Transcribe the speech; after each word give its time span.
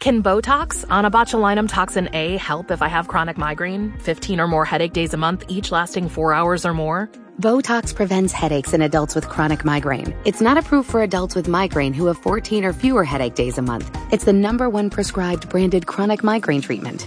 Can 0.00 0.22
Botox, 0.22 0.86
onabotulinum 0.86 1.68
toxin 1.68 2.08
A, 2.14 2.38
help 2.38 2.70
if 2.70 2.80
I 2.80 2.88
have 2.88 3.06
chronic 3.06 3.36
migraine? 3.36 3.92
15 3.98 4.40
or 4.40 4.48
more 4.48 4.64
headache 4.64 4.94
days 4.94 5.12
a 5.12 5.18
month, 5.18 5.44
each 5.48 5.70
lasting 5.70 6.08
four 6.08 6.32
hours 6.32 6.64
or 6.64 6.72
more? 6.72 7.10
Botox 7.38 7.94
prevents 7.94 8.32
headaches 8.32 8.72
in 8.72 8.80
adults 8.80 9.14
with 9.14 9.28
chronic 9.28 9.62
migraine. 9.62 10.14
It's 10.24 10.40
not 10.40 10.56
approved 10.56 10.88
for 10.88 11.02
adults 11.02 11.34
with 11.34 11.48
migraine 11.48 11.92
who 11.92 12.06
have 12.06 12.16
14 12.16 12.64
or 12.64 12.72
fewer 12.72 13.04
headache 13.04 13.34
days 13.34 13.58
a 13.58 13.62
month. 13.62 13.94
It's 14.10 14.24
the 14.24 14.32
number 14.32 14.70
one 14.70 14.88
prescribed 14.88 15.50
branded 15.50 15.86
chronic 15.86 16.24
migraine 16.24 16.62
treatment. 16.62 17.06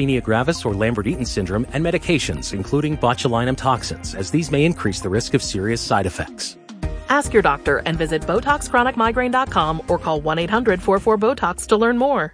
myasthenia 0.01 0.23
gravis 0.23 0.65
or 0.65 0.73
Lambert-Eaton 0.73 1.25
syndrome, 1.25 1.65
and 1.73 1.83
medications, 1.85 2.53
including 2.53 2.97
botulinum 2.97 3.57
toxins, 3.57 4.15
as 4.15 4.31
these 4.31 4.51
may 4.51 4.65
increase 4.65 4.99
the 4.99 5.09
risk 5.09 5.33
of 5.33 5.43
serious 5.43 5.81
side 5.81 6.05
effects. 6.05 6.57
Ask 7.09 7.33
your 7.33 7.41
doctor 7.41 7.81
and 7.85 7.97
visit 7.97 8.21
BotoxChronicMigraine.com 8.23 9.83
or 9.87 9.97
call 9.99 10.21
1-800-44-BOTOX 10.21 11.67
to 11.67 11.77
learn 11.77 11.97
more. 11.97 12.33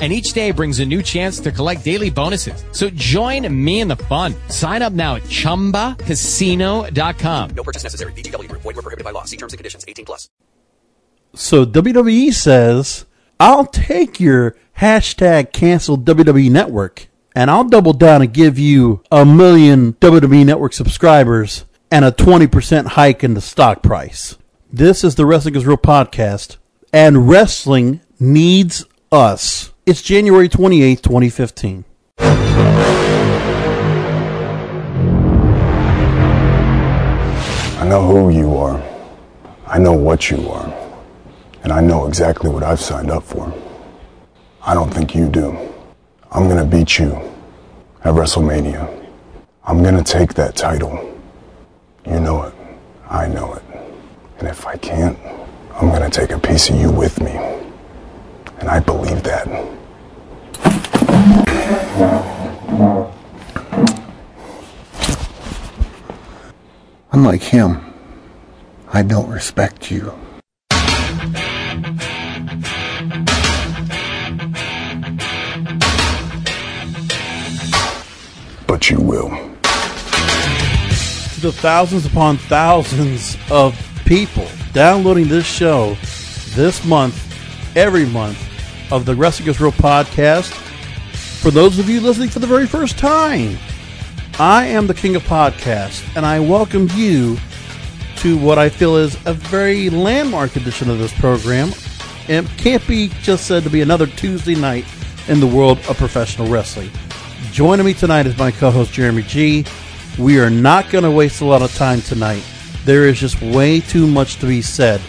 and 0.00 0.12
each 0.12 0.32
day 0.32 0.50
brings 0.50 0.80
a 0.80 0.86
new 0.86 1.02
chance 1.02 1.38
to 1.40 1.52
collect 1.52 1.84
daily 1.84 2.08
bonuses. 2.08 2.64
So 2.72 2.88
join 2.90 3.46
me 3.54 3.80
in 3.80 3.88
the 3.88 3.96
fun. 3.96 4.34
Sign 4.48 4.80
up 4.80 4.94
now 4.94 5.16
at 5.16 5.24
ChumbaCasino.com. 5.24 7.50
No 7.50 7.62
purchase 7.62 7.82
necessary. 7.82 8.14
VGW. 8.14 8.50
Void 8.52 8.64
were 8.64 8.72
prohibited 8.72 9.04
by 9.04 9.10
law. 9.10 9.24
See 9.24 9.36
terms 9.36 9.52
and 9.52 9.58
conditions. 9.58 9.84
18 9.86 10.06
plus. 10.06 10.30
So 11.34 11.66
WWE 11.66 12.32
says, 12.32 13.04
I'll 13.38 13.66
take 13.66 14.18
your 14.18 14.56
hashtag 14.78 15.52
cancel 15.52 15.98
WWE 15.98 16.50
network 16.50 17.08
and 17.34 17.50
I'll 17.50 17.64
double 17.64 17.92
down 17.92 18.22
and 18.22 18.32
give 18.32 18.58
you 18.58 19.02
a 19.12 19.24
million 19.24 19.92
WWE 19.94 20.44
network 20.44 20.72
subscribers 20.72 21.64
and 21.90 22.04
a 22.04 22.12
20% 22.12 22.86
hike 22.86 23.22
in 23.22 23.34
the 23.34 23.40
stock 23.40 23.82
price. 23.82 24.36
This 24.72 25.04
is 25.04 25.14
the 25.14 25.26
Wrestling 25.26 25.56
is 25.56 25.66
Real 25.66 25.76
podcast 25.76 26.56
and 26.92 27.28
wrestling 27.28 28.00
needs 28.18 28.84
us. 29.12 29.69
It's 29.86 30.02
January 30.02 30.50
28th, 30.50 31.00
2015. 31.00 31.86
I 32.18 32.34
know 37.88 38.02
who 38.02 38.28
you 38.28 38.54
are. 38.56 38.78
I 39.66 39.78
know 39.78 39.94
what 39.94 40.30
you 40.30 40.50
are. 40.50 40.70
And 41.62 41.72
I 41.72 41.80
know 41.80 42.06
exactly 42.06 42.50
what 42.50 42.62
I've 42.62 42.78
signed 42.78 43.10
up 43.10 43.22
for. 43.22 43.50
I 44.62 44.74
don't 44.74 44.92
think 44.92 45.14
you 45.14 45.30
do. 45.30 45.56
I'm 46.30 46.44
going 46.46 46.58
to 46.58 46.64
beat 46.64 46.98
you 46.98 47.12
at 48.04 48.12
WrestleMania. 48.12 48.86
I'm 49.64 49.82
going 49.82 49.96
to 49.96 50.04
take 50.04 50.34
that 50.34 50.56
title. 50.56 51.18
You 52.04 52.20
know 52.20 52.42
it. 52.42 52.52
I 53.08 53.28
know 53.28 53.54
it. 53.54 53.62
And 54.38 54.46
if 54.46 54.66
I 54.66 54.76
can't, 54.76 55.18
I'm 55.74 55.88
going 55.88 56.02
to 56.08 56.10
take 56.10 56.32
a 56.32 56.38
piece 56.38 56.68
of 56.68 56.76
you 56.76 56.92
with 56.92 57.18
me. 57.22 57.32
And 58.60 58.68
I 58.68 58.78
believe 58.78 59.22
that. 59.22 59.48
Unlike 67.12 67.42
him, 67.42 67.92
I 68.92 69.02
don't 69.02 69.28
respect 69.28 69.90
you. 69.90 70.12
But 78.66 78.90
you 78.90 79.00
will. 79.00 79.30
To 81.34 81.40
the 81.40 81.52
thousands 81.52 82.04
upon 82.04 82.36
thousands 82.36 83.36
of 83.50 83.74
people 84.04 84.46
downloading 84.72 85.28
this 85.28 85.46
show 85.46 85.96
this 86.54 86.84
month, 86.84 87.16
every 87.76 88.04
month, 88.04 88.49
of 88.90 89.06
the 89.06 89.14
Wrestling 89.14 89.48
is 89.48 89.60
Real 89.60 89.72
podcast. 89.72 90.52
For 91.40 91.50
those 91.50 91.78
of 91.78 91.88
you 91.88 92.00
listening 92.00 92.28
for 92.28 92.40
the 92.40 92.46
very 92.46 92.66
first 92.66 92.98
time, 92.98 93.56
I 94.38 94.66
am 94.66 94.86
the 94.86 94.94
king 94.94 95.16
of 95.16 95.22
podcasts, 95.22 96.04
and 96.16 96.26
I 96.26 96.40
welcome 96.40 96.88
you 96.94 97.38
to 98.16 98.36
what 98.36 98.58
I 98.58 98.68
feel 98.68 98.96
is 98.96 99.14
a 99.26 99.32
very 99.32 99.90
landmark 99.90 100.56
edition 100.56 100.90
of 100.90 100.98
this 100.98 101.12
program. 101.18 101.70
It 102.28 102.46
can't 102.58 102.86
be 102.86 103.08
just 103.22 103.46
said 103.46 103.62
to 103.62 103.70
be 103.70 103.80
another 103.80 104.06
Tuesday 104.06 104.54
night 104.54 104.84
in 105.28 105.40
the 105.40 105.46
world 105.46 105.78
of 105.88 105.96
professional 105.96 106.48
wrestling. 106.48 106.90
Joining 107.52 107.86
me 107.86 107.94
tonight 107.94 108.26
is 108.26 108.36
my 108.36 108.50
co 108.50 108.70
host, 108.70 108.92
Jeremy 108.92 109.22
G. 109.22 109.64
We 110.18 110.40
are 110.40 110.50
not 110.50 110.90
going 110.90 111.04
to 111.04 111.10
waste 111.10 111.40
a 111.40 111.44
lot 111.44 111.62
of 111.62 111.74
time 111.74 112.00
tonight. 112.00 112.44
There 112.84 113.06
is 113.06 113.20
just 113.20 113.40
way 113.40 113.80
too 113.80 114.06
much 114.06 114.36
to 114.36 114.46
be 114.46 114.62
said. 114.62 115.00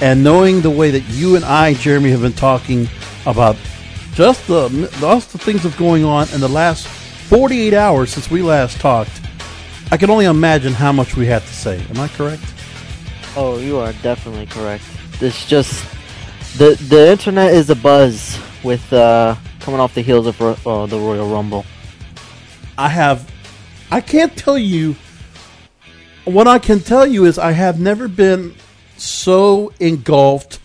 And 0.00 0.22
knowing 0.22 0.60
the 0.60 0.70
way 0.70 0.90
that 0.90 1.02
you 1.08 1.36
and 1.36 1.44
I, 1.44 1.74
Jeremy, 1.74 2.10
have 2.10 2.22
been 2.22 2.32
talking 2.32 2.88
about 3.26 3.56
just 4.14 4.46
the 4.46 4.68
just 5.00 5.32
the 5.32 5.38
things 5.38 5.62
that's 5.62 5.76
going 5.76 6.04
on 6.04 6.28
in 6.32 6.40
the 6.40 6.48
last 6.48 6.86
48 6.86 7.74
hours 7.74 8.10
since 8.12 8.30
we 8.30 8.42
last 8.42 8.80
talked, 8.80 9.20
I 9.90 9.96
can 9.96 10.10
only 10.10 10.26
imagine 10.26 10.72
how 10.72 10.92
much 10.92 11.16
we 11.16 11.26
have 11.26 11.46
to 11.46 11.54
say. 11.54 11.84
Am 11.90 12.00
I 12.00 12.08
correct? 12.08 12.42
Oh, 13.36 13.58
you 13.58 13.78
are 13.78 13.92
definitely 14.02 14.46
correct. 14.46 14.84
It's 15.20 15.46
just 15.46 15.84
the 16.58 16.74
the 16.88 17.10
internet 17.10 17.52
is 17.52 17.70
a 17.70 17.76
buzz 17.76 18.38
with 18.64 18.92
uh, 18.92 19.36
coming 19.60 19.80
off 19.80 19.94
the 19.94 20.02
heels 20.02 20.26
of 20.26 20.40
uh, 20.66 20.86
the 20.86 20.98
Royal 20.98 21.28
Rumble. 21.28 21.64
I 22.76 22.88
have, 22.88 23.30
I 23.90 24.00
can't 24.00 24.36
tell 24.36 24.56
you. 24.58 24.96
What 26.24 26.46
I 26.46 26.58
can 26.58 26.80
tell 26.80 27.06
you 27.06 27.24
is 27.24 27.38
I 27.38 27.52
have 27.52 27.80
never 27.80 28.06
been 28.06 28.54
so 29.00 29.72
engulfed. 29.80 30.60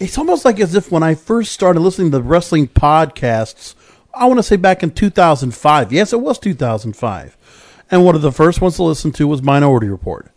It's 0.00 0.18
almost 0.18 0.44
like 0.44 0.60
as 0.60 0.74
if 0.74 0.90
when 0.90 1.02
I 1.02 1.14
first 1.14 1.52
started 1.52 1.80
listening 1.80 2.10
to 2.12 2.20
wrestling 2.20 2.68
podcasts, 2.68 3.74
I 4.12 4.26
want 4.26 4.38
to 4.38 4.42
say 4.42 4.56
back 4.56 4.82
in 4.82 4.90
2005. 4.90 5.92
Yes, 5.92 6.12
it 6.12 6.20
was 6.20 6.38
2005. 6.38 7.36
And 7.90 8.04
one 8.04 8.14
of 8.14 8.22
the 8.22 8.32
first 8.32 8.60
ones 8.60 8.76
to 8.76 8.82
listen 8.82 9.12
to 9.12 9.26
was 9.26 9.42
Minority 9.42 9.88
Report. 9.88 10.30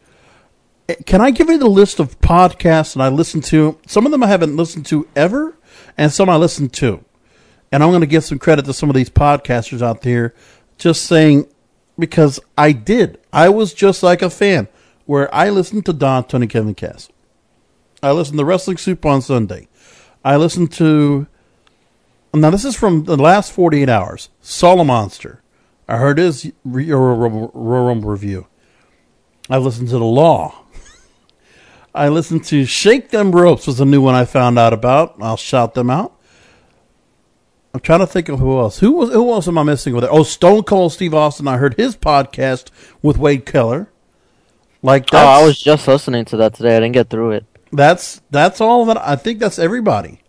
Eh, 0.90 0.96
can 1.06 1.22
I 1.22 1.32
give 1.32 1.50
you 1.50 1.58
the 1.58 1.70
list 1.70 2.00
of 2.00 2.20
podcasts 2.20 2.96
that 2.96 3.02
I 3.02 3.10
listened 3.10 3.44
to? 3.46 3.80
Some 3.88 4.06
of 4.06 4.12
them 4.12 4.24
I 4.24 4.28
haven't 4.28 4.56
listened 4.56 4.86
to 4.88 5.08
ever, 5.16 5.58
and 5.98 6.12
some 6.12 6.30
I 6.30 6.36
listened 6.36 6.74
to. 6.74 7.04
And 7.72 7.84
I'm 7.84 7.90
going 7.90 8.02
to 8.02 8.08
give 8.08 8.24
some 8.24 8.40
credit 8.40 8.66
to 8.66 8.74
some 8.74 8.90
of 8.90 8.96
these 8.96 9.10
podcasters 9.10 9.82
out 9.82 10.02
there 10.02 10.34
just 10.78 11.04
saying, 11.04 11.48
because 12.00 12.40
I 12.58 12.72
did. 12.72 13.20
I 13.34 13.50
was 13.50 13.74
just 13.74 14.04
like 14.04 14.22
a 14.22 14.30
fan 14.30 14.68
where 15.08 15.34
I 15.34 15.50
listen 15.50 15.82
to 15.84 15.94
Don, 15.94 16.26
Tony, 16.26 16.46
Kevin 16.46 16.76
Cass. 16.76 17.10
I 18.04 18.12
listen 18.12 18.38
to 18.38 18.46
Wrestling 18.46 18.78
Soup 18.78 19.04
on 19.06 19.24
Sunday. 19.24 19.68
I 20.24 20.36
listen 20.36 20.68
to. 20.68 21.26
Now, 22.34 22.52
this 22.52 22.66
is 22.66 22.76
from 22.76 23.06
the 23.06 23.18
last 23.18 23.52
48 23.52 23.90
hours. 23.90 24.30
Solomonster. 24.44 25.40
I 25.88 25.98
heard 25.98 26.20
his 26.20 26.52
review. 26.64 28.48
I 29.50 29.58
listened 29.58 29.88
to 29.88 29.98
The 29.98 30.04
Law. 30.04 30.66
I 31.96 32.10
listened 32.10 32.44
to 32.46 32.66
Shake 32.66 33.10
Them 33.10 33.32
Ropes 33.32 33.66
was 33.66 33.80
a 33.80 33.86
new 33.86 34.02
one 34.02 34.14
I 34.14 34.26
found 34.26 34.60
out 34.60 34.74
about. 34.74 35.16
I'll 35.22 35.38
shout 35.38 35.74
them 35.74 35.90
out. 35.90 36.14
I'm 37.74 37.80
trying 37.80 38.00
to 38.00 38.08
think 38.08 38.28
of 38.28 38.40
who 38.40 38.60
else. 38.60 38.80
Who 38.80 38.92
was 38.92 39.12
who 39.12 39.32
else 39.32 39.48
am 39.48 39.58
I 39.58 39.64
missing 39.64 39.96
with 39.96 40.04
it? 40.04 40.10
Oh, 40.12 40.24
Stone 40.24 40.64
Cold 40.64 40.92
Steve 40.92 41.14
Austin. 41.14 41.48
I 41.48 41.58
heard 41.58 41.76
his 41.76 41.96
podcast 41.96 42.70
with 43.02 43.18
Wade 43.18 43.46
Keller. 43.46 43.90
Like 44.88 45.14
oh, 45.14 45.18
I 45.18 45.44
was 45.44 45.60
just 45.60 45.86
listening 45.86 46.24
to 46.26 46.38
that 46.38 46.54
today. 46.54 46.78
I 46.78 46.80
didn't 46.80 46.94
get 46.94 47.10
through 47.10 47.32
it. 47.32 47.46
That's 47.74 48.22
that's 48.32 48.62
all 48.62 48.86
that 48.86 48.98
I 48.98 49.18
think. 49.18 49.40
That's 49.40 49.60
everybody. 49.60 50.22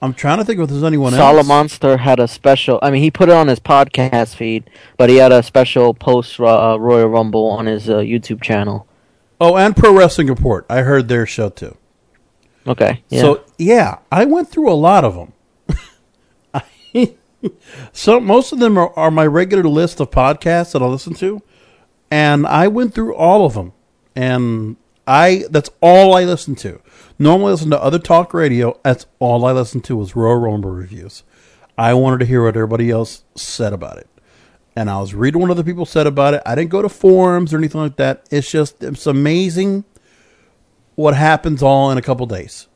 I'm 0.00 0.14
trying 0.14 0.38
to 0.38 0.44
think 0.44 0.60
if 0.60 0.68
there's 0.68 0.84
anyone 0.84 1.12
Solid 1.12 1.38
else. 1.38 1.48
Monster 1.48 1.96
had 1.96 2.20
a 2.20 2.28
special. 2.28 2.78
I 2.82 2.92
mean, 2.92 3.02
he 3.02 3.10
put 3.10 3.30
it 3.30 3.34
on 3.34 3.48
his 3.48 3.58
podcast 3.58 4.36
feed, 4.36 4.70
but 4.96 5.10
he 5.10 5.16
had 5.16 5.32
a 5.32 5.42
special 5.42 5.92
post 5.92 6.38
uh, 6.38 6.76
Royal 6.78 7.08
Rumble 7.08 7.46
on 7.46 7.66
his 7.66 7.90
uh, 7.90 7.96
YouTube 7.96 8.40
channel. 8.40 8.86
Oh, 9.40 9.56
and 9.56 9.76
Pro 9.76 9.92
Wrestling 9.92 10.28
Report. 10.28 10.66
I 10.70 10.82
heard 10.82 11.08
their 11.08 11.26
show 11.26 11.48
too. 11.48 11.76
Okay. 12.64 13.02
Yeah. 13.08 13.20
So 13.22 13.44
yeah, 13.58 13.98
I 14.12 14.24
went 14.24 14.48
through 14.48 14.70
a 14.70 14.74
lot 14.74 15.02
of 15.02 15.16
them. 15.16 15.32
I, 16.54 16.62
so 17.92 18.20
most 18.20 18.52
of 18.52 18.60
them 18.60 18.78
are, 18.78 18.96
are 18.96 19.10
my 19.10 19.26
regular 19.26 19.64
list 19.64 19.98
of 19.98 20.12
podcasts 20.12 20.74
that 20.74 20.82
I 20.82 20.86
listen 20.86 21.14
to, 21.14 21.42
and 22.08 22.46
I 22.46 22.68
went 22.68 22.94
through 22.94 23.16
all 23.16 23.44
of 23.44 23.54
them, 23.54 23.72
and 24.16 24.76
I 25.06 25.44
that's 25.50 25.70
all 25.80 26.16
I 26.16 26.24
listen 26.24 26.56
to. 26.56 26.80
Normally, 27.18 27.48
I 27.48 27.52
listen 27.52 27.70
to 27.70 27.82
other 27.82 27.98
talk 27.98 28.34
radio. 28.34 28.78
That's 28.82 29.06
all 29.20 29.44
I 29.44 29.52
listen 29.52 29.80
to 29.82 29.96
was 29.96 30.16
Royal 30.16 30.36
Rumble 30.38 30.70
reviews. 30.70 31.22
I 31.78 31.94
wanted 31.94 32.20
to 32.20 32.26
hear 32.26 32.42
what 32.42 32.56
everybody 32.56 32.90
else 32.90 33.22
said 33.34 33.72
about 33.72 33.98
it, 33.98 34.08
and 34.74 34.90
I 34.90 34.98
was 35.00 35.14
reading 35.14 35.42
what 35.42 35.50
other 35.50 35.62
people 35.62 35.86
said 35.86 36.06
about 36.06 36.34
it. 36.34 36.42
I 36.44 36.54
didn't 36.54 36.70
go 36.70 36.82
to 36.82 36.88
forums 36.88 37.54
or 37.54 37.58
anything 37.58 37.80
like 37.80 37.96
that. 37.96 38.26
It's 38.30 38.50
just 38.50 38.82
it's 38.82 39.06
amazing 39.06 39.84
what 40.94 41.14
happens 41.14 41.62
all 41.62 41.90
in 41.90 41.98
a 41.98 42.02
couple 42.02 42.26
days. 42.26 42.66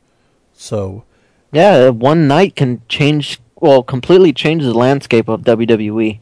So 0.53 1.03
yeah, 1.51 1.89
one 1.89 2.27
night 2.27 2.55
can 2.55 2.81
change. 2.87 3.39
Well, 3.55 3.83
completely 3.83 4.33
change 4.33 4.63
the 4.63 4.73
landscape 4.73 5.27
of 5.27 5.41
WWE. 5.41 6.19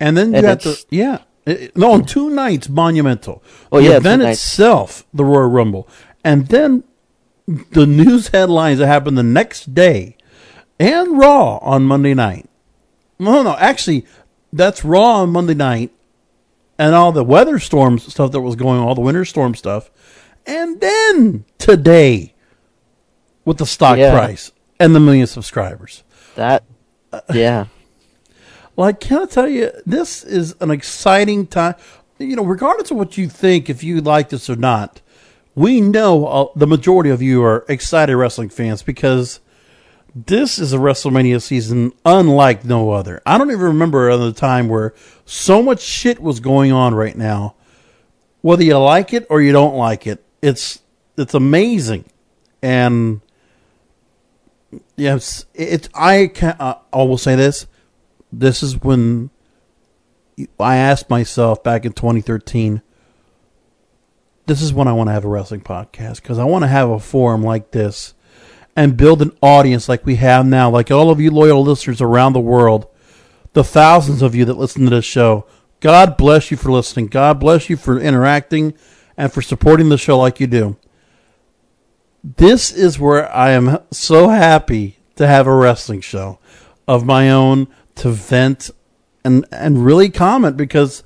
And 0.00 0.16
then 0.16 0.32
you 0.32 0.38
And 0.38 0.46
have 0.46 0.60
to, 0.60 0.76
yeah. 0.90 1.18
It- 1.44 1.76
no, 1.76 1.92
on 1.92 2.04
two 2.04 2.30
nights, 2.30 2.68
monumental. 2.68 3.42
Oh, 3.70 3.78
the 3.80 3.90
yeah, 3.90 3.96
event 3.96 4.22
itself, 4.22 5.04
the 5.12 5.24
Royal 5.24 5.48
Rumble, 5.48 5.88
and 6.24 6.46
then 6.48 6.84
the 7.46 7.86
news 7.86 8.28
headlines 8.28 8.78
that 8.78 8.86
happened 8.86 9.18
the 9.18 9.22
next 9.24 9.74
day, 9.74 10.16
and 10.78 11.18
Raw 11.18 11.58
on 11.58 11.84
Monday 11.84 12.14
night. 12.14 12.48
No, 13.18 13.42
no, 13.42 13.56
actually, 13.56 14.06
that's 14.52 14.84
Raw 14.84 15.22
on 15.22 15.30
Monday 15.30 15.54
night, 15.54 15.90
and 16.78 16.94
all 16.94 17.10
the 17.12 17.24
weather 17.24 17.58
storms 17.58 18.06
stuff 18.12 18.30
that 18.32 18.40
was 18.40 18.54
going 18.56 18.80
on, 18.80 18.86
all 18.86 18.94
the 18.94 19.00
winter 19.00 19.24
storm 19.24 19.54
stuff, 19.54 19.90
and 20.46 20.80
then 20.80 21.44
today 21.58 22.34
with 23.44 23.58
the 23.58 23.66
stock 23.66 23.98
Yeah. 23.98 24.12
price 24.12 24.52
and 24.78 24.94
the 24.94 25.00
million 25.00 25.26
subscribers. 25.26 26.04
That. 26.36 26.62
Uh, 27.12 27.20
yeah. 27.34 27.66
Well, 28.74 28.88
I 28.88 28.92
can't 28.92 29.30
tell 29.30 29.48
you, 29.48 29.70
this 29.84 30.24
is 30.24 30.56
an 30.60 30.70
exciting 30.70 31.46
time. 31.46 31.74
You 32.18 32.36
know, 32.36 32.44
regardless 32.44 32.90
of 32.90 32.96
what 32.96 33.18
you 33.18 33.28
think, 33.28 33.68
if 33.68 33.82
you 33.84 34.00
like 34.00 34.30
this 34.30 34.48
or 34.48 34.56
not, 34.56 35.00
we 35.54 35.80
know 35.80 36.26
uh, 36.26 36.46
the 36.56 36.66
majority 36.66 37.10
of 37.10 37.20
you 37.20 37.42
are 37.42 37.64
excited 37.68 38.16
wrestling 38.16 38.48
fans 38.48 38.82
because 38.82 39.40
this 40.14 40.58
is 40.58 40.72
a 40.72 40.78
WrestleMania 40.78 41.42
season 41.42 41.92
unlike 42.04 42.64
no 42.64 42.90
other. 42.90 43.20
I 43.26 43.38
don't 43.38 43.50
even 43.50 43.62
remember 43.62 44.08
another 44.08 44.32
time 44.32 44.68
where 44.68 44.94
so 45.26 45.62
much 45.62 45.80
shit 45.80 46.20
was 46.20 46.40
going 46.40 46.72
on 46.72 46.94
right 46.94 47.16
now. 47.16 47.54
Whether 48.40 48.64
you 48.64 48.78
like 48.78 49.12
it 49.12 49.26
or 49.30 49.40
you 49.40 49.52
don't 49.52 49.76
like 49.76 50.06
it, 50.06 50.24
it's 50.40 50.80
it's 51.16 51.34
amazing, 51.34 52.06
and 52.60 53.20
yes, 54.96 55.44
it's 55.54 55.88
I 55.94 56.28
can 56.34 56.56
uh, 56.58 56.78
I 56.92 57.02
will 57.04 57.18
say 57.18 57.36
this 57.36 57.66
this 58.32 58.62
is 58.62 58.80
when 58.82 59.30
I 60.58 60.76
asked 60.76 61.10
myself 61.10 61.62
back 61.62 61.84
in 61.84 61.92
2013 61.92 62.82
this 64.46 64.60
is 64.60 64.72
when 64.72 64.88
I 64.88 64.92
want 64.92 65.08
to 65.08 65.12
have 65.12 65.24
a 65.24 65.28
wrestling 65.28 65.60
podcast 65.60 66.16
because 66.16 66.38
I 66.38 66.44
want 66.44 66.64
to 66.64 66.68
have 66.68 66.90
a 66.90 66.98
forum 66.98 67.44
like 67.44 67.70
this 67.70 68.14
and 68.74 68.96
build 68.96 69.22
an 69.22 69.36
audience 69.40 69.88
like 69.88 70.04
we 70.04 70.16
have 70.16 70.44
now 70.44 70.68
like 70.68 70.90
all 70.90 71.10
of 71.10 71.20
you 71.20 71.30
loyal 71.30 71.62
listeners 71.62 72.00
around 72.00 72.32
the 72.32 72.40
world 72.40 72.88
the 73.52 73.64
thousands 73.64 74.22
of 74.22 74.34
you 74.34 74.44
that 74.46 74.56
listen 74.56 74.84
to 74.84 74.90
this 74.90 75.04
show. 75.04 75.46
God 75.80 76.16
bless 76.16 76.50
you 76.50 76.56
for 76.56 76.70
listening. 76.70 77.06
God 77.06 77.38
bless 77.40 77.68
you 77.68 77.76
for 77.76 78.00
interacting 78.00 78.74
and 79.16 79.32
for 79.32 79.42
supporting 79.42 79.88
the 79.88 79.98
show 79.98 80.18
like 80.18 80.40
you 80.40 80.46
do. 80.46 80.76
This 82.24 82.70
is 82.70 82.98
where 82.98 83.30
I 83.34 83.50
am 83.50 83.78
so 83.90 84.28
happy 84.28 84.98
to 85.16 85.26
have 85.26 85.46
a 85.46 85.54
wrestling 85.54 86.00
show 86.00 86.38
of 86.86 87.04
my 87.04 87.30
own 87.30 87.68
to 87.96 88.10
vent 88.10 88.70
and 89.24 89.44
and 89.52 89.84
really 89.84 90.10
comment 90.10 90.56
because 90.56 91.04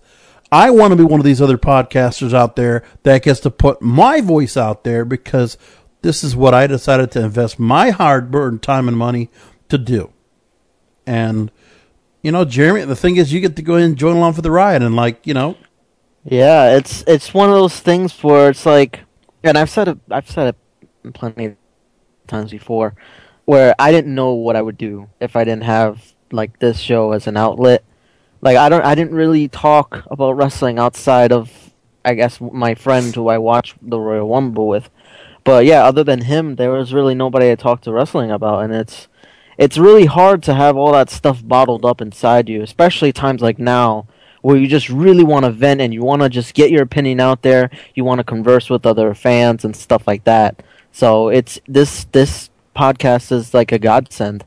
I 0.53 0.71
want 0.71 0.93
to 0.93 0.97
be 0.97 1.05
one 1.05 1.21
of 1.21 1.25
these 1.27 1.43
other 1.43 1.59
podcasters 1.59 2.33
out 2.33 2.57
there 2.57 2.85
that 3.03 3.23
gets 3.23 3.41
to 3.41 3.51
put 3.51 3.83
my 3.83 4.21
voice 4.21 4.57
out 4.57 4.85
there 4.85 5.05
because 5.05 5.59
this 6.03 6.23
is 6.25 6.37
what 6.37 6.55
I 6.55 6.67
decided 6.67 7.11
to 7.13 7.25
invest 7.25 7.59
my 7.59 7.91
hard 7.91 8.35
earned 8.35 8.63
time 8.63 8.89
and 8.89 8.97
money 8.97 9.31
to 9.69 9.79
do. 9.79 10.13
And 11.07 11.51
you 12.23 12.33
know, 12.33 12.45
Jeremy, 12.45 12.85
the 12.85 12.97
thing 12.97 13.17
is 13.17 13.33
you 13.33 13.41
get 13.41 13.57
to 13.57 13.63
go 13.63 13.77
in 13.77 13.83
and 13.85 13.97
join 13.97 14.17
along 14.17 14.35
for 14.35 14.43
the 14.43 14.51
ride 14.51 14.83
and 14.83 14.97
like, 14.97 15.27
you 15.27 15.35
know, 15.35 15.57
Yeah, 16.25 16.77
it's 16.77 17.05
it's 17.07 17.33
one 17.35 17.49
of 17.49 17.55
those 17.55 17.79
things 17.81 18.23
where 18.23 18.51
it's 18.51 18.67
like, 18.67 19.01
and 19.45 19.57
I've 19.59 19.71
said 19.71 19.89
it, 19.89 19.99
I've 20.11 20.31
said 20.31 20.55
it 21.05 21.15
plenty 21.15 21.47
of 21.47 21.57
times 22.27 22.51
before, 22.51 22.95
where 23.45 23.75
I 23.79 23.93
didn't 23.93 24.15
know 24.15 24.33
what 24.35 24.57
I 24.57 24.63
would 24.63 24.79
do 24.79 25.09
if 25.21 25.37
I 25.37 25.45
didn't 25.45 25.65
have 25.65 26.15
like 26.33 26.59
this 26.59 26.79
show 26.79 27.13
as 27.13 27.27
an 27.27 27.37
outlet. 27.37 27.85
Like 28.41 28.57
I 28.57 28.69
don't, 28.69 28.85
I 28.85 28.95
didn't 28.95 29.15
really 29.15 29.49
talk 29.49 30.05
about 30.11 30.33
wrestling 30.33 30.79
outside 30.79 31.33
of, 31.33 31.73
I 32.05 32.15
guess, 32.15 32.41
my 32.41 32.75
friend 32.75 33.15
who 33.15 33.29
I 33.29 33.39
watched 33.39 33.77
the 33.83 33.99
Royal 33.99 34.29
Rumble 34.29 34.69
with. 34.69 34.91
But 35.45 35.65
yeah, 35.65 35.85
other 35.85 36.03
than 36.05 36.23
him, 36.23 36.57
there 36.57 36.73
was 36.73 36.93
really 36.93 37.15
nobody 37.15 37.51
I 37.51 37.55
talked 37.55 37.85
to 37.85 37.93
wrestling 37.93 38.31
about, 38.31 38.65
and 38.65 38.75
it's 38.75 39.09
it's 39.59 39.79
really 39.79 40.07
hard 40.07 40.43
to 40.45 40.55
have 40.55 40.77
all 40.77 40.93
that 40.93 41.09
stuff 41.09 41.41
bottled 41.47 41.85
up 41.85 42.01
inside 42.01 42.49
you, 42.49 42.63
especially 42.63 43.13
times 43.13 43.41
like 43.41 43.59
now 43.59 44.07
where 44.43 44.57
you 44.57 44.69
just 44.69 44.89
really 44.89 45.25
want 45.25 45.45
to 45.45 45.51
vent 45.51 45.81
and 45.81 45.95
you 45.95 46.03
want 46.03 46.23
to 46.23 46.29
just 46.29 46.55
get 46.55 46.71
your 46.71 46.83
opinion 46.83 47.21
out 47.21 47.43
there. 47.43 47.71
You 47.95 48.05
want 48.05 48.19
to 48.19 48.25
converse 48.25 48.69
with 48.71 48.87
other 48.87 49.15
fans 49.15 49.65
and 49.65 49.75
stuff 49.75 50.07
like 50.07 50.25
that. 50.25 50.63
So 50.93 51.29
it's 51.29 51.59
this 51.67 52.05
this 52.13 52.51
podcast 52.75 53.33
is 53.33 53.55
like 53.55 53.73
a 53.73 53.79
godsend. 53.79 54.45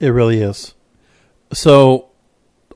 It 0.00 0.08
really 0.08 0.40
is. 0.40 0.74
So, 1.52 2.10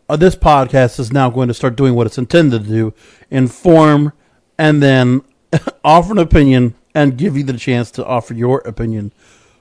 uh, 0.09 0.17
this 0.17 0.35
podcast 0.35 0.99
is 0.99 1.13
now 1.13 1.31
going 1.31 1.49
to 1.49 1.55
start 1.55 1.77
doing 1.77 1.95
what 1.95 2.07
it's 2.07 2.19
intended 2.19 2.65
to 2.65 2.69
do 2.69 2.95
inform 3.31 4.13
and 4.59 4.83
then 4.83 5.23
offer 5.85 6.13
an 6.13 6.19
opinion 6.19 6.75
and 6.95 7.17
give 7.17 7.37
you 7.37 7.45
the 7.45 7.57
chance 7.57 7.91
to 7.93 8.05
offer 8.05 8.35
your 8.35 8.59
opinion. 8.61 9.13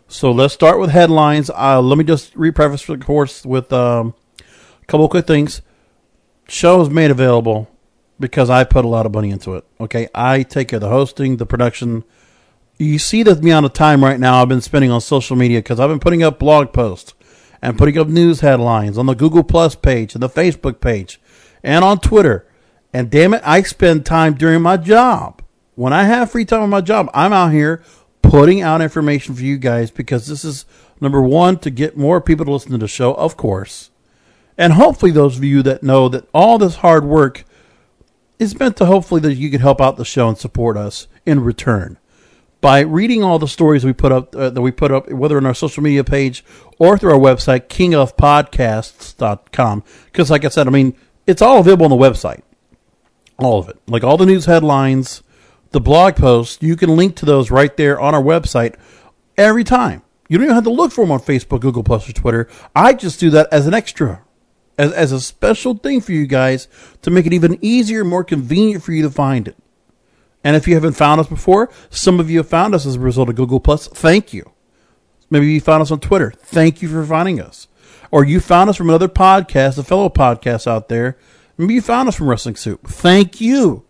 So, 0.07 0.31
let's 0.31 0.53
start 0.53 0.79
with 0.79 0.89
headlines. 0.89 1.49
Uh, 1.49 1.81
let 1.81 1.97
me 1.97 2.03
just 2.03 2.33
repreface 2.35 2.87
the 2.87 3.03
course 3.03 3.45
with 3.45 3.71
um, 3.71 4.15
a 4.39 4.85
couple 4.87 5.07
quick 5.07 5.27
things. 5.27 5.61
Show 6.47 6.81
is 6.81 6.89
made 6.89 7.11
available 7.11 7.69
because 8.19 8.49
I 8.49 8.63
put 8.63 8.85
a 8.85 8.87
lot 8.87 9.05
of 9.05 9.13
money 9.13 9.29
into 9.29 9.55
it. 9.55 9.65
Okay, 9.79 10.09
I 10.15 10.43
take 10.43 10.69
care 10.69 10.77
of 10.77 10.81
the 10.81 10.89
hosting, 10.89 11.37
the 11.37 11.45
production. 11.45 12.03
You 12.77 12.97
see 12.97 13.23
the 13.23 13.33
amount 13.33 13.67
of 13.67 13.73
time 13.73 14.03
right 14.03 14.19
now 14.19 14.41
I've 14.41 14.49
been 14.49 14.61
spending 14.61 14.89
on 14.89 15.01
social 15.01 15.35
media 15.35 15.59
because 15.59 15.79
I've 15.79 15.89
been 15.89 15.99
putting 15.99 16.23
up 16.23 16.39
blog 16.39 16.73
posts 16.73 17.13
and 17.61 17.77
putting 17.77 17.97
up 17.97 18.07
news 18.07 18.39
headlines 18.39 18.97
on 18.97 19.05
the 19.05 19.13
Google 19.13 19.43
Plus 19.43 19.75
page 19.75 20.13
and 20.13 20.23
the 20.23 20.29
Facebook 20.29 20.81
page 20.81 21.21
and 21.63 21.85
on 21.85 21.99
Twitter. 21.99 22.47
And 22.93 23.09
damn 23.09 23.33
it, 23.33 23.41
I 23.45 23.61
spend 23.61 24.05
time 24.05 24.33
during 24.33 24.61
my 24.61 24.77
job. 24.77 25.41
When 25.75 25.93
I 25.93 26.03
have 26.03 26.31
free 26.31 26.45
time 26.45 26.63
on 26.63 26.69
my 26.69 26.81
job, 26.81 27.09
I'm 27.13 27.33
out 27.33 27.51
here 27.51 27.83
putting 28.21 28.61
out 28.61 28.81
information 28.81 29.35
for 29.35 29.43
you 29.43 29.57
guys 29.57 29.91
because 29.91 30.27
this 30.27 30.43
is 30.43 30.65
number 30.99 31.21
one 31.21 31.57
to 31.59 31.69
get 31.69 31.97
more 31.97 32.19
people 32.19 32.45
to 32.45 32.51
listen 32.51 32.71
to 32.71 32.77
the 32.77 32.87
show, 32.87 33.13
of 33.13 33.37
course. 33.37 33.89
And 34.57 34.73
hopefully, 34.73 35.11
those 35.11 35.37
of 35.37 35.43
you 35.43 35.63
that 35.63 35.81
know 35.81 36.09
that 36.09 36.27
all 36.33 36.57
this 36.57 36.75
hard 36.75 37.05
work 37.05 37.45
is 38.37 38.59
meant 38.59 38.75
to 38.77 38.85
hopefully 38.85 39.21
that 39.21 39.35
you 39.35 39.49
can 39.49 39.61
help 39.61 39.79
out 39.79 39.97
the 39.97 40.05
show 40.05 40.27
and 40.27 40.37
support 40.37 40.75
us 40.75 41.07
in 41.25 41.39
return 41.39 41.97
by 42.61 42.79
reading 42.79 43.23
all 43.23 43.39
the 43.39 43.47
stories 43.47 43.83
we 43.83 43.91
put 43.91 44.11
up 44.11 44.35
uh, 44.35 44.49
that 44.49 44.61
we 44.61 44.71
put 44.71 44.91
up 44.91 45.11
whether 45.11 45.37
on 45.37 45.45
our 45.45 45.53
social 45.53 45.83
media 45.83 46.03
page 46.03 46.43
or 46.79 46.97
through 46.97 47.11
our 47.11 47.19
website 47.19 47.67
kingofpodcasts.com 47.67 49.83
because 50.05 50.31
like 50.31 50.45
i 50.45 50.47
said 50.47 50.67
i 50.67 50.71
mean 50.71 50.95
it's 51.27 51.41
all 51.41 51.59
available 51.59 51.85
on 51.85 51.91
the 51.91 51.95
website. 51.95 52.41
All 53.37 53.59
of 53.59 53.69
it. 53.69 53.77
Like 53.87 54.03
all 54.03 54.17
the 54.17 54.25
news 54.25 54.45
headlines 54.45 55.23
the 55.71 55.79
blog 55.79 56.17
posts 56.17 56.61
you 56.61 56.75
can 56.75 56.97
link 56.97 57.15
to 57.15 57.25
those 57.25 57.49
right 57.49 57.77
there 57.77 57.97
on 57.97 58.13
our 58.13 58.21
website 58.21 58.75
every 59.37 59.63
time. 59.63 60.01
You 60.27 60.37
don't 60.37 60.45
even 60.45 60.55
have 60.55 60.65
to 60.65 60.69
look 60.69 60.91
for 60.91 61.05
them 61.05 61.11
on 61.11 61.19
facebook 61.19 61.61
google 61.61 61.83
plus 61.83 62.09
or 62.09 62.13
twitter. 62.13 62.49
I 62.75 62.93
just 62.93 63.19
do 63.19 63.29
that 63.29 63.47
as 63.51 63.67
an 63.67 63.73
extra 63.73 64.23
as, 64.77 64.91
as 64.91 65.11
a 65.11 65.21
special 65.21 65.75
thing 65.75 66.01
for 66.01 66.11
you 66.11 66.27
guys 66.27 66.67
to 67.03 67.11
make 67.11 67.25
it 67.25 67.33
even 67.33 67.57
easier 67.61 68.03
more 68.03 68.23
convenient 68.23 68.83
for 68.83 68.91
you 68.91 69.03
to 69.03 69.09
find 69.09 69.47
it 69.47 69.55
and 70.43 70.55
if 70.55 70.67
you 70.67 70.73
haven't 70.73 70.93
found 70.93 71.21
us 71.21 71.27
before, 71.27 71.69
some 71.89 72.19
of 72.19 72.29
you 72.29 72.39
have 72.39 72.49
found 72.49 72.73
us 72.73 72.85
as 72.85 72.95
a 72.95 72.99
result 72.99 73.29
of 73.29 73.35
Google 73.35 73.59
Plus. 73.59 73.87
Thank 73.87 74.33
you. 74.33 74.51
Maybe 75.29 75.51
you 75.51 75.61
found 75.61 75.81
us 75.81 75.91
on 75.91 75.99
Twitter. 75.99 76.31
Thank 76.31 76.81
you 76.81 76.89
for 76.89 77.05
finding 77.05 77.39
us. 77.39 77.67
Or 78.11 78.25
you 78.25 78.39
found 78.39 78.69
us 78.69 78.75
from 78.75 78.89
another 78.89 79.07
podcast, 79.07 79.77
a 79.77 79.83
fellow 79.83 80.09
podcast 80.09 80.67
out 80.67 80.89
there. 80.89 81.17
Maybe 81.57 81.75
you 81.75 81.81
found 81.81 82.09
us 82.09 82.15
from 82.15 82.29
Wrestling 82.29 82.55
Soup. 82.55 82.85
Thank 82.85 83.39
you 83.39 83.85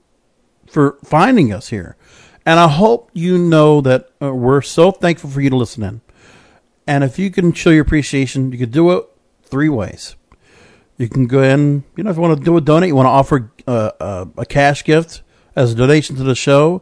for 0.68 0.98
finding 1.04 1.52
us 1.52 1.70
here. 1.70 1.96
And 2.46 2.60
I 2.60 2.68
hope 2.68 3.10
you 3.14 3.38
know 3.38 3.82
that 3.82 4.10
uh, 4.22 4.34
we're 4.34 4.62
so 4.62 4.92
thankful 4.92 5.30
for 5.30 5.42
you 5.42 5.50
to 5.50 5.56
listen 5.56 5.84
in. 5.84 6.02
And 6.88 7.04
if 7.04 7.18
you 7.18 7.32
can 7.32 7.54
show 7.54 7.70
your 7.70 7.84
appreciation, 7.84 8.52
you 8.52 8.58
can 8.58 8.72
do 8.72 8.92
it 8.92 9.06
three 9.44 9.70
ways. 9.70 10.16
You 10.98 11.08
can 11.08 11.28
go 11.28 11.42
in, 11.42 11.84
you 11.96 12.04
know, 12.04 12.10
if 12.10 12.16
you 12.16 12.22
want 12.22 12.38
to 12.38 12.44
do 12.44 12.58
a 12.58 12.62
donate, 12.62 12.90
you 12.90 12.96
want 12.96 13.08
to 13.08 13.12
offer 13.12 13.52
uh, 13.68 13.92
uh, 14.00 14.26
a 14.38 14.46
cash 14.46 14.84
gift, 14.84 15.24
as 15.56 15.74
a 15.74 15.76
donation 15.76 16.16
to 16.16 16.24
the 16.24 16.36
show, 16.36 16.82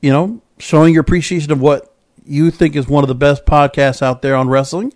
you 0.00 0.10
know, 0.10 0.40
showing 0.58 0.94
your 0.94 1.00
appreciation 1.02 1.52
of 1.52 1.60
what 1.60 1.94
you 2.24 2.50
think 2.50 2.76
is 2.76 2.88
one 2.88 3.04
of 3.04 3.08
the 3.08 3.14
best 3.14 3.44
podcasts 3.44 4.02
out 4.02 4.22
there 4.22 4.34
on 4.34 4.48
wrestling, 4.48 4.92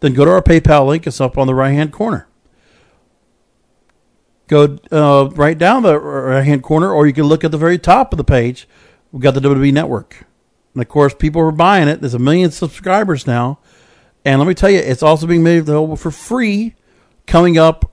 then 0.00 0.14
go 0.14 0.24
to 0.24 0.30
our 0.30 0.42
PayPal 0.42 0.86
link. 0.86 1.06
It's 1.06 1.20
up 1.20 1.38
on 1.38 1.46
the 1.46 1.54
right 1.54 1.72
hand 1.72 1.92
corner. 1.92 2.26
Go 4.48 4.78
uh, 4.90 5.30
right 5.34 5.56
down 5.56 5.82
the 5.82 5.98
right 5.98 6.44
hand 6.44 6.62
corner, 6.62 6.92
or 6.92 7.06
you 7.06 7.12
can 7.12 7.24
look 7.24 7.44
at 7.44 7.50
the 7.50 7.58
very 7.58 7.78
top 7.78 8.12
of 8.12 8.16
the 8.16 8.24
page. 8.24 8.68
We've 9.10 9.22
got 9.22 9.34
the 9.34 9.40
WWE 9.40 9.72
Network. 9.72 10.26
And 10.74 10.82
of 10.82 10.88
course, 10.88 11.14
people 11.14 11.40
are 11.42 11.52
buying 11.52 11.88
it. 11.88 12.00
There's 12.00 12.14
a 12.14 12.18
million 12.18 12.50
subscribers 12.50 13.26
now. 13.26 13.58
And 14.24 14.38
let 14.38 14.48
me 14.48 14.54
tell 14.54 14.70
you, 14.70 14.78
it's 14.78 15.02
also 15.02 15.26
being 15.26 15.42
made 15.42 15.58
available 15.58 15.96
for 15.96 16.10
free 16.10 16.74
coming 17.26 17.58
up 17.58 17.90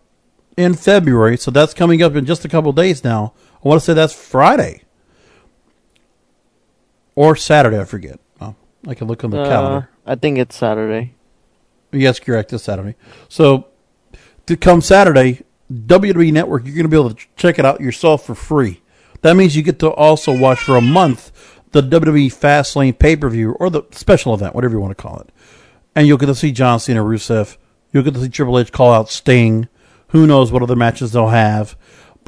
in 0.58 0.74
February. 0.74 1.38
So 1.38 1.52
that's 1.52 1.74
coming 1.74 2.02
up 2.02 2.16
in 2.16 2.26
just 2.26 2.46
a 2.46 2.50
couple 2.50 2.72
days 2.72 3.04
now. 3.04 3.34
I 3.64 3.68
want 3.68 3.80
to 3.82 3.86
say 3.86 3.94
that's 3.94 4.14
Friday 4.14 4.84
or 7.16 7.36
Saturday. 7.36 7.80
I 7.80 7.84
forget. 7.86 8.20
Oh, 8.42 8.56
I 8.88 8.94
can 8.94 9.08
look 9.08 9.24
on 9.24 9.32
the 9.32 9.42
Uh, 9.42 9.46
calendar. 9.48 9.90
I 10.06 10.16
think 10.16 10.38
it's 10.38 10.56
Saturday. 10.56 11.14
Yes, 11.92 12.20
correct. 12.20 12.54
It's 12.54 12.64
Saturday. 12.64 12.96
So 13.28 13.68
to 14.46 14.56
come 14.56 14.82
Saturday, 14.82 15.42
WWE 15.72 16.32
Network, 16.32 16.66
you're 16.66 16.76
going 16.76 16.84
to 16.86 16.90
be 16.90 16.98
able 16.98 17.12
to 17.12 17.26
check 17.36 17.60
it 17.60 17.66
out 17.66 17.82
yourself 17.82 18.26
for 18.26 18.36
free. 18.36 18.82
That 19.22 19.36
means 19.36 19.56
you 19.56 19.64
get 19.64 19.80
to 19.80 19.90
also 19.90 20.36
watch 20.38 20.60
for 20.60 20.78
a 20.78 20.82
month 20.82 21.32
the 21.72 21.82
WWE 21.82 22.28
Fastlane 22.34 22.98
pay 22.98 23.16
per 23.16 23.30
view 23.30 23.52
or 23.60 23.70
the 23.70 23.84
special 23.92 24.34
event, 24.34 24.56
whatever 24.56 24.76
you 24.76 24.80
want 24.80 24.98
to 24.98 25.02
call 25.02 25.20
it. 25.20 25.30
And 25.96 26.08
you'll 26.08 26.18
get 26.18 26.28
to 26.28 26.36
see 26.36 26.52
John 26.52 26.80
Cena, 26.80 27.04
Rusev. 27.04 27.58
You'll 27.92 28.04
get 28.04 28.14
to 28.14 28.22
see 28.22 28.30
Triple 28.30 28.58
H 28.58 28.72
call 28.72 28.92
out 28.94 29.10
Sting. 29.10 29.68
Who 30.10 30.26
knows 30.26 30.52
what 30.52 30.64
other 30.64 30.76
matches 30.76 31.12
they'll 31.12 31.28
have. 31.28 31.76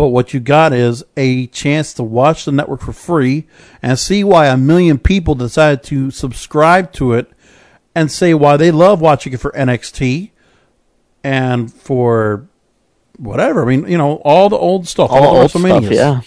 But 0.01 0.07
what 0.07 0.33
you 0.33 0.39
got 0.39 0.73
is 0.73 1.03
a 1.15 1.45
chance 1.45 1.93
to 1.93 2.01
watch 2.01 2.45
the 2.45 2.51
network 2.51 2.81
for 2.81 2.91
free 2.91 3.45
and 3.83 3.99
see 3.99 4.23
why 4.23 4.47
a 4.47 4.57
million 4.57 4.97
people 4.97 5.35
decided 5.35 5.83
to 5.89 6.09
subscribe 6.09 6.91
to 6.93 7.13
it 7.13 7.29
and 7.93 8.11
say 8.11 8.33
why 8.33 8.57
they 8.57 8.71
love 8.71 8.99
watching 8.99 9.31
it 9.31 9.39
for 9.39 9.51
NXT 9.51 10.31
and 11.23 11.71
for 11.71 12.47
whatever. 13.17 13.61
I 13.61 13.65
mean, 13.67 13.87
you 13.87 13.99
know, 13.99 14.15
all 14.25 14.49
the 14.49 14.57
old 14.57 14.87
stuff, 14.87 15.11
all, 15.11 15.17
All 15.17 15.33
the 15.33 15.39
old 15.41 15.51
stuff, 15.51 15.91
yeah. 15.91 16.21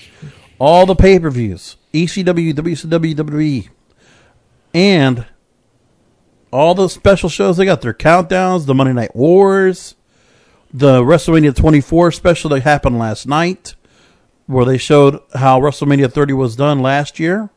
all 0.60 0.86
the 0.86 0.94
pay 0.94 1.18
per 1.18 1.30
views, 1.30 1.76
ECW, 1.92 2.54
WCW, 2.54 3.14
WWE, 3.16 3.68
and 4.72 5.26
all 6.52 6.76
the 6.76 6.86
special 6.86 7.28
shows 7.28 7.56
they 7.56 7.64
got. 7.64 7.80
Their 7.80 7.92
countdowns, 7.92 8.66
the 8.66 8.74
Monday 8.74 8.92
Night 8.92 9.16
Wars, 9.16 9.96
the 10.74 11.02
WrestleMania 11.02 11.54
24 11.54 12.10
special 12.10 12.50
that 12.50 12.64
happened 12.64 12.98
last 12.98 13.28
night, 13.28 13.76
where 14.46 14.64
they 14.64 14.76
showed 14.76 15.20
how 15.34 15.60
WrestleMania 15.60 16.12
30 16.12 16.32
was 16.32 16.56
done 16.56 16.80
last 16.80 17.20
year. 17.20 17.48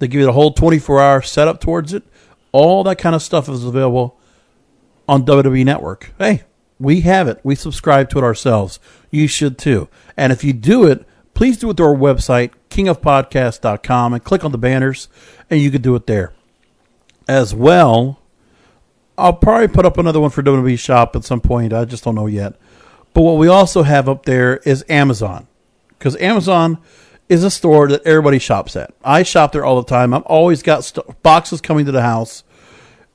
They 0.00 0.08
give 0.08 0.20
you 0.20 0.26
the 0.26 0.32
whole 0.32 0.52
24 0.52 1.00
hour 1.00 1.22
setup 1.22 1.60
towards 1.60 1.94
it. 1.94 2.02
All 2.50 2.82
that 2.82 2.98
kind 2.98 3.14
of 3.14 3.22
stuff 3.22 3.48
is 3.48 3.64
available 3.64 4.18
on 5.08 5.24
WWE 5.24 5.64
Network. 5.64 6.12
Hey, 6.18 6.42
we 6.80 7.02
have 7.02 7.28
it. 7.28 7.38
We 7.44 7.54
subscribe 7.54 8.10
to 8.10 8.18
it 8.18 8.24
ourselves. 8.24 8.80
You 9.12 9.28
should 9.28 9.56
too. 9.56 9.88
And 10.16 10.32
if 10.32 10.42
you 10.42 10.52
do 10.52 10.86
it, 10.86 11.06
please 11.34 11.56
do 11.56 11.70
it 11.70 11.76
through 11.76 11.86
our 11.86 11.94
website, 11.94 12.50
kingofpodcast.com, 12.68 14.12
and 14.12 14.24
click 14.24 14.44
on 14.44 14.50
the 14.50 14.58
banners, 14.58 15.08
and 15.48 15.60
you 15.60 15.70
can 15.70 15.82
do 15.82 15.94
it 15.94 16.08
there. 16.08 16.32
As 17.28 17.54
well, 17.54 18.19
I'll 19.18 19.34
probably 19.34 19.68
put 19.68 19.84
up 19.84 19.98
another 19.98 20.20
one 20.20 20.30
for 20.30 20.42
WWE 20.42 20.78
Shop 20.78 21.14
at 21.14 21.24
some 21.24 21.40
point. 21.40 21.72
I 21.72 21.84
just 21.84 22.04
don't 22.04 22.14
know 22.14 22.26
yet. 22.26 22.54
But 23.12 23.22
what 23.22 23.38
we 23.38 23.48
also 23.48 23.82
have 23.82 24.08
up 24.08 24.24
there 24.24 24.58
is 24.58 24.84
Amazon. 24.88 25.46
Because 25.98 26.16
Amazon 26.16 26.78
is 27.28 27.44
a 27.44 27.50
store 27.50 27.88
that 27.88 28.06
everybody 28.06 28.38
shops 28.38 28.74
at. 28.76 28.92
I 29.04 29.22
shop 29.22 29.52
there 29.52 29.64
all 29.64 29.80
the 29.80 29.88
time. 29.88 30.14
I've 30.14 30.22
always 30.22 30.62
got 30.62 30.84
st- 30.84 31.22
boxes 31.22 31.60
coming 31.60 31.86
to 31.86 31.92
the 31.92 32.02
house. 32.02 32.44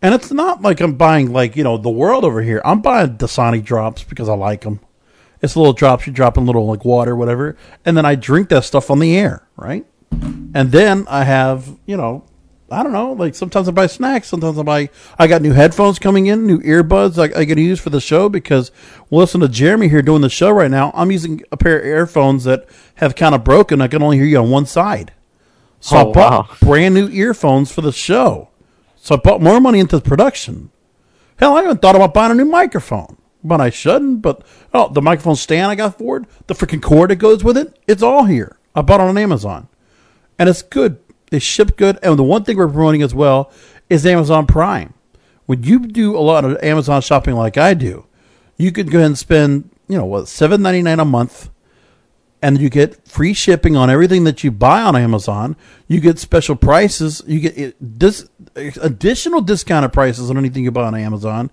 And 0.02 0.14
it's 0.14 0.32
not 0.32 0.62
like 0.62 0.82
I'm 0.82 0.94
buying, 0.94 1.34
like, 1.34 1.56
you 1.56 1.64
know, 1.64 1.78
the 1.78 1.90
world 1.90 2.24
over 2.24 2.42
here. 2.42 2.62
I'm 2.64 2.82
buying 2.82 3.18
Dasani 3.18 3.64
drops 3.64 4.04
because 4.04 4.30
I 4.30 4.36
like 4.36 4.62
them. 4.62 4.80
It's 5.42 5.56
little 5.56 5.74
drops 5.74 6.08
you 6.08 6.14
drop 6.14 6.38
in 6.38 6.46
little, 6.46 6.68
like, 6.68 6.86
water, 6.86 7.16
whatever. 7.16 7.58
And 7.84 7.98
then 7.98 8.06
I 8.06 8.16
drink 8.16 8.50
that 8.50 8.64
stuff 8.64 8.92
on 8.92 9.00
the 9.00 9.18
air, 9.18 9.48
right? 9.58 9.86
And 10.12 10.72
then 10.72 11.06
I 11.10 11.24
have, 11.24 11.78
you 11.86 11.98
know, 11.98 12.24
I 12.69 12.81
don't 12.81 12.93
know, 12.93 13.13
like 13.13 13.36
sometimes 13.36 13.67
I 13.67 13.72
buy 13.72 13.86
snacks, 13.86 14.27
sometimes 14.27 14.57
I 14.57 14.63
buy, 14.63 14.89
I 15.19 15.27
got 15.27 15.43
new 15.43 15.53
headphones 15.53 16.00
coming 16.00 16.25
in, 16.25 16.48
new 16.48 16.60
earbuds 16.62 17.19
I, 17.19 17.39
I 17.41 17.45
can 17.45 17.60
use 17.60 17.79
for 17.79 17.91
the 17.91 18.01
show 18.01 18.27
because, 18.27 18.72
well, 19.10 19.22
listen 19.22 19.41
to 19.41 19.48
Jeremy 19.48 19.88
here 19.88 20.01
doing 20.01 20.22
the 20.24 20.29
show 20.29 20.50
right 20.50 20.72
now. 20.72 20.91
I'm 20.95 21.12
using 21.12 21.43
a 21.51 21.57
pair 21.57 21.79
of 21.79 21.86
earphones 21.86 22.43
that 22.45 22.67
have 22.95 23.15
kind 23.15 23.36
of 23.36 23.43
broken. 23.43 23.81
I 23.81 23.88
can 23.88 24.01
only 24.01 24.17
hear 24.17 24.25
you 24.25 24.39
on 24.39 24.50
one 24.50 24.65
side. 24.65 25.13
So 25.79 25.95
Oh, 25.95 26.10
I 26.10 26.13
bought 26.13 26.50
wow. 26.50 26.55
brand 26.60 26.95
new 26.95 27.07
earphones 27.10 27.72
for 27.72 27.81
the 27.81 27.91
show. 27.91 28.50
So 28.95 29.13
I 29.13 29.19
put 29.19 29.41
more 29.41 29.62
money 29.62 29.79
into 29.79 30.00
the 30.00 30.03
production. 30.10 30.72
Hell, 31.38 31.57
I 31.57 31.63
even 31.63 31.77
thought 31.77 31.95
about 31.95 32.15
buying 32.15 32.31
a 32.31 32.36
new 32.36 32.45
microphone, 32.45 33.17
but 33.43 33.62
I 33.62 33.69
shouldn't. 33.69 34.24
But 34.24 34.43
oh, 34.74 34.91
the 34.91 35.03
microphone 35.03 35.36
stand 35.36 35.72
I 35.72 35.75
got 35.75 36.00
for 36.00 36.17
it, 36.17 36.25
the 36.48 36.55
freaking 36.55 36.81
cord 36.81 37.12
that 37.12 37.17
goes 37.17 37.43
with 37.43 37.57
it, 37.57 37.77
it's 37.88 38.01
all 38.01 38.25
here. 38.25 38.57
I 38.74 38.81
bought 38.81 39.01
it 39.01 39.03
on 39.03 39.17
Amazon, 39.19 39.67
and 40.39 40.50
it's 40.50 40.63
good. 40.63 40.98
They 41.32 41.39
ship 41.39 41.77
good, 41.77 41.98
and 42.03 42.17
the 42.17 42.24
one 42.24 42.44
thing 42.44 42.58
we're 42.58 42.67
promoting 42.67 43.01
as 43.01 43.13
well 43.13 43.51
is 43.89 44.05
Amazon 44.05 44.46
Prime. 44.46 44.94
When 45.46 45.63
you 45.63 45.79
do 45.79 46.17
a 46.17 46.20
lot 46.20 46.46
of 46.46 46.58
Amazon 46.63 47.01
shopping 47.01 47.36
like 47.36 47.58
I 47.58 47.74
do, 47.74 48.05
you 48.58 48.72
could 48.72 48.91
go 48.91 49.00
ahead 49.00 49.08
and 49.08 49.17
spend 49.17 49.70
you 49.88 49.98
know 49.98 50.05
what 50.05 50.27
seven 50.27 50.62
ninety 50.62 50.82
nine 50.82 51.00
a 51.00 51.05
month 51.05 51.50
and 52.41 52.60
you 52.60 52.70
get 52.70 53.08
free 53.08 53.34
shipping 53.34 53.75
on 53.75 53.89
everything 53.89 54.24
that 54.25 54.44
you 54.44 54.51
buy 54.51 54.82
on 54.82 54.96
Amazon. 54.96 55.55
You 55.88 56.00
get 56.00 56.20
special 56.20 56.55
prices. 56.55 57.24
You 57.25 57.39
get 57.39 57.75
this 57.79 58.29
additional 58.55 59.41
discounted 59.41 59.94
prices 59.94 60.29
on 60.29 60.38
anything 60.38 60.63
you 60.63 60.72
buy 60.72 60.84
on 60.84 60.96
Amazon. 60.96 61.50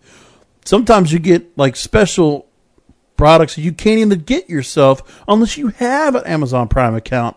Sometimes 0.64 1.12
you 1.12 1.18
get 1.18 1.56
like 1.56 1.76
special 1.76 2.46
products 3.16 3.56
you 3.56 3.72
can't 3.72 4.00
even 4.00 4.18
get 4.20 4.50
yourself 4.50 5.22
unless 5.28 5.56
you 5.56 5.68
have 5.68 6.14
an 6.14 6.24
Amazon 6.24 6.68
Prime 6.68 6.94
account. 6.94 7.36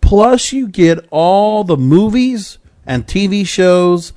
Plus, 0.00 0.52
you 0.52 0.68
get 0.68 1.06
all 1.10 1.64
the 1.64 1.76
movies 1.76 2.58
and 2.86 3.06
TV 3.06 3.46
shows, 3.46 4.12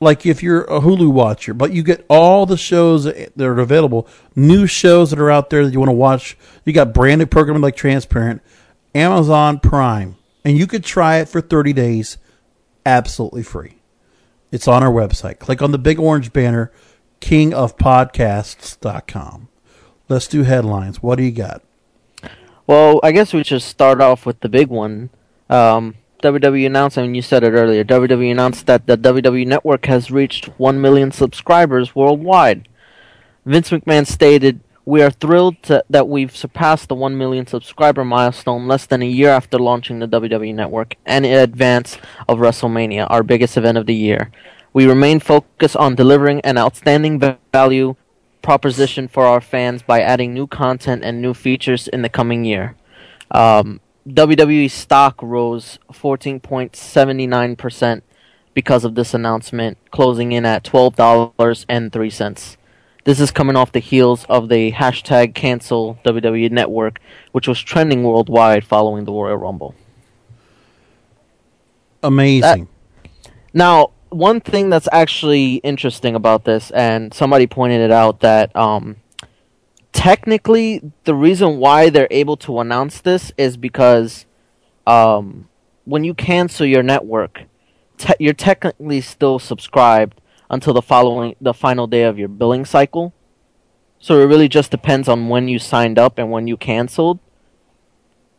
like 0.00 0.24
if 0.24 0.42
you're 0.42 0.64
a 0.64 0.80
Hulu 0.80 1.12
watcher, 1.12 1.54
but 1.54 1.72
you 1.72 1.82
get 1.82 2.04
all 2.08 2.46
the 2.46 2.56
shows 2.56 3.04
that 3.04 3.38
are 3.38 3.60
available, 3.60 4.08
new 4.34 4.66
shows 4.66 5.10
that 5.10 5.18
are 5.18 5.30
out 5.30 5.50
there 5.50 5.64
that 5.64 5.72
you 5.72 5.78
want 5.78 5.90
to 5.90 5.94
watch. 5.94 6.38
You 6.64 6.72
got 6.72 6.94
brand 6.94 7.18
new 7.18 7.26
programming 7.26 7.62
like 7.62 7.76
Transparent, 7.76 8.42
Amazon 8.94 9.60
Prime, 9.60 10.16
and 10.44 10.56
you 10.56 10.66
could 10.66 10.84
try 10.84 11.18
it 11.18 11.28
for 11.28 11.40
30 11.40 11.72
days 11.72 12.18
absolutely 12.86 13.42
free. 13.42 13.76
It's 14.50 14.68
on 14.68 14.82
our 14.82 14.92
website. 14.92 15.38
Click 15.38 15.62
on 15.62 15.72
the 15.72 15.78
big 15.78 15.98
orange 15.98 16.32
banner, 16.32 16.70
kingofpodcasts.com. 17.20 19.48
Let's 20.08 20.28
do 20.28 20.44
headlines. 20.44 21.02
What 21.02 21.16
do 21.16 21.24
you 21.24 21.32
got? 21.32 21.62
Well, 22.66 22.98
I 23.02 23.12
guess 23.12 23.34
we 23.34 23.44
should 23.44 23.62
start 23.62 24.00
off 24.00 24.24
with 24.24 24.40
the 24.40 24.48
big 24.48 24.68
one. 24.68 25.10
Um, 25.50 25.94
WWE 26.22 26.66
announced, 26.66 26.96
mean, 26.96 27.14
you 27.14 27.22
said 27.22 27.44
it 27.44 27.50
earlier. 27.50 27.84
WWE 27.84 28.32
announced 28.32 28.66
that 28.66 28.86
the 28.86 28.96
WWE 28.96 29.46
Network 29.46 29.84
has 29.86 30.10
reached 30.10 30.46
1 30.58 30.80
million 30.80 31.12
subscribers 31.12 31.94
worldwide. 31.94 32.66
Vince 33.44 33.70
McMahon 33.70 34.06
stated, 34.06 34.60
We 34.86 35.02
are 35.02 35.10
thrilled 35.10 35.62
to, 35.64 35.84
that 35.90 36.08
we've 36.08 36.34
surpassed 36.34 36.88
the 36.88 36.94
1 36.94 37.18
million 37.18 37.46
subscriber 37.46 38.06
milestone 38.06 38.66
less 38.66 38.86
than 38.86 39.02
a 39.02 39.06
year 39.06 39.28
after 39.28 39.58
launching 39.58 39.98
the 39.98 40.08
WWE 40.08 40.54
Network 40.54 40.96
and 41.04 41.26
in 41.26 41.38
advance 41.38 41.98
of 42.26 42.38
WrestleMania, 42.38 43.06
our 43.10 43.22
biggest 43.22 43.58
event 43.58 43.76
of 43.76 43.84
the 43.84 43.94
year. 43.94 44.30
We 44.72 44.86
remain 44.86 45.20
focused 45.20 45.76
on 45.76 45.94
delivering 45.94 46.40
an 46.40 46.56
outstanding 46.56 47.20
value 47.52 47.96
proposition 48.40 49.08
for 49.08 49.26
our 49.26 49.40
fans 49.40 49.82
by 49.82 50.00
adding 50.00 50.32
new 50.32 50.46
content 50.46 51.04
and 51.04 51.20
new 51.20 51.34
features 51.34 51.86
in 51.86 52.00
the 52.00 52.08
coming 52.08 52.44
year. 52.44 52.76
Um, 53.30 53.80
WWE 54.08 54.70
stock 54.70 55.20
rose 55.22 55.78
14.79% 55.90 58.02
because 58.52 58.84
of 58.84 58.94
this 58.94 59.14
announcement, 59.14 59.78
closing 59.90 60.32
in 60.32 60.44
at 60.44 60.62
$12.03. 60.64 62.56
This 63.04 63.20
is 63.20 63.30
coming 63.30 63.56
off 63.56 63.72
the 63.72 63.80
heels 63.80 64.24
of 64.28 64.48
the 64.48 64.72
hashtag 64.72 65.34
cancel 65.34 65.98
WWE 66.04 66.50
Network, 66.50 67.00
which 67.32 67.48
was 67.48 67.60
trending 67.60 68.02
worldwide 68.02 68.64
following 68.64 69.04
the 69.04 69.12
Royal 69.12 69.36
Rumble. 69.36 69.74
Amazing. 72.02 72.68
Now, 73.52 73.92
one 74.10 74.40
thing 74.40 74.70
that's 74.70 74.88
actually 74.92 75.56
interesting 75.56 76.14
about 76.14 76.44
this, 76.44 76.70
and 76.70 77.12
somebody 77.12 77.46
pointed 77.46 77.80
it 77.80 77.90
out, 77.90 78.20
that 78.20 78.54
um, 78.54 78.96
technically 79.94 80.92
the 81.04 81.14
reason 81.14 81.56
why 81.56 81.88
they're 81.88 82.08
able 82.10 82.36
to 82.36 82.60
announce 82.60 83.00
this 83.00 83.32
is 83.38 83.56
because 83.56 84.26
um, 84.86 85.48
when 85.84 86.04
you 86.04 86.12
cancel 86.12 86.66
your 86.66 86.82
network, 86.82 87.44
te- 87.96 88.12
you're 88.18 88.34
technically 88.34 89.00
still 89.00 89.38
subscribed 89.38 90.20
until 90.50 90.74
the 90.74 90.82
following 90.82 91.34
the 91.40 91.54
final 91.54 91.86
day 91.86 92.02
of 92.02 92.18
your 92.18 92.28
billing 92.28 92.66
cycle. 92.66 93.14
So 93.98 94.20
it 94.20 94.26
really 94.26 94.48
just 94.48 94.70
depends 94.70 95.08
on 95.08 95.28
when 95.28 95.48
you 95.48 95.58
signed 95.58 95.98
up 95.98 96.18
and 96.18 96.30
when 96.30 96.46
you 96.46 96.58
canceled. 96.58 97.20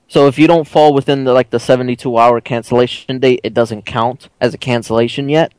So 0.07 0.27
if 0.27 0.37
you 0.37 0.45
don't 0.45 0.67
fall 0.67 0.93
within 0.93 1.23
the 1.23 1.33
like 1.33 1.49
the 1.49 1.59
72 1.59 2.15
hour 2.15 2.39
cancellation 2.41 3.19
date, 3.19 3.39
it 3.43 3.55
doesn't 3.55 3.87
count 3.87 4.29
as 4.39 4.53
a 4.53 4.59
cancellation 4.59 5.29
yet. 5.29 5.51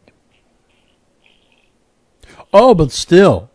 Oh, 2.53 2.75
but 2.75 2.93
still, 2.93 3.51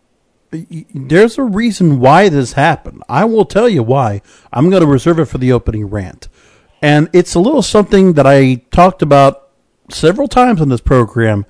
there's 0.52 1.38
a 1.38 1.44
reason 1.44 2.00
why 2.00 2.30
this 2.30 2.54
happened. 2.54 3.04
I 3.08 3.26
will 3.26 3.46
tell 3.46 3.70
you 3.70 3.84
why. 3.84 4.22
I'm 4.52 4.70
going 4.70 4.82
to 4.82 4.88
reserve 4.88 5.20
it 5.20 5.26
for 5.26 5.38
the 5.38 5.52
opening 5.52 5.86
rant. 5.86 6.28
And 6.82 7.10
it's 7.14 7.36
a 7.36 7.40
little 7.40 7.62
something 7.62 8.14
that 8.14 8.28
I 8.28 8.56
talked 8.72 9.02
about 9.02 9.50
several 9.90 10.28
times 10.28 10.62
on 10.62 10.70
this 10.70 10.82
program. 10.82 11.46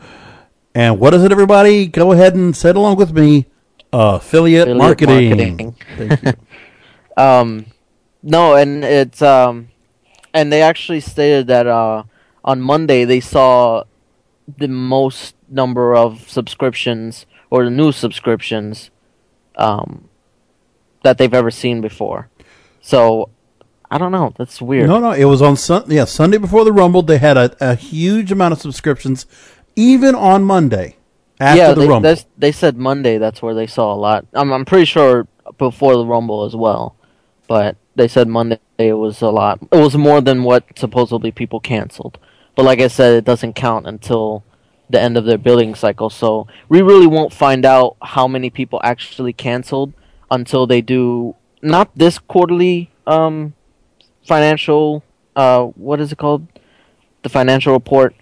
And 0.75 1.00
what 1.00 1.13
is 1.13 1.24
it, 1.24 1.31
everybody? 1.31 1.88
Go 1.88 2.12
ahead 2.12 2.36
and 2.36 2.55
say 2.55 2.70
it 2.70 2.75
along 2.75 2.98
with 2.98 3.12
me. 3.13 3.48
Uh, 3.93 4.20
affiliate, 4.22 4.67
Affiliate 4.70 4.77
marketing. 4.77 5.29
marketing. 5.29 5.75
Thank 5.98 6.24
you. 6.24 6.34
Um, 7.17 7.65
no, 8.24 8.55
and 8.55 8.86
it's 8.86 9.22
um, 9.22 9.67
and 10.34 10.51
they 10.51 10.62
actually 10.62 11.01
stated 11.01 11.48
that 11.48 11.67
uh, 11.67 12.03
on 12.46 12.62
Monday 12.62 13.03
they 13.03 13.20
saw 13.20 13.84
the 14.58 14.70
most 14.70 15.36
number 15.50 15.93
of 15.96 16.29
subscriptions 16.29 17.25
or 17.51 17.65
the 17.65 17.70
new 17.70 17.91
subscriptions 17.91 18.89
um, 19.58 20.10
that 21.03 21.20
they've 21.20 21.34
ever 21.34 21.51
seen 21.51 21.81
before. 21.81 22.29
So 22.81 23.29
I 23.91 24.00
don't 24.00 24.12
know. 24.12 24.34
That's 24.38 24.60
weird. 24.62 24.88
No, 24.88 25.00
no, 25.00 25.12
it 25.12 25.25
was 25.25 25.41
on 25.41 25.58
Sun. 25.58 25.84
Yeah, 25.88 26.05
Sunday 26.05 26.38
before 26.38 26.63
the 26.63 26.72
Rumble, 26.72 27.03
they 27.03 27.20
had 27.20 27.38
a, 27.38 27.55
a 27.60 27.75
huge 27.75 28.31
amount 28.31 28.53
of 28.53 28.62
subscriptions, 28.62 29.27
even 29.75 30.15
on 30.15 30.43
Monday 30.43 30.96
after 31.39 31.58
yeah, 31.58 31.74
the 31.74 31.81
they, 31.81 31.88
Rumble. 31.88 32.15
they 32.38 32.51
said 32.51 32.77
Monday. 32.77 33.17
That's 33.17 33.41
where 33.41 33.53
they 33.53 33.67
saw 33.67 33.93
a 33.93 33.96
lot. 33.96 34.25
I'm 34.34 34.51
I'm 34.51 34.65
pretty 34.65 34.86
sure 34.86 35.27
before 35.58 35.96
the 35.98 36.05
Rumble 36.05 36.46
as 36.46 36.55
well, 36.55 36.96
but 37.48 37.75
they 37.96 38.08
said 38.08 38.29
Monday 38.29 38.60
it 38.77 38.93
was 38.93 39.22
a 39.22 39.29
lot. 39.29 39.60
It 39.72 39.77
was 39.77 39.98
more 39.98 40.22
than 40.22 40.43
what 40.43 40.63
supposedly 40.79 41.31
people 41.31 41.60
canceled. 41.60 42.17
But 42.55 42.63
like 42.63 42.79
I 42.79 42.88
said, 42.88 43.13
it 43.13 43.25
doesn't 43.25 43.53
count 43.53 43.88
until 43.88 44.43
the 44.91 45.01
end 45.01 45.17
of 45.17 45.25
their 45.25 45.38
billing 45.38 45.75
cycle. 45.75 46.10
So 46.10 46.48
we 46.69 46.81
really 46.81 47.07
won't 47.07 47.33
find 47.33 47.65
out 47.65 47.98
how 48.01 48.27
many 48.27 48.50
people 48.50 48.79
actually 48.83 49.33
canceled 49.33 49.93
until 50.29 50.67
they 50.67 50.81
do 50.81 51.36
not 51.62 51.91
this 51.95 52.17
quarterly 52.19 52.91
um, 53.07 53.53
financial. 54.25 55.03
Uh, 55.36 55.65
what 55.65 56.00
is 56.01 56.12
it 56.12 56.17
called? 56.17 56.48
The 57.24 57.29
financial 57.29 57.74
report. 57.74 58.15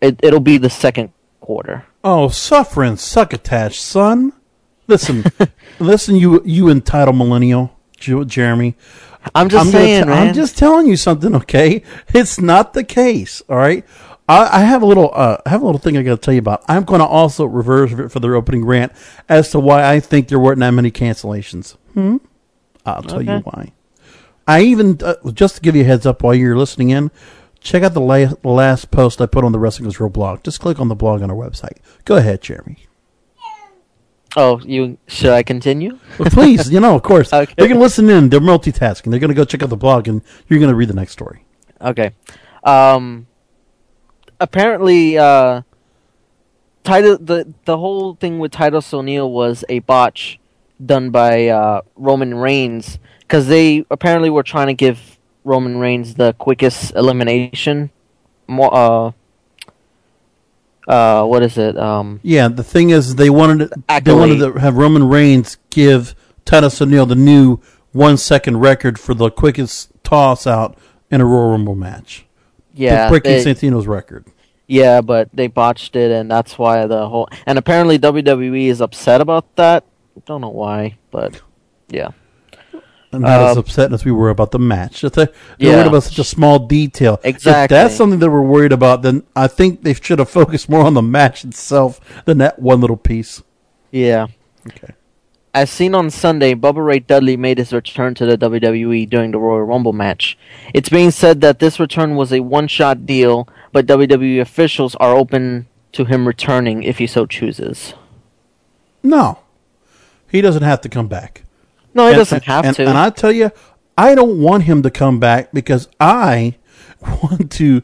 It 0.00 0.20
it'll 0.22 0.40
be 0.40 0.58
the 0.58 0.70
second 0.70 1.12
quarter. 1.40 1.86
Oh, 2.04 2.28
suffering 2.28 2.96
succotash, 2.96 3.78
son. 3.80 4.32
Listen, 4.88 5.24
listen, 5.78 6.16
you 6.16 6.42
you 6.44 6.68
entitled 6.68 7.16
millennial, 7.16 7.76
Jeremy. 7.98 8.76
I'm 9.34 9.48
just 9.48 9.66
I'm 9.66 9.72
saying, 9.72 10.04
t-. 10.04 10.10
I'm 10.10 10.34
just 10.34 10.58
telling 10.58 10.88
you 10.88 10.96
something, 10.96 11.34
okay? 11.36 11.82
It's 12.08 12.40
not 12.40 12.72
the 12.74 12.84
case, 12.84 13.40
all 13.48 13.56
right. 13.56 13.84
I, 14.28 14.60
I 14.60 14.64
have 14.64 14.82
a 14.82 14.86
little, 14.86 15.10
uh, 15.12 15.38
I 15.44 15.50
have 15.50 15.62
a 15.62 15.66
little 15.66 15.80
thing 15.80 15.96
I 15.96 16.02
got 16.02 16.12
to 16.16 16.16
tell 16.24 16.32
you 16.34 16.38
about. 16.40 16.64
I'm 16.68 16.84
going 16.84 17.00
to 17.00 17.06
also 17.06 17.44
reverse 17.44 17.92
it 17.92 18.08
for 18.10 18.20
their 18.20 18.34
opening 18.36 18.64
rant 18.64 18.92
as 19.28 19.50
to 19.50 19.60
why 19.60 19.84
I 19.92 20.00
think 20.00 20.28
there 20.28 20.38
weren't 20.38 20.60
that 20.60 20.70
many 20.70 20.90
cancellations. 20.90 21.76
Hmm. 21.94 22.18
I'll 22.86 23.02
tell 23.02 23.22
you 23.22 23.38
why. 23.38 23.72
I 24.46 24.62
even 24.62 24.98
uh, 25.02 25.14
just 25.32 25.56
to 25.56 25.60
give 25.60 25.76
you 25.76 25.82
a 25.82 25.86
heads 25.86 26.06
up 26.06 26.22
while 26.22 26.34
you're 26.34 26.56
listening 26.56 26.90
in, 26.90 27.10
check 27.60 27.82
out 27.82 27.94
the 27.94 28.00
la- 28.00 28.32
last 28.42 28.90
post 28.90 29.20
I 29.20 29.26
put 29.26 29.44
on 29.44 29.52
the 29.52 29.58
Wrestling 29.58 29.88
is 29.88 30.00
Real 30.00 30.08
blog. 30.10 30.42
Just 30.42 30.60
click 30.60 30.80
on 30.80 30.88
the 30.88 30.94
blog 30.96 31.22
on 31.22 31.30
our 31.30 31.36
website. 31.36 31.78
Go 32.04 32.16
ahead, 32.16 32.42
Jeremy. 32.42 32.78
Oh, 34.34 34.60
you 34.60 34.96
should 35.08 35.30
I 35.30 35.42
continue? 35.42 35.98
Well, 36.18 36.30
please, 36.30 36.70
you 36.72 36.80
know, 36.80 36.96
of 36.96 37.02
course, 37.02 37.32
Okay. 37.32 37.52
they're 37.56 37.68
going 37.68 37.78
to 37.78 37.82
listen 37.82 38.08
in. 38.08 38.30
They're 38.30 38.40
multitasking. 38.40 39.10
They're 39.10 39.20
going 39.20 39.28
to 39.28 39.34
go 39.34 39.44
check 39.44 39.62
out 39.62 39.68
the 39.68 39.76
blog, 39.76 40.08
and 40.08 40.22
you're 40.48 40.58
going 40.58 40.70
to 40.70 40.74
read 40.74 40.88
the 40.88 40.94
next 40.94 41.12
story. 41.12 41.44
Okay. 41.80 42.12
Um 42.64 43.26
apparently 44.42 45.16
uh 45.16 45.62
Titus 46.84 47.18
the 47.20 47.52
the 47.64 47.78
whole 47.78 48.14
thing 48.14 48.38
with 48.40 48.50
Titus 48.52 48.92
O'Neil 48.92 49.30
was 49.30 49.64
a 49.68 49.78
botch 49.78 50.38
done 50.84 51.10
by 51.10 51.46
uh 51.48 51.82
Roman 51.96 52.34
Reigns 52.34 52.98
cuz 53.28 53.46
they 53.46 53.84
apparently 53.90 54.30
were 54.30 54.42
trying 54.42 54.66
to 54.66 54.74
give 54.74 55.18
Roman 55.44 55.78
Reigns 55.78 56.14
the 56.14 56.32
quickest 56.34 56.94
elimination 56.96 57.90
more 58.48 58.74
uh 58.74 59.12
uh 60.88 61.24
what 61.24 61.42
is 61.42 61.56
it? 61.56 61.78
Um 61.78 62.18
Yeah, 62.22 62.48
the 62.48 62.64
thing 62.64 62.90
is, 62.90 63.14
they 63.14 63.30
wanted 63.30 63.70
to, 63.70 64.00
they 64.02 64.12
wanted 64.12 64.38
to 64.38 64.58
have 64.58 64.76
Roman 64.76 65.08
Reigns 65.08 65.56
give 65.70 66.14
Titus 66.44 66.82
O'Neil 66.82 67.06
the 67.06 67.14
new 67.14 67.58
one 67.92 68.16
second 68.16 68.58
record 68.58 68.98
for 68.98 69.14
the 69.14 69.30
quickest 69.30 69.90
toss 70.02 70.46
out 70.46 70.76
in 71.10 71.20
a 71.20 71.24
Royal 71.24 71.50
Rumble 71.50 71.76
match. 71.76 72.26
yeah, 72.74 73.08
breaking 73.08 73.32
Santino's 73.44 73.86
record. 73.86 74.24
Yeah, 74.72 75.02
but 75.02 75.28
they 75.34 75.48
botched 75.48 75.96
it, 75.96 76.10
and 76.10 76.30
that's 76.30 76.58
why 76.58 76.86
the 76.86 77.06
whole. 77.06 77.28
And 77.44 77.58
apparently 77.58 77.98
WWE 77.98 78.68
is 78.68 78.80
upset 78.80 79.20
about 79.20 79.54
that. 79.56 79.84
Don't 80.24 80.40
know 80.40 80.48
why, 80.48 80.96
but 81.10 81.42
yeah. 81.90 82.08
And 83.12 83.20
not 83.20 83.40
as 83.42 83.52
Um, 83.52 83.58
upset 83.58 83.92
as 83.92 84.06
we 84.06 84.12
were 84.12 84.30
about 84.30 84.52
the 84.52 84.58
match. 84.58 85.04
Uh, 85.04 85.10
They're 85.10 85.28
Yeah. 85.58 85.74
worried 85.76 85.88
about 85.88 86.04
such 86.04 86.18
a 86.18 86.24
small 86.24 86.58
detail. 86.58 87.20
Exactly. 87.22 87.64
If 87.64 87.68
that's 87.82 87.94
something 87.94 88.18
that 88.20 88.30
we're 88.30 88.40
worried 88.40 88.72
about, 88.72 89.02
then 89.02 89.24
I 89.36 89.46
think 89.46 89.82
they 89.82 89.92
should 89.92 90.18
have 90.18 90.30
focused 90.30 90.70
more 90.70 90.86
on 90.86 90.94
the 90.94 91.02
match 91.02 91.44
itself 91.44 92.00
than 92.24 92.38
that 92.38 92.58
one 92.58 92.80
little 92.80 92.96
piece. 92.96 93.42
Yeah. 93.90 94.28
Okay. 94.66 94.94
As 95.54 95.68
seen 95.68 95.94
on 95.94 96.08
Sunday, 96.08 96.54
Bubba 96.54 96.82
Ray 96.82 97.00
Dudley 97.00 97.36
made 97.36 97.58
his 97.58 97.74
return 97.74 98.14
to 98.14 98.24
the 98.24 98.38
WWE 98.38 99.04
during 99.04 99.32
the 99.32 99.38
Royal 99.38 99.64
Rumble 99.64 99.92
match. 99.92 100.38
It's 100.72 100.88
being 100.88 101.10
said 101.10 101.42
that 101.42 101.58
this 101.58 101.78
return 101.78 102.16
was 102.16 102.32
a 102.32 102.40
one-shot 102.40 103.04
deal, 103.04 103.46
but 103.72 103.86
WWE 103.86 104.40
officials 104.40 104.94
are 104.96 105.14
open 105.16 105.66
to 105.92 106.04
him 106.04 106.26
returning 106.26 106.82
if 106.82 106.98
he 106.98 107.06
so 107.06 107.26
chooses. 107.26 107.94
No, 109.02 109.40
he 110.30 110.40
doesn't 110.40 110.62
have 110.62 110.80
to 110.82 110.88
come 110.88 111.08
back. 111.08 111.44
No, 111.94 112.04
he 112.04 112.10
And- 112.12 112.18
doesn't 112.18 112.44
have 112.44 112.64
and, 112.64 112.76
to. 112.76 112.86
And 112.86 112.96
I 112.96 113.10
tell 113.10 113.32
you, 113.32 113.50
I 113.98 114.14
don't 114.14 114.40
want 114.40 114.64
him 114.64 114.82
to 114.82 114.90
come 114.90 115.18
back 115.20 115.52
because 115.52 115.88
I 116.00 116.56
want 117.00 117.50
to 117.52 117.82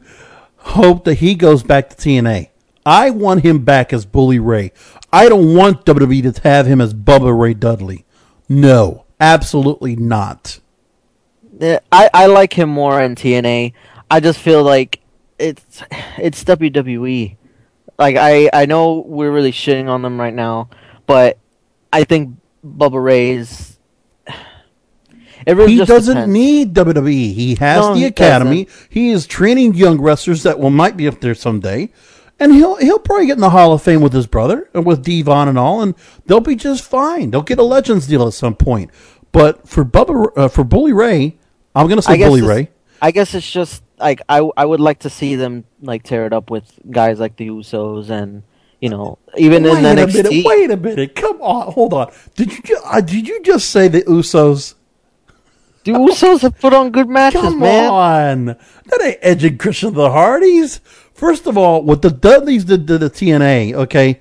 hope 0.57 1.03
that 1.05 1.15
he 1.15 1.35
goes 1.35 1.63
back 1.63 1.89
to 1.89 1.95
TNA. 1.95 2.49
I 2.85 3.09
want 3.11 3.43
him 3.43 3.59
back 3.65 3.93
as 3.93 4.05
Bully 4.05 4.39
Ray. 4.39 4.71
I 5.13 5.29
don't 5.29 5.53
want 5.53 5.85
WWE 5.85 6.33
to 6.33 6.41
have 6.41 6.65
him 6.65 6.81
as 6.81 6.93
Bubba 6.93 7.37
Ray 7.37 7.53
Dudley. 7.53 8.05
No, 8.47 9.05
absolutely 9.19 9.95
not. 9.95 10.59
Eh, 11.59 11.77
I, 11.91 12.09
I 12.13 12.25
like 12.27 12.53
him 12.53 12.69
more 12.69 12.99
in 13.01 13.15
TNA. 13.15 13.73
I 14.09 14.19
just 14.19 14.39
feel 14.39 14.63
like 14.63 15.01
it's 15.39 15.83
it's 16.17 16.43
WWE. 16.43 17.35
Like 17.97 18.15
I, 18.17 18.49
I 18.53 18.65
know 18.65 18.99
we're 19.05 19.31
really 19.31 19.51
shitting 19.51 19.89
on 19.89 20.01
them 20.01 20.19
right 20.19 20.33
now, 20.33 20.69
but 21.05 21.37
I 21.91 22.03
think 22.03 22.35
Bubba 22.65 23.03
Ray's. 23.03 23.77
really 25.47 25.73
He 25.73 25.85
doesn't 25.85 26.15
depends. 26.15 26.33
need 26.33 26.73
WWE. 26.73 27.33
He 27.33 27.55
has 27.55 27.81
No, 27.81 27.93
the 27.93 27.99
he 28.01 28.05
academy. 28.05 28.67
He 28.89 29.09
is 29.09 29.25
training 29.27 29.73
young 29.73 29.99
wrestlers 30.01 30.43
that 30.43 30.59
will 30.59 30.69
might 30.69 30.97
be 30.97 31.07
up 31.07 31.19
there 31.21 31.35
someday. 31.35 31.89
And 32.41 32.53
he'll 32.53 32.77
he'll 32.77 32.99
probably 32.99 33.25
get 33.25 33.33
in 33.33 33.41
the 33.41 33.49
Hall 33.49 33.73
of 33.73 33.81
Fame 33.81 33.99
with 33.99 34.13
his 34.13 34.25
brother 34.27 34.69
and 34.73 34.85
with 34.85 35.03
Devon 35.03 35.49
and 35.49 35.57
all, 35.59 35.81
and 35.81 35.93
they'll 36.25 36.39
be 36.39 36.55
just 36.55 36.83
fine. 36.85 37.31
They'll 37.31 37.41
get 37.41 37.59
a 37.59 37.63
Legends 37.63 38.07
deal 38.07 38.25
at 38.27 38.33
some 38.33 38.55
point. 38.55 38.91
But 39.33 39.67
for 39.67 39.83
Bubba, 39.83 40.31
uh, 40.37 40.47
for 40.47 40.63
Bully 40.63 40.93
Ray, 40.93 41.37
I'm 41.75 41.87
going 41.87 41.97
to 41.97 42.01
say 42.01 42.17
Bully 42.17 42.41
Ray. 42.41 42.69
I 43.01 43.11
guess 43.11 43.33
it's 43.35 43.49
just 43.49 43.83
like 43.99 44.21
I 44.29 44.49
I 44.57 44.65
would 44.65 44.79
like 44.79 44.99
to 44.99 45.09
see 45.09 45.35
them 45.35 45.65
like 45.81 46.03
tear 46.03 46.25
it 46.25 46.33
up 46.33 46.49
with 46.49 46.71
guys 46.89 47.19
like 47.19 47.35
the 47.37 47.47
Usos 47.49 48.09
and 48.09 48.43
you 48.79 48.89
know 48.89 49.17
even 49.37 49.63
wait 49.63 49.77
in 49.79 49.85
a 49.85 50.05
NXT. 50.05 50.13
minute. 50.23 50.45
Wait 50.45 50.71
a 50.71 50.77
minute. 50.77 51.15
Come 51.15 51.41
on. 51.41 51.71
Hold 51.73 51.93
on. 51.93 52.11
Did 52.35 52.51
you 52.53 52.61
ju- 52.61 52.81
uh, 52.85 53.01
did 53.01 53.27
you 53.27 53.41
just 53.43 53.69
say 53.69 53.87
the 53.87 54.01
Usos? 54.03 54.75
The 55.85 55.91
Usos 55.93 56.41
have 56.41 56.59
put 56.59 56.73
on 56.73 56.91
good 56.91 57.07
matches, 57.07 57.41
Come 57.41 57.59
man. 57.59 57.89
on. 57.89 58.45
That 58.45 59.01
ain't 59.01 59.17
Edge 59.21 59.43
and 59.45 59.57
Christian 59.59 59.93
the 59.93 60.11
Hardys. 60.11 60.81
First 61.13 61.47
of 61.47 61.57
all, 61.57 61.81
what 61.83 62.01
the 62.01 62.09
Dudleys 62.11 62.65
did 62.65 62.85
to 62.87 62.97
the 62.97 63.09
TNA, 63.09 63.73
okay, 63.73 64.19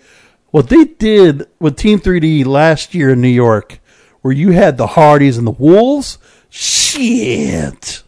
what 0.51 0.69
they 0.69 0.85
did 0.85 1.47
with 1.59 1.77
Team 1.77 1.99
3D 1.99 2.45
last 2.47 2.95
year 2.95 3.11
in 3.11 3.21
New 3.21 3.29
York, 3.29 3.81
where 4.23 4.33
you 4.33 4.53
had 4.53 4.77
the 4.77 4.87
Hardys 4.89 5.37
and 5.37 5.47
the 5.47 5.51
Wolves, 5.53 6.19
shit. 6.49 8.03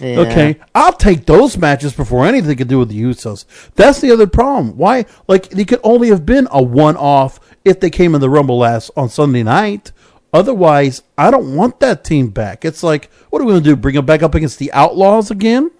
Yeah. 0.00 0.20
Okay, 0.20 0.56
I'll 0.74 0.92
take 0.94 1.26
those 1.26 1.56
matches 1.58 1.92
before 1.92 2.24
anything 2.26 2.56
to 2.56 2.64
do 2.64 2.78
with 2.78 2.88
the 2.88 3.00
Usos. 3.02 3.44
That's 3.74 4.00
the 4.00 4.10
other 4.10 4.26
problem. 4.26 4.76
Why? 4.76 5.04
Like 5.28 5.50
they 5.50 5.64
could 5.64 5.80
only 5.82 6.08
have 6.08 6.24
been 6.24 6.48
a 6.50 6.62
one-off 6.62 7.38
if 7.64 7.80
they 7.80 7.90
came 7.90 8.14
in 8.14 8.20
the 8.20 8.30
Rumble 8.30 8.58
last 8.58 8.90
on 8.96 9.08
Sunday 9.08 9.42
night. 9.42 9.92
Otherwise, 10.32 11.02
I 11.18 11.30
don't 11.30 11.54
want 11.56 11.80
that 11.80 12.04
team 12.04 12.28
back. 12.28 12.64
It's 12.64 12.82
like, 12.82 13.10
what 13.30 13.42
are 13.42 13.44
we 13.44 13.52
going 13.52 13.64
to 13.64 13.70
do? 13.70 13.76
Bring 13.76 13.96
them 13.96 14.06
back 14.06 14.22
up 14.22 14.34
against 14.34 14.58
the 14.60 14.72
Outlaws 14.72 15.30
again? 15.30 15.70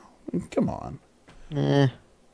Come 0.50 0.68
on, 0.68 0.98
Eh, 1.54 1.86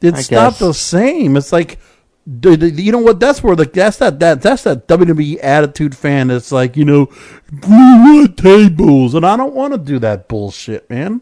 it's 0.02 0.30
not 0.30 0.54
the 0.58 0.72
same. 0.74 1.36
It's 1.36 1.52
like, 1.52 1.78
you 2.26 2.90
know 2.92 2.98
what? 2.98 3.20
That's 3.20 3.42
where 3.42 3.54
the 3.54 3.64
that's 3.66 3.98
that 3.98 4.18
that 4.20 4.42
that's 4.42 4.64
that 4.64 4.88
WWE 4.88 5.38
attitude 5.42 5.96
fan. 5.96 6.28
that's 6.28 6.50
like, 6.50 6.76
you 6.76 6.84
know, 6.84 7.08
we 7.52 7.68
want 7.68 8.36
tables, 8.36 9.14
and 9.14 9.24
I 9.24 9.36
don't 9.36 9.54
want 9.54 9.74
to 9.74 9.78
do 9.78 9.98
that 10.00 10.26
bullshit, 10.28 10.88
man. 10.90 11.20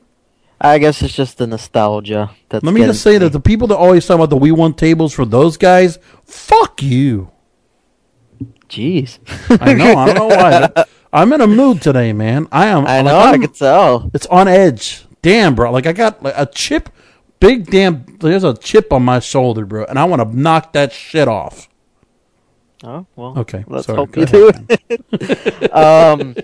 I 0.61 0.79
guess 0.79 1.03
it's 1.03 1.15
just 1.15 1.39
the 1.39 1.47
nostalgia. 1.47 2.31
That's 2.49 2.65
Let 2.65 2.75
me 2.75 2.83
just 2.83 3.03
say 3.03 3.15
to 3.15 3.27
that 3.27 3.31
the 3.31 3.41
people 3.41 3.69
that 3.69 3.77
always 3.77 4.07
talk 4.07 4.15
about 4.15 4.31
the 4.31 4.37
we 4.37 4.53
won 4.53 4.75
tables 4.75 5.13
for 5.13 5.25
those 5.25 5.57
guys, 5.57 5.99
fuck 6.25 6.83
you. 6.83 7.31
Jeez. 8.69 9.19
I 9.61 9.75
know. 9.75 9.95
I 9.95 10.13
don't 10.13 10.15
know 10.15 10.27
why. 10.37 10.85
I'm 11.13 11.33
in 11.33 11.41
a 11.41 11.47
mood 11.47 11.81
today, 11.83 12.13
man. 12.13 12.49
I 12.51 12.67
am. 12.67 12.87
I 12.87 13.03
know. 13.03 13.17
I 13.17 13.31
I'm- 13.31 13.41
can 13.41 13.53
tell. 13.53 14.11
It's 14.15 14.27
on 14.27 14.49
edge. 14.49 15.05
Damn, 15.23 15.55
bro. 15.55 15.71
Like 15.71 15.87
I 15.87 15.93
got 15.93 16.23
like, 16.23 16.35
a 16.37 16.47
chip, 16.47 16.91
big 17.41 17.67
damn. 17.71 18.05
There's 18.21 18.45
a 18.45 18.55
chip 18.57 18.93
on 18.93 19.05
my 19.05 19.21
shoulder, 19.21 19.65
bro, 19.65 19.85
and 19.85 19.99
I 19.99 20.05
want 20.05 20.23
to 20.23 20.39
knock 20.39 20.73
that 20.75 20.93
shit 20.93 21.29
off. 21.29 21.69
Oh 22.83 23.07
well. 23.17 23.39
Okay, 23.39 23.65
Let's 23.67 23.87
sorry, 23.87 23.97
hope 23.97 24.17
you 24.17 24.25
ahead, 24.25 24.67
do 24.67 24.77
it. 25.11 25.73
um, 25.75 26.35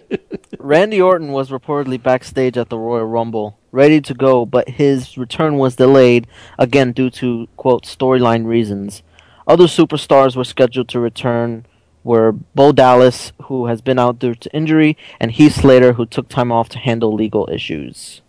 Randy 0.58 1.02
Orton 1.02 1.32
was 1.32 1.50
reportedly 1.50 2.02
backstage 2.02 2.56
at 2.56 2.70
the 2.70 2.78
Royal 2.78 3.04
Rumble, 3.04 3.58
ready 3.72 4.00
to 4.00 4.14
go, 4.14 4.44
but 4.44 4.68
his 4.68 5.16
return 5.16 5.56
was 5.56 5.76
delayed 5.76 6.26
again 6.58 6.92
due 6.92 7.10
to 7.10 7.48
quote 7.56 7.84
storyline 7.84 8.46
reasons. 8.46 9.02
Other 9.46 9.64
superstars 9.64 10.36
were 10.36 10.44
scheduled 10.44 10.88
to 10.88 11.00
return 11.00 11.66
were 12.02 12.32
Bo 12.32 12.72
Dallas, 12.72 13.32
who 13.44 13.66
has 13.66 13.80
been 13.80 13.98
out 13.98 14.18
due 14.18 14.34
to 14.34 14.54
injury, 14.54 14.96
and 15.18 15.32
Heath 15.32 15.56
Slater, 15.56 15.94
who 15.94 16.06
took 16.06 16.28
time 16.28 16.50
off 16.50 16.68
to 16.70 16.78
handle 16.78 17.12
legal 17.12 17.48
issues. 17.52 18.22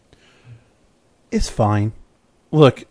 It's 1.32 1.50
fine. 1.50 1.94
Look, 2.52 2.86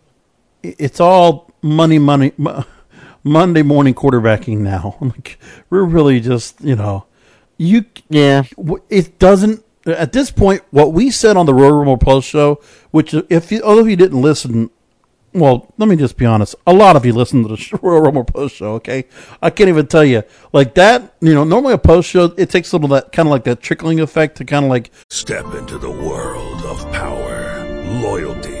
it's 0.63 0.99
all 0.99 1.51
money, 1.61 1.99
money, 1.99 2.31
mo- 2.37 2.65
Monday 3.23 3.61
morning 3.61 3.93
quarterbacking 3.93 4.59
now. 4.59 4.97
Like 5.01 5.39
we're 5.69 5.83
really 5.83 6.19
just, 6.19 6.61
you 6.61 6.75
know, 6.75 7.05
you. 7.57 7.85
Yeah. 8.09 8.43
It 8.89 9.19
doesn't. 9.19 9.63
At 9.85 10.11
this 10.11 10.29
point, 10.29 10.61
what 10.71 10.93
we 10.93 11.09
said 11.09 11.37
on 11.37 11.45
the 11.45 11.53
Royal 11.53 11.73
Rumble 11.73 11.97
post 11.97 12.27
show, 12.27 12.61
which 12.91 13.15
if 13.29 13.51
you, 13.51 13.61
although 13.63 13.85
you 13.85 13.95
didn't 13.95 14.21
listen, 14.21 14.69
well, 15.33 15.73
let 15.77 15.87
me 15.87 15.95
just 15.95 16.17
be 16.17 16.25
honest. 16.25 16.55
A 16.67 16.73
lot 16.73 16.95
of 16.95 17.05
you 17.05 17.13
listen 17.13 17.41
to 17.43 17.55
the 17.55 17.79
Royal 17.81 18.01
Rumble 18.01 18.23
post 18.23 18.55
show. 18.55 18.73
Okay, 18.73 19.05
I 19.41 19.49
can't 19.49 19.69
even 19.69 19.87
tell 19.87 20.03
you 20.05 20.23
like 20.53 20.75
that. 20.75 21.15
You 21.21 21.33
know, 21.33 21.43
normally 21.43 21.73
a 21.73 21.77
post 21.77 22.09
show 22.09 22.25
it 22.37 22.49
takes 22.49 22.71
a 22.71 22.75
little 22.75 22.89
that 22.89 23.11
kind 23.11 23.27
of 23.27 23.31
like 23.31 23.43
that 23.45 23.61
trickling 23.61 23.99
effect 23.99 24.37
to 24.37 24.45
kind 24.45 24.65
of 24.65 24.69
like 24.69 24.91
Step 25.09 25.45
into 25.55 25.77
the 25.77 25.89
world 25.89 26.61
of 26.63 26.79
power, 26.91 27.65
loyalty, 28.01 28.60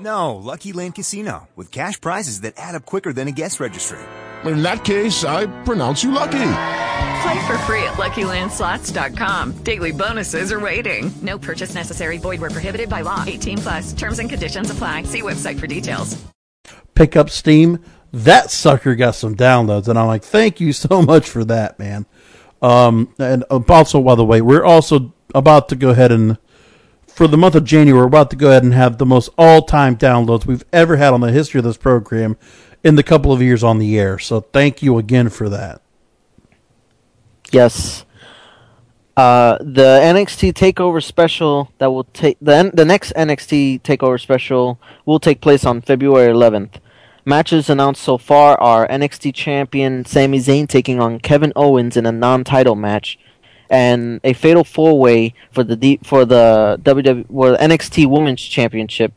No, 0.00 0.36
Lucky 0.36 0.72
Land 0.72 0.94
Casino, 0.94 1.48
with 1.56 1.70
cash 1.70 2.00
prizes 2.00 2.40
that 2.42 2.54
add 2.56 2.74
up 2.74 2.86
quicker 2.86 3.12
than 3.12 3.28
a 3.28 3.32
guest 3.32 3.60
registry. 3.60 3.98
In 4.44 4.62
that 4.62 4.84
case, 4.84 5.24
I 5.24 5.44
pronounce 5.64 6.02
you 6.02 6.10
lucky. 6.10 6.52
Play 7.22 7.46
for 7.46 7.58
free 7.66 7.82
at 7.82 7.98
LuckyLandSlots.com. 7.98 9.58
Daily 9.62 9.92
bonuses 9.92 10.50
are 10.52 10.60
waiting. 10.60 11.10
No 11.20 11.38
purchase 11.38 11.74
necessary. 11.74 12.16
Void 12.16 12.40
where 12.40 12.48
prohibited 12.48 12.88
by 12.88 13.02
law. 13.02 13.22
18 13.26 13.58
plus. 13.58 13.92
Terms 13.92 14.18
and 14.18 14.30
conditions 14.30 14.70
apply. 14.70 15.02
See 15.02 15.20
website 15.20 15.60
for 15.60 15.66
details. 15.66 16.16
pick 16.94 17.16
up 17.16 17.28
steam. 17.28 17.78
That 18.12 18.50
sucker 18.50 18.94
got 18.94 19.14
some 19.14 19.36
downloads, 19.36 19.86
and 19.88 19.98
I'm 19.98 20.06
like, 20.06 20.24
thank 20.24 20.60
you 20.60 20.72
so 20.72 21.02
much 21.12 21.28
for 21.28 21.44
that, 21.44 21.78
man. 21.78 22.06
Um, 22.62 23.14
and 23.18 23.44
also, 23.44 24.02
by 24.02 24.14
the 24.14 24.24
way, 24.24 24.40
we're 24.40 24.64
also 24.64 25.12
about 25.34 25.68
to 25.68 25.76
go 25.76 25.90
ahead 25.90 26.12
and 26.12 26.38
for 27.20 27.28
the 27.28 27.36
month 27.36 27.54
of 27.54 27.64
January, 27.64 28.00
we're 28.00 28.06
about 28.06 28.30
to 28.30 28.36
go 28.36 28.48
ahead 28.48 28.62
and 28.62 28.72
have 28.72 28.96
the 28.96 29.04
most 29.04 29.28
all-time 29.36 29.94
downloads 29.94 30.46
we've 30.46 30.64
ever 30.72 30.96
had 30.96 31.12
on 31.12 31.20
the 31.20 31.30
history 31.30 31.58
of 31.58 31.64
this 31.64 31.76
program 31.76 32.34
in 32.82 32.94
the 32.94 33.02
couple 33.02 33.30
of 33.30 33.42
years 33.42 33.62
on 33.62 33.78
the 33.78 33.98
air. 33.98 34.18
So 34.18 34.40
thank 34.40 34.82
you 34.82 34.96
again 34.96 35.28
for 35.28 35.50
that. 35.50 35.82
Yes. 37.52 38.06
Uh, 39.18 39.58
the 39.60 40.00
NXT 40.02 40.54
Takeover 40.54 41.04
special 41.04 41.70
that 41.76 41.90
will 41.90 42.04
take 42.04 42.38
the 42.40 42.70
the 42.72 42.86
next 42.86 43.12
NXT 43.12 43.82
Takeover 43.82 44.18
special 44.18 44.80
will 45.04 45.20
take 45.20 45.42
place 45.42 45.66
on 45.66 45.82
February 45.82 46.32
11th. 46.32 46.76
Matches 47.26 47.68
announced 47.68 48.00
so 48.00 48.16
far 48.16 48.58
are 48.58 48.88
NXT 48.88 49.34
champion 49.34 50.06
Sami 50.06 50.38
Zayn 50.38 50.66
taking 50.66 50.98
on 50.98 51.20
Kevin 51.20 51.52
Owens 51.54 51.98
in 51.98 52.06
a 52.06 52.12
non-title 52.12 52.76
match, 52.76 53.18
and 53.70 54.20
a 54.24 54.32
fatal 54.32 54.64
four-way 54.64 55.32
for 55.52 55.62
the 55.64 55.76
D- 55.76 56.00
for 56.04 56.24
the 56.24 56.78
WWE 56.82 57.26
the 57.28 57.64
NXT 57.64 58.06
Women's 58.08 58.42
Championship, 58.42 59.12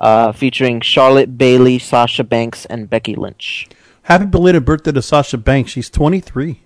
uh, 0.00 0.32
featuring 0.32 0.80
Charlotte 0.80 1.38
Bayley, 1.38 1.78
Sasha 1.78 2.24
Banks, 2.24 2.66
and 2.66 2.90
Becky 2.90 3.14
Lynch. 3.14 3.68
Happy 4.02 4.26
belated 4.26 4.64
birthday 4.64 4.90
to 4.92 5.00
Sasha 5.00 5.38
Banks. 5.38 5.70
She's 5.70 5.88
23. 5.88 6.60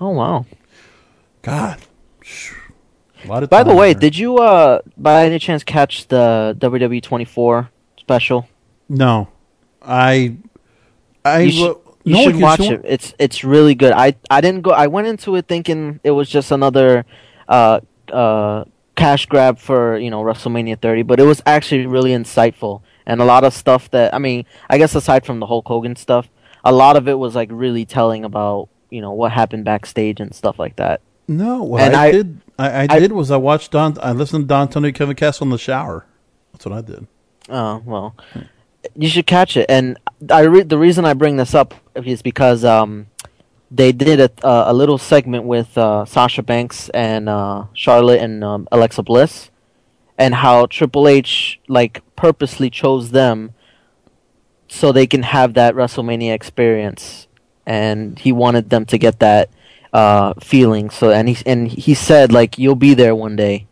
Oh 0.00 0.10
wow! 0.10 0.44
God. 1.42 1.80
A 3.24 3.28
lot 3.28 3.42
of 3.42 3.48
By 3.50 3.62
the 3.62 3.74
way, 3.74 3.92
there. 3.94 4.00
did 4.00 4.18
you 4.18 4.36
uh 4.38 4.80
by 4.98 5.24
any 5.24 5.38
chance 5.38 5.64
catch 5.64 6.08
the 6.08 6.54
WWE 6.60 7.02
24 7.02 7.70
special? 7.96 8.46
no, 8.88 9.28
I, 9.80 10.36
I 11.24 11.50
wa- 11.56 11.83
you 12.04 12.14
no, 12.14 12.22
should 12.24 12.36
you 12.36 12.42
watch 12.42 12.60
should- 12.62 12.72
it. 12.72 12.82
It's 12.84 13.14
it's 13.18 13.44
really 13.44 13.74
good. 13.74 13.92
I 13.92 14.14
I 14.30 14.40
didn't 14.40 14.62
go. 14.62 14.70
I 14.70 14.86
went 14.86 15.06
into 15.08 15.34
it 15.36 15.46
thinking 15.48 16.00
it 16.04 16.12
was 16.12 16.28
just 16.28 16.50
another 16.52 17.04
uh 17.48 17.80
uh 18.12 18.64
cash 18.94 19.26
grab 19.26 19.58
for 19.58 19.98
you 19.98 20.10
know 20.10 20.22
WrestleMania 20.22 20.80
30, 20.80 21.02
but 21.02 21.18
it 21.18 21.24
was 21.24 21.42
actually 21.46 21.86
really 21.86 22.10
insightful 22.12 22.82
and 23.06 23.20
a 23.20 23.24
lot 23.24 23.42
of 23.44 23.52
stuff 23.52 23.90
that 23.90 24.14
I 24.14 24.18
mean, 24.18 24.44
I 24.70 24.78
guess 24.78 24.94
aside 24.94 25.26
from 25.26 25.40
the 25.40 25.46
Hulk 25.46 25.66
Hogan 25.66 25.96
stuff, 25.96 26.28
a 26.64 26.72
lot 26.72 26.96
of 26.96 27.08
it 27.08 27.18
was 27.18 27.34
like 27.34 27.48
really 27.52 27.84
telling 27.84 28.24
about 28.24 28.68
you 28.90 29.00
know 29.00 29.12
what 29.12 29.32
happened 29.32 29.64
backstage 29.64 30.20
and 30.20 30.34
stuff 30.34 30.58
like 30.58 30.76
that. 30.76 31.00
No, 31.26 31.62
what 31.62 31.80
And 31.80 31.96
I, 31.96 32.04
I- 32.06 32.12
did, 32.12 32.40
I, 32.58 32.68
I, 32.70 32.86
I- 32.90 32.98
did 33.00 33.12
was 33.12 33.30
I 33.30 33.36
watched 33.38 33.72
Don. 33.72 33.96
I 34.02 34.12
listened 34.12 34.44
to 34.44 34.46
Don 34.48 34.68
Tony 34.68 34.92
Kevin 34.92 35.16
Castle 35.16 35.44
in 35.46 35.50
the 35.50 35.58
shower. 35.58 36.04
That's 36.52 36.66
what 36.66 36.74
I 36.76 36.82
did. 36.82 37.06
Oh 37.48 37.82
well, 37.84 38.14
you 38.94 39.08
should 39.08 39.26
catch 39.26 39.56
it. 39.56 39.66
And 39.68 39.98
I 40.30 40.42
re- 40.42 40.62
the 40.62 40.78
reason 40.78 41.04
I 41.04 41.14
bring 41.14 41.36
this 41.36 41.54
up 41.54 41.74
is 41.94 42.22
because 42.22 42.64
um, 42.64 43.06
they 43.70 43.92
did 43.92 44.20
a 44.20 44.30
a 44.44 44.72
little 44.72 44.98
segment 44.98 45.44
with 45.44 45.76
uh, 45.76 46.04
Sasha 46.04 46.42
Banks 46.42 46.88
and 46.90 47.28
uh, 47.28 47.64
Charlotte 47.72 48.20
and 48.20 48.44
um, 48.44 48.68
Alexa 48.70 49.02
Bliss, 49.02 49.50
and 50.18 50.34
how 50.34 50.66
Triple 50.66 51.08
H 51.08 51.60
like 51.68 52.02
purposely 52.16 52.70
chose 52.70 53.10
them 53.10 53.52
so 54.68 54.92
they 54.92 55.06
can 55.06 55.22
have 55.22 55.54
that 55.54 55.74
WrestleMania 55.74 56.32
experience, 56.34 57.26
and 57.66 58.18
he 58.18 58.32
wanted 58.32 58.70
them 58.70 58.84
to 58.86 58.98
get 58.98 59.20
that 59.20 59.50
uh, 59.92 60.34
feeling. 60.40 60.90
So 60.90 61.10
and 61.10 61.28
he 61.28 61.36
and 61.46 61.68
he 61.68 61.94
said 61.94 62.32
like 62.32 62.58
you'll 62.58 62.74
be 62.74 62.94
there 62.94 63.14
one 63.14 63.36
day, 63.36 63.66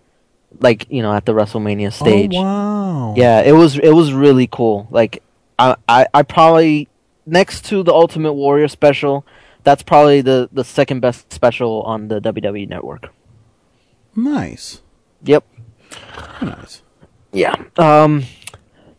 like 0.62 0.86
you 0.90 1.02
know 1.02 1.12
at 1.12 1.26
the 1.26 1.32
WrestleMania 1.32 1.92
stage. 1.92 2.34
Oh 2.34 2.42
wow! 2.42 3.14
Yeah, 3.16 3.40
it 3.40 3.52
was 3.52 3.78
it 3.78 3.90
was 3.92 4.12
really 4.12 4.46
cool. 4.46 4.86
Like 4.90 5.22
I, 5.58 5.76
I 5.88 6.06
I 6.14 6.22
probably 6.22 6.88
next 7.26 7.64
to 7.66 7.82
the 7.82 7.92
Ultimate 7.92 8.32
Warrior 8.32 8.68
special, 8.68 9.26
that's 9.64 9.82
probably 9.82 10.20
the 10.20 10.48
the 10.52 10.64
second 10.64 11.00
best 11.00 11.32
special 11.32 11.82
on 11.82 12.08
the 12.08 12.20
WWE 12.20 12.68
network. 12.68 13.12
Nice. 14.14 14.82
Yep. 15.24 15.44
Nice. 16.42 16.82
Yeah. 17.32 17.54
Um 17.76 18.24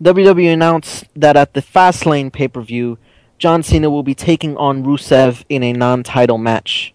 WWE 0.01 0.51
announced 0.51 1.05
that 1.15 1.37
at 1.37 1.53
the 1.53 1.61
Fastlane 1.61 2.31
pay-per-view, 2.31 2.97
John 3.37 3.63
Cena 3.63 3.89
will 3.89 4.03
be 4.03 4.15
taking 4.15 4.57
on 4.57 4.83
Rusev 4.83 5.45
in 5.47 5.63
a 5.63 5.71
non-title 5.71 6.37
match. 6.37 6.92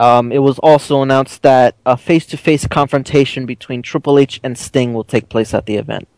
Um, 0.00 0.32
it 0.32 0.38
was 0.38 0.58
also 0.60 1.02
announced 1.02 1.42
that 1.42 1.74
a 1.84 1.94
face-to-face 1.94 2.66
confrontation 2.68 3.44
between 3.44 3.82
Triple 3.82 4.18
H 4.18 4.40
and 4.42 4.56
Sting 4.56 4.94
will 4.94 5.04
take 5.04 5.28
place 5.28 5.52
at 5.52 5.66
the 5.66 5.76
event. 5.76 6.08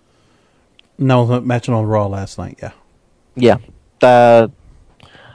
No, 0.99 1.40
matching 1.40 1.75
on 1.75 1.87
Raw 1.87 2.07
last 2.07 2.38
night. 2.38 2.61
Yeah. 2.62 2.71
Yeah. 3.35 3.57
Uh, 4.01 4.49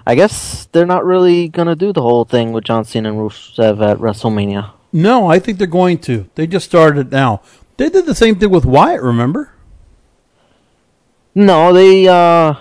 I 0.06 0.16
guess 0.16 0.70
they're 0.72 0.86
not 0.86 1.04
really 1.04 1.50
gonna 1.50 1.76
do 1.76 1.92
the 1.92 2.02
whole 2.02 2.24
thing 2.24 2.54
with 2.54 2.64
John 2.64 2.86
Cena 2.86 3.10
and 3.10 3.18
Rusev 3.18 3.82
at 3.86 3.98
WrestleMania. 3.98 4.72
No, 4.94 5.28
I 5.28 5.40
think 5.40 5.58
they're 5.58 5.68
going 5.68 5.98
to. 6.00 6.30
They 6.36 6.48
just 6.48 6.68
started 6.68 7.08
it 7.08 7.12
now. 7.12 7.42
They 7.76 7.90
did 7.90 8.06
the 8.06 8.16
same 8.16 8.40
thing 8.40 8.50
with 8.50 8.66
Wyatt. 8.66 9.02
Remember? 9.02 9.52
No, 11.36 11.74
they 11.74 12.08
uh, 12.08 12.56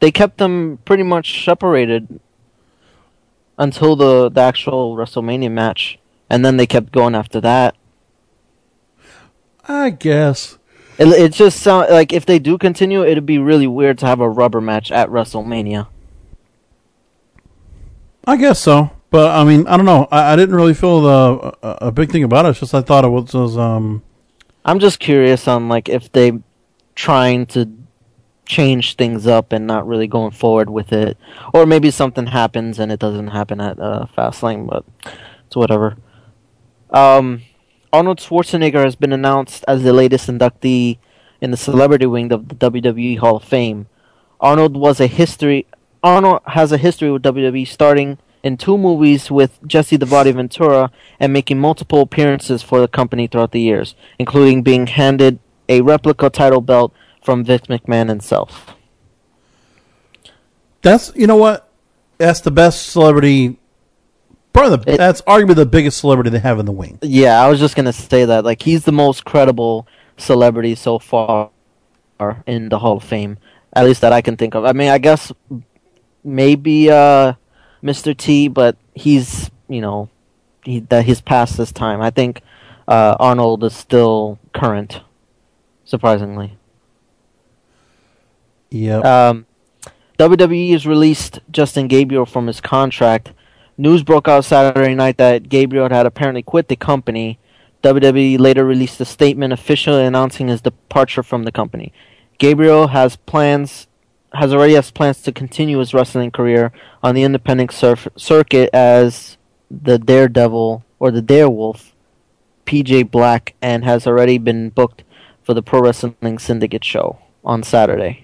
they 0.00 0.12
kept 0.12 0.36
them 0.36 0.80
pretty 0.84 1.02
much 1.02 1.46
separated 1.46 2.20
until 3.58 3.96
the 3.96 4.28
the 4.28 4.40
actual 4.40 4.96
WrestleMania 4.96 5.50
match, 5.50 5.98
and 6.28 6.44
then 6.44 6.56
they 6.56 6.66
kept 6.66 6.92
going 6.92 7.14
after 7.14 7.40
that. 7.40 7.76
I 9.66 9.90
guess. 9.90 10.58
It, 10.98 11.08
it 11.08 11.32
just 11.32 11.60
sound 11.60 11.90
like 11.90 12.12
if 12.12 12.24
they 12.24 12.38
do 12.38 12.56
continue, 12.58 13.04
it'd 13.04 13.26
be 13.26 13.38
really 13.38 13.66
weird 13.66 13.98
to 13.98 14.06
have 14.06 14.20
a 14.20 14.28
rubber 14.28 14.60
match 14.60 14.92
at 14.92 15.08
WrestleMania. 15.08 15.88
I 18.26 18.36
guess 18.36 18.60
so, 18.60 18.90
but 19.10 19.30
I 19.30 19.44
mean, 19.44 19.66
I 19.66 19.76
don't 19.76 19.86
know. 19.86 20.08
I, 20.10 20.32
I 20.32 20.36
didn't 20.36 20.54
really 20.54 20.74
feel 20.74 21.02
the 21.02 21.56
a, 21.62 21.88
a 21.88 21.92
big 21.92 22.10
thing 22.10 22.24
about 22.24 22.46
it. 22.46 22.50
It's 22.50 22.60
just 22.60 22.74
I 22.74 22.80
thought 22.80 23.04
it 23.04 23.08
was, 23.08 23.34
was 23.34 23.58
um. 23.58 24.02
I'm 24.64 24.78
just 24.78 24.98
curious 24.98 25.46
on 25.46 25.68
like 25.68 25.88
if 25.88 26.10
they 26.12 26.40
trying 26.94 27.46
to 27.46 27.68
change 28.46 28.96
things 28.96 29.26
up 29.26 29.52
and 29.52 29.66
not 29.66 29.86
really 29.86 30.06
going 30.06 30.30
forward 30.30 30.70
with 30.70 30.92
it, 30.92 31.16
or 31.52 31.66
maybe 31.66 31.90
something 31.90 32.26
happens 32.26 32.78
and 32.78 32.92
it 32.92 33.00
doesn't 33.00 33.28
happen 33.28 33.60
at 33.60 33.78
uh, 33.78 34.06
Fastlane, 34.16 34.68
but 34.68 34.84
it's 35.46 35.56
whatever. 35.56 35.96
Um, 36.90 37.42
Arnold 37.92 38.18
Schwarzenegger 38.18 38.84
has 38.84 38.96
been 38.96 39.12
announced 39.12 39.64
as 39.68 39.82
the 39.82 39.92
latest 39.92 40.28
inductee 40.28 40.98
in 41.40 41.50
the 41.50 41.56
celebrity 41.56 42.06
wing 42.06 42.32
of 42.32 42.48
the 42.48 42.54
WWE 42.54 43.18
Hall 43.18 43.36
of 43.36 43.44
Fame. 43.44 43.86
Arnold 44.40 44.76
was 44.76 45.00
a 45.00 45.06
history. 45.06 45.66
Arnold 46.02 46.40
has 46.46 46.72
a 46.72 46.76
history 46.78 47.10
with 47.10 47.22
WWE, 47.22 47.66
starting 47.66 48.18
in 48.42 48.56
two 48.56 48.76
movies 48.76 49.30
with 49.30 49.58
Jesse 49.66 49.96
the 49.96 50.06
Body 50.06 50.30
Ventura 50.32 50.90
and 51.18 51.32
making 51.32 51.58
multiple 51.58 52.02
appearances 52.02 52.62
for 52.62 52.80
the 52.80 52.88
company 52.88 53.26
throughout 53.26 53.52
the 53.52 53.60
years, 53.60 53.94
including 54.18 54.62
being 54.62 54.86
handed 54.86 55.38
a 55.68 55.80
replica 55.80 56.28
title 56.28 56.60
belt 56.60 56.92
from 57.24 57.42
Vince 57.42 57.66
McMahon 57.66 58.08
himself. 58.08 58.76
That's 60.82 61.10
you 61.16 61.26
know 61.26 61.36
what? 61.36 61.68
That's 62.18 62.40
the 62.40 62.50
best 62.50 62.90
celebrity. 62.90 63.58
Probably 64.52 64.76
the, 64.92 64.96
that's 64.98 65.22
arguably 65.22 65.56
the 65.56 65.66
biggest 65.66 65.98
celebrity 65.98 66.30
they 66.30 66.38
have 66.38 66.60
in 66.60 66.66
the 66.66 66.72
wing. 66.72 66.98
Yeah, 67.02 67.42
I 67.42 67.48
was 67.48 67.58
just 67.58 67.74
gonna 67.74 67.94
say 67.94 68.26
that. 68.26 68.44
Like, 68.44 68.62
he's 68.62 68.84
the 68.84 68.92
most 68.92 69.24
credible 69.24 69.88
celebrity 70.18 70.74
so 70.74 70.98
far 70.98 71.50
in 72.46 72.68
the 72.68 72.78
Hall 72.78 72.98
of 72.98 73.04
Fame, 73.04 73.38
at 73.72 73.84
least 73.84 74.02
that 74.02 74.12
I 74.12 74.20
can 74.20 74.36
think 74.36 74.54
of. 74.54 74.64
I 74.64 74.72
mean, 74.72 74.90
I 74.90 74.98
guess 74.98 75.32
maybe 76.22 76.90
uh, 76.90 77.32
Mr. 77.82 78.16
T, 78.16 78.48
but 78.48 78.76
he's 78.94 79.50
you 79.68 79.80
know 79.80 80.10
he 80.64 80.80
that 80.80 81.06
he's 81.06 81.22
past 81.22 81.56
his 81.56 81.72
time. 81.72 82.02
I 82.02 82.10
think 82.10 82.42
uh, 82.86 83.16
Arnold 83.18 83.64
is 83.64 83.74
still 83.74 84.38
current, 84.52 85.00
surprisingly. 85.84 86.58
Yeah. 88.74 88.98
Um, 88.98 89.46
WWE 90.18 90.72
has 90.72 90.84
released 90.84 91.38
Justin 91.50 91.86
Gabriel 91.86 92.26
from 92.26 92.48
his 92.48 92.60
contract. 92.60 93.32
News 93.78 94.02
broke 94.02 94.26
out 94.26 94.44
Saturday 94.44 94.94
night 94.94 95.16
that 95.18 95.48
Gabriel 95.48 95.88
had 95.88 96.06
apparently 96.06 96.42
quit 96.42 96.66
the 96.66 96.76
company. 96.76 97.38
WWE 97.84 98.38
later 98.38 98.64
released 98.64 99.00
a 99.00 99.04
statement 99.04 99.52
officially 99.52 100.04
announcing 100.04 100.48
his 100.48 100.60
departure 100.60 101.22
from 101.22 101.44
the 101.44 101.52
company. 101.52 101.92
Gabriel 102.38 102.88
has 102.88 103.16
plans 103.16 103.86
has 104.32 104.52
already 104.52 104.74
has 104.74 104.90
plans 104.90 105.22
to 105.22 105.30
continue 105.30 105.78
his 105.78 105.94
wrestling 105.94 106.32
career 106.32 106.72
on 107.04 107.14
the 107.14 107.22
independent 107.22 107.70
surf- 107.70 108.08
circuit 108.16 108.68
as 108.74 109.36
the 109.70 109.96
Daredevil 109.96 110.84
or 110.98 111.12
the 111.12 111.22
Darewolf, 111.22 111.92
PJ 112.66 113.12
Black, 113.12 113.54
and 113.62 113.84
has 113.84 114.08
already 114.08 114.38
been 114.38 114.70
booked 114.70 115.04
for 115.44 115.54
the 115.54 115.62
Pro 115.62 115.82
Wrestling 115.82 116.40
Syndicate 116.40 116.84
show 116.84 117.20
on 117.44 117.62
Saturday. 117.62 118.23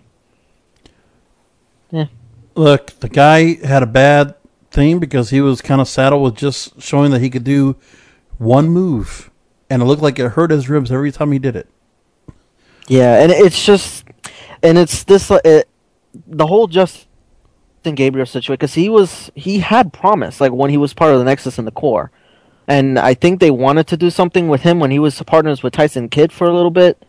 Yeah. 1.90 2.06
Look, 2.54 2.98
the 3.00 3.08
guy 3.08 3.54
had 3.64 3.82
a 3.82 3.86
bad 3.86 4.34
thing 4.70 4.98
because 4.98 5.30
he 5.30 5.40
was 5.40 5.60
kind 5.60 5.80
of 5.80 5.88
saddled 5.88 6.22
with 6.22 6.36
just 6.36 6.80
showing 6.80 7.10
that 7.12 7.20
he 7.20 7.30
could 7.30 7.44
do 7.44 7.76
one 8.38 8.68
move, 8.68 9.30
and 9.68 9.82
it 9.82 9.84
looked 9.84 10.02
like 10.02 10.18
it 10.18 10.30
hurt 10.30 10.50
his 10.50 10.68
ribs 10.68 10.90
every 10.90 11.12
time 11.12 11.32
he 11.32 11.38
did 11.38 11.56
it. 11.56 11.68
Yeah, 12.88 13.22
and 13.22 13.30
it's 13.30 13.64
just, 13.64 14.04
and 14.62 14.78
it's 14.78 15.04
this, 15.04 15.30
uh, 15.30 15.38
it, 15.44 15.68
the 16.26 16.46
whole 16.46 16.66
Justin 16.66 17.06
Gabriel 17.94 18.26
situation 18.26 18.54
because 18.54 18.74
he 18.74 18.88
was 18.88 19.30
he 19.34 19.60
had 19.60 19.92
promise 19.92 20.40
like 20.40 20.52
when 20.52 20.70
he 20.70 20.76
was 20.76 20.92
part 20.92 21.12
of 21.12 21.18
the 21.18 21.24
Nexus 21.24 21.58
and 21.58 21.66
the 21.66 21.72
Core, 21.72 22.10
and 22.66 22.98
I 22.98 23.14
think 23.14 23.40
they 23.40 23.50
wanted 23.50 23.86
to 23.88 23.96
do 23.96 24.10
something 24.10 24.48
with 24.48 24.62
him 24.62 24.80
when 24.80 24.90
he 24.90 24.98
was 24.98 25.20
partners 25.22 25.62
with 25.62 25.72
Tyson 25.72 26.08
Kidd 26.08 26.32
for 26.32 26.46
a 26.46 26.52
little 26.52 26.70
bit, 26.70 27.04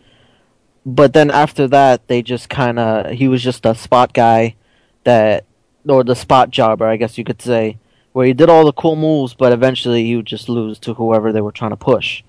but 0.85 1.13
then 1.13 1.31
after 1.31 1.67
that 1.67 2.07
they 2.07 2.21
just 2.21 2.49
kind 2.49 2.77
of 2.77 3.11
he 3.11 3.27
was 3.27 3.41
just 3.41 3.65
a 3.65 3.73
spot 3.73 4.13
guy 4.13 4.55
that 5.03 5.45
or 5.87 6.03
the 6.03 6.15
spot 6.15 6.51
jobber 6.51 6.87
I 6.87 6.97
guess 6.97 7.17
you 7.17 7.23
could 7.23 7.41
say 7.41 7.77
where 8.13 8.25
he 8.25 8.33
did 8.33 8.49
all 8.49 8.65
the 8.65 8.73
cool 8.73 8.95
moves 8.95 9.33
but 9.33 9.51
eventually 9.51 10.03
he 10.05 10.15
would 10.15 10.25
just 10.25 10.49
lose 10.49 10.77
to 10.79 10.93
whoever 10.93 11.31
they 11.31 11.41
were 11.41 11.51
trying 11.51 11.71
to 11.71 11.77
push. 11.77 12.23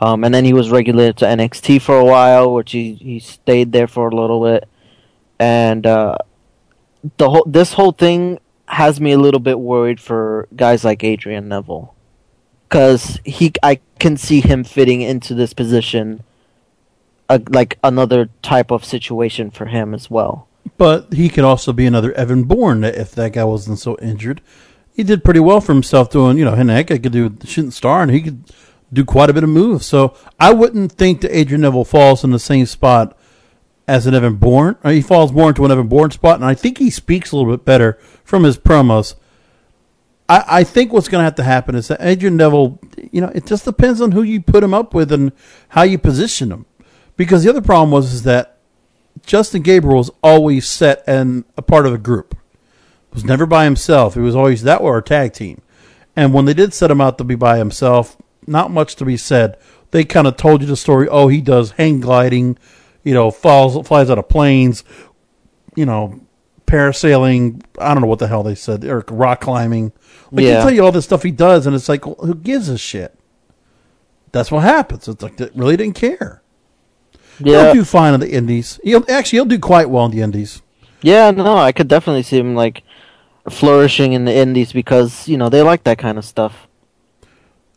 Um, 0.00 0.22
and 0.22 0.32
then 0.32 0.44
he 0.44 0.52
was 0.52 0.70
regulated 0.70 1.16
to 1.18 1.24
NXT 1.24 1.82
for 1.82 1.98
a 1.98 2.04
while, 2.04 2.54
which 2.54 2.70
he, 2.70 2.94
he 2.94 3.18
stayed 3.18 3.72
there 3.72 3.88
for 3.88 4.08
a 4.08 4.14
little 4.14 4.44
bit 4.44 4.68
and 5.38 5.86
uh, 5.86 6.18
the 7.16 7.30
whole 7.30 7.44
this 7.46 7.74
whole 7.74 7.92
thing 7.92 8.38
has 8.66 9.00
me 9.00 9.12
a 9.12 9.18
little 9.18 9.40
bit 9.40 9.58
worried 9.58 10.00
for 10.00 10.48
guys 10.54 10.84
like 10.84 11.04
Adrian 11.04 11.48
Neville 11.48 11.94
because 12.68 13.20
he 13.24 13.52
I 13.62 13.80
can 13.98 14.16
see 14.16 14.40
him 14.40 14.64
fitting 14.64 15.00
into 15.00 15.34
this 15.34 15.52
position, 15.52 16.22
uh, 17.28 17.38
like 17.48 17.78
another 17.84 18.28
type 18.42 18.70
of 18.70 18.84
situation 18.84 19.50
for 19.50 19.66
him 19.66 19.94
as 19.94 20.10
well. 20.10 20.47
But 20.76 21.12
he 21.12 21.28
could 21.28 21.44
also 21.44 21.72
be 21.72 21.86
another 21.86 22.12
Evan 22.12 22.44
Bourne 22.44 22.84
if 22.84 23.12
that 23.12 23.32
guy 23.32 23.44
wasn't 23.44 23.78
so 23.78 23.96
injured. 24.00 24.40
He 24.92 25.02
did 25.02 25.24
pretty 25.24 25.40
well 25.40 25.60
for 25.60 25.72
himself 25.72 26.10
doing, 26.10 26.38
you 26.38 26.44
know, 26.44 26.54
and 26.54 26.86
could 26.86 27.12
do 27.12 27.36
shooting 27.44 27.70
star 27.70 28.02
and 28.02 28.10
he 28.10 28.20
could 28.20 28.52
do 28.92 29.04
quite 29.04 29.30
a 29.30 29.32
bit 29.32 29.44
of 29.44 29.50
moves. 29.50 29.86
So 29.86 30.14
I 30.40 30.52
wouldn't 30.52 30.92
think 30.92 31.20
that 31.20 31.36
Adrian 31.36 31.60
Neville 31.60 31.84
falls 31.84 32.24
in 32.24 32.30
the 32.30 32.38
same 32.38 32.66
spot 32.66 33.16
as 33.86 34.06
an 34.06 34.14
Evan 34.14 34.36
Bourne. 34.36 34.76
Or 34.84 34.90
he 34.90 35.00
falls 35.00 35.32
more 35.32 35.48
into 35.48 35.64
an 35.64 35.70
Evan 35.70 35.88
Bourne 35.88 36.10
spot, 36.10 36.36
and 36.36 36.44
I 36.44 36.54
think 36.54 36.78
he 36.78 36.90
speaks 36.90 37.32
a 37.32 37.36
little 37.36 37.52
bit 37.52 37.64
better 37.64 37.98
from 38.24 38.44
his 38.44 38.58
promos. 38.58 39.14
I, 40.28 40.44
I 40.46 40.64
think 40.64 40.92
what's 40.92 41.08
going 41.08 41.20
to 41.20 41.24
have 41.24 41.36
to 41.36 41.44
happen 41.44 41.74
is 41.74 41.88
that 41.88 42.02
Adrian 42.02 42.36
Neville, 42.36 42.78
you 43.10 43.20
know, 43.20 43.32
it 43.34 43.46
just 43.46 43.64
depends 43.64 44.00
on 44.00 44.12
who 44.12 44.22
you 44.22 44.40
put 44.40 44.62
him 44.62 44.74
up 44.74 44.94
with 44.94 45.10
and 45.10 45.32
how 45.70 45.82
you 45.82 45.98
position 45.98 46.52
him. 46.52 46.66
Because 47.16 47.42
the 47.42 47.50
other 47.50 47.62
problem 47.62 47.90
was 47.90 48.12
is 48.12 48.22
that 48.24 48.57
Justin 49.28 49.60
Gabriel 49.60 49.98
was 49.98 50.10
always 50.22 50.66
set 50.66 51.04
and 51.06 51.44
a 51.58 51.60
part 51.60 51.84
of 51.84 51.92
a 51.92 51.98
group. 51.98 52.34
Was 53.12 53.24
never 53.24 53.44
by 53.44 53.64
himself. 53.64 54.14
He 54.14 54.20
was 54.20 54.34
always 54.34 54.62
that 54.62 54.80
or 54.80 54.96
a 54.96 55.02
tag 55.02 55.34
team. 55.34 55.60
And 56.16 56.32
when 56.32 56.46
they 56.46 56.54
did 56.54 56.72
set 56.72 56.90
him 56.90 57.02
out 57.02 57.18
to 57.18 57.24
be 57.24 57.34
by 57.34 57.58
himself, 57.58 58.16
not 58.46 58.70
much 58.70 58.96
to 58.96 59.04
be 59.04 59.18
said. 59.18 59.58
They 59.90 60.04
kind 60.04 60.26
of 60.26 60.38
told 60.38 60.62
you 60.62 60.66
the 60.66 60.76
story. 60.76 61.08
Oh, 61.08 61.28
he 61.28 61.42
does 61.42 61.72
hang 61.72 62.00
gliding, 62.00 62.56
you 63.04 63.12
know, 63.12 63.30
falls 63.30 63.86
flies 63.86 64.08
out 64.08 64.18
of 64.18 64.30
planes, 64.30 64.82
you 65.76 65.84
know, 65.84 66.20
parasailing. 66.66 67.62
I 67.78 67.92
don't 67.92 68.00
know 68.02 68.08
what 68.08 68.20
the 68.20 68.28
hell 68.28 68.42
they 68.42 68.54
said, 68.54 68.82
or 68.84 69.04
rock 69.10 69.42
climbing. 69.42 69.92
Like 70.32 70.44
Yeah. 70.46 70.54
they 70.54 70.60
tell 70.62 70.70
you 70.70 70.84
all 70.86 70.92
this 70.92 71.04
stuff 71.04 71.22
he 71.22 71.32
does, 71.32 71.66
and 71.66 71.76
it's 71.76 71.88
like, 71.88 72.06
well, 72.06 72.16
who 72.26 72.34
gives 72.34 72.70
a 72.70 72.78
shit? 72.78 73.14
That's 74.32 74.50
what 74.50 74.62
happens. 74.62 75.06
It's 75.06 75.22
like 75.22 75.36
they 75.36 75.50
really 75.54 75.76
didn't 75.76 75.96
care. 75.96 76.42
Yeah. 77.40 77.66
He'll 77.66 77.74
do 77.74 77.84
fine 77.84 78.14
in 78.14 78.20
the 78.20 78.30
Indies. 78.30 78.80
He'll 78.82 79.04
actually 79.10 79.38
he'll 79.38 79.44
do 79.44 79.58
quite 79.58 79.90
well 79.90 80.06
in 80.06 80.10
the 80.10 80.20
Indies. 80.22 80.62
Yeah, 81.02 81.30
no, 81.30 81.56
I 81.56 81.72
could 81.72 81.88
definitely 81.88 82.24
see 82.24 82.38
him 82.38 82.54
like 82.54 82.82
flourishing 83.48 84.12
in 84.12 84.24
the 84.24 84.34
Indies 84.34 84.72
because 84.72 85.28
you 85.28 85.36
know 85.36 85.48
they 85.48 85.62
like 85.62 85.84
that 85.84 85.98
kind 85.98 86.18
of 86.18 86.24
stuff. 86.24 86.66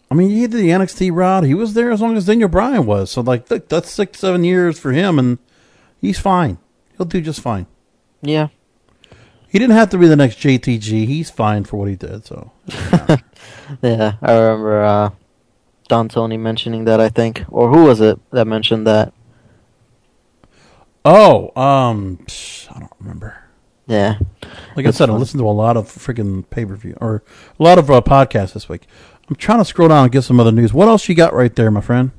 I 0.09 0.13
mean, 0.13 0.29
he 0.29 0.41
did 0.41 0.51
the 0.51 0.69
NXT 0.69 1.13
route. 1.13 1.45
He 1.45 1.53
was 1.53 1.73
there 1.73 1.89
as 1.89 2.01
long 2.01 2.17
as 2.17 2.25
Daniel 2.25 2.49
Bryan 2.49 2.85
was. 2.85 3.09
So, 3.11 3.21
like, 3.21 3.49
look, 3.49 3.69
that's 3.69 3.89
six, 3.89 4.19
seven 4.19 4.43
years 4.43 4.77
for 4.77 4.91
him, 4.91 5.17
and 5.17 5.37
he's 6.01 6.19
fine. 6.19 6.57
He'll 6.97 7.05
do 7.05 7.21
just 7.21 7.39
fine. 7.39 7.65
Yeah. 8.21 8.49
He 9.47 9.57
didn't 9.57 9.75
have 9.75 9.89
to 9.91 9.97
be 9.97 10.07
the 10.07 10.17
next 10.17 10.39
JTG. 10.39 11.05
He's 11.05 11.29
fine 11.29 11.63
for 11.63 11.77
what 11.77 11.87
he 11.87 11.95
did. 11.95 12.25
So, 12.25 12.51
Yeah, 13.81 14.13
I 14.21 14.33
remember 14.33 14.83
uh, 14.83 15.09
Don 15.87 16.09
Tony 16.09 16.37
mentioning 16.37 16.85
that. 16.85 16.99
I 16.99 17.09
think, 17.09 17.43
or 17.49 17.69
who 17.69 17.85
was 17.85 18.01
it 18.01 18.19
that 18.31 18.45
mentioned 18.45 18.85
that? 18.87 19.13
Oh, 21.05 21.51
um, 21.59 22.25
I 22.73 22.79
don't 22.79 22.91
remember. 22.99 23.37
Yeah, 23.87 24.19
Like 24.77 24.85
I 24.85 24.91
said, 24.91 25.09
I 25.09 25.13
listened 25.13 25.41
to 25.41 25.47
a 25.47 25.51
lot 25.51 25.75
of 25.75 25.87
freaking 25.87 26.49
pay 26.49 26.65
per 26.65 26.75
view 26.75 26.95
or 27.01 27.23
a 27.59 27.63
lot 27.63 27.77
of 27.77 27.91
uh, 27.91 27.99
podcasts 27.99 28.53
this 28.53 28.69
week. 28.69 28.83
I'm 29.27 29.35
trying 29.35 29.57
to 29.57 29.65
scroll 29.65 29.89
down 29.89 30.03
and 30.03 30.11
get 30.11 30.21
some 30.21 30.39
other 30.39 30.51
news. 30.51 30.73
What 30.73 30.87
else 30.87 31.09
you 31.09 31.15
got 31.15 31.33
right 31.33 31.53
there, 31.53 31.69
my 31.71 31.81
friend? 31.81 32.11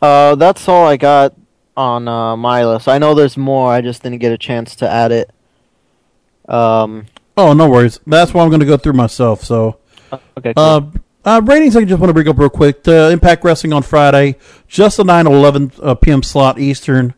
Uh, 0.00 0.34
that's 0.36 0.66
all 0.66 0.86
I 0.86 0.96
got 0.96 1.34
on 1.76 2.08
uh, 2.08 2.36
my 2.36 2.64
list. 2.64 2.88
I 2.88 2.96
know 2.98 3.14
there's 3.14 3.36
more. 3.36 3.70
I 3.70 3.82
just 3.82 4.02
didn't 4.02 4.18
get 4.18 4.32
a 4.32 4.38
chance 4.38 4.76
to 4.76 4.88
add 4.88 5.12
it. 5.12 5.30
Um, 6.48 7.06
Oh, 7.36 7.52
no 7.52 7.68
worries. 7.68 7.98
That's 8.06 8.32
what 8.32 8.44
I'm 8.44 8.48
going 8.48 8.60
to 8.60 8.66
go 8.66 8.76
through 8.76 8.92
myself. 8.92 9.42
So, 9.42 9.78
okay. 10.38 10.54
Cool. 10.54 10.64
Uh, 10.64 10.82
uh, 11.24 11.40
ratings, 11.44 11.74
I 11.76 11.84
just 11.84 11.98
want 11.98 12.10
to 12.10 12.14
bring 12.14 12.28
up 12.28 12.38
real 12.38 12.50
quick. 12.50 12.86
Uh, 12.86 13.08
Impact 13.10 13.44
Wrestling 13.44 13.72
on 13.72 13.82
Friday, 13.82 14.36
just 14.68 14.98
a 14.98 15.04
9 15.04 15.26
11 15.26 15.72
uh, 15.82 15.94
p.m. 15.96 16.22
slot 16.22 16.58
Eastern. 16.58 17.14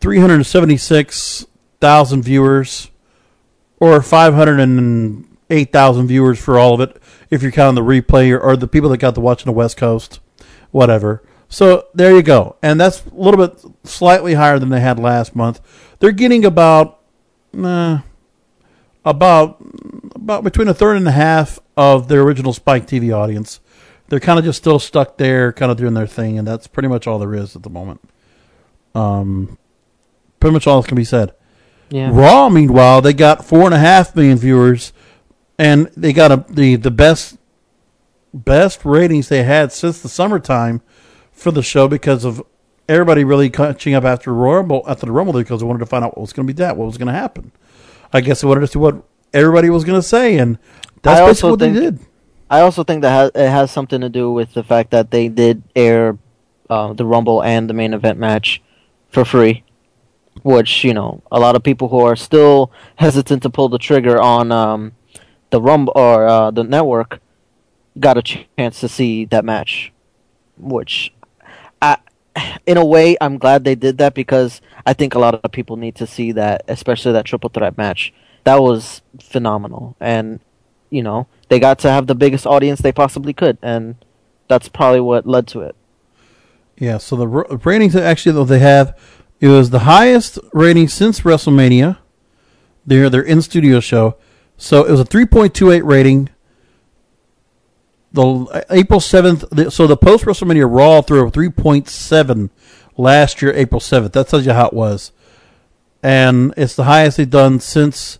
Three 0.00 0.18
hundred 0.18 0.44
seventy 0.44 0.76
six 0.76 1.46
thousand 1.80 2.22
viewers, 2.22 2.90
or 3.78 4.00
five 4.02 4.34
hundred 4.34 4.60
and 4.60 5.36
eight 5.50 5.72
thousand 5.72 6.08
viewers 6.08 6.38
for 6.38 6.58
all 6.58 6.74
of 6.74 6.80
it, 6.80 7.00
if 7.30 7.42
you're 7.42 7.52
counting 7.52 7.74
the 7.74 7.88
replay 7.88 8.30
or, 8.30 8.40
or 8.40 8.56
the 8.56 8.68
people 8.68 8.88
that 8.90 8.98
got 8.98 9.14
to 9.14 9.20
watch 9.20 9.42
on 9.42 9.46
the 9.46 9.56
West 9.56 9.76
Coast, 9.76 10.20
whatever. 10.70 11.22
So 11.48 11.86
there 11.94 12.14
you 12.14 12.22
go, 12.22 12.56
and 12.62 12.80
that's 12.80 13.04
a 13.06 13.14
little 13.14 13.46
bit 13.46 13.62
slightly 13.84 14.34
higher 14.34 14.58
than 14.58 14.70
they 14.70 14.80
had 14.80 14.98
last 14.98 15.36
month. 15.36 15.60
They're 16.00 16.10
getting 16.10 16.44
about, 16.44 17.00
uh, 17.56 18.00
about 19.04 19.64
about 20.14 20.42
between 20.42 20.68
a 20.68 20.74
third 20.74 20.96
and 20.96 21.06
a 21.06 21.12
half 21.12 21.58
of 21.76 22.08
their 22.08 22.22
original 22.22 22.52
Spike 22.52 22.86
TV 22.86 23.14
audience. 23.14 23.60
They're 24.08 24.20
kind 24.20 24.38
of 24.38 24.44
just 24.44 24.58
still 24.58 24.78
stuck 24.78 25.16
there, 25.16 25.52
kind 25.52 25.70
of 25.70 25.78
doing 25.78 25.94
their 25.94 26.06
thing, 26.06 26.38
and 26.38 26.46
that's 26.46 26.66
pretty 26.66 26.88
much 26.88 27.06
all 27.06 27.18
there 27.18 27.34
is 27.34 27.54
at 27.54 27.62
the 27.62 27.70
moment. 27.70 28.00
Um, 28.94 29.58
pretty 30.44 30.52
much 30.52 30.66
all 30.66 30.82
that 30.82 30.88
can 30.88 30.96
be 30.96 31.04
said. 31.04 31.32
Yeah. 31.88 32.10
Raw, 32.12 32.50
meanwhile, 32.50 33.00
they 33.00 33.14
got 33.14 33.46
four 33.46 33.62
and 33.62 33.72
a 33.72 33.78
half 33.78 34.14
million 34.14 34.36
viewers, 34.36 34.92
and 35.58 35.86
they 35.96 36.12
got 36.12 36.30
a, 36.30 36.44
the 36.50 36.76
the 36.76 36.90
best 36.90 37.38
best 38.34 38.84
ratings 38.84 39.30
they 39.30 39.42
had 39.42 39.72
since 39.72 40.02
the 40.02 40.08
summertime 40.10 40.82
for 41.32 41.50
the 41.50 41.62
show 41.62 41.88
because 41.88 42.26
of 42.26 42.42
everybody 42.90 43.24
really 43.24 43.48
catching 43.48 43.94
up 43.94 44.04
after 44.04 44.34
Rumble 44.34 44.84
after 44.86 45.06
the 45.06 45.12
Rumble 45.12 45.32
because 45.32 45.60
they 45.60 45.66
wanted 45.66 45.78
to 45.78 45.86
find 45.86 46.04
out 46.04 46.14
what 46.14 46.20
was 46.20 46.34
going 46.34 46.46
to 46.46 46.52
be 46.52 46.58
that, 46.58 46.76
what 46.76 46.84
was 46.84 46.98
going 46.98 47.08
to 47.08 47.14
happen. 47.14 47.50
I 48.12 48.20
guess 48.20 48.42
they 48.42 48.46
wanted 48.46 48.60
to 48.60 48.66
see 48.66 48.78
what 48.78 49.02
everybody 49.32 49.70
was 49.70 49.84
going 49.84 49.98
to 49.98 50.06
say, 50.06 50.36
and 50.36 50.58
that's 51.00 51.20
I 51.20 51.26
basically 51.26 51.50
what 51.52 51.60
think, 51.60 51.74
they 51.74 51.80
did. 51.80 52.00
I 52.50 52.60
also 52.60 52.84
think 52.84 53.00
that 53.00 53.32
it 53.34 53.48
has 53.48 53.70
something 53.70 54.02
to 54.02 54.10
do 54.10 54.30
with 54.30 54.52
the 54.52 54.62
fact 54.62 54.90
that 54.90 55.10
they 55.10 55.28
did 55.28 55.62
air 55.74 56.18
uh, 56.68 56.92
the 56.92 57.06
Rumble 57.06 57.42
and 57.42 57.70
the 57.70 57.74
main 57.74 57.94
event 57.94 58.18
match 58.18 58.62
for 59.08 59.24
free, 59.24 59.64
which 60.42 60.84
you 60.84 60.94
know 60.94 61.22
a 61.30 61.38
lot 61.38 61.56
of 61.56 61.62
people 61.62 61.88
who 61.88 62.00
are 62.00 62.16
still 62.16 62.70
hesitant 62.96 63.42
to 63.42 63.50
pull 63.50 63.68
the 63.68 63.78
trigger 63.78 64.20
on 64.20 64.52
um, 64.52 64.92
the 65.50 65.60
Rumble 65.60 65.92
or 65.96 66.26
uh, 66.26 66.50
the 66.50 66.64
network 66.64 67.20
got 67.98 68.18
a 68.18 68.22
chance 68.22 68.80
to 68.80 68.88
see 68.88 69.24
that 69.26 69.44
match, 69.44 69.92
which 70.56 71.12
I, 71.80 71.98
in 72.66 72.76
a 72.76 72.84
way, 72.84 73.16
I'm 73.20 73.38
glad 73.38 73.64
they 73.64 73.74
did 73.74 73.98
that 73.98 74.14
because 74.14 74.60
I 74.86 74.92
think 74.92 75.14
a 75.14 75.18
lot 75.18 75.34
of 75.34 75.52
people 75.52 75.76
need 75.76 75.94
to 75.96 76.06
see 76.06 76.32
that, 76.32 76.64
especially 76.68 77.12
that 77.12 77.24
triple 77.24 77.50
threat 77.50 77.76
match. 77.76 78.12
That 78.44 78.60
was 78.60 79.00
phenomenal, 79.20 79.96
and 80.00 80.40
you 80.90 81.02
know 81.02 81.26
they 81.48 81.58
got 81.58 81.78
to 81.80 81.90
have 81.90 82.06
the 82.06 82.14
biggest 82.14 82.46
audience 82.46 82.80
they 82.80 82.92
possibly 82.92 83.32
could, 83.32 83.56
and 83.62 83.96
that's 84.48 84.68
probably 84.68 85.00
what 85.00 85.26
led 85.26 85.46
to 85.48 85.60
it. 85.60 85.74
Yeah, 86.76 86.98
so 86.98 87.16
the 87.16 87.26
ratings 87.26 87.96
actually 87.96 88.32
though 88.32 88.44
they 88.44 88.58
have 88.58 88.98
it 89.44 89.48
was 89.48 89.68
the 89.68 89.80
highest 89.80 90.38
rating 90.54 90.88
since 90.88 91.20
WrestleMania. 91.20 91.98
Their 92.86 93.10
their 93.10 93.20
in 93.20 93.42
studio 93.42 93.78
show, 93.78 94.16
so 94.56 94.84
it 94.84 94.90
was 94.90 95.00
a 95.00 95.04
three 95.04 95.26
point 95.26 95.54
two 95.54 95.70
eight 95.70 95.84
rating. 95.84 96.30
The 98.12 98.22
uh, 98.24 98.62
April 98.70 99.00
seventh, 99.00 99.44
so 99.70 99.86
the 99.86 99.98
post 99.98 100.24
WrestleMania 100.24 100.66
Raw 100.66 101.02
threw 101.02 101.26
a 101.26 101.30
three 101.30 101.50
point 101.50 101.90
seven 101.90 102.48
last 102.96 103.42
year, 103.42 103.52
April 103.52 103.80
seventh. 103.80 104.14
That 104.14 104.28
tells 104.28 104.46
you 104.46 104.52
how 104.54 104.68
it 104.68 104.72
was, 104.72 105.12
and 106.02 106.54
it's 106.56 106.74
the 106.74 106.84
highest 106.84 107.18
they've 107.18 107.28
done 107.28 107.60
since 107.60 108.18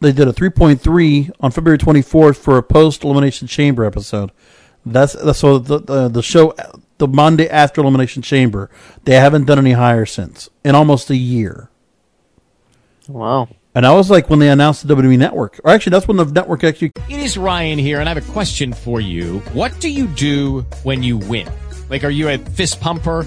they 0.00 0.12
did 0.12 0.26
a 0.26 0.32
three 0.32 0.50
point 0.50 0.80
three 0.80 1.30
on 1.38 1.50
February 1.50 1.76
twenty 1.76 2.00
fourth 2.00 2.38
for 2.38 2.56
a 2.56 2.62
post 2.62 3.04
Elimination 3.04 3.46
Chamber 3.46 3.84
episode. 3.84 4.30
That's, 4.86 5.12
that's 5.12 5.40
so 5.40 5.58
the, 5.58 5.80
the 5.80 6.08
the 6.08 6.22
show 6.22 6.54
the 6.98 7.08
Monday 7.08 7.48
after 7.48 7.80
Elimination 7.80 8.22
Chamber. 8.22 8.70
They 9.04 9.14
haven't 9.14 9.44
done 9.44 9.58
any 9.58 9.72
higher 9.72 10.06
since 10.06 10.50
in 10.64 10.74
almost 10.74 11.10
a 11.10 11.16
year. 11.16 11.70
Wow. 13.08 13.48
And 13.74 13.86
I 13.86 13.92
was 13.92 14.10
like 14.10 14.30
when 14.30 14.38
they 14.38 14.48
announced 14.48 14.86
the 14.86 14.94
WWE 14.94 15.18
Network, 15.18 15.60
or 15.62 15.70
actually 15.70 15.90
that's 15.90 16.08
when 16.08 16.16
the 16.16 16.24
network 16.24 16.64
actually. 16.64 16.92
It 17.10 17.18
is 17.18 17.36
Ryan 17.36 17.78
here, 17.78 18.00
and 18.00 18.08
I 18.08 18.14
have 18.14 18.28
a 18.28 18.32
question 18.32 18.72
for 18.72 19.00
you. 19.00 19.40
What 19.52 19.78
do 19.80 19.90
you 19.90 20.06
do 20.06 20.62
when 20.82 21.02
you 21.02 21.18
win? 21.18 21.46
Like, 21.90 22.02
are 22.02 22.10
you 22.10 22.28
a 22.30 22.38
fist 22.38 22.80
pumper? 22.80 23.26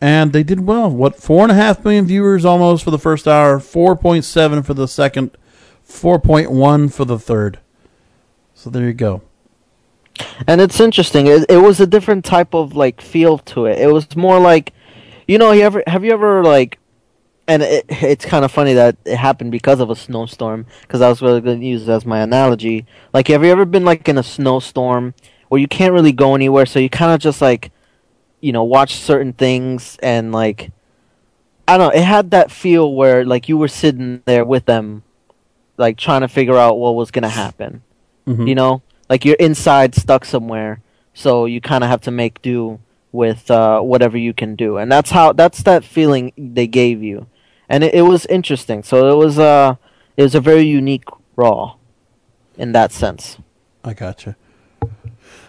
And 0.00 0.32
they 0.32 0.42
did 0.42 0.66
well. 0.66 0.90
What 0.90 1.16
four 1.16 1.42
and 1.42 1.52
a 1.52 1.54
half 1.54 1.82
million 1.82 2.06
viewers 2.06 2.44
almost 2.44 2.84
for 2.84 2.90
the 2.90 2.98
first 2.98 3.26
hour, 3.26 3.58
four 3.58 3.96
point 3.96 4.24
seven 4.24 4.62
for 4.62 4.74
the 4.74 4.86
second, 4.86 5.36
four 5.82 6.18
point 6.18 6.50
one 6.50 6.90
for 6.90 7.06
the 7.06 7.18
third. 7.18 7.58
So 8.54 8.68
there 8.68 8.84
you 8.84 8.92
go. 8.92 9.22
And 10.46 10.60
it's 10.60 10.80
interesting. 10.80 11.26
It, 11.26 11.46
it 11.48 11.58
was 11.58 11.80
a 11.80 11.86
different 11.86 12.24
type 12.24 12.54
of 12.54 12.76
like 12.76 13.00
feel 13.00 13.38
to 13.38 13.66
it. 13.66 13.78
It 13.78 13.92
was 13.92 14.14
more 14.16 14.38
like, 14.38 14.74
you 15.26 15.38
know, 15.38 15.52
you 15.52 15.62
ever 15.62 15.82
have 15.86 16.04
you 16.04 16.12
ever 16.12 16.44
like, 16.44 16.78
and 17.48 17.62
it, 17.62 17.86
it's 17.88 18.24
kind 18.24 18.44
of 18.44 18.52
funny 18.52 18.74
that 18.74 18.96
it 19.06 19.16
happened 19.16 19.50
because 19.50 19.80
of 19.80 19.88
a 19.88 19.96
snowstorm. 19.96 20.66
Because 20.82 21.00
I 21.00 21.08
was 21.08 21.22
really 21.22 21.40
going 21.40 21.60
to 21.60 21.66
use 21.66 21.88
it 21.88 21.90
as 21.90 22.04
my 22.04 22.20
analogy. 22.20 22.86
Like, 23.14 23.28
have 23.28 23.42
you 23.42 23.50
ever 23.50 23.64
been 23.64 23.84
like 23.84 24.06
in 24.08 24.18
a 24.18 24.22
snowstorm 24.22 25.14
where 25.48 25.60
you 25.60 25.68
can't 25.68 25.94
really 25.94 26.12
go 26.12 26.34
anywhere, 26.34 26.66
so 26.66 26.78
you 26.78 26.90
kind 26.90 27.12
of 27.12 27.20
just 27.20 27.40
like, 27.40 27.70
you 28.46 28.52
know, 28.52 28.62
watch 28.62 28.94
certain 28.94 29.32
things 29.32 29.98
and 30.00 30.30
like, 30.30 30.70
I 31.66 31.76
don't 31.76 31.88
know. 31.88 32.00
It 32.00 32.04
had 32.04 32.30
that 32.30 32.52
feel 32.52 32.94
where 32.94 33.24
like 33.24 33.48
you 33.48 33.58
were 33.58 33.66
sitting 33.66 34.22
there 34.24 34.44
with 34.44 34.66
them, 34.66 35.02
like 35.76 35.98
trying 35.98 36.20
to 36.20 36.28
figure 36.28 36.56
out 36.56 36.78
what 36.78 36.94
was 36.94 37.10
going 37.10 37.24
to 37.24 37.28
happen. 37.44 37.82
Mhm. 38.24 38.46
You 38.46 38.54
know, 38.54 38.82
like 39.10 39.24
you're 39.24 39.42
inside 39.48 39.96
stuck 39.96 40.24
somewhere, 40.24 40.80
so 41.12 41.46
you 41.46 41.60
kind 41.60 41.82
of 41.82 41.90
have 41.90 42.02
to 42.02 42.12
make 42.12 42.40
do 42.40 42.78
with 43.10 43.50
uh, 43.50 43.80
whatever 43.80 44.16
you 44.16 44.32
can 44.32 44.54
do, 44.54 44.76
and 44.76 44.92
that's 44.92 45.10
how 45.10 45.32
that's 45.32 45.64
that 45.64 45.82
feeling 45.82 46.32
they 46.38 46.68
gave 46.68 47.02
you, 47.02 47.26
and 47.68 47.82
it, 47.82 47.94
it 47.94 48.02
was 48.02 48.26
interesting. 48.26 48.84
So 48.84 49.10
it 49.10 49.16
was 49.16 49.38
uh, 49.38 49.74
it 50.16 50.22
was 50.22 50.36
a 50.36 50.40
very 50.40 50.66
unique 50.80 51.04
Raw, 51.34 51.74
in 52.56 52.70
that 52.72 52.92
sense. 52.92 53.38
I 53.82 53.92
gotcha. 53.92 54.36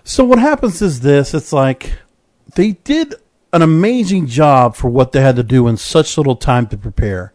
So 0.04 0.24
what 0.24 0.40
happens 0.40 0.82
is 0.82 1.02
this: 1.02 1.34
it's 1.34 1.54
like 1.54 1.94
they 2.58 2.72
did 2.72 3.14
an 3.54 3.62
amazing 3.62 4.26
job 4.26 4.76
for 4.76 4.90
what 4.90 5.12
they 5.12 5.22
had 5.22 5.36
to 5.36 5.44
do 5.44 5.68
in 5.68 5.78
such 5.78 6.18
little 6.18 6.36
time 6.36 6.66
to 6.66 6.76
prepare. 6.76 7.32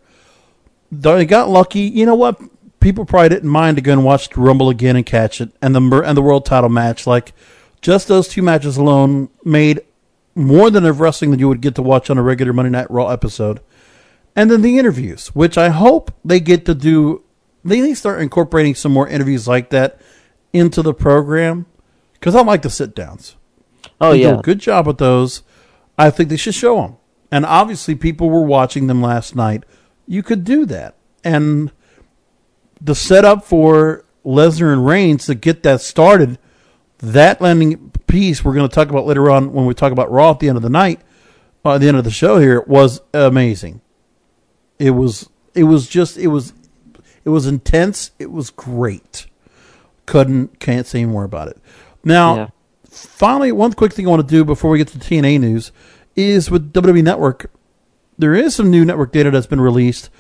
They 0.91 1.25
got 1.25 1.49
lucky. 1.49 1.83
You 1.83 2.07
know 2.07 2.17
what? 2.17 2.41
People 2.81 3.05
probably 3.05 3.29
didn't 3.29 3.49
mind 3.49 3.77
to 3.77 3.83
go 3.83 3.93
and 3.93 4.05
watch 4.05 4.29
the 4.31 4.41
Rumble 4.41 4.69
again 4.69 4.97
and 4.97 5.07
catch 5.07 5.41
it, 5.41 5.53
and 5.63 5.77
the 5.77 6.03
and 6.05 6.17
the 6.17 6.23
world 6.23 6.45
title 6.45 6.69
match. 6.69 7.07
Like 7.07 7.35
just 7.81 8.09
those 8.09 8.27
two 8.27 8.43
matches 8.43 8.77
alone 8.77 9.29
made 9.45 9.83
more 10.35 10.71
than 10.71 10.85
of 10.85 10.99
wrestling 10.99 11.31
that 11.31 11.39
you 11.39 11.47
would 11.47 11.61
get 11.61 11.77
to 11.77 11.83
watch 11.83 12.11
on 12.11 12.19
a 12.19 12.23
regular 12.23 12.53
Monday 12.53 12.71
Night 12.71 12.91
Raw 12.91 13.07
episode. 13.07 13.61
And 14.35 14.51
then 14.51 14.63
the 14.63 14.77
interviews, 14.77 15.29
which 15.29 15.57
I 15.57 15.69
hope 15.69 16.13
they 16.25 16.41
get 16.41 16.67
to 16.67 16.75
do. 16.75 17.23
They 17.65 17.95
start 17.95 18.21
incorporating 18.21 18.75
some 18.75 18.91
more 18.91 19.07
interviews 19.09 19.47
like 19.47 19.71
that 19.71 20.01
into 20.53 20.83
the 20.83 20.93
program 20.93 21.67
because 22.15 22.35
I 22.35 22.43
like 22.43 22.63
the 22.63 22.71
sit 22.71 22.93
downs. 22.93 23.37
Oh 24.03 24.11
They 24.11 24.19
do 24.19 24.25
yeah, 24.25 24.39
a 24.39 24.43
good 24.43 24.59
job 24.59 24.87
with 24.87 24.99
those. 24.99 25.43
I 25.97 26.11
think 26.11 26.29
they 26.29 26.37
should 26.37 26.55
show 26.55 26.83
them. 26.83 26.97
And 27.31 27.47
obviously, 27.47 27.95
people 27.95 28.29
were 28.29 28.45
watching 28.45 28.89
them 28.89 29.01
last 29.01 29.35
night. 29.35 29.65
You 30.07 30.23
could 30.23 30.45
do 30.45 30.67
that, 30.67 30.97
and 31.25 31.73
the 32.81 32.95
setup 32.95 33.45
for 33.45 34.05
Lesnar 34.25 34.73
and 34.73 34.85
Reigns 34.85 35.27
to 35.27 35.35
get 35.35 35.63
that 35.63 35.81
started. 35.81 36.39
That 36.99 37.41
landing 37.41 37.93
piece 38.07 38.45
we're 38.45 38.55
going 38.55 38.69
to 38.69 38.75
talk 38.75 38.91
about 38.91 39.07
later 39.07 39.31
on 39.31 39.53
when 39.53 39.65
we 39.65 39.75
talk 39.75 39.93
about 39.93 40.11
Raw 40.11 40.33
at 40.33 40.41
the 40.41 40.49
end 40.49 40.57
of 40.57 40.63
the 40.63 40.69
night, 40.69 41.01
uh, 41.65 41.75
at 41.75 41.81
the 41.81 41.89
end 41.89 41.97
of 41.97 42.05
the 42.05 42.11
show 42.11 42.39
here 42.39 42.61
was 42.63 43.01
amazing. 43.15 43.81
It 44.79 44.91
was 44.91 45.29
it 45.55 45.65
was 45.65 45.89
just 45.89 46.19
it 46.19 46.29
was 46.29 46.53
it 47.25 47.31
was 47.31 47.47
intense. 47.47 48.11
It 48.19 48.31
was 48.31 48.51
great. 48.51 49.27
Couldn't 50.07 50.59
can't 50.61 50.87
say 50.87 51.05
more 51.05 51.25
about 51.25 51.49
it. 51.49 51.59
Now, 52.05 52.37
Yeah. 52.37 52.49
Finally, 52.93 53.53
one 53.53 53.73
quick 53.73 53.93
thing 53.93 54.07
I 54.07 54.11
want 54.11 54.27
to 54.27 54.35
do 54.35 54.45
before 54.45 54.71
we 54.71 54.79
get 54.79 54.89
to 54.89 54.99
TNA 54.99 55.41
news 55.41 55.73
is 56.15 56.51
with 56.51 56.73
WWE 56.73 57.03
Network. 57.03 57.51
There 58.19 58.35
is 58.35 58.55
some 58.55 58.71
new 58.71 58.85
network 58.85 59.13
data 59.13 59.31
that's 59.31 59.47
been 59.47 59.61
released. 59.61 60.11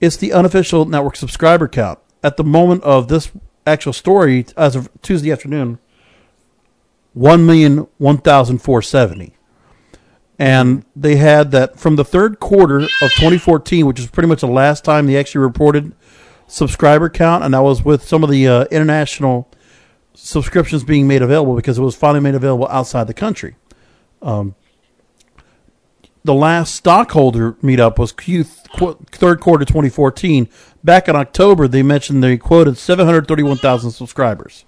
It's 0.00 0.16
the 0.16 0.32
unofficial 0.32 0.86
network 0.86 1.16
subscriber 1.16 1.68
count 1.68 1.98
at 2.22 2.36
the 2.36 2.44
moment 2.44 2.82
of 2.82 3.08
this 3.08 3.30
actual 3.66 3.92
story 3.92 4.46
as 4.56 4.74
of 4.74 4.88
Tuesday 5.02 5.30
afternoon. 5.30 5.78
One 7.12 7.46
million 7.46 7.86
one 7.98 8.18
thousand 8.18 8.58
four 8.58 8.82
seventy. 8.82 9.34
and 10.38 10.84
they 10.96 11.14
had 11.16 11.52
that 11.52 11.78
from 11.78 11.94
the 11.94 12.04
third 12.04 12.40
quarter 12.40 12.80
of 12.80 12.88
2014, 13.12 13.86
which 13.86 14.00
is 14.00 14.08
pretty 14.08 14.26
much 14.28 14.40
the 14.40 14.48
last 14.48 14.84
time 14.84 15.06
they 15.06 15.16
actually 15.16 15.42
reported 15.42 15.94
subscriber 16.48 17.08
count, 17.08 17.44
and 17.44 17.54
that 17.54 17.62
was 17.62 17.84
with 17.84 18.02
some 18.02 18.24
of 18.24 18.30
the 18.30 18.48
uh, 18.48 18.64
international 18.72 19.48
subscriptions 20.14 20.84
being 20.84 21.06
made 21.06 21.22
available 21.22 21.56
because 21.56 21.78
it 21.78 21.82
was 21.82 21.96
finally 21.96 22.20
made 22.20 22.34
available 22.34 22.68
outside 22.68 23.06
the 23.06 23.14
country. 23.14 23.56
Um, 24.22 24.54
the 26.24 26.34
last 26.34 26.74
stockholder 26.74 27.52
meetup 27.54 27.98
was 27.98 28.12
Q 28.12 28.44
qu- 28.76 28.98
third 29.12 29.40
quarter 29.40 29.64
2014. 29.64 30.48
Back 30.82 31.08
in 31.08 31.16
October, 31.16 31.68
they 31.68 31.82
mentioned 31.82 32.22
they 32.22 32.38
quoted 32.38 32.78
731,000 32.78 33.90
subscribers. 33.90 34.64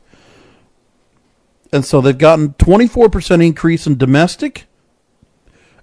And 1.73 1.85
so 1.85 2.01
they've 2.01 2.17
gotten 2.17 2.51
24% 2.55 3.45
increase 3.45 3.87
in 3.87 3.97
domestic, 3.97 4.67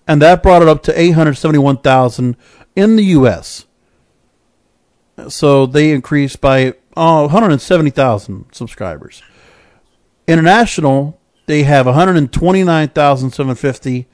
and 0.08 0.22
that 0.22 0.44
brought 0.44 0.62
it 0.62 0.68
up 0.68 0.84
to 0.84 1.00
871,000 1.00 2.38
in 2.76 2.96
the 2.96 3.04
U.S. 3.06 3.66
So 5.28 5.66
they 5.66 5.92
increased 5.92 6.40
by 6.40 6.76
oh, 6.96 7.24
170,000 7.24 8.46
subscribers. 8.52 9.22
International, 10.28 11.18
they 11.46 11.64
have 11.64 11.86
129,750, 11.86 14.08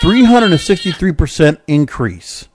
363% 0.00 1.58
increase. 1.66 2.48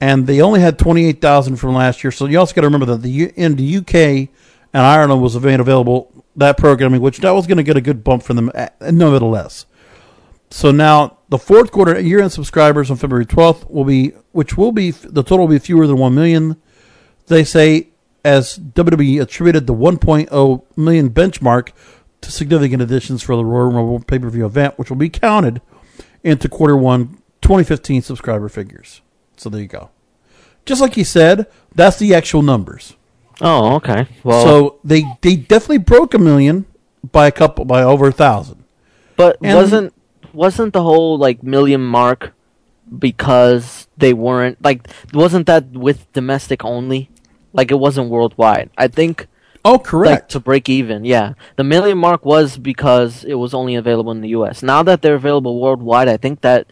And 0.00 0.26
they 0.26 0.40
only 0.40 0.60
had 0.60 0.78
28,000 0.78 1.56
from 1.56 1.74
last 1.74 2.02
year. 2.02 2.10
So 2.10 2.24
you 2.26 2.38
also 2.38 2.54
got 2.54 2.62
to 2.62 2.66
remember 2.66 2.86
that 2.86 3.02
the 3.02 3.24
in 3.36 3.56
the 3.56 3.76
UK 3.76 3.94
and 4.72 4.86
Ireland 4.86 5.20
was 5.20 5.34
available 5.34 6.24
that 6.36 6.56
programming, 6.56 7.00
which 7.00 7.18
that 7.18 7.32
was 7.32 7.46
going 7.46 7.58
to 7.58 7.62
get 7.62 7.76
a 7.76 7.80
good 7.80 8.04
bump 8.04 8.22
for 8.22 8.34
them, 8.34 8.50
uh, 8.54 8.68
nevertheless. 8.90 9.66
So 10.50 10.70
now 10.70 11.18
the 11.28 11.38
fourth 11.38 11.70
quarter 11.70 11.98
year-end 12.00 12.32
subscribers 12.32 12.90
on 12.90 12.96
February 12.96 13.26
12th 13.26 13.70
will 13.70 13.84
be, 13.84 14.08
which 14.32 14.56
will 14.56 14.72
be 14.72 14.90
the 14.90 15.22
total 15.22 15.46
will 15.46 15.54
be 15.54 15.58
fewer 15.58 15.86
than 15.86 15.98
one 15.98 16.14
million. 16.14 16.60
They 17.26 17.44
say 17.44 17.89
as 18.24 18.58
WWE 18.58 19.20
attributed 19.22 19.66
the 19.66 19.74
1.0 19.74 20.62
million 20.76 21.10
benchmark 21.10 21.70
to 22.20 22.30
significant 22.30 22.82
additions 22.82 23.22
for 23.22 23.34
the 23.36 23.44
Royal 23.44 23.70
Rumble 23.72 24.00
pay-per-view 24.00 24.44
event, 24.44 24.78
which 24.78 24.90
will 24.90 24.96
be 24.96 25.08
counted 25.08 25.60
into 26.22 26.48
quarter 26.48 26.76
one 26.76 27.18
2015 27.40 28.02
subscriber 28.02 28.48
figures. 28.48 29.00
So 29.36 29.48
there 29.48 29.60
you 29.62 29.66
go. 29.68 29.90
Just 30.66 30.80
like 30.82 30.94
he 30.94 31.04
said, 31.04 31.46
that's 31.74 31.98
the 31.98 32.14
actual 32.14 32.42
numbers. 32.42 32.94
Oh, 33.40 33.76
okay. 33.76 34.06
Well, 34.22 34.44
so 34.44 34.78
they 34.84 35.04
they 35.22 35.36
definitely 35.36 35.78
broke 35.78 36.12
a 36.12 36.18
million 36.18 36.66
by 37.10 37.26
a 37.26 37.32
couple 37.32 37.64
by 37.64 37.82
over 37.82 38.08
a 38.08 38.12
thousand. 38.12 38.64
But 39.16 39.38
And- 39.42 39.56
wasn't 39.56 39.94
wasn't 40.34 40.74
the 40.74 40.82
whole 40.82 41.16
like 41.16 41.42
million 41.42 41.80
mark 41.80 42.34
because 42.98 43.88
they 43.96 44.12
weren't 44.12 44.62
like 44.62 44.86
wasn't 45.14 45.46
that 45.46 45.70
with 45.70 46.12
domestic 46.12 46.64
only? 46.64 47.10
Like 47.52 47.70
it 47.70 47.78
wasn't 47.78 48.10
worldwide. 48.10 48.70
I 48.78 48.88
think 48.88 49.26
Oh, 49.64 49.72
like 49.72 49.84
correct. 49.84 50.30
to 50.32 50.40
break 50.40 50.68
even. 50.70 51.04
Yeah. 51.04 51.34
The 51.56 51.64
million 51.64 51.98
mark 51.98 52.24
was 52.24 52.56
because 52.56 53.24
it 53.24 53.34
was 53.34 53.52
only 53.52 53.74
available 53.74 54.10
in 54.12 54.20
the 54.22 54.30
US. 54.30 54.62
Now 54.62 54.82
that 54.84 55.02
they're 55.02 55.16
available 55.16 55.60
worldwide, 55.60 56.08
I 56.08 56.16
think 56.16 56.40
that 56.40 56.66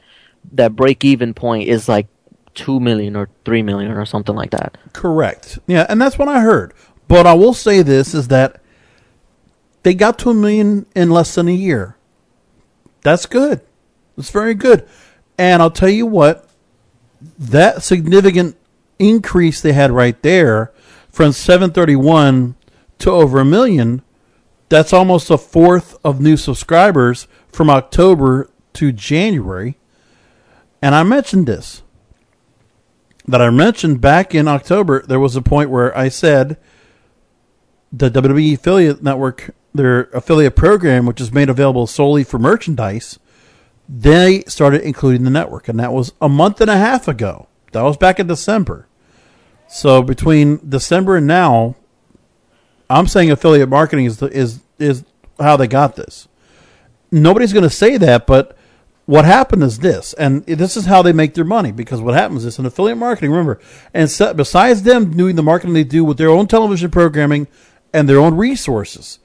that 0.53 0.75
break 0.75 1.05
even 1.05 1.35
point 1.35 1.69
is 1.69 1.89
like 1.89 2.07
2 2.55 2.81
million 2.81 3.15
or 3.15 3.29
3 3.45 3.63
million 3.63 3.91
or 3.93 4.07
something 4.07 4.35
like 4.35 4.51
that. 4.53 4.79
Correct. 4.95 5.59
Yeah, 5.67 5.85
and 5.89 6.01
that's 6.01 6.19
what 6.19 6.29
I 6.29 6.41
heard. 6.41 6.73
But 7.09 7.27
I 7.27 7.35
will 7.35 7.55
say 7.55 7.83
this 7.83 8.15
is 8.15 8.29
that 8.29 8.61
they 9.83 9.95
got 9.95 10.19
to 10.21 10.31
a 10.31 10.35
million 10.35 10.87
in 10.95 11.11
less 11.11 11.35
than 11.35 11.49
a 11.49 11.53
year. 11.53 11.97
That's 13.03 13.27
good. 13.27 13.61
It's 14.17 14.31
very 14.31 14.55
good. 14.55 14.87
And 15.39 15.63
I'll 15.63 15.71
tell 15.71 15.89
you 15.89 16.05
what, 16.07 16.49
that 17.39 17.83
significant 17.83 18.57
increase 18.99 19.61
they 19.61 19.73
had 19.73 19.91
right 19.91 20.21
there 20.23 20.73
from 21.11 21.33
731 21.33 22.57
to 22.99 23.11
over 23.11 23.41
a 23.41 23.45
million, 23.45 24.03
that's 24.69 24.93
almost 24.93 25.31
a 25.31 25.39
fourth 25.39 25.97
of 26.05 26.21
new 26.21 26.37
subscribers 26.37 27.27
from 27.49 27.71
October 27.71 28.51
to 28.75 28.93
January. 28.93 29.79
And 30.83 30.95
I 30.95 31.03
mentioned 31.03 31.47
this 31.47 31.83
that 33.27 33.43
I 33.43 33.51
mentioned 33.51 34.01
back 34.01 34.35
in 34.35 34.49
October, 34.49 35.03
there 35.03 35.21
was 35.21 35.37
a 35.37 35.43
point 35.43 35.69
where 35.69 35.97
I 35.97 36.09
said 36.09 36.57
the 37.93 38.11
WWE 38.11 38.55
affiliate 38.55 39.03
network, 39.03 39.55
their 39.75 40.05
affiliate 40.15 40.57
program, 40.57 41.05
which 41.05 41.21
is 41.21 41.33
made 41.33 41.51
available 41.51 41.87
solely 41.87 42.25
for 42.25 42.39
merchandise, 42.39 43.19
they 43.89 44.43
started 44.45 44.83
including 44.83 45.25
the 45.25 45.31
network, 45.31 45.69
and 45.69 45.79
that 45.79 45.93
was 45.93 46.13
a 46.21 46.29
month 46.29 46.61
and 46.61 46.71
a 46.71 46.77
half 46.77 47.07
ago. 47.07 47.49
That 47.73 47.83
was 47.83 47.97
back 47.97 48.19
in 48.19 48.27
December. 48.27 48.88
So 49.69 50.03
between 50.03 50.69
December 50.69 51.17
and 51.17 51.27
now, 51.27 51.77
I'm 52.91 53.07
saying 53.07 53.31
affiliate 53.31 53.69
marketing 53.69 54.07
is 54.07 54.19
the, 54.19 54.27
is 54.27 54.61
is 54.79 55.05
how 55.39 55.57
they 55.57 55.67
got 55.67 55.95
this. 55.95 56.27
Nobody's 57.11 57.53
going 57.53 57.65
to 57.65 57.71
say 57.71 57.97
that, 57.99 58.27
but 58.27 58.57
what 59.05 59.25
happened 59.25 59.63
is 59.63 59.79
this, 59.79 60.13
and 60.15 60.45
this 60.45 60.77
is 60.77 60.87
how 60.87 61.03
they 61.03 61.13
make 61.13 61.35
their 61.35 61.45
money. 61.45 61.73
Because 61.73 62.01
what 62.01 62.15
happens 62.15 62.45
is 62.45 62.59
in 62.59 62.67
affiliate 62.67 62.99
marketing, 62.99 63.31
remember, 63.31 63.61
and 63.93 64.11
besides 64.37 64.83
them 64.83 65.17
doing 65.17 65.37
the 65.37 65.43
marketing 65.43 65.75
they 65.75 65.85
do 65.85 66.05
with 66.05 66.19
their 66.19 66.31
own 66.31 66.47
television 66.47 66.91
programming 66.91 67.47
and 67.93 68.09
their 68.09 68.19
own 68.19 68.37
resources, 68.37 69.19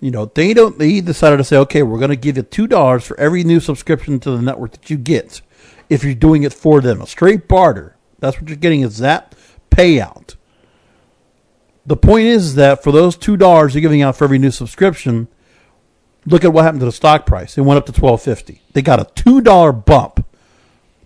you 0.00 0.10
know, 0.10 0.26
they 0.26 0.52
don't. 0.52 0.78
They 0.78 1.00
decided 1.00 1.38
to 1.38 1.44
say, 1.44 1.56
okay, 1.56 1.82
we're 1.82 1.98
going 1.98 2.10
to 2.10 2.16
give 2.16 2.36
you 2.36 2.42
two 2.42 2.66
dollars 2.66 3.04
for 3.04 3.18
every 3.18 3.44
new 3.44 3.60
subscription 3.60 4.20
to 4.20 4.30
the 4.30 4.42
network 4.42 4.72
that 4.72 4.90
you 4.90 4.98
get, 4.98 5.40
if 5.88 6.04
you're 6.04 6.14
doing 6.14 6.42
it 6.42 6.52
for 6.52 6.82
them, 6.82 7.00
a 7.00 7.06
straight 7.06 7.48
barter. 7.48 7.96
That's 8.18 8.38
what 8.40 8.48
you're 8.48 8.56
getting 8.56 8.80
is 8.82 8.98
that 8.98 9.34
payout. 9.76 10.36
The 11.84 11.96
point 11.96 12.26
is 12.26 12.54
that 12.56 12.82
for 12.82 12.90
those 12.92 13.16
two 13.16 13.36
dollars 13.36 13.74
you're 13.74 13.82
giving 13.82 14.02
out 14.02 14.16
for 14.16 14.24
every 14.24 14.38
new 14.38 14.50
subscription, 14.50 15.28
look 16.26 16.44
at 16.44 16.52
what 16.52 16.64
happened 16.64 16.80
to 16.80 16.86
the 16.86 16.92
stock 16.92 17.26
price. 17.26 17.56
It 17.56 17.62
went 17.62 17.78
up 17.78 17.86
to 17.86 17.92
twelve 17.92 18.22
fifty. 18.22 18.62
They 18.72 18.82
got 18.82 19.00
a 19.00 19.04
two 19.14 19.40
dollar 19.40 19.72
bump 19.72 20.26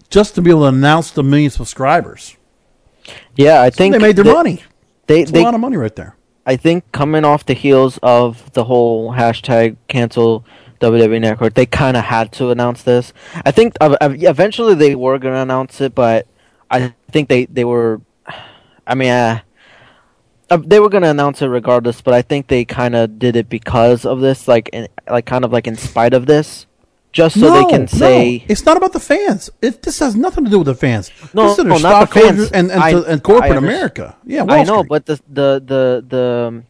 just 0.08 0.34
to 0.36 0.42
be 0.42 0.50
able 0.50 0.60
to 0.62 0.66
announce 0.68 1.10
the 1.10 1.22
million 1.22 1.50
subscribers. 1.50 2.36
Yeah, 3.36 3.60
I 3.60 3.70
So 3.70 3.76
think 3.76 3.92
they 3.94 3.98
made 3.98 4.16
their 4.16 4.24
that- 4.24 4.32
money. 4.34 4.62
They 5.06 5.22
It's 5.22 5.30
they 5.32 5.40
a 5.40 5.44
lot 5.44 5.54
of 5.54 5.60
money 5.60 5.76
right 5.76 5.94
there. 5.96 6.16
I 6.46 6.56
think 6.56 6.90
coming 6.92 7.24
off 7.24 7.44
the 7.44 7.52
heels 7.54 7.98
of 8.02 8.50
the 8.54 8.64
whole 8.64 9.12
hashtag 9.12 9.76
cancel 9.88 10.44
WWE 10.80 11.20
Network, 11.20 11.54
they 11.54 11.66
kind 11.66 11.96
of 11.96 12.04
had 12.04 12.32
to 12.32 12.50
announce 12.50 12.82
this. 12.82 13.12
I 13.44 13.50
think 13.50 13.74
uh, 13.80 13.96
uh, 14.00 14.14
eventually 14.16 14.74
they 14.74 14.94
were 14.94 15.18
going 15.18 15.34
to 15.34 15.40
announce 15.40 15.80
it, 15.80 15.94
but 15.94 16.26
I 16.70 16.94
think 17.10 17.28
they, 17.28 17.44
they 17.46 17.64
were. 17.64 18.00
I 18.86 18.94
mean, 18.94 19.10
uh, 19.10 19.40
uh, 20.50 20.56
they 20.64 20.80
were 20.80 20.88
going 20.88 21.02
to 21.04 21.10
announce 21.10 21.42
it 21.42 21.46
regardless, 21.46 22.00
but 22.00 22.12
I 22.14 22.22
think 22.22 22.48
they 22.48 22.64
kind 22.64 22.94
of 22.96 23.18
did 23.18 23.36
it 23.36 23.48
because 23.48 24.04
of 24.04 24.20
this, 24.20 24.48
like, 24.48 24.68
in, 24.72 24.88
like 25.08 25.26
kind 25.26 25.44
of 25.44 25.52
like 25.52 25.66
in 25.66 25.76
spite 25.76 26.12
of 26.12 26.26
this, 26.26 26.66
just 27.12 27.38
so 27.38 27.52
they 27.52 27.60
No, 27.62 27.68
can 27.68 27.80
no. 27.82 27.86
say. 27.86 28.44
it's 28.48 28.64
not 28.64 28.76
about 28.76 28.92
the 28.92 29.00
fans. 29.00 29.50
It, 29.62 29.82
this 29.82 29.98
has 30.00 30.16
nothing 30.16 30.44
to 30.44 30.50
do 30.50 30.58
with 30.58 30.66
the 30.66 30.74
fans. 30.74 31.10
No, 31.34 31.48
this 31.48 31.58
is 31.58 31.64
no, 31.64 31.78
not 31.78 32.10
the 32.10 32.20
fans. 32.20 32.50
and 32.52 32.70
and, 32.70 32.82
I- 32.82 33.00
and 33.12 33.22
corporate 33.22 33.56
America. 33.56 34.16
Yeah, 34.24 34.42
Wall 34.42 34.52
I 34.58 34.62
know, 34.64 34.78
Street. 34.82 34.88
but 34.88 35.06
the 35.06 35.20
the 35.28 35.62
the 35.64 36.04
the 36.08 36.44
um, 36.48 36.66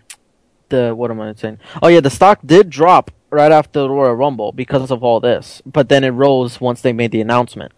the 0.68 0.94
what 0.94 1.10
am 1.10 1.20
I 1.20 1.34
saying? 1.34 1.58
Oh 1.82 1.88
yeah, 1.88 2.00
the 2.00 2.10
stock 2.10 2.40
did 2.44 2.68
drop 2.70 3.10
right 3.30 3.52
after 3.52 3.80
the 3.80 3.90
Royal 3.90 4.14
Rumble 4.14 4.52
because 4.52 4.90
of 4.90 5.02
all 5.04 5.20
this, 5.20 5.62
but 5.64 5.88
then 5.88 6.04
it 6.04 6.10
rose 6.10 6.60
once 6.60 6.80
they 6.82 6.92
made 6.92 7.12
the 7.12 7.20
announcement. 7.20 7.72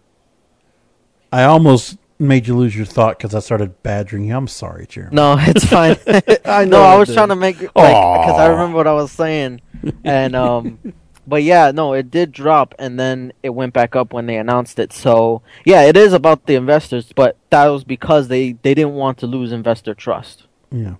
I 1.31 1.43
almost 1.43 1.97
made 2.23 2.47
you 2.47 2.55
lose 2.55 2.75
your 2.75 2.85
thought 2.85 3.17
because 3.17 3.35
I 3.35 3.39
started 3.39 3.83
badgering 3.83 4.25
you. 4.25 4.35
I'm 4.35 4.47
sorry, 4.47 4.87
Jeremy. 4.87 5.15
No, 5.15 5.35
it's 5.39 5.65
fine. 5.65 5.97
I 6.45 6.65
know 6.65 6.81
I 6.81 6.93
I 6.93 6.97
was 6.97 7.13
trying 7.13 7.29
to 7.29 7.35
make 7.35 7.61
like 7.61 7.71
because 7.73 8.39
I 8.39 8.47
remember 8.47 8.77
what 8.77 8.87
I 8.87 8.93
was 8.93 9.11
saying, 9.11 9.61
and 10.03 10.35
um, 10.35 10.79
but 11.27 11.43
yeah, 11.43 11.71
no, 11.71 11.93
it 11.93 12.09
did 12.09 12.31
drop, 12.31 12.73
and 12.79 12.99
then 12.99 13.33
it 13.43 13.49
went 13.49 13.73
back 13.73 13.95
up 13.95 14.13
when 14.13 14.25
they 14.25 14.37
announced 14.37 14.79
it. 14.79 14.91
So 14.93 15.41
yeah, 15.65 15.83
it 15.83 15.95
is 15.97 16.13
about 16.13 16.45
the 16.45 16.55
investors, 16.55 17.11
but 17.15 17.37
that 17.49 17.67
was 17.67 17.83
because 17.83 18.27
they 18.27 18.53
they 18.53 18.73
didn't 18.73 18.93
want 18.95 19.17
to 19.19 19.27
lose 19.27 19.51
investor 19.51 19.93
trust. 19.93 20.47
Yeah. 20.71 20.95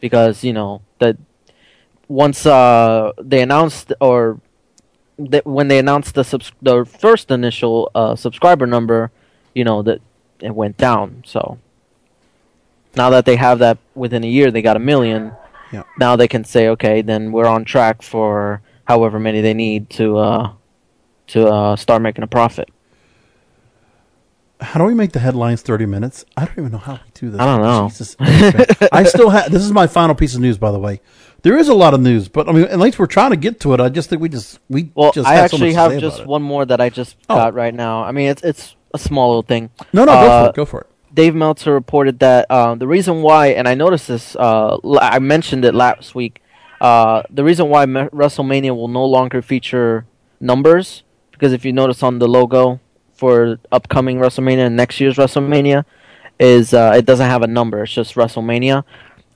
because 0.00 0.44
you 0.44 0.52
know 0.52 0.82
that 0.98 1.16
once 2.08 2.44
uh, 2.44 3.12
they 3.18 3.40
announced 3.40 3.90
or 4.02 4.38
that 5.18 5.46
when 5.46 5.68
they 5.68 5.78
announced 5.78 6.14
the 6.14 6.24
subs- 6.24 6.52
the 6.60 6.84
first 6.84 7.30
initial 7.30 7.90
uh, 7.94 8.14
subscriber 8.16 8.66
number, 8.66 9.10
you 9.54 9.64
know 9.64 9.82
that 9.82 10.00
it 10.44 10.54
went 10.54 10.76
down. 10.76 11.22
So 11.26 11.58
now 12.96 13.10
that 13.10 13.24
they 13.24 13.36
have 13.36 13.58
that 13.60 13.78
within 13.94 14.24
a 14.24 14.28
year, 14.28 14.50
they 14.50 14.62
got 14.62 14.76
a 14.76 14.80
million. 14.80 15.32
Yeah. 15.72 15.82
Now 15.98 16.16
they 16.16 16.28
can 16.28 16.44
say, 16.44 16.68
okay, 16.68 17.02
then 17.02 17.32
we're 17.32 17.46
on 17.46 17.64
track 17.64 18.02
for 18.02 18.62
however 18.84 19.18
many 19.18 19.40
they 19.40 19.54
need 19.54 19.90
to 19.90 20.18
uh, 20.18 20.52
to 21.28 21.46
uh, 21.48 21.76
start 21.76 22.02
making 22.02 22.22
a 22.24 22.28
profit. 22.28 22.68
How 24.60 24.78
do 24.78 24.84
we 24.86 24.94
make 24.94 25.12
the 25.12 25.18
headlines 25.18 25.62
30 25.62 25.84
minutes? 25.86 26.24
I 26.36 26.44
don't 26.44 26.58
even 26.58 26.72
know 26.72 26.78
how 26.78 26.94
we 26.94 27.10
do 27.12 27.28
this. 27.30 27.40
I 27.40 27.44
don't 27.44 27.60
know. 27.60 27.88
Jesus. 27.88 28.16
I 28.92 29.02
still 29.04 29.28
have, 29.28 29.50
this 29.50 29.62
is 29.62 29.72
my 29.72 29.86
final 29.86 30.14
piece 30.14 30.34
of 30.34 30.40
news, 30.40 30.56
by 30.58 30.70
the 30.70 30.78
way. 30.78 31.00
There 31.42 31.58
is 31.58 31.68
a 31.68 31.74
lot 31.74 31.92
of 31.92 32.00
news, 32.00 32.28
but 32.28 32.48
I 32.48 32.52
mean, 32.52 32.64
at 32.64 32.78
least 32.78 32.98
we're 32.98 33.06
trying 33.06 33.30
to 33.30 33.36
get 33.36 33.60
to 33.60 33.74
it. 33.74 33.80
I 33.80 33.90
just 33.90 34.08
think 34.08 34.22
we 34.22 34.30
just 34.30 34.60
we 34.70 34.90
Well, 34.94 35.12
just 35.12 35.28
I 35.28 35.36
so 35.36 35.42
actually 35.42 35.74
much 35.74 35.92
have 35.92 36.00
just 36.00 36.24
one 36.24 36.40
more 36.42 36.64
that 36.64 36.80
I 36.80 36.88
just 36.88 37.16
Oh. 37.28 37.34
got 37.34 37.52
right 37.52 37.74
now. 37.74 38.02
I 38.04 38.12
mean, 38.12 38.30
it's 38.30 38.42
it's 38.42 38.76
a 38.94 38.98
small 38.98 39.28
little 39.28 39.42
thing. 39.42 39.68
No, 39.92 40.04
no, 40.06 40.12
go 40.12 40.20
for 40.26 40.30
Uh, 40.32 40.48
it. 40.48 40.54
Go 40.54 40.64
for 40.64 40.80
it. 40.82 40.86
Dave 41.12 41.34
Meltzer 41.34 41.72
reported 41.72 42.18
that 42.20 42.50
um, 42.50 42.78
the 42.78 42.86
reason 42.86 43.20
why, 43.22 43.48
and 43.48 43.68
I 43.68 43.74
noticed 43.74 44.08
this, 44.08 44.34
uh, 44.36 44.78
I 45.00 45.18
mentioned 45.18 45.64
it 45.64 45.74
last 45.74 46.14
week. 46.14 46.40
Uh, 46.80 47.22
the 47.30 47.44
reason 47.44 47.68
why 47.68 47.86
Me- 47.86 48.08
WrestleMania 48.12 48.74
will 48.74 48.88
no 48.88 49.04
longer 49.04 49.40
feature 49.42 50.06
numbers, 50.40 51.02
because 51.30 51.52
if 51.52 51.64
you 51.64 51.72
notice 51.72 52.02
on 52.02 52.18
the 52.18 52.26
logo 52.26 52.80
for 53.12 53.58
upcoming 53.70 54.18
WrestleMania 54.18 54.66
and 54.66 54.76
next 54.76 54.98
year's 55.00 55.16
WrestleMania, 55.16 55.84
is 56.40 56.74
uh, 56.74 56.92
it 56.96 57.04
doesn't 57.06 57.28
have 57.28 57.42
a 57.42 57.46
number. 57.46 57.84
It's 57.84 57.92
just 57.92 58.16
WrestleMania. 58.16 58.82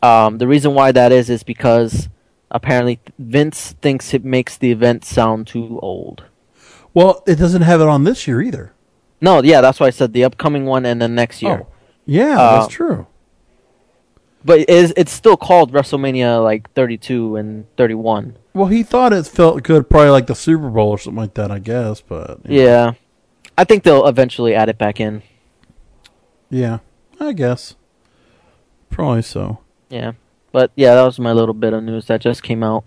Um, 0.02 0.38
the 0.38 0.48
reason 0.48 0.74
why 0.74 0.90
that 0.92 1.12
is 1.12 1.30
is 1.30 1.44
because 1.44 2.09
apparently 2.50 2.98
Vince 3.20 3.76
thinks 3.80 4.12
it 4.14 4.24
makes 4.24 4.56
the 4.59 4.72
event 4.72 5.04
sound 5.04 5.46
too 5.46 5.78
old. 5.80 6.24
Well, 6.92 7.22
it 7.26 7.36
doesn't 7.36 7.62
have 7.62 7.80
it 7.80 7.86
on 7.86 8.02
this 8.02 8.26
year 8.26 8.40
either. 8.42 8.72
No, 9.21 9.43
yeah, 9.43 9.61
that's 9.61 9.81
why 9.81 9.87
I 9.87 9.91
said 9.91 10.12
the 10.12 10.25
upcoming 10.25 10.64
one 10.64 10.87
and 10.87 11.03
then 11.03 11.14
next 11.14 11.43
year. 11.43 11.62
Oh, 11.64 11.73
yeah, 12.07 12.39
Uh, 12.41 12.61
that's 12.61 12.73
true. 12.73 13.07
But 14.45 14.61
it 14.61 14.71
is, 14.71 14.95
it's 14.97 15.12
still 15.12 15.37
called 15.37 15.73
WrestleMania 15.73 16.43
like 16.43 16.73
32 16.75 17.37
and 17.37 17.66
31. 17.77 18.37
Well, 18.55 18.69
he 18.69 18.83
thought 18.83 19.12
it 19.12 19.27
felt 19.27 19.62
good, 19.64 19.91
probably 19.91 20.11
like 20.11 20.27
the 20.29 20.35
Super 20.35 20.71
Bowl 20.71 20.91
or 20.91 20.99
something 20.99 21.21
like 21.21 21.35
that. 21.35 21.51
I 21.51 21.59
guess, 21.59 22.01
but 22.01 22.41
Yeah. 22.45 22.93
I 23.59 23.64
think 23.64 23.83
they'll 23.83 24.07
eventually 24.07 24.55
add 24.55 24.69
it 24.69 24.79
back 24.79 25.01
in. 25.01 25.23
yeah, 26.49 26.79
I 27.21 27.33
guess 27.33 27.75
probably 28.91 29.23
so. 29.23 29.59
Yeah. 29.91 30.12
But 30.53 30.71
yeah, 30.77 30.95
that 30.95 31.03
was 31.03 31.19
my 31.19 31.33
little 31.33 31.55
bit 31.55 31.73
of 31.73 31.83
news 31.83 32.07
that 32.07 32.21
just 32.21 32.43
came 32.43 32.62
out. 32.62 32.85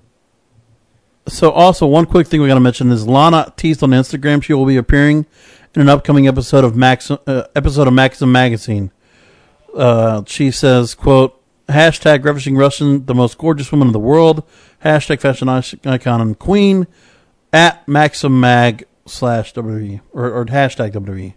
So, 1.27 1.51
also 1.51 1.85
one 1.85 2.05
quick 2.05 2.25
thing 2.27 2.41
we 2.41 2.47
got 2.47 2.55
to 2.55 2.59
mention 2.59 2.89
is 2.91 3.07
Lana 3.07 3.53
teased 3.55 3.83
on 3.83 3.91
Instagram 3.91 4.41
she 4.41 4.53
will 4.53 4.65
be 4.65 4.77
appearing 4.77 5.25
in 5.75 5.81
an 5.81 5.89
upcoming 5.89 6.27
episode 6.27 6.63
of 6.63 6.75
Max 6.75 7.09
uh, 7.09 7.47
episode 7.55 7.87
of 7.87 7.93
Maxim 7.93 8.31
Magazine. 8.31 8.91
Uh, 9.75 10.23
she 10.25 10.51
says, 10.51 10.95
"quote 10.95 11.37
Hashtag 11.69 12.23
referencing 12.23 12.57
Russian, 12.57 13.05
the 13.05 13.15
most 13.15 13.37
gorgeous 13.37 13.71
woman 13.71 13.87
in 13.87 13.93
the 13.93 13.99
world. 13.99 14.43
Hashtag 14.83 15.21
fashion 15.21 15.47
icon 15.49 16.21
and 16.21 16.37
queen 16.37 16.87
at 17.53 17.87
Maxim 17.87 18.39
Mag 18.39 18.85
slash 19.05 19.53
WWE 19.53 20.01
or, 20.11 20.31
or 20.31 20.45
hashtag 20.45 20.91
WWE." 20.93 21.33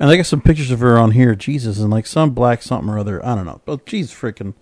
And 0.00 0.10
I 0.10 0.16
got 0.16 0.26
some 0.26 0.40
pictures 0.40 0.72
of 0.72 0.80
her 0.80 0.98
on 0.98 1.12
here. 1.12 1.36
Jesus, 1.36 1.78
and 1.78 1.90
like 1.90 2.06
some 2.06 2.30
black 2.30 2.62
something 2.62 2.88
or 2.88 2.98
other. 2.98 3.24
I 3.24 3.36
don't 3.36 3.46
know, 3.46 3.60
but 3.64 3.88
she's 3.88 4.10
freaking. 4.12 4.54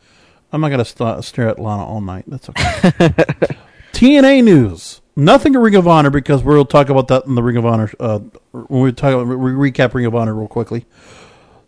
I'm 0.53 0.61
not 0.61 0.69
gonna 0.69 0.85
st- 0.85 1.25
stare 1.25 1.49
at 1.49 1.59
Lana 1.59 1.85
all 1.87 2.03
night. 2.03 2.25
That's 2.27 2.51
okay. 2.51 2.91
TNA 3.93 4.45
news. 4.45 5.02
Nothing 5.15 5.55
in 5.55 5.61
Ring 5.61 5.75
of 5.75 5.87
Honor 5.87 6.11
because 6.11 6.43
we'll 6.43 6.65
talk 6.65 6.89
about 6.89 7.09
that 7.09 7.27
in 7.27 7.35
the 7.35 7.43
Ring 7.43 7.57
of 7.57 7.67
Honor 7.67 7.91
uh, 8.01 8.21
when 8.53 8.83
we 8.83 8.93
talk 8.93 9.27
we 9.27 9.71
recap 9.71 9.93
Ring 9.93 10.07
of 10.07 10.15
Honor 10.15 10.35
real 10.35 10.49
quickly. 10.49 10.87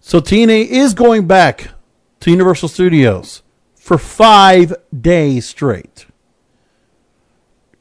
So 0.01 0.21
TNA 0.21 0.67
is 0.67 0.95
going 0.95 1.27
back 1.27 1.71
to 2.21 2.31
Universal 2.31 2.69
Studios 2.69 3.43
for 3.75 3.99
five 3.99 4.75
days 4.99 5.47
straight. 5.47 6.07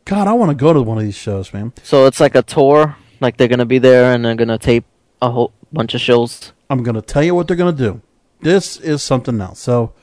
God, 0.06 0.28
I 0.28 0.34
want 0.34 0.50
to 0.50 0.56
go 0.56 0.74
to 0.74 0.82
one 0.82 0.98
of 0.98 1.04
these 1.04 1.16
shows, 1.16 1.54
man. 1.54 1.72
So 1.82 2.06
it's 2.08 2.20
like 2.20 2.36
a 2.36 2.42
tour. 2.42 2.98
Like 3.22 3.38
they're 3.38 3.48
going 3.48 3.60
to 3.60 3.66
be 3.66 3.80
there 3.80 4.14
and 4.14 4.26
they're 4.26 4.36
going 4.36 4.50
to 4.50 4.58
tape 4.58 4.84
a 5.22 5.32
whole 5.32 5.54
bunch 5.72 5.94
of 5.94 6.02
shows. 6.02 6.52
I'm 6.70 6.84
going 6.84 6.96
to 6.96 7.02
tell 7.02 7.24
you 7.24 7.36
what 7.36 7.48
they're 7.48 7.56
going 7.56 7.76
to 7.76 7.84
do. 7.92 8.02
This 8.42 8.78
is 8.78 9.02
something 9.02 9.40
else. 9.40 9.60
So 9.60 9.94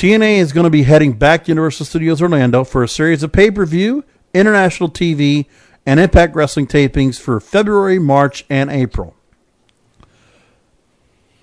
TNA 0.00 0.38
is 0.38 0.54
going 0.54 0.64
to 0.64 0.70
be 0.70 0.84
heading 0.84 1.12
back 1.12 1.44
to 1.44 1.50
Universal 1.50 1.84
Studios 1.84 2.22
Orlando 2.22 2.64
for 2.64 2.82
a 2.82 2.88
series 2.88 3.22
of 3.22 3.32
pay-per-view, 3.32 4.02
international 4.32 4.88
TV, 4.88 5.44
and 5.84 6.00
Impact 6.00 6.34
Wrestling 6.34 6.66
tapings 6.66 7.20
for 7.20 7.38
February, 7.38 7.98
March, 7.98 8.46
and 8.48 8.70
April. 8.70 9.14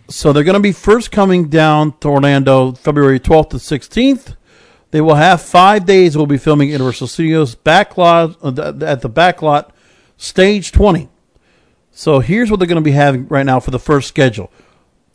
So 0.09 0.33
they're 0.33 0.43
going 0.43 0.55
to 0.55 0.59
be 0.59 0.71
first 0.71 1.11
coming 1.11 1.49
down 1.49 1.99
to 1.99 2.07
Orlando 2.07 2.71
February 2.71 3.19
12th 3.19 3.51
to 3.51 3.57
16th. 3.57 4.35
They 4.89 5.01
will 5.01 5.13
have 5.13 5.39
five 5.39 5.85
days. 5.85 6.17
We'll 6.17 6.25
be 6.25 6.39
filming 6.39 6.69
Universal 6.69 7.09
Studios 7.09 7.55
backlot 7.55 8.37
uh, 8.41 8.83
at 8.83 9.01
the 9.01 9.09
backlot, 9.11 9.69
stage 10.17 10.71
20. 10.71 11.09
So 11.91 12.21
here's 12.21 12.49
what 12.49 12.57
they're 12.57 12.67
going 12.67 12.77
to 12.77 12.81
be 12.81 12.89
having 12.89 13.27
right 13.27 13.45
now 13.45 13.59
for 13.59 13.69
the 13.69 13.77
first 13.77 14.07
schedule. 14.07 14.51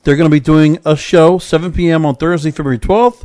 They're 0.02 0.16
going 0.16 0.28
to 0.28 0.34
be 0.34 0.40
doing 0.40 0.78
a 0.84 0.96
show 0.96 1.38
7 1.38 1.72
p.m. 1.72 2.04
on 2.04 2.16
Thursday, 2.16 2.50
February 2.50 2.78
12th, 2.78 3.24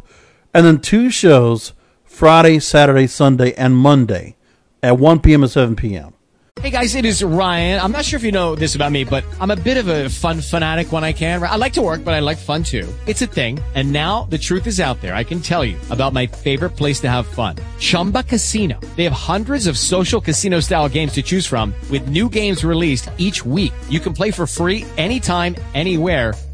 and 0.53 0.65
then 0.65 0.79
two 0.79 1.09
shows 1.09 1.73
Friday, 2.03 2.59
Saturday, 2.59 3.07
Sunday, 3.07 3.53
and 3.53 3.75
Monday 3.75 4.35
at 4.83 4.99
1 4.99 5.19
p.m. 5.21 5.43
and 5.43 5.51
7 5.51 5.75
p.m. 5.75 6.13
Hey 6.61 6.71
guys, 6.71 6.95
it 6.95 7.05
is 7.05 7.23
Ryan. 7.23 7.79
I'm 7.79 7.91
not 7.91 8.03
sure 8.03 8.17
if 8.17 8.23
you 8.23 8.31
know 8.31 8.55
this 8.55 8.73
about 8.73 8.91
me, 8.91 9.03
but 9.03 9.23
I'm 9.39 9.51
a 9.51 9.55
bit 9.55 9.77
of 9.77 9.87
a 9.87 10.09
fun 10.09 10.41
fanatic 10.41 10.91
when 10.91 11.03
I 11.03 11.13
can. 11.13 11.41
I 11.43 11.55
like 11.55 11.73
to 11.73 11.83
work, 11.83 12.03
but 12.03 12.15
I 12.15 12.19
like 12.19 12.39
fun 12.39 12.63
too. 12.63 12.91
It's 13.05 13.21
a 13.21 13.27
thing. 13.27 13.59
And 13.75 13.93
now 13.93 14.23
the 14.23 14.39
truth 14.39 14.65
is 14.65 14.79
out 14.79 14.99
there. 14.99 15.13
I 15.13 15.23
can 15.23 15.39
tell 15.39 15.63
you 15.63 15.77
about 15.91 16.13
my 16.13 16.25
favorite 16.25 16.71
place 16.71 16.99
to 17.01 17.09
have 17.11 17.27
fun. 17.27 17.57
Chumba 17.79 18.23
Casino. 18.23 18.79
They 18.95 19.03
have 19.03 19.13
hundreds 19.13 19.67
of 19.67 19.77
social 19.77 20.19
casino 20.19 20.59
style 20.59 20.89
games 20.89 21.13
to 21.13 21.21
choose 21.21 21.45
from 21.45 21.75
with 21.91 22.09
new 22.09 22.27
games 22.27 22.65
released 22.65 23.11
each 23.19 23.45
week. 23.45 23.73
You 23.87 23.99
can 23.99 24.13
play 24.13 24.31
for 24.31 24.47
free 24.47 24.83
anytime, 24.97 25.55
anywhere. 25.75 26.33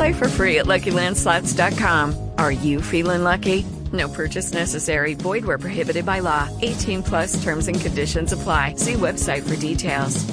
Play 0.00 0.14
for 0.14 0.28
free 0.28 0.56
at 0.56 0.64
LuckyLandSlots.com. 0.64 2.30
Are 2.38 2.50
you 2.50 2.80
feeling 2.80 3.22
lucky? 3.22 3.66
No 3.92 4.08
purchase 4.08 4.50
necessary. 4.50 5.12
Void 5.12 5.44
where 5.44 5.58
prohibited 5.58 6.06
by 6.06 6.20
law. 6.20 6.48
18 6.62 7.02
plus 7.02 7.42
terms 7.42 7.68
and 7.68 7.78
conditions 7.78 8.32
apply. 8.32 8.76
See 8.76 8.94
website 8.94 9.46
for 9.46 9.56
details. 9.60 10.24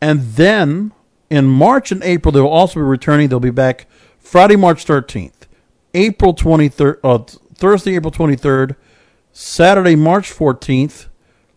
And 0.00 0.22
then 0.36 0.92
in 1.28 1.46
March 1.46 1.92
and 1.92 2.02
April, 2.02 2.32
they 2.32 2.40
will 2.40 2.48
also 2.48 2.76
be 2.80 2.84
returning. 2.84 3.28
They'll 3.28 3.38
be 3.38 3.50
back 3.50 3.86
Friday, 4.18 4.56
March 4.56 4.86
13th, 4.86 5.46
April 5.92 6.32
23rd, 6.32 7.00
uh, 7.04 7.18
Thursday, 7.18 7.96
April 7.96 8.12
23rd, 8.12 8.76
Saturday, 9.32 9.94
March 9.94 10.32
14th, 10.32 11.08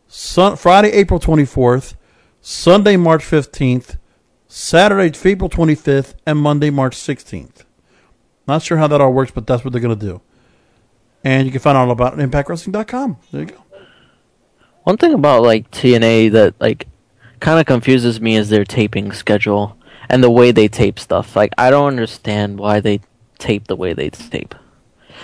Sun- 0.10 0.58
Friday, 0.58 0.92
April 0.92 1.22
24th, 1.22 1.96
Sunday, 2.42 2.98
March 2.98 3.24
15th, 3.24 3.96
Saturday, 4.58 5.12
April 5.30 5.50
25th, 5.50 6.14
and 6.26 6.40
Monday, 6.40 6.70
March 6.70 6.96
16th. 6.96 7.66
Not 8.48 8.62
sure 8.62 8.78
how 8.78 8.88
that 8.88 9.02
all 9.02 9.12
works, 9.12 9.32
but 9.32 9.46
that's 9.46 9.66
what 9.66 9.74
they're 9.74 9.82
going 9.82 10.00
to 10.00 10.06
do. 10.06 10.22
And 11.26 11.46
you 11.46 11.52
can 11.52 11.60
find 11.60 11.78
out 11.78 11.88
all 11.88 11.92
about 11.92 12.18
it 12.18 12.22
at 12.22 12.30
ImpactWrestling.com. 12.30 13.18
There 13.34 13.42
you 13.42 13.48
go. 13.48 13.62
One 14.84 14.96
thing 14.96 15.14
about 15.14 15.44
like 15.44 15.70
TNA 15.72 16.32
that 16.32 16.56
like 16.62 16.88
kind 17.42 17.60
of 17.60 17.66
confuses 17.66 18.22
me 18.22 18.38
is 18.38 18.48
their 18.48 18.64
taping 18.64 19.12
schedule 19.12 19.78
and 20.08 20.24
the 20.24 20.32
way 20.32 20.54
they 20.54 20.70
tape 20.70 21.00
stuff. 21.00 21.36
Like 21.36 21.52
I 21.58 21.70
don't 21.70 21.88
understand 21.88 22.58
why 22.58 22.80
they 22.80 23.02
tape 23.38 23.68
the 23.68 23.76
way 23.76 23.92
they 23.92 24.10
tape. 24.10 24.56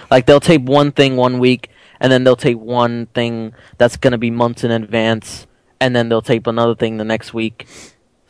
Like 0.09 0.25
they'll 0.25 0.41
tape 0.41 0.63
one 0.63 0.91
thing 0.91 1.15
one 1.15 1.39
week 1.39 1.69
and 2.01 2.11
then 2.11 2.25
they'll 2.25 2.36
tape 2.36 2.59
one 2.59 3.05
thing 3.05 3.53
that's 3.77 3.95
going 3.95 4.11
to 4.11 4.17
be 4.17 4.29
months 4.29 4.65
in 4.65 4.71
advance 4.71 5.47
and 5.79 5.95
then 5.95 6.09
they'll 6.09 6.21
tape 6.21 6.47
another 6.47 6.75
thing 6.75 6.97
the 6.97 7.05
next 7.05 7.34
week. 7.34 7.65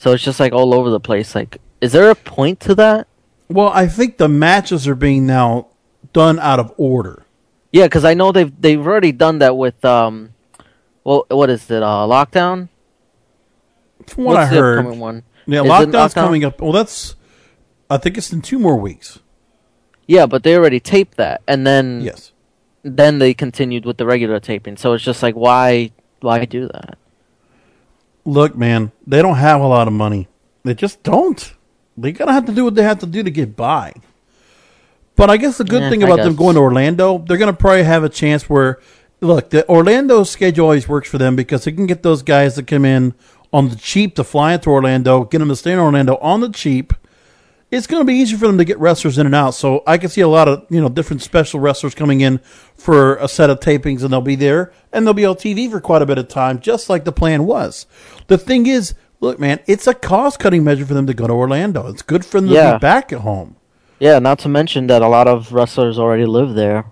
So 0.02 0.14
it's 0.14 0.24
just 0.24 0.40
like 0.40 0.52
all 0.52 0.74
over 0.74 0.90
the 0.90 1.00
place. 1.00 1.36
Like 1.36 1.60
is 1.80 1.92
there 1.92 2.10
a 2.10 2.16
point 2.16 2.60
to 2.62 2.74
that? 2.76 3.08
Well, 3.50 3.70
I 3.70 3.86
think 3.88 4.18
the 4.18 4.28
matches 4.28 4.88
are 4.88 4.96
being 4.96 5.28
now 5.28 5.68
done 6.12 6.40
out 6.40 6.60
of 6.60 6.74
order. 6.76 7.24
Yeah, 7.72 7.88
cuz 7.88 8.04
I 8.04 8.16
know 8.16 8.32
they've 8.32 8.52
they've 8.60 8.82
already 8.84 9.12
done 9.12 9.38
that 9.40 9.56
with 9.56 9.86
um 9.86 10.34
well 11.04 11.26
what 11.30 11.52
is 11.52 11.70
it? 11.70 11.84
Uh 11.84 12.08
Lockdown? 12.08 12.70
From 14.08 14.24
what 14.24 14.38
What's 14.38 14.52
I 14.52 14.56
the 14.56 14.60
heard, 14.60 14.86
one? 14.98 15.22
yeah, 15.46 15.62
Is 15.62 15.68
lockdown's 15.70 15.94
Lockdown? 15.94 16.26
coming 16.26 16.44
up. 16.46 16.60
Well, 16.62 16.72
that's 16.72 17.16
I 17.88 17.98
think 17.98 18.18
it's 18.18 18.34
in 18.34 18.42
two 18.42 18.58
more 18.58 18.78
weeks. 18.78 19.20
Yeah, 20.08 20.26
but 20.26 20.42
they 20.42 20.56
already 20.58 20.80
taped 20.80 21.18
that, 21.18 21.42
and 21.48 21.66
then 21.68 22.02
yes, 22.02 22.32
then 22.82 23.20
they 23.20 23.36
continued 23.36 23.86
with 23.86 23.98
the 23.98 24.06
regular 24.08 24.40
taping. 24.40 24.78
So 24.78 24.94
it's 24.94 25.04
just 25.04 25.22
like, 25.22 25.36
why, 25.36 25.92
why 26.22 26.44
do 26.46 26.68
that? 26.70 26.98
Look, 28.26 28.56
man, 28.56 28.92
they 29.06 29.22
don't 29.22 29.36
have 29.36 29.62
a 29.62 29.68
lot 29.68 29.88
of 29.88 29.94
money. 29.94 30.28
They 30.64 30.74
just 30.74 31.02
don't. 31.04 31.54
They 31.98 32.12
gotta 32.12 32.34
have 32.34 32.46
to 32.46 32.52
do 32.52 32.64
what 32.64 32.76
they 32.76 32.84
have 32.84 33.00
to 33.00 33.06
do 33.06 33.24
to 33.24 33.32
get 33.32 33.56
by. 33.56 33.94
But 35.16 35.30
I 35.30 35.38
guess 35.38 35.58
the 35.58 35.64
good 35.64 35.84
Yeah, 35.84 35.90
thing 35.90 36.04
about 36.04 36.18
them 36.18 36.36
going 36.36 36.56
to 36.56 36.62
Orlando, 36.62 37.20
they're 37.20 37.38
going 37.38 37.54
to 37.54 37.58
probably 37.58 37.84
have 37.84 38.04
a 38.04 38.10
chance 38.10 38.50
where, 38.50 38.80
look, 39.20 39.50
the 39.50 39.68
Orlando 39.70 40.24
schedule 40.24 40.66
always 40.66 40.88
works 40.88 41.10
for 41.10 41.18
them 41.18 41.36
because 41.36 41.66
they 41.66 41.72
can 41.72 41.86
get 41.86 42.02
those 42.02 42.24
guys 42.24 42.56
to 42.56 42.64
come 42.64 42.86
in 42.86 43.14
on 43.54 43.70
the 43.70 43.76
cheap 43.76 44.16
to 44.16 44.24
fly 44.24 44.54
into 44.54 44.70
Orlando, 44.70 45.26
get 45.26 45.40
them 45.40 45.50
to 45.50 45.56
stay 45.56 45.74
in 45.74 45.80
Orlando 45.80 46.16
on 46.18 46.40
the 46.40 46.50
cheap. 46.50 46.94
It's 47.72 47.88
going 47.88 48.02
to 48.02 48.06
be 48.06 48.16
easier 48.16 48.38
for 48.38 48.48
them 48.48 48.58
to 48.58 48.66
get 48.66 48.78
wrestlers 48.80 49.18
in 49.18 49.26
and 49.26 49.34
out. 49.34 49.52
So 49.52 49.82
I 49.88 49.98
can 49.98 50.10
see 50.10 50.22
a 50.22 50.28
lot 50.28 50.48
of 50.50 50.66
you 50.70 50.82
know 50.82 50.90
different 50.90 51.22
special 51.22 51.60
wrestlers 51.60 51.96
coming 51.96 52.22
in 52.22 52.40
for 52.76 53.16
a 53.16 53.28
set 53.28 53.50
of 53.50 53.60
tapings, 53.62 54.04
and 54.04 54.12
they'll 54.12 54.22
be 54.22 54.36
there 54.36 54.74
and 54.92 55.06
they'll 55.06 55.14
be 55.14 55.26
on 55.26 55.36
TV 55.36 55.72
for 55.72 55.80
quite 55.80 56.02
a 56.02 56.06
bit 56.06 56.18
of 56.18 56.28
time, 56.28 56.60
just 56.60 56.90
like 56.90 57.06
the 57.06 57.12
plan 57.12 57.46
was. 57.46 57.88
The 58.28 58.38
thing 58.38 58.68
is, 58.68 58.94
look, 59.22 59.40
man, 59.40 59.60
it's 59.68 59.88
a 59.88 59.94
cost 59.94 60.40
cutting 60.40 60.64
measure 60.64 60.86
for 60.86 60.94
them 60.94 61.08
to 61.08 61.14
go 61.14 61.28
to 61.28 61.34
Orlando. 61.34 61.88
It's 61.88 62.02
good 62.02 62.26
for 62.26 62.42
them 62.42 62.50
to 62.50 62.74
be 62.74 62.80
back 62.80 63.14
at 63.14 63.22
home. 63.22 63.56
Yeah, 64.00 64.20
not 64.20 64.40
to 64.40 64.50
mention 64.50 64.88
that 64.88 65.02
a 65.02 65.08
lot 65.08 65.28
of 65.28 65.54
wrestlers 65.54 65.98
already 66.00 66.26
live 66.26 66.56
there. 66.56 66.92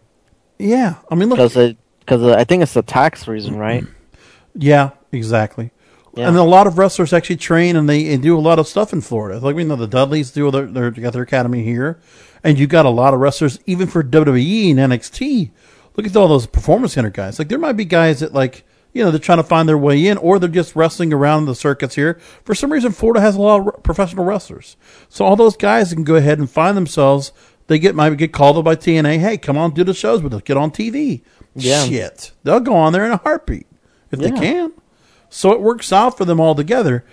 Yeah, 0.60 0.96
I 1.10 1.16
mean, 1.16 1.30
look, 1.30 1.38
because 1.38 1.76
because 2.00 2.22
uh, 2.22 2.36
I 2.38 2.44
think 2.44 2.64
it's 2.64 2.74
the 2.74 2.84
tax 2.84 3.28
reason, 3.28 3.58
right? 3.58 3.84
Yeah, 4.56 4.90
exactly. 5.12 5.72
Yeah. 6.20 6.28
And 6.28 6.38
a 6.38 6.44
lot 6.44 6.68
of 6.68 6.78
wrestlers 6.78 7.14
actually 7.14 7.38
train 7.38 7.76
and 7.76 7.88
they 7.90 8.14
and 8.14 8.22
do 8.22 8.38
a 8.38 8.42
lot 8.42 8.60
of 8.60 8.68
stuff 8.68 8.94
in 8.94 9.02
Florida. 9.02 9.40
Like 9.40 9.56
we 9.56 9.64
know 9.64 9.76
the 9.76 9.88
Dudleys 9.88 10.32
do 10.32 10.50
their, 10.52 10.66
their 10.66 10.92
got 10.92 11.14
their 11.14 11.24
academy 11.24 11.64
here, 11.64 12.00
and 12.44 12.58
you 12.60 12.68
got 12.68 12.86
a 12.86 12.90
lot 12.90 13.14
of 13.14 13.20
wrestlers 13.20 13.60
even 13.66 13.88
for 13.88 14.04
WWE 14.04 14.72
and 14.72 14.80
NXT. 14.80 15.52
Look 15.96 16.06
at 16.06 16.16
all 16.16 16.28
those 16.28 16.48
performance 16.48 16.94
center 16.94 17.10
guys. 17.10 17.40
Like 17.40 17.48
there 17.50 17.58
might 17.60 17.74
be 17.74 17.86
guys 17.86 18.20
that 18.22 18.34
like 18.34 18.64
you 18.94 19.04
know 19.04 19.12
they're 19.12 19.20
trying 19.20 19.38
to 19.40 19.44
find 19.44 19.68
their 19.70 19.78
way 19.78 20.08
in, 20.08 20.18
or 20.18 20.40
they're 20.40 20.50
just 20.50 20.76
wrestling 20.76 21.14
around 21.14 21.46
the 21.46 21.56
circuits 21.56 21.96
here. 21.96 22.20
For 22.44 22.56
some 22.56 22.72
reason, 22.72 22.92
Florida 22.92 23.22
has 23.22 23.36
a 23.36 23.42
lot 23.42 23.68
of 23.68 23.84
professional 23.84 24.26
wrestlers, 24.26 24.78
so 25.10 25.26
all 25.26 25.36
those 25.36 25.56
guys 25.58 25.94
can 25.94 26.04
go 26.04 26.16
ahead 26.16 26.40
and 26.40 26.50
find 26.50 26.76
themselves. 26.76 27.32
They 27.68 27.78
get 27.80 27.96
might 27.96 28.18
get 28.18 28.34
called 28.34 28.58
up 28.58 28.66
by 28.66 28.76
TNA. 28.76 29.20
Hey, 29.20 29.38
come 29.38 29.58
on, 29.58 29.74
do 29.76 29.84
the 29.84 29.94
shows 29.94 30.24
with 30.24 30.34
us. 30.34 30.42
Get 30.42 30.58
on 30.58 30.72
TV. 30.72 31.22
Yeah. 31.56 31.86
Shit, 31.86 32.32
they'll 32.44 32.60
go 32.60 32.74
on 32.76 32.94
there 32.94 33.06
in 33.06 33.12
a 33.12 33.18
heartbeat 33.18 33.68
if 34.12 34.20
they 34.20 34.30
Yeah. 34.30 34.40
can. 34.40 34.72
So 35.30 35.52
it 35.52 35.62
works 35.62 35.94
out 35.94 36.18
for 36.18 36.26
them 36.26 36.40
all 36.40 36.56
together. 36.56 37.06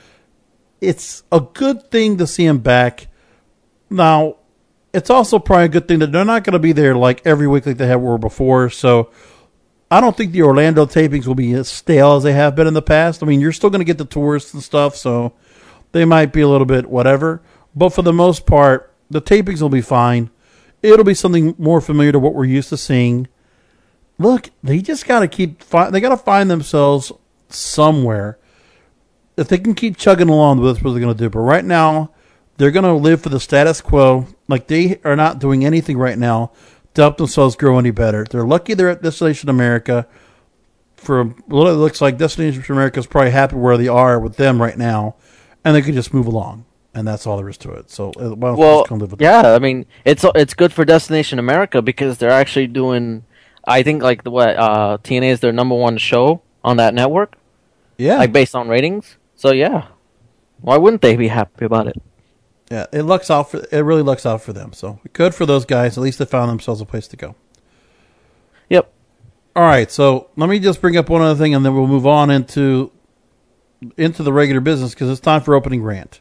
It's 0.81 1.23
a 1.31 1.41
good 1.41 1.91
thing 1.91 2.19
to 2.19 2.27
see 2.27 2.47
them 2.47 2.59
back. 2.59 3.09
Now, 3.89 4.37
it's 4.93 5.11
also 5.11 5.39
probably 5.39 5.67
a 5.67 5.69
good 5.69 5.89
thing 5.89 5.99
that 6.01 6.13
they're 6.13 6.25
not 6.25 6.45
going 6.45 6.55
to 6.55 6.59
be 6.59 6.73
there 6.73 6.95
like 6.95 7.27
every 7.27 7.47
week 7.47 7.67
like 7.67 7.77
they 7.77 7.87
have 7.87 8.01
were 8.01 8.19
before. 8.19 8.71
So 8.71 9.11
I 9.91 10.01
don't 10.01 10.17
think 10.17 10.33
the 10.33 10.43
Orlando 10.43 10.87
tapings 10.87 11.27
will 11.27 11.35
be 11.35 11.53
as 11.53 11.69
stale 11.69 12.17
as 12.17 12.23
they 12.23 12.33
have 12.33 12.57
been 12.57 12.67
in 12.67 12.75
the 12.75 12.83
past. 12.83 13.23
I 13.23 13.27
mean, 13.27 13.41
you're 13.41 13.53
still 13.53 13.71
going 13.71 13.81
to 13.81 13.85
get 13.85 13.99
the 13.99 14.05
tourists 14.05 14.55
and 14.55 14.63
stuff, 14.63 14.97
so 14.97 15.35
they 15.93 16.05
might 16.05 16.33
be 16.33 16.41
a 16.41 16.49
little 16.49 16.67
bit 16.67 16.89
whatever. 16.89 17.43
But 17.75 17.91
for 17.91 18.03
the 18.03 18.13
most 18.13 18.47
part, 18.47 18.93
the 19.11 19.23
tapings 19.23 19.63
will 19.63 19.69
be 19.69 19.83
fine. 19.83 20.31
It'll 20.83 21.05
be 21.05 21.15
something 21.15 21.55
more 21.59 21.81
familiar 21.81 22.13
to 22.13 22.19
what 22.19 22.35
we're 22.35 22.45
used 22.45 22.71
to 22.71 22.77
seeing. 22.77 23.29
Look, 24.19 24.51
they 24.63 24.81
just 24.81 25.07
got 25.07 25.21
to 25.21 25.29
keep. 25.29 25.63
Fi- 25.63 25.91
they 25.91 26.01
got 26.01 26.09
to 26.09 26.17
find 26.17 26.51
themselves 26.51 27.13
somewhere. 27.49 28.39
If 29.37 29.49
they 29.49 29.59
can 29.59 29.75
keep 29.75 29.97
chugging 29.97 30.29
along, 30.29 30.63
that's 30.63 30.83
what 30.83 30.93
they're 30.93 31.01
going 31.01 31.15
to 31.15 31.25
do. 31.25 31.31
But 31.31 31.41
right 31.41 31.65
now, 31.65 32.11
they're 32.57 32.71
going 32.71 32.85
to 32.85 32.93
live 32.93 33.23
for 33.23 33.29
the 33.29 33.41
status 33.41 33.81
quo. 33.81 34.27
Like 34.49 34.67
they 34.67 35.01
are 35.05 35.17
not 35.17 35.39
doing 35.39 35.65
anything 35.65 35.99
right 35.99 36.19
now 36.19 36.53
to 36.95 37.03
help 37.03 37.19
themselves 37.19 37.57
grow 37.57 37.79
any 37.79 37.91
better. 37.91 38.25
They're 38.25 38.47
lucky 38.47 38.75
they're 38.75 38.89
at 38.89 39.03
Destination 39.03 39.49
America. 39.49 40.07
For 40.97 41.25
what 41.25 41.69
it 41.69 41.75
looks 41.75 42.01
like, 42.01 42.17
Destination 42.17 42.65
America 42.69 42.99
is 42.99 43.07
probably 43.07 43.31
happy 43.31 43.57
where 43.57 43.77
they 43.77 43.89
are 43.89 44.19
with 44.19 44.37
them 44.37 44.61
right 44.61 44.77
now, 44.77 45.15
and 45.65 45.77
they 45.77 45.83
can 45.83 45.95
just 45.95 46.13
move 46.15 46.27
along. 46.27 46.65
And 46.95 47.07
that's 47.07 47.27
all 47.27 47.37
there 47.37 47.49
is 47.51 47.59
to 47.59 47.73
it. 47.73 47.91
So, 47.91 48.09
uh, 48.13 48.35
why 48.35 48.49
don't 48.49 48.59
Well, 48.59 48.79
just 48.79 48.89
come 48.89 48.99
live 48.99 49.11
with 49.11 49.21
yeah, 49.21 49.55
I 49.55 49.59
mean 49.59 49.85
it's 50.07 50.25
it's 50.35 50.55
good 50.55 50.73
for 50.73 50.87
Destination 50.87 51.39
America 51.39 51.83
because 51.83 52.17
they're 52.17 52.31
actually 52.31 52.69
doing. 52.69 53.25
I 53.67 53.83
think 53.83 54.03
like 54.03 54.25
the 54.25 54.31
what 54.31 54.57
uh, 54.57 54.97
TNA 55.03 55.33
is 55.33 55.41
their 55.41 55.53
number 55.53 55.75
one 55.75 55.99
show 55.99 56.41
on 56.67 56.77
that 56.77 56.93
network. 56.93 57.37
Yeah, 57.97 58.19
like 58.19 58.33
based 58.33 58.55
on 58.55 58.69
ratings. 58.69 59.17
So 59.37 59.53
yeah, 59.53 59.87
why 60.61 60.77
wouldn't 60.77 61.01
they 61.01 61.17
be 61.17 61.29
happy 61.29 61.65
about 61.65 61.87
it? 61.87 61.97
Yeah, 62.71 62.87
it 62.93 63.03
looks 63.03 63.31
out 63.31 63.51
for 63.51 63.65
it. 63.71 63.81
Really 63.81 64.03
looks 64.03 64.27
out 64.27 64.43
for 64.43 64.53
them. 64.53 64.75
So 64.75 65.01
good 65.15 65.35
for 65.35 65.47
those 65.47 65.65
guys. 65.65 65.97
At 65.97 66.03
least 66.03 66.19
they 66.19 66.27
found 66.27 66.51
themselves 66.51 66.83
a 66.83 66.85
place 66.85 67.09
to 67.09 67.17
go. 67.17 67.37
Yep. 68.69 68.93
All 69.55 69.63
right. 69.63 69.91
So 69.91 70.29
let 70.37 70.51
me 70.51 70.59
just 70.59 70.81
bring 70.83 70.97
up 70.97 71.09
one 71.09 71.23
other 71.23 71.39
thing, 71.39 71.55
and 71.55 71.65
then 71.65 71.75
we'll 71.75 71.87
move 71.87 72.07
on 72.07 72.31
into 72.31 72.91
into 73.97 74.23
the 74.23 74.33
regular 74.33 74.61
business 74.61 74.93
because 74.93 75.09
it's 75.09 75.21
time 75.21 75.41
for 75.41 75.55
opening 75.55 75.83
rant. 75.83 76.21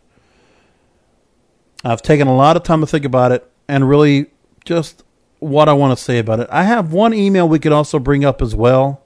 I've 1.84 2.02
taken 2.02 2.28
a 2.28 2.36
lot 2.36 2.56
of 2.56 2.64
time 2.64 2.82
to 2.82 2.88
think 2.88 3.06
about 3.06 3.32
it 3.32 3.50
and 3.68 3.88
really 3.88 4.28
just 4.66 5.04
what 5.40 5.70
I 5.70 5.74
want 5.74 5.98
to 5.98 6.04
say 6.04 6.20
about 6.20 6.40
it. 6.40 6.48
I 6.52 6.64
have 6.64 6.94
one 6.94 7.14
email 7.14 7.48
we 7.48 7.60
could 7.60 7.72
also 7.72 8.00
bring 8.00 8.26
up 8.26 8.42
as 8.42 8.56
well, 8.56 9.04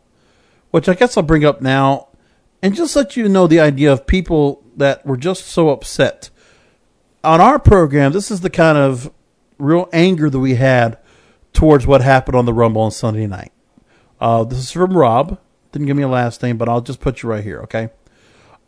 which 0.72 0.90
I 0.90 0.94
guess 0.94 1.18
I'll 1.18 1.24
bring 1.24 1.46
up 1.46 1.62
now, 1.62 2.08
and 2.62 2.76
just 2.76 2.96
let 2.96 3.16
you 3.16 3.30
know 3.30 3.48
the 3.48 3.60
idea 3.60 3.92
of 3.92 4.06
people 4.08 4.64
that 4.76 5.06
were 5.06 5.18
just 5.18 5.46
so 5.48 5.70
upset 5.70 6.30
on 7.24 7.42
our 7.42 7.60
program, 7.60 8.12
this 8.12 8.32
is 8.32 8.42
the 8.42 8.50
kind 8.50 8.78
of 8.78 9.12
real 9.58 9.90
anger 9.92 10.30
that 10.30 10.40
we 10.40 10.56
had 10.56 10.98
towards 11.54 11.86
what 11.86 12.02
happened 12.02 12.36
on 12.36 12.46
the 12.46 12.54
Rumble 12.54 12.82
on 12.82 12.92
Sunday 12.92 13.28
night. 13.28 13.52
Uh, 14.20 14.44
this 14.44 14.60
is 14.60 14.72
from 14.72 14.96
Rob. 14.96 15.40
Didn't 15.72 15.88
give 15.88 15.98
me 15.98 16.04
a 16.04 16.08
last 16.08 16.42
name, 16.42 16.58
but 16.58 16.70
I'll 16.70 16.82
just 16.82 17.00
put 17.00 17.22
you 17.22 17.30
right 17.30 17.44
here, 17.44 17.62
okay? 17.62 17.90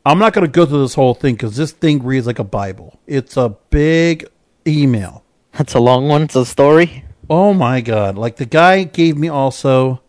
I'm 0.06 0.20
not 0.20 0.34
going 0.34 0.46
to 0.46 0.52
go 0.52 0.66
through 0.66 0.82
this 0.82 0.96
whole 0.96 1.14
thing 1.14 1.36
because 1.36 1.56
this 1.56 1.72
thing 1.72 2.04
reads 2.04 2.28
like 2.28 2.40
a 2.40 2.44
Bible. 2.44 3.00
It's 3.08 3.38
a 3.38 3.56
big 3.70 4.28
email. 4.68 5.24
That's 5.54 5.74
a 5.74 5.80
long 5.80 6.08
one. 6.08 6.24
It's 6.24 6.36
a 6.36 6.46
story. 6.46 7.06
Oh 7.30 7.54
my 7.54 7.82
god! 7.82 8.18
Like 8.18 8.36
the 8.36 8.46
guy 8.46 8.84
gave 8.84 9.16
me 9.16 9.30
also, 9.30 10.02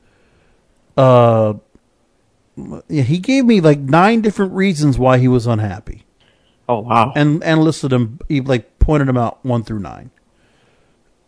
uh, 0.97 1.55
yeah, 2.89 3.03
he 3.03 3.19
gave 3.19 3.45
me 3.45 3.61
like 3.61 3.79
nine 3.79 4.21
different 4.21 4.53
reasons 4.53 4.99
why 4.99 5.19
he 5.19 5.29
was 5.29 5.47
unhappy. 5.47 6.05
Oh 6.69 6.81
wow! 6.81 7.13
And 7.17 7.43
and 7.43 7.63
listed 7.63 7.91
them, 7.91 8.19
he 8.29 8.41
like 8.41 8.79
pointed 8.79 9.09
them 9.09 9.17
out 9.17 9.45
one 9.45 9.63
through 9.65 9.81
nine. 9.81 10.11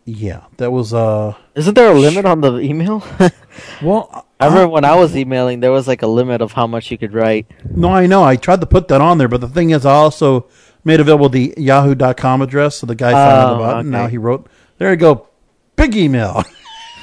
Yeah, 0.05 0.43
that 0.57 0.71
was 0.71 0.93
uh. 0.93 1.33
Isn't 1.55 1.73
there 1.73 1.91
a 1.91 1.99
limit 1.99 2.25
on 2.25 2.41
the 2.41 2.59
email? 2.59 3.03
well, 3.81 4.27
I 4.39 4.45
remember 4.47 4.69
when 4.69 4.85
I 4.85 4.95
was 4.95 5.15
emailing, 5.17 5.61
there 5.61 5.71
was 5.71 5.87
like 5.87 6.03
a 6.03 6.07
limit 6.07 6.41
of 6.41 6.51
how 6.51 6.67
much 6.67 6.91
you 6.91 6.97
could 6.97 7.13
write. 7.13 7.47
No, 7.69 7.89
I 7.89 8.05
know. 8.05 8.23
I 8.23 8.35
tried 8.35 8.61
to 8.61 8.67
put 8.67 8.87
that 8.89 9.01
on 9.01 9.17
there, 9.17 9.27
but 9.27 9.41
the 9.41 9.47
thing 9.49 9.71
is, 9.71 9.85
I 9.85 9.93
also 9.93 10.47
made 10.83 10.99
available 10.99 11.29
the 11.29 11.55
Yahoo.com 11.57 12.41
address, 12.43 12.75
so 12.77 12.85
the 12.85 12.93
guy 12.95 13.11
found 13.13 13.31
out 13.31 13.53
Oh, 13.53 13.55
about 13.55 13.77
it. 13.77 13.79
And 13.81 13.91
now 13.91 14.07
he 14.07 14.19
wrote, 14.19 14.47
"There 14.77 14.91
you 14.91 14.95
go, 14.95 15.27
big 15.75 15.95
email." 15.95 16.43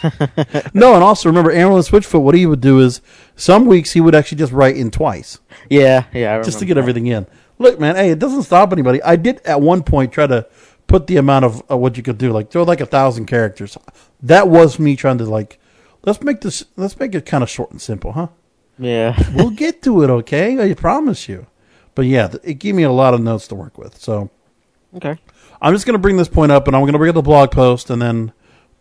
no, 0.75 0.95
and 0.95 1.03
also 1.03 1.29
remember, 1.29 1.51
Aaron 1.51 1.73
Switchfoot. 1.75 2.23
What 2.23 2.35
he 2.35 2.47
would 2.47 2.61
do 2.61 2.81
is, 2.81 3.01
some 3.37 3.67
weeks 3.67 3.93
he 3.93 4.01
would 4.01 4.15
actually 4.15 4.39
just 4.39 4.53
write 4.53 4.77
in 4.77 4.91
twice. 4.91 5.39
Yeah, 5.71 6.05
yeah. 6.13 6.37
I 6.39 6.43
just 6.43 6.59
to 6.61 6.65
get 6.65 6.75
that. 6.75 6.81
everything 6.81 7.07
in. 7.07 7.27
Look, 7.59 7.79
man, 7.79 7.97
hey, 7.97 8.11
it 8.11 8.19
doesn't 8.19 8.43
stop 8.43 8.73
anybody. 8.73 9.03
I 9.03 9.17
did 9.17 9.41
at 9.45 9.61
one 9.61 9.83
point 9.83 10.13
try 10.13 10.27
to 10.27 10.47
put 10.87 11.07
the 11.07 11.17
amount 11.17 11.45
of 11.45 11.63
uh, 11.71 11.77
what 11.77 11.97
you 11.97 12.03
could 12.03 12.19
do, 12.19 12.33
like 12.33 12.51
throw 12.51 12.63
like 12.65 12.81
a 12.81 12.87
thousand 12.87 13.27
characters. 13.27 13.77
That 14.23 14.49
was 14.49 14.79
me 14.79 14.97
trying 14.97 15.19
to 15.19 15.25
like, 15.25 15.59
let's 16.05 16.21
make 16.23 16.41
this, 16.41 16.65
let's 16.77 16.99
make 16.99 17.15
it 17.15 17.25
kind 17.27 17.43
of 17.43 17.51
short 17.51 17.71
and 17.71 17.81
simple, 17.81 18.13
huh? 18.13 18.29
Yeah. 18.79 19.17
we'll 19.35 19.51
get 19.51 19.83
to 19.83 20.03
it, 20.03 20.11
okay? 20.11 20.71
I 20.71 20.75
promise 20.75 21.29
you. 21.29 21.47
But 21.95 22.07
yeah, 22.07 22.33
it 22.43 22.55
gave 22.55 22.75
me 22.75 22.83
a 22.83 22.91
lot 22.91 23.15
of 23.15 23.21
notes 23.21 23.47
to 23.49 23.55
work 23.55 23.79
with. 23.79 23.99
So 23.99 24.31
Okay. 24.97 25.17
I'm 25.61 25.73
just 25.73 25.87
going 25.87 25.95
to 25.95 25.99
bring 26.01 26.17
this 26.17 26.29
point 26.29 26.53
up, 26.53 26.67
and 26.67 26.77
I'm 26.77 26.83
going 26.83 26.93
to 26.93 26.99
bring 26.99 27.11
up 27.11 27.15
the 27.15 27.23
blog 27.23 27.51
post, 27.51 27.89
and 27.91 28.03
then, 28.03 28.33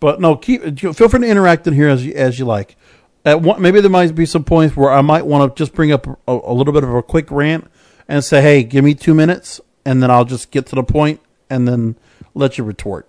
but 0.02 0.20
no, 0.20 0.36
keep 0.36 0.62
feel 0.80 0.94
free 0.94 1.20
to 1.22 1.26
interact 1.26 1.66
in 1.68 1.74
here 1.74 1.88
as 1.88 2.06
you, 2.06 2.14
as 2.14 2.38
you 2.38 2.44
like. 2.44 2.76
At 3.24 3.42
one, 3.42 3.62
maybe 3.62 3.80
there 3.80 3.90
might 3.90 4.14
be 4.14 4.26
some 4.26 4.44
points 4.44 4.76
where 4.76 4.92
I 4.92 5.02
might 5.02 5.26
want 5.26 5.56
to 5.56 5.64
just 5.64 5.74
bring 5.74 5.94
up 5.94 6.08
a, 6.08 6.18
a 6.28 6.54
little 6.54 6.74
bit 6.74 6.84
of 6.84 6.94
a 6.94 7.04
quick 7.04 7.32
rant 7.32 7.70
and 8.10 8.22
say, 8.24 8.42
"Hey, 8.42 8.64
give 8.64 8.84
me 8.84 8.96
two 8.96 9.14
minutes," 9.14 9.62
and 9.86 10.04
then 10.04 10.12
I'll 10.12 10.26
just 10.26 10.52
get 10.52 10.66
to 10.68 10.76
the 10.76 10.84
point, 10.84 11.22
and 11.50 11.68
then 11.68 11.96
let 12.34 12.58
you 12.58 12.64
retort. 12.64 13.08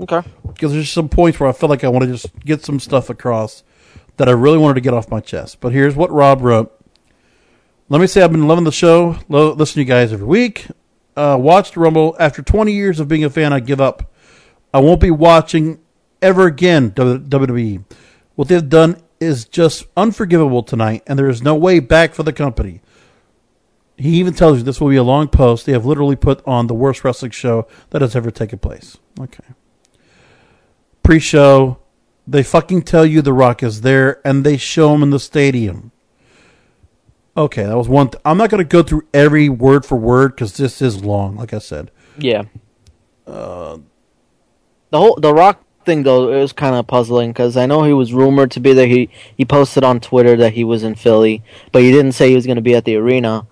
Okay. 0.00 0.20
Because 0.46 0.72
there's 0.72 0.90
some 0.90 1.08
points 1.08 1.38
where 1.38 1.48
I 1.48 1.52
feel 1.52 1.68
like 1.68 1.84
I 1.84 1.88
want 1.88 2.04
to 2.04 2.10
just 2.10 2.26
get 2.40 2.64
some 2.64 2.80
stuff 2.80 3.08
across 3.08 3.62
that 4.16 4.28
I 4.28 4.32
really 4.32 4.58
wanted 4.58 4.74
to 4.74 4.80
get 4.80 4.94
off 4.94 5.08
my 5.10 5.20
chest. 5.20 5.60
But 5.60 5.72
here's 5.72 5.94
what 5.94 6.10
Rob 6.10 6.42
wrote. 6.42 6.76
Let 7.88 8.00
me 8.00 8.08
say 8.08 8.22
I've 8.22 8.32
been 8.32 8.48
loving 8.48 8.64
the 8.64 8.72
show. 8.72 9.16
Lo- 9.28 9.52
listen 9.52 9.74
to 9.74 9.80
you 9.80 9.86
guys 9.86 10.12
every 10.12 10.26
week. 10.26 10.66
Uh, 11.16 11.36
watched 11.38 11.76
Rumble. 11.76 12.16
After 12.18 12.42
20 12.42 12.72
years 12.72 12.98
of 12.98 13.06
being 13.06 13.22
a 13.22 13.30
fan, 13.30 13.52
I 13.52 13.60
give 13.60 13.80
up. 13.80 14.12
I 14.74 14.80
won't 14.80 15.00
be 15.00 15.10
watching 15.10 15.78
ever 16.22 16.46
again 16.46 16.90
WWE. 16.92 17.84
What 18.34 18.48
they've 18.48 18.68
done 18.68 19.00
is 19.20 19.44
just 19.44 19.84
unforgivable 19.96 20.62
tonight, 20.62 21.02
and 21.06 21.18
there 21.18 21.28
is 21.28 21.42
no 21.42 21.54
way 21.54 21.78
back 21.80 22.14
for 22.14 22.22
the 22.22 22.32
company. 22.32 22.80
He 23.96 24.18
even 24.18 24.32
tells 24.34 24.58
you 24.58 24.64
this 24.64 24.80
will 24.80 24.88
be 24.88 24.96
a 24.96 25.02
long 25.02 25.28
post. 25.28 25.66
They 25.66 25.72
have 25.72 25.84
literally 25.86 26.16
put 26.16 26.42
on 26.46 26.66
the 26.66 26.74
worst 26.74 27.04
wrestling 27.04 27.30
show 27.30 27.68
that 27.90 28.02
has 28.02 28.16
ever 28.16 28.30
taken 28.30 28.58
place. 28.58 28.96
Okay. 29.20 29.44
Pre 31.02 31.18
show, 31.20 31.78
they 32.26 32.42
fucking 32.42 32.82
tell 32.82 33.04
you 33.04 33.22
The 33.22 33.32
Rock 33.32 33.62
is 33.62 33.82
there, 33.82 34.26
and 34.26 34.44
they 34.44 34.56
show 34.56 34.94
him 34.94 35.02
in 35.02 35.10
the 35.10 35.20
stadium. 35.20 35.92
Okay, 37.36 37.64
that 37.64 37.76
was 37.76 37.88
one. 37.88 38.08
Th- 38.08 38.20
I'm 38.24 38.36
not 38.38 38.50
going 38.50 38.58
to 38.62 38.68
go 38.68 38.82
through 38.82 39.06
every 39.14 39.48
word 39.48 39.86
for 39.86 39.96
word 39.96 40.34
because 40.34 40.56
this 40.56 40.82
is 40.82 41.04
long, 41.04 41.36
like 41.36 41.54
I 41.54 41.58
said. 41.58 41.90
Yeah. 42.18 42.42
Uh, 43.26 43.78
The 44.90 44.98
whole 44.98 45.16
The 45.16 45.32
Rock 45.32 45.64
thing 45.84 46.02
though, 46.02 46.32
it 46.32 46.40
was 46.40 46.52
kind 46.52 46.74
of 46.74 46.86
puzzling 46.86 47.30
because 47.30 47.56
I 47.56 47.66
know 47.66 47.82
he 47.82 47.92
was 47.92 48.12
rumored 48.12 48.50
to 48.52 48.60
be 48.60 48.72
there. 48.72 48.86
He 48.86 49.10
he 49.36 49.44
posted 49.44 49.84
on 49.84 50.00
Twitter 50.00 50.36
that 50.36 50.52
he 50.52 50.64
was 50.64 50.82
in 50.82 50.94
Philly, 50.94 51.42
but 51.70 51.82
he 51.82 51.90
didn't 51.90 52.12
say 52.12 52.28
he 52.28 52.34
was 52.34 52.46
going 52.46 52.56
to 52.56 52.62
be 52.62 52.74
at 52.74 52.84
the 52.84 52.96
arena. 52.96 53.46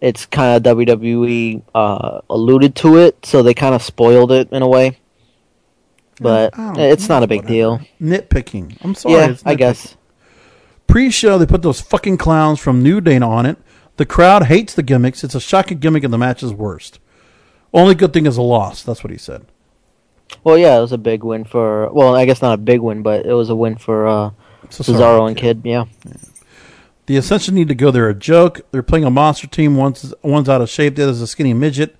It's 0.00 0.24
kind 0.24 0.56
of 0.66 0.76
WWE 0.76 1.62
uh, 1.74 2.20
alluded 2.30 2.74
to 2.76 2.96
it, 2.96 3.26
so 3.26 3.42
they 3.42 3.52
kind 3.52 3.74
of 3.74 3.82
spoiled 3.82 4.32
it 4.32 4.50
in 4.50 4.62
a 4.62 4.68
way. 4.68 4.98
But 6.20 6.54
it's 6.56 7.08
not 7.08 7.22
a 7.22 7.26
big 7.26 7.46
deal. 7.46 7.80
Nitpicking. 8.00 8.78
I'm 8.82 8.94
sorry. 8.94 9.14
Yeah, 9.14 9.36
I 9.44 9.54
guess. 9.54 9.96
Pre-show, 10.86 11.38
they 11.38 11.46
put 11.46 11.62
those 11.62 11.80
fucking 11.80 12.18
clowns 12.18 12.58
from 12.58 12.82
New 12.82 13.00
Day 13.00 13.18
on 13.18 13.46
it. 13.46 13.58
The 13.96 14.06
crowd 14.06 14.44
hates 14.44 14.74
the 14.74 14.82
gimmicks. 14.82 15.22
It's 15.22 15.34
a 15.34 15.40
shocking 15.40 15.78
gimmick, 15.78 16.04
and 16.04 16.12
the 16.12 16.18
match 16.18 16.42
is 16.42 16.52
worst. 16.52 16.98
Only 17.72 17.94
good 17.94 18.12
thing 18.12 18.26
is 18.26 18.36
a 18.36 18.42
loss. 18.42 18.82
That's 18.82 19.04
what 19.04 19.10
he 19.10 19.18
said. 19.18 19.46
Well, 20.44 20.56
yeah, 20.56 20.76
it 20.76 20.80
was 20.80 20.92
a 20.92 20.98
big 20.98 21.22
win 21.24 21.44
for. 21.44 21.92
Well, 21.92 22.14
I 22.14 22.24
guess 22.24 22.42
not 22.42 22.54
a 22.54 22.58
big 22.58 22.80
win, 22.80 23.02
but 23.02 23.26
it 23.26 23.32
was 23.32 23.50
a 23.50 23.54
win 23.54 23.76
for 23.76 24.06
uh, 24.06 24.30
Cesaro 24.66 24.94
Cesaro 24.94 25.28
and 25.28 25.36
Kidd. 25.36 25.62
Yeah. 25.64 25.84
The 27.06 27.16
Ascension 27.16 27.54
need 27.54 27.68
to 27.68 27.74
go. 27.74 27.90
They're 27.90 28.08
a 28.08 28.14
joke. 28.14 28.60
They're 28.70 28.82
playing 28.82 29.04
a 29.04 29.10
monster 29.10 29.46
team. 29.46 29.76
One's 29.76 30.14
one's 30.22 30.48
out 30.48 30.62
of 30.62 30.70
shape. 30.70 30.96
The 30.96 31.02
other's 31.04 31.20
a 31.20 31.26
skinny 31.26 31.54
midget. 31.54 31.96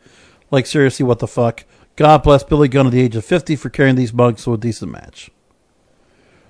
Like 0.51 0.67
seriously, 0.67 1.05
what 1.05 1.19
the 1.19 1.27
fuck? 1.27 1.65
God 1.97 2.23
bless 2.23 2.45
Billy 2.45 2.69
Gunn 2.69 2.87
at 2.87 2.93
the 2.93 3.01
age 3.01 3.17
of 3.17 3.25
fifty 3.25 3.57
for 3.57 3.71
carrying 3.71 3.97
these 3.97 4.13
mugs 4.13 4.45
to 4.45 4.55
a 4.55 4.59
decent 4.59 4.93
match. 4.93 5.31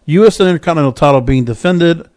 U.S. 0.06 0.40
Intercontinental 0.40 0.92
title 0.92 1.20
being 1.20 1.44
defended, 1.44 2.08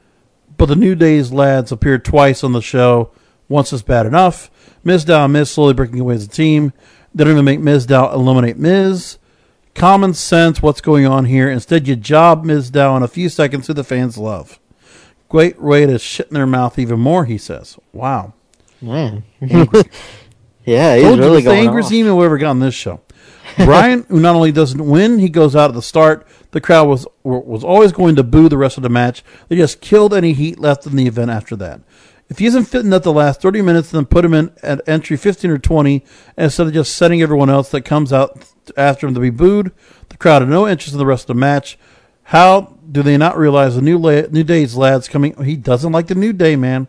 but 0.57 0.66
the 0.66 0.76
New 0.76 0.95
Day's 0.95 1.32
lads 1.32 1.72
appeared 1.72 2.03
twice 2.03 2.43
on 2.43 2.53
the 2.53 2.61
show. 2.61 3.11
Once 3.47 3.72
is 3.72 3.84
bad 3.84 4.05
enough. 4.05 4.49
Mizdow 4.84 5.26
and 5.26 5.34
Miz 5.34 5.51
slowly 5.51 5.74
breaking 5.74 5.99
away 5.99 6.16
as 6.16 6.26
a 6.26 6.30
team. 6.30 6.74
They 7.14 7.24
don't 7.24 7.34
even 7.34 7.45
make 7.45 7.59
Mizdow 7.59 8.14
eliminate 8.14 8.57
Miz. 8.57 9.18
Common 9.76 10.14
sense, 10.14 10.62
what's 10.62 10.82
going 10.82 11.06
on 11.06 11.26
here? 11.26 11.50
Instead, 11.50 11.88
you 11.88 11.96
job 11.96 12.46
Mizdow 12.46 12.96
in 12.96 13.04
a 13.04 13.08
few 13.08 13.28
seconds 13.30 13.68
who 13.68 13.74
the 13.74 13.84
fans 13.84 14.18
love. 14.18 14.60
Great 15.30 15.60
way 15.62 15.86
to 15.86 15.98
shit 15.98 16.28
in 16.28 16.36
their 16.36 16.46
mouth 16.46 16.78
even 16.78 17.00
more, 17.00 17.26
he 17.26 17.38
says. 17.38 17.78
Wow. 17.92 18.34
Man. 18.82 19.24
Yeah, 20.66 20.96
he's 20.96 21.04
Told 21.06 21.18
you, 21.18 21.24
really 21.26 21.42
the 21.42 21.50
going 21.50 21.68
angriest 21.68 21.88
off. 21.88 21.94
email 21.94 22.18
we 22.18 22.26
ever 22.26 22.38
got 22.38 22.52
on 22.52 22.60
this 22.60 22.74
show. 22.74 23.02
Bryan, 23.58 24.06
who 24.08 24.20
not 24.20 24.36
only 24.36 24.52
doesn't 24.52 24.84
win, 24.88 25.20
he 25.20 25.28
goes 25.28 25.56
out 25.56 25.70
at 25.70 25.74
the 25.74 25.82
start. 25.82 26.26
The 26.52 26.62
crowd 26.62 26.88
was 26.88 27.06
was 27.24 27.64
always 27.64 27.92
going 27.92 28.16
to 28.16 28.24
boo 28.24 28.48
the 28.48 28.58
rest 28.58 28.78
of 28.78 28.84
the 28.84 28.90
match. 28.90 29.24
They 29.50 29.58
just 29.58 29.82
killed 29.82 30.14
any 30.14 30.34
heat 30.34 30.60
left 30.60 30.86
in 30.86 30.96
the 30.96 31.06
event 31.06 31.32
after 31.32 31.56
that. 31.58 31.82
If 32.30 32.40
he 32.40 32.46
isn't 32.46 32.66
fitting 32.66 32.94
at 32.94 33.04
the 33.04 33.14
last 33.14 33.42
30 33.42 33.62
minutes, 33.62 33.92
then 33.92 34.06
put 34.06 34.26
him 34.26 34.34
in 34.34 34.52
at 34.64 34.82
entry 34.88 35.18
15 35.18 35.52
or 35.52 35.58
20 35.58 36.04
instead 36.38 36.68
of 36.68 36.74
just 36.74 36.96
setting 36.96 37.22
everyone 37.22 37.50
else 37.50 37.70
that 37.70 37.82
comes 37.82 38.12
out 38.12 38.46
after 38.76 39.06
him 39.08 39.14
to 39.14 39.20
be 39.20 39.30
booed. 39.30 39.72
The 40.10 40.18
crowd 40.18 40.42
had 40.42 40.50
no 40.50 40.68
interest 40.68 40.94
in 40.94 41.00
the 41.00 41.06
rest 41.06 41.24
of 41.24 41.28
the 41.28 41.40
match. 41.40 41.78
How 42.28 42.78
do 42.90 43.04
they 43.04 43.18
not 43.18 43.38
realize 43.38 43.76
the 43.76 43.82
new 43.82 43.98
la- 43.98 44.28
new 44.32 44.44
day's 44.44 44.76
lads 44.76 45.08
coming? 45.08 45.36
He 45.44 45.56
doesn't 45.56 45.92
like 45.92 46.08
the 46.08 46.16
new 46.16 46.34
day 46.34 46.56
man 46.56 46.88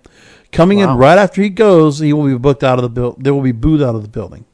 coming 0.53 0.79
in 0.79 0.91
right 0.91 1.19
after 1.19 1.43
he 1.43 1.51
goes. 1.51 1.99
He 1.99 2.13
will 2.13 2.27
be 2.27 2.39
booked 2.39 2.63
out 2.63 2.79
of 2.79 2.83
the 2.83 2.89
build. 2.89 3.23
They 3.23 3.31
will 3.31 3.43
be 3.43 3.53
booed 3.53 3.83
out 3.83 3.97
of 3.97 4.03
the 4.03 4.09
building. 4.09 4.45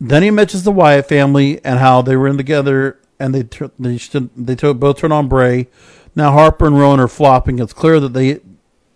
Then 0.00 0.22
he 0.22 0.30
mentions 0.30 0.64
the 0.64 0.72
Wyatt 0.72 1.08
family 1.08 1.64
and 1.64 1.78
how 1.78 2.02
they 2.02 2.16
were 2.16 2.28
in 2.28 2.36
together 2.36 2.98
and 3.18 3.34
they 3.34 3.42
they 3.78 3.98
they 4.36 4.54
to- 4.56 4.74
both 4.74 4.98
turn 4.98 5.12
on 5.12 5.28
Bray. 5.28 5.68
Now 6.14 6.32
Harper 6.32 6.66
and 6.66 6.78
Rowan 6.78 7.00
are 7.00 7.08
flopping. 7.08 7.58
It's 7.58 7.72
clear 7.72 8.00
that 8.00 8.12
they, 8.12 8.40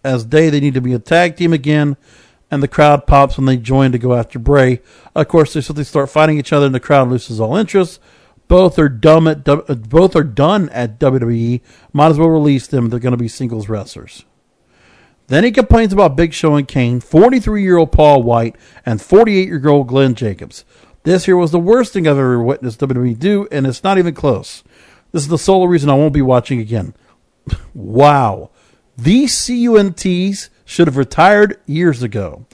as 0.05 0.25
Day, 0.25 0.51
they 0.51 0.61
need 0.61 0.75
to 0.75 0.81
be 0.81 0.95
a 0.95 0.99
tag 0.99 1.37
team 1.37 1.53
again. 1.53 1.97
And 2.51 2.63
the 2.63 2.69
crowd 2.69 3.07
pops 3.07 3.37
when 3.37 3.47
they 3.47 3.57
join 3.57 3.93
to 3.93 3.99
go 3.99 4.15
after 4.15 4.39
Bray. 4.39 4.81
Of 5.15 5.29
course, 5.29 5.53
they 5.53 5.61
suddenly 5.61 5.85
start 5.85 6.11
fighting 6.11 6.39
each 6.39 6.53
other, 6.53 6.67
and 6.67 6.75
the 6.75 6.81
crowd 6.81 7.09
loses 7.09 7.41
all 7.41 7.57
interest. 7.57 8.01
Both 8.49 8.77
are 8.81 8.89
dumb 8.89 9.29
at 9.29 9.49
uh, 9.49 9.57
both 9.57 10.17
are 10.17 10.25
done 10.25 10.69
at 10.71 10.99
WWE. 10.99 11.61
Might 11.93 12.09
as 12.09 12.19
well 12.19 12.29
release 12.29 12.67
them. 12.67 12.89
They're 12.89 12.99
going 12.99 13.13
to 13.13 13.17
be 13.17 13.29
singles 13.29 13.69
wrestlers. 13.69 14.25
Then 15.29 15.45
he 15.45 15.53
complains 15.53 15.93
about 15.93 16.17
Big 16.17 16.33
Show 16.33 16.57
and 16.57 16.67
Kane, 16.67 16.99
43 16.99 17.63
year 17.63 17.77
old 17.77 17.93
Paul 17.93 18.25
White, 18.25 18.57
and 18.85 19.01
48 19.01 19.47
year 19.47 19.69
old 19.69 19.87
Glenn 19.87 20.17
Jacobs. 20.17 20.65
This 21.05 21.27
here 21.27 21.37
was 21.37 21.53
the 21.53 21.61
worst 21.61 21.93
thing 21.93 22.09
I've 22.09 22.19
ever 22.19 22.43
witnessed 22.43 22.81
WWE 22.81 23.17
do, 23.17 23.47
and 23.53 23.65
it's 23.65 23.85
not 23.85 23.97
even 23.97 24.13
close. 24.13 24.65
This 25.13 25.23
is 25.23 25.29
the 25.29 25.39
sole 25.39 25.69
reason 25.69 25.89
I 25.89 25.95
won't 25.95 26.13
be 26.13 26.21
watching 26.21 26.59
again. 26.59 26.95
wow. 27.75 28.51
These 29.03 29.33
CUNTs 29.33 30.51
should 30.67 30.87
have 30.87 30.99
retired 30.99 31.59
years 31.65 32.03
ago. 32.03 32.45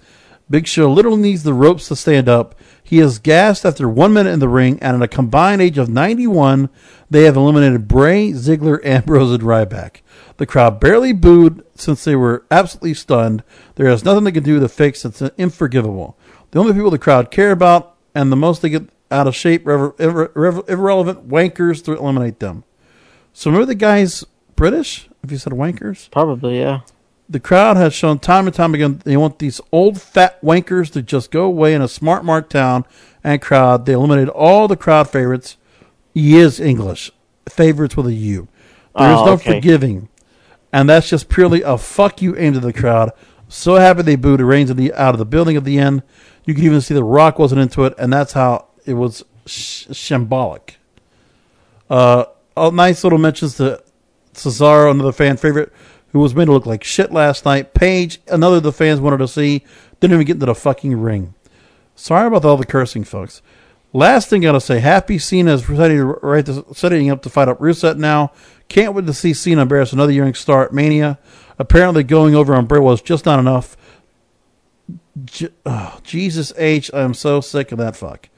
Big 0.49 0.69
Show 0.69 0.93
literally 0.93 1.21
needs 1.21 1.43
the 1.43 1.53
ropes 1.53 1.89
to 1.89 1.97
stand 1.97 2.29
up. 2.29 2.55
He 2.85 3.01
is 3.01 3.19
gassed 3.19 3.67
after 3.67 3.89
one 3.89 4.13
minute 4.13 4.31
in 4.31 4.39
the 4.39 4.49
ring, 4.49 4.79
and 4.81 4.97
at 4.97 5.03
a 5.03 5.09
combined 5.09 5.61
age 5.61 5.77
of 5.77 5.89
91, 5.89 6.71
they 7.11 7.25
have 7.25 7.37
eliminated 7.37 7.89
Bray, 7.89 8.31
Ziggler, 8.31 8.79
Ambrose, 8.85 9.33
and 9.33 9.43
Ryback. 9.43 10.03
The 10.37 10.47
crowd 10.47 10.79
barely 10.79 11.13
booed 11.13 11.65
since 11.75 12.05
they 12.05 12.15
were 12.15 12.47
absolutely 12.49 12.95
stunned. 12.95 13.43
There 13.75 13.89
is 13.89 14.05
nothing 14.05 14.23
they 14.23 14.31
can 14.31 14.45
do 14.45 14.61
to 14.61 14.69
fix 14.69 15.05
it's 15.05 15.23
unforgivable. 15.23 16.17
The 16.53 16.61
only 16.61 16.75
people 16.75 16.91
the 16.91 16.99
crowd 16.99 17.33
care 17.33 17.51
about, 17.51 17.97
and 18.15 18.31
the 18.31 18.37
most 18.37 18.63
they 18.63 18.69
get 18.69 18.89
out 19.11 19.27
of 19.27 19.35
shape, 19.35 19.65
irre- 19.65 19.97
irre- 19.97 20.29
irre- 20.29 20.69
irrelevant 20.71 21.29
wankers 21.29 21.85
to 21.87 21.97
eliminate 21.97 22.39
them. 22.39 22.63
So 23.33 23.51
remember 23.51 23.67
the 23.67 23.75
guy's 23.75 24.25
British? 24.55 25.09
If 25.27 25.33
you 25.33 25.39
said 25.39 25.53
wankers? 25.53 26.09
Probably, 26.12 26.61
yeah. 26.61 26.81
The 27.29 27.41
crowd 27.41 27.77
has 27.77 27.93
shown 27.93 28.20
time 28.20 28.47
and 28.47 28.55
time 28.55 28.72
again 28.74 29.01
they 29.05 29.16
want 29.16 29.41
these 29.41 29.61
old 29.72 30.01
fat 30.01 30.41
wankers 30.41 30.93
to 30.93 31.03
just 31.03 31.33
go 31.33 31.45
away 31.45 31.74
in 31.74 31.83
a 31.83 31.89
smart 31.89 32.24
mark 32.24 32.49
town 32.49 32.85
and 33.24 33.43
crowd. 33.43 33.85
They 33.85 33.95
eliminated 33.95 34.29
all 34.29 34.68
the 34.68 34.77
crowd 34.77 35.11
favorites. 35.11 35.57
He 36.14 36.37
is 36.37 36.61
English. 36.61 37.11
Favorites 37.49 37.97
with 37.97 38.07
a 38.07 38.12
U. 38.12 38.47
There 38.97 39.11
is 39.12 39.18
Oh, 39.18 39.24
no 39.27 39.33
okay. 39.33 39.55
forgiving. 39.55 40.09
And 40.72 40.89
that's 40.89 41.09
just 41.09 41.29
purely 41.29 41.62
a 41.62 41.77
fuck 41.77 42.22
you 42.22 42.37
aimed 42.37 42.57
at 42.57 42.62
the 42.62 42.72
crowd. 42.72 43.11
So 43.49 43.74
happy 43.74 44.03
they 44.03 44.14
booed 44.16 44.41
Reigns 44.41 44.70
in 44.70 44.77
the, 44.77 44.93
out 44.95 45.14
of 45.14 45.18
the 45.18 45.24
building 45.24 45.57
at 45.57 45.64
the 45.64 45.79
end. 45.79 46.05
You 46.45 46.55
could 46.55 46.62
even 46.62 46.81
see 46.81 46.95
The 46.95 47.03
Rock 47.03 47.41
wasn't 47.41 47.61
into 47.61 47.85
it, 47.85 47.95
and 47.99 48.12
that's 48.12 48.35
how 48.35 48.66
it 48.85 48.95
was 48.95 49.24
sh- 49.47 49.87
shambolic. 49.89 50.77
Uh, 51.91 52.27
a 52.57 52.70
nice 52.70 53.03
little 53.05 53.18
mentions 53.18 53.57
to 53.57 53.83
Cesaro, 54.37 54.91
another 54.91 55.12
fan 55.12 55.37
favorite, 55.37 55.72
who 56.12 56.20
was 56.20 56.34
made 56.34 56.47
to 56.47 56.53
look 56.53 56.66
like 56.66 56.84
shit 56.84 57.12
last 57.12 57.45
night. 57.45 57.74
Paige, 57.74 58.20
another 58.28 58.61
the 58.61 58.72
fans 58.72 59.01
wanted 59.01 59.18
to 59.18 59.28
see, 59.28 59.64
didn't 60.01 60.14
even 60.14 60.26
get 60.26 60.37
into 60.37 60.47
the 60.47 60.55
fucking 60.55 61.01
ring. 61.01 61.34
Sorry 61.95 62.26
about 62.26 62.45
all 62.45 62.57
the 62.57 62.66
cursing, 62.66 63.05
folks. 63.05 63.43
Last 63.93 64.28
thing 64.28 64.43
I 64.43 64.49
gotta 64.49 64.61
say, 64.61 64.80
happy 64.80 65.18
Cena 65.18 65.55
is 65.55 65.64
setting, 65.64 66.01
right 66.01 66.47
setting 66.74 67.11
up 67.11 67.22
to 67.22 67.30
fight 67.30 67.49
up 67.49 67.59
Rusev 67.59 67.97
now. 67.97 68.32
Can't 68.68 68.95
wait 68.95 69.07
to 69.07 69.14
see 69.14 69.32
Cena 69.32 69.62
embarrass 69.62 69.93
another 69.93 70.12
young 70.12 70.34
star 70.34 70.64
at 70.64 70.72
Mania. 70.72 71.18
Apparently, 71.59 72.03
going 72.03 72.34
over 72.34 72.55
on 72.55 72.66
Bray 72.66 72.80
was 72.80 73.01
just 73.01 73.24
not 73.24 73.39
enough. 73.39 73.76
Oh, 75.64 75.99
Jesus 76.03 76.53
H, 76.59 76.91
I 76.93 77.01
am 77.01 77.14
so 77.14 77.41
sick 77.41 77.72
of 77.72 77.78
that 77.78 77.97
fuck. 77.97 78.28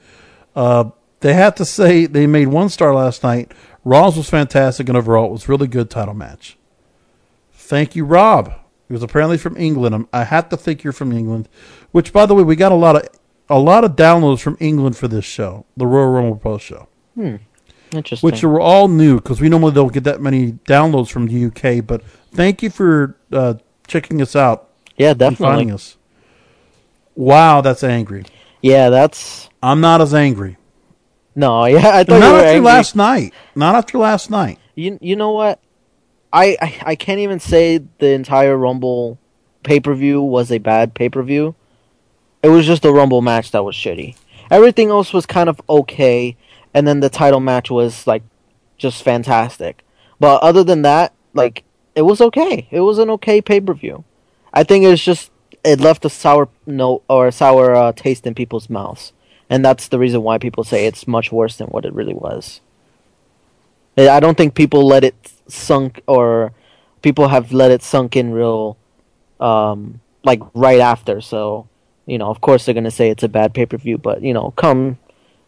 Uh, 0.55 0.91
they 1.19 1.33
have 1.33 1.55
to 1.55 1.65
say 1.65 2.05
they 2.05 2.27
made 2.27 2.47
one 2.47 2.69
star 2.69 2.93
last 2.93 3.23
night. 3.23 3.51
Raw's 3.89 4.15
was 4.17 4.29
fantastic, 4.29 4.87
and 4.87 4.97
overall, 4.97 5.25
it 5.25 5.31
was 5.31 5.49
really 5.49 5.67
good 5.67 5.89
title 5.89 6.13
match. 6.13 6.57
Thank 7.53 7.95
you, 7.95 8.05
Rob. 8.05 8.53
He 8.87 8.93
was 8.93 9.01
apparently 9.03 9.37
from 9.37 9.57
England. 9.57 9.95
I'm- 10.13 10.25
have 10.25 10.49
to 10.49 10.57
think 10.57 10.83
you're 10.83 10.93
from 10.93 11.11
England. 11.11 11.49
Which, 11.91 12.13
by 12.13 12.25
the 12.25 12.35
way, 12.35 12.43
we 12.43 12.55
got 12.55 12.71
a 12.71 12.75
lot 12.75 12.95
of 12.95 13.07
a 13.51 13.57
lot 13.57 13.83
of 13.83 13.95
downloads 13.95 14.41
from 14.41 14.57
England 14.59 14.95
for 14.95 15.07
this 15.07 15.25
show, 15.25 15.65
the 15.75 15.87
Royal 15.87 16.09
Rumble 16.11 16.35
post 16.37 16.65
show, 16.65 16.87
Hmm. 17.15 17.37
Interesting. 17.91 18.27
which 18.27 18.43
are 18.43 18.59
all 18.59 18.87
new 18.87 19.15
because 19.15 19.41
we 19.41 19.49
normally 19.49 19.73
don't 19.73 19.91
get 19.91 20.03
that 20.03 20.21
many 20.21 20.51
downloads 20.67 21.09
from 21.09 21.25
the 21.25 21.33
UK. 21.45 21.81
But 21.81 22.03
thank 22.31 22.61
you 22.61 22.69
for 22.69 23.15
uh, 23.31 23.55
checking 23.87 24.21
us 24.21 24.35
out. 24.35 24.67
Yeah, 24.97 25.11
and 25.11 25.19
definitely. 25.19 25.45
finding 25.47 25.71
us. 25.71 25.97
Wow, 27.15 27.61
that's 27.61 27.83
angry. 27.83 28.25
Yeah, 28.61 28.89
that's. 28.91 29.49
I'm 29.63 29.81
not 29.81 29.99
as 29.99 30.13
angry. 30.13 30.57
No, 31.39 31.65
yeah, 31.75 31.91
I 31.99 32.03
thought 32.03 32.19
not 32.19 32.27
you 32.27 32.33
were 32.33 32.37
after 32.39 32.47
angry. 32.49 32.65
last 32.65 32.95
night. 32.95 33.33
Not 33.55 33.75
after 33.75 33.97
last 33.97 34.29
night. 34.29 34.59
You 34.75 34.97
you 35.01 35.15
know 35.15 35.31
what? 35.31 35.59
I, 36.31 36.57
I 36.61 36.81
I 36.91 36.95
can't 36.95 37.19
even 37.19 37.39
say 37.39 37.79
the 37.99 38.09
entire 38.09 38.57
Rumble 38.57 39.17
pay 39.63 39.79
per 39.79 39.93
view 39.93 40.21
was 40.21 40.51
a 40.51 40.57
bad 40.57 40.93
pay 40.93 41.09
per 41.09 41.23
view. 41.23 41.55
It 42.43 42.49
was 42.49 42.65
just 42.65 42.81
the 42.81 42.91
Rumble 42.91 43.21
match 43.21 43.51
that 43.51 43.63
was 43.63 43.75
shitty. 43.75 44.15
Everything 44.51 44.89
else 44.89 45.13
was 45.13 45.25
kind 45.25 45.49
of 45.49 45.61
okay, 45.69 46.35
and 46.73 46.87
then 46.87 46.99
the 46.99 47.09
title 47.09 47.39
match 47.39 47.69
was 47.71 48.05
like 48.05 48.23
just 48.77 49.03
fantastic. 49.03 49.83
But 50.19 50.41
other 50.43 50.63
than 50.63 50.81
that, 50.83 51.13
like 51.33 51.63
it 51.95 52.01
was 52.03 52.21
okay. 52.21 52.67
It 52.71 52.81
was 52.81 52.97
an 52.97 53.09
okay 53.11 53.41
pay 53.41 53.61
per 53.61 53.73
view. 53.73 54.03
I 54.53 54.63
think 54.63 54.85
it's 54.85 55.03
just 55.03 55.31
it 55.63 55.79
left 55.79 56.05
a 56.05 56.09
sour 56.09 56.49
note 56.65 57.03
or 57.09 57.27
a 57.27 57.31
sour 57.31 57.75
uh, 57.75 57.91
taste 57.91 58.25
in 58.27 58.35
people's 58.35 58.69
mouths, 58.69 59.13
and 59.49 59.63
that's 59.65 59.87
the 59.87 59.99
reason 59.99 60.21
why 60.21 60.37
people 60.37 60.63
say 60.63 60.85
it's 60.85 61.07
much 61.07 61.31
worse 61.31 61.57
than 61.57 61.67
what 61.67 61.85
it 61.85 61.93
really 61.93 62.13
was. 62.13 62.61
I 63.97 64.19
don't 64.19 64.37
think 64.37 64.55
people 64.55 64.87
let 64.87 65.03
it 65.03 65.15
sunk 65.47 66.01
or 66.07 66.53
people 67.01 67.27
have 67.27 67.51
let 67.51 67.71
it 67.71 67.81
sunk 67.81 68.15
in 68.15 68.31
real, 68.31 68.77
um, 69.39 69.99
like 70.23 70.41
right 70.53 70.79
after. 70.79 71.19
So 71.21 71.67
you 72.05 72.17
know, 72.17 72.29
of 72.29 72.41
course 72.41 72.65
they're 72.65 72.73
gonna 72.73 72.91
say 72.91 73.09
it's 73.09 73.23
a 73.23 73.29
bad 73.29 73.53
pay 73.53 73.65
per 73.65 73.77
view, 73.77 73.97
but 73.97 74.21
you 74.21 74.33
know, 74.33 74.51
come 74.51 74.97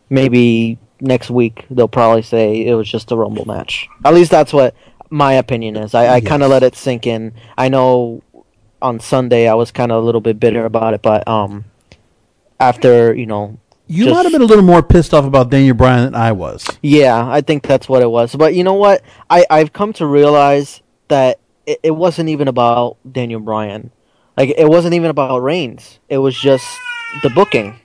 maybe 0.09 0.77
next 0.99 1.29
week 1.31 1.65
they'll 1.71 1.87
probably 1.87 2.21
say 2.21 2.65
it 2.67 2.73
was 2.75 2.89
just 2.89 3.11
a 3.11 3.15
Rumble 3.15 3.45
match. 3.45 3.87
At 4.03 4.13
least 4.13 4.31
that's 4.31 4.53
what 4.53 4.75
my 5.09 5.33
opinion 5.33 5.75
is. 5.77 5.93
I, 5.93 6.07
I 6.07 6.17
Yes. 6.17 6.27
kind 6.27 6.43
of 6.43 6.49
let 6.49 6.63
it 6.63 6.75
sink 6.75 7.07
in. 7.07 7.33
I 7.57 7.69
know 7.69 8.21
on 8.81 8.99
Sunday 8.99 9.47
I 9.47 9.53
was 9.53 9.71
kind 9.71 9.91
of 9.91 10.03
a 10.03 10.05
little 10.05 10.21
bit 10.21 10.39
bitter 10.39 10.65
about 10.65 10.93
it, 10.93 11.01
but 11.01 11.27
um, 11.27 11.65
after 12.59 13.13
you 13.13 13.25
know, 13.25 13.57
You 13.91 14.05
just- 14.05 14.15
might 14.15 14.23
have 14.23 14.31
been 14.31 14.41
a 14.41 14.45
little 14.45 14.63
more 14.63 14.81
pissed 14.83 15.13
off 15.13 15.25
about 15.25 15.49
Daniel 15.49 15.75
Bryan 15.75 16.05
than 16.05 16.15
I 16.15 16.31
was. 16.31 16.65
yeah, 16.81 17.27
I 17.29 17.41
think 17.41 17.63
that's 17.63 17.89
what 17.89 18.01
it 18.01 18.09
was. 18.09 18.35
But 18.35 18.53
you 18.55 18.63
know 18.63 18.73
what? 18.75 19.01
I 19.29 19.45
I've 19.49 19.73
come 19.73 19.93
to 19.93 20.05
realize 20.05 20.81
that 21.09 21.39
it, 21.65 21.79
it 21.83 21.91
wasn't 21.91 22.29
even 22.29 22.47
about 22.47 22.97
Daniel 23.09 23.39
Bryan. 23.39 23.91
Like 24.37 24.53
it 24.57 24.67
wasn't 24.69 24.93
even 24.93 25.09
about 25.09 25.41
Reigns. 25.43 25.99
It 26.09 26.19
was 26.19 26.39
just 26.39 26.65
the 27.21 27.29
booking, 27.29 27.79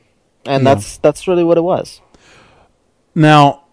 and 0.44 0.62
Yeah. 0.62 0.74
that's 0.74 0.98
that's 0.98 1.26
really 1.26 1.42
what 1.44 1.58
it 1.58 1.62
was. 1.62 2.00
Now, 3.14 3.64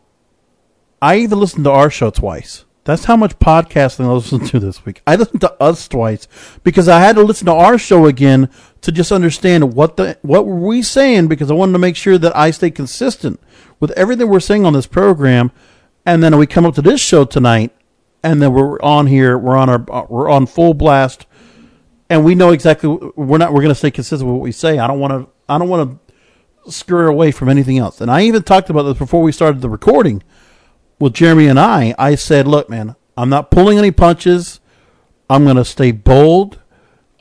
I 1.01 1.17
even 1.17 1.39
listened 1.39 1.65
to 1.65 1.71
our 1.71 1.89
show 1.89 2.09
twice. 2.09 2.65
That's 2.85 3.05
how 3.05 3.15
much 3.15 3.39
podcasting 3.39 4.05
I 4.05 4.11
listened 4.11 4.47
to 4.47 4.59
this 4.59 4.85
week. 4.85 5.01
I 5.07 5.15
listened 5.15 5.41
to 5.41 5.53
us 5.61 5.87
twice 5.87 6.27
because 6.63 6.87
I 6.89 6.99
had 6.99 7.15
to 7.15 7.21
listen 7.23 7.45
to 7.45 7.53
our 7.53 7.77
show 7.77 8.05
again 8.07 8.49
to 8.83 8.91
just 8.91 9.11
understand 9.11 9.73
what 9.73 9.97
the 9.97 10.17
what 10.21 10.45
were 10.45 10.55
we 10.55 10.81
saying 10.81 11.27
because 11.27 11.49
I 11.49 11.53
wanted 11.53 11.73
to 11.73 11.79
make 11.79 11.95
sure 11.95 12.17
that 12.17 12.35
I 12.35 12.51
stay 12.51 12.69
consistent 12.69 13.41
with 13.79 13.91
everything 13.91 14.29
we're 14.29 14.39
saying 14.39 14.65
on 14.65 14.73
this 14.73 14.87
program. 14.87 15.51
And 16.05 16.21
then 16.21 16.37
we 16.37 16.45
come 16.45 16.65
up 16.65 16.75
to 16.75 16.81
this 16.81 16.99
show 16.99 17.23
tonight, 17.23 17.73
and 18.21 18.41
then 18.41 18.51
we're 18.51 18.79
on 18.81 19.07
here. 19.07 19.37
We're 19.37 19.55
on 19.55 19.69
our 19.69 20.07
we're 20.09 20.29
on 20.29 20.45
full 20.45 20.73
blast, 20.73 21.25
and 22.09 22.25
we 22.25 22.35
know 22.35 22.51
exactly 22.51 22.89
we're 23.15 23.37
not 23.37 23.53
we're 23.53 23.61
going 23.61 23.69
to 23.69 23.75
stay 23.75 23.91
consistent 23.91 24.29
with 24.29 24.35
what 24.35 24.43
we 24.43 24.51
say. 24.51 24.79
I 24.79 24.87
don't 24.87 24.99
want 24.99 25.13
to 25.13 25.31
I 25.47 25.57
don't 25.57 25.69
want 25.69 25.99
to 26.65 26.71
scurry 26.71 27.07
away 27.07 27.31
from 27.31 27.47
anything 27.47 27.77
else. 27.77 28.01
And 28.01 28.11
I 28.11 28.23
even 28.23 28.43
talked 28.43 28.69
about 28.69 28.83
this 28.83 28.97
before 28.97 29.21
we 29.21 29.31
started 29.31 29.61
the 29.61 29.69
recording 29.69 30.23
with 30.99 31.13
Jeremy 31.13 31.47
and 31.47 31.59
I. 31.59 31.95
I 31.97 32.15
said, 32.15 32.47
look, 32.47 32.69
man, 32.69 32.95
I'm 33.17 33.29
not 33.29 33.51
pulling 33.51 33.77
any 33.77 33.91
punches. 33.91 34.59
I'm 35.29 35.43
going 35.45 35.57
to 35.57 35.65
stay 35.65 35.91
bold. 35.91 36.59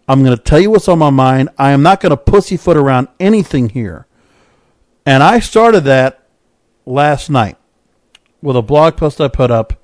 I'm 0.08 0.24
going 0.24 0.36
to 0.36 0.42
tell 0.42 0.60
you 0.60 0.70
what's 0.70 0.88
on 0.88 0.98
my 0.98 1.10
mind. 1.10 1.50
I 1.58 1.70
am 1.70 1.82
not 1.82 2.00
going 2.00 2.10
to 2.10 2.16
pussyfoot 2.16 2.76
around 2.76 3.08
anything 3.20 3.68
here. 3.68 4.06
And 5.06 5.22
I 5.22 5.40
started 5.40 5.80
that 5.84 6.26
last 6.84 7.30
night 7.30 7.56
with 8.40 8.56
a 8.56 8.62
blog 8.62 8.96
post 8.96 9.20
I 9.20 9.28
put 9.28 9.50
up. 9.50 9.74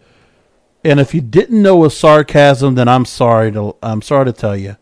And 0.84 1.00
if 1.00 1.14
you 1.14 1.20
didn't 1.20 1.62
know 1.62 1.76
it 1.78 1.80
was 1.80 1.96
sarcasm, 1.96 2.74
then 2.74 2.88
I'm 2.88 3.04
sorry 3.04 3.52
to 3.52 3.76
I'm 3.82 4.02
sorry 4.02 4.26
to 4.26 4.32
tell 4.32 4.56
you. 4.56 4.76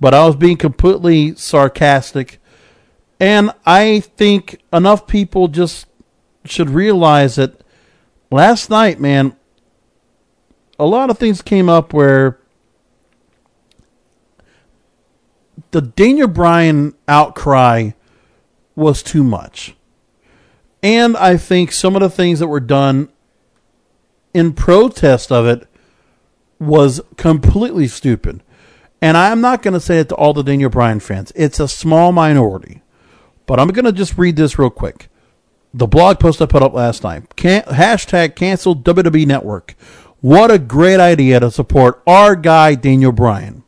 But 0.00 0.14
I 0.14 0.26
was 0.26 0.36
being 0.36 0.56
completely 0.56 1.34
sarcastic. 1.36 2.40
And 3.20 3.52
I 3.64 4.00
think 4.00 4.60
enough 4.72 5.06
people 5.06 5.48
just 5.48 5.86
should 6.44 6.70
realize 6.70 7.36
that 7.36 7.62
last 8.30 8.70
night, 8.70 9.00
man, 9.00 9.36
a 10.78 10.86
lot 10.86 11.10
of 11.10 11.18
things 11.18 11.40
came 11.42 11.68
up 11.68 11.92
where 11.92 12.38
the 15.74 15.82
Daniel 15.82 16.28
Bryan 16.28 16.94
outcry 17.08 17.90
was 18.76 19.02
too 19.02 19.24
much. 19.24 19.74
And 20.84 21.16
I 21.16 21.36
think 21.36 21.72
some 21.72 21.96
of 21.96 22.00
the 22.00 22.08
things 22.08 22.38
that 22.38 22.46
were 22.46 22.60
done 22.60 23.08
in 24.32 24.52
protest 24.52 25.32
of 25.32 25.46
it 25.46 25.66
was 26.60 27.00
completely 27.16 27.88
stupid. 27.88 28.44
And 29.02 29.16
I'm 29.16 29.40
not 29.40 29.62
going 29.62 29.74
to 29.74 29.80
say 29.80 29.98
it 29.98 30.08
to 30.10 30.14
all 30.14 30.32
the 30.32 30.44
Daniel 30.44 30.70
Bryan 30.70 31.00
fans. 31.00 31.32
It's 31.34 31.58
a 31.58 31.66
small 31.66 32.12
minority. 32.12 32.82
But 33.44 33.58
I'm 33.58 33.68
going 33.68 33.84
to 33.84 33.90
just 33.90 34.16
read 34.16 34.36
this 34.36 34.56
real 34.56 34.70
quick. 34.70 35.08
The 35.74 35.88
blog 35.88 36.20
post 36.20 36.40
I 36.40 36.46
put 36.46 36.62
up 36.62 36.72
last 36.72 37.02
night. 37.02 37.34
Can, 37.34 37.62
hashtag 37.62 38.36
cancel 38.36 38.76
WWE 38.76 39.26
Network. 39.26 39.74
What 40.20 40.52
a 40.52 40.58
great 40.60 41.00
idea 41.00 41.40
to 41.40 41.50
support 41.50 42.00
our 42.06 42.36
guy, 42.36 42.76
Daniel 42.76 43.10
Bryan. 43.10 43.63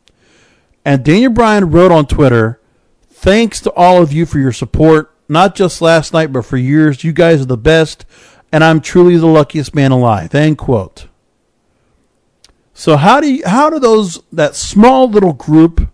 And 0.87 1.03
Daniel 1.03 1.33
Bryan 1.33 1.69
wrote 1.69 1.91
on 1.91 2.07
Twitter, 2.07 2.61
Thanks 3.09 3.59
to 3.59 3.73
all 3.73 4.01
of 4.01 4.13
you 4.13 4.25
for 4.25 4.39
your 4.39 4.53
support, 4.53 5.13
not 5.27 5.53
just 5.53 5.81
last 5.81 6.13
night, 6.13 6.31
but 6.31 6.45
for 6.45 6.55
years. 6.55 7.03
You 7.03 7.11
guys 7.11 7.41
are 7.41 7.45
the 7.45 7.57
best, 7.57 8.05
and 8.53 8.63
I'm 8.63 8.79
truly 8.79 9.17
the 9.17 9.27
luckiest 9.27 9.75
man 9.75 9.91
alive. 9.91 10.33
End 10.33 10.57
quote. 10.57 11.07
So 12.73 12.95
how 12.95 13.19
do 13.19 13.29
you, 13.29 13.45
how 13.45 13.69
do 13.69 13.79
those 13.79 14.21
that 14.31 14.55
small 14.55 15.09
little 15.09 15.33
group 15.33 15.89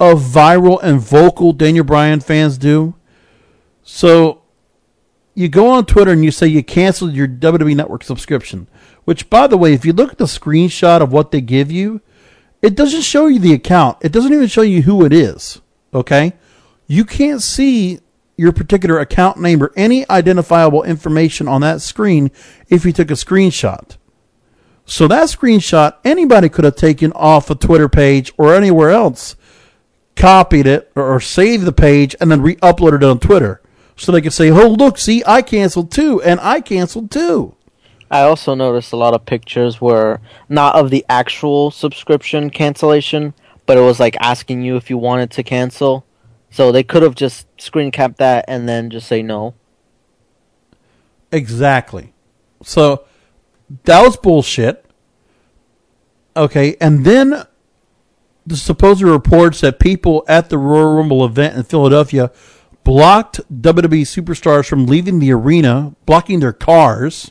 of 0.00 0.22
viral 0.22 0.82
and 0.82 0.98
vocal 0.98 1.52
Daniel 1.52 1.84
Bryan 1.84 2.20
fans 2.20 2.56
do? 2.56 2.94
So 3.82 4.40
you 5.34 5.50
go 5.50 5.68
on 5.68 5.84
Twitter 5.84 6.12
and 6.12 6.24
you 6.24 6.30
say 6.30 6.46
you 6.46 6.64
canceled 6.64 7.12
your 7.12 7.28
WWE 7.28 7.76
Network 7.76 8.02
subscription, 8.02 8.66
which 9.04 9.28
by 9.28 9.46
the 9.46 9.58
way, 9.58 9.74
if 9.74 9.84
you 9.84 9.92
look 9.92 10.10
at 10.10 10.16
the 10.16 10.24
screenshot 10.24 11.02
of 11.02 11.12
what 11.12 11.32
they 11.32 11.42
give 11.42 11.70
you, 11.70 12.00
it 12.62 12.76
doesn't 12.76 13.02
show 13.02 13.26
you 13.26 13.40
the 13.40 13.52
account. 13.52 13.98
It 14.00 14.12
doesn't 14.12 14.32
even 14.32 14.46
show 14.46 14.62
you 14.62 14.82
who 14.82 15.04
it 15.04 15.12
is. 15.12 15.60
Okay? 15.92 16.32
You 16.86 17.04
can't 17.04 17.42
see 17.42 18.00
your 18.36 18.52
particular 18.52 18.98
account 18.98 19.38
name 19.40 19.62
or 19.62 19.72
any 19.76 20.08
identifiable 20.08 20.82
information 20.84 21.48
on 21.48 21.60
that 21.60 21.82
screen 21.82 22.30
if 22.68 22.84
you 22.84 22.92
took 22.92 23.10
a 23.10 23.14
screenshot. 23.14 23.96
So 24.84 25.06
that 25.08 25.28
screenshot 25.28 25.94
anybody 26.04 26.48
could 26.48 26.64
have 26.64 26.76
taken 26.76 27.12
off 27.12 27.50
a 27.50 27.54
Twitter 27.54 27.88
page 27.88 28.32
or 28.36 28.54
anywhere 28.54 28.90
else, 28.90 29.36
copied 30.16 30.66
it 30.66 30.90
or, 30.94 31.20
saved 31.20 31.64
the 31.64 31.72
page 31.72 32.16
and 32.20 32.30
then 32.30 32.42
re-uploaded 32.42 32.96
it 32.96 33.04
on 33.04 33.18
Twitter. 33.18 33.60
So 33.96 34.10
they 34.10 34.20
could 34.20 34.32
say, 34.32 34.50
"Oh, 34.50 34.68
look, 34.68 34.98
see, 34.98 35.22
I 35.26 35.42
canceled 35.42 35.90
too, 35.90 36.20
and 36.22 36.40
I 36.40 36.60
canceled 36.60 37.10
too." 37.10 37.54
I 38.12 38.22
also 38.24 38.54
noticed 38.54 38.92
a 38.92 38.96
lot 38.96 39.14
of 39.14 39.24
pictures 39.24 39.80
were 39.80 40.20
not 40.46 40.74
of 40.74 40.90
the 40.90 41.04
actual 41.08 41.70
subscription 41.70 42.50
cancellation, 42.50 43.32
but 43.64 43.78
it 43.78 43.80
was 43.80 43.98
like 43.98 44.16
asking 44.20 44.62
you 44.62 44.76
if 44.76 44.90
you 44.90 44.98
wanted 44.98 45.30
to 45.30 45.42
cancel. 45.42 46.04
So 46.50 46.70
they 46.70 46.82
could 46.82 47.02
have 47.02 47.14
just 47.14 47.46
screen 47.58 47.90
capped 47.90 48.18
that 48.18 48.44
and 48.46 48.68
then 48.68 48.90
just 48.90 49.08
say 49.08 49.22
no. 49.22 49.54
Exactly. 51.32 52.12
So 52.62 53.04
that 53.84 54.02
was 54.02 54.18
bullshit. 54.18 54.84
Okay, 56.36 56.76
and 56.82 57.06
then 57.06 57.44
the 58.46 58.56
supposed 58.56 59.00
reports 59.00 59.62
that 59.62 59.78
people 59.78 60.22
at 60.28 60.50
the 60.50 60.58
Royal 60.58 60.96
Rumble 60.96 61.24
event 61.24 61.56
in 61.56 61.62
Philadelphia 61.62 62.30
blocked 62.84 63.40
WWE 63.50 64.02
superstars 64.02 64.68
from 64.68 64.84
leaving 64.86 65.18
the 65.18 65.32
arena, 65.32 65.94
blocking 66.04 66.40
their 66.40 66.52
cars. 66.52 67.30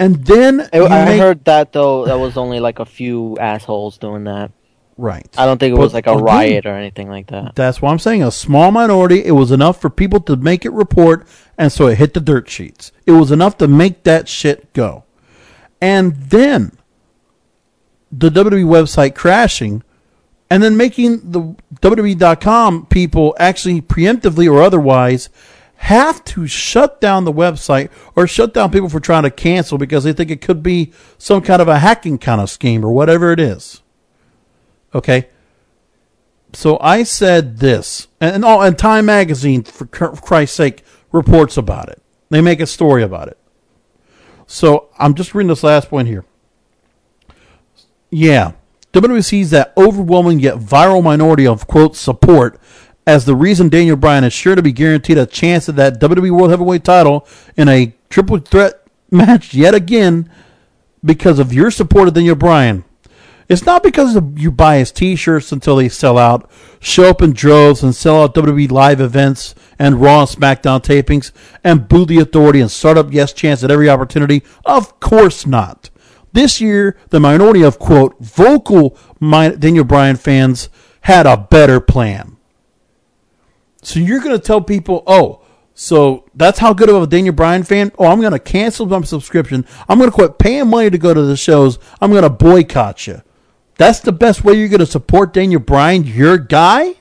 And 0.00 0.24
then 0.24 0.68
I- 0.72 0.80
I 0.80 1.04
make- 1.04 1.20
heard 1.20 1.44
that 1.46 1.72
though 1.72 2.04
that 2.06 2.18
was 2.18 2.36
only 2.36 2.60
like 2.60 2.78
a 2.78 2.84
few 2.84 3.36
assholes 3.40 3.98
doing 3.98 4.24
that. 4.24 4.52
Right. 4.96 5.26
I 5.38 5.46
don't 5.46 5.58
think 5.58 5.72
it 5.72 5.76
But 5.76 5.82
was 5.82 5.94
like 5.94 6.06
a 6.08 6.12
again, 6.12 6.24
riot 6.24 6.66
or 6.66 6.74
anything 6.74 7.08
like 7.08 7.28
that. 7.28 7.54
That's 7.54 7.80
why 7.80 7.90
I'm 7.92 8.00
saying 8.00 8.22
a 8.22 8.32
small 8.32 8.72
minority. 8.72 9.24
It 9.24 9.30
was 9.32 9.52
enough 9.52 9.80
for 9.80 9.90
people 9.90 10.18
to 10.22 10.34
make 10.36 10.64
it 10.64 10.72
report, 10.72 11.24
and 11.56 11.70
so 11.70 11.86
it 11.86 11.98
hit 11.98 12.14
the 12.14 12.20
dirt 12.20 12.48
sheets. 12.50 12.90
It 13.06 13.12
was 13.12 13.30
enough 13.30 13.56
to 13.58 13.68
make 13.68 14.02
that 14.04 14.26
shit 14.28 14.72
go. 14.72 15.04
And 15.80 16.16
then 16.16 16.72
the 18.10 18.28
WWE 18.30 18.64
website 18.64 19.14
crashing, 19.14 19.84
and 20.50 20.62
then 20.64 20.76
making 20.76 21.30
the 21.30 21.54
WWE.com 21.80 22.86
people 22.86 23.36
actually 23.38 23.80
preemptively 23.80 24.50
or 24.50 24.62
otherwise 24.62 25.28
have 25.78 26.24
to 26.24 26.46
shut 26.46 27.00
down 27.00 27.24
the 27.24 27.32
website 27.32 27.88
or 28.16 28.26
shut 28.26 28.52
down 28.52 28.70
people 28.70 28.88
for 28.88 28.98
trying 28.98 29.22
to 29.22 29.30
cancel 29.30 29.78
because 29.78 30.02
they 30.04 30.12
think 30.12 30.30
it 30.30 30.40
could 30.40 30.62
be 30.62 30.92
some 31.18 31.40
kind 31.40 31.62
of 31.62 31.68
a 31.68 31.78
hacking 31.78 32.18
kind 32.18 32.40
of 32.40 32.50
scheme 32.50 32.84
or 32.84 32.90
whatever 32.90 33.30
it 33.32 33.38
is. 33.38 33.80
Okay. 34.92 35.28
So 36.52 36.78
I 36.80 37.04
said 37.04 37.58
this, 37.58 38.08
and 38.20 38.44
oh, 38.44 38.60
and 38.60 38.76
Time 38.76 39.06
Magazine, 39.06 39.62
for 39.62 39.86
for 39.86 40.10
Christ's 40.16 40.56
sake, 40.56 40.82
reports 41.12 41.56
about 41.56 41.90
it. 41.90 42.02
They 42.30 42.40
make 42.40 42.60
a 42.60 42.66
story 42.66 43.02
about 43.02 43.28
it. 43.28 43.38
So 44.46 44.88
I'm 44.98 45.14
just 45.14 45.34
reading 45.34 45.48
this 45.48 45.62
last 45.62 45.90
point 45.90 46.08
here. 46.08 46.24
Yeah, 48.10 48.52
WWE 48.92 49.22
sees 49.22 49.50
that 49.50 49.74
overwhelming 49.76 50.40
yet 50.40 50.56
viral 50.56 51.04
minority 51.04 51.46
of 51.46 51.66
quote 51.66 51.94
support 51.94 52.58
as 53.08 53.24
the 53.24 53.34
reason 53.34 53.70
Daniel 53.70 53.96
Bryan 53.96 54.22
is 54.22 54.34
sure 54.34 54.54
to 54.54 54.60
be 54.60 54.70
guaranteed 54.70 55.16
a 55.16 55.24
chance 55.24 55.66
at 55.66 55.76
that 55.76 55.98
WWE 55.98 56.30
World 56.30 56.50
Heavyweight 56.50 56.84
title 56.84 57.26
in 57.56 57.66
a 57.66 57.94
triple 58.10 58.36
threat 58.36 58.82
match 59.10 59.54
yet 59.54 59.74
again 59.74 60.30
because 61.02 61.38
of 61.38 61.50
your 61.50 61.70
support 61.70 62.08
of 62.08 62.12
Daniel 62.12 62.36
Bryan. 62.36 62.84
It's 63.48 63.64
not 63.64 63.82
because 63.82 64.14
of 64.14 64.38
you 64.38 64.52
buy 64.52 64.76
his 64.76 64.92
t-shirts 64.92 65.52
until 65.52 65.76
they 65.76 65.88
sell 65.88 66.18
out, 66.18 66.50
show 66.80 67.08
up 67.08 67.22
in 67.22 67.32
droves 67.32 67.82
and 67.82 67.94
sell 67.94 68.24
out 68.24 68.34
WWE 68.34 68.70
live 68.70 69.00
events 69.00 69.54
and 69.78 70.02
Raw 70.02 70.20
and 70.20 70.28
SmackDown 70.28 70.82
tapings 70.84 71.32
and 71.64 71.88
boo 71.88 72.04
the 72.04 72.18
authority 72.18 72.60
and 72.60 72.70
start 72.70 72.98
up 72.98 73.10
Yes 73.10 73.32
chants 73.32 73.64
at 73.64 73.70
every 73.70 73.88
opportunity. 73.88 74.42
Of 74.66 75.00
course 75.00 75.46
not. 75.46 75.88
This 76.34 76.60
year, 76.60 76.94
the 77.08 77.20
minority 77.20 77.62
of 77.62 77.78
quote 77.78 78.18
vocal 78.20 78.98
Daniel 79.18 79.84
Bryan 79.84 80.16
fans 80.16 80.68
had 81.00 81.24
a 81.24 81.38
better 81.38 81.80
plan. 81.80 82.37
So 83.82 84.00
you're 84.00 84.20
going 84.20 84.36
to 84.36 84.42
tell 84.42 84.60
people, 84.60 85.02
oh, 85.06 85.42
So 85.74 86.24
that's 86.34 86.58
how 86.58 86.74
good 86.74 86.88
of 86.88 87.00
a 87.00 87.06
Daniel 87.06 87.32
Bryan 87.34 87.62
fan. 87.62 87.92
Oh, 87.98 88.06
I'm 88.06 88.20
going 88.20 88.32
to 88.32 88.40
cancel 88.40 88.84
my 88.86 89.00
subscription. 89.02 89.64
I'm 89.88 89.98
going 89.98 90.10
to 90.10 90.14
quit 90.14 90.36
paying 90.36 90.66
money 90.66 90.90
to 90.90 90.98
go 90.98 91.14
to 91.14 91.22
the 91.22 91.36
shows. 91.36 91.78
I'm 92.00 92.10
going 92.10 92.24
to 92.24 92.30
boycott 92.30 93.06
you. 93.06 93.22
That's 93.76 94.00
the 94.00 94.10
best 94.10 94.42
way 94.42 94.54
you're 94.54 94.68
going 94.68 94.80
to 94.80 94.86
support 94.86 95.32
Daniel 95.32 95.60
Bryan, 95.60 96.02
your 96.02 96.36
guy? 96.36 96.96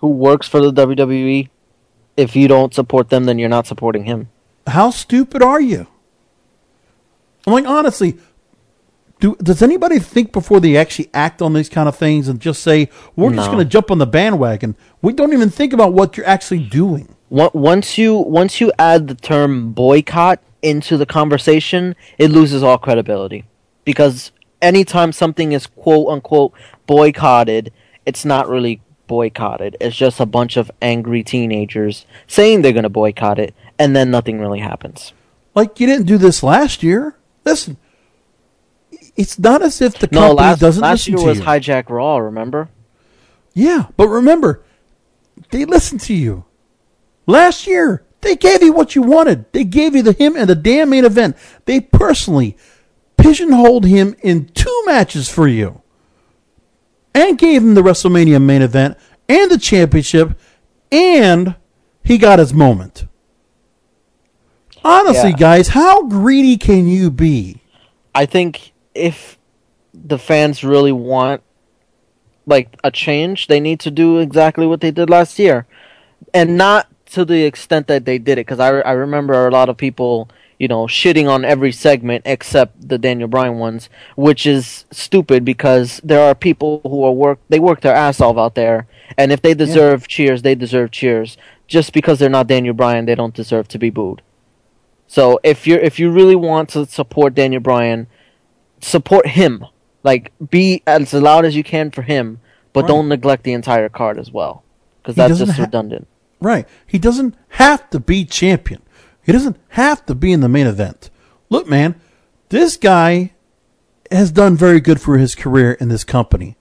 Who 0.00 0.08
works 0.08 0.46
for 0.46 0.60
the 0.60 0.70
WWE? 0.70 1.48
If 2.18 2.36
you 2.36 2.48
don't 2.48 2.74
support 2.74 3.08
them, 3.08 3.24
then 3.24 3.38
you're 3.38 3.48
not 3.48 3.66
supporting 3.66 4.04
him. 4.04 4.28
How 4.66 4.90
stupid 4.90 5.42
are 5.42 5.60
you? 5.60 5.86
I'm 7.46 7.54
like, 7.54 7.66
honestly, 7.66 8.18
do, 9.20 9.36
does 9.36 9.62
anybody 9.62 9.98
think 9.98 10.32
before 10.32 10.60
they 10.60 10.76
actually 10.76 11.10
act 11.14 11.42
on 11.42 11.52
these 11.52 11.68
kind 11.68 11.88
of 11.88 11.96
things 11.96 12.26
and 12.26 12.40
just 12.40 12.62
say, 12.62 12.88
we're 13.14 13.34
just 13.34 13.50
going 13.50 13.58
to 13.58 13.70
jump 13.70 13.90
on 13.90 13.98
the 13.98 14.06
bandwagon? 14.06 14.76
We 15.02 15.12
don't 15.12 15.32
even 15.32 15.50
think 15.50 15.72
about 15.72 15.92
what 15.92 16.16
you're 16.16 16.26
actually 16.26 16.64
doing. 16.64 17.14
Once 17.28 17.96
you 17.96 18.16
once 18.16 18.60
you 18.60 18.72
add 18.76 19.06
the 19.06 19.14
term 19.14 19.72
boycott 19.72 20.42
into 20.62 20.96
the 20.96 21.06
conversation, 21.06 21.94
it 22.18 22.30
loses 22.30 22.62
all 22.62 22.76
credibility. 22.76 23.44
Because 23.84 24.32
anytime 24.60 25.12
something 25.12 25.52
is 25.52 25.66
quote 25.66 26.08
unquote 26.08 26.52
boycotted, 26.86 27.72
it's 28.04 28.24
not 28.24 28.48
really 28.48 28.80
boycotted. 29.06 29.76
It's 29.80 29.96
just 29.96 30.18
a 30.18 30.26
bunch 30.26 30.56
of 30.56 30.70
angry 30.82 31.22
teenagers 31.22 32.04
saying 32.26 32.62
they're 32.62 32.72
going 32.72 32.82
to 32.82 32.88
boycott 32.88 33.38
it, 33.38 33.54
and 33.78 33.94
then 33.94 34.10
nothing 34.10 34.40
really 34.40 34.60
happens. 34.60 35.12
Like, 35.54 35.78
you 35.78 35.86
didn't 35.86 36.06
do 36.06 36.16
this 36.18 36.42
last 36.42 36.82
year. 36.82 37.16
Listen, 37.44 37.76
it's 39.16 39.38
not 39.38 39.62
as 39.62 39.80
if 39.80 39.98
the 39.98 40.08
No, 40.12 40.20
company 40.20 40.36
last, 40.46 40.60
doesn't 40.60 40.82
last 40.82 41.00
listen 41.08 41.12
year 41.12 41.20
to 41.22 41.26
was 41.28 41.38
you. 41.38 41.44
Hijack 41.44 41.90
Raw. 41.90 42.16
Remember? 42.18 42.68
Yeah, 43.54 43.86
but 43.96 44.08
remember, 44.08 44.62
they 45.50 45.64
listened 45.64 46.00
to 46.02 46.14
you. 46.14 46.44
Last 47.26 47.66
year, 47.66 48.04
they 48.20 48.36
gave 48.36 48.62
you 48.62 48.72
what 48.72 48.94
you 48.94 49.02
wanted. 49.02 49.50
They 49.52 49.64
gave 49.64 49.94
you 49.96 50.02
the 50.02 50.12
him 50.12 50.36
and 50.36 50.48
the 50.48 50.54
damn 50.54 50.90
main 50.90 51.04
event. 51.04 51.36
They 51.64 51.80
personally 51.80 52.56
pigeonholed 53.16 53.84
him 53.86 54.14
in 54.22 54.46
two 54.46 54.82
matches 54.86 55.28
for 55.28 55.46
you. 55.48 55.82
And 57.14 57.38
gave 57.38 57.62
him 57.62 57.74
the 57.74 57.82
WrestleMania 57.82 58.40
main 58.42 58.62
event 58.62 58.96
and 59.28 59.50
the 59.50 59.58
championship, 59.58 60.38
and 60.92 61.56
he 62.04 62.18
got 62.18 62.38
his 62.38 62.54
moment. 62.54 63.06
Honestly, 64.84 65.30
Yeah. 65.30 65.36
guys, 65.36 65.68
how 65.68 66.04
greedy 66.06 66.56
can 66.56 66.86
you 66.88 67.10
be? 67.10 67.60
I 68.14 68.26
think 68.26 68.69
if 68.94 69.38
the 69.92 70.18
fans 70.18 70.62
really 70.64 70.92
want 70.92 71.42
like 72.46 72.76
a 72.82 72.90
change, 72.90 73.46
they 73.46 73.60
need 73.60 73.80
to 73.80 73.90
do 73.90 74.18
exactly 74.18 74.66
what 74.66 74.80
they 74.80 74.90
did 74.90 75.10
last 75.10 75.38
year, 75.38 75.66
and 76.34 76.56
not 76.56 76.88
to 77.06 77.24
the 77.24 77.44
extent 77.44 77.86
that 77.86 78.04
they 78.04 78.18
did 78.18 78.38
it. 78.38 78.46
Because 78.46 78.60
I 78.60 78.80
I 78.80 78.92
remember 78.92 79.46
a 79.46 79.50
lot 79.50 79.68
of 79.68 79.76
people 79.76 80.28
you 80.58 80.68
know 80.68 80.86
shitting 80.86 81.28
on 81.28 81.44
every 81.44 81.72
segment 81.72 82.22
except 82.26 82.88
the 82.88 82.98
Daniel 82.98 83.28
Bryan 83.28 83.58
ones, 83.58 83.88
which 84.16 84.46
is 84.46 84.84
stupid 84.90 85.44
because 85.44 86.00
there 86.04 86.20
are 86.20 86.34
people 86.34 86.80
who 86.84 87.04
are 87.04 87.12
work 87.12 87.38
they 87.48 87.60
work 87.60 87.80
their 87.80 87.94
ass 87.94 88.20
off 88.20 88.36
out 88.36 88.54
there, 88.54 88.86
and 89.16 89.32
if 89.32 89.42
they 89.42 89.54
deserve 89.54 90.08
cheers, 90.08 90.42
they 90.42 90.54
deserve 90.54 90.90
cheers. 90.90 91.36
Just 91.66 91.92
because 91.92 92.18
they're 92.18 92.28
not 92.28 92.48
Daniel 92.48 92.74
Bryan, 92.74 93.06
they 93.06 93.14
don't 93.14 93.34
deserve 93.34 93.68
to 93.68 93.78
be 93.78 93.90
booed. 93.90 94.22
So 95.06 95.40
if 95.42 95.66
you're 95.66 95.78
if 95.78 95.98
you 95.98 96.10
really 96.10 96.36
want 96.36 96.68
to 96.70 96.86
support 96.86 97.34
Daniel 97.34 97.60
Bryan, 97.60 98.06
support 98.80 99.26
him. 99.28 99.66
Like 100.02 100.32
be 100.50 100.82
as 100.86 101.12
loud 101.12 101.44
as 101.44 101.54
you 101.54 101.62
can 101.62 101.90
for 101.90 102.02
him, 102.02 102.40
but 102.72 102.82
Right. 102.82 102.88
don't 102.88 103.08
neglect 103.08 103.42
the 103.44 103.52
entire 103.52 103.88
card 103.88 104.18
as 104.18 104.30
well, 104.32 104.62
because 105.02 105.14
that's 105.14 105.38
just 105.38 105.52
ha- 105.52 105.62
redundant. 105.62 106.06
Right. 106.40 106.66
He 106.86 106.98
doesn't 106.98 107.34
have 107.50 107.88
to 107.90 108.00
be 108.00 108.24
champion. 108.24 108.80
He 109.22 109.32
doesn't 109.32 109.58
have 109.70 110.06
to 110.06 110.14
be 110.14 110.32
in 110.32 110.40
the 110.40 110.48
main 110.48 110.66
event. 110.66 111.10
Look, 111.50 111.68
man, 111.68 112.00
this 112.48 112.76
guy 112.78 113.32
has 114.10 114.32
done 114.32 114.56
very 114.56 114.80
good 114.80 115.00
for 115.00 115.18
his 115.18 115.34
career 115.34 115.72
in 115.72 115.88
this 115.88 116.02
company. 116.04 116.56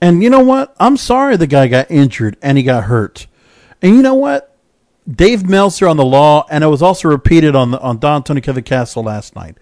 And 0.00 0.22
you 0.22 0.28
know 0.30 0.40
what? 0.42 0.74
I'm 0.80 0.96
sorry 0.96 1.36
the 1.36 1.46
guy 1.46 1.68
got 1.68 1.88
injured 1.90 2.36
and 2.42 2.58
he 2.58 2.64
got 2.64 2.84
hurt. 2.84 3.28
And 3.80 3.94
you 3.94 4.02
know 4.02 4.14
what? 4.14 4.56
Dave 5.10 5.48
Meltzer 5.48 5.88
on 5.88 5.96
the 5.96 6.04
law, 6.04 6.46
and 6.50 6.62
it 6.62 6.68
was 6.68 6.82
also 6.82 7.08
repeated 7.08 7.56
on 7.56 7.70
the, 7.72 7.80
on 7.80 7.98
Don 7.98 8.22
Tony 8.22 8.40
Kevin 8.40 8.62
Castle 8.64 9.02
last 9.04 9.34
night. 9.36 9.56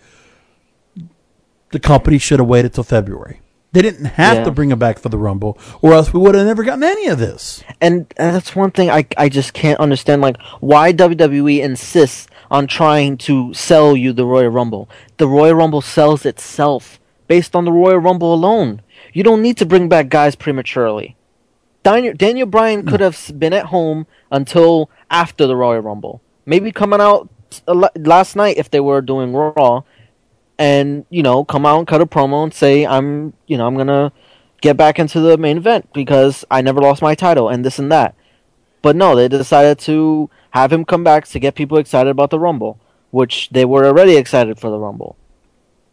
The 1.70 1.78
company 1.80 2.18
should 2.18 2.38
have 2.40 2.48
waited 2.48 2.72
till 2.74 2.84
February. 2.84 3.40
They 3.72 3.82
didn't 3.82 4.06
have 4.06 4.38
Yeah. 4.38 4.44
to 4.44 4.50
bring 4.50 4.70
him 4.72 4.80
back 4.80 4.98
for 4.98 5.08
the 5.08 5.18
Rumble, 5.18 5.56
or 5.80 5.92
else 5.92 6.12
we 6.12 6.18
would 6.18 6.34
have 6.34 6.46
never 6.46 6.64
gotten 6.64 6.82
any 6.82 7.06
of 7.06 7.18
this. 7.20 7.62
And 7.80 8.12
uh, 8.18 8.32
that's 8.32 8.56
one 8.56 8.72
thing 8.72 8.90
I 8.90 9.06
I 9.16 9.28
just 9.28 9.52
can't 9.52 9.78
understand. 9.78 10.20
Like 10.22 10.36
why 10.58 10.92
WWE 10.92 11.60
insists 11.60 12.26
on 12.50 12.66
trying 12.66 13.16
to 13.18 13.54
sell 13.54 13.96
you 13.96 14.12
the 14.12 14.26
Royal 14.26 14.50
Rumble. 14.50 14.88
The 15.18 15.28
Royal 15.28 15.54
Rumble 15.54 15.80
sells 15.82 16.26
itself 16.26 16.98
based 17.28 17.54
on 17.54 17.64
the 17.64 17.70
Royal 17.70 17.98
Rumble 17.98 18.34
alone. 18.34 18.82
You 19.12 19.22
don't 19.22 19.40
need 19.42 19.56
to 19.58 19.66
bring 19.66 19.88
back 19.88 20.08
guys 20.08 20.34
prematurely. 20.34 21.14
Daniel, 21.84 22.12
Daniel 22.12 22.46
Bryan 22.46 22.84
could 22.84 23.00
have 23.00 23.30
been 23.38 23.52
at 23.52 23.66
home 23.66 24.06
until 24.32 24.90
after 25.10 25.46
the 25.46 25.54
Royal 25.56 25.80
Rumble. 25.80 26.20
Maybe 26.44 26.72
coming 26.72 27.00
out 27.00 27.28
last 27.96 28.34
night 28.34 28.56
if 28.58 28.68
they 28.70 28.80
were 28.80 29.00
doing 29.00 29.32
Raw, 29.32 29.82
and 30.60 31.06
you 31.08 31.22
know 31.22 31.42
come 31.42 31.64
out 31.66 31.78
and 31.78 31.88
cut 31.88 32.02
a 32.02 32.06
promo 32.06 32.44
and 32.44 32.54
say 32.54 32.86
I'm 32.86 33.32
you 33.46 33.56
know 33.56 33.66
I'm 33.66 33.76
gonna 33.76 34.12
get 34.60 34.76
back 34.76 34.98
into 34.98 35.18
the 35.18 35.38
main 35.38 35.56
event 35.56 35.90
because 35.94 36.44
I 36.50 36.60
never 36.60 36.80
lost 36.80 37.00
my 37.02 37.14
title 37.16 37.48
and 37.48 37.64
this 37.64 37.78
and 37.78 37.90
that. 37.90 38.14
But 38.82 38.94
no, 38.94 39.16
they 39.16 39.26
decided 39.26 39.78
to 39.80 40.30
have 40.50 40.72
him 40.72 40.84
come 40.84 41.02
back 41.02 41.26
to 41.28 41.38
get 41.38 41.54
people 41.54 41.78
excited 41.78 42.10
about 42.10 42.30
the 42.30 42.38
Rumble, 42.38 42.78
which 43.10 43.48
they 43.50 43.64
were 43.64 43.86
already 43.86 44.16
excited 44.16 44.58
for 44.60 44.70
the 44.70 44.78
Rumble. 44.78 45.16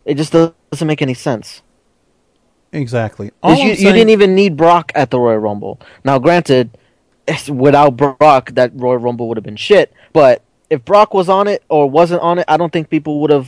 It 0.05 0.15
just 0.15 0.33
doesn't 0.33 0.87
make 0.87 1.01
any 1.01 1.13
sense. 1.13 1.61
Exactly. 2.73 3.27
You, 3.27 3.31
I'm 3.43 3.69
you 3.69 3.75
didn't 3.75 4.09
even 4.09 4.35
need 4.35 4.57
Brock 4.57 4.91
at 4.95 5.11
the 5.11 5.19
Royal 5.19 5.39
Rumble. 5.39 5.79
Now, 6.03 6.19
granted, 6.19 6.77
without 7.49 7.95
Brock, 7.95 8.51
that 8.53 8.71
Royal 8.73 8.97
Rumble 8.97 9.27
would 9.29 9.37
have 9.37 9.43
been 9.43 9.55
shit. 9.55 9.93
But 10.11 10.43
if 10.69 10.83
Brock 10.83 11.13
was 11.13 11.29
on 11.29 11.47
it 11.47 11.63
or 11.69 11.89
wasn't 11.89 12.21
on 12.21 12.39
it, 12.39 12.45
I 12.47 12.57
don't 12.57 12.71
think 12.71 12.89
people 12.89 13.21
would 13.21 13.31
have 13.31 13.47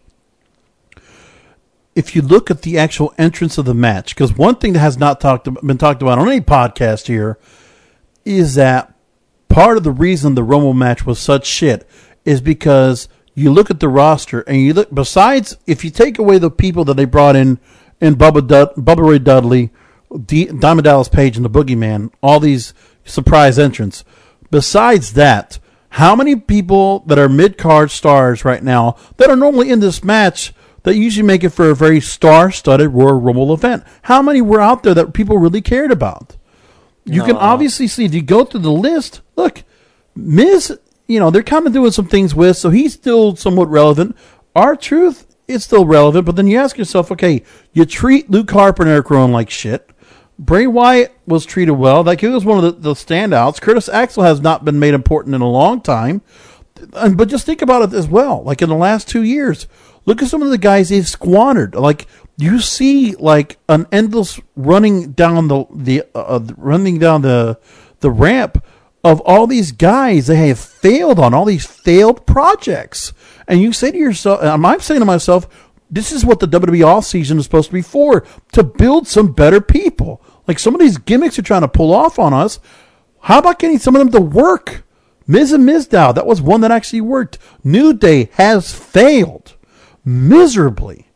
If 1.95 2.15
you 2.15 2.21
look 2.21 2.49
at 2.49 2.61
the 2.61 2.77
actual 2.77 3.13
entrance 3.17 3.57
of 3.57 3.65
the 3.65 3.73
match, 3.73 4.15
because 4.15 4.33
one 4.33 4.55
thing 4.55 4.73
that 4.73 4.79
has 4.79 4.97
not 4.97 5.19
talked 5.19 5.47
been 5.65 5.77
talked 5.77 6.01
about 6.01 6.19
on 6.19 6.27
any 6.27 6.41
podcast 6.41 7.07
here 7.07 7.37
is 8.23 8.55
that 8.55 8.93
part 9.49 9.77
of 9.77 9.83
the 9.83 9.91
reason 9.91 10.35
the 10.35 10.43
Rumble 10.43 10.73
match 10.73 11.05
was 11.05 11.19
such 11.19 11.45
shit 11.45 11.87
is 12.23 12.39
because 12.39 13.09
you 13.33 13.51
look 13.51 13.69
at 13.69 13.79
the 13.79 13.89
roster 13.89 14.41
and 14.41 14.57
you 14.57 14.73
look. 14.73 14.93
Besides, 14.93 15.57
if 15.67 15.83
you 15.83 15.89
take 15.89 16.19
away 16.19 16.37
the 16.37 16.51
people 16.51 16.85
that 16.85 16.95
they 16.95 17.05
brought 17.05 17.35
in, 17.35 17.59
in 17.99 18.15
Bubba 18.15 18.47
Dud, 18.47 18.75
Bubba 18.75 19.07
Ray 19.07 19.19
Dudley, 19.19 19.69
D, 20.25 20.45
Diamond 20.45 20.85
Dallas 20.85 21.09
Page, 21.09 21.35
and 21.37 21.45
the 21.45 21.49
Boogeyman, 21.49 22.11
all 22.21 22.39
these 22.39 22.73
surprise 23.05 23.59
entrants. 23.59 24.03
Besides 24.49 25.13
that, 25.13 25.59
how 25.95 26.15
many 26.15 26.35
people 26.35 26.99
that 27.07 27.19
are 27.19 27.29
mid 27.29 27.57
card 27.57 27.91
stars 27.91 28.45
right 28.45 28.63
now 28.63 28.97
that 29.17 29.29
are 29.29 29.35
normally 29.35 29.69
in 29.69 29.79
this 29.79 30.03
match 30.03 30.53
that 30.83 30.95
usually 30.95 31.25
make 31.25 31.43
it 31.43 31.49
for 31.49 31.69
a 31.69 31.75
very 31.75 32.01
star 32.01 32.51
studded 32.51 32.91
Royal 32.91 33.19
Rumble 33.19 33.53
event? 33.53 33.83
How 34.03 34.21
many 34.21 34.41
were 34.41 34.61
out 34.61 34.83
there 34.83 34.93
that 34.93 35.13
people 35.13 35.37
really 35.37 35.61
cared 35.61 35.91
about? 35.91 36.37
You 37.05 37.23
can 37.23 37.35
obviously 37.35 37.87
see 37.87 38.05
if 38.05 38.13
you 38.13 38.21
go 38.21 38.45
through 38.45 38.61
the 38.61 38.71
list. 38.71 39.21
Look, 39.35 39.63
Miz, 40.15 40.77
you 41.07 41.19
know 41.19 41.31
they're 41.31 41.43
kind 41.43 41.65
of 41.65 41.73
doing 41.73 41.91
some 41.91 42.07
things 42.07 42.35
with, 42.35 42.57
so 42.57 42.69
he's 42.69 42.93
still 42.93 43.35
somewhat 43.35 43.69
relevant. 43.69 44.15
R-Truth 44.55 45.35
is 45.47 45.63
still 45.63 45.85
relevant, 45.85 46.25
but 46.25 46.35
then 46.35 46.47
you 46.47 46.59
ask 46.59 46.77
yourself, 46.77 47.11
okay, 47.11 47.43
you 47.73 47.85
treat 47.85 48.29
Luke 48.29 48.51
Harper 48.51 48.83
and 48.83 48.91
Eric 48.91 49.09
Rowan 49.09 49.31
like 49.31 49.49
shit. 49.49 49.89
Bray 50.37 50.65
Wyatt 50.65 51.15
was 51.27 51.45
treated 51.45 51.73
well. 51.73 52.03
Like 52.03 52.21
he 52.21 52.27
was 52.27 52.43
one 52.43 52.63
of 52.63 52.63
the, 52.63 52.71
the 52.71 52.93
standouts. 52.93 53.61
Curtis 53.61 53.87
Axel 53.89 54.23
has 54.23 54.41
not 54.41 54.65
been 54.65 54.79
made 54.79 54.93
important 54.93 55.35
in 55.35 55.41
a 55.41 55.49
long 55.49 55.81
time. 55.81 56.21
And, 56.93 57.15
but 57.15 57.29
just 57.29 57.45
think 57.45 57.61
about 57.61 57.83
it 57.83 57.95
as 57.95 58.07
well. 58.07 58.41
Like 58.41 58.61
in 58.61 58.69
the 58.69 58.75
last 58.75 59.07
two 59.07 59.21
years, 59.21 59.67
look 60.05 60.21
at 60.21 60.29
some 60.29 60.41
of 60.41 60.49
the 60.49 60.57
guys 60.57 60.89
they've 60.89 61.07
squandered. 61.07 61.75
Like 61.75 62.07
you 62.37 62.59
see, 62.59 63.15
like 63.15 63.57
an 63.69 63.87
endless 63.91 64.39
running 64.55 65.11
down 65.11 65.47
the 65.47 65.65
the 65.73 66.03
uh, 66.15 66.39
running 66.57 66.99
down 66.99 67.21
the 67.21 67.59
the 67.99 68.11
ramp 68.11 68.63
of 69.03 69.19
all 69.21 69.47
these 69.47 69.71
guys 69.71 70.27
they 70.27 70.47
have 70.47 70.59
failed 70.59 71.19
on 71.19 71.33
all 71.33 71.45
these 71.45 71.65
failed 71.65 72.25
projects. 72.25 73.13
And 73.47 73.61
you 73.61 73.73
say 73.73 73.91
to 73.91 73.97
yourself, 73.97 74.39
I'm 74.43 74.79
saying 74.79 75.01
to 75.01 75.05
myself, 75.05 75.47
this 75.89 76.11
is 76.11 76.25
what 76.25 76.39
the 76.39 76.47
WWE 76.47 76.85
off 76.85 77.05
season 77.05 77.37
is 77.37 77.43
supposed 77.43 77.69
to 77.69 77.73
be 77.73 77.81
for 77.81 78.25
to 78.53 78.63
build 78.63 79.07
some 79.07 79.33
better 79.33 79.59
people. 79.59 80.21
Like 80.47 80.59
some 80.59 80.73
of 80.73 80.79
these 80.79 80.97
gimmicks 80.97 81.37
you're 81.37 81.43
trying 81.43 81.61
to 81.61 81.67
pull 81.67 81.93
off 81.93 82.17
on 82.17 82.33
us. 82.33 82.59
How 83.21 83.39
about 83.39 83.59
getting 83.59 83.77
some 83.77 83.95
of 83.95 83.99
them 83.99 84.11
to 84.11 84.21
work? 84.21 84.83
Miz 85.27 85.51
and 85.51 85.67
Mizdow, 85.67 86.15
that 86.15 86.25
was 86.25 86.41
one 86.41 86.61
that 86.61 86.71
actually 86.71 87.01
worked. 87.01 87.37
New 87.63 87.93
Day 87.93 88.29
has 88.33 88.73
failed 88.73 89.55
miserably. 90.03 91.07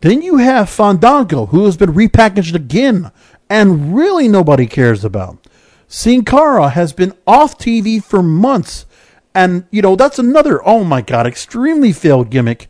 Then 0.00 0.22
you 0.22 0.38
have 0.38 0.68
Fandango, 0.68 1.46
who 1.46 1.64
has 1.64 1.76
been 1.76 1.92
repackaged 1.94 2.54
again 2.54 3.12
and 3.48 3.94
really 3.94 4.28
nobody 4.28 4.66
cares 4.66 5.04
about. 5.04 5.38
Sin 5.86 6.24
Cara 6.24 6.70
has 6.70 6.92
been 6.92 7.12
off 7.26 7.58
TV 7.58 8.02
for 8.02 8.22
months. 8.22 8.86
And, 9.34 9.66
you 9.70 9.82
know, 9.82 9.94
that's 9.94 10.18
another, 10.18 10.66
oh 10.66 10.84
my 10.84 11.02
God, 11.02 11.26
extremely 11.26 11.92
failed 11.92 12.30
gimmick. 12.30 12.68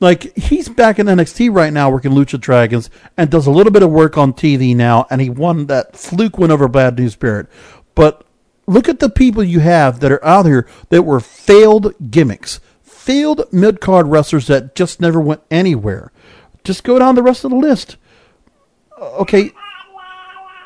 Like, 0.00 0.36
he's 0.36 0.68
back 0.68 0.98
in 0.98 1.06
NXT 1.06 1.54
right 1.54 1.72
now 1.72 1.88
working 1.88 2.12
Lucha 2.12 2.38
Dragons 2.38 2.90
and 3.16 3.30
does 3.30 3.46
a 3.46 3.50
little 3.50 3.72
bit 3.72 3.82
of 3.82 3.90
work 3.90 4.18
on 4.18 4.32
TV 4.32 4.74
now. 4.74 5.06
And 5.10 5.20
he 5.20 5.30
won 5.30 5.66
that 5.66 5.96
fluke 5.96 6.36
win 6.36 6.50
over 6.50 6.68
Bad 6.68 6.98
News 6.98 7.16
Barrett. 7.16 7.46
But 7.94 8.26
look 8.66 8.88
at 8.88 8.98
the 8.98 9.08
people 9.08 9.42
you 9.42 9.60
have 9.60 10.00
that 10.00 10.12
are 10.12 10.24
out 10.24 10.46
here 10.46 10.68
that 10.88 11.02
were 11.02 11.20
failed 11.20 11.94
gimmicks, 12.10 12.60
failed 13.04 13.44
mid 13.52 13.80
card 13.80 14.08
wrestlers 14.08 14.46
that 14.46 14.74
just 14.74 15.00
never 15.00 15.20
went 15.20 15.42
anywhere. 15.50 16.10
Just 16.64 16.84
go 16.84 16.98
down 16.98 17.14
the 17.14 17.22
rest 17.22 17.44
of 17.44 17.50
the 17.50 17.56
list. 17.56 17.96
Okay. 18.98 19.52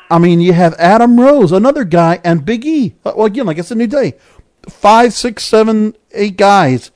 I 0.09 0.17
mean, 0.17 0.39
you 0.39 0.53
have 0.53 0.73
Adam 0.79 1.19
Rose, 1.19 1.51
another 1.51 1.83
guy, 1.83 2.19
and 2.23 2.45
Big 2.45 2.65
E. 2.65 2.95
Uh, 3.05 3.13
Well, 3.15 3.27
again, 3.27 3.45
like 3.45 3.57
it's 3.57 3.71
a 3.71 3.75
new 3.75 3.87
day. 3.87 4.15
Five, 4.67 5.13
six, 5.13 5.43
seven, 5.43 5.95
eight 6.13 6.37
guys. 6.37 6.91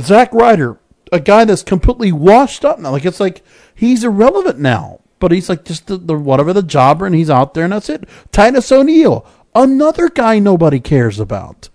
Zack 0.00 0.32
Ryder, 0.32 0.78
a 1.10 1.20
guy 1.20 1.44
that's 1.44 1.62
completely 1.62 2.12
washed 2.12 2.64
up 2.64 2.78
now. 2.78 2.90
Like 2.90 3.04
it's 3.04 3.20
like 3.20 3.42
he's 3.74 4.04
irrelevant 4.04 4.58
now. 4.58 5.00
But 5.18 5.32
he's 5.32 5.48
like 5.48 5.64
just 5.64 5.86
the, 5.86 5.96
the 5.96 6.14
whatever 6.14 6.52
the 6.52 6.62
jobber, 6.62 7.06
and 7.06 7.14
he's 7.14 7.30
out 7.30 7.54
there, 7.54 7.64
and 7.64 7.72
that's 7.72 7.88
it. 7.90 8.08
Titus 8.32 8.70
O'Neil, 8.72 9.26
another 9.54 10.08
guy 10.08 10.38
nobody 10.38 10.80
cares 10.80 11.18
about. 11.18 11.68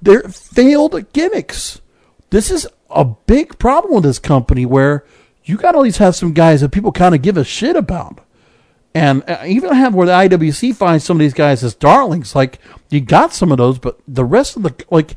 They're 0.00 0.22
failed 0.22 1.12
gimmicks. 1.12 1.81
This 2.32 2.50
is 2.50 2.66
a 2.88 3.04
big 3.04 3.58
problem 3.58 3.92
with 3.92 4.04
this 4.04 4.18
company 4.18 4.64
where 4.64 5.04
you 5.44 5.58
got 5.58 5.72
to 5.72 5.78
at 5.78 5.82
least 5.82 5.98
have 5.98 6.16
some 6.16 6.32
guys 6.32 6.62
that 6.62 6.72
people 6.72 6.90
kind 6.90 7.14
of 7.14 7.20
give 7.20 7.36
a 7.36 7.44
shit 7.44 7.76
about. 7.76 8.20
And 8.94 9.22
uh, 9.28 9.42
even 9.46 9.74
have 9.74 9.94
where 9.94 10.06
the 10.06 10.12
IWC 10.12 10.74
finds 10.74 11.04
some 11.04 11.18
of 11.18 11.20
these 11.20 11.34
guys 11.34 11.62
as 11.62 11.74
darlings. 11.74 12.34
Like 12.34 12.58
you 12.88 13.02
got 13.02 13.34
some 13.34 13.52
of 13.52 13.58
those, 13.58 13.78
but 13.78 14.00
the 14.08 14.24
rest 14.24 14.56
of 14.56 14.62
the 14.62 14.74
like 14.90 15.16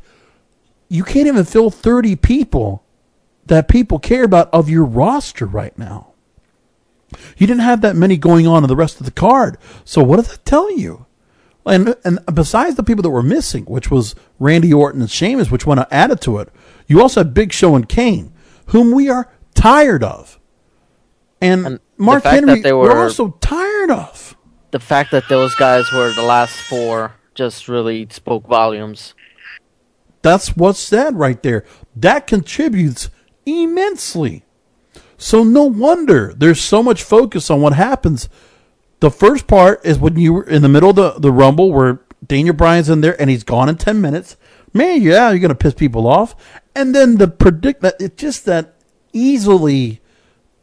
you 0.90 1.04
can't 1.04 1.26
even 1.26 1.46
fill 1.46 1.70
thirty 1.70 2.16
people 2.16 2.84
that 3.46 3.66
people 3.66 3.98
care 3.98 4.24
about 4.24 4.52
of 4.52 4.68
your 4.68 4.84
roster 4.84 5.46
right 5.46 5.76
now. 5.78 6.12
You 7.38 7.46
didn't 7.46 7.60
have 7.60 7.80
that 7.80 7.96
many 7.96 8.18
going 8.18 8.46
on 8.46 8.62
in 8.62 8.68
the 8.68 8.76
rest 8.76 9.00
of 9.00 9.06
the 9.06 9.10
card. 9.12 9.56
So 9.86 10.02
what 10.02 10.16
does 10.16 10.28
that 10.28 10.44
tell 10.44 10.70
you? 10.70 11.05
And 11.66 11.96
and 12.04 12.18
besides 12.32 12.76
the 12.76 12.82
people 12.84 13.02
that 13.02 13.10
were 13.10 13.22
missing, 13.22 13.64
which 13.64 13.90
was 13.90 14.14
Randy 14.38 14.72
Orton 14.72 15.00
and 15.00 15.10
Sheamus, 15.10 15.50
which 15.50 15.66
went 15.66 15.80
to 15.80 15.92
added 15.94 16.20
to 16.22 16.38
it, 16.38 16.48
you 16.86 17.02
also 17.02 17.20
had 17.20 17.34
Big 17.34 17.52
Show 17.52 17.74
and 17.74 17.88
Kane, 17.88 18.32
whom 18.66 18.92
we 18.92 19.08
are 19.10 19.30
tired 19.54 20.04
of. 20.04 20.38
And, 21.40 21.80
Mark 21.98 22.22
fact 22.22 22.34
Henry, 22.34 22.54
that 22.56 22.62
they 22.62 22.72
we're 22.72 22.94
were- 22.94 23.02
also 23.04 23.30
tired 23.40 23.90
of. 23.90 24.36
The 24.70 24.78
fact 24.80 25.10
that 25.10 25.28
those 25.28 25.54
guys 25.54 25.90
were 25.92 26.12
the 26.12 26.22
last 26.22 26.56
four 26.56 27.14
just 27.34 27.68
really 27.68 28.06
spoke 28.10 28.46
volumes. 28.46 29.14
That's 30.22 30.56
what's 30.56 30.78
said 30.78 31.16
right 31.18 31.42
there. 31.42 31.64
That 31.94 32.26
contributes 32.26 33.10
immensely. 33.44 34.44
So 35.18 35.44
no 35.44 35.64
wonder 35.64 36.34
there's 36.36 36.60
so 36.60 36.82
much 36.82 37.02
focus 37.02 37.50
on 37.50 37.60
what 37.60 37.72
happens. 37.74 38.28
The 39.00 39.10
first 39.10 39.46
part 39.46 39.84
is 39.84 39.98
when 39.98 40.16
you 40.16 40.32
were 40.32 40.48
in 40.48 40.62
the 40.62 40.68
middle 40.68 40.90
of 40.90 40.96
the, 40.96 41.12
the 41.12 41.32
rumble 41.32 41.72
where 41.72 42.00
Daniel 42.26 42.54
Bryan's 42.54 42.88
in 42.88 43.00
there 43.00 43.20
and 43.20 43.28
he's 43.30 43.44
gone 43.44 43.68
in 43.68 43.76
10 43.76 44.00
minutes. 44.00 44.36
Man, 44.72 45.02
yeah, 45.02 45.30
you're 45.30 45.38
going 45.38 45.50
to 45.50 45.54
piss 45.54 45.74
people 45.74 46.06
off. 46.06 46.34
And 46.74 46.94
then 46.94 47.16
the 47.16 47.28
predict 47.28 47.82
that 47.82 47.96
it's 48.00 48.16
just 48.16 48.44
that 48.46 48.74
easily 49.12 50.00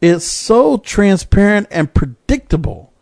it's 0.00 0.24
so 0.24 0.76
transparent 0.76 1.66
and 1.70 1.92
predictable. 1.94 2.92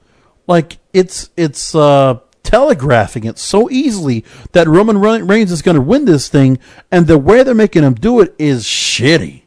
Like 0.46 0.78
it's 0.92 1.30
it's 1.36 1.74
uh 1.74 2.20
telegraphing 2.42 3.24
it 3.24 3.38
so 3.38 3.70
easily 3.70 4.24
that 4.52 4.68
Roman 4.68 4.98
Reigns 4.98 5.52
is 5.52 5.62
going 5.62 5.76
to 5.76 5.80
win 5.80 6.04
this 6.04 6.28
thing 6.28 6.58
and 6.90 7.06
the 7.06 7.18
way 7.18 7.42
they're 7.42 7.54
making 7.54 7.82
him 7.82 7.94
do 7.94 8.20
it 8.20 8.34
is 8.38 8.64
shitty. 8.64 9.42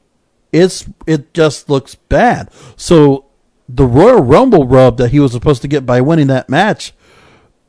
It's 0.52 0.86
it 1.06 1.34
just 1.34 1.70
looks 1.70 1.96
bad. 1.96 2.50
So 2.76 3.25
the 3.68 3.86
Royal 3.86 4.22
Rumble 4.22 4.68
rub 4.68 4.98
that 4.98 5.10
he 5.12 5.20
was 5.20 5.32
supposed 5.32 5.62
to 5.64 5.68
get 5.68 5.86
by 5.86 6.02
winning 6.02 6.28
that 6.28 6.50
match, 6.50 6.94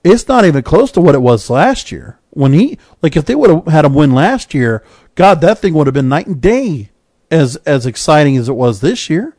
it's 0.04 0.28
not 0.28 0.44
even 0.44 0.62
close 0.62 0.90
to 0.92 1.00
what 1.00 1.14
it 1.14 1.22
was 1.22 1.48
last 1.50 1.90
year. 1.90 2.18
When 2.30 2.52
he 2.52 2.78
like 3.02 3.16
if 3.16 3.24
they 3.24 3.34
would 3.34 3.48
have 3.50 3.66
had 3.66 3.84
him 3.86 3.94
win 3.94 4.12
last 4.12 4.52
year, 4.52 4.84
God, 5.14 5.40
that 5.40 5.58
thing 5.58 5.72
would 5.74 5.86
have 5.86 5.94
been 5.94 6.08
night 6.08 6.26
and 6.26 6.40
day 6.40 6.90
as 7.30 7.56
as 7.64 7.86
exciting 7.86 8.36
as 8.36 8.48
it 8.48 8.52
was 8.54 8.80
this 8.80 9.08
year. 9.08 9.34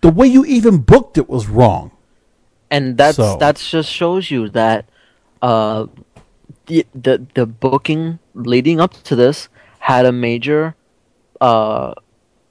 The 0.00 0.10
way 0.10 0.28
you 0.28 0.44
even 0.44 0.78
booked 0.78 1.18
it 1.18 1.28
was 1.28 1.48
wrong. 1.48 1.90
and 2.70 2.96
that's 2.96 3.16
So- 3.16 3.36
that's 3.38 3.68
just 3.68 3.90
shows 3.90 4.30
you 4.30 4.48
that 4.50 4.86
uh 5.42 5.86
the, 6.66 6.86
the 6.94 7.26
the 7.34 7.46
booking 7.46 8.20
leading 8.34 8.80
up 8.80 8.92
to 9.02 9.16
this 9.16 9.48
had 9.80 10.06
a 10.06 10.12
major 10.12 10.76
uh 11.40 11.94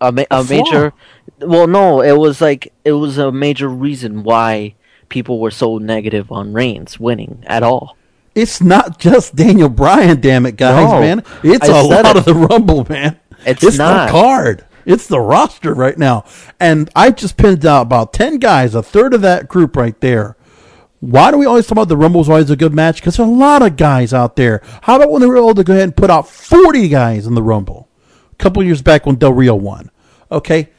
a, 0.02 0.12
ma- 0.12 0.24
A 0.32 0.42
a 0.42 0.44
major 0.44 0.94
well 1.42 1.68
no 1.68 2.02
it 2.02 2.18
was 2.18 2.42
like 2.42 2.74
it 2.86 2.94
was 2.94 3.18
a 3.18 3.32
major 3.32 3.68
reason 3.70 4.24
why 4.24 4.76
people 5.10 5.40
were 5.40 5.52
so 5.52 5.78
negative 5.78 6.32
on 6.32 6.54
Reigns 6.54 7.00
winning 7.00 7.44
at 7.48 7.64
all 7.64 7.98
It's 8.36 8.62
not 8.62 9.00
just 9.00 9.36
Daniel 9.36 9.70
Bryan, 9.70 10.22
damn 10.22 10.46
it, 10.46 10.56
guys, 10.56 10.86
No, 10.90 11.00
man. 11.00 11.24
It's 11.44 11.68
I 11.68 11.80
a 11.80 11.84
lot 11.84 12.06
it. 12.06 12.18
of 12.18 12.26
the 12.26 12.36
Rumble, 12.36 12.86
man. 12.88 13.20
It's 13.46 13.78
not. 13.78 14.06
the 14.08 14.12
card. 14.12 14.66
It's 14.86 15.08
the 15.08 15.20
roster 15.20 15.74
right 15.74 15.98
now. 15.98 16.26
And 16.60 16.90
I 16.96 17.10
just 17.12 17.38
pinned 17.38 17.66
out 17.66 17.82
about 17.84 18.14
10 18.14 18.38
guys, 18.38 18.76
a 18.76 18.84
third 18.84 19.14
of 19.14 19.22
that 19.22 19.48
group 19.48 19.76
right 19.76 20.00
there. 20.00 20.38
Why 21.00 21.32
do 21.32 21.38
we 21.38 21.46
always 21.48 21.66
talk 21.66 21.74
about 21.74 21.88
the 21.90 21.98
Rumble's 21.98 22.30
always 22.30 22.50
a 22.50 22.56
good 22.56 22.74
match? 22.74 22.98
Because 22.98 23.18
there's 23.18 23.28
a 23.28 23.32
lot 23.32 23.62
of 23.62 23.78
guys 23.78 24.14
out 24.14 24.36
there. 24.36 24.62
How 24.84 24.96
about 24.98 25.10
when 25.12 25.22
they 25.22 25.28
were 25.28 25.38
able 25.38 25.56
to 25.56 25.64
go 25.64 25.74
ahead 25.74 25.84
and 25.86 25.96
put 25.98 26.10
out 26.10 26.28
40 26.30 26.88
guys 26.90 27.26
in 27.26 27.34
the 27.36 27.44
Rumble? 27.44 27.88
A 28.32 28.36
couple 28.36 28.64
years 28.64 28.82
back 28.82 29.06
when 29.06 29.16
Del 29.16 29.34
Rio 29.34 29.56
won. 29.56 29.90
Okay? 30.32 30.70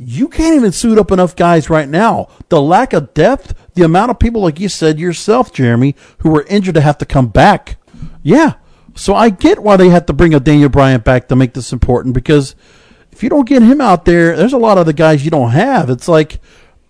You 0.00 0.28
can't 0.28 0.54
even 0.54 0.70
suit 0.70 0.96
up 0.96 1.10
enough 1.10 1.34
guys 1.34 1.68
right 1.68 1.88
now. 1.88 2.28
The 2.50 2.62
lack 2.62 2.92
of 2.92 3.14
depth, 3.14 3.54
the 3.74 3.82
amount 3.82 4.12
of 4.12 4.20
people, 4.20 4.42
like 4.42 4.60
you 4.60 4.68
said 4.68 5.00
yourself, 5.00 5.52
Jeremy, 5.52 5.96
who 6.18 6.30
were 6.30 6.46
injured 6.48 6.76
to 6.76 6.80
have 6.80 6.98
to 6.98 7.04
come 7.04 7.26
back. 7.26 7.78
Yeah. 8.22 8.54
So 8.94 9.16
I 9.16 9.30
get 9.30 9.58
why 9.58 9.76
they 9.76 9.88
have 9.88 10.06
to 10.06 10.12
bring 10.12 10.34
a 10.34 10.40
Daniel 10.40 10.68
Bryan 10.68 11.00
back 11.00 11.26
to 11.28 11.36
make 11.36 11.52
this 11.52 11.72
important 11.72 12.14
because 12.14 12.54
if 13.10 13.24
you 13.24 13.28
don't 13.28 13.48
get 13.48 13.62
him 13.62 13.80
out 13.80 14.04
there, 14.04 14.36
there's 14.36 14.52
a 14.52 14.58
lot 14.58 14.78
of 14.78 14.86
the 14.86 14.92
guys 14.92 15.24
you 15.24 15.32
don't 15.32 15.50
have. 15.50 15.90
It's 15.90 16.06
like 16.06 16.40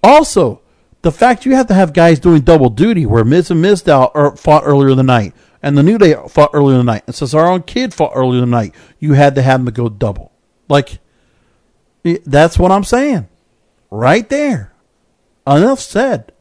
also 0.02 0.60
the 1.01 1.12
fact 1.12 1.47
you 1.47 1.55
have 1.55 1.68
to 1.68 1.74
have 1.74 1.94
guys 1.94 2.20
doing 2.20 2.43
double 2.43 2.68
duty 2.68 3.06
where 3.06 3.24
Miz 3.24 3.51
and 3.51 3.64
Mizdow 3.64 4.10
are 4.14 4.32
er, 4.32 4.36
fought 4.36 4.64
earlier 4.66 4.90
in 4.90 4.98
the 4.98 5.02
night 5.02 5.32
and 5.62 5.78
the 5.78 5.82
New 5.82 5.97
Day 5.97 6.14
fought 6.28 6.51
earlier 6.52 6.78
in 6.78 6.85
the 6.85 6.93
night 6.93 7.05
and 7.06 7.16
Cesaro 7.16 7.55
and 7.55 7.66
Kidd 7.66 7.94
fought 7.94 8.12
earlier 8.14 8.43
in 8.43 8.51
the 8.51 8.56
night. 8.56 8.74
You 8.98 9.14
had 9.14 9.35
to 9.36 9.43
have 9.43 9.64
them 9.64 9.72
go 9.72 9.89
double. 9.89 10.32
Like 10.68 10.98
that's 12.03 12.59
what 12.59 12.73
I'm 12.73 12.85
saying. 12.85 13.29
Right 13.91 14.29
there. 14.29 14.73
Enough 15.47 15.81
said. 15.81 16.33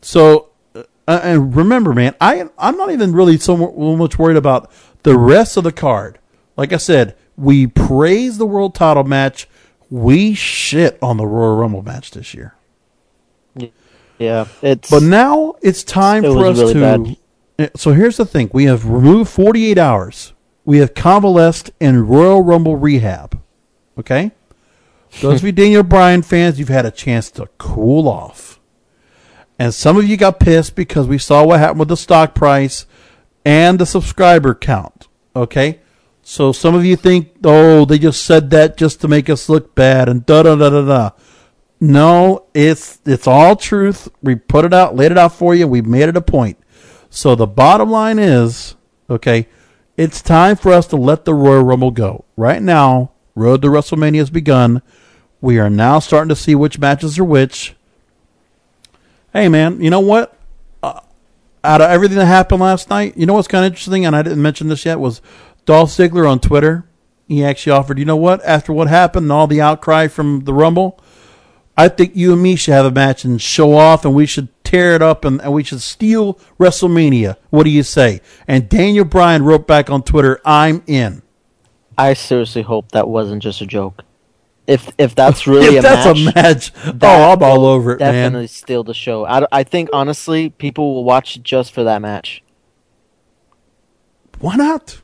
So, 0.00 0.50
uh, 0.74 0.84
and 1.22 1.54
remember, 1.56 1.92
man, 1.92 2.14
I 2.20 2.48
I'm 2.58 2.76
not 2.76 2.90
even 2.90 3.12
really 3.12 3.38
so 3.38 3.56
much 3.56 4.18
worried 4.18 4.36
about 4.36 4.70
the 5.02 5.18
rest 5.18 5.56
of 5.56 5.64
the 5.64 5.72
card. 5.72 6.18
Like 6.56 6.72
I 6.72 6.76
said, 6.76 7.16
we 7.36 7.66
praise 7.66 8.38
the 8.38 8.46
world 8.46 8.74
title 8.74 9.04
match. 9.04 9.48
We 9.90 10.34
shit 10.34 10.98
on 11.02 11.16
the 11.16 11.26
Royal 11.26 11.56
Rumble 11.56 11.82
match 11.82 12.12
this 12.12 12.32
year. 12.34 12.54
yeah 14.18 14.46
it's 14.62 14.90
But 14.90 15.02
now 15.02 15.54
it's 15.62 15.82
time 15.82 16.24
It 16.24 16.32
for 16.32 16.46
us 16.46 16.58
really 16.58 16.74
to 16.74 16.80
bad. 16.80 17.16
Uh, 17.58 17.68
So 17.76 17.92
here's 17.92 18.16
the 18.16 18.24
thing: 18.24 18.50
we 18.52 18.64
have 18.64 18.86
removed 18.88 19.30
48 19.30 19.78
hours. 19.78 20.32
We 20.64 20.78
have 20.78 20.94
convalesced 20.94 21.70
in 21.80 22.06
Royal 22.06 22.42
Rumble 22.42 22.76
rehab. 22.76 23.40
Okay, 23.98 24.32
those 25.20 25.40
of 25.40 25.46
you 25.46 25.52
Daniel 25.52 25.82
Bryan 25.82 26.22
fans, 26.22 26.58
you've 26.58 26.68
had 26.68 26.86
a 26.86 26.90
chance 26.90 27.30
to 27.32 27.48
cool 27.58 28.08
off, 28.08 28.60
and 29.58 29.72
some 29.72 29.96
of 29.96 30.06
you 30.06 30.16
got 30.16 30.40
pissed 30.40 30.74
because 30.74 31.06
we 31.06 31.18
saw 31.18 31.44
what 31.44 31.60
happened 31.60 31.80
with 31.80 31.88
the 31.88 31.96
stock 31.96 32.34
price 32.34 32.86
and 33.44 33.78
the 33.78 33.86
subscriber 33.86 34.54
count. 34.54 35.08
Okay, 35.36 35.80
so 36.22 36.52
some 36.52 36.74
of 36.74 36.84
you 36.84 36.96
think, 36.96 37.30
oh, 37.44 37.84
they 37.84 37.98
just 37.98 38.24
said 38.24 38.50
that 38.50 38.76
just 38.76 39.00
to 39.00 39.08
make 39.08 39.28
us 39.28 39.48
look 39.48 39.74
bad 39.74 40.08
and 40.08 40.24
da 40.24 40.42
da 40.42 40.56
da 40.56 40.70
da 40.70 40.82
da. 40.82 41.10
No, 41.80 42.46
it's 42.54 43.00
it's 43.04 43.26
all 43.26 43.56
truth. 43.56 44.08
We 44.22 44.36
put 44.36 44.64
it 44.64 44.72
out, 44.72 44.96
laid 44.96 45.12
it 45.12 45.18
out 45.18 45.34
for 45.34 45.54
you. 45.54 45.68
We 45.68 45.82
made 45.82 46.08
it 46.08 46.16
a 46.16 46.22
point. 46.22 46.58
So 47.10 47.34
the 47.34 47.46
bottom 47.46 47.90
line 47.90 48.18
is, 48.18 48.74
okay, 49.08 49.48
it's 49.96 50.22
time 50.22 50.56
for 50.56 50.72
us 50.72 50.86
to 50.88 50.96
let 50.96 51.24
the 51.24 51.34
Royal 51.34 51.62
Rumble 51.62 51.90
go. 51.90 52.24
Right 52.36 52.62
now, 52.62 53.12
Road 53.34 53.62
to 53.62 53.68
WrestleMania 53.68 54.18
has 54.18 54.30
begun. 54.30 54.82
We 55.44 55.58
are 55.58 55.68
now 55.68 55.98
starting 55.98 56.30
to 56.30 56.36
see 56.36 56.54
which 56.54 56.78
matches 56.78 57.18
are 57.18 57.24
which. 57.24 57.76
Hey, 59.30 59.50
man, 59.50 59.78
you 59.78 59.90
know 59.90 60.00
what? 60.00 60.38
Uh, 60.82 61.00
out 61.62 61.82
of 61.82 61.90
everything 61.90 62.16
that 62.16 62.24
happened 62.24 62.62
last 62.62 62.88
night, 62.88 63.14
you 63.18 63.26
know 63.26 63.34
what's 63.34 63.46
kind 63.46 63.62
of 63.62 63.70
interesting, 63.70 64.06
and 64.06 64.16
I 64.16 64.22
didn't 64.22 64.40
mention 64.40 64.68
this 64.68 64.86
yet, 64.86 65.00
was 65.00 65.20
Dolph 65.66 65.90
Ziggler 65.90 66.26
on 66.26 66.40
Twitter. 66.40 66.86
He 67.28 67.44
actually 67.44 67.72
offered, 67.72 67.98
you 67.98 68.06
know 68.06 68.16
what? 68.16 68.42
After 68.42 68.72
what 68.72 68.88
happened 68.88 69.24
and 69.24 69.32
all 69.32 69.46
the 69.46 69.60
outcry 69.60 70.08
from 70.08 70.44
the 70.44 70.54
Rumble, 70.54 70.98
I 71.76 71.88
think 71.88 72.16
you 72.16 72.32
and 72.32 72.42
me 72.42 72.56
should 72.56 72.72
have 72.72 72.86
a 72.86 72.90
match 72.90 73.26
and 73.26 73.38
show 73.38 73.74
off, 73.74 74.06
and 74.06 74.14
we 74.14 74.24
should 74.24 74.48
tear 74.64 74.94
it 74.94 75.02
up, 75.02 75.26
and, 75.26 75.42
and 75.42 75.52
we 75.52 75.62
should 75.62 75.82
steal 75.82 76.38
WrestleMania. 76.58 77.36
What 77.50 77.64
do 77.64 77.70
you 77.70 77.82
say? 77.82 78.22
And 78.48 78.66
Daniel 78.70 79.04
Bryan 79.04 79.42
wrote 79.42 79.66
back 79.66 79.90
on 79.90 80.04
Twitter, 80.04 80.40
"I'm 80.42 80.82
in." 80.86 81.20
I 81.98 82.14
seriously 82.14 82.62
hope 82.62 82.92
that 82.92 83.08
wasn't 83.08 83.42
just 83.42 83.60
a 83.60 83.66
joke. 83.66 84.04
If 84.66 84.90
if 84.98 85.14
that's 85.14 85.46
really 85.46 85.76
If 85.76 85.80
a 85.80 85.82
that's 85.82 86.06
a 86.06 86.24
match, 86.24 86.34
match, 86.34 86.72
that 86.98 87.02
oh, 87.02 87.32
I'm 87.32 87.42
all 87.42 87.64
over 87.66 87.92
it, 87.92 88.00
man. 88.00 88.14
Definitely 88.14 88.46
steal 88.48 88.82
the 88.84 88.94
show. 88.94 89.26
I, 89.26 89.46
I 89.52 89.62
think 89.64 89.90
honestly, 89.92 90.50
people 90.50 90.94
will 90.94 91.04
watch 91.04 91.42
just 91.42 91.72
for 91.72 91.84
that 91.84 92.00
match. 92.00 92.42
Why 94.40 94.56
not? 94.56 95.00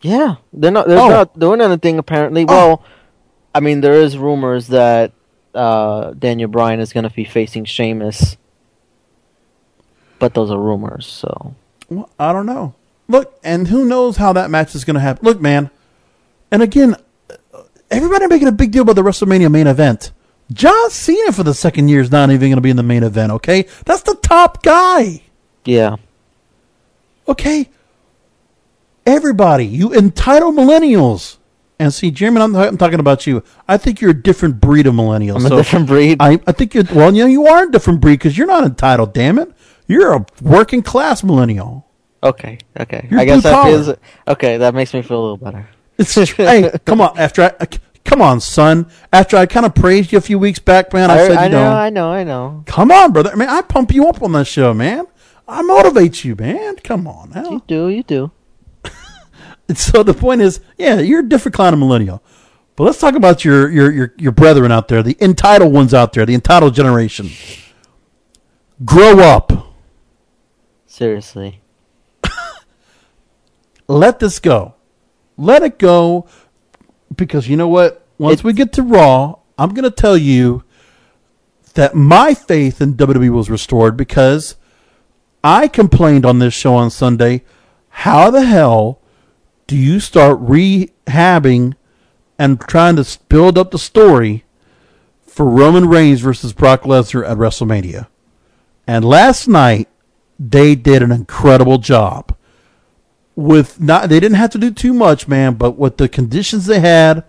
Yeah, 0.00 0.36
they're 0.52 0.70
not. 0.70 0.88
They're 0.88 0.98
Oh. 0.98 1.08
not 1.08 1.38
doing 1.38 1.60
anything 1.60 1.98
apparently. 1.98 2.44
Well, 2.44 2.82
I 3.54 3.60
mean, 3.60 3.80
there 3.82 3.94
is 3.94 4.16
rumors 4.18 4.68
that 4.68 5.12
uh, 5.54 6.12
Daniel 6.12 6.48
Bryan 6.48 6.80
is 6.80 6.92
going 6.92 7.04
to 7.04 7.10
be 7.14 7.24
facing 7.24 7.64
Sheamus, 7.66 8.36
but 10.18 10.34
those 10.34 10.50
are 10.50 10.58
rumors. 10.58 11.06
So 11.06 11.54
Well, 11.88 12.08
I 12.18 12.32
don't 12.32 12.46
know. 12.46 12.74
Look, 13.08 13.38
and 13.44 13.68
who 13.68 13.84
knows 13.84 14.16
how 14.16 14.32
that 14.32 14.50
match 14.50 14.74
is 14.74 14.84
going 14.84 14.94
to 14.94 15.00
happen. 15.00 15.24
Look, 15.24 15.40
man, 15.40 15.70
and 16.50 16.62
again, 16.62 16.96
everybody 17.92 18.26
making 18.26 18.48
a 18.48 18.52
big 18.52 18.72
deal 18.72 18.82
about 18.82 18.96
the 18.96 19.02
WrestleMania 19.02 19.50
main 19.50 19.66
event. 19.66 20.12
John 20.52 20.90
Cena 20.90 21.32
for 21.32 21.42
the 21.44 21.54
second 21.54 21.88
year 21.88 22.00
is 22.00 22.10
not 22.10 22.30
even 22.30 22.48
going 22.50 22.56
to 22.56 22.60
be 22.62 22.70
in 22.70 22.76
the 22.76 22.82
main 22.82 23.02
event. 23.04 23.32
Okay, 23.32 23.66
that's 23.84 24.02
the 24.02 24.14
top 24.16 24.62
guy. 24.62 25.22
yeah, 25.64 25.96
Okay, 27.28 27.70
everybody, 29.06 29.64
you 29.66 29.94
entitled 29.94 30.54
millennials. 30.54 31.38
And 31.78 31.92
see, 31.92 32.10
Jeremy, 32.10 32.40
I'm, 32.40 32.54
I'm 32.54 32.76
talking 32.78 33.00
about 33.00 33.26
you. 33.26 33.42
I 33.66 33.76
think 33.76 34.00
you're 34.00 34.10
a 34.10 34.22
different 34.22 34.60
breed 34.60 34.86
of 34.86 34.94
millennial. 34.94 35.36
I'm 35.36 35.46
a 35.46 35.56
different 35.56 35.86
breed. 35.88 36.18
I, 36.20 36.38
I 36.46 36.52
think 36.52 36.74
you're 36.74 36.84
well. 36.94 37.12
You 37.14 37.24
know, 37.24 37.28
you 37.28 37.46
are 37.46 37.64
a 37.64 37.70
different 37.70 38.00
breed 38.00 38.18
because 38.18 38.36
you're 38.38 38.46
not 38.46 38.64
entitled. 38.64 39.12
Damn 39.14 39.38
it, 39.38 39.50
you're 39.88 40.12
a 40.12 40.26
working 40.40 40.82
class 40.82 41.24
millennial. 41.24 41.86
okay, 42.22 42.58
okay. 42.78 43.08
You're 43.10 43.20
I 43.20 43.24
guess 43.24 43.42
that 43.42 43.64
feels 43.64 43.96
okay. 44.28 44.58
That 44.58 44.74
makes 44.74 44.94
me 44.94 45.02
feel 45.02 45.18
a 45.18 45.22
little 45.22 45.36
better. 45.38 45.68
It's 45.98 46.14
just, 46.14 46.32
hey, 46.32 46.70
come 46.84 47.00
on. 47.00 47.18
After 47.18 47.42
I, 47.42 47.52
uh, 47.60 47.66
come 48.04 48.22
on, 48.22 48.40
son. 48.40 48.90
After 49.12 49.36
I 49.36 49.46
kind 49.46 49.66
of 49.66 49.74
praised 49.74 50.12
you 50.12 50.18
a 50.18 50.22
few 50.22 50.38
weeks 50.38 50.58
back, 50.58 50.92
man, 50.92 51.10
I, 51.10 51.14
I, 51.14 51.28
said, 51.28 51.36
I 51.36 51.44
you 51.44 51.50
know, 51.52 51.64
know, 51.64 51.76
I 51.76 51.90
know, 51.90 52.12
I 52.12 52.24
know. 52.24 52.64
come 52.66 52.90
on, 52.90 53.12
brother. 53.12 53.30
I 53.30 53.34
mean, 53.36 53.48
I 53.48 53.62
pump 53.62 53.92
you 53.92 54.08
up 54.08 54.22
on 54.22 54.32
this 54.32 54.48
show, 54.48 54.72
man. 54.74 55.06
I 55.46 55.62
motivate 55.62 56.24
you, 56.24 56.34
man. 56.34 56.76
Come 56.76 57.06
on 57.06 57.30
now. 57.30 57.50
You 57.50 57.62
do, 57.66 57.88
you 57.88 58.02
do. 58.02 58.30
So 59.74 60.02
the 60.02 60.12
point 60.12 60.42
is, 60.42 60.60
yeah, 60.76 60.98
you're 60.98 61.20
a 61.20 61.28
different 61.28 61.54
kind 61.54 61.72
of 61.72 61.78
millennial. 61.78 62.22
But 62.76 62.84
let's 62.84 62.98
talk 62.98 63.14
about 63.14 63.44
your 63.44 63.70
your 63.70 63.90
your, 63.90 64.14
your 64.18 64.32
brethren 64.32 64.72
out 64.72 64.88
there, 64.88 65.02
the 65.02 65.16
entitled 65.20 65.72
ones 65.72 65.94
out 65.94 66.12
there, 66.12 66.26
the 66.26 66.34
entitled 66.34 66.74
generation. 66.74 67.30
Grow 68.84 69.20
up. 69.20 69.74
Seriously. 70.86 71.62
Let 73.88 74.18
this 74.18 74.38
go. 74.38 74.74
Let 75.42 75.64
it 75.64 75.76
go 75.76 76.26
because 77.16 77.48
you 77.48 77.56
know 77.56 77.66
what? 77.66 78.06
Once 78.16 78.44
we 78.44 78.52
get 78.52 78.72
to 78.74 78.82
Raw, 78.82 79.40
I'm 79.58 79.74
going 79.74 79.82
to 79.82 79.90
tell 79.90 80.16
you 80.16 80.62
that 81.74 81.96
my 81.96 82.32
faith 82.32 82.80
in 82.80 82.94
WWE 82.94 83.30
was 83.30 83.50
restored 83.50 83.96
because 83.96 84.54
I 85.42 85.66
complained 85.66 86.24
on 86.24 86.38
this 86.38 86.54
show 86.54 86.76
on 86.76 86.90
Sunday. 86.90 87.42
How 87.88 88.30
the 88.30 88.44
hell 88.44 89.00
do 89.66 89.76
you 89.76 89.98
start 89.98 90.38
rehabbing 90.40 91.74
and 92.38 92.60
trying 92.60 92.94
to 92.94 93.18
build 93.28 93.58
up 93.58 93.72
the 93.72 93.80
story 93.80 94.44
for 95.26 95.44
Roman 95.44 95.88
Reigns 95.88 96.20
versus 96.20 96.52
Brock 96.52 96.82
Lesnar 96.82 97.28
at 97.28 97.36
WrestleMania? 97.36 98.06
And 98.86 99.04
last 99.04 99.48
night, 99.48 99.88
they 100.38 100.76
did 100.76 101.02
an 101.02 101.10
incredible 101.10 101.78
job 101.78 102.36
with 103.34 103.80
not 103.80 104.08
they 104.08 104.20
didn't 104.20 104.36
have 104.36 104.50
to 104.50 104.58
do 104.58 104.70
too 104.70 104.92
much, 104.92 105.28
man, 105.28 105.54
but 105.54 105.72
with 105.72 105.96
the 105.96 106.08
conditions 106.08 106.66
they 106.66 106.80
had 106.80 107.24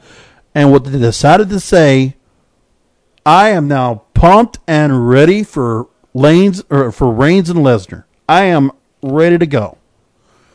and 0.53 0.71
what 0.71 0.85
they 0.85 0.99
decided 0.99 1.49
to 1.49 1.59
say, 1.59 2.15
I 3.25 3.49
am 3.49 3.67
now 3.67 4.03
pumped 4.13 4.59
and 4.67 5.07
ready 5.07 5.43
for 5.43 5.87
Lanes 6.13 6.63
or 6.69 6.91
for 6.91 7.11
Reigns 7.11 7.49
and 7.49 7.59
Lesnar. 7.59 8.03
I 8.27 8.43
am 8.45 8.71
ready 9.01 9.37
to 9.37 9.45
go. 9.45 9.77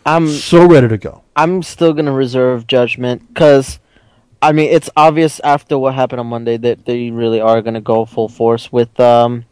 I'm 0.04 0.28
so 0.28 0.66
ready 0.66 0.88
to 0.88 0.98
go. 0.98 1.22
I'm 1.36 1.62
still 1.62 1.92
gonna 1.92 2.12
reserve 2.12 2.66
judgment 2.66 3.28
because, 3.28 3.78
I 4.40 4.52
mean, 4.52 4.70
it's 4.70 4.90
obvious 4.96 5.40
after 5.40 5.78
what 5.78 5.94
happened 5.94 6.20
on 6.20 6.26
Monday 6.26 6.56
that 6.56 6.86
they 6.86 7.10
really 7.10 7.40
are 7.40 7.60
gonna 7.62 7.80
go 7.80 8.04
full 8.04 8.28
force 8.28 8.72
with 8.72 8.98
um, 9.00 9.44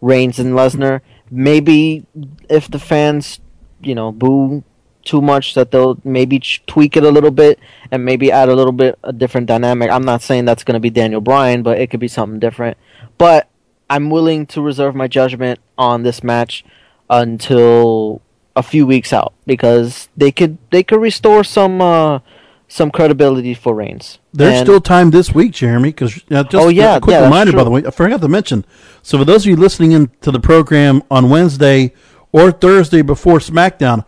Reigns 0.00 0.38
and 0.38 0.54
Lesnar. 0.54 1.00
Maybe 1.30 2.06
if 2.48 2.70
the 2.70 2.78
fans, 2.78 3.40
you 3.80 3.94
know, 3.94 4.12
boo 4.12 4.62
too 5.06 5.22
much, 5.22 5.54
that 5.54 5.70
they'll 5.70 5.98
maybe 6.04 6.38
ch- 6.40 6.62
tweak 6.66 6.96
it 6.98 7.04
a 7.04 7.10
little 7.10 7.30
bit 7.30 7.58
and 7.90 8.04
maybe 8.04 8.30
add 8.30 8.48
a 8.50 8.54
little 8.54 8.72
bit 8.72 8.98
a 9.02 9.12
different 9.12 9.46
dynamic. 9.46 9.90
I'm 9.90 10.04
not 10.04 10.20
saying 10.20 10.44
that's 10.44 10.64
gonna 10.64 10.80
be 10.80 10.90
Daniel 10.90 11.22
Bryan, 11.22 11.62
but 11.62 11.78
it 11.78 11.88
could 11.90 12.00
be 12.00 12.08
something 12.08 12.38
different. 12.38 12.76
But 13.16 13.48
I'm 13.88 14.10
willing 14.10 14.44
to 14.46 14.60
reserve 14.60 14.94
my 14.94 15.08
judgment 15.08 15.60
on 15.78 16.02
this 16.02 16.22
match 16.22 16.64
until 17.08 18.20
a 18.54 18.62
few 18.62 18.86
weeks 18.86 19.12
out 19.12 19.32
because 19.46 20.08
they 20.16 20.32
could 20.32 20.58
they 20.70 20.82
could 20.82 21.00
restore 21.00 21.44
some 21.44 21.80
uh, 21.80 22.20
some 22.68 22.90
credibility 22.90 23.54
for 23.54 23.74
Reigns. 23.74 24.18
There's 24.32 24.58
And- 24.58 24.66
still 24.66 24.80
time 24.80 25.10
this 25.10 25.32
week, 25.34 25.52
Jeremy. 25.52 25.90
Because 25.90 26.14
just 26.14 26.54
Oh, 26.54 26.68
yeah, 26.68 26.96
a 26.96 27.00
quick 27.00 27.14
yeah, 27.14 27.24
reminder, 27.24 27.52
by 27.52 27.64
the 27.64 27.70
way, 27.70 27.82
I 27.86 27.90
forgot 27.90 28.20
to 28.20 28.28
mention. 28.28 28.64
So 29.02 29.18
for 29.18 29.24
those 29.24 29.44
of 29.44 29.50
you 29.50 29.56
listening 29.56 29.92
in 29.92 30.10
to 30.22 30.30
the 30.30 30.40
program 30.40 31.02
on 31.10 31.30
Wednesday 31.30 31.92
or 32.32 32.50
Thursday 32.50 33.02
before 33.02 33.38
SmackDown, 33.38 34.04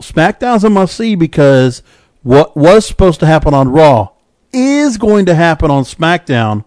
SmackDown's 0.00 0.64
a 0.64 0.70
must 0.70 0.96
see 0.96 1.14
because 1.14 1.82
what 2.22 2.56
was 2.56 2.86
supposed 2.86 3.20
to 3.20 3.26
happen 3.26 3.54
on 3.54 3.68
Raw 3.68 4.08
is 4.52 4.96
going 4.98 5.26
to 5.26 5.34
happen 5.34 5.70
on 5.70 5.84
SmackDown, 5.84 6.64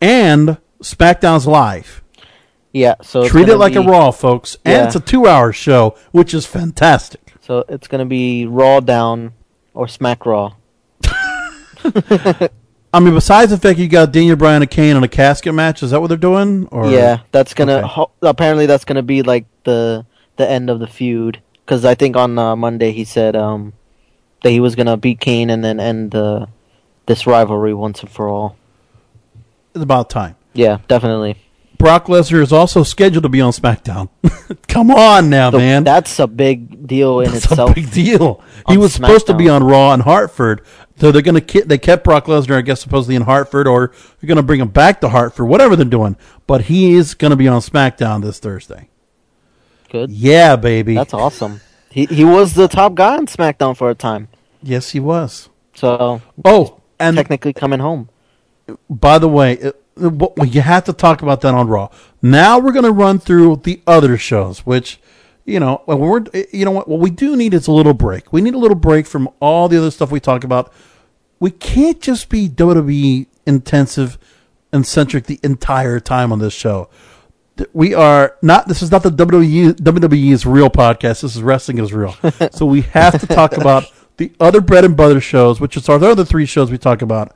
and 0.00 0.58
SmackDown's 0.82 1.46
live. 1.46 2.02
yeah, 2.72 2.94
so 3.02 3.26
Treat 3.26 3.48
it 3.48 3.56
like 3.56 3.74
a 3.74 3.80
Raw, 3.80 4.10
folks, 4.10 4.56
and 4.64 4.72
Yeah. 4.74 4.84
it's 4.86 4.94
a 4.96 5.00
two-hour 5.00 5.52
show, 5.52 5.96
which 6.12 6.34
is 6.34 6.44
fantastic. 6.46 7.32
So 7.40 7.64
it's 7.68 7.88
gonna 7.88 8.04
be 8.06 8.44
Raw 8.46 8.80
down 8.80 9.32
or 9.74 9.88
Smack 9.88 10.26
Raw. 10.26 10.52
I 12.92 13.00
mean, 13.00 13.14
besides 13.14 13.50
the 13.50 13.58
fact 13.58 13.78
you 13.78 13.88
got 13.88 14.12
Daniel 14.12 14.36
Bryan 14.36 14.62
and 14.62 14.70
Kane 14.70 14.96
in 14.96 15.02
a 15.02 15.08
casket 15.08 15.54
match, 15.54 15.82
is 15.82 15.90
that 15.90 16.00
what 16.00 16.08
they're 16.08 16.16
doing? 16.16 16.66
Or 16.70 16.90
yeah, 16.90 17.20
that's 17.32 17.54
gonna 17.54 17.78
Okay. 17.78 17.86
ho- 17.88 18.10
apparently 18.22 18.66
that's 18.66 18.84
gonna 18.84 19.02
be 19.02 19.22
like 19.22 19.46
the 19.64 20.04
the 20.36 20.48
end 20.48 20.70
of 20.70 20.78
the 20.80 20.86
feud 20.86 21.40
because 21.68 21.84
I 21.84 21.94
think 21.94 22.16
on 22.16 22.38
uh, 22.38 22.56
Monday 22.56 22.92
he 22.92 23.04
said 23.04 23.36
um 23.36 23.74
that 24.42 24.50
he 24.50 24.60
was 24.60 24.74
gonna 24.74 24.96
beat 24.96 25.20
Kane 25.20 25.50
and 25.50 25.62
then 25.62 25.78
end 25.78 26.14
uh, 26.14 26.46
this 27.06 27.26
rivalry 27.26 27.74
once 27.74 28.00
and 28.00 28.10
for 28.10 28.28
all. 28.28 28.56
it's 29.74 29.82
about 29.82 30.08
time. 30.08 30.36
Yeah, 30.54 30.78
definitely. 30.88 31.36
Brock 31.76 32.06
Lesnar 32.06 32.40
is 32.42 32.52
also 32.52 32.82
scheduled 32.82 33.22
to 33.22 33.28
be 33.28 33.40
on 33.40 33.52
SmackDown. 33.52 34.08
Come 34.68 34.90
on 34.90 35.28
now, 35.30 35.50
So 35.52 35.58
man. 35.58 35.84
That's 35.84 36.18
a 36.18 36.26
big 36.26 36.86
deal 36.88 37.20
in 37.20 37.30
That's 37.30 37.44
itself. 37.44 37.70
a 37.70 37.74
big 37.74 37.90
deal. 37.92 38.42
He 38.68 38.76
was 38.76 38.92
supposed 38.94 39.26
to 39.28 39.34
be 39.34 39.48
on 39.48 39.62
Raw 39.62 39.92
in 39.94 40.00
Hartford, 40.00 40.62
so 40.96 41.12
they're 41.12 41.22
gonna 41.22 41.40
ki- 41.42 41.62
they 41.62 41.78
kept 41.78 42.02
Brock 42.04 42.24
Lesnar, 42.26 42.56
I 42.56 42.62
guess, 42.62 42.80
supposedly 42.80 43.14
in 43.16 43.22
Hartford, 43.22 43.68
or 43.68 43.92
they're 44.20 44.28
gonna 44.28 44.42
bring 44.42 44.60
him 44.60 44.68
back 44.68 45.00
to 45.02 45.08
Hartford, 45.10 45.46
whatever 45.48 45.76
they're 45.76 45.84
doing. 45.84 46.16
But 46.46 46.62
he 46.62 46.94
is 46.94 47.14
gonna 47.14 47.36
be 47.36 47.46
on 47.46 47.60
SmackDown 47.60 48.22
this 48.22 48.38
Thursday. 48.38 48.88
Good. 49.90 50.10
Yeah, 50.10 50.56
baby. 50.56 50.94
That's 50.94 51.14
awesome. 51.14 51.60
He 51.90 52.06
he 52.06 52.24
was 52.24 52.54
the 52.54 52.68
top 52.68 52.94
guy 52.94 53.16
on 53.16 53.26
SmackDown 53.26 53.76
for 53.76 53.90
a 53.90 53.94
time. 53.94 54.28
Yes, 54.62 54.90
he 54.90 55.00
was. 55.00 55.48
So 55.74 56.20
oh, 56.44 56.80
and 56.98 57.16
technically 57.16 57.52
coming 57.52 57.80
home. 57.80 58.08
By 58.90 59.18
the 59.18 59.28
way, 59.28 59.58
uh, 59.60 59.72
it, 59.96 60.12
well, 60.12 60.46
you 60.46 60.60
have 60.60 60.84
to 60.84 60.92
talk 60.92 61.22
about 61.22 61.40
that 61.40 61.54
on 61.54 61.68
Raw. 61.68 61.88
Now 62.20 62.58
we're 62.58 62.72
going 62.72 62.84
to 62.84 62.92
run 62.92 63.18
through 63.18 63.62
the 63.64 63.80
other 63.86 64.18
shows, 64.18 64.60
which 64.60 65.00
you 65.48 65.58
know, 65.58 65.82
we're 65.86 66.20
uh, 66.20 66.42
you 66.52 66.66
know 66.66 66.70
what, 66.72 66.88
what 66.88 67.00
we 67.00 67.10
do 67.10 67.34
need 67.34 67.54
is 67.54 67.66
a 67.66 67.72
little 67.72 67.94
break. 67.94 68.32
We 68.32 68.42
need 68.42 68.54
a 68.54 68.58
little 68.58 68.76
break 68.76 69.06
from 69.06 69.28
all 69.40 69.68
the 69.68 69.78
other 69.78 69.90
stuff 69.90 70.12
we 70.12 70.20
talk 70.20 70.44
about. 70.44 70.72
We 71.40 71.50
can't 71.50 72.00
just 72.00 72.28
be 72.28 72.48
WWE 72.48 73.26
intensive 73.46 74.18
and 74.72 74.86
centric 74.86 75.24
the 75.24 75.40
entire 75.42 76.00
time 76.00 76.32
on 76.32 76.38
this 76.38 76.52
show. 76.52 76.90
We 77.72 77.94
are 77.94 78.36
not. 78.42 78.68
This 78.68 78.82
is 78.82 78.90
not 78.90 79.02
the 79.02 79.10
WWE 79.10 79.72
WWE's 79.74 80.46
real 80.46 80.70
podcast. 80.70 81.22
This 81.22 81.36
is 81.36 81.42
wrestling 81.42 81.78
is 81.78 81.92
real. 81.92 82.14
so 82.52 82.66
we 82.66 82.82
have 82.82 83.20
to 83.20 83.26
talk 83.26 83.56
about 83.56 83.84
the 84.16 84.32
other 84.40 84.60
bread 84.60 84.84
and 84.84 84.96
butter 84.96 85.20
shows, 85.20 85.60
which 85.60 85.76
is 85.76 85.88
our 85.88 86.02
other 86.02 86.24
three 86.24 86.46
shows 86.46 86.70
we 86.70 86.78
talk 86.78 87.02
about: 87.02 87.34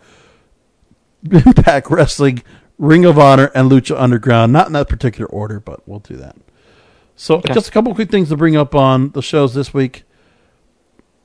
Impact 1.30 1.90
Wrestling, 1.90 2.42
Ring 2.78 3.04
of 3.04 3.18
Honor, 3.18 3.50
and 3.54 3.70
Lucha 3.70 3.98
Underground. 4.00 4.52
Not 4.52 4.66
in 4.66 4.72
that 4.74 4.88
particular 4.88 5.26
order, 5.26 5.60
but 5.60 5.86
we'll 5.88 6.00
do 6.00 6.16
that. 6.16 6.36
So, 7.14 7.36
Okay. 7.36 7.52
just 7.54 7.68
a 7.68 7.70
couple 7.70 7.94
quick 7.94 8.10
things 8.10 8.30
to 8.30 8.36
bring 8.36 8.56
up 8.56 8.74
on 8.74 9.10
the 9.10 9.22
shows 9.22 9.54
this 9.54 9.72
week. 9.74 10.04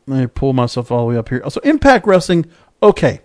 Let 0.05 0.19
me 0.19 0.27
pull 0.27 0.53
myself 0.53 0.91
all 0.91 0.99
the 0.99 1.05
way 1.05 1.17
up 1.17 1.29
here. 1.29 1.41
So, 1.49 1.59
Impact 1.63 2.05
Wrestling, 2.05 2.45
okay. 2.83 3.21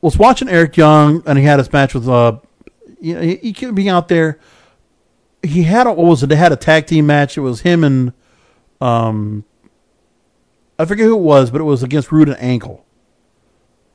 Was 0.00 0.16
watching 0.16 0.48
Eric 0.48 0.76
Young, 0.76 1.22
and 1.26 1.38
he 1.38 1.44
had 1.44 1.58
his 1.58 1.72
match 1.72 1.92
with, 1.94 2.08
uh, 2.08 2.38
you 3.00 3.14
know, 3.14 3.20
he, 3.20 3.36
he 3.36 3.52
could 3.52 3.74
be 3.74 3.88
out 3.88 4.08
there. 4.08 4.38
He 5.42 5.62
had 5.62 5.86
a, 5.86 5.92
what 5.92 6.06
was 6.06 6.22
it? 6.22 6.28
They 6.28 6.36
had 6.36 6.52
a 6.52 6.56
tag 6.56 6.86
team 6.86 7.06
match. 7.06 7.36
It 7.36 7.42
was 7.42 7.60
him 7.60 7.84
and, 7.84 8.12
um, 8.80 9.44
I 10.78 10.84
forget 10.84 11.06
who 11.06 11.16
it 11.16 11.22
was, 11.22 11.50
but 11.50 11.60
it 11.60 11.64
was 11.64 11.82
against 11.82 12.12
Roode 12.12 12.28
and 12.28 12.38
Angle. 12.40 12.84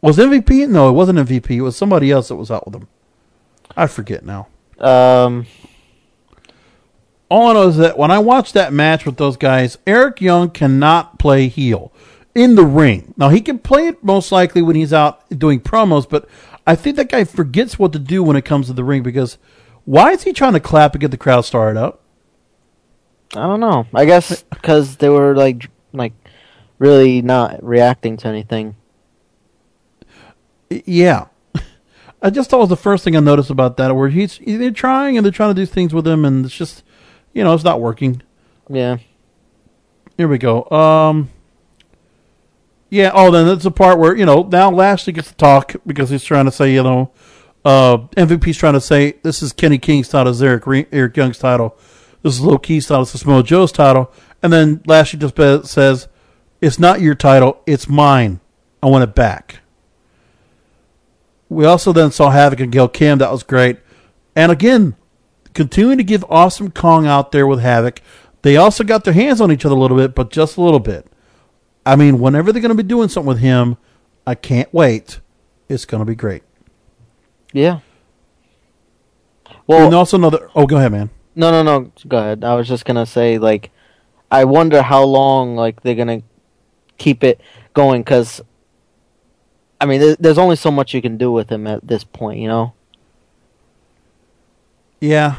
Was 0.02 0.18
MVP? 0.18 0.68
No, 0.68 0.90
it 0.90 0.94
wasn't 0.94 1.19
MVP. 1.19 1.52
It 1.52 1.61
was 1.61 1.76
somebody 1.78 2.10
else 2.10 2.30
that 2.30 2.36
was 2.36 2.49
out 2.49 2.65
with 2.65 2.76
him. 2.76 2.88
I 3.78 3.86
forget 3.88 4.26
now. 4.26 4.48
Um, 4.80 5.45
All 7.30 7.48
I 7.49 7.53
know 7.53 7.68
is 7.68 7.78
that 7.78 7.98
when 7.98 8.10
I 8.11 8.19
watched 8.19 8.56
that 8.56 8.73
match 8.73 9.06
with 9.06 9.18
those 9.18 9.38
guys, 9.38 9.78
Eric 9.86 10.22
Young 10.22 10.49
cannot 10.49 11.19
play 11.19 11.48
heel 11.48 11.94
in 12.34 12.56
the 12.56 12.65
ring. 12.65 13.14
Now 13.15 13.30
he 13.30 13.41
can 13.41 13.60
play 13.60 13.88
it 13.88 14.03
most 14.03 14.32
likely 14.32 14.61
when 14.61 14.76
he's 14.76 14.91
out 14.91 15.30
doing 15.30 15.60
promos, 15.60 16.10
but 16.10 16.28
I 16.72 16.76
think 16.76 16.95
that 16.95 17.10
guy 17.10 17.26
forgets 17.26 17.77
what 17.77 17.91
to 17.91 17.99
do 17.99 18.23
when 18.23 18.38
it 18.38 18.45
comes 18.45 18.68
to 18.68 18.73
the 18.73 18.85
ring 18.85 19.03
because 19.03 19.38
why 19.84 20.11
is 20.11 20.23
he 20.23 20.31
trying 20.31 20.53
to 20.53 20.61
clap 20.61 20.93
and 20.93 21.02
get 21.02 21.11
the 21.11 21.18
crowd 21.18 21.41
started 21.41 21.77
up? 21.77 22.02
I 23.35 23.41
don't 23.41 23.60
know. 23.60 23.88
I 23.93 24.06
guess 24.06 24.43
because 24.43 24.95
they 24.95 25.10
were 25.10 25.35
like 25.35 25.69
like 25.91 26.14
really 26.80 27.22
not 27.22 27.61
reacting 27.61 28.15
to 28.18 28.30
anything. 28.30 28.77
Yeah. 30.69 31.26
I 32.22 32.30
just 32.30 32.49
thought 32.49 32.60
it 32.60 32.61
was 32.61 32.69
the 32.69 32.77
first 32.77 33.03
thing 33.03 33.18
I 33.18 33.19
noticed 33.19 33.49
about 33.49 33.76
that, 33.76 33.93
where 33.93 34.07
he's 34.07 34.39
they're 34.39 34.72
trying 34.72 35.18
and 35.18 35.26
they're 35.26 35.31
trying 35.34 35.53
to 35.53 35.61
do 35.61 35.65
things 35.65 35.93
with 35.93 36.07
him, 36.07 36.23
and 36.23 36.45
it's 36.45 36.56
just, 36.56 36.84
you 37.34 37.43
know, 37.43 37.53
it's 37.53 37.65
not 37.65 37.81
working. 37.81 38.22
Yeah. 38.69 38.99
Here 40.15 40.30
we 40.30 40.38
go. 40.38 40.69
Um. 40.69 41.31
Yeah. 42.91 43.11
Oh, 43.13 43.31
then 43.31 43.47
that's 43.47 43.63
the 43.63 43.72
part 43.72 43.97
where 43.97 44.15
you 44.15 44.26
know 44.26 44.43
now 44.43 44.69
Lashley 44.69 45.13
gets 45.13 45.30
to 45.30 45.35
talk 45.35 45.76
because 45.88 46.09
he's 46.11 46.26
trying 46.26 46.45
to 46.45 46.51
say 46.51 46.73
you 46.73 46.84
know, 46.84 47.11
uh, 47.65 47.97
MVP's 48.18 48.57
trying 48.57 48.73
to 48.73 48.81
say 48.81 49.13
this 49.23 49.41
is 49.41 49.53
Kenny 49.53 49.80
King's 49.80 50.09
title, 50.09 50.31
this 50.31 50.38
is 50.38 50.43
Eric 50.43 50.88
Eric 50.91 51.15
Young's 51.15 51.39
title, 51.39 51.77
this 52.22 52.34
is 52.34 52.41
Low 52.41 52.57
Ki's 52.57 52.85
title, 52.85 53.05
this 53.05 53.15
is 53.15 53.22
Samoa 53.22 53.43
Joe's 53.43 53.72
title, 53.72 54.11
and 54.43 54.51
then 54.51 54.81
Lashley 54.85 55.18
just 55.18 55.35
be- 55.35 55.63
says, 55.63 56.09
"It's 56.59 56.77
not 56.77 56.99
your 56.99 57.15
title, 57.15 57.61
it's 57.65 57.88
mine. 57.88 58.41
I 58.84 58.88
want 58.88 59.05
it 59.05 59.15
back." 59.15 59.61
We 61.47 61.65
also 61.65 61.93
then 61.93 62.11
saw 62.11 62.31
Havok 62.31 62.59
and 62.59 62.72
Gail 62.73 62.89
Kim. 62.89 63.19
That 63.19 63.31
was 63.31 63.43
great. 63.43 63.77
And 64.35 64.51
again, 64.51 64.95
continuing 65.53 65.97
to 65.97 66.03
give 66.03 66.26
Awesome 66.30 66.72
Kong 66.72 67.07
out 67.07 67.31
there 67.31 67.47
with 67.47 67.59
Havok. 67.59 67.99
They 68.41 68.57
also 68.57 68.84
got 68.84 69.03
their 69.05 69.13
hands 69.13 69.39
on 69.39 69.51
each 69.51 69.65
other 69.65 69.76
a 69.76 69.80
little 69.80 69.97
bit, 69.97 70.13
but 70.13 70.30
just 70.30 70.57
a 70.57 70.61
little 70.61 70.80
bit. 70.80 71.10
I 71.85 71.95
mean, 71.95 72.19
whenever 72.19 72.51
they're 72.51 72.61
going 72.61 72.75
to 72.75 72.83
be 72.83 72.87
doing 72.87 73.09
something 73.09 73.27
with 73.27 73.39
him, 73.39 73.77
I 74.25 74.35
can't 74.35 74.71
wait. 74.73 75.19
It's 75.67 75.85
going 75.85 76.01
to 76.01 76.05
be 76.05 76.15
great. 76.15 76.43
Yeah. 77.53 77.79
Well, 79.67 79.85
and 79.85 79.95
also 79.95 80.17
another. 80.17 80.49
Oh, 80.55 80.65
go 80.65 80.77
ahead, 80.77 80.91
man. 80.91 81.09
No, 81.35 81.51
no, 81.51 81.63
no. 81.63 81.91
Go 82.07 82.17
ahead. 82.17 82.43
I 82.43 82.55
was 82.55 82.67
just 82.67 82.83
gonna 82.85 83.05
say, 83.05 83.37
like, 83.37 83.71
I 84.29 84.43
wonder 84.43 84.81
how 84.81 85.03
long, 85.03 85.55
like, 85.55 85.81
they're 85.81 85.95
gonna 85.95 86.23
keep 86.97 87.23
it 87.23 87.39
going. 87.73 88.01
Because, 88.01 88.41
I 89.79 89.85
mean, 89.85 90.15
there's 90.19 90.37
only 90.37 90.55
so 90.55 90.71
much 90.71 90.93
you 90.93 91.01
can 91.01 91.17
do 91.17 91.31
with 91.31 91.49
him 91.49 91.67
at 91.67 91.87
this 91.87 92.03
point, 92.03 92.39
you 92.39 92.47
know. 92.47 92.73
Yeah, 94.99 95.37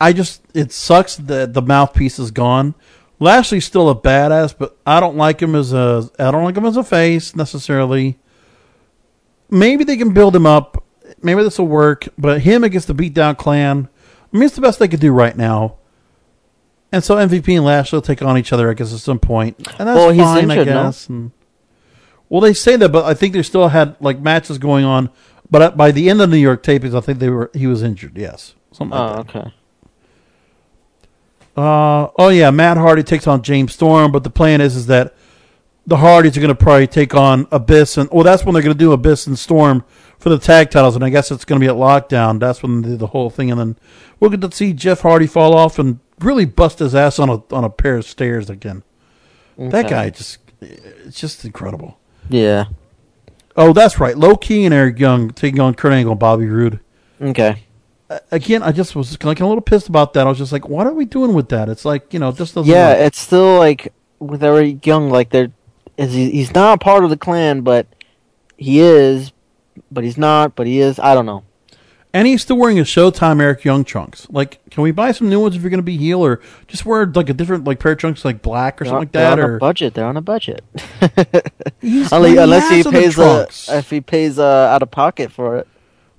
I 0.00 0.12
just 0.12 0.42
it 0.54 0.70
sucks 0.70 1.16
that 1.16 1.54
the 1.54 1.62
mouthpiece 1.62 2.18
is 2.18 2.30
gone. 2.30 2.74
Lashley's 3.18 3.64
still 3.64 3.88
a 3.88 3.94
badass, 3.94 4.54
but 4.56 4.76
I 4.86 5.00
don't 5.00 5.16
like 5.16 5.40
him 5.40 5.54
as 5.54 5.72
a 5.72 6.08
I 6.18 6.30
don't 6.30 6.44
like 6.44 6.56
him 6.56 6.66
as 6.66 6.76
a 6.76 6.84
face 6.84 7.34
necessarily. 7.34 8.18
Maybe 9.50 9.84
they 9.84 9.96
can 9.96 10.12
build 10.12 10.34
him 10.34 10.46
up. 10.46 10.84
Maybe 11.22 11.42
this 11.42 11.58
will 11.58 11.68
work. 11.68 12.08
But 12.18 12.42
him 12.42 12.64
against 12.64 12.88
the 12.88 12.94
beatdown 12.94 13.36
clan, 13.38 13.88
I 14.32 14.36
mean, 14.36 14.42
it's 14.44 14.54
the 14.56 14.60
best 14.60 14.78
they 14.78 14.88
could 14.88 15.00
do 15.00 15.12
right 15.12 15.36
now. 15.36 15.76
And 16.92 17.02
so 17.02 17.16
MVP 17.16 17.54
and 17.56 17.64
Lashley 17.64 17.96
will 17.96 18.02
take 18.02 18.22
on 18.22 18.38
each 18.38 18.52
other, 18.52 18.70
I 18.70 18.74
guess, 18.74 18.92
at 18.92 19.00
some 19.00 19.18
point. 19.18 19.56
and 19.78 19.88
that's 19.88 19.96
Well, 19.96 20.10
he's 20.10 20.22
fine, 20.22 20.50
injured, 20.50 20.68
I 20.68 20.72
no? 20.74 20.82
guess. 20.84 21.08
And, 21.08 21.32
well, 22.28 22.40
they 22.40 22.54
say 22.54 22.76
that, 22.76 22.90
but 22.90 23.04
I 23.04 23.14
think 23.14 23.34
they 23.34 23.42
still 23.42 23.68
had 23.68 23.96
like 24.00 24.20
matches 24.20 24.58
going 24.58 24.84
on. 24.84 25.10
But 25.50 25.76
by 25.76 25.90
the 25.92 26.10
end 26.10 26.20
of 26.20 26.28
the 26.30 26.36
New 26.36 26.42
York 26.42 26.62
tapings, 26.62 26.94
I 26.96 27.00
think 27.00 27.18
they 27.20 27.30
were 27.30 27.50
he 27.54 27.66
was 27.68 27.82
injured. 27.82 28.18
Yes, 28.18 28.54
something 28.72 28.98
like 28.98 29.10
Oh, 29.10 29.22
that. 29.22 29.36
okay. 29.36 29.54
Uh, 31.56 32.08
oh 32.16 32.28
yeah, 32.28 32.50
Matt 32.50 32.76
Hardy 32.76 33.02
takes 33.02 33.26
on 33.26 33.42
James 33.42 33.72
Storm, 33.72 34.12
but 34.12 34.24
the 34.24 34.30
plan 34.30 34.60
is 34.60 34.76
is 34.76 34.86
that 34.86 35.14
the 35.86 35.96
Hardys 35.96 36.36
are 36.36 36.40
going 36.40 36.48
to 36.48 36.54
probably 36.54 36.86
take 36.86 37.14
on 37.14 37.46
Abyss, 37.50 37.96
and 37.96 38.10
well, 38.10 38.24
that's 38.24 38.44
when 38.44 38.52
they're 38.54 38.62
going 38.62 38.74
to 38.74 38.78
do 38.78 38.92
Abyss 38.92 39.26
and 39.26 39.38
Storm 39.38 39.84
for 40.18 40.28
the 40.28 40.38
tag 40.38 40.70
titles, 40.70 40.96
and 40.96 41.04
I 41.04 41.10
guess 41.10 41.30
it's 41.30 41.44
going 41.44 41.60
to 41.60 41.64
be 41.64 41.68
at 41.68 41.76
Lockdown. 41.76 42.40
That's 42.40 42.62
when 42.62 42.82
they 42.82 42.90
do 42.90 42.96
the 42.96 43.06
whole 43.08 43.30
thing, 43.30 43.50
and 43.50 43.58
then 43.58 43.76
we'll 44.20 44.30
get 44.30 44.40
to 44.42 44.54
see 44.54 44.72
Jeff 44.72 45.00
Hardy 45.00 45.26
fall 45.26 45.54
off 45.54 45.78
and 45.78 46.00
really 46.20 46.44
bust 46.44 46.80
his 46.80 46.94
ass 46.94 47.18
on 47.18 47.28
a 47.30 47.42
on 47.54 47.64
a 47.64 47.70
pair 47.70 47.96
of 47.96 48.04
stairs 48.04 48.50
again. 48.50 48.82
That 49.56 49.88
guy 49.88 50.10
just 50.10 50.38
it's 50.60 51.18
just 51.18 51.44
incredible. 51.44 51.98
Yeah. 52.28 52.66
Oh, 53.56 53.72
that's 53.72 53.98
right. 53.98 54.16
Low 54.16 54.36
Ki 54.36 54.64
and 54.64 54.74
Eric 54.74 54.98
Young 54.98 55.30
taking 55.30 55.60
on 55.60 55.74
Kurt 55.74 55.92
Angle 55.92 56.12
and 56.12 56.20
Bobby 56.20 56.46
Roode. 56.46 56.80
Okay. 57.20 57.62
Uh, 58.08 58.18
Again, 58.30 58.62
I 58.62 58.72
just 58.72 58.94
was 58.94 59.22
like 59.24 59.40
a 59.40 59.46
little 59.46 59.60
pissed 59.60 59.88
about 59.88 60.14
that. 60.14 60.26
I 60.26 60.28
was 60.28 60.38
just 60.38 60.52
like, 60.52 60.68
what 60.68 60.86
are 60.86 60.92
we 60.92 61.04
doing 61.04 61.34
with 61.34 61.48
that? 61.48 61.68
It's 61.68 61.84
like 61.84 62.12
you 62.12 62.18
know, 62.18 62.32
just 62.32 62.54
doesn't. 62.54 62.70
Yeah, 62.70 62.90
work. 62.90 63.00
it's 63.00 63.18
still 63.18 63.58
like 63.58 63.92
with 64.18 64.42
Eric 64.44 64.86
Young, 64.86 65.10
like 65.10 65.30
they're 65.30 65.50
is 65.96 66.12
he, 66.12 66.30
he's 66.30 66.54
not 66.54 66.74
a 66.74 66.78
part 66.78 67.04
of 67.04 67.10
the 67.10 67.16
clan, 67.16 67.62
but 67.62 67.86
he 68.56 68.80
is, 68.80 69.32
but 69.90 70.04
he's 70.04 70.18
not, 70.18 70.54
but 70.54 70.66
he 70.66 70.80
is. 70.80 70.98
I 70.98 71.14
don't 71.14 71.26
know. 71.26 71.44
And 72.12 72.26
he's 72.26 72.40
still 72.40 72.56
wearing 72.56 72.78
his 72.78 72.86
Showtime 72.86 73.42
Eric 73.42 73.64
Young 73.64 73.84
trunks. 73.84 74.26
Like, 74.30 74.58
can 74.70 74.82
we 74.82 74.90
buy 74.90 75.12
some 75.12 75.28
new 75.28 75.38
ones 75.38 75.54
if 75.54 75.60
you're 75.60 75.68
going 75.68 75.78
to 75.78 75.82
be 75.84 75.98
heel, 75.98 76.24
or 76.24 76.40
just 76.66 76.86
wear 76.86 77.04
like 77.04 77.28
a 77.28 77.34
different 77.34 77.64
like 77.64 77.78
pair 77.78 77.92
of 77.92 77.98
trunks, 77.98 78.24
like 78.24 78.40
black 78.40 78.80
or 78.80 78.84
They're, 78.84 78.90
something 78.90 79.00
like 79.00 79.12
they're 79.12 79.36
that? 79.36 79.38
on 79.42 79.50
or 79.50 79.56
a 79.56 79.58
budget. 79.58 79.94
They're 79.94 80.06
on 80.06 80.16
a 80.16 80.22
budget. 80.22 80.64
Unless, 81.82 82.10
he 82.10 82.36
unless 82.36 82.68
he 82.70 82.76
has 82.76 82.84
them 82.84 82.94
in 82.94 83.02
pays 83.02 83.18
uh, 83.18 83.36
trunks. 83.36 83.68
if 83.68 83.90
he 83.90 84.00
pays 84.00 84.38
uh, 84.38 84.44
out 84.44 84.82
of 84.82 84.90
pocket 84.90 85.30
for 85.30 85.58
it. 85.58 85.68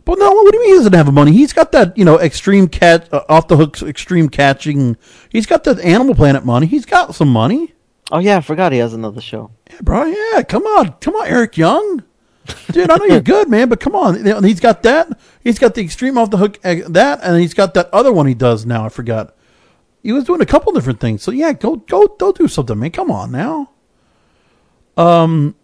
But 0.07 0.19
no, 0.19 0.31
what 0.31 0.49
do 0.49 0.57
you 0.57 0.63
mean 0.63 0.73
he 0.75 0.77
doesn't 0.77 0.93
have 0.93 1.13
money? 1.13 1.33
He's 1.33 1.51
got 1.51 1.73
that 1.73 1.97
you 1.97 2.05
know 2.05 2.17
extreme 2.17 2.69
cat 2.69 3.09
uh, 3.11 3.23
off 3.27 3.49
the 3.49 3.57
hook 3.57 3.81
extreme 3.81 4.29
catching. 4.29 4.95
He's 5.29 5.45
got 5.45 5.65
that 5.65 5.81
Animal 5.81 6.15
Planet 6.15 6.45
money. 6.45 6.65
He's 6.65 6.85
got 6.85 7.13
some 7.13 7.27
money. 7.27 7.73
Oh 8.09 8.19
yeah, 8.19 8.37
I 8.37 8.39
forgot 8.39 8.71
he 8.71 8.77
has 8.77 8.93
another 8.93 9.19
show. 9.19 9.51
Yeah, 9.69 9.81
bro. 9.81 10.05
Yeah, 10.05 10.43
come 10.43 10.63
on, 10.63 10.93
come 11.01 11.13
on, 11.15 11.27
Eric 11.27 11.57
Young. 11.57 12.03
Dude, 12.71 12.89
I 12.89 12.95
know 12.95 13.03
you're 13.03 13.19
good, 13.35 13.49
man, 13.49 13.67
but 13.67 13.81
come 13.81 13.95
on. 13.97 14.45
He's 14.45 14.61
got 14.61 14.81
that. 14.83 15.19
He's 15.43 15.59
got 15.59 15.75
the 15.75 15.81
extreme 15.81 16.17
off 16.17 16.29
the 16.29 16.37
hook 16.37 16.57
uh, 16.63 16.75
that, 16.87 17.19
and 17.21 17.41
he's 17.41 17.53
got 17.53 17.73
that 17.73 17.89
other 17.91 18.13
one 18.13 18.27
he 18.27 18.33
does 18.33 18.65
now. 18.65 18.85
I 18.85 18.89
forgot. 18.89 19.35
He 20.03 20.13
was 20.13 20.23
doing 20.23 20.39
a 20.39 20.45
couple 20.45 20.71
different 20.71 21.01
things. 21.01 21.21
So 21.21 21.31
yeah, 21.31 21.51
go 21.51 21.75
go 21.75 22.07
go 22.07 22.31
do 22.31 22.47
something, 22.47 22.79
man. 22.79 22.91
Come 22.91 23.11
on 23.11 23.33
now. 23.33 23.71
Um, 24.95 25.56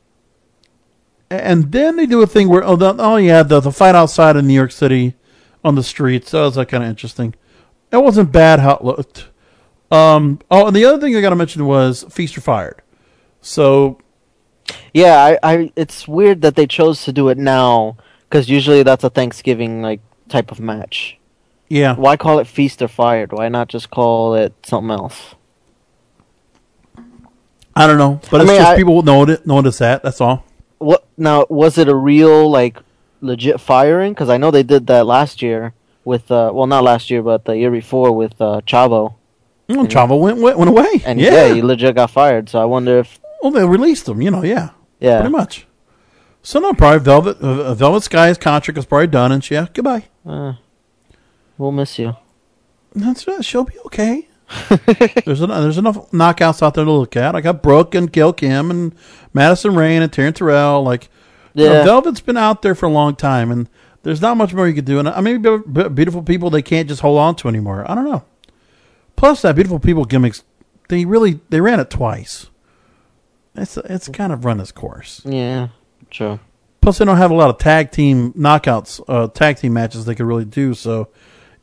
and 1.41 1.71
then 1.71 1.95
they 1.95 2.05
do 2.05 2.21
a 2.21 2.27
thing 2.27 2.49
where 2.49 2.63
oh 2.63 2.75
the, 2.75 2.95
oh 2.97 3.17
yeah 3.17 3.43
the 3.43 3.59
the 3.59 3.71
fight 3.71 3.95
outside 3.95 4.35
in 4.35 4.47
New 4.47 4.53
York 4.53 4.71
City 4.71 5.15
on 5.63 5.75
the 5.75 5.83
streets. 5.83 6.31
That 6.31 6.41
was 6.41 6.57
like 6.57 6.69
kind 6.69 6.83
of 6.83 6.89
interesting. 6.89 7.35
That 7.89 8.01
wasn't 8.03 8.31
bad 8.31 8.59
how 8.59 8.75
it 8.75 8.83
looked. 8.83 9.27
Um. 9.91 10.39
Oh, 10.49 10.67
and 10.67 10.75
the 10.75 10.85
other 10.85 10.99
thing 10.99 11.15
I 11.15 11.21
got 11.21 11.29
to 11.29 11.35
mention 11.35 11.65
was 11.65 12.03
Feast 12.09 12.37
or 12.37 12.41
Fired. 12.41 12.81
So 13.41 13.99
Yeah, 14.93 15.17
I, 15.17 15.37
I 15.43 15.71
it's 15.75 16.07
weird 16.07 16.41
that 16.41 16.55
they 16.55 16.65
chose 16.65 17.03
to 17.03 17.13
do 17.13 17.29
it 17.29 17.37
now 17.37 17.97
because 18.29 18.49
usually 18.49 18.81
that's 18.83 19.03
a 19.03 19.09
Thanksgiving 19.09 19.81
like 19.81 20.01
type 20.29 20.51
of 20.51 20.59
match. 20.59 21.17
Yeah. 21.69 21.95
Why 21.95 22.17
call 22.17 22.39
it 22.39 22.47
feast 22.47 22.81
or 22.81 22.87
fired? 22.87 23.31
Why 23.31 23.49
not 23.49 23.67
just 23.67 23.89
call 23.89 24.35
it 24.35 24.53
something 24.63 24.91
else? 24.91 25.35
I 27.75 27.87
don't 27.87 27.97
know, 27.97 28.21
but 28.29 28.39
I 28.41 28.43
it's 28.43 28.51
mean, 28.51 28.59
just 28.59 28.71
I- 28.71 28.75
people 28.75 29.01
notice 29.01 29.45
notice 29.45 29.77
that. 29.79 30.03
That's 30.03 30.21
all. 30.21 30.45
What 30.83 31.05
now? 31.17 31.45
Was 31.49 31.77
it 31.77 31.87
a 31.87 31.95
real 31.95 32.49
like 32.49 32.77
legit 33.21 33.59
firing? 33.59 34.13
Because 34.13 34.29
I 34.29 34.37
know 34.37 34.51
they 34.51 34.63
did 34.63 34.87
that 34.87 35.05
last 35.05 35.41
year 35.41 35.73
with 36.05 36.31
uh, 36.31 36.51
well, 36.53 36.67
not 36.67 36.83
last 36.83 37.09
year, 37.09 37.21
but 37.21 37.45
the 37.45 37.57
year 37.57 37.71
before 37.71 38.11
with 38.11 38.39
uh, 38.41 38.61
Chavo. 38.65 39.15
Mm, 39.69 39.87
Chavo 39.87 40.19
went, 40.19 40.39
went 40.39 40.57
went 40.57 40.69
away. 40.69 41.01
And 41.05 41.19
yeah. 41.19 41.47
yeah. 41.47 41.53
he 41.53 41.61
legit 41.61 41.95
got 41.95 42.11
fired. 42.11 42.49
So 42.49 42.61
I 42.61 42.65
wonder 42.65 42.99
if 42.99 43.19
well, 43.41 43.51
they 43.51 43.65
released 43.65 44.07
him. 44.07 44.21
You 44.21 44.31
know, 44.31 44.43
yeah, 44.43 44.71
yeah, 44.99 45.19
pretty 45.19 45.31
much. 45.31 45.67
So 46.41 46.59
no, 46.59 46.73
probably 46.73 46.99
Velvet 46.99 47.37
uh, 47.39 47.73
Velvet 47.73 48.03
Sky's 48.03 48.37
contract 48.37 48.77
is 48.77 48.85
probably 48.85 49.07
done, 49.07 49.31
and 49.31 49.43
she, 49.43 49.53
yeah, 49.55 49.67
goodbye. 49.73 50.05
Uh, 50.25 50.53
we'll 51.57 51.71
miss 51.71 51.97
you. 51.97 52.17
That's 52.93 53.25
right. 53.27 53.43
She'll 53.43 53.63
be 53.63 53.79
okay. 53.85 54.27
there's 55.25 55.41
enough, 55.41 55.61
there's 55.61 55.77
enough 55.77 56.11
knockouts 56.11 56.61
out 56.61 56.73
there 56.73 56.85
to 56.85 56.91
look 56.91 57.15
at. 57.15 57.35
I 57.35 57.41
got 57.41 57.63
Brooke 57.63 57.95
and 57.95 58.11
Gail 58.11 58.33
Kim 58.33 58.69
and 58.69 58.95
Madison 59.33 59.75
Rayne 59.75 60.01
and 60.01 60.11
Taryn 60.11 60.33
Terrell. 60.35 60.83
Like, 60.83 61.09
you 61.53 61.65
know, 61.65 61.83
Velvet's 61.85 62.21
been 62.21 62.37
out 62.37 62.61
there 62.61 62.75
for 62.75 62.85
a 62.85 62.91
long 62.91 63.15
time, 63.15 63.51
and 63.51 63.69
there's 64.03 64.21
not 64.21 64.37
much 64.37 64.53
more 64.53 64.67
you 64.67 64.73
could 64.73 64.85
do. 64.85 64.99
And 64.99 65.07
I 65.09 65.21
mean, 65.21 65.41
be- 65.41 65.57
be- 65.57 65.89
beautiful 65.89 66.21
people 66.21 66.49
they 66.49 66.61
can't 66.61 66.87
just 66.87 67.01
hold 67.01 67.19
on 67.19 67.35
to 67.37 67.47
anymore. 67.47 67.89
I 67.89 67.95
don't 67.95 68.05
know. 68.05 68.23
Plus, 69.15 69.41
that 69.43 69.55
beautiful 69.55 69.79
people 69.79 70.05
gimmicks, 70.05 70.43
they 70.89 71.05
really 71.05 71.39
they 71.49 71.61
ran 71.61 71.79
it 71.79 71.89
twice. 71.89 72.47
It's 73.55 73.77
it's 73.77 74.09
kind 74.09 74.33
of 74.33 74.45
run 74.45 74.59
its 74.59 74.71
course. 74.71 75.21
Yeah, 75.25 75.69
true. 76.09 76.39
Plus, 76.81 76.97
they 76.97 77.05
don't 77.05 77.17
have 77.17 77.31
a 77.31 77.35
lot 77.35 77.49
of 77.49 77.57
tag 77.59 77.91
team 77.91 78.33
knockouts, 78.33 79.01
uh, 79.07 79.27
tag 79.27 79.57
team 79.57 79.73
matches 79.73 80.03
they 80.05 80.15
could 80.15 80.25
really 80.25 80.43
do. 80.43 80.73
So, 80.73 81.07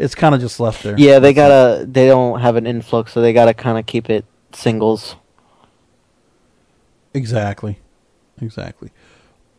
it's 0.00 0.14
kind 0.14 0.34
of 0.34 0.40
just 0.40 0.58
left 0.58 0.82
there. 0.82 0.96
Yeah, 0.98 1.18
they 1.18 1.32
gotta. 1.32 1.84
They 1.86 2.06
don't 2.06 2.40
have 2.40 2.56
an 2.56 2.66
influx, 2.66 3.12
so 3.12 3.20
they 3.20 3.32
gotta 3.32 3.54
kind 3.54 3.78
of 3.78 3.86
keep 3.86 4.08
it 4.08 4.24
singles. 4.52 5.14
Exactly. 7.12 7.78
Exactly. 8.40 8.90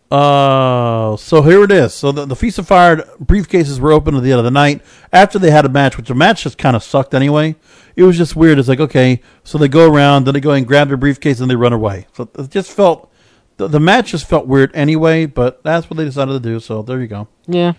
Uh, 0.10 1.16
so 1.16 1.42
here 1.42 1.64
it 1.64 1.72
is. 1.72 1.94
So 1.94 2.12
the, 2.12 2.26
the 2.26 2.36
Feast 2.36 2.60
of 2.60 2.68
Fire 2.68 2.98
briefcases 3.24 3.80
were 3.80 3.92
open 3.92 4.16
at 4.16 4.24
the 4.24 4.32
end 4.32 4.40
of 4.40 4.46
the 4.46 4.52
night 4.52 4.82
after 5.14 5.40
they 5.40 5.52
had 5.52 5.64
a 5.66 5.70
match, 5.70 5.96
which 5.96 6.08
the 6.08 6.16
match 6.16 6.44
just 6.44 6.58
kind 6.58 6.76
of 6.76 6.84
sucked 6.84 7.14
anyway. 7.14 7.56
It 7.96 8.04
was 8.04 8.18
just 8.18 8.36
weird. 8.36 8.60
It's 8.60 8.68
like, 8.68 8.80
okay, 8.80 9.22
so 9.44 9.58
they 9.58 9.70
go 9.70 9.90
around, 9.90 10.26
then 10.26 10.34
they 10.34 10.42
go 10.42 10.52
and 10.52 10.68
grab 10.68 10.90
their 10.90 10.98
briefcase 10.98 11.40
and 11.40 11.50
they 11.50 11.56
run 11.56 11.72
away. 11.72 12.08
So 12.14 12.30
it 12.38 12.50
just 12.50 12.72
felt, 12.72 13.10
the, 13.56 13.68
the 13.68 13.80
match 13.80 14.12
just 14.12 14.28
felt 14.28 14.48
weird 14.48 14.72
anyway, 14.74 15.28
but 15.28 15.64
that's 15.64 15.90
what 15.90 15.96
they 15.98 16.06
decided 16.06 16.34
to 16.34 16.40
do. 16.40 16.60
So 16.60 16.82
there 16.82 17.00
you 17.00 17.08
go. 17.08 17.30
Yeah. 17.48 17.74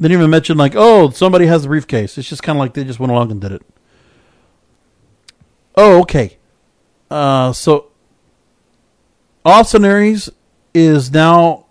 They 0.00 0.08
didn't 0.08 0.22
even 0.22 0.30
mention 0.30 0.56
like, 0.56 0.72
oh, 0.74 1.10
somebody 1.10 1.44
has 1.44 1.62
the 1.62 1.68
briefcase. 1.68 2.16
It's 2.16 2.28
just 2.28 2.42
kind 2.42 2.56
of 2.56 2.60
like 2.60 2.72
they 2.72 2.84
just 2.84 2.98
went 2.98 3.12
along 3.12 3.30
and 3.30 3.40
did 3.40 3.52
it. 3.52 3.62
Oh, 5.76 6.00
okay. 6.00 6.38
Uh, 7.10 7.52
so 7.52 7.90
Austin 9.44 9.84
Aries 9.84 10.30
is 10.72 11.12
now 11.12 11.66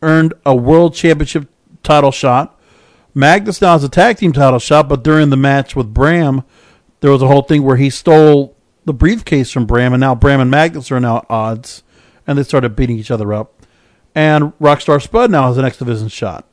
earned 0.00 0.32
a 0.44 0.54
world 0.54 0.94
championship 0.94 1.48
title 1.82 2.12
shot. 2.12 2.56
Magnus 3.14 3.60
now 3.60 3.72
has 3.72 3.82
a 3.82 3.88
tag 3.88 4.18
team 4.18 4.32
title 4.32 4.60
shot, 4.60 4.88
but 4.88 5.02
during 5.02 5.30
the 5.30 5.36
match 5.36 5.74
with 5.74 5.92
Bram, 5.92 6.44
there 7.00 7.10
was 7.10 7.22
a 7.22 7.26
whole 7.26 7.42
thing 7.42 7.64
where 7.64 7.76
he 7.76 7.90
stole 7.90 8.54
the 8.84 8.94
briefcase 8.94 9.50
from 9.50 9.66
Bram, 9.66 9.92
and 9.92 10.00
now 10.00 10.14
Bram 10.14 10.38
and 10.38 10.50
Magnus 10.52 10.92
are 10.92 11.00
now 11.00 11.18
at 11.18 11.26
odds, 11.28 11.82
and 12.28 12.38
they 12.38 12.44
started 12.44 12.76
beating 12.76 12.96
each 12.96 13.10
other 13.10 13.32
up. 13.32 13.66
And 14.14 14.52
Rockstar 14.60 15.02
Spud 15.02 15.32
now 15.32 15.48
has 15.48 15.58
an 15.58 15.64
X 15.64 15.78
Division 15.78 16.08
shot 16.08 16.46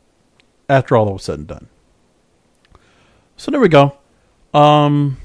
after 0.69 0.95
all 0.95 1.05
that 1.05 1.13
was 1.13 1.23
said 1.23 1.39
and 1.39 1.47
done. 1.47 1.67
So 3.37 3.51
there 3.51 3.59
we 3.59 3.69
go. 3.69 3.97
Um, 4.53 5.17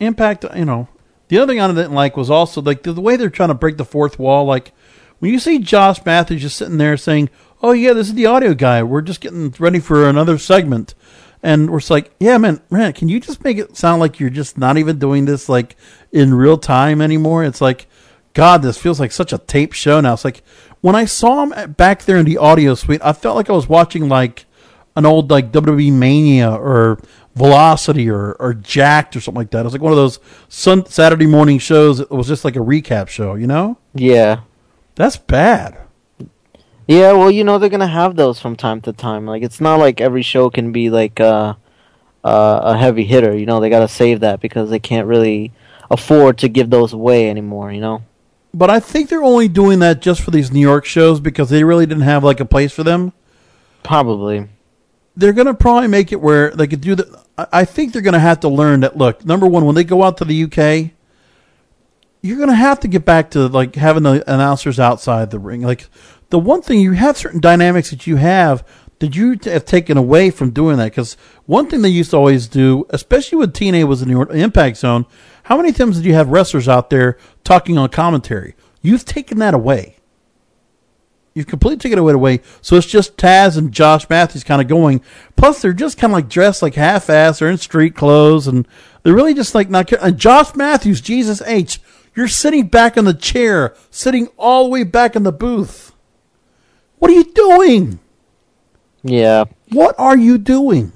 Impact, 0.00 0.44
you 0.54 0.64
know, 0.64 0.88
the 1.28 1.38
other 1.38 1.52
thing 1.52 1.60
I 1.60 1.68
didn't 1.68 1.92
like 1.92 2.16
was 2.16 2.30
also 2.30 2.62
like 2.62 2.82
the, 2.82 2.92
the 2.92 3.00
way 3.00 3.16
they're 3.16 3.30
trying 3.30 3.48
to 3.48 3.54
break 3.54 3.76
the 3.76 3.84
fourth 3.84 4.18
wall. 4.18 4.44
Like 4.44 4.72
when 5.18 5.32
you 5.32 5.38
see 5.38 5.58
Josh 5.58 6.04
Matthews 6.04 6.42
just 6.42 6.56
sitting 6.56 6.78
there 6.78 6.96
saying, 6.96 7.30
"Oh 7.62 7.72
yeah, 7.72 7.92
this 7.92 8.08
is 8.08 8.14
the 8.14 8.26
audio 8.26 8.54
guy. 8.54 8.82
We're 8.82 9.02
just 9.02 9.20
getting 9.20 9.52
ready 9.58 9.80
for 9.80 10.08
another 10.08 10.38
segment," 10.38 10.94
and 11.42 11.70
we're 11.70 11.80
just 11.80 11.90
like, 11.90 12.12
"Yeah, 12.20 12.38
man, 12.38 12.60
man, 12.70 12.92
can 12.92 13.08
you 13.08 13.18
just 13.20 13.42
make 13.42 13.58
it 13.58 13.76
sound 13.76 14.00
like 14.00 14.20
you're 14.20 14.30
just 14.30 14.56
not 14.56 14.78
even 14.78 14.98
doing 14.98 15.24
this 15.24 15.48
like 15.48 15.76
in 16.12 16.34
real 16.34 16.58
time 16.58 17.00
anymore?" 17.00 17.44
It's 17.44 17.60
like, 17.60 17.88
God, 18.34 18.62
this 18.62 18.78
feels 18.78 19.00
like 19.00 19.12
such 19.12 19.32
a 19.32 19.38
tape 19.38 19.72
show 19.72 20.00
now. 20.00 20.14
It's 20.14 20.24
like 20.24 20.42
when 20.80 20.94
I 20.94 21.04
saw 21.04 21.44
him 21.44 21.72
back 21.72 22.04
there 22.04 22.18
in 22.18 22.24
the 22.24 22.38
audio 22.38 22.74
suite, 22.74 23.00
I 23.02 23.12
felt 23.12 23.36
like 23.36 23.50
I 23.50 23.54
was 23.54 23.68
watching 23.68 24.08
like 24.08 24.46
an 24.98 25.06
old 25.06 25.30
like 25.30 25.52
WWE 25.52 25.92
Mania 25.92 26.50
or 26.50 26.98
Velocity 27.36 28.10
or, 28.10 28.32
or 28.40 28.52
Jakked 28.52 29.14
or 29.14 29.20
something 29.20 29.38
like 29.38 29.50
that. 29.52 29.60
It 29.60 29.64
was 29.64 29.72
like 29.72 29.80
one 29.80 29.92
of 29.92 29.96
those 29.96 30.18
sun, 30.48 30.84
Saturday 30.86 31.26
morning 31.26 31.60
shows. 31.60 32.00
It 32.00 32.10
was 32.10 32.26
just 32.26 32.44
like 32.44 32.56
a 32.56 32.60
recap 32.60 33.06
show, 33.06 33.34
you 33.34 33.46
know? 33.46 33.78
Yeah. 33.94 34.40
That's 34.96 35.16
bad. 35.16 35.78
Yeah, 36.88 37.12
well, 37.12 37.30
you 37.30 37.44
know 37.44 37.58
they're 37.58 37.68
gonna 37.68 37.86
have 37.86 38.16
those 38.16 38.40
from 38.40 38.56
time 38.56 38.80
to 38.80 38.92
time. 38.92 39.24
Like 39.24 39.42
it's 39.42 39.60
not 39.60 39.78
like 39.78 40.00
every 40.00 40.22
show 40.22 40.50
can 40.50 40.72
be 40.72 40.90
like 40.90 41.20
uh, 41.20 41.54
uh, 42.24 42.60
a 42.64 42.76
heavy 42.76 43.04
hitter. 43.04 43.36
You 43.36 43.46
know 43.46 43.60
they 43.60 43.68
gotta 43.68 43.88
save 43.88 44.20
that 44.20 44.40
because 44.40 44.70
they 44.70 44.78
can't 44.78 45.06
really 45.06 45.52
afford 45.90 46.38
to 46.38 46.48
give 46.48 46.70
those 46.70 46.94
away 46.94 47.28
anymore. 47.28 47.70
You 47.70 47.82
know. 47.82 48.02
But 48.54 48.70
I 48.70 48.80
think 48.80 49.10
they're 49.10 49.22
only 49.22 49.48
doing 49.48 49.80
that 49.80 50.00
just 50.00 50.22
for 50.22 50.30
these 50.30 50.50
New 50.50 50.60
York 50.60 50.86
shows 50.86 51.20
because 51.20 51.50
they 51.50 51.62
really 51.62 51.84
didn't 51.84 52.04
have 52.04 52.24
like 52.24 52.40
a 52.40 52.46
place 52.46 52.72
for 52.72 52.82
them. 52.82 53.12
Probably. 53.82 54.48
They're 55.18 55.32
gonna 55.32 55.52
probably 55.52 55.88
make 55.88 56.12
it 56.12 56.20
where 56.20 56.50
they 56.50 56.66
could 56.66 56.80
do 56.80 56.94
the. 56.94 57.22
I 57.36 57.64
think 57.64 57.92
they're 57.92 58.02
gonna 58.02 58.20
have 58.20 58.40
to 58.40 58.48
learn 58.48 58.80
that. 58.80 58.96
Look, 58.96 59.24
number 59.26 59.46
one, 59.46 59.64
when 59.66 59.74
they 59.74 59.84
go 59.84 60.04
out 60.04 60.16
to 60.18 60.24
the 60.24 60.44
UK, 60.44 60.92
you're 62.22 62.38
gonna 62.38 62.54
have 62.54 62.80
to 62.80 62.88
get 62.88 63.04
back 63.04 63.32
to 63.32 63.48
like 63.48 63.74
having 63.74 64.04
the 64.04 64.22
announcers 64.32 64.78
outside 64.78 65.30
the 65.30 65.38
ring. 65.38 65.62
Like 65.62 65.88
the 66.30 66.38
one 66.38 66.62
thing 66.62 66.80
you 66.80 66.92
have 66.92 67.18
certain 67.18 67.40
dynamics 67.40 67.90
that 67.90 68.06
you 68.06 68.16
have 68.16 68.64
that 69.00 69.14
you 69.14 69.38
have 69.44 69.64
taken 69.64 69.96
away 69.96 70.30
from 70.30 70.50
doing 70.50 70.76
that. 70.78 70.92
Because 70.92 71.16
one 71.46 71.68
thing 71.68 71.82
they 71.82 71.88
used 71.88 72.10
to 72.10 72.16
always 72.16 72.48
do, 72.48 72.86
especially 72.90 73.38
when 73.38 73.50
TNA 73.50 73.84
was 73.84 74.02
in 74.02 74.08
the 74.08 74.30
Impact 74.30 74.76
Zone, 74.76 75.06
how 75.44 75.56
many 75.56 75.72
times 75.72 75.96
did 75.96 76.06
you 76.06 76.14
have 76.14 76.28
wrestlers 76.28 76.68
out 76.68 76.90
there 76.90 77.16
talking 77.44 77.78
on 77.78 77.88
commentary? 77.88 78.54
You've 78.82 79.04
taken 79.04 79.38
that 79.38 79.54
away. 79.54 79.97
You've 81.38 81.46
completely 81.46 81.78
taken 81.78 81.98
it 81.98 82.14
away. 82.14 82.40
So 82.60 82.76
it's 82.76 82.86
just 82.86 83.16
Taz 83.16 83.56
and 83.56 83.72
Josh 83.72 84.08
Matthews 84.10 84.42
kind 84.44 84.60
of 84.60 84.66
going. 84.68 85.00
Plus, 85.36 85.62
they're 85.62 85.72
just 85.72 85.96
kind 85.96 86.12
of 86.12 86.16
like 86.16 86.28
dressed 86.28 86.60
like 86.62 86.74
half-ass. 86.74 87.38
They're 87.38 87.48
in 87.48 87.58
street 87.58 87.94
clothes, 87.94 88.46
and 88.48 88.66
they're 89.02 89.14
really 89.14 89.34
just 89.34 89.54
like 89.54 89.70
not. 89.70 89.86
care- 89.86 90.00
And 90.02 90.18
Josh 90.18 90.54
Matthews, 90.56 91.00
Jesus 91.00 91.40
H, 91.42 91.80
you're 92.16 92.28
sitting 92.28 92.66
back 92.66 92.96
in 92.96 93.04
the 93.04 93.14
chair, 93.14 93.74
sitting 93.90 94.26
all 94.36 94.64
the 94.64 94.70
way 94.70 94.82
back 94.84 95.14
in 95.14 95.22
the 95.22 95.32
booth. 95.32 95.92
What 96.98 97.10
are 97.10 97.14
you 97.14 97.24
doing? 97.32 98.00
Yeah. 99.04 99.44
What 99.70 99.94
are 99.98 100.16
you 100.16 100.36
doing? 100.38 100.92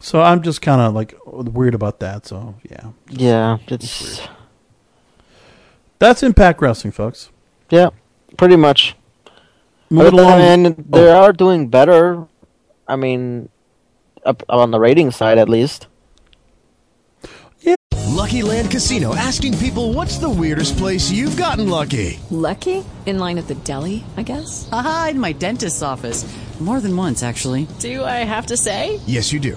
So 0.00 0.20
I'm 0.20 0.42
just 0.42 0.60
kind 0.62 0.80
of 0.80 0.94
like 0.94 1.14
weird 1.26 1.74
about 1.74 2.00
that. 2.00 2.26
So 2.26 2.54
yeah, 2.70 2.90
Yeah. 3.08 3.58
It's. 3.66 4.20
that's 5.98 6.22
Impact 6.22 6.60
Wrestling, 6.60 6.92
folks. 6.92 7.30
Yeah. 7.70 7.88
Pretty 8.36 8.56
much. 8.56 8.94
Moving 9.90 10.18
along. 10.20 10.40
And 10.40 10.66
oh. 10.66 10.74
they 10.90 11.10
Oh. 11.10 11.22
are 11.22 11.32
doing 11.32 11.68
better. 11.68 12.26
I 12.86 12.96
mean, 12.96 13.48
up 14.24 14.42
on 14.48 14.70
the 14.70 14.80
rating 14.80 15.10
side 15.10 15.38
at 15.38 15.48
least. 15.48 15.86
Yeah. 17.60 17.74
Lucky 18.06 18.42
Land 18.42 18.70
Casino 18.70 19.14
asking 19.14 19.56
people 19.58 19.92
what's 19.92 20.18
the 20.18 20.28
weirdest 20.28 20.76
place 20.76 21.10
you've 21.10 21.36
gotten 21.36 21.68
lucky? 21.68 22.18
Lucky? 22.30 22.84
In 23.06 23.18
line 23.18 23.38
at 23.38 23.48
the 23.48 23.54
deli, 23.56 24.04
I 24.16 24.22
guess? 24.22 24.68
Aha, 24.72 25.08
in 25.12 25.20
my 25.20 25.32
dentist's 25.32 25.82
office. 25.82 26.24
More 26.60 26.80
than 26.80 26.96
once, 26.96 27.22
actually. 27.22 27.68
Do 27.78 28.04
I 28.04 28.24
have 28.26 28.46
to 28.46 28.56
say? 28.56 29.00
Yes, 29.06 29.32
you 29.32 29.38
do. 29.40 29.56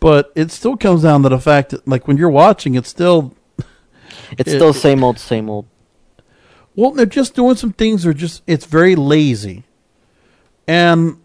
But 0.00 0.32
it 0.34 0.50
still 0.50 0.76
comes 0.76 1.02
down 1.02 1.22
to 1.22 1.28
the 1.28 1.38
fact 1.38 1.70
that, 1.70 1.86
like, 1.88 2.06
when 2.06 2.16
you're 2.16 2.30
watching, 2.30 2.74
it's 2.74 2.88
still. 2.88 3.34
It's 4.38 4.52
it- 4.52 4.56
still 4.56 4.72
same 4.72 5.02
old, 5.04 5.18
same 5.18 5.48
old. 5.48 5.66
Well, 6.74 6.90
they're 6.92 7.06
just 7.06 7.34
doing 7.34 7.56
some 7.56 7.72
things. 7.72 8.02
That 8.02 8.10
are 8.10 8.14
just 8.14 8.42
it's 8.46 8.66
very 8.66 8.94
lazy, 8.96 9.64
and 10.68 11.16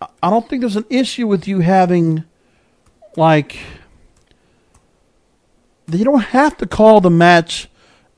I- 0.00 0.30
don't 0.30 0.48
think 0.48 0.60
there's 0.60 0.76
an 0.76 0.86
issue 0.88 1.26
with 1.26 1.48
you 1.48 1.60
having 1.60 2.24
like 3.16 3.58
you 5.90 6.04
don't 6.04 6.20
have 6.20 6.56
to 6.58 6.66
call 6.66 7.00
the 7.00 7.10
match 7.10 7.68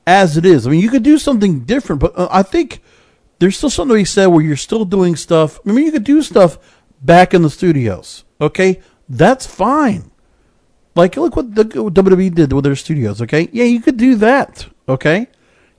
as 0.06 0.36
it 0.36 0.44
is. 0.44 0.66
I 0.66 0.70
mean, 0.70 0.80
you 0.80 0.90
could 0.90 1.02
do 1.02 1.18
something 1.18 1.60
different, 1.60 2.00
but 2.00 2.18
uh, 2.18 2.28
I 2.30 2.42
think 2.42 2.82
there's 3.38 3.56
still 3.56 3.70
something 3.70 3.94
to 3.96 4.00
be 4.00 4.04
said 4.04 4.26
where 4.26 4.42
you're 4.42 4.56
still 4.56 4.84
doing 4.84 5.16
stuff. 5.16 5.60
I 5.66 5.72
mean, 5.72 5.86
you 5.86 5.92
could 5.92 6.04
do 6.04 6.22
stuff 6.22 6.58
back 7.00 7.32
in 7.32 7.42
the 7.42 7.50
studios. 7.50 8.24
Okay, 8.40 8.80
that's 9.10 9.46
fine. 9.46 10.10
Like, 10.94 11.16
look 11.16 11.36
what 11.36 11.54
the 11.54 11.64
WWE 11.64 12.34
did 12.34 12.52
with 12.52 12.64
their 12.64 12.76
studios. 12.76 13.20
Okay, 13.20 13.48
yeah, 13.52 13.64
you 13.64 13.80
could 13.80 13.96
do 13.96 14.14
that. 14.16 14.66
Okay, 14.88 15.26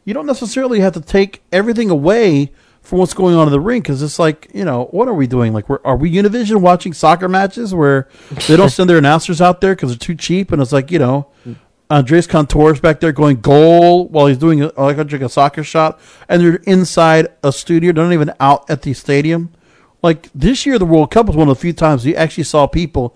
you 0.05 0.13
don't 0.13 0.25
necessarily 0.25 0.81
have 0.81 0.93
to 0.93 1.01
take 1.01 1.41
everything 1.51 1.89
away 1.89 2.51
from 2.81 2.99
what's 2.99 3.13
going 3.13 3.35
on 3.35 3.47
in 3.47 3.51
the 3.51 3.59
ring 3.59 3.81
because 3.81 4.01
it's 4.01 4.19
like, 4.19 4.49
you 4.53 4.65
know, 4.65 4.85
what 4.85 5.07
are 5.07 5.13
we 5.13 5.27
doing? 5.27 5.53
Like, 5.53 5.69
are 5.69 5.95
we 5.95 6.11
Univision 6.11 6.61
watching 6.61 6.93
soccer 6.93 7.29
matches 7.29 7.73
where 7.73 8.09
they 8.47 8.57
don't 8.57 8.69
send 8.69 8.89
their 8.89 8.97
announcers 8.97 9.39
out 9.39 9.61
there 9.61 9.75
because 9.75 9.91
they're 9.91 9.97
too 9.97 10.15
cheap? 10.15 10.51
And 10.51 10.61
it's 10.61 10.71
like, 10.71 10.91
you 10.91 10.99
know, 10.99 11.27
Andres 11.89 12.25
Cantor's 12.25 12.79
back 12.79 12.99
there 12.99 13.11
going 13.11 13.41
goal 13.41 14.07
while 14.07 14.25
he's 14.27 14.37
doing 14.37 14.71
like 14.77 14.97
a, 14.97 15.25
a 15.25 15.29
soccer 15.29 15.63
shot, 15.63 15.99
and 16.27 16.41
they're 16.41 16.55
inside 16.65 17.27
a 17.43 17.51
studio. 17.51 17.91
They're 17.91 18.05
not 18.05 18.13
even 18.13 18.33
out 18.39 18.69
at 18.69 18.81
the 18.81 18.93
stadium. 18.93 19.51
Like 20.01 20.29
this 20.33 20.65
year, 20.65 20.79
the 20.79 20.85
World 20.85 21.11
Cup 21.11 21.27
was 21.27 21.35
one 21.35 21.49
of 21.49 21.55
the 21.55 21.61
few 21.61 21.73
times 21.73 22.05
you 22.05 22.15
actually 22.15 22.43
saw 22.43 22.67
people 22.67 23.15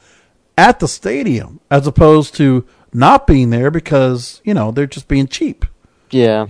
at 0.58 0.80
the 0.80 0.88
stadium 0.88 1.60
as 1.70 1.88
opposed 1.88 2.36
to 2.36 2.66
not 2.94 3.28
being 3.28 3.50
there 3.50 3.72
because 3.72 4.42
you 4.44 4.54
know 4.54 4.72
they're 4.72 4.86
just 4.86 5.08
being 5.08 5.28
cheap. 5.28 5.66
Yeah. 6.12 6.48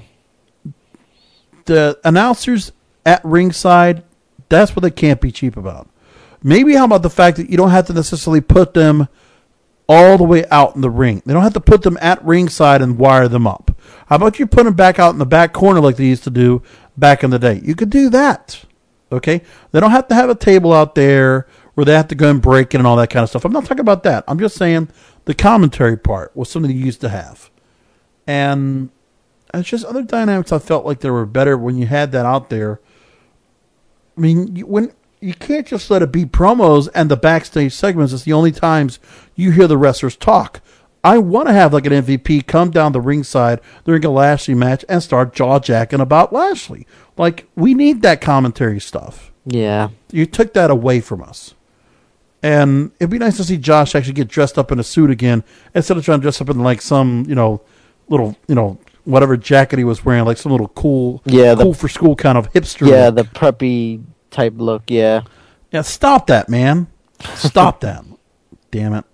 The 1.66 2.00
announcers 2.04 2.72
at 3.06 3.24
ringside, 3.24 4.04
that's 4.50 4.76
what 4.76 4.84
they 4.84 4.92
can't 4.92 5.22
be 5.22 5.32
cheap 5.32 5.58
about. 5.58 5.90
Maybe 6.44 6.76
how 6.76 6.86
about 6.86 7.02
the 7.02 7.10
fact 7.10 7.38
that 7.38 7.50
you 7.50 7.58
don't 7.58 7.72
have 7.72 7.88
to 7.88 7.94
necessarily 7.94 8.42
put 8.42 8.76
them 8.76 9.08
all 9.88 10.18
the 10.18 10.24
way 10.24 10.46
out 10.48 10.76
in 10.76 10.82
the 10.82 10.90
ring. 10.90 11.22
They 11.26 11.34
don't 11.34 11.44
have 11.44 11.54
to 11.54 11.60
put 11.60 11.82
them 11.82 11.98
at 12.02 12.24
ringside 12.24 12.82
and 12.82 12.98
wire 12.98 13.28
them 13.28 13.48
up. 13.48 13.72
How 14.08 14.18
about 14.18 14.40
you 14.40 14.48
put 14.48 14.66
them 14.66 14.74
back 14.74 15.00
out 15.00 15.14
in 15.14 15.20
the 15.20 15.26
back 15.26 15.54
corner 15.54 15.80
like 15.80 15.96
they 15.96 16.06
used 16.06 16.24
to 16.26 16.30
do 16.30 16.62
back 16.98 17.24
in 17.24 17.30
the 17.30 17.40
day? 17.40 17.62
You 17.64 17.76
could 17.76 17.90
do 17.90 18.10
that. 18.10 18.64
Okay? 19.16 19.42
They 19.72 19.80
don't 19.80 19.92
have 19.92 20.08
to 20.10 20.16
have 20.16 20.30
a 20.30 20.36
table 20.36 20.74
out 20.74 20.96
there 20.96 21.48
where 21.74 21.86
they 21.86 21.94
have 21.94 22.08
to 22.10 22.16
go 22.16 22.30
and 22.30 22.42
break 22.42 22.74
it 22.74 22.78
and 22.78 22.88
all 22.88 22.96
that 22.98 23.10
kind 23.10 23.24
of 23.24 23.30
stuff. 23.30 23.46
I'm 23.46 23.52
not 23.52 23.66
talking 23.66 23.80
about 23.80 24.04
that. 24.04 24.24
I'm 24.28 24.40
just 24.40 24.56
saying 24.56 24.90
the 25.26 25.34
commentary 25.34 25.98
part 25.98 26.36
was 26.36 26.50
something 26.50 26.72
you 26.72 26.86
used 26.86 27.02
to 27.02 27.10
have. 27.10 27.50
And 28.28 28.90
it's 29.54 29.70
just 29.70 29.86
other 29.86 30.04
dynamics 30.04 30.52
I 30.52 30.60
felt 30.60 30.86
like 30.86 31.00
they 31.00 31.10
were 31.10 31.26
better 31.26 31.58
when 31.58 31.78
you 31.78 31.86
had 31.86 32.12
that 32.14 32.26
out 32.26 32.50
there. 32.50 32.80
I 34.18 34.22
mean, 34.22 34.56
you, 34.56 34.66
when 34.66 34.94
you 35.20 35.34
can't 35.34 35.66
just 35.66 35.90
let 35.90 36.02
it 36.02 36.12
be 36.12 36.26
promos 36.26 36.88
and 36.94 37.10
the 37.10 37.18
backstage 37.18 37.74
segments. 37.74 38.14
It's 38.14 38.24
the 38.24 38.34
only 38.34 38.52
times 38.52 39.00
you 39.34 39.52
hear 39.52 39.68
the 39.68 39.78
wrestlers 39.78 40.16
talk. 40.16 40.62
I 41.04 41.18
want 41.18 41.48
to 41.48 41.54
have 41.54 41.74
like 41.74 41.86
an 41.86 41.94
MVP 41.94 42.48
come 42.48 42.72
down 42.72 42.92
the 42.92 43.02
ringside 43.02 43.60
during 43.86 44.04
a 44.06 44.10
Lashley 44.10 44.56
match 44.56 44.84
and 44.90 45.02
start 45.02 45.34
jaw 45.34 45.60
jacking 45.60 46.00
about 46.00 46.34
Lashley. 46.34 46.88
Like 47.18 47.48
we 47.56 47.74
need 47.74 48.02
that 48.02 48.22
commentary 48.22 48.80
stuff. 48.80 49.32
Yeah. 49.46 49.90
You 50.12 50.26
took 50.26 50.54
that 50.54 50.70
away 50.72 51.00
from 51.02 51.22
us. 51.24 51.54
And 52.44 52.92
it'd 53.00 53.10
be 53.10 53.18
nice 53.18 53.38
to 53.38 53.44
see 53.44 53.58
Josh 53.58 53.96
actually 53.96 54.14
get 54.14 54.28
dressed 54.28 54.58
up 54.58 54.72
in 54.72 54.80
a 54.80 54.84
suit 54.84 55.10
again 55.10 55.44
instead 55.74 55.98
of 55.98 56.06
trying 56.06 56.20
to 56.20 56.22
dress 56.22 56.42
up 56.42 56.50
in 56.50 56.60
like 56.60 56.82
some, 56.82 57.26
you 57.28 57.34
know, 57.36 57.62
little, 58.08 58.36
you 58.48 58.54
know, 58.56 58.78
whatever 59.04 59.36
jacket 59.38 59.80
he 59.80 59.86
was 59.86 60.04
wearing, 60.06 60.26
like 60.26 60.38
some 60.38 60.52
little 60.52 60.68
cool, 60.70 61.22
Yeah, 61.26 61.56
the- 61.56 61.64
cool 61.64 61.74
for 61.74 61.88
school 61.88 62.16
kind 62.16 62.38
of 62.38 62.52
hipster. 62.54 62.88
Yeah, 62.88 63.06
look. 63.10 63.16
the 63.16 63.24
preppy 63.40 64.04
type 64.30 64.54
look. 64.58 64.84
Yeah. 64.90 65.22
Yeah, 65.72 65.82
stop 65.82 66.28
that, 66.28 66.50
man. 66.50 66.88
Stop 67.36 67.80
that. 67.82 68.04
Damn 68.72 68.94
it. 68.94 69.06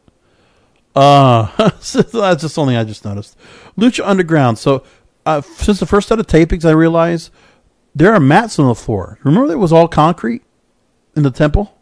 Uh, 0.95 1.69
so 1.80 2.02
that's 2.02 2.41
just 2.41 2.56
something 2.56 2.76
I 2.76 2.84
just 2.84 3.06
noticed. 3.06 3.38
Lucha 3.78 4.06
Underground. 4.06 4.57
So, 4.57 4.84
uh, 5.26 5.41
since 5.41 5.80
the 5.80 5.86
first 5.86 6.07
set 6.10 6.19
of 6.19 6.28
tapings, 6.28 6.65
I 6.65 6.72
realized 6.72 7.32
there 7.95 8.13
are 8.13 8.19
mats 8.19 8.57
on 8.59 8.68
the 8.68 8.76
floor. 8.76 9.19
Remember, 9.23 9.51
it 9.51 9.57
was 9.57 9.72
all 9.73 9.88
concrete 9.88 10.43
in 11.15 11.23
the 11.23 11.31
temple. 11.31 11.77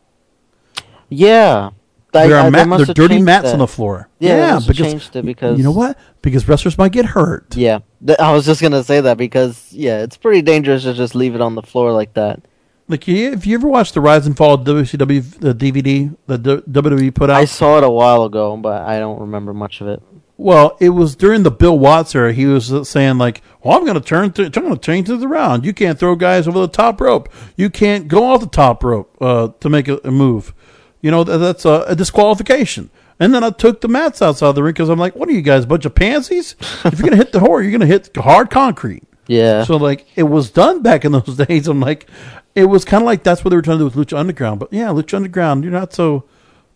Yeah. 1.10 1.72
I- 2.14 2.28
there 2.28 2.38
are 2.38 2.40
uh, 2.40 2.44
they 2.46 2.50
mat, 2.52 2.68
must 2.68 2.86
there 2.86 2.92
are 2.92 2.94
dirty 2.96 3.22
mats 3.22 3.44
that. 3.46 3.54
on 3.54 3.60
the 3.60 3.68
floor. 3.68 4.10
Yeah, 4.20 4.30
they 4.36 4.38
yeah 4.42 4.60
because 4.68 4.78
changed 4.78 5.16
it 5.16 5.26
because- 5.26 5.58
you 5.58 5.64
know 5.64 5.72
what? 5.72 5.98
Because 6.22 6.48
wrestlers 6.48 6.78
might 6.78 6.92
get 6.92 7.06
hurt. 7.06 7.56
Yeah. 7.56 7.80
I 8.18 8.34
was 8.34 8.46
just 8.46 8.62
gonna 8.62 8.84
say 8.84 9.00
that 9.02 9.18
because 9.18 9.72
yeah, 9.72 10.02
it's 10.02 10.18
pretty 10.18 10.42
dangerous 10.42 10.84
to 10.84 10.94
just 10.94 11.14
leave 11.16 11.36
it 11.36 11.42
on 11.42 11.56
the 11.56 11.62
floor 11.62 11.92
like 11.92 12.14
that. 12.16 12.42
Like, 12.88 13.08
if 13.08 13.46
you 13.46 13.54
ever 13.56 13.68
watched 13.68 13.94
the 13.94 14.02
Rise 14.02 14.26
and 14.26 14.36
Fall 14.36 14.56
of 14.56 14.62
WCW 14.62 15.40
the 15.40 15.54
DVD 15.54 16.16
the 16.26 16.38
D- 16.40 16.72
WWE 16.72 17.14
put 17.14 17.30
out, 17.30 17.36
I 17.36 17.46
saw 17.46 17.78
it 17.78 17.84
a 17.84 17.90
while 17.90 18.24
ago, 18.24 18.58
but 18.58 18.82
I 18.82 18.98
don't 18.98 19.20
remember 19.20 19.54
much 19.54 19.80
of 19.82 19.88
it. 19.90 20.02
Well, 20.40 20.78
it 20.80 20.92
was 20.92 21.18
during 21.18 21.44
the 21.44 21.52
Bill 21.52 21.78
Watts 21.78 22.16
era. 22.16 22.32
He 22.32 22.46
was 22.46 22.88
saying 22.88 23.18
like, 23.18 23.42
"Well, 23.62 23.78
I'm 23.78 23.84
going 23.84 24.00
to 24.00 24.02
turn, 24.02 24.32
to, 24.32 24.46
I'm 24.46 24.52
going 24.52 24.74
to 24.74 24.80
change 24.80 25.10
it 25.10 25.22
around. 25.22 25.66
You 25.66 25.74
can't 25.74 26.00
throw 26.00 26.16
guys 26.16 26.48
over 26.48 26.60
the 26.60 26.70
top 26.70 27.02
rope. 27.02 27.28
You 27.58 27.70
can't 27.70 28.08
go 28.08 28.24
off 28.24 28.40
the 28.40 28.48
top 28.48 28.82
rope 28.82 29.18
uh, 29.20 29.50
to 29.60 29.70
make 29.70 29.90
a, 29.90 30.00
a 30.06 30.12
move. 30.12 30.54
You 31.02 31.12
know, 31.12 31.26
that, 31.26 31.40
that's 31.40 31.66
a, 31.66 31.84
a 31.88 31.96
disqualification." 31.96 32.90
And 33.20 33.34
then 33.34 33.44
I 33.44 33.50
took 33.50 33.82
the 33.82 33.90
mats 33.90 34.22
outside 34.22 34.54
the 34.54 34.64
ring 34.64 34.72
because 34.72 34.88
I'm 34.88 34.98
like, 34.98 35.14
"What 35.14 35.28
are 35.28 35.34
you 35.34 35.42
guys, 35.42 35.66
a 35.66 35.68
bunch 35.68 35.84
of 35.84 35.94
pansies? 35.94 36.56
if 36.86 36.98
you're 36.98 37.10
going 37.10 37.12
to 37.12 37.18
hit 37.18 37.34
the 37.34 37.40
whore, 37.40 37.62
you're 37.62 37.78
going 37.78 37.82
to 37.82 37.86
hit 37.86 38.16
hard 38.16 38.50
concrete." 38.50 39.04
Yeah. 39.28 39.66
So 39.66 39.76
like, 39.76 40.08
it 40.16 40.24
was 40.24 40.52
done 40.52 40.82
back 40.82 41.04
in 41.04 41.12
those 41.12 41.36
days. 41.48 41.68
I'm 41.68 41.82
like, 41.82 42.10
it 42.56 42.64
was 42.64 42.86
kind 42.86 43.02
of 43.04 43.06
like 43.06 43.24
that's 43.24 43.44
what 43.44 43.50
they 43.50 43.58
were 43.58 43.62
trying 43.62 43.80
to 43.80 43.90
do 43.90 43.94
with 43.94 44.08
Lucha 44.08 44.18
Underground. 44.18 44.62
But 44.62 44.72
yeah, 44.72 44.88
Lucha 44.88 45.16
Underground, 45.16 45.66
you're 45.66 45.74
not 45.74 45.92
so, 45.92 46.24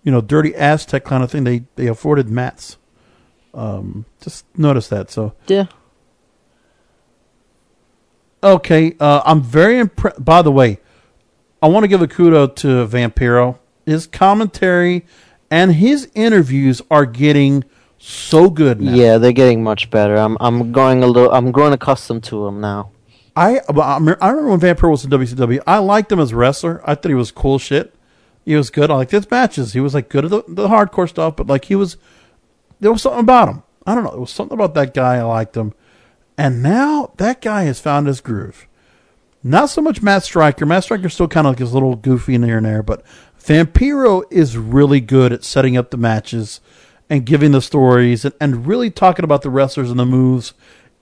you 0.03 0.11
know, 0.11 0.19
dirty 0.19 0.53
Aztec 0.53 1.06
kind 1.06 1.23
of 1.23 1.31
thing. 1.31 1.45
They 1.45 1.64
they 1.77 1.88
afforded 1.88 2.30
mats. 2.30 2.76
Um, 3.54 4.06
just 4.22 4.46
notice 4.58 4.88
that. 4.90 5.12
So 5.12 5.34
Yeah. 5.48 5.66
okay, 8.44 8.96
uh, 9.00 9.22
I'm 9.26 9.42
very 9.42 9.78
impressed. 9.80 10.24
By 10.24 10.42
the 10.42 10.52
way, 10.52 10.80
I 11.62 11.68
want 11.68 11.84
to 11.84 11.88
give 11.88 12.02
a 12.02 12.08
kudo 12.08 12.54
to 12.58 12.68
Vampiro. 12.88 13.58
His 13.86 14.08
commentary 14.08 15.06
and 15.52 15.74
his 15.74 16.10
interviews 16.16 16.82
are 16.90 17.06
getting 17.06 17.64
so 17.98 18.50
good 18.50 18.82
now. 18.82 18.94
Yeah, 18.94 19.18
they're 19.18 19.32
getting 19.32 19.64
much 19.64 19.90
better. 19.90 20.16
I'm 20.16 20.38
I'm 20.40 20.72
growing 20.72 21.04
a 21.04 21.08
little. 21.08 21.32
I'm 21.32 21.52
growing 21.52 21.74
accustomed 21.74 22.24
to 22.26 22.48
him 22.48 22.60
now. 22.62 22.92
I 23.36 23.60
I 23.70 23.96
remember 23.96 24.18
I 24.22 24.30
remember 24.30 24.50
when 24.52 24.60
Vampiro 24.60 24.92
was 24.92 25.04
in 25.06 25.12
WCW. 25.12 25.62
I 25.66 25.78
liked 25.80 26.12
him 26.12 26.20
as 26.20 26.32
a 26.32 26.36
wrestler. 26.36 26.82
I 26.86 26.96
thought 26.96 27.10
he 27.10 27.16
was 27.16 27.32
cool 27.32 27.60
shit. 27.60 27.94
He 28.46 28.56
was 28.56 28.70
good. 28.70 28.92
I 28.92 28.96
liked 28.96 29.12
his 29.12 29.30
matches. 29.32 29.72
He 29.74 29.80
was 29.80 29.94
like 29.94 30.10
good 30.10 30.26
at 30.26 30.32
the, 30.32 30.44
the 30.50 30.68
hardcore 30.68 31.08
stuff, 31.08 31.38
but 31.38 31.48
like 31.48 31.66
he 31.66 31.76
was, 31.76 31.96
there 32.84 32.91
was 32.91 33.01
something 33.01 33.22
about 33.22 33.49
him. 33.49 33.64
I 33.85 33.95
don't 33.95 34.03
know. 34.03 34.11
There 34.11 34.19
was 34.19 34.31
something 34.31 34.53
about 34.53 34.76
that 34.76 34.93
guy. 34.93 35.15
I 35.15 35.23
liked 35.23 35.57
him. 35.57 35.73
And 36.38 36.61
now 36.64 37.14
that 37.18 37.41
guy 37.41 37.64
has 37.64 37.80
found 37.80 38.07
his 38.07 38.22
groove. 38.22 38.68
Not 39.43 39.69
so 39.69 39.81
much 39.81 40.01
Matt 40.01 40.23
Striker. 40.23 40.65
Matt 40.65 40.85
Striker's 40.85 41.14
still 41.14 41.27
kind 41.27 41.45
of 41.45 41.51
like 41.51 41.60
his 41.60 41.73
little 41.73 41.95
goofy 41.95 42.35
in 42.35 42.43
here 42.43 42.57
and 42.57 42.65
there, 42.65 42.81
but 42.81 43.03
Vampiro 43.43 44.23
is 44.31 44.57
really 44.57 45.01
good 45.01 45.34
at 45.34 45.43
setting 45.43 45.76
up 45.76 45.91
the 45.91 45.97
matches 45.97 46.61
and 47.10 47.26
giving 47.26 47.51
the 47.51 47.61
stories 47.61 48.23
and, 48.23 48.34
and 48.39 48.65
really 48.65 48.89
talking 48.89 49.26
about 49.26 49.41
the 49.41 49.49
wrestlers 49.49 49.91
and 49.91 49.99
the 49.99 50.05
moves. 50.05 50.53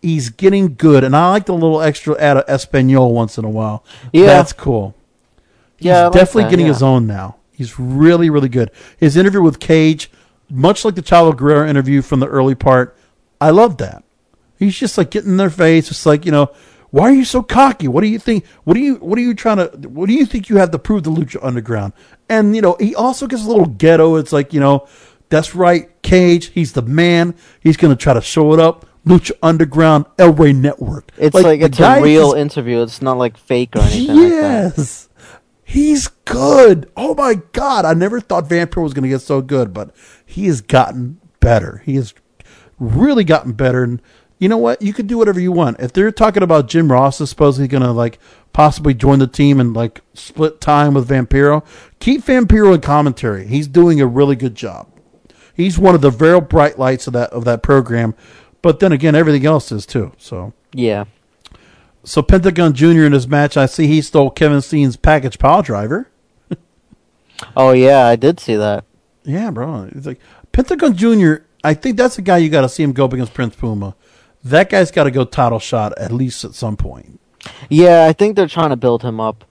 He's 0.02 0.30
getting 0.30 0.74
good, 0.74 1.04
and 1.04 1.16
I 1.16 1.30
like 1.30 1.46
the 1.46 1.54
little 1.54 1.82
extra 1.82 2.20
add 2.20 2.38
of 2.38 2.46
Espanol 2.50 3.14
once 3.14 3.38
in 3.38 3.46
a 3.46 3.50
while. 3.50 3.86
Yeah. 4.12 4.26
that's 4.26 4.54
cool. 4.54 4.96
He's 5.78 5.86
Yeah, 5.86 6.06
like 6.06 6.14
definitely 6.14 6.44
that, 6.44 6.50
getting 6.50 6.66
yeah. 6.66 6.74
his 6.74 6.82
own 6.82 7.06
now. 7.06 7.36
He's 7.52 7.80
really, 7.80 8.32
really 8.32 8.50
good. 8.50 8.72
His 8.98 9.16
interview 9.16 9.44
with 9.44 9.60
Cage, 9.60 10.10
much 10.52 10.86
like 10.86 10.96
the 10.96 11.02
Chavo 11.02 11.36
Guerrero 11.36 11.68
interview 11.68 12.02
from 12.02 12.20
the 12.20 12.28
early 12.28 12.56
part, 12.56 12.96
I 13.40 13.50
love 13.50 13.78
that. 13.78 14.04
He's 14.60 14.76
just 14.78 14.98
like 14.98 15.10
getting 15.12 15.32
in 15.32 15.38
their 15.38 15.50
face. 15.50 15.90
It's 15.90 16.06
like 16.06 16.26
you 16.26 16.32
know, 16.32 16.52
why 16.92 17.10
are 17.10 17.14
you 17.14 17.26
so 17.26 17.42
cocky? 17.42 17.88
What 17.88 18.02
do 18.02 18.08
you 18.08 18.20
think? 18.20 18.46
What 18.64 18.76
do 18.76 18.80
you 18.80 18.96
What 18.96 19.18
are 19.18 19.22
you 19.22 19.34
trying 19.34 19.58
to? 19.58 19.68
What 19.90 20.08
do 20.08 20.14
you 20.14 20.26
think 20.26 20.50
you 20.50 20.58
have 20.58 20.72
to 20.72 20.80
prove 20.80 21.04
to 21.04 21.10
Lucha 21.10 21.40
Underground? 21.42 21.94
And 22.30 22.56
you 22.56 22.62
know, 22.62 22.76
he 22.80 22.94
also 22.94 23.28
gets 23.28 23.44
a 23.44 23.48
little 23.48 23.66
ghetto. 23.66 24.16
It's 24.16 24.32
like 24.32 24.54
you 24.54 24.60
know, 24.60 24.88
that's 25.30 25.56
right, 25.56 25.90
Cage. 26.04 26.48
He's 26.48 26.74
the 26.74 26.82
man. 26.82 27.34
He's 27.62 27.78
going 27.78 27.96
to 27.96 28.02
try 28.02 28.14
to 28.14 28.22
show 28.22 28.54
it 28.54 28.60
up. 28.60 28.86
Lucha 29.06 29.32
Underground, 29.42 30.06
El 30.20 30.34
Rey 30.34 30.54
Network. 30.54 31.12
It's 31.18 31.34
like, 31.34 31.62
the 31.62 31.66
it's 31.66 31.80
a 31.80 32.02
real 32.02 32.34
is- 32.34 32.42
interview. 32.42 32.84
It's 32.84 33.02
not 33.02 33.18
like 33.18 33.36
fake 33.36 33.76
or 33.76 33.80
anything 33.80 34.16
like 34.16 34.30
that. 34.30 34.74
Yes. 34.78 35.10
He's 35.72 36.10
good. 36.26 36.92
Oh 36.98 37.16
my 37.16 37.36
God. 37.54 37.86
I 37.86 37.94
never 37.94 38.20
thought 38.20 38.50
Vampiro 38.50 38.84
was 38.84 38.94
going 38.94 39.04
to 39.04 39.10
get 39.10 39.22
so 39.22 39.42
good, 39.42 39.74
but 39.74 39.96
he 40.26 40.48
has 40.48 40.60
gotten 40.60 41.22
better. 41.40 41.82
He 41.86 41.96
has 41.96 42.14
really 42.78 43.24
gotten 43.24 43.54
better. 43.54 43.82
And 43.82 44.02
you 44.38 44.50
know 44.50 44.58
what? 44.58 44.82
You 44.82 44.92
can 44.92 45.08
do 45.08 45.18
whatever 45.18 45.40
you 45.40 45.54
want. 45.54 45.80
If 45.80 45.94
they're 45.94 46.12
talking 46.12 46.44
about 46.44 46.68
Jim 46.68 46.92
Ross 46.92 47.22
is 47.22 47.30
supposedly 47.30 47.70
going 47.70 47.84
to 47.84 47.92
like 47.94 48.20
possibly 48.52 48.94
join 48.94 49.20
the 49.20 49.28
team 49.28 49.62
and 49.62 49.74
like 49.74 50.02
split 50.14 50.60
time 50.60 50.94
with 50.94 51.08
Vampiro, 51.08 51.66
keep 52.00 52.24
Vampiro 52.24 52.76
in 52.76 52.82
commentary. 52.82 53.48
He's 53.48 53.70
doing 53.70 54.02
a 54.02 54.06
really 54.06 54.36
good 54.36 54.56
job. 54.56 54.90
He's 55.54 55.80
one 55.80 55.96
of 55.96 56.02
the 56.02 56.10
very 56.10 56.42
bright 56.42 56.80
lights 56.80 57.08
of 57.08 57.14
that 57.14 57.30
of 57.30 57.46
that 57.46 57.64
program. 57.64 58.14
But 58.62 58.82
then 58.82 58.92
again, 58.92 59.16
everything 59.16 59.46
else 59.46 59.72
is 59.72 59.86
too. 59.86 60.12
So 60.18 60.52
Yeah. 60.74 61.06
So 62.04 62.22
Pentagon 62.22 62.74
Jr. 62.74 63.04
in 63.06 63.12
his 63.12 63.28
match, 63.28 63.58
I 63.58 63.66
see 63.68 63.88
he 63.88 64.02
stole 64.02 64.32
Kevin 64.32 64.62
Steen's 64.62 64.96
package 64.98 65.38
piledriver. 65.38 66.08
Oh 67.58 67.72
yeah, 67.72 68.06
I 68.06 68.16
did 68.16 68.40
see 68.40 68.56
that. 68.56 68.86
Yeah, 69.24 69.50
bro. 69.50 69.90
It's 69.92 70.06
like 70.06 70.20
Pentagon 70.52 70.96
Jr. 70.96 71.38
I 71.64 71.74
think 71.74 71.98
that's 71.98 72.16
the 72.16 72.22
guy 72.22 72.38
you 72.38 72.50
got 72.50 72.62
to 72.62 72.70
see 72.70 72.84
him 72.84 72.94
go 72.94 73.06
up 73.06 73.14
against 73.14 73.34
Prince 73.34 73.56
Puma. 73.56 73.96
That 74.44 74.70
guy's 74.70 74.92
got 74.92 75.04
to 75.06 75.12
go 75.12 75.26
title 75.26 75.60
shot 75.60 75.98
at 75.98 76.12
least 76.12 76.44
at 76.44 76.54
some 76.54 76.78
point. 76.78 77.20
Yeah, 77.70 78.06
I 78.06 78.14
think 78.14 78.36
they're 78.36 78.48
trying 78.48 78.70
to 78.70 78.76
build 78.76 79.02
him 79.04 79.20
up. 79.20 79.44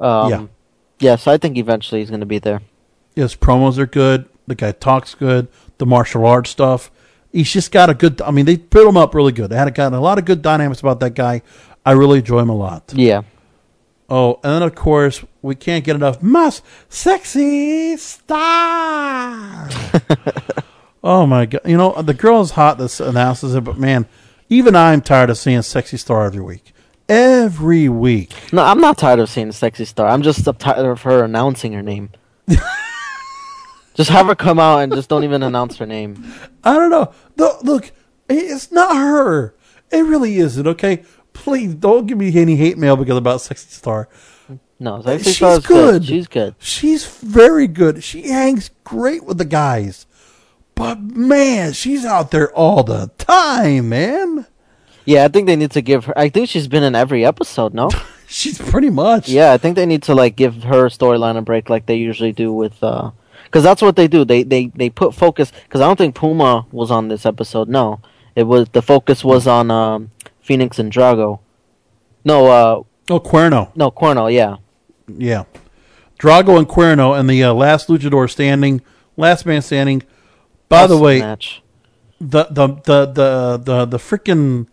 Um, 0.00 0.30
Yeah. 0.30 0.46
Yeah, 1.00 1.16
so 1.16 1.30
I 1.30 1.38
think 1.38 1.56
eventually 1.56 2.00
he's 2.00 2.10
going 2.10 2.20
to 2.20 2.26
be 2.26 2.38
there. 2.38 2.60
His 3.14 3.36
promos 3.36 3.78
are 3.78 3.86
good. 3.86 4.28
The 4.46 4.54
guy 4.54 4.72
talks 4.72 5.14
good. 5.14 5.48
The 5.78 5.86
martial 5.86 6.26
arts 6.26 6.50
stuff. 6.50 6.90
He's 7.32 7.52
just 7.52 7.70
got 7.70 7.88
a 7.88 7.94
good. 7.94 8.20
I 8.22 8.30
mean, 8.30 8.46
they 8.46 8.56
built 8.56 8.88
him 8.88 8.96
up 8.96 9.14
really 9.14 9.32
good. 9.32 9.50
They 9.50 9.56
had 9.56 9.68
a, 9.68 9.70
got 9.70 9.92
a 9.92 10.00
lot 10.00 10.18
of 10.18 10.24
good 10.24 10.42
dynamics 10.42 10.80
about 10.80 10.98
that 11.00 11.14
guy. 11.14 11.42
I 11.84 11.92
really 11.92 12.18
enjoy 12.18 12.40
him 12.40 12.48
a 12.48 12.56
lot. 12.56 12.92
Yeah. 12.94 13.22
Oh, 14.10 14.40
and 14.42 14.54
then 14.54 14.62
of 14.62 14.74
course 14.74 15.24
we 15.42 15.54
can't 15.54 15.84
get 15.84 15.96
enough 15.96 16.22
Mas 16.22 16.62
sexy 16.88 17.96
star. 17.96 19.68
oh 21.04 21.26
my 21.26 21.46
god! 21.46 21.60
You 21.66 21.76
know 21.76 22.00
the 22.00 22.14
girl 22.14 22.40
is 22.40 22.52
hot 22.52 22.78
This 22.78 23.00
announces 23.00 23.54
it, 23.54 23.64
but 23.64 23.76
man, 23.78 24.06
even 24.48 24.74
I'm 24.74 25.02
tired 25.02 25.30
of 25.30 25.36
seeing 25.38 25.60
sexy 25.62 25.98
star 25.98 26.24
every 26.24 26.40
week. 26.40 26.72
Every 27.08 27.88
week. 27.88 28.34
No, 28.52 28.62
I'm 28.62 28.82
not 28.82 28.98
tired 28.98 29.18
of 29.18 29.30
seeing 29.30 29.50
Sexy 29.50 29.86
Star. 29.86 30.06
I'm 30.08 30.20
just 30.20 30.44
tired 30.58 30.84
of 30.84 31.00
her 31.02 31.24
announcing 31.24 31.72
her 31.72 31.82
name. 31.82 32.10
just 33.94 34.10
have 34.10 34.26
her 34.26 34.34
come 34.34 34.58
out 34.58 34.80
and 34.80 34.92
just 34.92 35.08
don't 35.08 35.24
even 35.24 35.42
announce 35.42 35.78
her 35.78 35.86
name. 35.86 36.30
I 36.62 36.74
don't 36.74 36.90
know. 36.90 37.14
No, 37.38 37.56
look, 37.62 37.92
it's 38.28 38.70
not 38.70 38.94
her. 38.94 39.54
It 39.90 40.04
really 40.04 40.36
isn't. 40.36 40.66
Okay, 40.66 41.02
please 41.38 41.74
don't 41.74 42.06
give 42.06 42.18
me 42.18 42.36
any 42.36 42.56
hate 42.56 42.76
mail 42.76 42.96
because 42.96 43.16
about 43.16 43.40
sexy 43.40 43.70
star. 43.70 44.08
No, 44.80 45.02
Sexy 45.02 45.24
She's 45.24 45.36
Star's 45.36 45.66
good. 45.66 46.04
She's 46.04 46.28
good. 46.28 46.54
She's 46.58 47.04
very 47.06 47.66
good. 47.66 48.04
She 48.04 48.28
hangs 48.28 48.70
great 48.84 49.24
with 49.24 49.38
the 49.38 49.44
guys. 49.44 50.06
But 50.74 51.00
man, 51.00 51.72
she's 51.72 52.04
out 52.04 52.30
there 52.30 52.52
all 52.52 52.84
the 52.84 53.10
time, 53.18 53.88
man. 53.88 54.46
Yeah, 55.04 55.24
I 55.24 55.28
think 55.28 55.46
they 55.46 55.56
need 55.56 55.72
to 55.72 55.80
give 55.80 56.04
her. 56.04 56.16
I 56.16 56.28
think 56.28 56.48
she's 56.48 56.68
been 56.68 56.84
in 56.84 56.94
every 56.94 57.24
episode. 57.24 57.74
No, 57.74 57.90
she's 58.28 58.58
pretty 58.58 58.90
much. 58.90 59.28
Yeah, 59.28 59.52
I 59.52 59.58
think 59.58 59.74
they 59.74 59.86
need 59.86 60.02
to 60.04 60.14
like 60.14 60.36
give 60.36 60.62
her 60.64 60.84
storyline 60.86 61.36
a 61.36 61.42
break, 61.42 61.68
like 61.68 61.86
they 61.86 61.96
usually 61.96 62.32
do 62.32 62.52
with. 62.52 62.82
uh 62.82 63.10
Because 63.44 63.64
that's 63.64 63.82
what 63.82 63.96
they 63.96 64.06
do. 64.06 64.24
They 64.24 64.42
they 64.44 64.66
they 64.66 64.90
put 64.90 65.14
focus. 65.14 65.50
Because 65.64 65.80
I 65.80 65.86
don't 65.86 65.96
think 65.96 66.14
Puma 66.14 66.66
was 66.70 66.90
on 66.90 67.08
this 67.08 67.26
episode. 67.26 67.68
No, 67.68 68.00
it 68.36 68.44
was 68.44 68.68
the 68.68 68.82
focus 68.82 69.24
was 69.24 69.48
on 69.48 69.72
um, 69.72 70.12
Phoenix 70.48 70.78
and 70.78 70.90
Drago. 70.90 71.40
No, 72.24 72.46
uh, 72.46 72.82
Oh, 73.10 73.20
Cuerno. 73.20 73.70
no 73.76 73.90
Corno. 73.90 74.26
Yeah, 74.32 74.56
Yeah. 75.06 75.44
Drago 76.18 76.58
and 76.58 76.66
Cuerno 76.66 77.18
and 77.18 77.28
the 77.28 77.44
uh, 77.44 77.52
last 77.54 77.88
luchador 77.88 78.28
standing, 78.30 78.80
last 79.16 79.44
man 79.46 79.60
standing. 79.62 80.02
By 80.70 80.86
the 80.86 80.96
way, 80.98 81.20
match. 81.20 81.62
the 82.20 82.44
the 82.50 82.66
the 82.88 83.06
the 83.06 83.60
the 83.62 83.84
the 83.86 83.98
freaking 83.98 84.66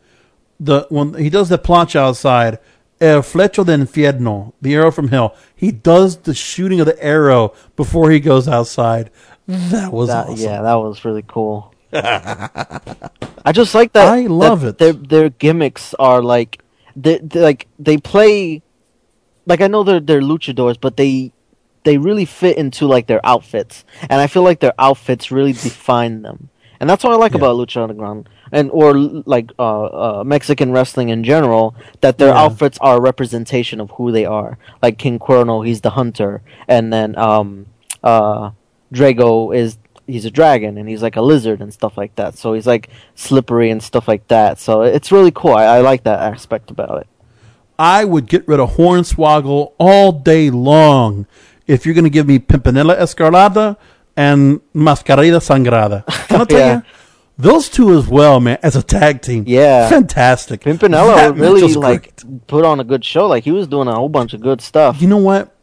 the 0.59 0.87
when 0.89 1.13
he 1.15 1.29
does 1.29 1.49
the 1.49 1.57
plancha 1.59 1.97
outside, 1.97 2.57
El 2.99 3.21
Flecho 3.21 3.65
de 3.65 3.73
Infierno, 3.77 4.53
the 4.61 4.73
arrow 4.75 4.91
from 4.91 5.09
hell. 5.09 5.35
He 5.55 5.71
does 5.71 6.17
the 6.17 6.33
shooting 6.33 6.79
of 6.79 6.87
the 6.87 7.01
arrow 7.03 7.53
before 7.75 8.09
he 8.11 8.19
goes 8.19 8.47
outside. 8.47 9.11
That 9.47 9.93
was 9.93 10.07
That- 10.09 10.27
awesome. 10.29 10.37
Yeah, 10.43 10.61
that 10.63 10.75
was 10.75 11.05
really 11.05 11.23
cool. 11.27 11.71
I 11.93 13.51
just 13.51 13.75
like 13.75 13.93
that. 13.93 14.07
I 14.07 14.21
love 14.27 14.61
that 14.61 14.67
it. 14.69 14.77
Their 14.77 14.93
their 14.93 15.29
gimmicks 15.29 15.93
are 15.99 16.21
like 16.21 16.61
they 16.95 17.19
like 17.19 17.67
they 17.79 17.97
play 17.97 18.61
like 19.45 19.61
I 19.61 19.67
know 19.67 19.83
they're 19.83 19.99
they're 19.99 20.21
luchadors, 20.21 20.77
but 20.79 20.97
they 20.97 21.31
they 21.83 21.97
really 21.97 22.25
fit 22.25 22.57
into 22.57 22.87
like 22.87 23.07
their 23.07 23.21
outfits, 23.25 23.85
and 24.09 24.19
I 24.21 24.27
feel 24.27 24.43
like 24.43 24.59
their 24.59 24.73
outfits 24.79 25.31
really 25.31 25.53
define 25.53 26.23
them, 26.23 26.49
and 26.79 26.89
that's 26.89 27.03
what 27.03 27.13
I 27.13 27.17
like 27.17 27.35
about 27.35 27.55
Lucha 27.55 27.83
Underground 27.83 28.27
and 28.51 28.71
or 28.71 28.95
like 28.97 29.51
uh, 29.59 30.19
uh, 30.19 30.23
Mexican 30.25 30.71
wrestling 30.71 31.09
in 31.09 31.23
general. 31.23 31.75
That 32.01 32.17
their 32.17 32.29
Yeah. 32.29 32.41
outfits 32.43 32.77
are 32.81 32.97
a 32.97 33.01
representation 33.01 33.79
of 33.79 33.91
who 33.91 34.11
they 34.11 34.25
are. 34.25 34.57
Like 34.81 34.97
King 34.97 35.19
Cuerno, 35.19 35.65
he's 35.65 35.81
the 35.81 35.91
hunter, 35.91 36.41
and 36.67 36.91
then 36.91 37.17
um 37.17 37.67
uh 38.03 38.51
Drago 38.93 39.55
is 39.55 39.77
he's 40.07 40.25
a 40.25 40.31
dragon 40.31 40.77
and 40.77 40.87
he's 40.87 41.01
like 41.01 41.15
a 41.15 41.21
lizard 41.21 41.61
and 41.61 41.73
stuff 41.73 41.97
like 41.97 42.15
that. 42.15 42.37
So 42.37 42.53
he's 42.53 42.67
like 42.67 42.89
slippery 43.15 43.69
and 43.69 43.81
stuff 43.81 44.07
like 44.07 44.27
that. 44.27 44.59
So 44.59 44.81
it's 44.83 45.11
really 45.11 45.31
cool. 45.31 45.53
I, 45.53 45.63
I 45.65 45.79
like 45.81 46.03
that 46.03 46.19
aspect 46.19 46.69
about 46.71 47.01
it. 47.01 47.07
I 47.77 48.05
would 48.05 48.27
get 48.27 48.47
rid 48.47 48.59
of 48.59 48.71
Hornswoggle 48.75 49.73
all 49.77 50.11
day 50.11 50.49
long 50.49 51.25
if 51.67 51.85
you're 51.85 51.95
going 51.95 52.05
to 52.05 52.09
give 52.09 52.27
me 52.27 52.39
Pimpinela 52.39 52.97
Escarlata 52.97 53.77
and 54.15 54.61
Mascarita 54.73 55.39
Sagrada. 55.41 56.05
Can 56.27 56.41
I 56.41 56.45
tell 56.45 56.59
Yeah. 56.59 56.75
you? 56.77 56.83
Those 57.37 57.67
two 57.67 57.97
as 57.97 58.07
well, 58.07 58.39
man, 58.39 58.59
as 58.63 58.77
a 58.77 58.83
tag 58.83 59.21
team. 59.21 59.43
Yeah. 59.45 59.89
Fantastic. 59.89 60.61
Pimpinela 60.61 61.37
really 61.37 61.73
like 61.73 62.13
put 62.47 62.63
on 62.63 62.79
a 62.79 62.83
good 62.85 63.03
show. 63.03 63.27
Like 63.27 63.43
he 63.43 63.51
was 63.51 63.67
doing 63.67 63.89
a 63.89 63.93
whole 63.95 64.07
bunch 64.07 64.33
of 64.33 64.39
good 64.39 64.61
stuff. 64.61 65.01
You 65.01 65.09
know 65.09 65.17
what? 65.17 65.53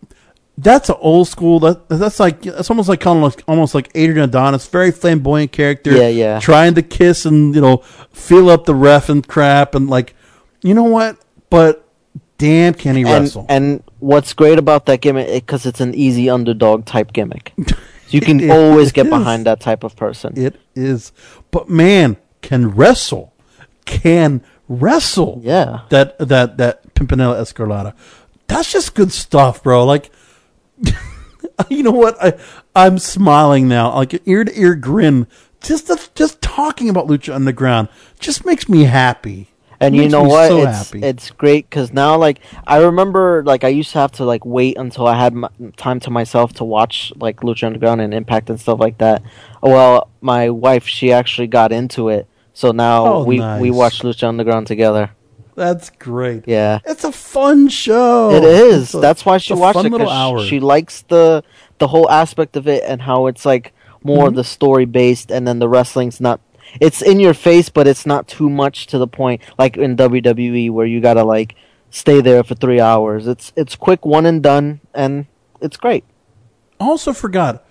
That's 0.58 0.88
an 0.90 0.96
old 1.00 1.28
school. 1.28 1.60
That 1.60 1.88
that's 1.88 2.20
like 2.20 2.42
that's 2.42 2.68
almost 2.70 2.88
like 2.88 3.00
kind 3.00 3.18
of 3.18 3.24
like 3.34 3.42
almost 3.48 3.74
like 3.74 3.90
Adrian 3.94 4.28
Adonis, 4.28 4.66
very 4.68 4.90
flamboyant 4.90 5.50
character. 5.52 5.92
Yeah, 5.92 6.08
yeah. 6.08 6.40
Trying 6.40 6.74
to 6.74 6.82
kiss 6.82 7.24
and 7.24 7.54
you 7.54 7.60
know 7.60 7.78
feel 8.12 8.50
up 8.50 8.66
the 8.66 8.74
ref 8.74 9.08
and 9.08 9.26
crap 9.26 9.74
and 9.74 9.88
like, 9.88 10.14
you 10.62 10.74
know 10.74 10.82
what? 10.84 11.16
But 11.48 11.88
damn, 12.38 12.74
can 12.74 12.96
he 12.96 13.02
and, 13.02 13.10
wrestle? 13.24 13.46
and 13.48 13.82
what's 14.00 14.34
great 14.34 14.58
about 14.58 14.84
that 14.86 15.00
gimmick 15.00 15.28
because 15.46 15.64
it's 15.64 15.80
an 15.80 15.94
easy 15.94 16.28
underdog 16.28 16.84
type 16.84 17.12
gimmick. 17.14 17.52
So 17.66 17.74
you 18.10 18.20
can 18.20 18.38
It- 18.40 18.50
always 18.50 18.88
it 18.90 18.94
get 18.94 19.06
is. 19.06 19.10
behind 19.10 19.46
that 19.46 19.58
type 19.60 19.84
of 19.84 19.96
person. 19.96 20.34
It 20.36 20.60
is, 20.74 21.12
but 21.50 21.70
man, 21.70 22.18
can 22.42 22.70
wrestle, 22.72 23.32
can 23.86 24.42
wrestle. 24.68 25.40
Yeah. 25.42 25.80
That 25.88 26.18
that 26.18 26.58
that 26.58 26.94
Pimpinela 26.94 27.40
Escarlata, 27.40 27.94
that's 28.48 28.70
just 28.70 28.94
good 28.94 29.12
stuff, 29.12 29.62
bro. 29.62 29.84
Like, 29.86 30.10
you 31.68 31.82
know 31.82 31.90
what? 31.92 32.16
I 32.22 32.34
I'm 32.74 32.98
smiling 32.98 33.68
now, 33.68 33.94
like 33.94 34.12
an 34.14 34.20
ear 34.26 34.44
to 34.44 34.58
ear 34.60 34.74
grin. 34.74 35.26
Just 35.60 35.86
the, 35.86 36.08
just 36.14 36.42
talking 36.42 36.88
about 36.88 37.06
Lucha 37.06 37.34
Underground 37.34 37.88
just 38.18 38.44
makes 38.44 38.68
me 38.68 38.84
happy. 38.84 39.48
And 39.78 39.96
you 39.96 40.08
know 40.08 40.22
what? 40.22 40.48
So 40.48 40.62
it's 40.68 40.94
it's 40.94 41.30
great 41.32 41.68
because 41.68 41.92
now, 41.92 42.16
like, 42.16 42.38
I 42.66 42.78
remember, 42.78 43.42
like, 43.44 43.64
I 43.64 43.68
used 43.68 43.90
to 43.92 43.98
have 43.98 44.12
to 44.12 44.24
like 44.24 44.44
wait 44.44 44.76
until 44.78 45.08
I 45.08 45.18
had 45.18 45.32
m 45.32 45.72
time 45.76 45.98
to 46.00 46.10
myself 46.10 46.52
to 46.54 46.64
watch 46.64 47.12
like 47.16 47.38
Lucha 47.40 47.64
Underground 47.66 48.00
and 48.00 48.14
Impact 48.14 48.48
and 48.50 48.60
stuff 48.60 48.78
like 48.78 48.98
that. 48.98 49.22
Well, 49.60 50.08
my 50.20 50.50
wife, 50.50 50.86
she 50.86 51.12
actually 51.12 51.48
got 51.48 51.72
into 51.72 52.08
it, 52.10 52.28
so 52.54 52.70
now 52.70 53.06
Oh, 53.06 53.24
we 53.24 53.38
nice. 53.38 53.60
we 53.60 53.70
watch 53.72 54.02
Lucha 54.02 54.28
Underground 54.28 54.68
together. 54.68 55.10
That's 55.54 55.90
great. 55.90 56.44
Yeah, 56.46 56.78
It's 56.86 57.04
a 57.04 57.12
fun 57.12 57.68
show. 57.68 58.30
it 58.32 58.42
is. 58.44 58.84
It's 58.84 58.94
a- 58.94 59.00
That's 59.00 59.24
why 59.26 59.36
she 59.38 59.52
watched 59.54 59.84
it 59.84 59.90
little 59.92 60.08
hour. 60.08 60.40
she 60.44 60.60
likes 60.60 61.02
the 61.08 61.42
the 61.78 61.88
whole 61.88 62.08
aspect 62.10 62.56
of 62.56 62.66
it 62.68 62.82
and 62.86 63.02
how 63.02 63.26
it's 63.26 63.44
like 63.44 63.72
more 64.04 64.28
Mhm. 64.30 64.36
the 64.36 64.44
story 64.44 64.84
based, 64.84 65.30
and 65.30 65.46
then 65.46 65.58
the 65.58 65.68
wrestling's 65.68 66.20
not. 66.20 66.40
It's 66.80 67.02
in 67.02 67.20
your 67.20 67.34
face, 67.34 67.68
but 67.68 67.86
it's 67.86 68.06
not 68.06 68.26
too 68.28 68.48
much 68.48 68.86
to 68.88 68.98
the 68.98 69.06
point, 69.06 69.40
like 69.58 69.76
in 69.76 69.94
WWE, 69.96 70.70
where 70.70 70.86
you 70.86 71.00
gotta 71.00 71.24
like 71.24 71.54
stay 71.90 72.20
there 72.22 72.42
for 72.42 72.54
three 72.54 72.80
hours. 72.80 73.26
It's 73.26 73.52
it's 73.56 73.76
quick, 73.76 74.06
one 74.06 74.24
and 74.26 74.42
done, 74.42 74.80
and 74.94 75.26
it's 75.60 75.76
great. 75.76 76.04
also 76.80 77.12
forgot. 77.12 77.62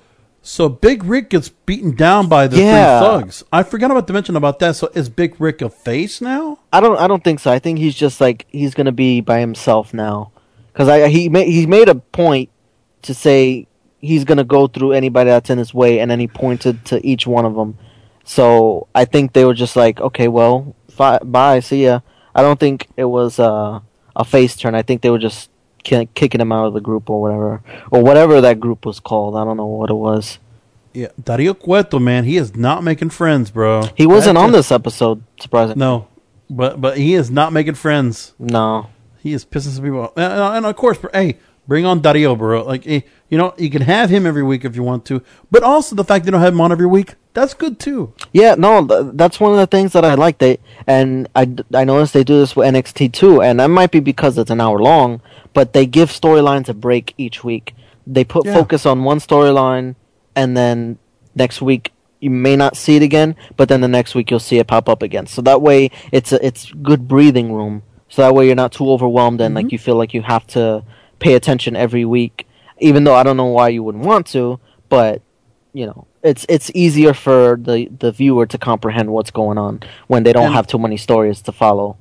So 0.43 0.67
Big 0.69 1.03
Rick 1.03 1.29
gets 1.29 1.49
beaten 1.49 1.95
down 1.95 2.27
by 2.27 2.47
the 2.47 2.57
Yeah. 2.57 2.99
three 2.99 3.07
thugs. 3.07 3.43
I 3.53 3.61
forgot 3.63 3.91
about 3.91 4.07
to 4.07 4.13
mention 4.13 4.35
about 4.35 4.57
that. 4.59 4.75
So 4.75 4.89
is 4.95 5.07
Big 5.07 5.35
Rick 5.39 5.61
a 5.61 5.69
face 5.69 6.19
now? 6.19 6.57
I 6.73 6.79
don't 6.79 6.97
I 6.97 7.07
don't 7.07 7.23
think 7.23 7.39
so. 7.39 7.51
I 7.51 7.59
think 7.59 7.77
he's 7.77 7.93
just 7.95 8.19
like 8.19 8.47
he's 8.49 8.73
gonna 8.73 8.91
be 8.91 9.21
by 9.21 9.39
himself 9.39 9.93
now, 9.93 10.31
because 10.73 10.87
I 10.89 11.09
he 11.09 11.29
made 11.29 11.47
he 11.47 11.67
made 11.67 11.89
a 11.89 11.95
point 11.95 12.49
to 13.03 13.13
say 13.13 13.67
he's 13.99 14.23
gonna 14.23 14.43
go 14.43 14.65
through 14.65 14.93
anybody 14.93 15.29
that's 15.29 15.51
in 15.51 15.59
his 15.59 15.75
way, 15.75 15.99
and 15.99 16.09
then 16.09 16.19
he 16.19 16.27
pointed 16.27 16.85
to 16.85 17.05
each 17.05 17.27
one 17.27 17.45
of 17.45 17.53
them. 17.53 17.77
So 18.23 18.87
I 18.95 19.05
think 19.05 19.33
they 19.33 19.45
were 19.45 19.53
just 19.53 19.75
like, 19.75 20.01
okay, 20.01 20.27
well, 20.27 20.75
fi- 20.89 21.19
bye, 21.19 21.59
see 21.59 21.83
ya. 21.85 21.99
I 22.33 22.41
don't 22.41 22.59
think 22.59 22.87
it 22.97 23.05
was 23.05 23.37
uh, 23.37 23.79
a 24.15 24.25
face 24.25 24.55
turn. 24.55 24.73
I 24.73 24.81
think 24.81 25.01
they 25.01 25.11
were 25.11 25.19
just 25.19 25.50
kicking 25.83 26.41
him 26.41 26.51
out 26.51 26.67
of 26.67 26.73
the 26.73 26.81
group 26.81 27.09
or 27.09 27.21
whatever, 27.21 27.61
or 27.91 28.03
whatever 28.03 28.41
that 28.41 28.59
group 28.59 28.85
was 28.85 28.99
called. 28.99 29.35
I 29.35 29.43
don't 29.43 29.57
know 29.57 29.65
what 29.65 29.89
it 29.89 29.95
was. 29.95 30.39
Yeah, 30.93 31.07
Dario 31.21 31.53
Cueto, 31.53 31.99
man, 31.99 32.25
he 32.25 32.37
is 32.37 32.55
not 32.55 32.83
making 32.83 33.11
friends, 33.11 33.49
bro. 33.49 33.83
He 33.95 34.05
wasn't 34.05 34.37
on 34.37 34.51
this 34.51 34.71
episode, 34.71 35.23
surprisingly. 35.39 35.79
No, 35.79 36.07
but 36.49 36.81
but 36.81 36.97
he 36.97 37.13
is 37.13 37.31
not 37.31 37.53
making 37.53 37.75
friends. 37.75 38.33
No, 38.37 38.89
he 39.19 39.31
is 39.31 39.45
pissing 39.45 39.73
some 39.73 39.83
people 39.83 40.01
off. 40.01 40.17
And, 40.17 40.57
and 40.57 40.65
of 40.65 40.75
course, 40.75 40.97
hey, 41.13 41.37
bring 41.67 41.85
on 41.85 42.01
Dario, 42.01 42.35
bro. 42.35 42.63
Like, 42.63 42.85
eh, 42.87 43.01
you 43.29 43.37
know, 43.37 43.53
you 43.57 43.69
can 43.69 43.83
have 43.83 44.09
him 44.09 44.25
every 44.25 44.43
week 44.43 44.65
if 44.65 44.75
you 44.75 44.83
want 44.83 45.05
to, 45.05 45.23
but 45.49 45.63
also 45.63 45.95
the 45.95 46.03
fact 46.03 46.25
they 46.25 46.31
don't 46.31 46.41
have 46.41 46.53
him 46.53 46.59
on 46.61 46.73
every 46.73 46.87
week, 46.87 47.15
that's 47.33 47.53
good 47.53 47.79
too. 47.79 48.13
Yeah, 48.33 48.55
no, 48.55 48.85
th- 48.85 49.11
that's 49.13 49.39
one 49.39 49.51
of 49.51 49.57
the 49.57 49.67
things 49.67 49.93
that 49.93 50.03
I 50.03 50.15
like. 50.15 50.39
They 50.39 50.59
and 50.85 51.29
I, 51.35 51.45
d- 51.45 51.63
I 51.73 51.83
noticed 51.83 52.13
they 52.13 52.23
do 52.23 52.39
this 52.39 52.55
with 52.55 52.67
NXT 52.67 53.13
too, 53.13 53.41
and 53.41 53.59
that 53.59 53.67
might 53.67 53.91
be 53.91 53.99
because 53.99 54.37
it's 54.37 54.51
an 54.51 54.61
hour 54.61 54.79
long, 54.79 55.21
but 55.53 55.73
they 55.73 55.85
give 55.85 56.09
storylines 56.09 56.69
a 56.69 56.73
break 56.73 57.13
each 57.17 57.43
week. 57.43 57.73
They 58.05 58.23
put 58.23 58.45
Yeah. 58.45 58.53
focus 58.53 58.85
on 58.85 59.03
one 59.03 59.19
storyline, 59.19 59.95
and 60.35 60.57
then 60.57 60.97
next 61.35 61.61
week 61.61 61.93
you 62.19 62.29
may 62.29 62.55
not 62.55 62.77
see 62.77 62.95
it 62.95 63.01
again, 63.01 63.35
but 63.57 63.67
then 63.67 63.81
the 63.81 63.87
next 63.87 64.13
week 64.13 64.29
you'll 64.29 64.39
see 64.39 64.59
it 64.59 64.67
pop 64.67 64.87
up 64.87 65.01
again. 65.01 65.25
So 65.25 65.41
that 65.41 65.61
way 65.61 65.89
it's 66.11 66.31
a, 66.31 66.45
it's 66.45 66.71
good 66.71 67.07
breathing 67.07 67.51
room. 67.51 67.83
So 68.09 68.21
that 68.21 68.35
way 68.35 68.45
you're 68.45 68.55
not 68.55 68.71
too 68.73 68.89
overwhelmed 68.89 69.41
and 69.41 69.55
like 69.55 69.65
mm-hmm. 69.65 69.73
you 69.73 69.79
feel 69.79 69.95
like 69.95 70.13
you 70.13 70.21
have 70.21 70.45
to 70.47 70.83
pay 71.19 71.33
attention 71.33 71.75
every 71.75 72.05
week. 72.05 72.47
Even 72.79 73.03
though 73.03 73.15
I 73.15 73.23
don't 73.23 73.37
know 73.37 73.45
why 73.45 73.69
you 73.69 73.83
wouldn't 73.83 74.05
want 74.05 74.27
to, 74.27 74.59
but 74.89 75.21
you 75.73 75.85
know 75.85 76.05
it's 76.23 76.45
it's 76.49 76.69
easier 76.75 77.13
for 77.13 77.57
the 77.59 77.87
the 77.99 78.11
viewer 78.11 78.45
to 78.45 78.57
comprehend 78.57 79.09
what's 79.11 79.31
going 79.31 79.57
on 79.57 79.81
when 80.07 80.23
they 80.23 80.33
don't 80.33 80.45
And- 80.47 80.53
have 80.55 80.67
too 80.67 80.77
many 80.79 80.97
stories 80.97 81.41
to 81.43 81.51
follow. 81.51 81.97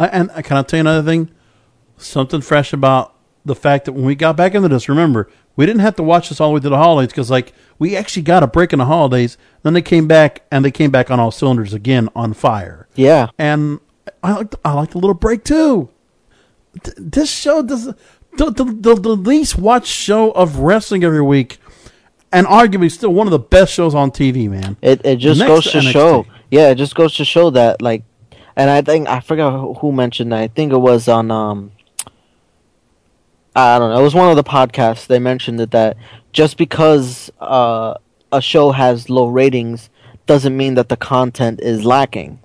I, 0.00 0.06
and 0.08 0.30
I 0.34 0.42
can 0.42 0.56
I 0.56 0.62
tell 0.62 0.78
you 0.78 0.82
another 0.82 1.02
thing? 1.10 1.30
Something 1.96 2.40
fresh 2.40 2.72
about 2.72 3.14
the 3.44 3.54
fact 3.56 3.86
that 3.86 3.92
when 3.92 4.04
we 4.04 4.14
got 4.14 4.36
back 4.36 4.54
into 4.54 4.68
this, 4.68 4.88
remember, 4.88 5.28
we 5.56 5.66
didn't 5.66 5.80
have 5.80 5.96
to 5.96 6.02
watch 6.04 6.28
this 6.28 6.40
all 6.40 6.50
the 6.50 6.54
way 6.54 6.60
to 6.60 6.68
the 6.68 6.76
holidays 6.76 7.10
because, 7.10 7.30
like, 7.30 7.52
we 7.80 7.96
actually 7.96 8.22
got 8.22 8.44
a 8.44 8.46
break 8.46 8.72
in 8.72 8.78
the 8.78 8.84
holidays. 8.84 9.36
Then 9.64 9.72
they 9.72 9.82
came 9.82 10.06
back 10.06 10.42
and 10.52 10.64
they 10.64 10.70
came 10.70 10.90
back 10.92 11.10
on 11.10 11.18
all 11.18 11.32
cylinders 11.32 11.74
again 11.74 12.08
on 12.14 12.34
fire. 12.34 12.86
Yeah, 12.94 13.30
and 13.38 13.80
I 14.22 14.34
like 14.34 14.54
I 14.64 14.72
like 14.74 14.90
the 14.90 14.98
little 14.98 15.14
break 15.14 15.42
too. 15.42 15.88
Th- 16.84 16.96
This 16.96 17.28
show 17.30 17.62
does 17.62 17.86
the, 17.86 17.96
the, 18.52 18.64
the, 18.64 18.94
the 18.94 19.16
least 19.16 19.58
watched 19.58 19.88
show 19.92 20.30
of 20.32 20.58
wrestling 20.58 21.02
every 21.02 21.22
week, 21.22 21.58
and 22.32 22.46
arguably 22.46 22.90
still 22.90 23.12
one 23.12 23.26
of 23.26 23.30
the 23.30 23.38
best 23.38 23.72
shows 23.72 23.94
on 23.94 24.10
TV. 24.10 24.48
Man, 24.48 24.76
It 24.82 25.00
it 25.04 25.16
just 25.16 25.38
Next 25.40 25.48
goes 25.48 25.64
to 25.64 25.70
to 25.72 25.82
show. 25.82 26.26
Yeah, 26.50 26.70
it 26.70 26.76
just 26.76 26.94
goes 26.94 27.14
to 27.16 27.24
show 27.24 27.50
that 27.50 27.82
like, 27.82 28.04
and 28.56 28.70
I 28.70 28.82
think 28.82 29.08
I 29.08 29.20
forgot 29.20 29.78
who- 29.78 29.92
mentioned 29.92 30.32
that. 30.32 30.38
I 30.40 30.48
think 30.48 30.72
it 30.72 30.78
was 30.78 31.08
on 31.08 31.30
um. 31.30 31.72
I 33.56 33.78
don't 33.78 33.90
know. 33.90 33.98
It 33.98 34.02
was 34.04 34.14
one 34.14 34.30
of 34.30 34.36
the 34.36 34.44
podcasts. 34.44 35.06
They 35.06 35.18
mentioned 35.18 35.60
it 35.60 35.72
that 35.72 35.96
just 36.32 36.56
because 36.56 37.30
uh, 37.40 37.94
a 38.30 38.40
show 38.40 38.70
has 38.70 39.10
low 39.10 39.26
ratings 39.26 39.90
doesn't 40.26 40.56
mean 40.56 40.74
that 40.74 40.88
the 40.88 40.96
content 40.96 41.60
is 41.60 41.84
lacking. 41.84 42.38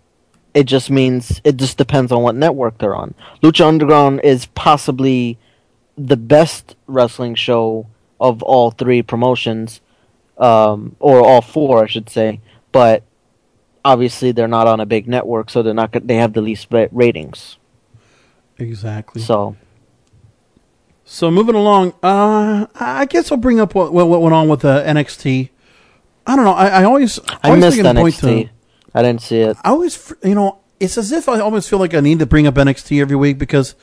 It 0.56 0.64
just 0.64 0.90
means 0.90 1.40
it 1.44 1.58
just 1.58 1.78
depends 1.78 2.12
on 2.12 2.24
what 2.24 2.36
network 2.36 2.78
they're 2.78 2.96
on. 2.96 3.14
Lucha 3.44 3.66
Underground 3.66 4.22
is 4.24 4.46
possibly 4.48 5.38
the 5.98 6.18
best 6.18 6.76
wrestling 6.88 7.36
show 7.36 7.88
of 8.24 8.42
all 8.42 8.72
three 8.72 9.02
promotions, 9.04 9.82
um, 10.40 10.96
or 11.00 11.20
all 11.20 11.42
four, 11.42 11.84
I 11.84 11.88
should 11.88 12.10
say. 12.10 12.40
But 12.72 13.04
obviously, 13.86 14.32
they're 14.32 14.48
not 14.48 14.66
on 14.66 14.80
a 14.80 14.86
big 14.88 15.08
network, 15.08 15.50
so 15.52 15.62
they're 15.62 15.74
not. 15.76 15.92
They 16.08 16.16
have 16.16 16.34
the 16.34 16.42
least 16.42 16.68
ratings. 16.72 17.58
exactly. 18.58 19.22
So 19.22 19.56
So 21.06 21.30
moving 21.30 21.56
along, 21.56 21.94
uh, 22.02 22.66
I 22.76 23.06
guess 23.06 23.32
I'll 23.32 23.38
bring 23.38 23.60
up 23.60 23.76
what, 23.76 23.94
what, 23.94 24.08
what 24.08 24.22
went 24.22 24.34
on 24.34 24.48
with 24.48 24.64
uh, 24.66 24.84
NXT. 24.84 25.50
I 26.26 26.36
don't 26.36 26.46
know. 26.46 26.54
I, 26.54 26.68
I 26.68 26.84
always 26.86 27.20
I 27.44 27.50
always 27.50 27.62
missed 27.62 27.78
NXT. 27.80 28.22
to- 28.46 28.50
I 28.96 29.02
didn't 29.02 29.22
see 29.22 29.40
it. 29.40 29.58
I 29.64 29.72
always, 29.72 30.14
you 30.24 30.36
know, 30.36 30.60
it's 30.80 30.98
as 30.98 31.12
if 31.12 31.28
I 31.28 31.40
almost 31.40 31.68
feel 31.70 31.80
like 31.80 31.94
I 31.96 32.00
need 32.00 32.20
to 32.20 32.26
bring 32.28 32.46
up 32.48 32.56
NXT 32.56 33.02
every 33.02 33.16
week 33.16 33.38
because 33.40 33.76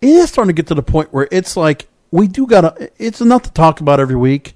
it 0.00 0.08
is 0.08 0.30
starting 0.30 0.48
to 0.48 0.54
get 0.54 0.66
to 0.68 0.74
the 0.74 0.82
point 0.82 1.12
where 1.12 1.28
it's 1.30 1.56
like 1.56 1.88
we 2.10 2.28
do 2.28 2.46
gotta. 2.46 2.90
It's 2.98 3.20
enough 3.20 3.42
to 3.42 3.52
talk 3.52 3.80
about 3.80 4.00
every 4.00 4.16
week. 4.16 4.54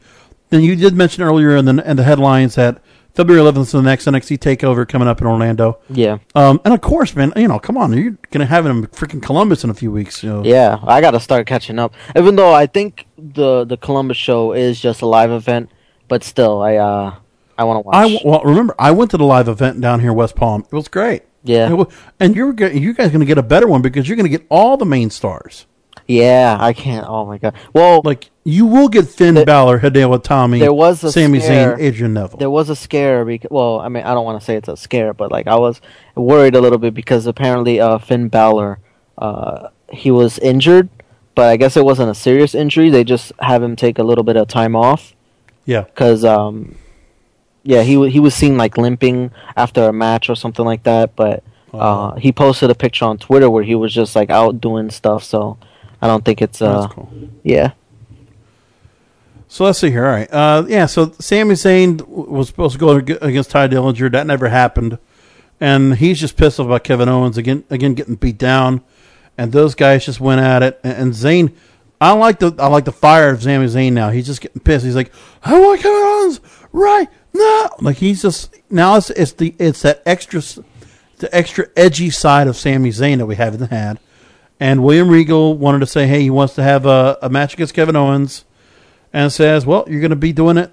Then 0.51 0.63
you 0.63 0.75
did 0.77 0.95
mention 0.95 1.23
earlier 1.23 1.57
in 1.57 1.65
the 1.65 1.91
in 1.91 1.97
the 1.97 2.05
headlines 2.05 2.57
that 2.57 2.83
February 3.15 3.43
11th 3.43 3.59
is 3.59 3.73
the 3.73 3.83
next 3.83 4.07
NXT 4.07 4.39
takeover 4.39 4.89
coming 4.89 5.09
up 5.09 5.21
in 5.21 5.27
Orlando. 5.27 5.79
Yeah. 5.89 6.19
Um, 6.35 6.61
and 6.65 6.73
of 6.73 6.81
course, 6.81 7.15
man, 7.15 7.33
you 7.37 7.49
know, 7.49 7.59
come 7.59 7.77
on, 7.77 7.93
you're 7.93 8.17
gonna 8.31 8.47
have 8.47 8.67
it 8.67 8.71
in 8.71 8.87
freaking 8.89 9.23
Columbus 9.23 9.65
in 9.65 9.71
a 9.71 9.75
few 9.75 9.91
weeks. 9.91 10.23
You 10.23 10.31
know. 10.31 10.45
Yeah, 10.45 10.79
I 10.85 11.01
got 11.01 11.13
to 11.13 11.21
start 11.21 11.47
catching 11.47 11.79
up. 11.79 11.95
Even 12.17 12.37
though 12.37 12.53
I 12.53 12.67
think 12.67 13.07
the 13.19 13.65
the 13.65 13.77
Columbus 13.77 14.17
show 14.17 14.53
is 14.53 14.81
just 14.81 15.03
a 15.03 15.07
live 15.07 15.31
event, 15.31 15.71
but 16.09 16.25
still, 16.25 16.63
I 16.63 16.77
uh 16.77 17.15
I 17.59 17.65
want 17.65 17.77
to 17.77 17.81
watch. 17.81 17.95
I 17.95 18.21
well 18.25 18.43
remember 18.43 18.75
I 18.79 18.91
went 18.93 19.11
to 19.11 19.17
the 19.17 19.25
live 19.25 19.49
event 19.49 19.81
down 19.81 20.01
here 20.01 20.11
in 20.11 20.17
West 20.17 20.37
Palm. 20.37 20.65
It 20.71 20.75
was 20.75 20.89
great. 20.89 21.25
Yeah. 21.43 21.85
And 22.19 22.37
you're 22.37 22.55
you 22.69 22.93
guys 22.93 23.09
going 23.09 23.21
to 23.21 23.27
get 23.27 23.39
a 23.39 23.43
better 23.43 23.67
one 23.67 23.83
because 23.83 24.09
you're 24.09 24.17
going 24.17 24.31
to 24.31 24.39
get 24.39 24.47
all 24.51 24.77
the 24.77 24.85
main 24.85 25.11
stars. 25.11 25.67
Yeah, 26.11 26.57
I 26.59 26.73
can't. 26.73 27.07
Oh 27.09 27.25
my 27.25 27.39
god. 27.39 27.55
Well, 27.73 28.03
Like 28.05 28.31
you 28.45 28.67
will 28.67 28.89
get 28.89 29.07
Finn 29.07 29.45
Balor, 29.45 29.81
Hideo 29.81 30.19
Itami, 30.19 30.59
there 30.59 30.73
was 30.73 31.05
a 31.05 31.13
Sami 31.13 31.39
scare. 31.39 31.77
Zayn, 31.77 31.81
Adrian 31.81 32.15
Neville. 32.15 32.39
There 32.39 32.51
was 32.51 32.69
a 32.69 32.75
scare 32.77 33.25
because, 33.25 33.51
well, 33.51 33.81
I 33.81 33.89
mean, 33.89 34.03
I 34.03 34.13
don't 34.15 34.25
want 34.25 34.41
to 34.41 34.45
say 34.45 34.57
it's 34.57 34.69
a 34.69 34.77
scare, 34.77 35.15
but 35.15 35.31
like 35.31 35.47
I 35.47 35.57
was 35.57 35.81
worried 36.17 36.57
a 36.57 36.61
little 36.61 36.79
bit 36.79 36.95
because 36.95 37.27
apparently 37.27 37.81
uh, 37.81 37.99
Finn 37.99 38.29
Balor, 38.29 38.81
uh, 39.19 39.69
he 39.93 40.11
was 40.11 40.39
injured, 40.41 40.89
but 41.37 41.49
I 41.49 41.57
guess 41.57 41.77
it 41.77 41.85
wasn't 41.85 42.11
a 42.11 42.15
serious 42.15 42.55
injury. 42.55 42.91
They 42.91 43.05
just 43.05 43.33
have 43.39 43.63
him 43.63 43.77
take 43.77 43.99
a 43.99 44.03
little 44.03 44.25
bit 44.25 44.37
of 44.37 44.49
time 44.49 44.75
off 44.75 45.15
yeah. 45.65 45.83
because, 45.83 46.25
um, 46.25 46.75
yeah, 47.63 47.83
he 47.83 48.09
he 48.11 48.19
was 48.19 48.35
seen 48.35 48.57
like 48.57 48.77
limping 48.77 49.31
after 49.55 49.85
a 49.85 49.93
match 49.93 50.29
or 50.29 50.35
something 50.35 50.65
like 50.65 50.83
that. 50.85 51.15
But 51.15 51.45
uh, 51.73 52.15
he 52.17 52.33
posted 52.33 52.71
a 52.71 52.75
picture 52.75 53.05
on 53.05 53.19
Twitter 53.19 53.49
where 53.49 53.63
he 53.63 53.75
was 53.75 53.95
just 53.95 54.17
like 54.17 54.31
out 54.31 54.61
doing 54.61 54.91
stuff. 54.91 55.23
So 55.23 55.59
I 56.03 56.07
don't 56.07 56.25
think 56.25 56.43
it's 56.43 56.63
uh, 56.63 56.83
That's 56.83 56.93
cool. 56.95 57.13
yeah. 57.43 57.73
So 59.49 59.65
let's 59.65 59.81
see 59.81 59.91
here. 59.91 60.07
All 60.07 60.13
right. 60.13 60.33
Uh, 60.33 60.65
yeah. 60.69 60.87
So 60.87 61.11
Sami 61.19 61.55
Zayn 61.55 62.07
was 62.07 62.49
supposed 62.49 62.79
to 62.79 62.79
go 62.79 62.91
against 62.91 63.51
Tye 63.51 63.69
Dillinger. 63.69 64.11
That 64.13 64.27
never 64.27 64.49
happened, 64.49 64.99
and 65.61 65.97
he's 65.97 66.21
just 66.21 66.37
pissed 66.37 66.61
off 66.61 66.67
about 66.67 66.85
Kevin 66.85 67.09
Owens 67.09 67.37
again. 67.37 67.65
Again, 67.69 67.95
getting 67.95 68.15
beat 68.15 68.39
down, 68.39 68.83
and 69.37 69.51
those 69.53 69.75
guys 69.75 70.05
just 70.07 70.21
went 70.21 70.41
at 70.41 70.63
it. 70.63 70.81
And, 70.85 70.97
and 70.97 71.13
Zayn, 71.13 71.53
I 72.01 72.13
like 72.13 72.39
the 72.39 72.55
I 72.59 72.69
like 72.69 72.85
the 72.85 72.93
fire 72.93 73.31
of 73.31 73.43
Sami 73.43 73.67
Zayn 73.67 73.93
now. 73.93 74.11
He's 74.11 74.27
just 74.27 74.41
getting 74.41 74.63
pissed. 74.63 74.85
He's 74.85 74.97
like, 74.97 75.13
I 75.43 75.59
want 75.59 75.81
Kevin 75.83 76.01
Owens 76.01 76.41
right 76.73 77.09
now. 77.35 77.71
Like 77.81 77.97
he's 77.97 78.23
just 78.23 78.55
now 78.71 78.97
it's 78.97 79.11
it's 79.11 79.33
the 79.33 79.55
it's 79.59 79.83
that 79.83 80.03
extra 80.07 80.41
the 81.19 81.35
extra 81.35 81.67
edgy 81.77 82.11
side 82.11 82.47
of 82.47 82.57
Sami 82.57 82.91
Zayn 82.91 83.19
that 83.19 83.27
we 83.27 83.35
haven't 83.35 83.69
had. 83.69 83.99
And 84.61 84.85
William 84.85 85.09
Regal 85.09 85.57
wanted 85.57 85.79
to 85.81 85.87
say, 85.87 86.07
hey, 86.07 86.21
he 86.21 86.31
wants 86.31 86.55
to 86.57 86.63
have 86.63 86.85
a, 86.85 87.17
a 87.23 87.31
match 87.31 87.55
against 87.55 87.73
Kevin 87.73 87.97
Owens 87.97 88.45
and 89.13 89.33
says, 89.33 89.65
"Well, 89.65 89.85
you're 89.89 90.01
going 90.01 90.11
to 90.11 90.17
be 90.17 90.33
doing 90.33 90.59
it 90.59 90.71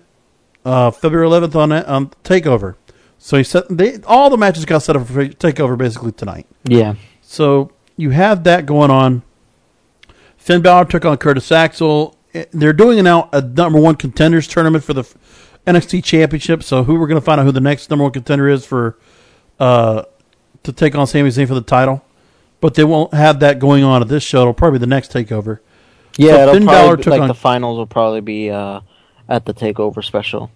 uh, 0.65 0.91
February 0.91 1.27
11th 1.27 1.55
on 1.55 1.71
on 1.71 2.07
Takeover." 2.23 2.75
So 3.17 3.37
he 3.37 3.43
said 3.43 3.63
they, 3.69 3.99
all 4.05 4.29
the 4.29 4.37
matches 4.37 4.65
got 4.65 4.79
set 4.83 4.95
up 4.95 5.07
for 5.07 5.25
Takeover 5.25 5.77
basically 5.77 6.11
tonight. 6.11 6.45
Yeah. 6.65 6.95
So 7.21 7.71
you 7.95 8.09
have 8.11 8.43
that 8.43 8.65
going 8.65 8.91
on. 8.91 9.23
Finn 10.37 10.61
Balor 10.61 10.85
took 10.85 11.05
on 11.05 11.17
Curtis 11.17 11.51
Axel. 11.51 12.15
Eh, 12.33 12.45
They're 12.51 12.73
doing 12.73 13.03
now 13.03 13.29
a 13.33 13.41
number 13.41 13.79
one 13.79 13.95
contenders 13.95 14.47
tournament 14.47 14.83
for 14.83 14.93
the 14.93 15.03
NXT 15.65 16.03
Championship. 16.03 16.61
So 16.63 16.83
who 16.83 16.99
we're 16.99 17.07
going 17.07 17.19
to 17.19 17.25
find 17.25 17.39
out 17.39 17.45
who 17.45 17.51
the 17.51 17.59
next 17.59 17.89
number 17.89 18.03
one 18.03 18.11
contender 18.13 18.47
is 18.47 18.65
for 18.65 18.97
uh, 19.59 20.03
to 20.63 20.71
take 20.71 20.93
on 20.95 21.07
Sami 21.07 21.29
Zayn 21.29 21.47
for 21.47 21.55
the 21.55 21.61
title. 21.61 22.03
But 22.59 22.73
they 22.73 22.83
won't 22.83 23.13
have 23.13 23.39
that 23.41 23.59
going 23.59 23.83
on 23.83 24.01
at 24.01 24.07
this 24.07 24.23
show. 24.23 24.41
It'll 24.41 24.53
probably 24.53 24.79
be 24.79 24.81
the 24.81 24.87
next 24.87 25.11
Takeover. 25.13 25.59
Yeah, 26.17 26.31
So 26.31 26.41
it'll 26.41 26.53
Finn 26.55 26.63
probably 26.63 26.81
Balor 26.81 26.97
be, 26.97 27.03
took 27.03 27.11
like 27.11 27.21
on 27.21 27.27
the 27.27 27.33
finals 27.35 27.77
will 27.77 27.85
probably 27.85 28.21
be 28.21 28.49
uh, 28.49 28.79
at 29.29 29.45
the 29.45 29.53
takeover 29.53 30.03
special. 30.03 30.49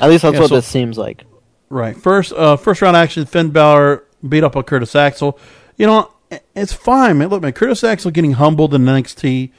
At 0.00 0.08
least 0.08 0.22
that's 0.22 0.34
Yeah, 0.34 0.40
what 0.40 0.48
so- 0.48 0.54
this 0.56 0.66
seems 0.66 0.96
like. 0.96 1.24
Right. 1.68 1.96
First 1.96 2.32
uh 2.32 2.56
first 2.56 2.80
round 2.80 2.96
action, 2.96 3.26
Finn 3.26 3.50
Balor 3.50 4.04
beat 4.26 4.44
up 4.44 4.54
on 4.56 4.62
Curtis 4.62 4.94
Axel. 4.94 5.36
You 5.76 5.86
know, 5.88 6.12
it's 6.54 6.72
fine, 6.72 7.18
man. 7.18 7.28
Look, 7.28 7.42
man, 7.42 7.52
Curtis 7.52 7.82
Axel 7.82 8.12
getting 8.12 8.32
humbled 8.34 8.72
in 8.72 8.82
NXT. 8.84 9.50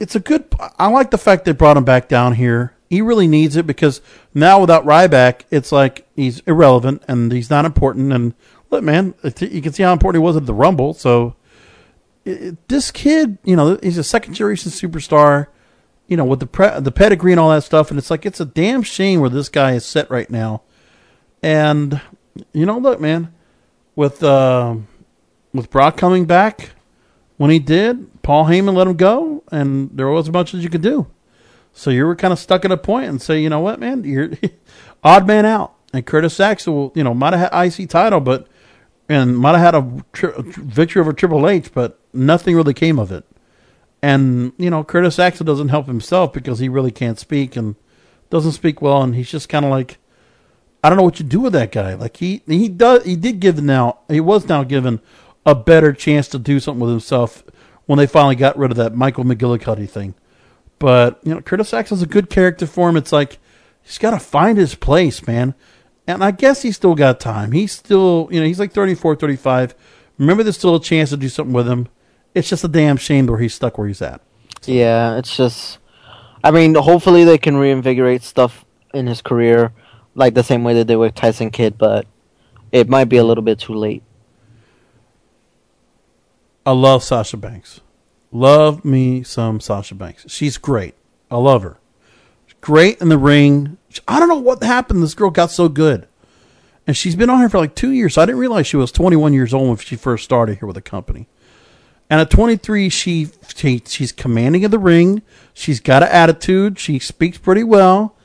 It's 0.00 0.14
a 0.16 0.20
good 0.20 0.46
I 0.78 0.88
like 0.88 1.10
the 1.10 1.18
fact 1.18 1.44
they 1.44 1.52
brought 1.52 1.76
him 1.76 1.84
back 1.84 2.08
down 2.08 2.34
here. 2.34 2.72
He 2.88 3.02
really 3.02 3.28
needs 3.28 3.56
it 3.56 3.66
because 3.66 4.00
now 4.32 4.58
without 4.60 4.84
Ryback, 4.86 5.42
it's 5.50 5.70
like 5.70 6.06
he's 6.16 6.40
irrelevant 6.40 7.02
and 7.06 7.30
he's 7.30 7.50
not 7.50 7.64
important. 7.66 8.12
And 8.12 8.32
look, 8.70 8.82
man, 8.82 9.14
you 9.40 9.60
can 9.60 9.72
see 9.72 9.82
how 9.82 9.92
important 9.92 10.22
he 10.22 10.24
was 10.24 10.36
at 10.36 10.46
the 10.46 10.54
Rumble. 10.54 10.94
So 10.94 11.34
it, 12.24 12.68
this 12.68 12.90
kid, 12.90 13.38
you 13.44 13.56
know, 13.56 13.78
he's 13.82 13.98
a 13.98 14.04
second 14.04 14.34
generation 14.34 14.70
superstar. 14.70 15.46
You 16.06 16.16
know, 16.16 16.24
with 16.24 16.40
the 16.40 16.46
pre- 16.46 16.80
the 16.80 16.90
pedigree 16.90 17.30
and 17.30 17.38
all 17.38 17.50
that 17.50 17.62
stuff, 17.62 17.90
and 17.90 17.98
it's 17.98 18.10
like 18.10 18.26
it's 18.26 18.40
a 18.40 18.44
damn 18.44 18.82
shame 18.82 19.20
where 19.20 19.30
this 19.30 19.48
guy 19.48 19.74
is 19.74 19.86
set 19.86 20.10
right 20.10 20.28
now. 20.28 20.62
And 21.40 22.00
you 22.52 22.66
know, 22.66 22.78
look, 22.78 23.00
man, 23.00 23.32
with 23.94 24.20
uh, 24.22 24.74
with 25.54 25.70
Brock 25.70 25.96
coming 25.96 26.24
back 26.24 26.70
when 27.36 27.50
he 27.50 27.60
did, 27.60 28.22
Paul 28.22 28.46
Heyman 28.46 28.74
let 28.74 28.88
him 28.88 28.96
go, 28.96 29.44
and 29.52 29.90
there 29.94 30.08
wasn't 30.08 30.34
much 30.34 30.50
that 30.50 30.58
you 30.58 30.68
could 30.68 30.82
do. 30.82 31.06
So 31.72 31.90
you 31.90 32.04
were 32.04 32.16
kind 32.16 32.32
of 32.32 32.38
stuck 32.38 32.64
at 32.64 32.72
a 32.72 32.76
point 32.76 33.08
and 33.08 33.22
say, 33.22 33.40
you 33.40 33.48
know 33.48 33.60
what, 33.60 33.78
man, 33.78 34.02
you're 34.04 34.32
odd 35.04 35.26
man 35.26 35.46
out. 35.46 35.74
And 35.92 36.04
Curtis 36.04 36.38
Axel, 36.40 36.92
you 36.94 37.04
know, 37.04 37.14
might 37.14 37.32
have 37.32 37.52
had 37.52 37.64
IC 37.78 37.88
title, 37.88 38.20
but 38.20 38.48
and 39.10 39.36
might 39.36 39.58
have 39.58 39.60
had 39.60 39.74
a 39.74 40.04
tri- 40.12 40.32
victory 40.36 41.00
over 41.00 41.12
Triple 41.12 41.48
H, 41.48 41.74
but 41.74 41.98
nothing 42.12 42.54
really 42.54 42.72
came 42.72 42.96
of 42.96 43.10
it. 43.10 43.24
And 44.00 44.52
you 44.56 44.70
know, 44.70 44.84
Curtis 44.84 45.18
Axel 45.18 45.44
doesn't 45.44 45.68
help 45.68 45.86
himself 45.86 46.32
because 46.32 46.60
he 46.60 46.68
really 46.68 46.92
can't 46.92 47.18
speak 47.18 47.56
and 47.56 47.74
doesn't 48.30 48.52
speak 48.52 48.80
well, 48.80 49.02
and 49.02 49.16
he's 49.16 49.28
just 49.28 49.48
kind 49.48 49.64
of 49.64 49.70
like, 49.72 49.98
I 50.84 50.88
don't 50.88 50.96
know 50.96 51.02
what 51.02 51.18
you 51.18 51.26
do 51.26 51.40
with 51.40 51.52
that 51.54 51.72
guy. 51.72 51.94
Like 51.94 52.18
he 52.18 52.42
he 52.46 52.68
does 52.68 53.04
he 53.04 53.16
did 53.16 53.40
give 53.40 53.60
now 53.60 53.98
he 54.08 54.20
was 54.20 54.48
now 54.48 54.62
given 54.62 55.00
a 55.44 55.56
better 55.56 55.92
chance 55.92 56.28
to 56.28 56.38
do 56.38 56.60
something 56.60 56.80
with 56.80 56.90
himself 56.90 57.42
when 57.86 57.98
they 57.98 58.06
finally 58.06 58.36
got 58.36 58.56
rid 58.56 58.70
of 58.70 58.76
that 58.76 58.94
Michael 58.94 59.24
McGillicutty 59.24 59.90
thing. 59.90 60.14
But 60.78 61.18
you 61.24 61.34
know, 61.34 61.40
Curtis 61.40 61.74
Axel's 61.74 62.02
a 62.02 62.06
good 62.06 62.30
character 62.30 62.66
for 62.66 62.88
him. 62.88 62.96
It's 62.96 63.12
like 63.12 63.38
he's 63.82 63.98
got 63.98 64.12
to 64.12 64.20
find 64.20 64.56
his 64.56 64.76
place, 64.76 65.26
man. 65.26 65.56
And 66.14 66.24
I 66.24 66.30
guess 66.30 66.62
he's 66.62 66.76
still 66.76 66.94
got 66.94 67.20
time. 67.20 67.52
He's 67.52 67.72
still, 67.72 68.28
you 68.30 68.40
know, 68.40 68.46
he's 68.46 68.58
like 68.58 68.72
34, 68.72 69.16
35. 69.16 69.74
Remember, 70.18 70.42
there's 70.42 70.58
still 70.58 70.76
a 70.76 70.82
chance 70.82 71.10
to 71.10 71.16
do 71.16 71.28
something 71.28 71.52
with 71.52 71.68
him. 71.68 71.88
It's 72.34 72.48
just 72.48 72.64
a 72.64 72.68
damn 72.68 72.96
shame 72.96 73.26
where 73.26 73.38
he's 73.38 73.54
stuck 73.54 73.78
where 73.78 73.88
he's 73.88 74.02
at. 74.02 74.20
Yeah, 74.66 75.16
it's 75.16 75.36
just. 75.36 75.78
I 76.42 76.50
mean, 76.50 76.74
hopefully 76.74 77.24
they 77.24 77.38
can 77.38 77.56
reinvigorate 77.56 78.22
stuff 78.22 78.64
in 78.94 79.06
his 79.06 79.20
career, 79.22 79.72
like 80.14 80.34
the 80.34 80.42
same 80.42 80.64
way 80.64 80.74
they 80.74 80.84
did 80.84 80.96
with 80.96 81.14
Tyson 81.14 81.50
Kidd, 81.50 81.76
but 81.76 82.06
it 82.72 82.88
might 82.88 83.06
be 83.06 83.16
a 83.16 83.24
little 83.24 83.44
bit 83.44 83.58
too 83.58 83.74
late. 83.74 84.02
I 86.64 86.72
love 86.72 87.02
Sasha 87.02 87.36
Banks. 87.36 87.80
Love 88.32 88.84
me 88.84 89.22
some 89.22 89.60
Sasha 89.60 89.94
Banks. 89.94 90.24
She's 90.28 90.56
great. 90.56 90.94
I 91.30 91.36
love 91.36 91.62
her. 91.62 91.78
Great 92.60 93.00
in 93.00 93.08
the 93.08 93.18
ring. 93.18 93.78
I 94.06 94.18
don't 94.18 94.28
know 94.28 94.38
what 94.38 94.62
happened. 94.62 95.02
This 95.02 95.14
girl 95.14 95.30
got 95.30 95.50
so 95.50 95.68
good. 95.68 96.06
And 96.86 96.96
she's 96.96 97.16
been 97.16 97.30
on 97.30 97.38
here 97.38 97.48
for 97.48 97.58
like 97.58 97.74
two 97.74 97.90
years. 97.90 98.14
So 98.14 98.22
I 98.22 98.26
didn't 98.26 98.40
realize 98.40 98.66
she 98.66 98.76
was 98.76 98.92
21 98.92 99.32
years 99.32 99.54
old 99.54 99.68
when 99.68 99.76
she 99.76 99.96
first 99.96 100.24
started 100.24 100.58
here 100.58 100.66
with 100.66 100.74
the 100.74 100.82
company. 100.82 101.28
And 102.08 102.20
at 102.20 102.30
23, 102.30 102.88
she, 102.88 103.28
she 103.54 103.82
she's 103.86 104.10
commanding 104.10 104.64
in 104.64 104.70
the 104.70 104.78
ring. 104.78 105.22
She's 105.54 105.78
got 105.78 106.02
an 106.02 106.08
attitude. 106.08 106.78
She 106.78 106.98
speaks 106.98 107.38
pretty 107.38 107.62
well. 107.62 108.16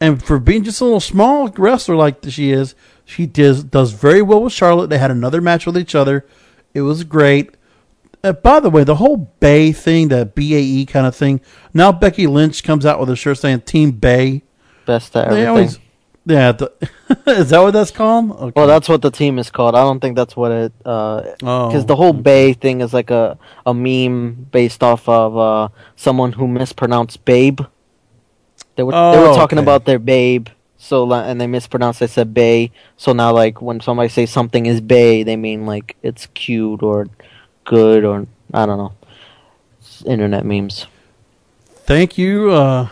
And 0.00 0.22
for 0.22 0.38
being 0.38 0.64
just 0.64 0.80
a 0.80 0.84
little 0.84 0.98
small 0.98 1.48
wrestler 1.48 1.94
like 1.94 2.18
she 2.28 2.50
is, 2.50 2.74
she 3.04 3.26
does 3.26 3.62
does 3.62 3.92
very 3.92 4.22
well 4.22 4.42
with 4.42 4.52
Charlotte. 4.52 4.88
They 4.88 4.98
had 4.98 5.10
another 5.10 5.40
match 5.40 5.66
with 5.66 5.78
each 5.78 5.94
other. 5.94 6.26
It 6.74 6.82
was 6.82 7.04
great. 7.04 7.54
Uh, 8.24 8.32
by 8.32 8.60
the 8.60 8.70
way, 8.70 8.84
the 8.84 8.96
whole 8.96 9.16
Bay 9.40 9.72
thing, 9.72 10.08
that 10.08 10.34
BAE 10.34 10.86
kind 10.86 11.06
of 11.06 11.14
thing. 11.14 11.40
Now 11.72 11.92
Becky 11.92 12.26
Lynch 12.26 12.64
comes 12.64 12.84
out 12.84 12.98
with 12.98 13.10
a 13.10 13.16
shirt 13.16 13.38
saying 13.38 13.62
Team 13.62 13.92
Bay. 13.92 14.42
Best 14.90 15.14
at 15.16 15.30
They 15.30 15.46
everything. 15.46 15.48
always, 15.48 15.78
yeah. 16.26 16.52
The, 16.52 16.66
is 17.40 17.50
that 17.50 17.60
what 17.64 17.70
that's 17.78 17.90
called? 17.90 18.30
Okay. 18.32 18.52
Well, 18.56 18.66
that's 18.66 18.88
what 18.88 19.02
the 19.02 19.10
team 19.10 19.38
is 19.38 19.48
called. 19.50 19.74
I 19.74 19.82
don't 19.88 20.00
think 20.00 20.16
that's 20.16 20.34
what 20.36 20.50
it. 20.52 20.72
Because 20.78 21.36
Oh, 21.42 21.82
the 21.92 21.96
whole 22.00 22.12
Bay 22.12 22.52
thing 22.54 22.80
is 22.80 22.92
like 22.92 23.10
a, 23.10 23.38
a 23.64 23.72
meme 23.72 24.48
based 24.50 24.82
off 24.82 25.08
of 25.08 25.36
uh, 25.38 25.68
someone 25.96 26.32
who 26.32 26.46
mispronounced 26.48 27.24
Babe. 27.24 27.60
They 28.76 28.82
were 28.82 28.92
they 28.92 29.18
were 29.24 29.32
Oh, 29.32 29.36
talking 29.42 29.58
okay. 29.58 29.64
about 29.64 29.84
their 29.84 29.98
Babe, 29.98 30.48
so 30.76 30.94
and 31.12 31.40
they 31.40 31.46
mispronounced. 31.46 32.00
They 32.00 32.06
said 32.08 32.34
Bay. 32.34 32.70
So 32.96 33.12
now, 33.12 33.30
like 33.32 33.62
when 33.62 33.78
somebody 33.80 34.08
says 34.08 34.30
something 34.30 34.66
is 34.66 34.80
Bay, 34.80 35.22
they 35.22 35.36
mean 35.36 35.66
like 35.66 35.96
it's 36.02 36.26
cute 36.34 36.82
or 36.82 37.06
good 37.64 38.04
or 38.04 38.26
I 38.52 38.66
don't 38.66 38.78
know. 38.78 38.92
It's 39.78 40.02
internet 40.04 40.44
memes. 40.44 40.86
Thank 41.86 42.18
you. 42.18 42.50
Uh, 42.50 42.88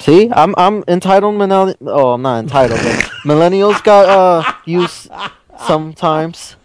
See, 0.00 0.30
I'm 0.30 0.54
I'm 0.56 0.84
entitled. 0.88 1.36
Millennial- 1.36 1.74
oh, 1.86 2.10
I'm 2.12 2.22
not 2.22 2.38
entitled. 2.40 2.80
millennials 3.24 3.82
got 3.82 4.08
uh 4.08 4.52
use 4.64 5.08
sometimes. 5.66 6.56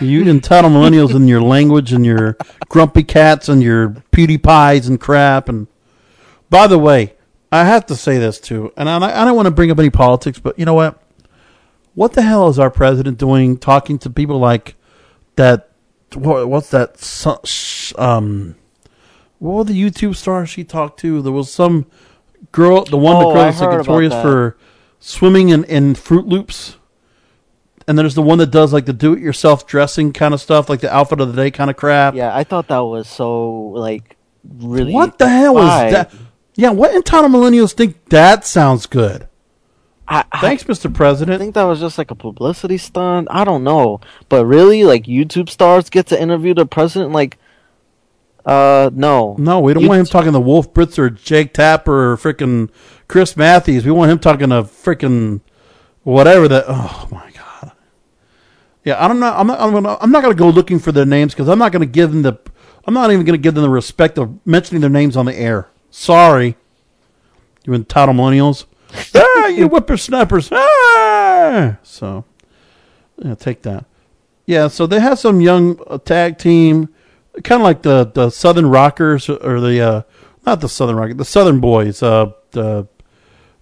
you 0.00 0.22
entitle 0.28 0.70
millennials 0.70 1.14
in 1.14 1.26
your 1.26 1.40
language 1.40 1.92
and 1.92 2.04
your 2.04 2.36
grumpy 2.68 3.02
cats 3.02 3.48
and 3.48 3.62
your 3.62 3.90
PewDiePies 4.12 4.86
and 4.86 5.00
crap. 5.00 5.48
And 5.48 5.68
by 6.50 6.66
the 6.66 6.78
way, 6.78 7.14
I 7.50 7.64
have 7.64 7.86
to 7.86 7.96
say 7.96 8.18
this 8.18 8.38
too, 8.38 8.72
and 8.76 8.88
I, 8.88 8.96
I 9.22 9.24
don't 9.24 9.36
want 9.36 9.46
to 9.46 9.50
bring 9.50 9.70
up 9.70 9.78
any 9.78 9.90
politics, 9.90 10.38
but 10.38 10.58
you 10.58 10.64
know 10.66 10.74
what? 10.74 11.02
What 11.94 12.12
the 12.12 12.22
hell 12.22 12.48
is 12.48 12.58
our 12.58 12.70
president 12.70 13.18
doing 13.18 13.56
talking 13.56 13.98
to 14.00 14.10
people 14.10 14.38
like 14.38 14.76
that? 15.36 15.70
What, 16.14 16.48
what's 16.48 16.70
that? 16.70 17.94
Um, 17.98 18.54
what 19.38 19.52
were 19.54 19.64
the 19.64 19.72
YouTube 19.82 20.14
stars 20.14 20.50
she 20.50 20.62
talked 20.62 21.00
to? 21.00 21.22
There 21.22 21.32
was 21.32 21.50
some 21.50 21.86
girl, 22.52 22.84
the 22.84 22.96
one 22.96 23.16
Oh, 23.16 23.32
that 23.32 23.38
I 23.38 23.50
girl's 23.50 23.60
like 23.60 23.70
notorious 23.70 24.14
for 24.14 24.56
swimming 24.98 25.48
in, 25.50 25.64
in 25.64 25.94
Fruit 25.94 26.26
Loops. 26.26 26.76
And 27.88 27.98
there's 27.98 28.14
the 28.14 28.22
one 28.22 28.38
that 28.38 28.50
does 28.50 28.72
like 28.72 28.86
the 28.86 28.92
do-it-yourself 28.92 29.66
dressing 29.66 30.12
kind 30.12 30.32
of 30.32 30.40
stuff, 30.40 30.68
like 30.68 30.80
the 30.80 30.94
outfit 30.94 31.20
of 31.20 31.34
the 31.34 31.42
day 31.42 31.50
kind 31.50 31.70
of 31.70 31.76
crap. 31.76 32.14
Yeah, 32.14 32.34
I 32.34 32.44
thought 32.44 32.68
that 32.68 32.78
was 32.78 33.08
so 33.08 33.50
like 33.50 34.16
really. 34.44 34.92
What 34.92 35.18
the 35.18 35.28
hell 35.28 35.58
is 35.58 35.92
that? 35.92 36.12
Yeah, 36.54 36.70
what 36.70 36.94
entitled 36.94 37.32
millennials 37.32 37.72
think 37.72 38.08
that 38.10 38.44
sounds 38.44 38.86
good? 38.86 39.26
I, 40.06 40.24
Thanks, 40.40 40.64
Mr. 40.64 40.92
President. 40.92 41.34
I 41.34 41.38
think 41.38 41.54
that 41.54 41.64
was 41.64 41.80
just 41.80 41.96
like 41.96 42.10
a 42.10 42.16
publicity 42.16 42.78
stunt. 42.78 43.28
I 43.30 43.44
don't 43.44 43.64
know, 43.64 44.00
but 44.28 44.44
really, 44.44 44.84
like 44.84 45.04
YouTube 45.04 45.48
stars 45.48 45.88
get 45.88 46.06
to 46.08 46.20
interview 46.20 46.52
the 46.52 46.66
president. 46.66 47.12
Like, 47.12 47.38
uh, 48.46 48.90
no, 48.92 49.36
No, 49.38 49.60
we 49.60 49.74
don't 49.74 49.82
You- 49.82 49.88
want 49.88 50.00
him 50.00 50.06
talking 50.06 50.32
to 50.32 50.40
Wolf 50.40 50.72
Blitzer 50.72 50.98
or 51.00 51.10
Jake 51.10 51.52
Tapper 51.52 52.12
or 52.12 52.16
freaking 52.16 52.70
Chris 53.08 53.36
Matthews. 53.36 53.84
We 53.84 53.90
want 53.90 54.10
him 54.10 54.18
talking 54.18 54.48
to 54.50 54.62
freaking 54.62 55.40
whatever 56.02 56.48
that. 56.48 56.64
Oh 56.68 57.08
my 57.10 57.30
god. 57.32 57.72
Yeah, 58.84 59.02
I 59.02 59.08
don't 59.08 59.20
know. 59.20 59.32
I'm 59.32 59.46
not. 59.46 59.60
I'm, 59.60 59.72
gonna, 59.72 59.98
I'm 60.00 60.10
not 60.10 60.22
going 60.22 60.34
to 60.34 60.38
go 60.38 60.48
looking 60.48 60.78
for 60.78 60.90
their 60.92 61.04
names 61.04 61.34
because 61.34 61.48
I'm 61.48 61.58
not 61.58 61.72
going 61.72 61.80
to 61.80 61.86
give 61.92 62.12
them 62.12 62.22
the. 62.22 62.38
I'm 62.86 62.94
not 62.94 63.10
even 63.12 63.26
going 63.26 63.38
to 63.38 63.42
give 63.42 63.54
them 63.54 63.62
the 63.62 63.68
respect 63.70 64.16
of 64.16 64.44
mentioning 64.46 64.80
their 64.80 64.88
names 64.90 65.16
on 65.16 65.26
the 65.26 65.34
air. 65.38 65.68
Sorry, 65.90 66.56
you 67.66 67.74
entitled 67.74 68.16
millennials. 68.16 68.64
ah, 69.14 69.46
you 69.48 69.68
whippersnappers. 69.68 70.48
Ah! 70.50 71.76
So, 71.82 72.24
yeah, 73.18 73.34
take 73.34 73.62
that. 73.62 73.84
Yeah, 74.46 74.68
so 74.68 74.86
they 74.86 74.98
have 74.98 75.18
some 75.18 75.40
young 75.40 75.78
uh, 75.86 75.98
tag 75.98 76.38
team, 76.38 76.88
kind 77.44 77.60
of 77.60 77.64
like 77.64 77.82
the 77.82 78.10
the 78.12 78.30
Southern 78.30 78.66
Rockers 78.66 79.28
or 79.28 79.60
the 79.60 79.80
uh, 79.80 80.02
not 80.46 80.60
the 80.60 80.68
Southern 80.68 80.96
Rockers, 80.96 81.16
the 81.16 81.24
Southern 81.24 81.60
Boys. 81.60 82.02
Uh, 82.02 82.32
the 82.52 82.88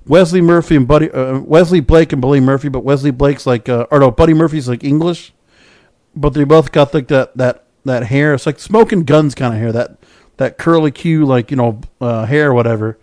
Wesley 0.07 0.41
Murphy 0.41 0.77
and 0.77 0.89
Buddy 0.89 1.11
uh, 1.11 1.39
Wesley 1.41 1.81
Blake 1.81 2.13
and 2.13 2.23
Buddy 2.23 2.41
Murphy, 2.41 2.69
but 2.69 2.85
Wesley 2.85 3.11
Blake's 3.11 3.47
like 3.47 3.69
uh, 3.69 3.87
or 3.91 4.01
no, 4.01 4.11
Buddy 4.11 4.35
Murphy's 4.35 4.69
like 4.69 4.83
English, 4.83 5.33
but 6.17 6.31
they 6.31 6.45
both 6.45 6.73
got 6.73 6.95
like 6.95 7.09
that 7.09 7.37
that 7.37 7.65
that 7.85 8.05
hair. 8.05 8.35
It's 8.35 8.47
like 8.47 8.59
smoking 8.59 9.05
guns 9.05 9.35
kind 9.35 9.55
of 9.55 9.61
hair. 9.61 9.73
That 9.73 9.99
that 10.39 10.59
curly 10.59 10.91
Q 10.91 11.27
like 11.27 11.51
you 11.51 11.57
know 11.57 11.81
uh, 12.01 12.25
hair 12.27 12.51
or 12.51 12.55
whatever. 12.55 12.99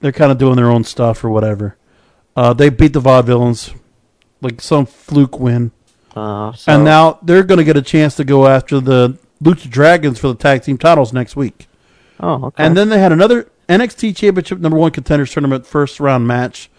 They're 0.00 0.12
kind 0.12 0.30
of 0.30 0.38
doing 0.38 0.56
their 0.56 0.70
own 0.70 0.84
stuff 0.84 1.24
or 1.24 1.30
whatever. 1.30 1.76
Uh, 2.36 2.52
they 2.52 2.68
beat 2.68 2.92
the 2.92 3.00
Vaudevillains 3.00 3.74
like 4.40 4.60
some 4.60 4.86
fluke 4.86 5.38
win. 5.38 5.72
Uh, 6.14 6.52
so, 6.52 6.72
And 6.72 6.84
now 6.84 7.18
they're 7.22 7.42
going 7.42 7.58
to 7.58 7.64
get 7.64 7.76
a 7.76 7.82
chance 7.82 8.14
to 8.16 8.24
go 8.24 8.46
after 8.46 8.80
the 8.80 9.18
Lucha 9.42 9.68
Dragons 9.70 10.18
for 10.18 10.28
the 10.28 10.34
tag 10.34 10.62
team 10.62 10.78
titles 10.78 11.12
next 11.12 11.36
week. 11.36 11.68
oh, 12.20 12.46
okay. 12.46 12.64
And 12.64 12.76
then 12.76 12.88
they 12.88 12.98
had 12.98 13.12
another 13.12 13.50
NXT 13.68 14.16
Championship 14.16 14.58
number 14.58 14.76
one 14.78 14.90
contenders 14.90 15.32
tournament 15.32 15.66
first 15.66 16.00
round 16.00 16.26
match. 16.26 16.70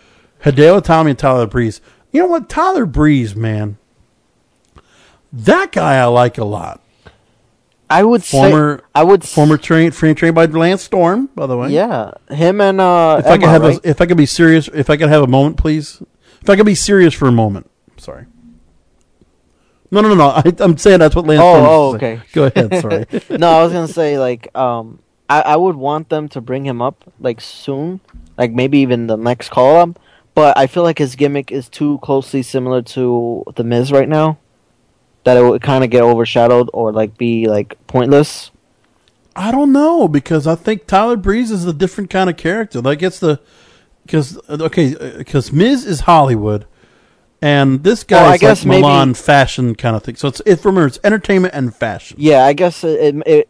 Hideo 0.44 0.80
Itami 0.82 1.10
and 1.12 1.20
Tyler 1.20 1.48
Breeze. 1.48 1.82
You 2.12 2.22
know 2.22 2.28
what? 2.28 2.50
Tyler 2.50 2.86
Breeze, 2.86 3.36
man. 3.36 3.78
That 5.32 5.72
guy 5.72 5.96
I 5.98 6.06
like 6.06 6.38
a 6.38 6.46
lot. 6.46 6.82
I 7.92 8.04
would 8.04 8.24
Former, 8.24 8.80
say 8.80 8.84
I 8.94 9.04
would 9.04 9.24
former 9.24 9.58
train, 9.58 9.92
train 9.92 10.14
trained 10.16 10.36
by 10.36 10.46
Lance 10.46 10.84
Storm, 10.84 11.28
by 11.36 11.48
the 11.48 11.58
way. 11.58 11.70
Yeah, 11.72 12.12
him 12.30 12.62
and 12.62 12.80
uh, 12.80 13.18
If 13.20 13.26
I 13.26 13.30
Emma, 13.34 13.40
could 13.40 13.50
have, 13.50 13.62
right? 13.64 13.78
a, 13.86 13.90
if 13.90 14.02
I 14.02 14.06
could 14.06 14.18
be 14.18 14.28
serious, 14.28 14.68
if 14.74 14.90
I 14.92 14.98
could 14.98 15.10
have 15.10 15.24
a 15.24 15.28
moment, 15.28 15.58
please. 15.58 16.02
If 16.42 16.50
I 16.50 16.56
could 16.56 16.68
be 16.68 16.76
serious 16.76 17.14
for 17.16 17.28
a 17.28 17.32
moment, 17.32 17.70
sorry. 17.98 18.26
No, 19.92 20.02
no, 20.02 20.10
no, 20.10 20.16
no. 20.16 20.30
I, 20.36 20.44
I'm 20.60 20.78
saying 20.78 21.00
that's 21.00 21.16
what 21.16 21.26
Lance. 21.26 21.42
Oh, 21.42 21.92
oh, 21.92 21.96
okay. 21.96 22.22
Go 22.34 22.46
ahead. 22.46 22.82
Sorry. 22.82 23.06
no, 23.38 23.50
I 23.50 23.64
was 23.64 23.74
gonna 23.74 23.88
say 23.88 24.20
like 24.20 24.56
um, 24.56 25.00
I 25.30 25.42
I 25.42 25.56
would 25.56 25.76
want 25.76 26.10
them 26.10 26.30
to 26.30 26.42
bring 26.42 26.66
him 26.66 26.82
up 26.82 27.12
like 27.20 27.42
soon, 27.42 28.00
like 28.38 28.52
maybe 28.52 28.80
even 28.80 29.08
the 29.08 29.18
next 29.18 29.50
call 29.50 29.78
up. 29.78 30.00
But 30.36 30.58
I 30.58 30.68
feel 30.68 30.84
like 30.84 31.00
his 31.00 31.16
gimmick 31.16 31.52
is 31.52 31.68
too 31.68 32.00
closely 32.02 32.44
similar 32.44 32.82
to 32.84 33.44
the 33.56 33.64
Miz 33.64 33.92
right 33.92 34.08
now, 34.08 34.38
that 35.24 35.38
it 35.38 35.42
would 35.42 35.62
kind 35.62 35.84
of 35.84 35.90
get 35.90 36.04
overshadowed 36.04 36.70
or 36.74 36.92
like 36.92 37.18
be 37.18 37.48
like 37.48 37.76
pointless. 37.88 38.52
I 39.36 39.52
don't 39.52 39.72
know 39.72 40.08
because 40.08 40.48
I 40.48 40.56
think 40.56 40.86
Tyler 40.86 41.16
Breeze 41.16 41.52
is 41.52 41.66
a 41.66 41.74
different 41.74 42.10
kind 42.10 42.30
of 42.30 42.38
character. 42.38 42.82
Like 42.82 43.02
it's 43.02 43.20
the 43.20 43.40
because 44.06 44.40
okay 44.50 44.96
because 45.18 45.52
Miz 45.52 45.86
is 45.86 46.02
Hollywood, 46.02 46.66
and 47.42 47.84
this 47.84 48.06
Well, 48.10 48.22
guy's 48.26 48.34
I 48.34 48.38
guess 48.38 48.60
like 48.62 48.68
maybe- 48.68 48.82
Milan 48.82 49.14
fashion 49.14 49.76
kind 49.76 49.96
of 49.96 50.04
thing. 50.04 50.16
So 50.16 50.28
it's 50.28 50.42
it 50.46 50.64
remember 50.66 50.88
it's 50.88 51.00
entertainment 51.04 51.54
and 51.54 51.76
fashion. 51.76 52.18
Yeah, 52.20 52.46
I 52.46 52.54
guess 52.54 52.84
it, 52.84 53.00
it, 53.18 53.24
it 53.28 53.50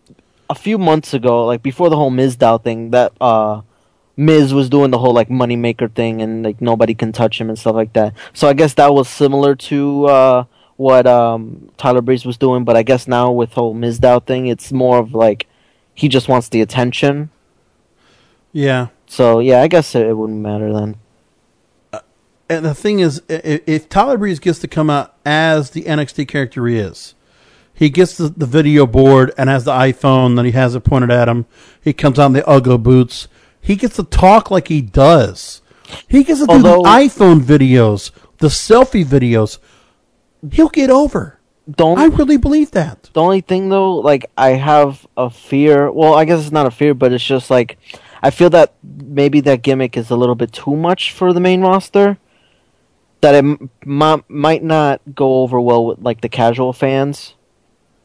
a 0.49 0.56
few 0.56 0.78
months 0.78 1.14
ago, 1.14 1.45
like 1.45 1.61
before 1.64 1.90
the 1.90 1.95
whole 1.95 2.11
Mizdow 2.11 2.64
thing, 2.64 2.91
that 2.91 3.14
uh 3.22 3.61
Miz 4.18 4.53
was 4.53 4.70
doing 4.70 4.91
the 4.91 4.98
whole 4.99 5.14
like 5.14 5.30
moneymaker 5.30 5.90
thing 5.94 6.22
and 6.22 6.44
like 6.44 6.60
nobody 6.61 6.94
can 6.94 7.11
touch 7.11 7.40
him 7.40 7.49
and 7.49 7.57
stuff 7.57 7.76
like 7.76 7.94
that. 7.94 8.14
So 8.34 8.48
I 8.49 8.53
guess 8.53 8.74
that 8.76 8.94
was 8.94 9.07
similar 9.07 9.56
to 9.56 10.06
uh 10.07 10.44
what 10.76 11.07
um 11.07 11.70
Tyler 11.78 12.02
Breeze 12.02 12.26
was 12.26 12.38
doing, 12.38 12.64
but 12.64 12.76
I 12.78 12.84
guess 12.84 13.07
now 13.07 13.32
with 13.32 13.53
whole 13.53 13.74
Mizdow 13.76 14.26
thing, 14.26 14.48
it's 14.48 14.72
more 14.72 14.98
of 14.99 15.14
like 15.14 15.48
he 15.95 16.07
just 16.07 16.28
wants 16.30 16.49
the 16.49 16.61
attention. 16.61 17.30
Yeah. 18.52 18.88
So 19.07 19.40
yeah, 19.40 19.61
I 19.61 19.68
guess 19.68 19.95
it, 19.95 20.06
it 20.07 20.14
wouldn't 20.18 20.40
matter 20.41 20.72
then. 20.74 20.95
And 22.49 22.65
the 22.65 22.73
thing 22.73 22.99
is, 22.99 23.21
if 23.30 23.88
Tyler 23.89 24.17
Breeze 24.17 24.39
gets 24.39 24.57
to 24.59 24.67
come 24.67 24.89
out 24.89 25.15
as 25.23 25.69
the 25.69 25.84
NXT 25.84 26.27
character 26.27 26.65
he 26.65 26.77
is, 26.77 27.13
he 27.73 27.89
gets 27.89 28.17
the, 28.17 28.27
the 28.27 28.47
video 28.47 28.88
board 28.88 29.31
and 29.38 29.49
has 29.49 29.65
the 29.65 29.71
iPhone 29.71 30.35
that 30.35 30.45
he 30.45 30.51
has 30.51 30.76
it 30.76 30.84
pointed 30.84 31.11
at 31.11 31.30
him. 31.30 31.45
He 31.80 31.93
comes 31.93 32.17
out 32.17 32.26
in 32.26 32.34
the 32.34 32.41
Uggo 32.41 32.81
boots. 32.81 33.27
He 33.61 33.76
gets 33.76 33.95
to 33.97 34.03
talk 34.03 34.49
like 34.49 34.67
he 34.67 34.81
does. 34.81 35.61
He 36.07 36.23
gets 36.23 36.39
to 36.39 36.47
do 36.47 36.61
the 36.61 36.77
iPhone 36.80 37.39
videos, 37.39 38.11
the 38.39 38.47
selfie 38.47 39.05
videos. 39.05 39.59
He'll 40.51 40.69
get 40.69 40.89
over. 40.89 41.39
Don't 41.69 41.99
I 41.99 42.05
really 42.05 42.38
believe 42.38 42.71
that. 42.71 43.09
The 43.13 43.21
only 43.21 43.41
thing 43.41 43.69
though, 43.69 43.95
like 43.95 44.30
I 44.38 44.49
have 44.49 45.05
a 45.15 45.30
fear. 45.30 45.91
Well, 45.91 46.15
I 46.15 46.26
guess 46.26 46.41
it's 46.41 46.51
not 46.51 46.65
a 46.65 46.71
fear, 46.71 46.93
but 46.93 47.13
it's 47.13 47.23
just 47.23 47.49
like 47.49 47.77
I 48.23 48.31
feel 48.31 48.49
that 48.49 48.73
maybe 48.84 49.39
that 49.41 49.61
gimmick 49.61 49.95
is 49.95 50.09
a 50.09 50.15
little 50.15 50.35
bit 50.35 50.51
too 50.51 50.76
much 50.76 51.11
for 51.11 51.31
the 51.31 51.39
main 51.39 51.61
roster. 51.61 52.17
That 53.22 53.36
it 53.36 53.40
m- 53.40 53.70
mi- 53.86 54.24
might 54.30 54.64
not 54.64 55.02
go 55.14 55.41
over 55.41 55.60
well 55.60 55.86
with 55.88 56.00
like 56.00 56.22
the 56.22 56.30
casual 56.30 56.72
fans. 56.74 57.34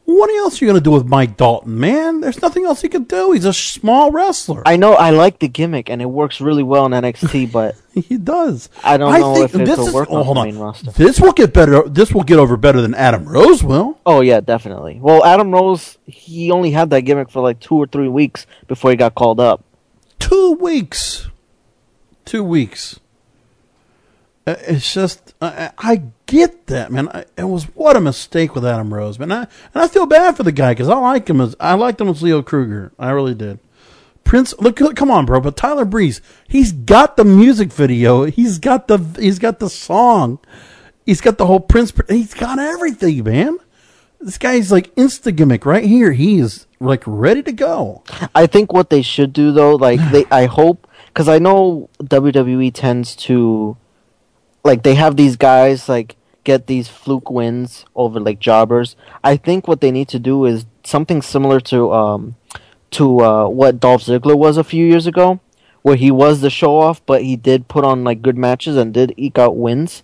What 0.07 0.29
else 0.29 0.61
are 0.61 0.65
you 0.65 0.69
going 0.71 0.79
to 0.79 0.83
do 0.83 0.91
with 0.91 1.07
Mike 1.07 1.35
Dalton, 1.35 1.79
man? 1.79 2.19
There's 2.21 2.39
nothing 2.39 2.63
else 2.63 2.81
he 2.81 2.89
can 2.89 3.05
do. 3.05 3.31
He's 3.31 3.43
a 3.45 3.53
small 3.53 4.11
wrestler. 4.11 4.61
I 4.63 4.75
know 4.75 4.93
I 4.93 5.09
like 5.09 5.39
the 5.39 5.47
gimmick 5.47 5.89
and 5.89 5.99
it 5.99 6.05
works 6.05 6.39
really 6.39 6.61
well 6.61 6.85
in 6.85 6.91
NXT, 6.91 7.51
but 7.51 7.75
he 7.95 8.17
does. 8.17 8.69
I 8.83 8.97
don't 8.97 9.11
I 9.11 9.17
know 9.17 9.33
think 9.47 9.55
if 9.61 9.65
this 9.65 9.77
will 9.79 9.87
is- 9.87 9.93
work 9.95 10.07
oh, 10.11 10.17
on 10.29 10.37
on. 10.37 10.45
main 10.47 10.59
roster. 10.59 10.91
This 10.91 11.19
will 11.19 11.31
get 11.31 11.53
better. 11.53 11.81
This 11.89 12.11
will 12.13 12.21
get 12.23 12.37
over 12.37 12.55
better 12.55 12.81
than 12.81 12.93
Adam 12.93 13.25
Rose 13.27 13.63
will. 13.63 13.97
Oh 14.05 14.21
yeah, 14.21 14.41
definitely. 14.41 14.99
Well, 15.01 15.25
Adam 15.25 15.51
Rose, 15.51 15.97
he 16.05 16.51
only 16.51 16.69
had 16.69 16.91
that 16.91 17.01
gimmick 17.01 17.31
for 17.31 17.41
like 17.41 17.59
two 17.59 17.75
or 17.75 17.87
three 17.87 18.09
weeks 18.09 18.45
before 18.67 18.91
he 18.91 18.97
got 18.97 19.15
called 19.15 19.39
up. 19.39 19.63
Two 20.19 20.51
weeks. 20.59 21.29
Two 22.25 22.43
weeks. 22.43 22.99
Uh, 24.47 24.55
It's 24.67 24.93
just 24.93 25.33
I, 25.41 25.71
I 25.77 26.01
get 26.25 26.67
that, 26.67 26.91
man. 26.91 27.09
I, 27.09 27.25
it 27.37 27.43
was 27.45 27.63
what 27.75 27.97
a 27.97 28.01
mistake 28.01 28.55
with 28.55 28.65
Adam 28.65 28.93
Rose, 28.93 29.17
man. 29.19 29.31
I, 29.31 29.41
and 29.73 29.83
I 29.83 29.87
feel 29.87 30.05
bad 30.05 30.37
for 30.37 30.43
the 30.43 30.51
guy 30.51 30.73
because 30.73 30.89
I 30.89 30.97
like 30.97 31.27
him 31.27 31.41
as 31.41 31.55
I 31.59 31.73
liked 31.73 31.99
him 32.01 32.09
as 32.09 32.21
Leo 32.21 32.41
Kruger. 32.41 32.91
I 32.99 33.09
really 33.11 33.35
did. 33.35 33.59
Prince, 34.23 34.55
look, 34.57 34.79
look, 34.79 34.95
come 34.95 35.11
on, 35.11 35.25
bro. 35.27 35.39
But 35.39 35.55
Tyler 35.55 35.85
Breeze, 35.85 36.19
he's 36.47 36.71
got 36.71 37.15
the 37.15 37.23
music 37.23 37.71
video. 37.71 38.23
He's 38.23 38.57
got 38.59 38.87
the 38.87 38.97
he's 39.19 39.39
got 39.39 39.59
the 39.59 39.69
song. 39.69 40.39
He's 41.05 41.21
got 41.21 41.37
the 41.37 41.45
whole 41.45 41.59
Prince. 41.59 41.93
He's 42.09 42.33
got 42.33 42.57
everything, 42.57 43.23
man. 43.23 43.59
This 44.19 44.39
guy's 44.39 44.71
like 44.71 44.93
insta 44.95 45.35
gimmick 45.35 45.65
right 45.65 45.83
here. 45.83 46.11
He 46.13 46.39
is 46.39 46.65
like 46.79 47.03
ready 47.05 47.43
to 47.43 47.51
go. 47.51 48.03
I 48.33 48.47
think 48.47 48.73
what 48.73 48.89
they 48.89 49.03
should 49.03 49.31
do 49.31 49.51
though, 49.51 49.75
like 49.75 49.99
they, 50.11 50.25
I 50.31 50.45
hope, 50.47 50.87
because 51.07 51.29
I 51.29 51.37
know 51.37 51.89
WWE 52.01 52.73
tends 52.73 53.15
to, 53.17 53.77
like 54.65 54.83
they 54.83 54.95
have 54.95 55.15
these 55.15 55.37
guys 55.37 55.87
like 55.87 56.17
get 56.43 56.67
these 56.67 56.87
fluke 56.89 57.29
wins 57.29 57.85
over 57.95 58.19
like 58.19 58.39
jobbers. 58.39 58.95
I 59.23 59.37
think 59.37 59.67
what 59.67 59.79
they 59.79 59.91
need 59.91 60.09
to 60.09 60.19
do 60.19 60.43
is 60.45 60.65
something 60.83 61.21
similar 61.21 61.59
to 61.61 61.93
um 61.93 62.35
to 62.91 63.19
uh, 63.21 63.47
what 63.47 63.79
Dolph 63.79 64.03
Ziggler 64.03 64.37
was 64.37 64.57
a 64.57 64.63
few 64.63 64.85
years 64.85 65.05
ago, 65.05 65.39
where 65.81 65.95
he 65.97 66.11
was 66.11 66.41
the 66.41 66.49
show 66.49 66.77
off, 66.77 67.05
but 67.05 67.23
he 67.23 67.35
did 67.35 67.67
put 67.67 67.83
on 67.83 68.03
like 68.03 68.21
good 68.21 68.37
matches 68.37 68.77
and 68.77 68.93
did 68.93 69.13
eke 69.17 69.37
out 69.37 69.57
wins, 69.57 70.03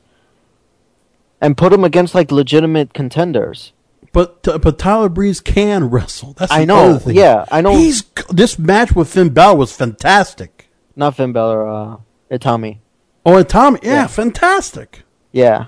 and 1.39 1.57
put 1.57 1.73
him 1.73 1.83
against 1.83 2.13
like 2.13 2.31
legitimate 2.31 2.93
contenders. 2.93 3.73
But 4.13 4.43
but 4.43 4.77
Tyler 4.77 5.07
Breeze 5.07 5.39
can 5.39 5.89
wrestle. 5.89 6.33
That's 6.33 6.51
I 6.51 6.65
know, 6.65 6.97
thing. 6.99 7.15
yeah, 7.15 7.45
I 7.49 7.61
know. 7.61 7.77
He's 7.77 8.03
this 8.29 8.59
match 8.59 8.93
with 8.93 9.07
Finn 9.07 9.29
Balor 9.29 9.57
was 9.57 9.75
fantastic. 9.75 10.69
Not 10.95 11.15
Finn 11.15 11.31
Balor, 11.31 11.69
uh, 11.69 11.97
Itami. 12.29 12.79
Oh, 13.25 13.37
and 13.37 13.47
Tommy, 13.47 13.79
yeah, 13.83 14.07
fantastic. 14.07 15.03
Yeah. 15.31 15.67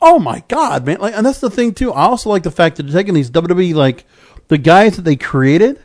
Oh 0.00 0.18
my 0.18 0.44
god, 0.48 0.86
man! 0.86 0.98
Like, 1.00 1.14
and 1.14 1.26
that's 1.26 1.40
the 1.40 1.50
thing 1.50 1.74
too. 1.74 1.92
I 1.92 2.04
also 2.04 2.30
like 2.30 2.44
the 2.44 2.50
fact 2.50 2.76
that 2.76 2.84
they're 2.84 3.00
taking 3.00 3.14
these 3.14 3.30
WWE 3.30 3.74
like 3.74 4.04
the 4.48 4.58
guys 4.58 4.96
that 4.96 5.02
they 5.02 5.16
created, 5.16 5.82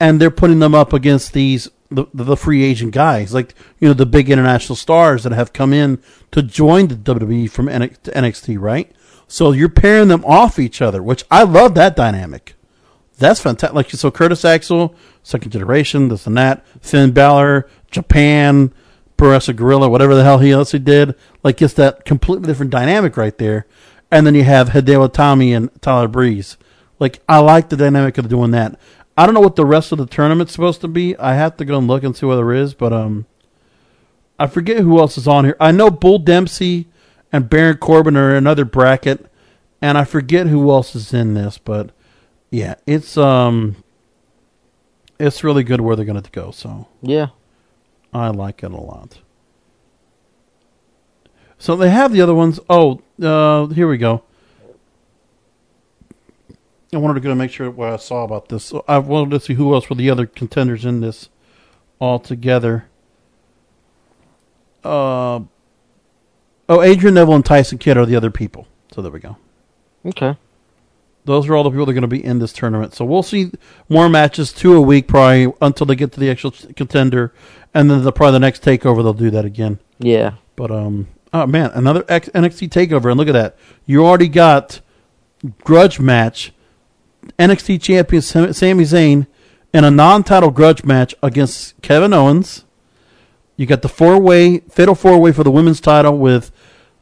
and 0.00 0.20
they're 0.20 0.30
putting 0.30 0.58
them 0.58 0.74
up 0.74 0.92
against 0.92 1.32
these 1.32 1.70
the, 1.90 2.06
the 2.12 2.36
free 2.36 2.64
agent 2.64 2.92
guys, 2.92 3.32
like 3.32 3.54
you 3.78 3.88
know 3.88 3.94
the 3.94 4.06
big 4.06 4.30
international 4.30 4.76
stars 4.76 5.22
that 5.22 5.32
have 5.32 5.52
come 5.52 5.72
in 5.72 6.02
to 6.32 6.42
join 6.42 6.88
the 6.88 6.96
WWE 6.96 7.50
from 7.50 7.66
NXT, 7.66 8.60
right? 8.60 8.90
So 9.28 9.52
you're 9.52 9.68
pairing 9.68 10.08
them 10.08 10.24
off 10.24 10.58
each 10.58 10.82
other, 10.82 11.02
which 11.02 11.24
I 11.30 11.42
love 11.44 11.74
that 11.74 11.96
dynamic. 11.96 12.54
That's 13.18 13.40
fantastic. 13.40 13.74
Like 13.74 13.90
so, 13.90 14.10
Curtis 14.10 14.44
Axel, 14.44 14.94
second 15.22 15.50
generation, 15.50 16.08
this 16.08 16.26
and 16.26 16.36
that. 16.36 16.66
Finn 16.80 17.12
Balor, 17.12 17.68
Japan, 17.90 18.72
Baressa 19.16 19.54
Gorilla, 19.54 19.88
whatever 19.88 20.14
the 20.14 20.24
hell 20.24 20.38
he 20.38 20.50
else 20.50 20.72
he 20.72 20.78
did. 20.78 21.14
Like 21.42 21.60
it's 21.62 21.74
that 21.74 22.04
completely 22.04 22.46
different 22.46 22.70
dynamic 22.70 23.16
right 23.16 23.36
there. 23.36 23.66
And 24.10 24.26
then 24.26 24.34
you 24.34 24.44
have 24.44 24.70
Hideo 24.70 25.08
Itami 25.08 25.56
and 25.56 25.70
Tyler 25.82 26.08
Breeze. 26.08 26.56
Like 26.98 27.20
I 27.28 27.38
like 27.38 27.68
the 27.68 27.76
dynamic 27.76 28.18
of 28.18 28.28
doing 28.28 28.52
that. 28.52 28.78
I 29.16 29.24
don't 29.24 29.34
know 29.34 29.40
what 29.40 29.56
the 29.56 29.64
rest 29.64 29.92
of 29.92 29.98
the 29.98 30.06
tournament's 30.06 30.52
supposed 30.52 30.82
to 30.82 30.88
be. 30.88 31.16
I 31.16 31.34
have 31.34 31.56
to 31.56 31.64
go 31.64 31.78
and 31.78 31.88
look 31.88 32.02
and 32.02 32.14
see 32.14 32.26
what 32.26 32.36
there 32.36 32.52
is, 32.52 32.74
but 32.74 32.92
um, 32.92 33.26
I 34.38 34.46
forget 34.46 34.80
who 34.80 34.98
else 34.98 35.16
is 35.16 35.26
on 35.26 35.46
here. 35.46 35.56
I 35.58 35.72
know 35.72 35.90
Bull 35.90 36.18
Dempsey 36.18 36.88
and 37.32 37.48
Baron 37.48 37.78
Corbin 37.78 38.16
are 38.16 38.30
in 38.30 38.36
another 38.36 38.66
bracket, 38.66 39.26
and 39.80 39.96
I 39.96 40.04
forget 40.04 40.48
who 40.48 40.70
else 40.70 40.94
is 40.94 41.14
in 41.14 41.32
this, 41.32 41.56
but 41.56 41.90
yeah, 42.50 42.74
it's 42.86 43.16
um, 43.16 43.76
it's 45.18 45.42
really 45.42 45.64
good 45.64 45.80
where 45.80 45.96
they're 45.96 46.04
going 46.04 46.22
to 46.22 46.30
go. 46.30 46.50
So 46.50 46.86
Yeah. 47.02 47.28
I 48.12 48.28
like 48.28 48.62
it 48.62 48.72
a 48.72 48.76
lot. 48.76 49.20
So 51.58 51.76
they 51.76 51.90
have 51.90 52.12
the 52.12 52.20
other 52.20 52.34
ones. 52.34 52.60
Oh, 52.68 53.02
uh, 53.22 53.66
here 53.66 53.88
we 53.88 53.98
go. 53.98 54.22
I 56.92 56.98
wanted 56.98 57.14
to 57.14 57.20
go 57.20 57.34
make 57.34 57.50
sure 57.50 57.70
what 57.70 57.92
I 57.92 57.96
saw 57.96 58.24
about 58.24 58.48
this. 58.48 58.64
So 58.64 58.84
I 58.86 58.98
wanted 58.98 59.30
to 59.30 59.40
see 59.40 59.54
who 59.54 59.74
else 59.74 59.90
were 59.90 59.96
the 59.96 60.10
other 60.10 60.26
contenders 60.26 60.84
in 60.84 61.00
this 61.00 61.28
all 61.98 62.18
together. 62.18 62.86
Uh, 64.84 65.40
oh, 66.68 66.82
Adrian 66.82 67.14
Neville 67.14 67.34
and 67.34 67.44
Tyson 67.44 67.78
Kidd 67.78 67.96
are 67.96 68.06
the 68.06 68.16
other 68.16 68.30
people. 68.30 68.68
So 68.92 69.02
there 69.02 69.10
we 69.10 69.20
go. 69.20 69.36
Okay. 70.04 70.36
Those 71.26 71.48
are 71.48 71.54
all 71.56 71.64
the 71.64 71.70
people 71.70 71.86
that 71.86 71.90
are 71.90 71.94
going 71.94 72.02
to 72.02 72.08
be 72.08 72.24
in 72.24 72.38
this 72.38 72.52
tournament. 72.52 72.94
So 72.94 73.04
we'll 73.04 73.22
see 73.24 73.50
more 73.88 74.08
matches, 74.08 74.52
two 74.52 74.74
a 74.74 74.80
week 74.80 75.08
probably 75.08 75.52
until 75.60 75.84
they 75.86 75.96
get 75.96 76.12
to 76.12 76.20
the 76.20 76.30
actual 76.30 76.52
contender, 76.76 77.32
and 77.74 77.90
then 77.90 78.02
the 78.04 78.12
probably 78.12 78.32
the 78.32 78.40
next 78.40 78.62
takeover 78.62 79.02
they'll 79.02 79.12
do 79.12 79.30
that 79.30 79.44
again. 79.44 79.78
Yeah. 79.98 80.34
But 80.54 80.70
um, 80.70 81.08
oh 81.32 81.46
man, 81.46 81.72
another 81.74 82.04
X- 82.08 82.30
NXT 82.30 82.68
takeover, 82.70 83.10
and 83.10 83.18
look 83.18 83.28
at 83.28 83.32
that. 83.32 83.56
You 83.86 84.06
already 84.06 84.28
got 84.28 84.80
grudge 85.64 85.98
match, 86.00 86.52
NXT 87.38 87.82
champion 87.82 88.22
Sam- 88.22 88.52
Sami 88.52 88.84
Zayn 88.84 89.26
in 89.74 89.84
a 89.84 89.90
non-title 89.90 90.52
grudge 90.52 90.84
match 90.84 91.14
against 91.22 91.80
Kevin 91.82 92.12
Owens. 92.12 92.64
You 93.56 93.66
got 93.66 93.82
the 93.82 93.88
four-way 93.88 94.58
fatal 94.60 94.94
four-way 94.94 95.32
for 95.32 95.42
the 95.42 95.50
women's 95.50 95.80
title 95.80 96.16
with 96.18 96.52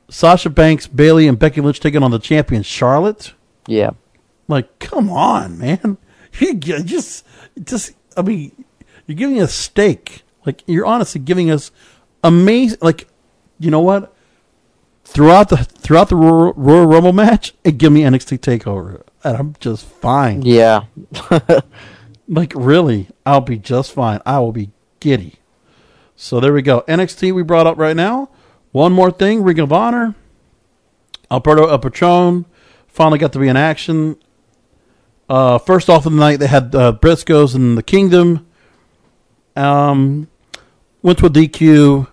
Sasha 0.08 0.48
Banks, 0.48 0.86
Bayley, 0.86 1.28
and 1.28 1.38
Becky 1.38 1.60
Lynch 1.60 1.78
taking 1.80 2.02
on 2.02 2.10
the 2.10 2.18
champion 2.18 2.62
Charlotte. 2.62 3.34
Yeah. 3.66 3.90
Like, 4.48 4.78
come 4.78 5.10
on, 5.10 5.58
man. 5.58 5.98
You 6.40 6.54
just, 6.56 7.24
just, 7.62 7.92
I 8.16 8.22
mean, 8.22 8.64
you're 9.06 9.14
giving 9.14 9.40
us 9.40 9.54
steak. 9.54 10.24
Like, 10.44 10.64
you're 10.66 10.84
honestly 10.84 11.20
giving 11.20 11.48
us 11.48 11.70
amazing. 12.24 12.78
Like, 12.82 13.06
you 13.60 13.70
know 13.70 13.78
what? 13.78 14.12
Throughout 15.04 15.50
the 15.50 15.58
throughout 15.58 16.08
the 16.08 16.16
Royal, 16.16 16.52
Royal 16.54 16.86
Rumble 16.86 17.12
match, 17.12 17.54
it 17.62 17.78
give 17.78 17.92
me 17.92 18.00
NXT 18.00 18.38
Takeover, 18.40 19.02
and 19.22 19.36
I'm 19.36 19.54
just 19.60 19.86
fine. 19.86 20.42
Yeah. 20.42 20.86
like, 22.28 22.52
really, 22.56 23.08
I'll 23.24 23.40
be 23.40 23.56
just 23.56 23.92
fine. 23.92 24.20
I 24.26 24.40
will 24.40 24.50
be 24.50 24.70
giddy. 24.98 25.36
So 26.16 26.40
there 26.40 26.52
we 26.52 26.62
go. 26.62 26.82
NXT 26.88 27.32
we 27.32 27.42
brought 27.42 27.68
up 27.68 27.78
right 27.78 27.94
now. 27.94 28.30
One 28.72 28.92
more 28.92 29.10
thing, 29.10 29.42
Ring 29.42 29.60
of 29.60 29.72
Honor. 29.72 30.14
Alberto 31.30 31.68
El 31.68 31.78
Patron 31.78 32.46
finally 32.88 33.18
got 33.18 33.32
to 33.34 33.38
be 33.38 33.48
in 33.48 33.56
action. 33.56 34.16
Uh, 35.28 35.58
first 35.58 35.88
off 35.88 36.06
of 36.06 36.12
the 36.12 36.18
night, 36.18 36.38
they 36.38 36.46
had 36.46 36.74
uh, 36.74 36.92
Briscoes 36.92 37.54
and 37.54 37.78
the 37.78 37.82
Kingdom. 37.82 38.46
Um, 39.56 40.28
went 41.02 41.18
to 41.18 41.26
a 41.26 41.30
DQ. 41.30 42.08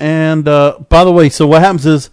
And 0.00 0.48
uh, 0.48 0.78
by 0.88 1.04
the 1.04 1.12
way, 1.12 1.28
so 1.28 1.46
what 1.46 1.62
happens 1.62 1.86
is 1.86 2.10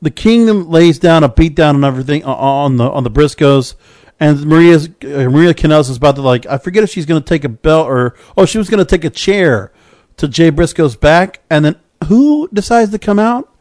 the 0.00 0.10
kingdom 0.10 0.68
lays 0.68 0.98
down 0.98 1.24
a 1.24 1.28
beatdown 1.28 1.74
and 1.74 1.84
everything 1.84 2.24
on 2.24 2.76
the 2.76 2.90
on 2.90 3.04
the 3.04 3.10
Briscoes, 3.10 3.74
and 4.20 4.46
Maria's 4.46 4.88
uh, 4.88 5.28
Maria 5.30 5.54
Kanellis 5.54 5.90
is 5.90 5.96
about 5.96 6.16
to 6.16 6.22
like 6.22 6.46
I 6.46 6.58
forget 6.58 6.84
if 6.84 6.90
she's 6.90 7.06
going 7.06 7.22
to 7.22 7.28
take 7.28 7.44
a 7.44 7.48
belt 7.48 7.88
or 7.88 8.14
oh 8.36 8.46
she 8.46 8.58
was 8.58 8.70
going 8.70 8.84
to 8.84 8.84
take 8.84 9.04
a 9.04 9.10
chair 9.10 9.72
to 10.16 10.28
Jay 10.28 10.50
Briscoe's 10.50 10.96
back, 10.96 11.40
and 11.50 11.64
then 11.64 11.76
who 12.06 12.48
decides 12.52 12.90
to 12.92 12.98
come 12.98 13.18
out? 13.18 13.52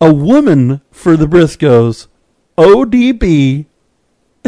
A 0.00 0.12
woman 0.14 0.80
for 0.92 1.16
the 1.16 1.26
Briscoes, 1.26 2.06
ODB. 2.58 3.66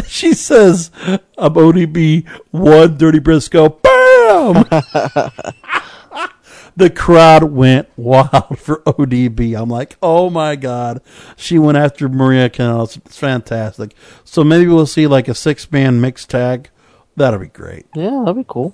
She 0.07 0.33
says, 0.33 0.89
"I'm 1.37 1.53
ODB 1.53 2.27
one 2.49 2.97
dirty 2.97 3.19
Briscoe." 3.19 3.69
Bam! 3.69 4.63
the 6.75 6.89
crowd 6.89 7.43
went 7.43 7.87
wild 7.97 8.57
for 8.57 8.77
ODB. 8.83 9.55
I'm 9.59 9.69
like, 9.69 9.97
oh 10.01 10.29
my 10.31 10.55
god, 10.55 11.01
she 11.35 11.59
went 11.59 11.77
after 11.77 12.07
Maria 12.09 12.49
Kanellis. 12.49 12.97
It's 13.05 13.19
fantastic. 13.19 13.93
So 14.23 14.43
maybe 14.43 14.65
we'll 14.67 14.87
see 14.87 15.05
like 15.07 15.27
a 15.27 15.35
six 15.35 15.71
man 15.71 16.01
mixed 16.01 16.29
tag. 16.31 16.69
That'll 17.15 17.39
be 17.39 17.47
great. 17.47 17.85
Yeah, 17.93 18.21
that'd 18.25 18.37
be 18.37 18.45
cool. 18.47 18.73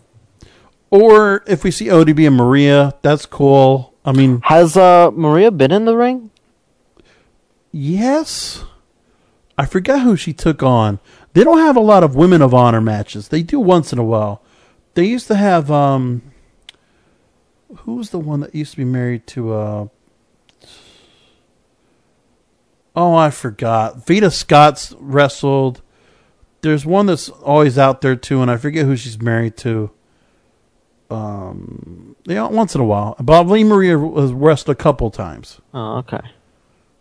Or 0.92 1.44
if 1.48 1.64
we 1.66 1.72
see 1.72 1.88
ODB 1.88 2.26
and 2.28 2.38
Maria, 2.38 2.94
that's 3.02 3.26
cool. 3.26 3.94
I 4.06 4.14
mean, 4.14 4.40
Has 4.46 4.78
uh, 4.78 5.12
Maria 5.12 5.52
been 5.52 5.72
in 5.74 5.84
the 5.86 5.98
ring? 5.98 6.30
yes. 7.74 8.64
I 9.58 9.66
forgot 9.66 10.02
who 10.02 10.16
she 10.16 10.34
took 10.34 10.62
on. 10.62 11.00
They 11.34 11.44
don't 11.44 11.58
have 11.58 11.76
a 11.76 11.82
lot 11.82 12.04
of 12.04 12.16
women 12.16 12.42
of 12.42 12.54
honor 12.54 12.82
matches. 12.82 13.30
They 13.30 13.42
do 13.44 13.60
once 13.60 13.92
in 13.92 14.00
a 14.00 14.04
while. 14.04 14.44
They 14.94 15.06
used 15.06 15.28
to 15.28 15.36
have 15.36 15.72
um 15.72 16.22
who 17.80 17.96
was 17.96 18.12
the 18.12 18.20
one 18.20 18.40
that 18.42 18.56
used 18.56 18.72
to 18.72 18.78
be 18.78 18.86
married 18.86 19.28
to 19.28 19.54
uh 19.54 19.88
Oh, 22.96 23.14
I 23.14 23.30
forgot. 23.30 24.08
Veda 24.08 24.32
Scott's 24.32 24.92
wrestled. 24.98 25.84
There's 26.62 26.84
one 26.84 27.06
that's 27.06 27.30
always 27.30 27.78
out 27.78 28.02
there 28.02 28.16
too, 28.16 28.42
and 28.42 28.50
I 28.50 28.58
forget 28.58 28.88
who 28.88 28.96
she's 28.96 29.22
married 29.22 29.56
to. 29.58 29.92
Um, 31.12 32.16
yeah, 32.26 32.48
once 32.48 32.74
in 32.74 32.82
a 32.82 32.84
while. 32.84 33.16
Bob 33.20 33.50
Lee 33.50 33.64
Maria 33.64 34.00
has 34.00 34.34
wrestled 34.34 34.76
a 34.76 34.76
couple 34.76 35.12
times. 35.12 35.62
Oh, 35.76 35.98
okay. 35.98 36.22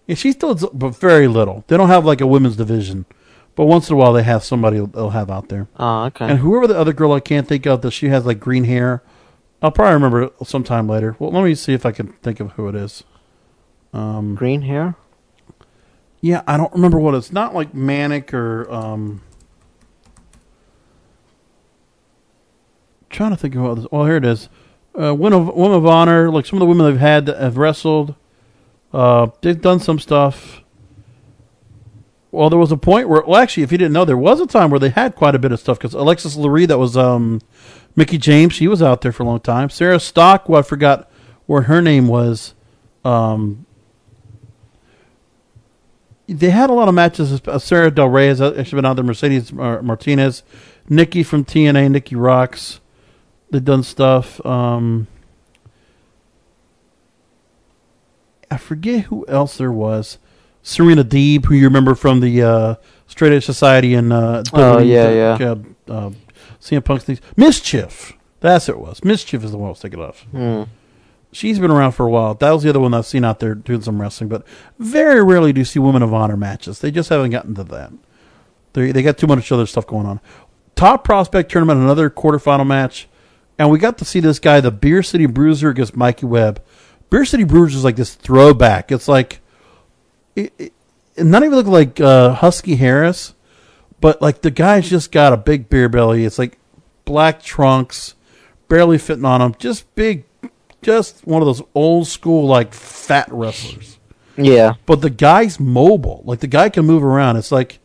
Yeah, 0.06 0.14
she 0.14 0.32
still, 0.32 0.54
does- 0.54 0.70
but 0.72 0.90
very 0.96 1.26
little. 1.28 1.64
They 1.66 1.76
don't 1.76 1.88
have 1.88 2.04
like 2.04 2.20
a 2.20 2.26
women's 2.26 2.56
division, 2.56 3.06
but 3.54 3.64
once 3.64 3.88
in 3.88 3.94
a 3.94 3.96
while 3.96 4.12
they 4.12 4.22
have 4.22 4.44
somebody 4.44 4.78
they'll 4.78 5.10
have 5.10 5.30
out 5.30 5.48
there. 5.48 5.66
Oh, 5.78 6.04
okay. 6.04 6.26
And 6.28 6.38
whoever 6.38 6.66
the 6.66 6.78
other 6.78 6.92
girl 6.92 7.12
I 7.12 7.20
can't 7.20 7.48
think 7.48 7.66
of 7.66 7.82
that 7.82 7.90
she 7.90 8.08
has 8.08 8.24
like 8.24 8.38
green 8.38 8.64
hair, 8.64 9.02
I'll 9.62 9.72
probably 9.72 9.94
remember 9.94 10.22
it 10.22 10.32
sometime 10.44 10.88
later. 10.88 11.16
Well, 11.18 11.30
let 11.32 11.42
me 11.44 11.54
see 11.54 11.72
if 11.72 11.84
I 11.86 11.92
can 11.92 12.12
think 12.22 12.38
of 12.40 12.52
who 12.52 12.68
it 12.68 12.74
is. 12.74 13.02
Um, 13.92 14.34
green 14.34 14.62
hair. 14.62 14.94
Yeah, 16.20 16.42
I 16.46 16.56
don't 16.56 16.72
remember 16.72 16.98
what 16.98 17.14
it's 17.14 17.32
not 17.32 17.54
like 17.54 17.74
manic 17.74 18.32
or 18.34 18.70
um. 18.70 19.22
Trying 23.10 23.30
to 23.30 23.36
think 23.36 23.54
of 23.54 23.62
what 23.62 23.74
this. 23.76 23.86
Well, 23.90 24.04
here 24.04 24.16
it 24.16 24.24
is. 24.24 24.48
Uh, 25.00 25.14
women 25.14 25.40
of 25.40 25.54
women 25.54 25.76
of 25.78 25.86
honor, 25.86 26.30
like 26.30 26.46
some 26.46 26.56
of 26.56 26.60
the 26.60 26.66
women 26.66 26.86
they've 26.86 27.00
had 27.00 27.26
that 27.26 27.40
have 27.40 27.56
wrestled. 27.56 28.14
Uh, 28.92 29.28
they've 29.42 29.60
done 29.60 29.80
some 29.80 29.98
stuff. 29.98 30.62
Well, 32.30 32.50
there 32.50 32.58
was 32.58 32.72
a 32.72 32.76
point 32.76 33.08
where, 33.08 33.22
well, 33.26 33.40
actually, 33.40 33.62
if 33.62 33.72
you 33.72 33.78
didn't 33.78 33.92
know, 33.92 34.04
there 34.04 34.16
was 34.16 34.40
a 34.40 34.46
time 34.46 34.70
where 34.70 34.80
they 34.80 34.90
had 34.90 35.14
quite 35.14 35.34
a 35.34 35.38
bit 35.38 35.52
of 35.52 35.60
stuff 35.60 35.78
because 35.78 35.94
Alexis 35.94 36.36
Laree, 36.36 36.68
that 36.68 36.78
was 36.78 36.96
um, 36.96 37.40
Mickie 37.94 38.18
James, 38.18 38.52
she 38.52 38.68
was 38.68 38.82
out 38.82 39.00
there 39.00 39.12
for 39.12 39.22
a 39.22 39.26
long 39.26 39.40
time. 39.40 39.70
Sarah 39.70 40.00
Stock, 40.00 40.48
well, 40.48 40.60
I 40.60 40.62
forgot 40.62 41.10
where 41.46 41.62
her 41.62 41.80
name 41.80 42.08
was. 42.08 42.54
Um, 43.04 43.64
they 46.28 46.50
had 46.50 46.70
a 46.70 46.72
lot 46.72 46.88
of 46.88 46.94
matches. 46.94 47.40
Uh, 47.46 47.58
Sara 47.58 47.90
Del 47.90 48.08
Rey 48.08 48.26
has 48.26 48.40
actually 48.40 48.76
been 48.76 48.84
out 48.84 48.96
there. 48.96 49.04
Mercedes 49.04 49.52
uh, 49.52 49.80
Martinez, 49.82 50.42
Nikki 50.88 51.22
from 51.22 51.44
TNA, 51.44 51.90
Nikki 51.90 52.16
Roxx. 52.16 52.80
They've 53.50 53.64
done 53.64 53.82
stuff. 53.82 54.44
Um, 54.44 55.06
I 58.50 58.56
forget 58.58 59.04
who 59.06 59.26
else 59.28 59.56
there 59.56 59.72
was. 59.72 60.18
Serena 60.62 61.04
Deeb, 61.04 61.44
who 61.44 61.54
you 61.54 61.64
remember 61.64 61.94
from 61.94 62.20
the 62.20 62.42
uh, 62.42 62.74
Straight 63.06 63.32
Edge 63.32 63.44
Society 63.44 63.94
and 63.94 64.12
uh, 64.12 64.42
Oh, 64.52 64.78
yeah, 64.80 65.36
yeah. 65.38 65.52
Uh, 65.88 65.92
uh, 65.92 66.10
CM 66.60 66.84
Punk's 66.84 67.04
things. 67.04 67.20
MsChif. 67.36 68.14
That's 68.40 68.68
what 68.68 68.76
it 68.76 68.80
was. 68.80 69.00
MsChif 69.00 69.44
is 69.44 69.52
the 69.52 69.58
one 69.58 69.68
I 69.68 69.70
was 69.70 69.80
thinking 69.80 70.00
of. 70.00 70.20
Hmm. 70.32 70.62
She's 71.32 71.58
been 71.58 71.70
around 71.70 71.92
for 71.92 72.06
a 72.06 72.10
while. 72.10 72.34
That 72.34 72.50
was 72.50 72.62
the 72.62 72.70
other 72.70 72.80
one 72.80 72.94
I've 72.94 73.06
seen 73.06 73.24
out 73.24 73.40
there 73.40 73.54
doing 73.54 73.82
some 73.82 74.00
wrestling, 74.00 74.28
but 74.28 74.44
very 74.78 75.22
rarely 75.22 75.52
do 75.52 75.60
you 75.60 75.64
see 75.64 75.78
women 75.78 76.02
of 76.02 76.14
honor 76.14 76.36
matches. 76.36 76.78
They 76.80 76.90
just 76.90 77.10
haven't 77.10 77.30
gotten 77.30 77.54
to 77.56 77.64
that. 77.64 77.92
They 78.72 78.90
they 78.92 79.02
got 79.02 79.18
too 79.18 79.26
much 79.26 79.50
other 79.52 79.66
stuff 79.66 79.86
going 79.86 80.06
on. 80.06 80.20
Top 80.76 81.04
prospect 81.04 81.50
tournament, 81.50 81.80
another 81.80 82.08
quarterfinal 82.10 82.66
match, 82.66 83.08
and 83.58 83.70
we 83.70 83.78
got 83.78 83.98
to 83.98 84.04
see 84.04 84.20
this 84.20 84.38
guy, 84.38 84.60
the 84.60 84.70
Beer 84.70 85.02
City 85.02 85.26
Bruiser 85.26 85.70
against 85.70 85.96
Mikey 85.96 86.26
Webb. 86.26 86.62
Beer 87.10 87.24
City 87.24 87.44
Bruiser 87.44 87.76
is 87.76 87.84
like 87.84 87.96
this 87.96 88.14
throwback. 88.14 88.90
It's 88.90 89.08
like 89.08 89.40
it, 90.34 90.52
it, 90.58 90.72
it 91.14 91.24
not 91.24 91.42
even 91.42 91.56
look 91.56 91.66
like 91.66 92.00
uh, 92.00 92.34
Husky 92.34 92.76
Harris, 92.76 93.34
but 94.00 94.20
like 94.20 94.42
the 94.42 94.50
guy's 94.50 94.88
just 94.88 95.12
got 95.12 95.32
a 95.32 95.36
big 95.36 95.68
beer 95.68 95.88
belly. 95.88 96.24
It's 96.24 96.38
like 96.38 96.58
black 97.04 97.42
trunks, 97.42 98.14
barely 98.68 98.98
fitting 98.98 99.24
on 99.24 99.40
him. 99.40 99.54
Just 99.58 99.92
big, 99.94 100.24
just 100.82 101.26
one 101.26 101.42
of 101.42 101.46
those 101.46 101.62
old 101.74 102.06
school 102.06 102.46
like 102.46 102.74
fat 102.74 103.28
wrestlers. 103.30 103.98
Yeah. 104.36 104.74
But 104.84 105.00
the 105.00 105.10
guy's 105.10 105.58
mobile. 105.58 106.22
Like 106.24 106.40
the 106.40 106.46
guy 106.46 106.68
can 106.68 106.84
move 106.84 107.02
around. 107.02 107.36
It's 107.36 107.52
like, 107.52 107.78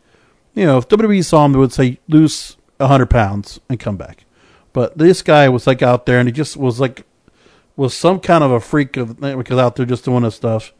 you 0.54 0.66
know, 0.66 0.78
if 0.78 0.88
WWE 0.88 1.24
saw 1.24 1.44
him, 1.44 1.52
they 1.52 1.58
would 1.58 1.72
say 1.72 1.98
lose 2.08 2.56
hundred 2.80 3.10
pounds 3.10 3.60
and 3.68 3.78
come 3.78 3.96
back. 3.96 4.24
But 4.72 4.98
this 4.98 5.22
guy 5.22 5.48
was 5.48 5.66
like 5.66 5.82
out 5.82 6.06
there, 6.06 6.18
and 6.18 6.28
he 6.28 6.32
just 6.32 6.56
was 6.56 6.80
like 6.80 7.06
was 7.76 7.94
some 7.94 8.20
kind 8.20 8.44
of 8.44 8.50
a 8.50 8.60
freak 8.60 8.96
of 8.96 9.20
because 9.20 9.58
out 9.58 9.76
there 9.76 9.86
just 9.86 10.04
doing 10.04 10.24
his 10.24 10.34
stuff. 10.34 10.72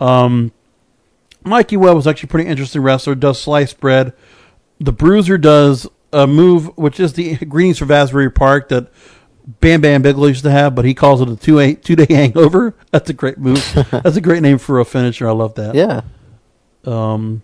Um, 0.00 0.52
Mikey 1.44 1.76
Webb 1.76 1.94
was 1.94 2.06
actually 2.06 2.28
a 2.28 2.30
pretty 2.30 2.48
interesting 2.50 2.82
wrestler. 2.82 3.14
Does 3.14 3.40
slice 3.40 3.72
bread. 3.72 4.12
The 4.80 4.92
Bruiser 4.92 5.38
does 5.38 5.86
a 6.12 6.26
move 6.26 6.76
which 6.76 6.98
is 7.00 7.12
the 7.14 7.36
greetings 7.46 7.78
from 7.78 7.90
Asbury 7.90 8.30
Park 8.30 8.68
that 8.68 8.90
Bam 9.60 9.82
Bam 9.82 10.02
Bigelow 10.02 10.28
used 10.28 10.44
to 10.44 10.50
have, 10.50 10.74
but 10.74 10.84
he 10.84 10.94
calls 10.94 11.20
it 11.20 11.28
a 11.28 11.36
two 11.36 11.58
eight 11.58 11.84
two 11.84 11.96
day 11.96 12.06
hangover. 12.14 12.74
That's 12.90 13.10
a 13.10 13.12
great 13.12 13.38
move. 13.38 13.62
That's 13.90 14.16
a 14.16 14.20
great 14.20 14.42
name 14.42 14.58
for 14.58 14.80
a 14.80 14.84
finisher. 14.84 15.28
I 15.28 15.32
love 15.32 15.54
that. 15.54 15.74
Yeah. 15.74 16.02
Um, 16.84 17.42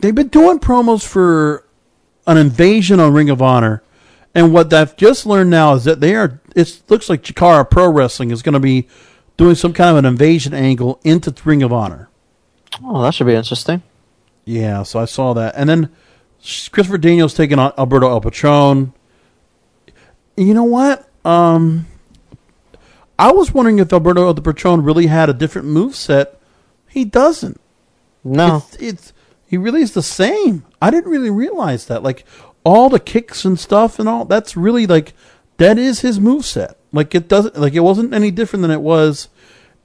they've 0.00 0.14
been 0.14 0.28
doing 0.28 0.58
promos 0.58 1.06
for 1.06 1.66
an 2.26 2.36
invasion 2.36 3.00
on 3.00 3.12
Ring 3.12 3.30
of 3.30 3.42
Honor, 3.42 3.82
and 4.34 4.52
what 4.52 4.72
I've 4.72 4.96
just 4.96 5.26
learned 5.26 5.50
now 5.50 5.74
is 5.74 5.84
that 5.84 6.00
they 6.00 6.14
are. 6.14 6.40
It 6.54 6.82
looks 6.88 7.08
like 7.08 7.22
Chikara 7.22 7.68
Pro 7.68 7.90
Wrestling 7.90 8.30
is 8.30 8.42
going 8.42 8.52
to 8.54 8.60
be 8.60 8.88
doing 9.36 9.54
some 9.54 9.72
kind 9.72 9.90
of 9.90 9.96
an 9.96 10.04
invasion 10.04 10.54
angle 10.54 11.00
into 11.04 11.34
Ring 11.44 11.62
of 11.62 11.72
Honor. 11.72 12.08
Oh, 12.84 13.02
that 13.02 13.14
should 13.14 13.26
be 13.26 13.34
interesting. 13.34 13.82
Yeah, 14.44 14.82
so 14.84 15.00
I 15.00 15.04
saw 15.04 15.32
that, 15.34 15.54
and 15.56 15.68
then 15.68 15.90
Christopher 16.40 16.98
Daniels 16.98 17.34
taking 17.34 17.58
on 17.58 17.72
Alberto 17.76 18.08
El 18.08 18.20
Patron. 18.20 18.92
You 20.36 20.54
know 20.54 20.64
what? 20.64 21.08
Um, 21.24 21.86
I 23.18 23.32
was 23.32 23.52
wondering 23.52 23.78
if 23.78 23.92
Alberto 23.92 24.26
El 24.26 24.34
Patron 24.34 24.82
really 24.82 25.06
had 25.06 25.28
a 25.28 25.34
different 25.34 25.68
move 25.68 25.94
set. 25.94 26.40
He 26.88 27.04
doesn't. 27.04 27.60
No, 28.24 28.56
it's, 28.56 28.76
it's 28.76 29.12
he 29.46 29.56
really 29.56 29.82
is 29.82 29.92
the 29.92 30.02
same. 30.02 30.64
I 30.80 30.90
didn't 30.90 31.10
really 31.10 31.30
realize 31.30 31.86
that. 31.86 32.02
Like 32.02 32.24
all 32.64 32.88
the 32.88 33.00
kicks 33.00 33.44
and 33.44 33.58
stuff 33.58 33.98
and 33.98 34.08
all 34.08 34.24
that's 34.24 34.56
really 34.56 34.86
like 34.86 35.14
that 35.56 35.78
is 35.78 36.00
his 36.00 36.20
move 36.20 36.44
set. 36.44 36.78
Like 36.92 37.14
it 37.14 37.28
doesn't 37.28 37.58
like 37.58 37.74
it 37.74 37.80
wasn't 37.80 38.14
any 38.14 38.30
different 38.30 38.62
than 38.62 38.70
it 38.70 38.80
was 38.80 39.28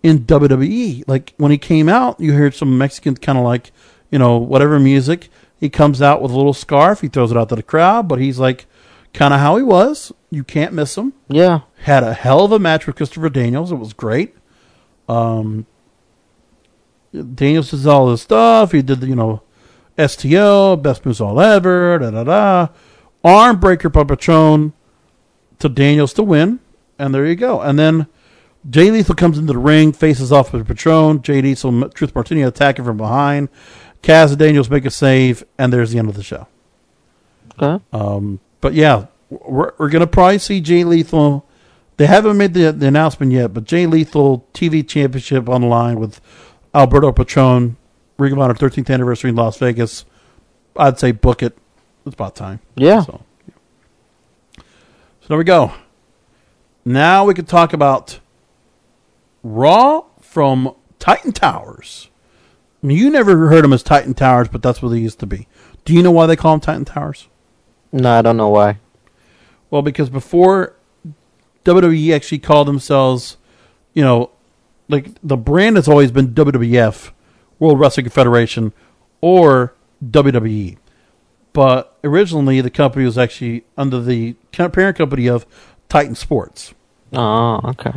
in 0.03 0.19
WWE. 0.26 1.03
Like 1.07 1.34
when 1.38 1.52
he 1.52 1.57
came 1.57 1.89
out, 1.89 2.19
you 2.19 2.34
heard 2.34 2.53
some 2.53 2.77
Mexican 2.77 3.15
kind 3.15 3.38
of 3.38 3.43
like 3.43 3.72
you 4.11 4.19
know 4.19 4.38
whatever 4.38 4.80
music. 4.80 5.30
He 5.60 5.69
comes 5.69 6.02
out 6.02 6.22
with 6.22 6.31
a 6.31 6.35
little 6.35 6.53
scarf. 6.53 7.02
He 7.02 7.07
throws 7.07 7.31
it 7.31 7.38
out 7.38 7.49
to 7.49 7.56
the 7.56 7.64
crowd, 7.64 8.07
but 8.07 8.19
he's 8.19 8.39
like 8.39 8.65
kind 9.14 9.34
of 9.34 9.39
how 9.39 9.57
he 9.57 9.64
was. 9.64 10.11
You 10.30 10.43
can't 10.43 10.73
miss 10.73 10.97
him. 10.97 11.14
Yeah. 11.30 11.61
Had 11.80 12.03
a 12.03 12.14
hell 12.14 12.43
of 12.43 12.52
a 12.52 12.60
match 12.60 12.85
with 12.85 12.97
Christopher 12.97 13.30
Daniels. 13.30 13.72
It 13.72 13.76
was 13.76 13.93
great. 13.93 14.35
Um, 15.07 15.65
Daniels 17.14 17.72
does 17.72 17.88
all 17.88 18.07
this 18.07 18.23
stuff. 18.23 18.73
He 18.73 18.81
did 18.81 18.99
the, 18.99 19.07
you 19.07 19.15
know, 19.15 19.41
STO, 19.97 20.76
Best 20.76 21.03
Moonsault 21.03 21.43
Ever, 21.43 21.99
da 21.99 22.11
da 22.11 22.23
da. 22.23 22.67
Arm 23.23 23.59
breaker 23.59 23.89
by 23.89 24.03
Patron 24.03 24.73
to 25.59 25.69
Daniels 25.69 26.13
to 26.13 26.23
win. 26.23 26.59
And 26.99 27.13
there 27.13 27.26
you 27.26 27.35
go. 27.35 27.61
And 27.61 27.80
then 27.80 28.07
Jay 28.69 28.91
Lethal 28.91 29.15
comes 29.15 29.38
into 29.38 29.53
the 29.53 29.59
ring, 29.59 29.93
faces 29.93 30.31
off 30.31 30.53
with 30.53 30.67
Patron. 30.67 31.22
Jay 31.22 31.41
Lethal, 31.41 31.89
Truth 31.89 32.13
Martini 32.15 32.41
attacking 32.41 32.85
from 32.85 32.97
behind. 32.97 33.49
Kaz 34.01 34.30
and 34.30 34.38
Daniels 34.39 34.69
make 34.69 34.85
a 34.85 34.91
save, 34.91 35.43
and 35.57 35.73
there's 35.73 35.91
the 35.91 35.99
end 35.99 36.09
of 36.09 36.15
the 36.15 36.23
show. 36.23 36.47
Okay. 37.59 37.84
Um, 37.91 38.39
but 38.61 38.73
yeah, 38.73 39.07
we're, 39.30 39.72
we're 39.77 39.89
going 39.89 40.01
to 40.01 40.07
probably 40.07 40.39
see 40.39 40.61
Jay 40.61 40.84
Lethal 40.84 41.47
They 41.97 42.05
haven't 42.05 42.38
made 42.38 42.53
the, 42.53 42.72
the 42.72 42.88
announcement 42.88 43.31
yet, 43.31 43.53
but 43.53 43.63
Jay 43.63 43.85
Lethal 43.88 44.47
TV 44.53 44.88
Championship 44.88 45.47
on 45.49 45.61
the 45.61 45.67
line 45.67 45.99
with 45.99 46.19
Alberto 46.73 47.11
Patron, 47.11 47.77
Ring 48.17 48.33
of 48.33 48.39
Honor 48.39 48.53
13th 48.53 48.89
anniversary 48.89 49.29
in 49.29 49.35
Las 49.35 49.57
Vegas. 49.57 50.05
I'd 50.77 50.99
say 50.99 51.11
book 51.11 51.43
it. 51.43 51.57
It's 52.05 52.13
about 52.13 52.35
time. 52.35 52.59
Yeah. 52.75 53.01
So, 53.01 53.21
so 54.57 54.63
there 55.27 55.37
we 55.37 55.43
go. 55.43 55.73
Now 56.83 57.25
we 57.25 57.33
can 57.33 57.45
talk 57.45 57.73
about 57.73 58.19
Raw 59.43 60.05
from 60.21 60.75
Titan 60.99 61.31
Towers. 61.31 62.09
I 62.83 62.87
mean, 62.87 62.97
you 62.97 63.09
never 63.09 63.49
heard 63.49 63.63
them 63.63 63.73
as 63.73 63.81
Titan 63.81 64.13
Towers, 64.13 64.47
but 64.47 64.61
that's 64.61 64.81
what 64.81 64.89
they 64.89 64.99
used 64.99 65.19
to 65.19 65.25
be. 65.25 65.47
Do 65.85 65.93
you 65.93 66.03
know 66.03 66.11
why 66.11 66.27
they 66.27 66.35
call 66.35 66.53
them 66.53 66.61
Titan 66.61 66.85
Towers? 66.85 67.27
No, 67.91 68.11
I 68.11 68.21
don't 68.21 68.37
know 68.37 68.49
why. 68.49 68.79
Well, 69.71 69.81
because 69.81 70.09
before 70.09 70.75
WWE 71.63 72.13
actually 72.13 72.39
called 72.39 72.67
themselves, 72.67 73.37
you 73.93 74.03
know, 74.03 74.29
like 74.87 75.09
the 75.23 75.37
brand 75.37 75.77
has 75.77 75.87
always 75.87 76.11
been 76.11 76.33
WWF, 76.35 77.11
World 77.60 77.80
Wrestling 77.80 78.10
Federation, 78.10 78.73
or 79.22 79.73
WWE. 80.06 80.77
But 81.53 81.98
originally, 82.03 82.60
the 82.61 82.69
company 82.69 83.06
was 83.06 83.18
actually 83.18 83.64
under 83.77 84.02
the 84.02 84.34
parent 84.52 84.98
company 84.98 85.27
of 85.27 85.45
Titan 85.90 86.15
Sports. 86.15 86.73
Oh, 87.14 87.61
okay. 87.65 87.94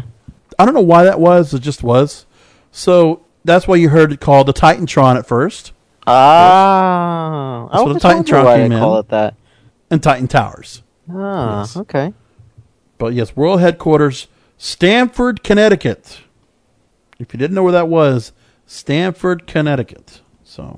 I 0.59 0.65
don't 0.65 0.75
know 0.75 0.81
why 0.81 1.05
that 1.05 1.19
was. 1.21 1.53
It 1.55 1.61
just 1.63 1.83
was. 1.83 2.25
So 2.71 3.25
that's 3.45 3.67
why 3.67 3.77
you 3.77 3.89
heard 3.89 4.13
it 4.13 4.21
called 4.21 4.47
the 4.47 4.53
Titantron 4.53 5.17
at 5.17 5.27
first. 5.27 5.73
Ah, 6.07 7.69
That's 7.71 7.81
I 7.83 7.85
what 7.85 7.93
the 7.95 8.01
Titantron 8.01 8.45
why 8.45 8.57
came 8.59 8.69
they 8.71 8.77
in. 8.77 8.81
call 8.81 8.99
it 8.99 9.09
that. 9.09 9.35
And 9.91 10.03
Titan 10.03 10.29
Towers. 10.29 10.83
Ah, 11.11 11.61
Yes. 11.61 11.77
okay. 11.77 12.13
But 12.99 13.15
yes, 13.15 13.35
world 13.37 13.61
headquarters, 13.61 14.27
Stamford, 14.57 15.43
Connecticut. 15.43 16.21
If 17.19 17.33
you 17.33 17.39
didn't 17.39 17.55
know 17.55 17.63
where 17.63 17.73
that 17.73 17.89
was, 17.89 18.33
Stamford, 18.69 19.47
Connecticut. 19.47 20.21
So, 20.45 20.77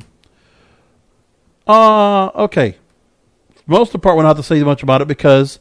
uh, 1.67 2.27
okay. 2.29 2.77
Most 3.67 3.89
of 3.89 3.93
the 3.95 3.99
part, 3.99 4.17
we're 4.17 4.23
not 4.23 4.37
to 4.37 4.45
say 4.45 4.63
much 4.63 4.83
about 4.83 5.03
it 5.03 5.09
because 5.09 5.59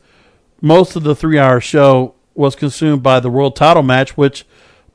most 0.61 0.95
of 0.95 1.01
the 1.03 1.15
three-hour 1.15 1.60
show 1.60 2.14
was 2.35 2.56
consumed 2.56 3.01
by 3.01 3.19
the 3.19 3.31
world 3.31 3.56
title 3.56 3.81
match. 3.81 4.15
Which, 4.15 4.45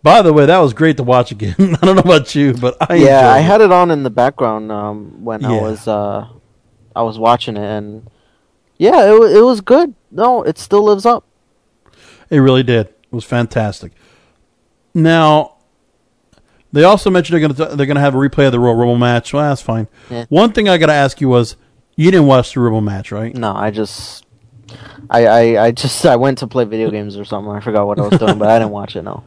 by 0.00 0.22
the 0.22 0.32
way, 0.32 0.46
that 0.46 0.58
was 0.58 0.72
great 0.72 0.96
to 0.98 1.02
watch 1.02 1.32
again. 1.32 1.56
I 1.58 1.84
don't 1.84 1.96
know 1.96 2.02
about 2.02 2.34
you, 2.36 2.54
but 2.54 2.76
I 2.80 2.94
yeah, 2.94 3.28
I 3.30 3.40
had 3.40 3.60
it 3.60 3.72
on 3.72 3.90
in 3.90 4.04
the 4.04 4.10
background 4.10 4.70
um, 4.70 5.24
when 5.24 5.44
I 5.44 5.60
was 5.60 5.88
uh, 5.88 6.28
I 6.94 7.02
was 7.02 7.18
watching 7.18 7.56
it, 7.56 7.66
and 7.66 8.08
yeah, 8.78 9.12
it 9.12 9.36
it 9.36 9.42
was 9.42 9.60
good. 9.60 9.94
No, 10.12 10.44
it 10.44 10.56
still 10.58 10.84
lives 10.84 11.04
up. 11.04 11.26
It 12.30 12.38
really 12.38 12.62
did. 12.62 12.86
It 12.86 13.12
was 13.12 13.24
fantastic. 13.24 13.92
Now, 14.94 15.53
they 16.74 16.84
also 16.84 17.10
mentioned 17.10 17.34
they're 17.34 17.48
going 17.48 17.54
to 17.70 17.76
they're 17.76 17.86
going 17.86 17.94
to 17.96 18.00
have 18.00 18.14
a 18.14 18.18
replay 18.18 18.46
of 18.46 18.52
the 18.52 18.60
Royal 18.60 18.74
Rumble 18.76 18.96
match. 18.98 19.32
Well, 19.32 19.48
that's 19.48 19.62
fine. 19.62 19.88
Yeah. 20.10 20.26
One 20.28 20.52
thing 20.52 20.68
I 20.68 20.76
got 20.78 20.86
to 20.86 20.92
ask 20.92 21.20
you 21.20 21.28
was, 21.28 21.56
you 21.96 22.10
didn't 22.10 22.26
watch 22.26 22.54
the 22.54 22.60
Rumble 22.60 22.80
match, 22.80 23.12
right? 23.12 23.34
No, 23.34 23.54
I 23.54 23.70
just 23.70 24.26
I, 25.10 25.26
I 25.26 25.64
I 25.66 25.70
just 25.72 26.04
I 26.04 26.16
went 26.16 26.38
to 26.38 26.46
play 26.46 26.64
video 26.64 26.90
games 26.90 27.16
or 27.16 27.24
something. 27.24 27.52
I 27.52 27.60
forgot 27.60 27.86
what 27.86 27.98
I 27.98 28.02
was 28.08 28.18
doing, 28.18 28.38
but 28.38 28.48
I 28.48 28.58
didn't 28.58 28.72
watch 28.72 28.96
it. 28.96 29.02
No. 29.02 29.22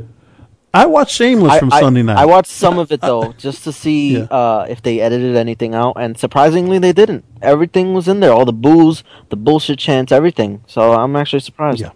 I 0.74 0.86
watched 0.86 1.15
Shameless 1.15 1.53
I- 1.53 1.60
from 1.60 1.72
I- 1.72 1.80
Sunday 1.80 2.03
night. 2.03 2.18
I 2.18 2.26
watched 2.26 2.52
some 2.52 2.78
of 2.78 2.91
it 2.91 3.02
though, 3.02 3.32
just 3.38 3.64
to 3.64 3.72
see 3.72 4.18
Yeah. 4.18 4.24
uh, 4.26 4.65
if 4.69 4.82
they 4.82 4.99
edited 4.99 5.36
anything 5.36 5.74
out, 5.74 5.95
and 5.98 6.18
surprisingly, 6.18 6.78
they 6.78 6.91
didn't. 6.94 7.24
Everything 7.41 7.94
was 7.94 8.07
in 8.07 8.19
there, 8.19 8.34
all 8.34 8.45
the 8.45 8.53
booze, 8.53 9.03
the 9.30 9.38
bullshit 9.38 9.80
chants, 9.80 10.11
everything. 10.11 10.64
So 10.68 10.94
I'm 10.94 11.15
actually 11.15 11.40
surprised. 11.40 11.80
Yeah. 11.80 11.91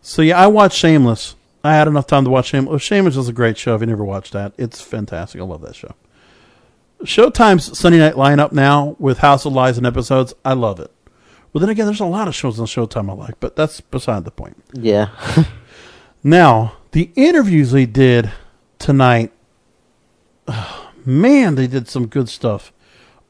So 0.00 0.22
yeah, 0.22 0.38
I 0.40 0.46
watched 0.46 0.76
Shameless. 0.78 1.34
I 1.68 1.74
had 1.74 1.88
enough 1.88 2.06
time 2.06 2.24
to 2.24 2.30
watch 2.30 2.46
Shameless. 2.46 2.74
Oh, 2.74 2.78
Shameless 2.78 3.16
is 3.16 3.28
a 3.28 3.32
great 3.32 3.58
show. 3.58 3.74
If 3.74 3.80
you 3.80 3.86
never 3.86 4.04
watched 4.04 4.32
that, 4.32 4.52
it's 4.58 4.80
fantastic. 4.80 5.40
I 5.40 5.44
love 5.44 5.62
that 5.62 5.76
show. 5.76 5.94
Showtime's 7.02 7.78
Sunday 7.78 7.98
night 7.98 8.14
lineup 8.14 8.52
now 8.52 8.96
with 8.98 9.18
House 9.18 9.44
of 9.44 9.52
Lies 9.52 9.78
and 9.78 9.86
episodes. 9.86 10.34
I 10.44 10.54
love 10.54 10.80
it. 10.80 10.90
Well, 11.52 11.60
then 11.60 11.70
again, 11.70 11.86
there's 11.86 12.00
a 12.00 12.06
lot 12.06 12.28
of 12.28 12.34
shows 12.34 12.58
on 12.58 12.66
Showtime 12.66 13.10
I 13.10 13.14
like, 13.14 13.40
but 13.40 13.56
that's 13.56 13.80
beside 13.80 14.24
the 14.24 14.30
point. 14.30 14.62
Yeah. 14.72 15.10
Now, 16.22 16.74
the 16.92 17.10
interviews 17.14 17.70
they 17.70 17.86
did 17.86 18.32
tonight, 18.78 19.32
man, 21.04 21.54
they 21.54 21.66
did 21.66 21.88
some 21.88 22.06
good 22.06 22.28
stuff. 22.28 22.72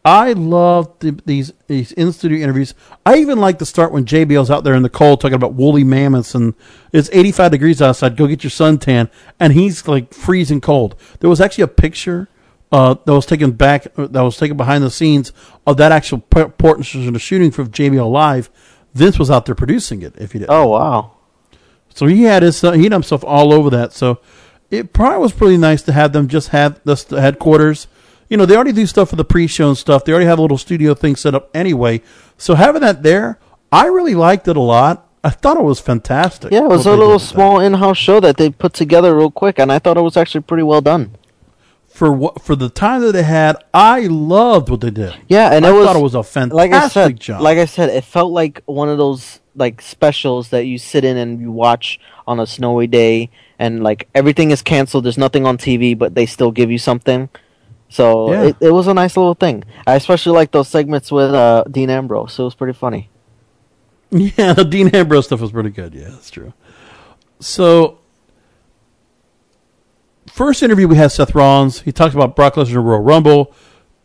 I 0.09 0.33
love 0.33 0.99
the, 1.01 1.21
these 1.27 1.53
these 1.67 1.93
in 1.93 2.13
studio 2.13 2.39
interviews. 2.39 2.73
I 3.05 3.17
even 3.19 3.39
like 3.39 3.59
to 3.59 3.67
start 3.67 3.93
when 3.93 4.07
JBL's 4.07 4.51
out 4.51 4.65
there 4.65 4.73
in 4.73 4.83
the 4.83 4.89
cold 4.89 5.21
talking 5.21 5.35
about 5.35 5.53
woolly 5.53 5.85
mammoths 5.85 6.35
and 6.35 6.55
it's 6.95 7.11
85 7.13 7.51
degrees 7.51 7.83
outside. 7.83 8.17
Go 8.17 8.27
get 8.27 8.43
your 8.43 8.51
suntan, 8.51 9.11
and 9.39 9.53
he's 9.53 9.87
like 9.87 10.15
freezing 10.15 10.63
cold. 10.63 10.99
There 11.21 11.29
was 11.29 11.43
actually 11.43 11.65
a 11.65 11.69
picture 11.69 12.29
uh, 12.73 12.95
that 13.05 13.13
was 13.13 13.27
taken 13.27 13.51
back 13.53 13.95
that 13.97 14.23
was 14.23 14.39
taken 14.39 14.57
behind 14.57 14.83
the 14.83 14.91
scenes 14.91 15.31
of 15.67 15.77
that 15.77 15.93
actual 15.93 16.21
portion 16.21 17.07
of 17.07 17.13
the 17.13 17.19
shooting 17.19 17.51
for 17.51 17.67
JBL 17.67 18.11
Live. 18.11 18.49
Vince 18.95 19.19
was 19.19 19.31
out 19.31 19.45
there 19.45 19.55
producing 19.55 20.01
it. 20.01 20.15
If 20.17 20.33
you 20.33 20.41
did, 20.41 20.49
Oh 20.49 20.69
wow. 20.69 21.19
so 21.95 22.07
he 22.07 22.23
had 22.23 22.43
his 22.43 22.63
he 22.63 22.85
had 22.85 22.93
himself 22.93 23.23
all 23.25 23.53
over 23.53 23.69
that. 23.69 23.93
So 23.93 24.21
it 24.71 24.95
probably 24.95 25.19
was 25.19 25.33
pretty 25.33 25.59
nice 25.59 25.83
to 25.83 25.93
have 25.93 26.15
them 26.15 26.29
just 26.29 26.49
have 26.49 26.83
the 26.85 27.21
headquarters. 27.21 27.89
You 28.29 28.37
know, 28.37 28.45
they 28.47 28.55
already 28.55 28.73
do 28.73 28.87
stuff 28.87 29.11
for 29.11 29.17
the 29.17 29.25
pre-show 29.25 29.69
and 29.69 29.79
stuff. 29.79 30.05
They 30.05 30.13
already 30.13 30.27
have 30.27 30.39
a 30.39 30.43
little 30.43 30.59
studio 30.59 30.95
thing 30.95 31.17
set 31.17 31.35
up 31.35 31.51
anyway. 31.55 32.03
So 32.37 32.55
having 32.55 32.83
that 32.83 33.03
there, 33.03 33.39
I 33.73 33.87
really 33.87 34.15
liked 34.15 34.47
it 34.49 34.57
a 34.57 34.61
lot. 34.61 35.07
I 35.25 35.31
thought 35.31 35.57
it 35.57 35.65
was 35.65 35.81
fantastic. 35.81 36.53
Yeah, 36.53 36.65
it 36.65 36.69
was 36.69 36.87
a 36.87 36.91
little 36.95 37.19
small 37.19 37.59
in-house 37.59 37.99
show 37.99 38.21
that 38.21 38.37
they 38.37 38.51
put 38.51 38.73
together 38.75 39.17
real 39.17 39.31
quick, 39.31 39.59
and 39.59 39.73
I 39.73 39.79
thought 39.79 39.97
it 39.97 40.03
was 40.03 40.17
actually 40.17 40.43
pretty 40.43 40.63
well 40.63 40.81
done. 40.81 41.17
for 41.89 42.13
what 42.13 42.43
for 42.43 42.55
the 42.55 42.69
time 42.69 43.01
that 43.01 43.13
they 43.13 43.25
had. 43.25 43.57
I 43.75 44.03
loved 44.07 44.69
what 44.69 44.81
they 44.81 44.91
did. 44.91 45.15
Yeah, 45.27 45.53
and 45.53 45.67
I 45.67 45.71
it 45.71 45.73
was 45.73 45.87
thought 45.87 45.97
it 45.97 46.03
was 46.03 46.15
a 46.15 46.23
fantastic 46.23 46.55
like 46.55 46.73
I 46.73 46.89
said, 46.89 47.19
job. 47.21 47.41
Like 47.41 47.59
I 47.59 47.65
said, 47.65 47.91
it 47.91 48.05
felt 48.05 48.31
like 48.33 48.63
one 48.67 48.89
of 48.89 48.99
those 48.99 49.41
like 49.57 49.83
specials 49.83 50.51
that 50.51 50.67
you 50.67 50.79
sit 50.79 51.05
in 51.05 51.17
and 51.17 51.41
you 51.41 51.51
watch 51.51 51.99
on 52.27 52.39
a 52.39 52.47
snowy 52.47 52.87
day, 52.87 53.31
and 53.59 53.83
like 53.83 54.09
everything 54.15 54.53
is 54.53 54.63
canceled. 54.63 55.05
There's 55.05 55.19
nothing 55.19 55.45
on 55.47 55.59
TV, 55.59 55.99
but 55.99 56.15
they 56.15 56.27
still 56.27 56.53
give 56.53 56.71
you 56.71 56.79
something. 56.79 57.29
So 57.89 58.33
Yeah. 58.33 58.43
it, 58.45 58.57
it 58.61 58.71
was 58.71 58.87
a 58.87 58.95
nice 58.95 59.17
little 59.17 59.35
thing. 59.35 59.65
I 59.87 59.95
especially 59.95 60.33
like 60.33 60.51
those 60.51 60.69
segments 60.69 61.11
with 61.11 61.33
uh, 61.35 61.65
Dean 61.71 61.91
Ambrose. 61.91 62.39
It 62.39 62.43
was 62.43 62.55
pretty 62.55 62.77
funny. 62.77 63.11
Yeah, 64.11 64.55
the 64.55 64.65
Dean 64.65 64.89
Ambrose 64.89 65.27
stuff 65.27 65.41
was 65.43 65.53
pretty 65.53 65.69
good. 65.69 65.93
Yeah, 65.95 66.09
that's 66.09 66.31
true. 66.31 66.55
So, 67.41 67.99
first 70.27 70.63
interview 70.63 70.89
we 70.89 70.97
had 70.97 71.13
Seth 71.13 71.35
Rollins. 71.35 71.81
He 71.81 71.93
talked 71.93 72.15
about 72.15 72.37
Brock 72.37 72.55
Lesnar 72.55 72.83
Royal 72.83 73.01
Rumble. 73.01 73.55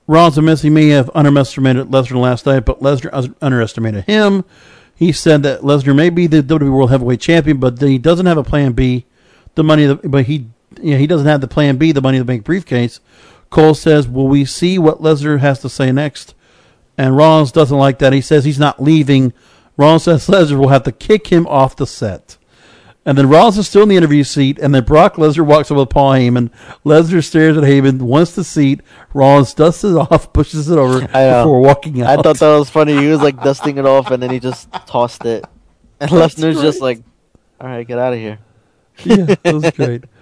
Rollins 0.07 0.37
admits 0.37 0.61
he 0.61 0.69
may 0.69 0.89
have 0.89 1.09
underestimated 1.15 1.87
Lesnar 1.87 2.19
last 2.21 2.45
night, 2.45 2.61
but 2.65 2.81
Lesnar 2.81 3.33
underestimated 3.41 4.03
him. 4.05 4.43
He 4.95 5.11
said 5.11 5.43
that 5.43 5.61
Lesnar 5.61 5.95
may 5.95 6.09
be 6.09 6.27
the 6.27 6.43
WWE 6.43 6.71
World 6.73 6.91
Heavyweight 6.91 7.21
Champion, 7.21 7.57
but 7.57 7.79
he 7.81 7.97
doesn't 7.97 8.25
have 8.25 8.37
a 8.37 8.43
Plan 8.43 8.73
B. 8.73 9.05
The 9.55 9.63
money, 9.63 9.93
but 9.95 10.25
he, 10.25 10.47
you 10.81 10.91
know, 10.91 10.97
he 10.97 11.07
doesn't 11.07 11.27
have 11.27 11.39
the 11.41 11.47
Plan 11.47 11.77
B, 11.77 11.91
the 11.91 12.01
Money 12.01 12.17
in 12.17 12.21
the 12.21 12.25
Bank 12.25 12.43
briefcase. 12.43 12.99
Cole 13.53 13.75
says, 13.75 14.07
"Will 14.07 14.27
we 14.27 14.45
see 14.45 14.79
what 14.79 14.99
Lesnar 14.99 15.39
has 15.39 15.59
to 15.59 15.69
say 15.69 15.91
next?" 15.91 16.33
And 16.97 17.15
Rollins 17.15 17.51
doesn't 17.51 17.77
like 17.77 17.99
that. 17.99 18.11
He 18.11 18.19
says 18.19 18.45
he's 18.45 18.57
not 18.57 18.81
leaving. 18.81 19.31
Rollins 19.77 20.03
says 20.03 20.25
Lesnar 20.27 20.57
will 20.57 20.69
have 20.69 20.83
to 20.83 20.91
kick 20.91 21.27
him 21.27 21.45
off 21.45 21.75
the 21.75 21.85
set. 21.85 22.37
And 23.05 23.15
then 23.15 23.29
Rollins 23.29 23.59
is 23.59 23.67
still 23.67 23.83
in 23.83 23.89
the 23.89 23.95
interview 23.95 24.23
seat, 24.23 24.57
and 24.57 24.73
then 24.73 24.83
Brock 24.83 25.17
Lesnar 25.17 25.45
walks 25.45 25.69
up 25.69 25.77
with 25.77 25.89
Paul 25.89 26.13
Heyman. 26.13 26.49
Lesnar 26.83 27.23
stares 27.23 27.55
at 27.55 27.63
Heyman, 27.63 28.01
wants 28.01 28.33
the 28.33 28.43
seat. 28.43 28.81
Rollins 29.13 29.53
dusts 29.53 29.83
it 29.83 29.95
off, 30.11 30.33
pushes 30.33 30.67
it 30.71 30.79
over 30.79 31.01
before 31.01 31.61
walking 31.61 32.01
out. 32.01 32.17
I 32.17 32.21
thought 32.23 32.39
that 32.39 32.57
was 32.57 32.71
funny. 32.71 32.97
He 32.97 33.07
was 33.07 33.21
like 33.21 33.43
dusting 33.43 33.77
it 33.77 33.85
off, 33.85 34.09
and 34.09 34.23
then 34.23 34.31
he 34.31 34.39
just 34.39 34.71
tossed 34.87 35.25
it, 35.25 35.45
and 35.99 36.09
Lesnar's 36.09 36.59
just 36.59 36.81
like, 36.81 37.03
"All 37.61 37.67
right, 37.67 37.85
get 37.85 37.99
out 37.99 38.13
of 38.13 38.19
here." 38.19 38.39
yeah, 39.03 39.35
that 39.43 39.53
was 39.53 39.69
great. 39.71 40.05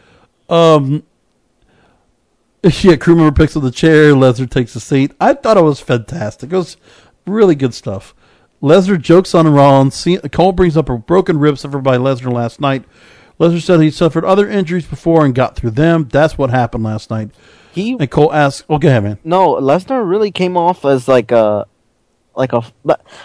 Um, 0.49 1.03
yeah, 2.64 2.96
crew 2.96 3.16
member 3.16 3.32
picks 3.32 3.56
up 3.56 3.64
the 3.64 3.72
chair. 3.72 4.14
Lesnar 4.14 4.50
takes 4.50 4.76
a 4.76 4.80
seat. 4.80 5.12
I 5.20 5.34
thought 5.34 5.58
it 5.58 5.64
was 5.64 5.80
fantastic. 5.80 6.52
It 6.52 6.56
was 6.58 6.78
really 7.26 7.56
good 7.56 7.74
stuff. 7.74 8.14
Lesnar 8.62 9.02
jokes 9.02 9.34
on 9.34 9.48
Rollins. 9.48 10.08
Cole 10.32 10.52
brings 10.52 10.78
up 10.78 10.90
a 10.90 10.98
broken 10.98 11.40
rib 11.40 11.58
suffered 11.58 11.82
by 11.84 11.98
Lesnar 11.98 12.32
last 12.32 12.62
night. 12.62 12.84
Lesnar 13.40 13.62
said 13.62 13.80
he 13.80 13.90
suffered 13.90 14.24
other 14.24 14.48
injuries 14.48 14.86
before 14.86 15.26
and 15.26 15.34
got 15.34 15.56
through 15.56 15.72
them. 15.72 16.08
That's 16.12 16.38
what 16.38 16.52
happened 16.52 16.84
last 16.84 17.10
night. 17.10 17.32
He 17.74 17.94
and 18.00 18.12
Cole 18.12 18.32
asks, 18.32 18.64
"Oh, 18.70 18.78
go 18.78 18.90
ahead, 18.90 19.04
man." 19.04 19.18
No, 19.24 19.56
Lesnar 19.56 20.08
really 20.08 20.30
came 20.30 20.56
off 20.58 20.86
as 20.86 21.08
like 21.08 21.32
a, 21.32 21.66
like 22.36 22.54
a, 22.54 22.62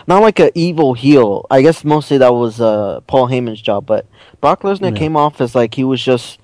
not 0.07 0.23
like 0.23 0.39
a 0.41 0.57
evil 0.59 0.95
heel. 0.95 1.45
I 1.51 1.61
guess 1.61 1.85
mostly 1.85 2.17
that 2.19 2.33
was 2.33 2.61
uh, 2.61 3.01
Paul 3.07 3.29
Heyman's 3.29 3.61
job, 3.61 3.85
but 3.85 4.07
Brock 4.41 4.63
Lesnar 4.63 4.93
Yeah. 4.93 4.99
came 4.99 5.17
off 5.17 5.41
as 5.43 5.55
like 5.55 5.75
he 5.75 5.85
was 5.85 6.01
just, 6.03 6.39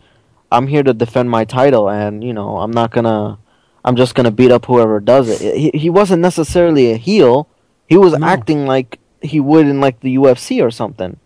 I'm 0.52 0.66
here 0.68 0.82
to 0.82 0.92
defend 0.94 1.30
my 1.30 1.44
title, 1.44 1.88
and 1.88 2.22
you 2.22 2.32
know 2.32 2.58
I'm 2.58 2.70
not 2.70 2.90
gonna, 2.92 3.38
I'm 3.84 3.96
just 3.96 4.14
gonna 4.14 4.30
beat 4.30 4.50
up 4.52 4.66
whoever 4.66 5.00
does 5.00 5.28
it. 5.28 5.40
He 5.56 5.70
he 5.76 5.90
wasn't 5.90 6.22
necessarily 6.22 6.92
a 6.92 6.96
heel. 6.96 7.48
He 7.88 7.96
was 7.96 8.14
acting 8.22 8.66
like 8.66 8.98
he 9.22 9.40
would 9.40 9.66
in 9.66 9.80
like 9.80 10.00
the 10.00 10.14
UFC 10.16 10.62
or 10.64 10.70
something. 10.70 11.18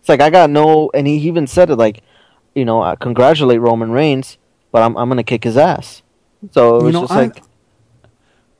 It's 0.00 0.08
like 0.08 0.20
I 0.20 0.30
got 0.30 0.50
no, 0.50 0.90
and 0.94 1.06
he 1.06 1.16
even 1.28 1.46
said 1.46 1.70
it 1.70 1.76
like, 1.76 2.02
you 2.54 2.64
know, 2.64 2.82
I 2.82 2.96
congratulate 2.96 3.60
Roman 3.60 3.90
Reigns, 3.90 4.38
but 4.72 4.82
I'm 4.82 4.96
I'm 4.96 5.08
gonna 5.08 5.22
kick 5.24 5.44
his 5.44 5.56
ass. 5.56 6.02
So 6.52 6.76
it 6.76 6.78
You 6.80 6.84
was 6.86 6.94
know, 6.94 7.00
just 7.02 7.12
I- 7.12 7.16
like 7.22 7.42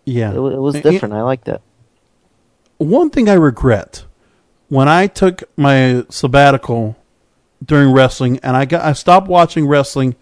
Yeah, 0.05 0.33
it, 0.33 0.37
it 0.37 0.61
was 0.61 0.75
different. 0.81 1.15
I 1.15 1.23
liked 1.23 1.49
it. 1.49 1.61
one 2.79 3.11
thing 3.11 3.29
I 3.29 3.35
regret 3.35 4.05
when 4.69 4.89
I 4.89 5.07
took 5.07 5.43
my 5.57 6.05
sabbatical 6.09 6.97
during 7.65 7.93
wrestling, 7.93 8.39
and 8.43 8.57
I 8.57 8.65
got 8.65 8.85
I 8.85 8.93
stopped 8.93 9.29
watching 9.29 9.67
wrestling 9.67 10.17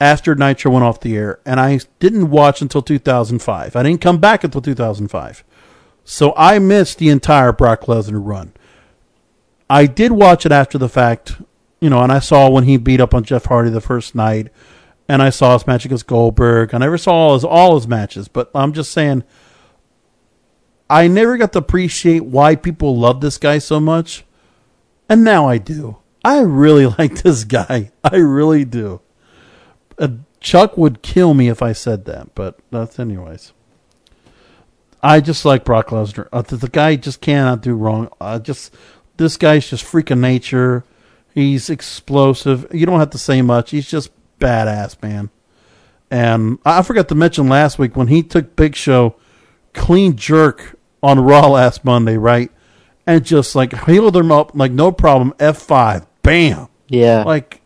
after 0.00 0.34
Nitro 0.34 0.72
went 0.72 0.84
off 0.84 1.00
the 1.00 1.16
air, 1.16 1.40
and 1.44 1.60
I 1.60 1.80
didn't 1.98 2.30
watch 2.30 2.62
until 2.62 2.82
2005. 2.82 3.76
I 3.76 3.82
didn't 3.82 4.00
come 4.00 4.18
back 4.18 4.44
until 4.44 4.60
2005, 4.60 5.44
so 6.04 6.34
I 6.36 6.58
missed 6.58 6.98
the 6.98 7.08
entire 7.08 7.52
Brock 7.52 7.82
Lesnar 7.82 8.20
run. 8.24 8.52
I 9.68 9.86
did 9.86 10.12
watch 10.12 10.44
it 10.44 10.52
after 10.52 10.78
the 10.78 10.88
fact, 10.88 11.40
you 11.80 11.90
know, 11.90 12.02
and 12.02 12.10
I 12.10 12.18
saw 12.18 12.50
when 12.50 12.64
he 12.64 12.76
beat 12.76 13.00
up 13.00 13.14
on 13.14 13.24
Jeff 13.24 13.46
Hardy 13.46 13.70
the 13.70 13.80
first 13.80 14.14
night, 14.14 14.48
and 15.08 15.22
I 15.22 15.30
saw 15.30 15.54
his 15.54 15.66
match 15.66 15.84
against 15.84 16.06
Goldberg. 16.06 16.74
I 16.74 16.78
never 16.78 16.98
saw 16.98 17.12
all 17.12 17.34
his 17.34 17.44
all 17.44 17.74
his 17.76 17.88
matches, 17.88 18.28
but 18.28 18.50
I'm 18.54 18.72
just 18.72 18.90
saying. 18.92 19.24
I 20.90 21.06
never 21.06 21.36
got 21.36 21.52
to 21.52 21.60
appreciate 21.60 22.24
why 22.24 22.56
people 22.56 22.98
love 22.98 23.20
this 23.20 23.38
guy 23.38 23.58
so 23.58 23.78
much. 23.78 24.24
And 25.08 25.22
now 25.22 25.46
I 25.46 25.56
do. 25.56 25.99
I 26.24 26.40
really 26.40 26.86
like 26.98 27.22
this 27.22 27.44
guy. 27.44 27.90
I 28.04 28.16
really 28.16 28.64
do. 28.64 29.00
Uh, 29.98 30.08
Chuck 30.40 30.76
would 30.76 31.02
kill 31.02 31.34
me 31.34 31.48
if 31.48 31.62
I 31.62 31.72
said 31.72 32.06
that, 32.06 32.34
but 32.34 32.58
that's 32.70 32.98
anyways. 32.98 33.52
I 35.02 35.20
just 35.20 35.44
like 35.44 35.64
Brock 35.64 35.88
Lesnar. 35.88 36.28
Uh, 36.32 36.42
the, 36.42 36.56
the 36.56 36.68
guy 36.68 36.96
just 36.96 37.20
cannot 37.20 37.62
do 37.62 37.74
wrong. 37.74 38.08
Uh, 38.20 38.38
just 38.38 38.74
this 39.16 39.36
guy's 39.36 39.68
just 39.68 39.84
freaking 39.84 40.20
nature. 40.20 40.84
He's 41.34 41.70
explosive. 41.70 42.66
You 42.72 42.86
don't 42.86 42.98
have 42.98 43.10
to 43.10 43.18
say 43.18 43.40
much. 43.42 43.70
He's 43.70 43.88
just 43.88 44.10
badass, 44.38 45.00
man. 45.02 45.30
And 46.10 46.58
I 46.64 46.82
forgot 46.82 47.08
to 47.08 47.14
mention 47.14 47.48
last 47.48 47.78
week 47.78 47.96
when 47.96 48.08
he 48.08 48.22
took 48.22 48.56
Big 48.56 48.74
Show 48.74 49.16
clean 49.72 50.16
jerk 50.16 50.76
on 51.02 51.20
Raw 51.20 51.48
last 51.48 51.84
Monday, 51.84 52.16
right? 52.16 52.50
And 53.06 53.24
just 53.24 53.54
like 53.54 53.86
healed 53.86 54.16
him 54.16 54.32
up 54.32 54.54
like 54.54 54.72
no 54.72 54.92
problem. 54.92 55.34
F 55.38 55.58
five, 55.58 56.06
bam. 56.22 56.68
Yeah. 56.88 57.22
Like 57.24 57.60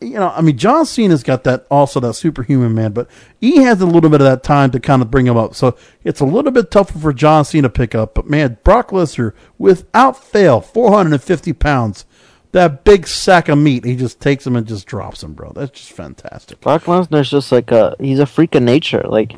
you 0.00 0.14
know, 0.14 0.28
I 0.28 0.42
mean, 0.42 0.58
John 0.58 0.84
Cena's 0.84 1.22
got 1.22 1.44
that 1.44 1.66
also 1.70 2.00
that 2.00 2.14
superhuman 2.14 2.74
man, 2.74 2.92
but 2.92 3.08
he 3.40 3.62
has 3.62 3.80
a 3.80 3.86
little 3.86 4.10
bit 4.10 4.20
of 4.20 4.26
that 4.26 4.42
time 4.42 4.70
to 4.72 4.80
kind 4.80 5.00
of 5.00 5.10
bring 5.10 5.26
him 5.26 5.36
up. 5.36 5.54
So 5.54 5.76
it's 6.04 6.20
a 6.20 6.24
little 6.24 6.52
bit 6.52 6.70
tougher 6.70 6.98
for 6.98 7.12
John 7.12 7.44
Cena 7.44 7.68
to 7.68 7.72
pick 7.72 7.94
up. 7.94 8.14
But 8.14 8.28
man, 8.28 8.58
Brock 8.62 8.90
Lesnar, 8.90 9.32
without 9.58 10.22
fail, 10.22 10.60
450 10.60 11.52
pounds, 11.54 12.04
that 12.52 12.84
big 12.84 13.06
sack 13.06 13.48
of 13.48 13.58
meat, 13.58 13.84
he 13.84 13.96
just 13.96 14.20
takes 14.20 14.46
him 14.46 14.54
and 14.54 14.66
just 14.66 14.86
drops 14.86 15.22
him, 15.22 15.32
bro. 15.32 15.52
That's 15.54 15.70
just 15.70 15.92
fantastic. 15.92 16.60
Brock 16.60 16.84
Lesnar's 16.84 17.30
just 17.30 17.50
like 17.50 17.70
a 17.70 17.96
he's 17.98 18.18
a 18.18 18.26
freak 18.26 18.54
of 18.54 18.62
nature. 18.62 19.02
Like 19.02 19.36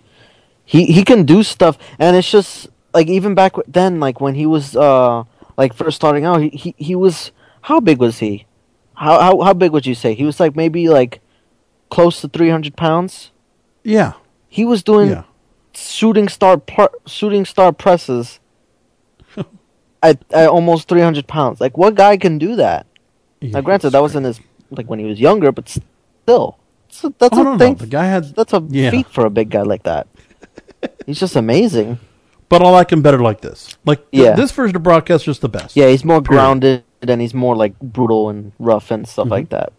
he 0.64 0.86
he 0.86 1.04
can 1.04 1.24
do 1.24 1.44
stuff, 1.44 1.78
and 2.00 2.16
it's 2.16 2.30
just 2.30 2.68
like 2.92 3.06
even 3.06 3.34
back 3.34 3.54
then, 3.68 4.00
like 4.00 4.20
when 4.20 4.34
he 4.34 4.46
was 4.46 4.74
uh 4.74 5.22
like 5.56 5.72
first 5.72 5.96
starting 5.96 6.24
out, 6.24 6.42
he 6.42 6.48
he, 6.48 6.74
he 6.78 6.94
was 6.96 7.30
how 7.62 7.80
big 7.80 7.98
was 7.98 8.18
he? 8.18 8.46
How 8.94 9.18
how 9.20 9.40
how 9.42 9.52
big 9.54 9.72
would 9.72 9.86
you 9.86 9.94
say 9.94 10.14
he 10.14 10.24
was? 10.24 10.40
Like 10.40 10.56
maybe 10.56 10.88
like 10.88 11.20
close 11.90 12.20
to 12.20 12.28
three 12.28 12.50
hundred 12.50 12.76
pounds. 12.76 13.30
Yeah, 13.84 14.12
He 14.48 14.64
was 14.64 14.82
doing 14.82 15.10
Yeah. 15.10 15.22
shooting 15.72 16.28
star 16.28 16.58
par- 16.58 16.90
shooting 17.06 17.44
star 17.44 17.72
presses 17.72 18.40
at, 20.02 20.22
at 20.32 20.48
almost 20.48 20.88
three 20.88 21.00
hundred 21.00 21.26
pounds. 21.26 21.60
Like 21.60 21.76
what 21.76 21.94
guy 21.94 22.16
can 22.16 22.38
do 22.38 22.56
that? 22.56 22.86
now, 23.40 23.60
granted, 23.60 23.90
that 23.90 24.02
wasn't 24.02 24.26
his 24.26 24.40
like 24.70 24.88
when 24.90 24.98
he 24.98 25.04
was 25.06 25.20
younger, 25.20 25.52
but 25.52 25.68
still, 25.68 26.58
that's 26.88 27.04
a, 27.04 27.14
that's 27.18 27.36
Oh, 27.36 27.40
a 27.40 27.44
no, 27.44 27.52
no, 27.52 27.58
thing. 27.58 27.74
the 27.76 27.86
guy 27.86 28.06
had 28.06 28.34
that's 28.34 28.52
a 28.52 28.62
yeah. 28.68 28.90
feat 28.90 29.06
for 29.08 29.24
a 29.26 29.30
big 29.30 29.50
guy 29.50 29.62
like 29.62 29.84
that. 29.84 30.06
He's 31.06 31.20
just 31.20 31.36
amazing. 31.36 31.98
But 32.48 32.62
I 32.62 32.70
like 32.70 32.90
him 32.92 33.02
better 33.02 33.18
like 33.18 33.40
this. 33.42 33.76
Like 33.84 34.10
th- 34.10 34.24
Yeah. 34.24 34.34
this 34.34 34.50
version 34.52 34.74
of 34.76 34.82
Brock 34.82 35.08
is 35.10 35.22
just 35.22 35.40
the 35.42 35.48
best. 35.50 35.76
Yeah, 35.76 35.88
he's 35.88 36.02
more 36.04 36.22
Period. 36.22 36.40
grounded 36.40 36.84
and 37.02 37.20
he's 37.20 37.34
more 37.34 37.54
like 37.56 37.78
brutal 37.80 38.28
and 38.28 38.52
rough 38.58 38.90
and 38.90 39.06
stuff 39.08 39.24
Mm-hmm. 39.24 39.32
like 39.32 39.48
that. 39.50 39.72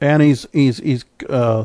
and 0.00 0.22
he's 0.22 0.46
he's 0.52 0.78
he's 0.78 1.04
uh, 1.28 1.64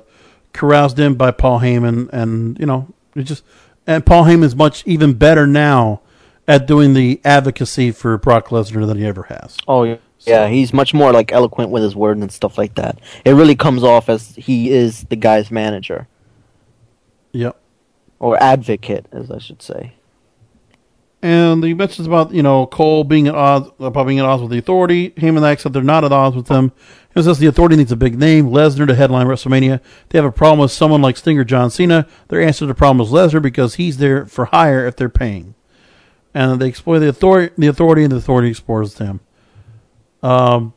caroused 0.53 0.99
in 0.99 1.15
by 1.15 1.31
Paul 1.31 1.59
Heyman, 1.59 2.09
and 2.11 2.57
you 2.59 2.65
know, 2.65 2.87
it 3.15 3.23
just 3.23 3.43
and 3.87 4.05
Paul 4.05 4.23
Heyman's 4.25 4.55
much 4.55 4.83
even 4.85 5.13
better 5.13 5.45
now 5.47 6.01
at 6.47 6.65
doing 6.67 6.93
the 6.93 7.21
advocacy 7.23 7.91
for 7.91 8.17
Brock 8.17 8.47
Lesnar 8.49 8.85
than 8.87 8.97
he 8.97 9.05
ever 9.05 9.23
has. 9.23 9.57
Oh 9.67 9.83
yeah, 9.83 9.97
yeah. 10.21 10.47
He's 10.47 10.73
much 10.73 10.93
more 10.93 11.11
like 11.13 11.31
eloquent 11.31 11.69
with 11.71 11.83
his 11.83 11.95
word 11.95 12.17
and 12.17 12.31
stuff 12.31 12.57
like 12.57 12.75
that. 12.75 12.99
It 13.25 13.31
really 13.33 13.55
comes 13.55 13.83
off 13.83 14.09
as 14.09 14.35
he 14.35 14.69
is 14.71 15.03
the 15.05 15.15
guy's 15.15 15.51
manager 15.51 16.07
Yep. 17.31 17.55
or 18.19 18.41
advocate, 18.41 19.05
as 19.11 19.29
I 19.31 19.37
should 19.39 19.61
say. 19.61 19.93
And 21.21 21.63
he 21.63 21.73
mentions 21.73 22.07
about 22.07 22.33
you 22.33 22.41
know 22.41 22.65
Cole 22.65 23.03
being 23.03 23.27
at 23.27 23.35
odds 23.35 23.69
about 23.79 24.07
being 24.07 24.19
at 24.19 24.25
odds 24.25 24.41
with 24.41 24.51
the 24.51 24.57
Authority. 24.57 25.11
Heyman 25.11 25.43
acts 25.43 25.63
that 25.63 25.73
they're 25.73 25.83
not 25.83 26.05
at 26.05 26.13
odds 26.13 26.35
with 26.35 26.47
them. 26.47 26.71
He 27.13 27.21
says 27.21 27.39
the 27.39 27.47
Authority 27.47 27.75
needs 27.75 27.91
a 27.91 27.97
big 27.97 28.17
name, 28.17 28.49
Lesnar 28.49 28.87
to 28.87 28.95
headline 28.95 29.27
WrestleMania. 29.27 29.81
They 30.09 30.17
have 30.17 30.25
a 30.25 30.31
problem 30.31 30.59
with 30.59 30.71
someone 30.71 31.01
like 31.01 31.17
Stinger 31.17 31.43
John 31.43 31.71
Cena. 31.71 32.07
Their 32.29 32.41
answer 32.41 32.59
to 32.59 32.67
the 32.67 32.73
problem 32.73 33.05
is 33.05 33.11
Lesnar 33.11 33.41
because 33.41 33.75
he's 33.75 33.97
there 33.97 34.25
for 34.25 34.45
hire 34.45 34.85
if 34.85 34.95
they're 34.95 35.09
paying. 35.09 35.55
And 36.33 36.61
they 36.61 36.67
exploit 36.67 36.99
the 36.99 37.09
authority, 37.09 37.53
the 37.57 37.67
authority, 37.67 38.03
and 38.03 38.11
the 38.11 38.17
authority 38.17 38.49
exploits 38.49 38.93
them. 38.93 39.19
Um, 40.21 40.73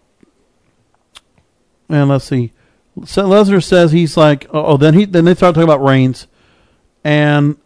and 1.88 2.08
let's 2.08 2.24
see. 2.24 2.52
So 3.04 3.28
Lesnar 3.28 3.62
says 3.62 3.92
he's 3.92 4.16
like, 4.16 4.46
oh, 4.50 4.64
oh, 4.64 4.76
then 4.76 4.94
he 4.94 5.04
then 5.04 5.24
they 5.24 5.34
start 5.34 5.54
talking 5.54 5.68
about 5.68 5.82
Reigns, 5.82 6.26
and 7.04 7.56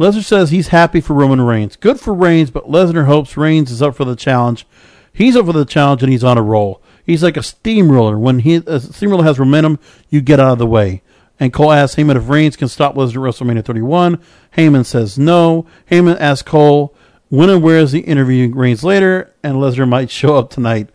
Lesnar 0.00 0.24
says 0.24 0.48
he's 0.48 0.68
happy 0.68 1.02
for 1.02 1.12
Roman 1.12 1.42
Reigns. 1.42 1.76
Good 1.76 2.00
for 2.00 2.14
Reigns, 2.14 2.50
but 2.50 2.70
Lesnar 2.70 3.04
hopes 3.04 3.36
Reigns 3.36 3.70
is 3.70 3.82
up 3.82 3.94
for 3.94 4.06
the 4.06 4.16
challenge. 4.16 4.66
He's 5.12 5.36
up 5.36 5.44
for 5.44 5.52
the 5.52 5.66
challenge 5.66 6.02
and 6.02 6.10
he's 6.10 6.24
on 6.24 6.38
a 6.38 6.42
roll. 6.42 6.80
He's 7.04 7.22
like 7.22 7.36
a 7.36 7.42
steamroller. 7.42 8.18
When 8.18 8.38
he 8.38 8.56
a 8.66 8.80
steamroller 8.80 9.24
has 9.24 9.38
momentum, 9.38 9.78
you 10.08 10.22
get 10.22 10.40
out 10.40 10.52
of 10.52 10.58
the 10.58 10.66
way. 10.66 11.02
And 11.38 11.52
Cole 11.52 11.70
asks 11.70 11.96
Heyman 11.96 12.16
if 12.16 12.30
Reigns 12.30 12.56
can 12.56 12.68
stop 12.68 12.94
Lesnar 12.94 13.28
at 13.28 13.34
WrestleMania 13.34 13.62
31. 13.62 14.22
Heyman 14.56 14.86
says 14.86 15.18
no. 15.18 15.66
Heyman 15.90 16.18
asks 16.18 16.48
Cole 16.48 16.94
when 17.28 17.50
and 17.50 17.62
where 17.62 17.78
is 17.78 17.92
the 17.92 18.00
interview 18.00 18.54
Reigns 18.54 18.82
later, 18.82 19.34
and 19.42 19.56
Lesnar 19.56 19.88
might 19.88 20.10
show 20.10 20.36
up 20.36 20.48
tonight. 20.48 20.88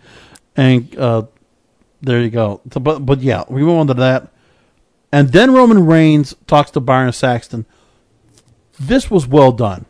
And 0.58 0.98
uh, 0.98 1.24
there 2.02 2.22
you 2.22 2.32
go. 2.32 2.62
So, 2.74 2.80
but 2.80 3.06
but 3.06 3.22
yeah, 3.22 3.44
we 3.50 3.62
move 3.62 3.78
on 3.78 3.88
to 3.88 3.94
that. 3.96 4.30
And 5.12 5.32
then 5.32 5.54
Roman 5.54 5.86
Reigns 5.86 6.34
talks 6.48 6.72
to 6.72 6.80
Byron 6.80 7.14
Saxton. 7.14 7.68
This 8.80 9.10
was 9.10 9.28
well 9.28 9.52
done. 9.52 9.86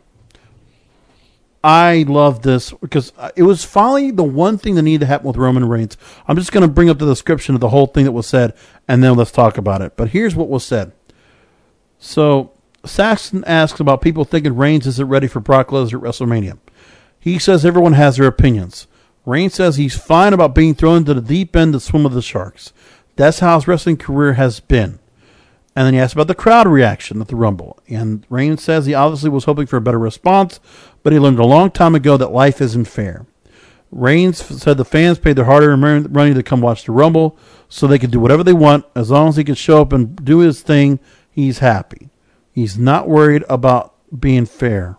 I 1.64 2.04
love 2.06 2.42
this 2.42 2.72
because 2.72 3.12
it 3.34 3.42
was 3.42 3.64
finally 3.64 4.12
the 4.12 4.22
one 4.22 4.56
thing 4.56 4.76
that 4.76 4.82
needed 4.82 5.00
to 5.00 5.06
happen 5.06 5.26
with 5.26 5.36
Roman 5.36 5.68
Reigns. 5.68 5.96
I'm 6.28 6.36
just 6.36 6.52
going 6.52 6.62
to 6.62 6.72
bring 6.72 6.88
up 6.88 6.98
the 6.98 7.06
description 7.06 7.56
of 7.56 7.60
the 7.60 7.70
whole 7.70 7.88
thing 7.88 8.04
that 8.04 8.12
was 8.12 8.28
said, 8.28 8.54
and 8.86 9.02
then 9.02 9.16
let's 9.16 9.32
talk 9.32 9.58
about 9.58 9.82
it. 9.82 9.96
But 9.96 10.10
here's 10.10 10.36
what 10.36 10.48
was 10.48 10.64
said. 10.64 10.92
So 11.98 12.52
Saxton 12.84 13.42
asks 13.46 13.80
about 13.80 14.00
people 14.00 14.24
thinking 14.24 14.54
Reigns 14.54 14.86
isn't 14.86 15.08
ready 15.08 15.26
for 15.26 15.40
Brock 15.40 15.68
Lesnar 15.68 15.94
at 15.94 16.02
WrestleMania. 16.02 16.58
He 17.18 17.38
says 17.40 17.66
everyone 17.66 17.94
has 17.94 18.16
their 18.16 18.28
opinions. 18.28 18.86
Reigns 19.24 19.54
says 19.54 19.74
he's 19.74 19.98
fine 19.98 20.32
about 20.32 20.54
being 20.54 20.76
thrown 20.76 20.98
into 20.98 21.14
the 21.14 21.20
deep 21.20 21.56
end 21.56 21.72
to 21.72 21.80
swim 21.80 22.04
with 22.04 22.12
the 22.12 22.22
sharks. 22.22 22.72
That's 23.16 23.40
how 23.40 23.56
his 23.56 23.66
wrestling 23.66 23.96
career 23.96 24.34
has 24.34 24.60
been. 24.60 25.00
And 25.76 25.86
then 25.86 25.92
he 25.92 26.00
asked 26.00 26.14
about 26.14 26.26
the 26.26 26.34
crowd 26.34 26.66
reaction 26.66 27.20
at 27.20 27.28
the 27.28 27.36
Rumble. 27.36 27.78
And 27.86 28.26
Reigns 28.30 28.62
says 28.62 28.86
he 28.86 28.94
obviously 28.94 29.28
was 29.28 29.44
hoping 29.44 29.66
for 29.66 29.76
a 29.76 29.82
better 29.82 29.98
response, 29.98 30.58
but 31.02 31.12
he 31.12 31.18
learned 31.18 31.38
a 31.38 31.44
long 31.44 31.70
time 31.70 31.94
ago 31.94 32.16
that 32.16 32.32
life 32.32 32.62
isn't 32.62 32.86
fair. 32.86 33.26
Reigns 33.92 34.42
said 34.42 34.78
the 34.78 34.86
fans 34.86 35.18
paid 35.18 35.36
their 35.36 35.44
hard-earned 35.44 36.10
money 36.10 36.32
to 36.32 36.42
come 36.42 36.62
watch 36.62 36.84
the 36.84 36.92
Rumble, 36.92 37.38
so 37.68 37.86
they 37.86 37.98
could 37.98 38.10
do 38.10 38.18
whatever 38.18 38.42
they 38.42 38.54
want 38.54 38.86
as 38.94 39.10
long 39.10 39.28
as 39.28 39.36
he 39.36 39.44
could 39.44 39.58
show 39.58 39.82
up 39.82 39.92
and 39.92 40.16
do 40.24 40.38
his 40.38 40.62
thing. 40.62 40.98
He's 41.30 41.58
happy. 41.58 42.08
He's 42.50 42.78
not 42.78 43.06
worried 43.06 43.44
about 43.50 43.94
being 44.18 44.46
fair. 44.46 44.96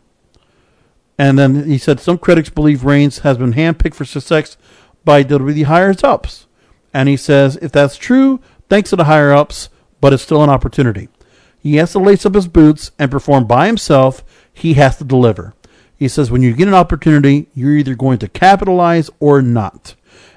And 1.18 1.40
then 1.40 1.66
he 1.66 1.80
said 1.80 2.00
some 2.00 2.20
critics 2.20 2.50
believe 2.50 2.86
Reigns 2.86 3.20
has 3.20 3.40
been 3.40 3.54
handpicked 3.54 3.96
for 3.96 4.06
success 4.06 4.58
by 5.04 5.24
WWE 5.24 5.64
higher 5.64 5.96
ups. 6.04 6.46
And 6.94 7.10
he 7.10 7.18
says 7.18 7.58
if 7.64 7.72
that's 7.72 7.98
true, 7.98 8.40
thanks 8.70 8.92
to 8.92 8.96
the 8.96 9.06
higher 9.06 9.34
ups, 9.34 9.70
but 10.02 10.14
it's 10.14 10.24
still 10.24 10.44
an 10.44 10.50
opportunity. 10.50 11.10
He 11.60 11.76
has 11.78 11.92
to 11.94 12.00
lace 12.00 12.26
up 12.26 12.36
his 12.36 12.48
boots 12.48 12.92
and 12.98 13.12
perform 13.12 13.46
by 13.46 13.68
himself. 13.68 14.24
He 14.54 14.76
has 14.76 14.98
to 14.98 15.04
deliver. 15.04 15.54
He 15.96 16.08
says 16.08 16.30
when 16.30 16.44
you 16.44 16.54
get 16.54 16.68
an 16.68 16.74
opportunity, 16.74 17.50
you're 17.54 17.76
either 17.76 17.96
going 17.96 18.20
to 18.20 18.28
capitalize 18.28 19.10
or 19.20 19.42
not. 19.42 19.96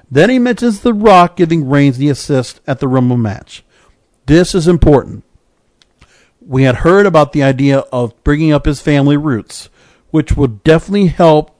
Then 0.09 0.29
he 0.29 0.39
mentions 0.39 0.81
The 0.81 0.93
Rock 0.93 1.37
giving 1.37 1.69
Reigns 1.69 1.97
the 1.97 2.09
assist 2.09 2.59
at 2.67 2.79
the 2.79 2.87
Rumble 2.87 3.17
match. 3.17 3.63
This 4.25 4.53
is 4.53 4.67
important. 4.67 5.23
We 6.41 6.63
had 6.63 6.77
heard 6.77 7.05
about 7.05 7.31
the 7.31 7.43
idea 7.43 7.79
of 7.93 8.21
bringing 8.23 8.51
up 8.51 8.65
his 8.65 8.81
family 8.81 9.15
roots, 9.15 9.69
which 10.09 10.33
would 10.33 10.63
definitely 10.63 11.07
help 11.07 11.55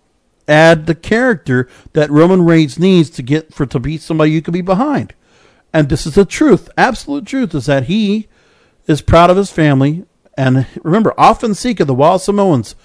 add 0.47 0.85
the 0.85 0.95
character 0.95 1.69
that 1.93 2.11
Roman 2.11 2.43
Reigns 2.43 2.77
needs 2.77 3.09
to 3.11 3.21
get 3.21 3.53
for 3.53 3.65
to 3.67 3.79
beat 3.79 4.01
somebody 4.01 4.31
you 4.31 4.41
could 4.41 4.53
be 4.53 4.61
behind. 4.61 5.13
And 5.73 5.89
this 5.89 6.05
is 6.05 6.15
the 6.15 6.25
truth, 6.25 6.69
absolute 6.77 7.25
truth, 7.25 7.55
is 7.55 7.65
that 7.67 7.85
he 7.85 8.27
is 8.87 9.01
proud 9.01 9.29
of 9.29 9.37
his 9.37 9.51
family. 9.51 10.05
And 10.37 10.65
remember, 10.83 11.13
Often 11.17 11.55
Sika, 11.55 11.85
the 11.85 11.93
Wild 11.93 12.21
Samoans, 12.21 12.75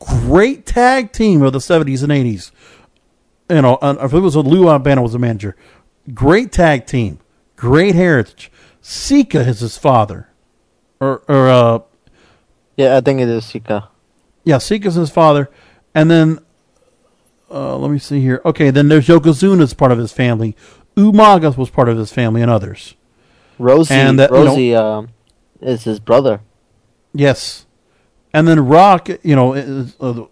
great 0.00 0.66
tag 0.66 1.12
team 1.12 1.42
of 1.42 1.52
the 1.52 1.58
70s 1.60 2.02
and 2.02 2.12
80s. 2.12 2.50
You 3.48 3.62
know, 3.62 3.76
uh, 3.76 3.96
if 4.00 4.12
it 4.12 4.18
was 4.20 4.34
a 4.34 4.40
Lou 4.40 4.68
Albano 4.68 5.02
was 5.02 5.14
a 5.14 5.18
manager, 5.20 5.54
great 6.12 6.50
tag 6.50 6.86
team, 6.86 7.20
great 7.54 7.94
heritage. 7.94 8.50
Sika 8.80 9.40
is 9.40 9.60
his 9.60 9.78
father, 9.78 10.28
or 11.00 11.22
or 11.28 11.48
uh, 11.48 11.78
Yeah, 12.76 12.96
I 12.96 13.00
think 13.00 13.20
it 13.20 13.28
is 13.28 13.44
Sika. 13.44 13.88
yeah, 14.44 14.58
Sika's 14.58 14.94
his 14.96 15.10
father, 15.10 15.48
and 15.94 16.10
then 16.10 16.40
uh, 17.50 17.76
let 17.76 17.90
me 17.92 17.98
see 18.00 18.20
here. 18.20 18.40
Okay, 18.44 18.70
then 18.70 18.88
there's 18.88 19.06
Yokozuna 19.06 19.62
as 19.62 19.74
part 19.74 19.92
of 19.92 19.98
his 19.98 20.12
family. 20.12 20.56
Umaga 20.96 21.56
was 21.56 21.70
part 21.70 21.88
of 21.88 21.98
his 21.98 22.12
family, 22.12 22.42
and 22.42 22.50
others. 22.50 22.94
Rosey, 23.58 23.90
And 23.92 24.18
that, 24.18 24.30
you 24.30 24.36
know- 24.44 24.54
Rosey 24.56 24.74
um, 24.76 25.08
is 25.60 25.84
his 25.84 26.00
brother. 26.00 26.40
Yes, 27.14 27.64
and 28.34 28.46
then 28.46 28.66
Rock, 28.66 29.08
you 29.22 29.34
know, 29.36 29.54
is, 29.54 29.94
uh, 30.00 30.24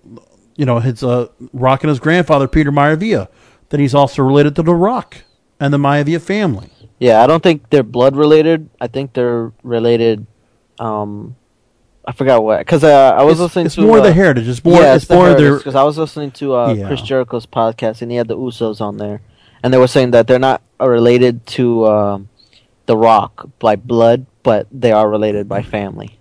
you 0.57 0.67
know, 0.67 0.79
his 0.81 1.03
uh, 1.03 1.29
Rock 1.53 1.83
and 1.83 1.89
his 1.89 1.99
grandfather 1.99 2.47
Peter 2.47 2.71
Maivia, 2.71 3.29
that 3.71 3.81
he's 3.81 3.95
also 3.95 4.23
related 4.23 4.55
to 4.57 4.63
the 4.63 4.75
Rock 4.75 5.19
and 5.59 5.73
the 5.73 5.79
Maivia 5.79 6.21
family. 6.21 6.69
Yeah, 6.99 7.23
I 7.23 7.27
don't 7.27 7.43
think 7.43 7.71
they're 7.71 7.83
blood 7.83 8.17
related. 8.17 8.69
I 8.81 8.87
think 8.89 9.15
they're 9.15 9.53
related. 9.63 10.27
Um, 10.79 11.37
I 12.05 12.13
forgot 12.13 12.45
what 12.45 12.59
because 12.59 12.85
uh, 12.85 13.15
I 13.17 13.23
was 13.23 13.35
It's- 13.35 13.41
listening 13.41 13.67
it's 13.67 13.75
to 13.77 13.81
more 13.83 14.01
the 14.03 14.11
uh, 14.11 14.13
heritage. 14.13 14.47
It's 14.49 14.63
more- 14.63 14.81
yeah, 14.83 14.95
it's 14.95 15.09
more 15.09 15.33
their- 15.35 15.57
because 15.57 15.75
I 15.75 15.85
was 15.85 15.97
listening 15.97 16.31
to 16.33 16.55
uh, 16.55 16.75
Yeah. 16.75 16.87
Chris 16.89 17.01
Jericho's 17.01 17.47
podcast 17.47 18.03
and 18.03 18.11
he 18.11 18.19
had 18.19 18.29
the 18.29 18.37
Usos 18.37 18.83
on 18.83 18.99
there, 18.99 19.23
and 19.65 19.73
they 19.73 19.79
were 19.79 19.89
saying 19.89 20.11
that 20.11 20.27
they're 20.27 20.39
not 20.39 20.61
uh, 20.79 20.87
related 20.89 21.47
to 21.47 21.87
um, 21.87 22.29
the 22.85 22.97
Rock 22.97 23.49
by 23.59 23.77
blood, 23.77 24.27
but 24.43 24.69
they 24.71 24.93
are 24.93 25.09
related 25.09 25.49
by 25.49 25.63
family. 25.63 26.19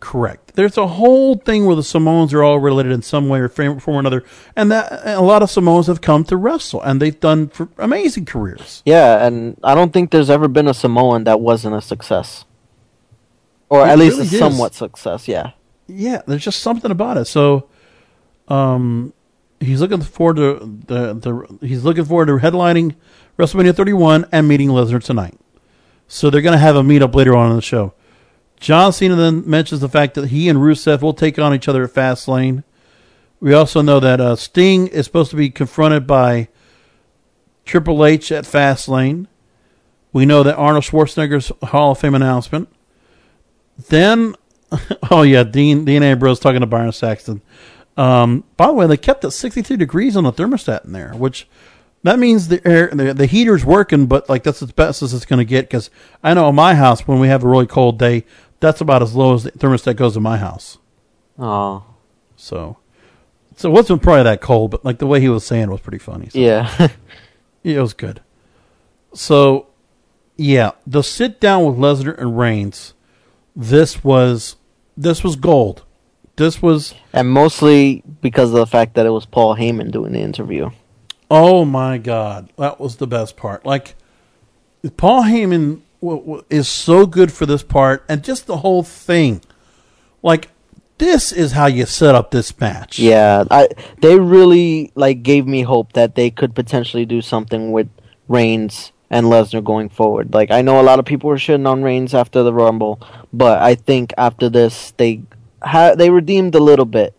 Correct. 0.00 0.54
There's 0.54 0.78
a 0.78 0.86
whole 0.86 1.36
thing 1.36 1.66
where 1.66 1.76
the 1.76 1.82
Samoans 1.82 2.32
are 2.32 2.42
all 2.42 2.58
related 2.58 2.92
in 2.92 3.02
some 3.02 3.28
way 3.28 3.40
or 3.40 3.50
form 3.50 3.78
form 3.78 3.98
or 3.98 4.00
another, 4.00 4.24
and 4.56 4.72
that 4.72 4.90
and 5.04 5.18
a 5.18 5.20
lot 5.20 5.42
of 5.42 5.50
Samoans 5.50 5.86
have 5.88 6.00
come 6.00 6.24
to 6.24 6.38
wrestle, 6.38 6.80
and 6.80 7.02
they've 7.02 7.20
done 7.20 7.50
amazing 7.76 8.24
careers. 8.24 8.82
Yeah, 8.86 9.26
and 9.26 9.58
I 9.62 9.74
don't 9.74 9.92
think 9.92 10.10
there's 10.10 10.30
ever 10.30 10.48
been 10.48 10.66
a 10.66 10.72
Samoan 10.72 11.24
that 11.24 11.40
wasn't 11.42 11.74
a 11.76 11.82
success, 11.82 12.46
or 13.68 13.86
It 13.86 13.90
at 13.90 13.98
least 13.98 14.16
really 14.16 14.28
a 14.30 14.32
is. 14.32 14.38
somewhat 14.38 14.74
success. 14.74 15.28
Yeah. 15.28 15.50
Yeah, 15.86 16.22
there's 16.26 16.44
just 16.44 16.60
something 16.60 16.90
about 16.90 17.18
it. 17.18 17.26
So, 17.26 17.68
um, 18.48 19.12
he's 19.60 19.80
looking 19.80 20.00
forward 20.00 20.36
to 20.36 20.80
the, 20.86 21.14
the 21.14 21.66
he's 21.66 21.84
looking 21.84 22.04
forward 22.04 22.26
to 22.26 22.38
headlining 22.38 22.96
WrestleMania 23.38 23.74
31 23.74 24.26
and 24.32 24.48
meeting 24.48 24.68
Lesnar 24.68 25.02
tonight. 25.02 25.38
So 26.08 26.28
they're 26.28 26.42
going 26.42 26.52
to 26.52 26.58
have 26.58 26.76
a 26.76 26.82
meetup 26.82 27.14
later 27.14 27.36
on 27.36 27.50
in 27.50 27.56
the 27.56 27.62
show. 27.62 27.94
John 28.58 28.92
Cena 28.92 29.14
then 29.14 29.48
mentions 29.48 29.80
the 29.80 29.88
fact 29.88 30.14
that 30.14 30.28
he 30.28 30.48
and 30.48 30.58
Rusev 30.58 31.00
will 31.00 31.14
take 31.14 31.38
on 31.38 31.54
each 31.54 31.68
other 31.68 31.84
at 31.84 31.90
Fastlane. 31.90 32.64
We 33.38 33.54
also 33.54 33.80
know 33.80 34.00
that 34.00 34.20
uh, 34.20 34.36
Sting 34.36 34.88
is 34.88 35.06
supposed 35.06 35.30
to 35.30 35.36
be 35.36 35.48
confronted 35.48 36.06
by 36.06 36.48
Triple 37.64 38.04
H 38.04 38.30
at 38.32 38.44
Fastlane. 38.44 39.28
We 40.12 40.26
know 40.26 40.42
that 40.42 40.56
Arnold 40.56 40.84
Schwarzenegger's 40.84 41.52
Hall 41.68 41.92
of 41.92 41.98
Fame 41.98 42.14
announcement. 42.14 42.68
Then, 43.88 44.34
oh 45.10 45.22
yeah, 45.22 45.44
Dean 45.44 45.84
Dean 45.86 46.02
Ambrose 46.02 46.40
talking 46.40 46.60
to 46.60 46.66
Byron 46.66 46.92
Saxton. 46.92 47.40
Um, 47.96 48.44
by 48.56 48.68
the 48.68 48.72
way, 48.72 48.86
they 48.86 48.96
kept 48.96 49.24
it 49.24 49.30
63 49.30 49.76
degrees 49.76 50.16
on 50.16 50.24
the 50.24 50.32
thermostat 50.32 50.84
in 50.84 50.92
there, 50.92 51.12
which 51.12 51.48
that 52.02 52.18
means 52.18 52.48
the 52.48 52.66
air 52.66 52.88
the, 52.88 53.12
the 53.12 53.26
heater's 53.26 53.64
working, 53.64 54.06
but 54.06 54.28
like 54.28 54.42
that's 54.42 54.62
as 54.62 54.72
best 54.72 55.02
as 55.02 55.12
it's 55.12 55.26
going 55.26 55.38
to 55.38 55.44
get. 55.44 55.66
Because 55.66 55.90
I 56.22 56.34
know 56.34 56.48
in 56.48 56.54
my 56.54 56.74
house 56.74 57.06
when 57.06 57.20
we 57.20 57.28
have 57.28 57.44
a 57.44 57.48
really 57.48 57.66
cold 57.66 57.98
day, 57.98 58.24
that's 58.60 58.80
about 58.80 59.02
as 59.02 59.14
low 59.14 59.34
as 59.34 59.44
the 59.44 59.52
thermostat 59.52 59.96
goes 59.96 60.16
in 60.16 60.22
my 60.22 60.38
house. 60.38 60.78
Oh. 61.38 61.84
So, 62.36 62.78
so 63.56 63.68
it 63.68 63.72
wasn't 63.72 64.02
probably 64.02 64.22
that 64.24 64.40
cold, 64.40 64.70
but 64.70 64.84
like 64.84 64.98
the 64.98 65.06
way 65.06 65.20
he 65.20 65.28
was 65.28 65.44
saying 65.44 65.64
it 65.64 65.70
was 65.70 65.80
pretty 65.80 65.98
funny. 65.98 66.28
So. 66.30 66.38
Yeah. 66.38 66.88
Yeah, 67.62 67.78
it 67.78 67.82
was 67.82 67.92
good. 67.92 68.22
So, 69.12 69.66
yeah, 70.36 70.70
the 70.86 71.02
sit 71.02 71.40
down 71.40 71.64
with 71.66 71.76
Lesnar 71.76 72.18
and 72.18 72.38
Reigns, 72.38 72.94
this 73.54 74.02
was 74.02 74.56
this 74.96 75.22
was 75.22 75.36
gold. 75.36 75.84
This 76.40 76.62
was 76.62 76.94
and 77.12 77.28
mostly 77.28 78.02
because 78.22 78.48
of 78.48 78.56
the 78.56 78.66
fact 78.66 78.94
that 78.94 79.04
it 79.04 79.10
was 79.10 79.26
Paul 79.26 79.56
Heyman 79.56 79.90
doing 79.90 80.12
the 80.12 80.20
interview. 80.20 80.70
oh 81.30 81.66
my 81.66 81.98
god, 81.98 82.50
that 82.56 82.80
was 82.80 82.96
the 82.96 83.06
best 83.06 83.36
part. 83.36 83.66
Like 83.66 83.94
Paul 84.96 85.24
Heyman 85.24 85.82
w- 86.00 86.20
w- 86.20 86.44
is 86.48 86.66
so 86.66 87.04
good 87.04 87.30
for 87.30 87.44
this 87.44 87.62
part, 87.62 88.04
and 88.08 88.24
just 88.24 88.46
the 88.46 88.56
whole 88.56 88.82
thing. 88.82 89.42
Like 90.22 90.48
this 90.96 91.30
is 91.30 91.52
how 91.52 91.66
you 91.66 91.84
set 91.84 92.14
up 92.14 92.30
this 92.30 92.58
match. 92.58 92.98
Yeah, 92.98 93.44
I 93.50 93.68
they 94.00 94.18
really 94.18 94.92
like 94.94 95.22
gave 95.22 95.46
me 95.46 95.60
hope 95.60 95.92
that 95.92 96.14
they 96.14 96.30
could 96.30 96.54
potentially 96.54 97.04
do 97.04 97.20
something 97.20 97.70
with 97.70 97.90
Reigns 98.28 98.92
and 99.10 99.26
Lesnar 99.26 99.62
going 99.62 99.90
forward. 99.90 100.32
Like 100.32 100.50
I 100.50 100.62
know 100.62 100.80
a 100.80 100.88
lot 100.90 100.98
of 101.00 101.04
people 101.04 101.28
were 101.28 101.36
shitting 101.36 101.68
on 101.68 101.82
Reigns 101.82 102.14
after 102.14 102.42
the 102.42 102.54
Rumble, 102.54 102.98
but 103.30 103.60
I 103.60 103.74
think 103.74 104.14
after 104.16 104.48
this 104.48 104.94
they 104.96 105.20
ha- 105.62 105.94
they 105.94 106.10
redeemed 106.10 106.54
a 106.54 106.60
little 106.60 106.84
bit, 106.84 107.14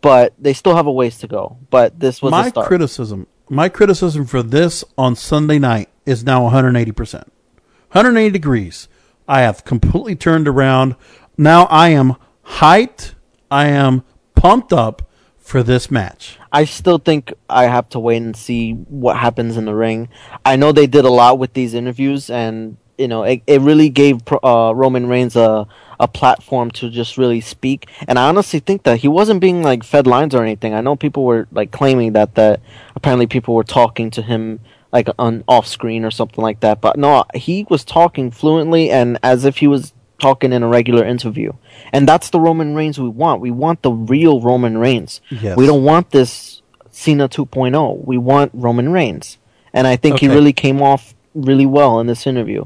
but 0.00 0.34
they 0.38 0.52
still 0.52 0.76
have 0.76 0.86
a 0.86 0.92
ways 0.92 1.18
to 1.18 1.26
go. 1.26 1.58
But 1.70 1.98
this 2.00 2.22
was 2.22 2.30
my 2.30 2.46
a 2.46 2.50
start. 2.50 2.66
criticism 2.66 3.26
my 3.48 3.68
criticism 3.68 4.26
for 4.26 4.42
this 4.42 4.84
on 4.98 5.14
sunday 5.14 5.58
night 5.58 5.88
is 6.04 6.24
now 6.24 6.48
180% 6.48 7.14
180 7.14 8.30
degrees 8.30 8.88
i 9.28 9.40
have 9.40 9.64
completely 9.64 10.16
turned 10.16 10.48
around 10.48 10.96
now 11.38 11.64
i 11.66 11.88
am 11.90 12.16
hyped 12.44 13.14
i 13.50 13.66
am 13.66 14.02
pumped 14.34 14.72
up 14.72 15.08
for 15.38 15.62
this 15.62 15.90
match 15.90 16.38
I 16.52 16.64
still 16.64 16.98
think 16.98 17.34
I 17.50 17.64
have 17.64 17.88
to 17.90 18.00
wait 18.00 18.16
and 18.16 18.34
see 18.34 18.72
what 18.72 19.18
happens 19.18 19.58
in 19.58 19.66
the 19.66 19.74
ring. 19.74 20.08
I 20.42 20.56
know 20.56 20.72
they 20.72 20.86
did 20.86 21.04
a 21.04 21.10
lot 21.10 21.38
with 21.38 21.52
these 21.52 21.74
interviews, 21.74 22.30
and 22.30 22.78
you 22.98 23.08
know 23.08 23.22
it, 23.22 23.42
it 23.46 23.60
really 23.60 23.88
gave 23.88 24.20
uh, 24.42 24.72
Roman 24.74 25.06
Reigns 25.06 25.36
a 25.36 25.66
a 25.98 26.06
platform 26.06 26.70
to 26.70 26.90
just 26.90 27.16
really 27.16 27.40
speak. 27.40 27.88
And 28.06 28.18
I 28.18 28.28
honestly 28.28 28.60
think 28.60 28.82
that 28.82 28.98
he 28.98 29.08
wasn't 29.08 29.40
being 29.40 29.62
like 29.62 29.82
fed 29.82 30.06
lines 30.06 30.34
or 30.34 30.42
anything. 30.42 30.74
I 30.74 30.82
know 30.82 30.94
people 30.94 31.24
were 31.24 31.48
like 31.50 31.70
claiming 31.70 32.12
that 32.12 32.34
that 32.34 32.60
apparently 32.94 33.26
people 33.26 33.54
were 33.54 33.64
talking 33.64 34.10
to 34.10 34.22
him 34.22 34.60
like 34.92 35.08
on 35.18 35.44
off 35.48 35.66
screen 35.66 36.04
or 36.04 36.10
something 36.10 36.42
like 36.42 36.60
that. 36.60 36.80
But 36.80 36.98
no, 36.98 37.24
he 37.34 37.66
was 37.68 37.84
talking 37.84 38.30
fluently 38.30 38.90
and 38.90 39.18
as 39.22 39.44
if 39.44 39.58
he 39.58 39.66
was 39.66 39.92
talking 40.18 40.52
in 40.52 40.62
a 40.62 40.68
regular 40.68 41.04
interview. 41.04 41.52
And 41.92 42.08
that's 42.08 42.30
the 42.30 42.40
Roman 42.40 42.74
Reigns 42.74 42.98
we 42.98 43.08
want. 43.08 43.40
We 43.40 43.50
want 43.50 43.82
the 43.82 43.92
real 43.92 44.40
Roman 44.40 44.78
Reigns. 44.78 45.20
Yes. 45.30 45.56
We 45.56 45.66
don't 45.66 45.84
want 45.84 46.10
this 46.10 46.62
Cena 46.90 47.28
2.0. 47.28 48.06
We 48.06 48.16
want 48.16 48.50
Roman 48.54 48.90
Reigns. 48.90 49.38
And 49.72 49.86
I 49.86 49.96
think 49.96 50.20
he 50.20 50.28
really 50.28 50.54
came 50.54 50.80
off 50.80 51.14
really 51.34 51.66
well 51.66 52.00
in 52.00 52.06
this 52.06 52.26
interview, 52.26 52.64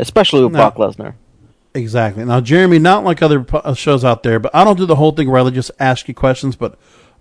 especially 0.00 0.42
with 0.42 0.52
Now- 0.52 0.70
Brock 0.70 0.96
Lesnar. 0.96 1.14
exactly 1.74 2.24
now 2.24 2.40
jeremy 2.40 2.78
not 2.80 3.04
like 3.04 3.22
other 3.22 3.46
uh, 3.54 3.74
shows 3.74 4.04
out 4.04 4.22
there 4.24 4.40
but 4.40 4.52
i 4.54 4.64
don't 4.64 4.76
do 4.76 4.86
the 4.86 4.96
whole 4.96 5.12
thing 5.12 5.30
where 5.30 5.40
i 5.40 5.50
just 5.50 5.70
ask 5.78 6.08
you 6.08 6.14
questions 6.14 6.56
but 6.56 6.76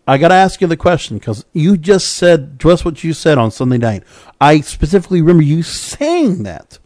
i 0.07 0.17
gotta 0.17 0.33
ask 0.33 0.59
you 0.59 0.65
the 0.67 0.75
question 0.77 1.17
because 1.19 1.45
you 1.53 1.77
just 1.77 2.13
said 2.15 2.57
just 2.59 2.83
what 2.83 3.03
you 3.03 3.13
said 3.13 3.37
on 3.37 3.51
sunday 3.51 3.77
night 3.77 4.03
i 4.41 4.59
specifically 4.61 5.21
remember 5.21 5.43
you 5.43 5.61
saying 5.61 6.41
that 6.43 6.79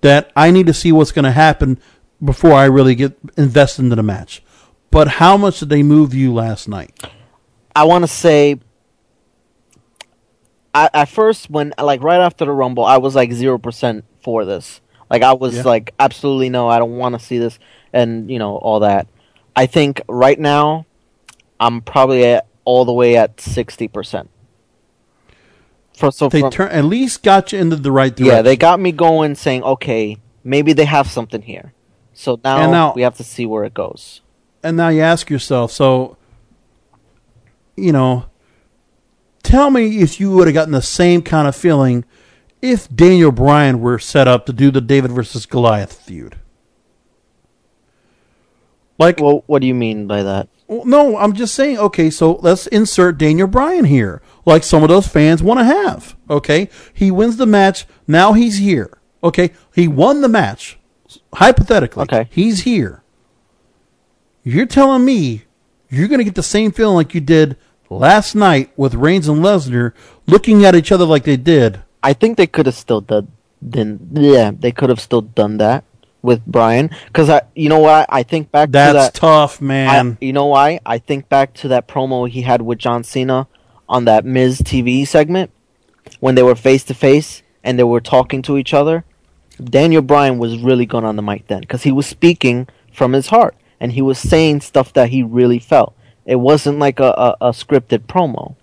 that 0.00 0.32
i 0.34 0.50
need 0.50 0.66
to 0.66 0.72
see 0.72 0.92
what's 0.92 1.12
going 1.12 1.26
to 1.26 1.30
happen 1.30 1.78
before 2.24 2.52
i 2.54 2.64
really 2.64 2.94
get 2.94 3.18
invested 3.36 3.82
into 3.82 3.96
the 3.96 4.02
match 4.02 4.42
but 4.90 5.06
how 5.08 5.36
much 5.36 5.60
did 5.60 5.68
they 5.68 5.82
move 5.82 6.14
you 6.14 6.32
last 6.32 6.68
night 6.68 7.02
I 7.76 7.84
want 7.84 8.02
to 8.02 8.08
say, 8.08 8.58
I, 10.74 10.90
at 10.92 11.08
first, 11.08 11.50
when 11.50 11.72
like 11.80 12.02
right 12.02 12.20
after 12.20 12.44
the 12.44 12.52
Rumble, 12.52 12.84
I 12.84 12.98
was 12.98 13.14
like 13.14 13.32
zero 13.32 13.58
percent 13.58 14.04
for 14.22 14.44
this. 14.44 14.80
Like 15.10 15.22
I 15.22 15.32
was 15.32 15.56
Yeah. 15.56 15.62
like, 15.64 15.92
absolutely 15.98 16.48
no, 16.48 16.68
I 16.68 16.78
don't 16.78 16.96
want 16.96 17.18
to 17.18 17.24
see 17.24 17.38
this, 17.38 17.58
and 17.92 18.30
you 18.30 18.38
know 18.38 18.56
all 18.56 18.80
that. 18.80 19.08
I 19.56 19.66
think 19.66 20.00
right 20.08 20.38
now, 20.38 20.86
I'm 21.58 21.80
probably 21.82 22.24
at 22.24 22.46
all 22.64 22.84
the 22.84 22.92
way 22.92 23.16
at 23.16 23.40
sixty 23.40 23.88
percent. 23.88 24.30
So 25.92 26.30
they 26.30 26.40
from, 26.40 26.50
turn 26.50 26.70
at 26.70 26.84
least 26.86 27.22
got 27.22 27.52
you 27.52 27.58
into 27.58 27.76
the 27.76 27.92
right 27.92 28.14
direction 28.14 28.34
yeah, 28.36 28.40
they 28.42 28.56
got 28.56 28.80
me 28.80 28.90
going, 28.92 29.34
saying 29.34 29.62
okay, 29.64 30.16
maybe 30.42 30.72
they 30.72 30.86
have 30.86 31.08
something 31.10 31.42
here. 31.42 31.74
So 32.14 32.40
now, 32.42 32.70
now- 32.70 32.92
we 32.94 33.02
have 33.02 33.16
to 33.16 33.24
see 33.24 33.44
where 33.46 33.64
it 33.64 33.74
goes. 33.74 34.22
and 34.62 34.76
now 34.76 34.88
you 34.88 35.00
ask 35.02 35.28
yourself, 35.28 35.72
so 35.72 36.16
you 37.76 37.92
know, 37.92 38.26
tell 39.42 39.70
me 39.70 40.00
if 40.00 40.20
you 40.20 40.30
would 40.32 40.46
have 40.46 40.54
gotten 40.54 40.72
the 40.72 40.82
same 40.82 41.22
kind 41.22 41.48
of 41.48 41.56
feeling 41.56 42.04
if 42.62 42.88
Daniel 42.94 43.32
Bryan 43.32 43.80
were 43.80 43.98
set 43.98 44.28
up 44.28 44.46
to 44.46 44.52
do 44.52 44.70
the 44.70 44.80
David 44.80 45.12
versus 45.12 45.46
Goliath 45.46 45.92
feud. 45.92 46.36
Like, 48.98 49.18
well, 49.18 49.44
what 49.46 49.60
do 49.60 49.66
you 49.66 49.74
mean 49.74 50.06
by 50.06 50.22
that? 50.22 50.48
No, 50.68 51.16
I'm 51.16 51.32
just 51.32 51.54
saying. 51.54 51.78
Okay, 51.78 52.10
so 52.10 52.34
let's 52.42 52.66
insert 52.66 53.18
Daniel 53.18 53.48
Bryan 53.48 53.86
here, 53.86 54.22
like 54.44 54.62
some 54.62 54.82
of 54.82 54.88
those 54.88 55.08
fans 55.08 55.42
want 55.42 55.58
to 55.58 55.64
have. 55.64 56.16
Okay, 56.28 56.68
he 56.92 57.10
wins 57.10 57.38
the 57.38 57.46
match. 57.46 57.86
Now 58.06 58.34
he's 58.34 58.58
here. 58.58 58.98
Okay, 59.24 59.52
he 59.74 59.88
won 59.88 60.20
the 60.20 60.28
match. 60.28 60.78
Hypothetically, 61.34 62.02
okay, 62.02 62.28
he's 62.30 62.62
here. 62.62 63.02
You're 64.44 64.66
telling 64.66 65.04
me 65.04 65.44
you're 65.88 66.08
going 66.08 66.18
to 66.18 66.24
get 66.24 66.36
the 66.36 66.42
same 66.42 66.70
feeling 66.70 66.94
like 66.94 67.14
you 67.14 67.20
did 67.20 67.56
last 67.88 68.34
night 68.34 68.70
with 68.76 68.94
Reigns 68.94 69.28
and 69.28 69.42
Lesnar, 69.42 69.92
looking 70.26 70.64
at 70.64 70.76
each 70.76 70.92
other 70.92 71.04
like 71.04 71.24
they 71.24 71.36
did. 71.36 71.82
I 72.02 72.12
think 72.12 72.36
they 72.36 72.46
could 72.46 72.66
have 72.66 72.74
still 72.74 73.00
done. 73.00 73.32
Then 73.62 74.08
yeah, 74.12 74.52
they 74.58 74.72
could 74.72 74.88
have 74.88 75.00
still 75.00 75.20
done 75.20 75.58
that 75.58 75.84
with 76.22 76.44
Bryan 76.46 76.90
because 77.06 77.28
I, 77.28 77.42
you 77.54 77.68
know 77.68 77.78
what, 77.78 78.06
I 78.08 78.22
think 78.22 78.50
back 78.50 78.70
That's 78.70 78.90
to 78.90 79.12
that. 79.12 79.14
tough, 79.14 79.60
man. 79.60 80.18
I, 80.20 80.24
you 80.24 80.32
know 80.32 80.46
why? 80.46 80.80
I 80.84 80.98
think 80.98 81.28
back 81.28 81.54
to 81.54 81.68
that 81.68 81.88
promo 81.88 82.28
he 82.28 82.42
had 82.42 82.62
with 82.62 82.78
John 82.78 83.04
Cena 83.04 83.48
on 83.88 84.04
that 84.06 84.24
Miz 84.24 84.60
TV 84.62 85.06
segment 85.06 85.50
when 86.20 86.34
they 86.34 86.42
were 86.42 86.54
face 86.54 86.84
to 86.84 86.94
face 86.94 87.42
and 87.62 87.78
they 87.78 87.84
were 87.84 88.00
talking 88.00 88.42
to 88.42 88.56
each 88.56 88.72
other. 88.72 89.04
Daniel 89.62 90.02
Bryan 90.02 90.38
was 90.38 90.58
really 90.58 90.86
good 90.86 91.04
on 91.04 91.16
the 91.16 91.22
mic 91.22 91.46
then 91.48 91.60
because 91.60 91.82
he 91.82 91.92
was 91.92 92.06
speaking 92.06 92.66
from 92.92 93.12
his 93.12 93.28
heart 93.28 93.54
and 93.78 93.92
he 93.92 94.02
was 94.02 94.18
saying 94.18 94.60
stuff 94.62 94.92
that 94.94 95.10
he 95.10 95.22
really 95.22 95.58
felt. 95.58 95.94
It 96.24 96.36
wasn't 96.36 96.78
like 96.78 97.00
a, 97.00 97.36
a, 97.40 97.48
a 97.48 97.50
scripted 97.50 98.06
promo. 98.06 98.56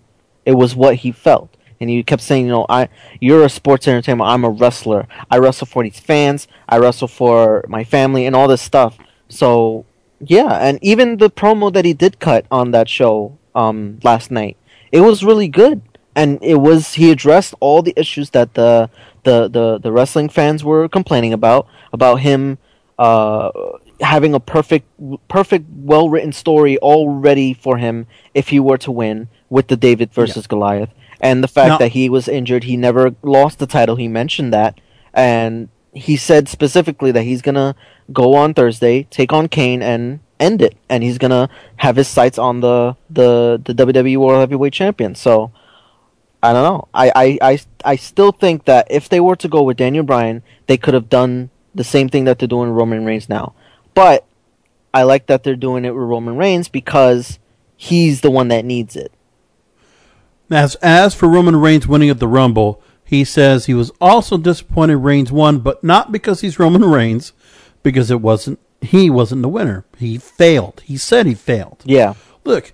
It 0.46 0.54
was 0.54 0.76
what 0.76 0.96
he 0.96 1.12
felt 1.12 1.56
and 1.80 1.90
he 1.90 2.04
kept 2.04 2.22
saying, 2.22 2.46
you 2.46 2.52
know, 2.52 2.66
I 2.70 2.90
you're 3.20 3.44
a 3.44 3.50
sports 3.50 3.88
entertainer, 3.88 4.24
I'm 4.24 4.44
a 4.44 4.50
wrestler. 4.50 5.08
I 5.30 5.38
wrestle 5.38 5.68
for 5.68 5.84
these 5.84 6.00
fans, 6.00 6.48
I 6.68 6.78
wrestle 6.78 7.08
for 7.08 7.66
my 7.68 7.84
family 7.84 8.26
and 8.26 8.36
all 8.36 8.48
this 8.48 8.62
stuff. 8.62 8.98
So 9.30 9.86
yeah, 10.20 10.58
and 10.68 10.80
even 10.82 11.18
the 11.18 11.30
promo 11.30 11.72
that 11.74 11.86
he 11.86 11.94
did 11.94 12.20
cut 12.20 12.46
on 12.52 12.72
that 12.72 12.90
show 12.90 13.38
um 13.56 14.00
last 14.04 14.32
night, 14.32 14.58
it 14.92 15.02
was 15.02 15.24
really 15.24 15.48
good. 15.48 15.82
And 16.16 16.40
it 16.42 16.56
was 16.56 16.96
he 16.96 17.12
addressed 17.12 17.54
all 17.60 17.84
the 17.84 17.94
issues 17.96 18.32
that 18.32 18.56
the 18.56 18.90
the 19.24 19.48
the, 19.48 19.78
the 19.78 19.92
wrestling 19.92 20.30
fans 20.30 20.64
were 20.64 20.88
complaining 20.90 21.34
about 21.34 21.68
about 21.94 22.22
him 22.22 22.58
uh 22.98 23.52
having 24.02 24.34
a 24.34 24.40
perfect 24.40 24.88
perfect 25.28 25.66
well 25.70 26.10
written 26.10 26.32
story 26.32 26.78
all 26.80 27.10
ready 27.10 27.54
for 27.54 27.78
him 27.78 28.08
if 28.34 28.50
he 28.50 28.60
were 28.60 28.78
to 28.78 28.92
win 28.92 29.28
with 29.50 29.68
the 29.68 29.78
David 29.78 30.12
versus 30.12 30.46
yeah. 30.46 30.50
Goliath 30.50 30.90
and 31.20 31.44
the 31.44 31.48
fact 31.48 31.80
that 31.80 31.92
he 31.94 32.10
was 32.10 32.28
injured, 32.28 32.66
he 32.66 32.78
never 32.78 33.16
lost 33.22 33.60
the 33.60 33.68
title. 33.68 33.96
He 33.96 34.08
mentioned 34.08 34.54
that, 34.54 34.80
and 35.14 35.70
he 35.94 36.16
said 36.18 36.48
specifically 36.48 37.12
that 37.12 37.24
he's 37.24 37.42
gonna 37.42 37.76
go 38.14 38.36
on 38.36 38.54
Thursday, 38.54 39.04
take 39.10 39.34
on 39.34 39.48
Kane, 39.48 39.82
and 39.82 40.20
end 40.40 40.62
it, 40.62 40.78
and 40.90 41.04
he's 41.04 41.18
gonna 41.18 41.50
have 41.78 41.96
his 41.96 42.08
sights 42.08 42.38
on 42.38 42.62
the 42.62 42.96
the 43.10 43.62
the 43.64 43.74
WWE 43.74 44.18
World 44.18 44.40
Heavyweight 44.40 44.74
Champion. 44.74 45.16
So. 45.16 45.52
I 46.44 46.54
don't 46.54 46.64
know. 46.64 46.88
I, 46.94 47.12
I, 47.16 47.38
I, 47.42 47.60
I 47.84 47.96
still 47.96 48.32
think 48.32 48.66
that 48.66 48.86
if 48.92 49.10
they 49.10 49.20
were 49.20 49.36
to 49.38 49.48
go 49.48 49.64
with 49.64 49.76
Daniel 49.76 50.04
Bryan, 50.04 50.44
they 50.68 50.78
could 50.78 50.94
have 50.94 51.10
done 51.10 51.50
the 51.74 51.84
same 51.84 52.10
thing 52.10 52.26
that 52.26 52.38
they're 52.38 52.48
doing 52.48 52.70
with 52.70 52.78
Roman 52.78 53.06
Reigns 53.06 53.28
now. 53.28 53.56
But 53.96 54.24
I 54.94 55.04
like 55.04 55.26
that 55.28 55.44
they're 55.44 55.56
doing 55.56 55.86
it 55.86 55.96
with 55.96 56.04
Roman 56.04 56.38
Reigns 56.38 56.70
because 56.70 57.40
he's 57.76 58.22
the 58.22 58.32
one 58.32 58.50
that 58.50 58.66
needs 58.66 58.96
it. 58.96 59.12
As 60.50 60.76
as 60.76 61.14
for 61.14 61.28
Roman 61.28 61.56
Reigns 61.58 61.88
winning 61.88 62.10
at 62.10 62.20
the 62.20 62.28
Rumble, 62.28 62.82
he 63.04 63.24
says 63.24 63.66
he 63.66 63.74
was 63.74 63.92
also 64.00 64.38
disappointed 64.38 64.98
Reigns 64.98 65.32
won, 65.32 65.60
but 65.60 65.84
not 65.84 66.12
because 66.12 66.42
he's 66.42 66.60
Roman 66.60 66.86
Reigns, 66.86 67.34
because 67.84 68.12
it 68.12 68.22
wasn't 68.22 68.60
he 68.82 69.10
wasn't 69.10 69.42
the 69.42 69.50
winner. 69.50 69.86
He 69.98 70.18
failed. 70.18 70.82
He 70.86 70.98
said 70.98 71.26
he 71.26 71.34
failed. 71.34 71.82
Yeah. 71.86 72.14
Look, 72.44 72.74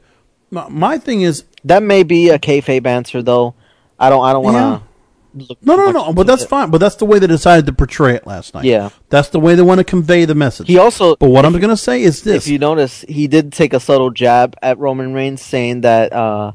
my, 0.52 0.68
my 0.70 0.98
thing 0.98 1.22
is 1.22 1.46
that 1.64 1.84
may 1.84 2.04
be 2.04 2.30
a 2.30 2.40
kayfabe 2.40 2.86
answer 2.86 3.22
though. 3.22 3.56
I 4.00 4.10
don't. 4.10 4.24
I 4.24 4.34
don't 4.34 4.44
want 4.44 4.56
to. 4.56 4.60
Yeah. 4.60 5.56
No, 5.64 5.76
no, 5.76 5.92
no. 5.92 6.14
But 6.14 6.28
that's 6.28 6.44
it. 6.44 6.50
fine. 6.50 6.70
But 6.70 6.78
that's 6.78 6.96
the 6.96 7.06
way 7.06 7.18
they 7.18 7.28
decided 7.28 7.66
to 7.66 7.74
portray 7.74 8.16
it 8.16 8.28
last 8.28 8.54
night. 8.54 8.66
Yeah. 8.66 8.90
That's 9.10 9.30
the 9.30 9.40
way 9.40 9.56
they 9.56 9.64
want 9.64 9.80
to 9.80 9.84
convey 9.84 10.26
the 10.26 10.36
message. 10.36 10.68
He 10.68 10.78
also. 10.78 11.16
But 11.16 11.30
what 11.30 11.46
I'm 11.46 11.54
going 11.54 11.70
to 11.70 11.78
say 11.78 12.04
is 12.04 12.22
this: 12.22 12.46
If 12.46 12.52
you 12.52 12.60
notice, 12.60 13.02
he 13.08 13.28
did 13.28 13.52
take 13.52 13.74
a 13.74 13.80
subtle 13.80 14.12
jab 14.12 14.56
at 14.62 14.78
Roman 14.78 15.14
Reigns, 15.14 15.42
saying 15.42 15.82
that 15.82 16.14
uh, 16.14 16.52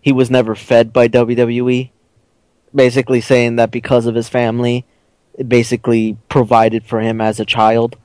he 0.00 0.12
was 0.12 0.30
never 0.30 0.54
fed 0.54 0.92
by 0.92 1.08
WWE. 1.08 1.90
Basically 2.74 3.20
saying 3.20 3.56
that 3.56 3.70
because 3.70 4.06
of 4.06 4.14
his 4.14 4.28
family, 4.28 4.84
it 5.34 5.48
basically 5.48 6.16
provided 6.28 6.84
for 6.84 7.00
him 7.00 7.20
as 7.20 7.40
a 7.40 7.44
child. 7.44 7.96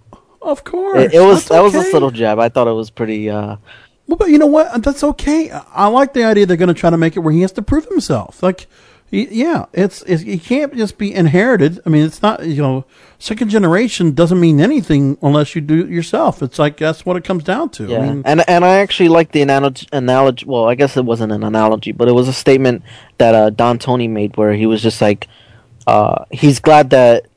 Of 0.42 0.64
course, 0.64 1.04
it, 1.04 1.14
it 1.14 1.22
was 1.22 1.48
that 1.48 1.62
was 1.62 1.76
a 1.76 1.84
subtle 1.84 2.12
jab. 2.12 2.40
I 2.40 2.50
thought 2.50 2.68
it 2.68 2.74
was 2.74 2.90
pretty. 2.90 3.30
Uh, 3.30 3.58
well, 4.08 4.18
but 4.18 4.30
you 4.30 4.38
know 4.38 4.48
what? 4.48 4.84
That's 4.84 5.04
okay. 5.04 5.50
I 5.50 5.88
like 5.88 6.14
the 6.14 6.26
idea 6.26 6.46
they're 6.46 6.58
going 6.58 6.68
to 6.68 6.74
try 6.74 6.90
to 6.90 6.98
make 6.98 7.16
it 7.16 7.20
where 7.20 7.34
he 7.34 7.42
has 7.42 7.54
to 7.54 7.62
prove 7.62 7.86
himself. 7.86 8.44
Like, 8.44 8.68
yeah, 9.14 9.66
it's, 9.74 10.02
it's 10.04 10.24
it 10.24 10.42
can't 10.44 10.76
just 10.76 10.98
be 10.98 11.14
inherited. 11.14 11.80
I 11.86 11.90
mean, 11.90 12.04
it's 12.04 12.22
not 12.22 12.46
you 12.46 12.62
know 12.62 12.86
second 13.20 13.50
generation 13.50 14.12
doesn't 14.14 14.40
mean 14.40 14.60
anything 14.60 15.18
unless 15.22 15.54
you 15.54 15.62
do 15.62 15.82
it 15.82 15.90
yourself. 15.90 16.42
It's 16.42 16.58
like 16.58 16.78
that's 16.78 17.06
what 17.06 17.16
it 17.16 17.24
comes 17.24 17.44
down 17.44 17.70
to. 17.72 17.86
Yeah, 17.86 18.00
I 18.00 18.02
mean, 18.02 18.24
and 18.26 18.44
and 18.50 18.66
I 18.66 18.80
actually 18.80 19.10
like 19.10 19.32
the 19.32 19.42
analogy. 19.42 19.88
Analogy. 19.92 20.46
Well, 20.46 20.68
I 20.68 20.76
guess 20.76 20.98
it 20.98 21.06
wasn't 21.06 21.32
an 21.32 21.44
analogy, 21.44 21.92
but 21.92 22.08
it 22.08 22.14
was 22.14 22.28
a 22.28 22.34
statement 22.34 22.84
that 23.20 23.36
uh, 23.36 23.50
Don 23.52 23.78
Tony 23.78 24.08
made 24.08 24.36
where 24.36 24.54
he 24.54 24.66
was 24.66 24.82
just 24.82 25.00
like, 25.00 25.28
uh, 25.86 26.26
he's 26.32 26.60
glad 26.60 26.90
that 26.90 27.28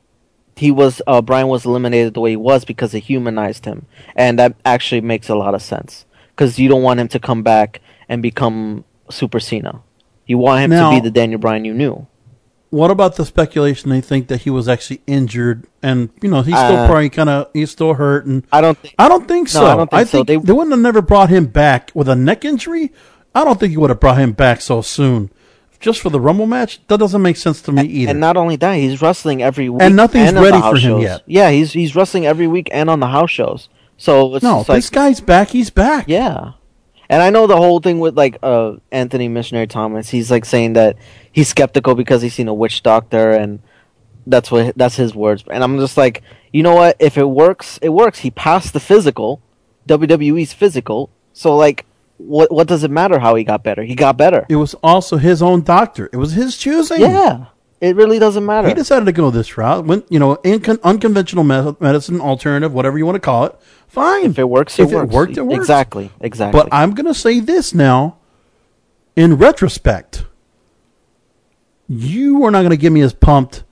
he 0.55 0.71
was 0.71 1.01
uh, 1.05 1.21
Bryan 1.21 1.47
was 1.47 1.65
eliminated 1.65 2.15
the 2.15 2.21
way 2.21 2.31
he 2.31 2.37
was 2.37 2.65
because 2.65 2.95
it 2.95 3.01
humanized 3.01 3.65
him, 3.65 3.85
and 4.15 4.39
that 4.39 4.55
actually 4.65 5.01
makes 5.01 5.29
a 5.29 5.35
lot 5.35 5.53
of 5.53 5.61
sense 5.61 6.05
because 6.31 6.57
you 6.57 6.69
don't 6.69 6.83
want 6.83 6.99
him 6.99 7.07
to 7.09 7.19
come 7.19 7.43
back 7.43 7.81
and 8.09 8.23
become 8.23 8.83
Super 9.11 9.39
Cena. 9.39 9.81
You 10.27 10.37
want 10.37 10.61
him 10.61 10.69
now, 10.69 10.91
to 10.91 10.97
be 10.97 11.01
the 11.01 11.11
Daniel 11.11 11.39
Bryan 11.39 11.65
you 11.65 11.73
knew. 11.73 12.05
What 12.69 12.91
about 12.91 13.15
the 13.15 13.25
speculation 13.25 13.89
they 13.89 14.01
think 14.01 14.27
that 14.27 14.41
he 14.41 14.49
was 14.49 14.67
actually 14.67 15.01
injured 15.07 15.67
and 15.81 16.09
you 16.21 16.29
know 16.29 16.41
he's 16.41 16.53
still 16.53 16.75
uh, 16.75 16.85
probably 16.85 17.09
kind 17.09 17.29
of 17.29 17.49
he's 17.53 17.71
still 17.71 17.93
hurt 17.93 18.25
and 18.25 18.45
I 18.51 18.59
don't 18.59 18.77
think 18.77 18.93
I 18.99 19.07
don't 19.07 19.25
think 19.25 19.47
so. 19.47 19.61
No, 19.61 19.67
I 19.67 19.75
don't 19.77 19.89
think 19.89 19.99
I 19.99 20.03
so. 20.03 20.23
they, 20.23 20.35
they 20.35 20.51
wouldn't 20.51 20.71
have 20.71 20.81
never 20.81 21.01
brought 21.01 21.29
him 21.29 21.45
back 21.45 21.91
with 21.93 22.09
a 22.09 22.15
neck 22.15 22.43
injury. 22.43 22.91
I 23.33 23.45
don't 23.45 23.57
think 23.57 23.71
he 23.71 23.77
would 23.77 23.89
have 23.89 24.01
brought 24.01 24.17
him 24.17 24.33
back 24.33 24.59
so 24.59 24.81
soon. 24.81 25.31
Just 25.79 26.01
for 26.01 26.09
the 26.09 26.19
Rumble 26.19 26.47
match, 26.47 26.81
that 26.87 26.97
doesn't 26.97 27.21
make 27.21 27.37
sense 27.37 27.61
to 27.61 27.71
me 27.71 27.81
and, 27.81 27.91
either. 27.91 28.11
And 28.11 28.19
not 28.19 28.35
only 28.35 28.55
that, 28.55 28.73
he's 28.73 28.99
wrestling 28.99 29.43
every 29.43 29.69
week, 29.69 29.83
and 29.83 29.95
nothing's 29.95 30.29
and 30.29 30.39
ready 30.39 30.59
for 30.59 30.75
him 30.75 30.79
shows. 30.79 31.03
yet. 31.03 31.23
Yeah, 31.27 31.51
he's 31.51 31.71
he's 31.71 31.95
wrestling 31.95 32.25
every 32.25 32.47
week 32.47 32.67
and 32.71 32.89
on 32.89 32.99
the 32.99 33.07
house 33.07 33.29
shows. 33.29 33.69
So 33.95 34.35
it's 34.35 34.43
no, 34.43 34.59
like, 34.59 34.67
this 34.67 34.89
guy's 34.89 35.21
back. 35.21 35.49
He's 35.49 35.69
back. 35.69 36.05
Yeah, 36.07 36.53
and 37.09 37.21
I 37.21 37.29
know 37.29 37.47
the 37.47 37.57
whole 37.57 37.79
thing 37.79 37.99
with 37.99 38.17
like 38.17 38.37
uh, 38.43 38.77
Anthony 38.91 39.27
Missionary 39.27 39.67
Thomas. 39.67 40.09
He's 40.09 40.29
like 40.29 40.45
saying 40.45 40.73
that 40.73 40.97
he's 41.31 41.47
skeptical 41.47 41.95
because 41.95 42.21
he's 42.21 42.33
seen 42.33 42.47
a 42.47 42.53
witch 42.53 42.83
doctor, 42.83 43.31
and 43.31 43.59
that's 44.25 44.51
what 44.51 44.77
that's 44.77 44.95
his 44.95 45.15
words. 45.15 45.43
And 45.49 45.63
I'm 45.63 45.77
just 45.79 45.97
like, 45.97 46.21
you 46.51 46.63
know 46.63 46.75
what? 46.75 46.97
If 46.99 47.17
it 47.17 47.25
works, 47.25 47.79
it 47.81 47.89
works. 47.89 48.19
He 48.19 48.31
passed 48.31 48.73
the 48.73 48.79
physical, 48.79 49.41
WWE's 49.87 50.53
physical. 50.53 51.09
So 51.33 51.55
like, 51.55 51.85
what 52.17 52.51
what 52.51 52.67
does 52.67 52.83
it 52.83 52.91
matter 52.91 53.19
how 53.19 53.35
he 53.35 53.43
got 53.43 53.63
better? 53.63 53.83
He 53.83 53.95
got 53.95 54.17
better. 54.17 54.45
It 54.49 54.55
was 54.57 54.73
also 54.83 55.17
his 55.17 55.41
own 55.41 55.61
doctor. 55.61 56.09
It 56.11 56.17
was 56.17 56.33
his 56.33 56.57
choosing. 56.57 57.01
Yeah. 57.01 57.45
It 57.79 57.95
really 57.95 58.17
doesn't 58.17 58.45
matter. 58.45 58.67
He 58.67 58.73
decided 58.73 59.05
to 59.05 59.11
go 59.11 59.29
this 59.29 59.55
route. 59.55 59.85
Went, 59.85 60.05
you 60.09 60.17
know, 60.17 60.37
incon- 60.37 60.81
unconventional 60.81 61.43
medicine, 61.43 62.19
alternative, 62.19 62.73
whatever 62.73 62.97
you 62.97 63.05
want 63.05 63.17
to 63.17 63.19
call 63.19 63.45
it. 63.45 63.55
Fine. 63.87 64.31
If 64.31 64.39
it 64.39 64.49
works, 64.49 64.79
it 64.79 64.83
if 64.83 64.91
works. 64.91 65.13
it 65.13 65.15
worked, 65.15 65.37
it 65.37 65.41
worked. 65.43 65.55
Exactly. 65.57 66.11
Exactly. 66.19 66.59
But 66.59 66.69
I'm 66.71 66.95
going 66.95 67.05
to 67.05 67.13
say 67.13 67.39
this 67.39 67.73
now. 67.73 68.17
In 69.15 69.35
retrospect, 69.35 70.25
you 71.87 72.43
are 72.43 72.51
not 72.51 72.59
going 72.59 72.69
to 72.71 72.77
get 72.77 72.91
me 72.91 73.01
as 73.01 73.13
pumped 73.13 73.63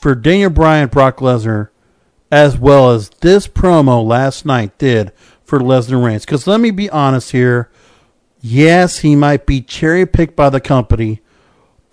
for 0.00 0.14
Daniel 0.14 0.50
Bryan, 0.50 0.88
Brock 0.88 1.18
Lesnar, 1.18 1.68
as 2.32 2.58
well 2.58 2.90
as 2.90 3.10
this 3.20 3.46
promo 3.46 4.04
last 4.04 4.44
night 4.44 4.76
did 4.78 5.12
for 5.44 5.60
Lesnar 5.60 6.04
Reigns. 6.04 6.24
Because 6.24 6.46
let 6.46 6.60
me 6.60 6.70
be 6.70 6.90
honest 6.90 7.30
here. 7.32 7.70
Yes, 8.40 8.98
he 8.98 9.16
might 9.16 9.46
be 9.46 9.60
cherry 9.60 10.06
picked 10.06 10.36
by 10.36 10.50
the 10.50 10.60
company 10.60 11.20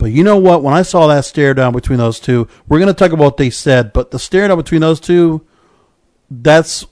but 0.04 0.12
you 0.12 0.22
know 0.22 0.36
what? 0.36 0.62
When 0.64 0.74
I 0.74 0.82
saw 0.82 1.08
that 1.08 1.24
stare 1.24 1.54
down 1.54 1.72
between 1.72 1.98
those 1.98 2.20
two, 2.20 2.50
we're 2.68 2.80
going 2.80 2.90
to 2.90 2.94
talk 2.94 3.14
about 3.14 3.24
what 3.24 3.38
they 3.38 3.50
said, 3.50 3.94
but 3.94 4.12
the 4.12 4.20
stare 4.20 4.50
down 4.50 4.58
between 4.58 4.82
those 4.82 5.00
two, 5.00 5.48
that's 6.30 6.86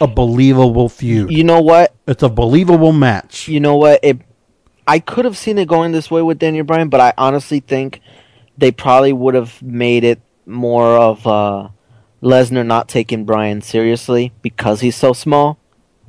a 0.00 0.06
believable 0.06 0.88
feud. 0.88 1.30
You 1.30 1.44
know 1.44 1.60
what? 1.60 1.94
It's 2.08 2.22
a 2.22 2.30
believable 2.30 2.92
match. 2.92 3.48
You 3.48 3.60
know 3.60 3.76
what? 3.76 4.00
It, 4.02 4.20
I 4.86 4.98
could 4.98 5.26
have 5.26 5.36
seen 5.36 5.58
it 5.58 5.68
going 5.68 5.92
this 5.92 6.10
way 6.10 6.22
with 6.22 6.38
Daniel 6.38 6.64
Bryan, 6.64 6.88
but 6.88 7.02
I 7.02 7.12
honestly 7.18 7.60
think 7.60 8.00
they 8.56 8.72
probably 8.72 9.12
would 9.12 9.34
have 9.34 9.60
made 9.60 10.02
it 10.02 10.18
more 10.46 10.86
of 10.86 11.26
uh, 11.26 11.68
Lesnar 12.22 12.64
not 12.64 12.88
taking 12.88 13.26
Bryan 13.26 13.60
seriously 13.60 14.32
because 14.40 14.80
he's 14.80 14.96
so 14.96 15.12
small. 15.12 15.58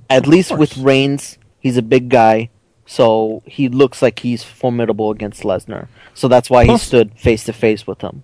At 0.09 0.25
least 0.25 0.57
with 0.57 0.77
Reigns, 0.77 1.37
he's 1.59 1.75
a 1.75 1.81
big 1.81 2.07
guy. 2.07 2.49
So 2.93 3.41
he 3.47 3.69
looks 3.69 4.03
like 4.03 4.19
he's 4.19 4.43
formidable 4.43 5.09
against 5.09 5.41
Lesnar. 5.41 5.87
So 6.13 6.27
that's 6.27 6.47
why 6.47 6.65
Plus, 6.65 6.81
he 6.83 6.85
stood 6.85 7.17
face 7.17 7.43
to 7.45 7.51
face 7.51 7.87
with 7.87 8.01
him. 8.01 8.21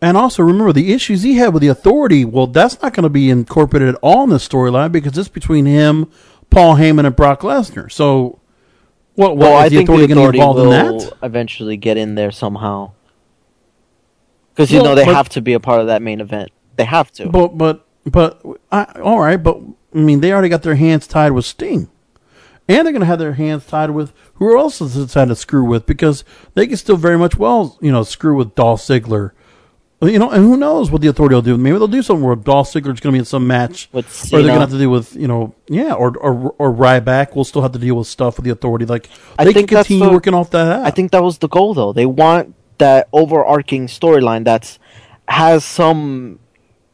And 0.00 0.16
also 0.16 0.42
remember 0.42 0.72
the 0.72 0.92
issues 0.92 1.22
he 1.22 1.34
had 1.34 1.54
with 1.54 1.60
the 1.60 1.68
authority. 1.68 2.24
Well, 2.24 2.48
that's 2.48 2.82
not 2.82 2.94
going 2.94 3.04
to 3.04 3.08
be 3.08 3.30
incorporated 3.30 3.90
at 3.90 3.94
all 4.02 4.24
in 4.24 4.30
the 4.30 4.38
storyline 4.38 4.90
because 4.90 5.16
it's 5.16 5.28
between 5.28 5.66
him, 5.66 6.10
Paul 6.50 6.74
Heyman 6.78 7.06
and 7.06 7.14
Brock 7.14 7.42
Lesnar. 7.42 7.92
So, 7.92 8.40
what? 9.14 9.36
What 9.36 9.38
well, 9.38 9.58
is 9.60 9.66
I 9.66 9.68
the 9.68 9.76
think 9.76 9.86
the 9.86 9.92
authority 9.94 10.14
going 10.14 10.32
to 10.32 10.40
authority 10.40 10.76
in 10.80 10.92
will 10.94 10.98
that? 10.98 11.12
eventually 11.22 11.76
get 11.76 11.96
in 11.96 12.16
there 12.16 12.32
somehow. 12.32 12.90
Because 14.52 14.72
you 14.72 14.78
Well, 14.78 14.86
know 14.86 14.94
they 14.96 15.04
but- 15.04 15.14
have 15.14 15.28
to 15.28 15.40
be 15.40 15.52
a 15.52 15.60
part 15.60 15.80
of 15.80 15.86
that 15.86 16.02
main 16.02 16.20
event. 16.20 16.50
They 16.74 16.86
have 16.86 17.12
to. 17.12 17.28
But 17.28 17.56
but 17.56 17.86
but 18.04 18.42
I, 18.72 18.82
all 19.00 19.20
right, 19.20 19.36
but 19.40 19.60
I 19.94 19.98
mean 19.98 20.18
they 20.22 20.32
already 20.32 20.48
got 20.48 20.64
their 20.64 20.74
hands 20.74 21.06
tied 21.06 21.30
with 21.30 21.44
Sting, 21.44 21.88
and 22.78 22.86
they're 22.86 22.92
going 22.92 23.00
to 23.00 23.06
have 23.06 23.18
their 23.18 23.34
hands 23.34 23.66
tied 23.66 23.90
with 23.90 24.12
who 24.34 24.58
else 24.58 24.80
is 24.80 24.94
decided 24.94 25.28
to 25.30 25.36
screw 25.36 25.64
with 25.64 25.86
because 25.86 26.24
they 26.54 26.66
can 26.66 26.76
still 26.76 26.96
very 26.96 27.18
much 27.18 27.36
well 27.36 27.78
you 27.80 27.92
know 27.92 28.02
screw 28.02 28.36
with 28.36 28.54
Dolph 28.54 28.80
Ziggler. 28.80 29.32
You 30.00 30.18
know, 30.18 30.30
and 30.30 30.42
who 30.42 30.56
knows 30.56 30.90
what 30.90 31.00
the 31.00 31.06
authority 31.06 31.36
will 31.36 31.42
do? 31.42 31.56
Maybe 31.56 31.78
they'll 31.78 31.86
do 31.86 32.02
something 32.02 32.24
where 32.24 32.34
Dolph 32.34 32.72
Ziggler's 32.72 32.98
going 32.98 33.12
to 33.12 33.12
be 33.12 33.18
in 33.20 33.24
some 33.24 33.46
match, 33.46 33.88
With 33.92 34.06
or 34.34 34.38
they're 34.38 34.48
going 34.48 34.54
to 34.54 34.60
have 34.60 34.70
to 34.70 34.78
deal 34.78 34.90
with 34.90 35.14
you 35.14 35.28
know, 35.28 35.54
yeah, 35.68 35.92
or 35.92 36.16
or 36.18 36.56
or 36.58 36.72
Ryback 36.72 37.36
will 37.36 37.44
still 37.44 37.62
have 37.62 37.70
to 37.70 37.78
deal 37.78 37.94
with 37.94 38.08
stuff 38.08 38.36
with 38.36 38.44
the 38.44 38.50
authority. 38.50 38.84
Like 38.84 39.08
I 39.38 39.44
they 39.44 39.52
think 39.52 39.68
can 39.68 39.76
continue 39.78 40.06
the- 40.06 40.10
working 40.10 40.34
off 40.34 40.50
that. 40.50 40.66
Out. 40.80 40.84
I 40.84 40.90
think 40.90 41.12
that 41.12 41.22
was 41.22 41.38
the 41.38 41.48
goal, 41.48 41.72
though. 41.74 41.92
They 41.92 42.06
want 42.06 42.56
that 42.78 43.08
overarching 43.12 43.86
storyline 43.86 44.44
that's 44.44 44.80
has 45.28 45.64
some 45.64 46.40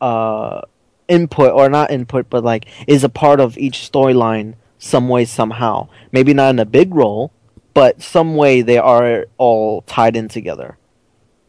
uh, 0.03 0.61
input 1.09 1.53
or 1.53 1.71
not 1.71 1.91
input, 1.91 2.29
but 2.29 2.45
like 2.45 2.67
is 2.87 3.05
a 3.05 3.09
part 3.09 3.41
of 3.41 3.57
each 3.57 3.91
storyline 3.91 4.55
some 4.79 5.09
way 5.09 5.25
somehow. 5.25 5.89
Maybe 6.13 6.33
not 6.33 6.51
in 6.51 6.59
a 6.59 6.65
big 6.65 6.95
role, 6.95 7.33
but 7.75 8.03
some 8.03 8.37
way 8.37 8.63
they 8.63 8.79
are 8.79 9.27
all 9.37 9.83
tied 9.83 10.17
in 10.17 10.29
together. 10.29 10.79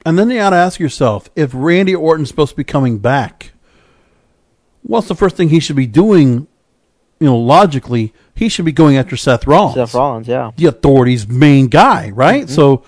And 0.05 0.17
then 0.17 0.29
you 0.29 0.37
got 0.37 0.51
to 0.51 0.55
ask 0.55 0.79
yourself 0.79 1.29
if 1.35 1.51
Randy 1.53 1.95
Orton's 1.95 2.29
supposed 2.29 2.51
to 2.51 2.57
be 2.57 2.63
coming 2.63 2.99
back, 2.99 3.51
what's 4.81 5.07
the 5.07 5.15
first 5.15 5.35
thing 5.35 5.49
he 5.49 5.59
should 5.59 5.75
be 5.75 5.87
doing? 5.87 6.47
You 7.19 7.27
know, 7.27 7.37
logically, 7.37 8.13
he 8.33 8.47
should 8.47 8.65
be 8.65 8.71
going 8.71 8.97
after 8.97 9.17
Seth 9.17 9.45
Rollins. 9.45 9.75
Seth 9.75 9.93
Rollins, 9.93 10.27
yeah. 10.27 10.51
The 10.55 10.67
authority's 10.67 11.27
main 11.27 11.67
guy, 11.67 12.09
right? 12.11 12.45
Mm-hmm. 12.45 12.53
So 12.53 12.83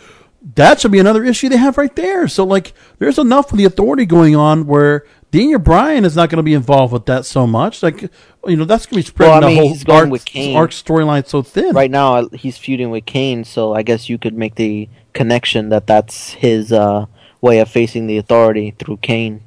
that 0.55 0.79
should 0.79 0.91
be 0.91 0.99
another 0.99 1.23
issue 1.23 1.49
they 1.49 1.57
have 1.57 1.77
right 1.77 1.95
there. 1.95 2.27
So, 2.27 2.43
like, 2.45 2.73
there's 2.99 3.19
enough 3.19 3.51
with 3.51 3.59
the 3.59 3.65
authority 3.65 4.05
going 4.05 4.35
on 4.35 4.65
where 4.65 5.05
Daniel 5.31 5.59
Bryan 5.59 6.05
is 6.05 6.15
not 6.15 6.29
going 6.29 6.37
to 6.37 6.43
be 6.43 6.53
involved 6.53 6.93
with 6.93 7.05
that 7.05 7.25
so 7.25 7.45
much. 7.45 7.83
Like, 7.83 8.09
you 8.47 8.55
know, 8.55 8.65
that's 8.65 8.85
going 8.85 9.01
to 9.01 9.05
be 9.07 9.13
spreading 9.13 9.31
Well, 9.33 9.43
I 9.43 9.47
mean, 9.47 9.55
the 9.55 9.61
whole 9.61 9.69
he's 9.69 9.83
going 9.83 9.99
arc, 9.99 10.09
with 10.09 10.25
Kane. 10.25 10.55
arc 10.57 10.71
storyline 10.71 11.27
so 11.27 11.41
thin. 11.43 11.75
Right 11.75 11.91
now, 11.91 12.15
uh, 12.15 12.29
he's 12.33 12.57
feuding 12.57 12.89
with 12.89 13.05
Kane, 13.05 13.43
so 13.43 13.73
I 13.73 13.83
guess 13.83 14.09
you 14.09 14.17
could 14.17 14.33
make 14.35 14.55
the 14.55 14.89
connection 15.13 15.69
that 15.69 15.85
that's 15.87 16.33
his 16.33 16.71
uh, 16.71 17.05
way 17.41 17.59
of 17.59 17.69
facing 17.69 18.07
the 18.07 18.17
authority 18.17 18.71
through 18.77 18.97
Kane. 18.97 19.41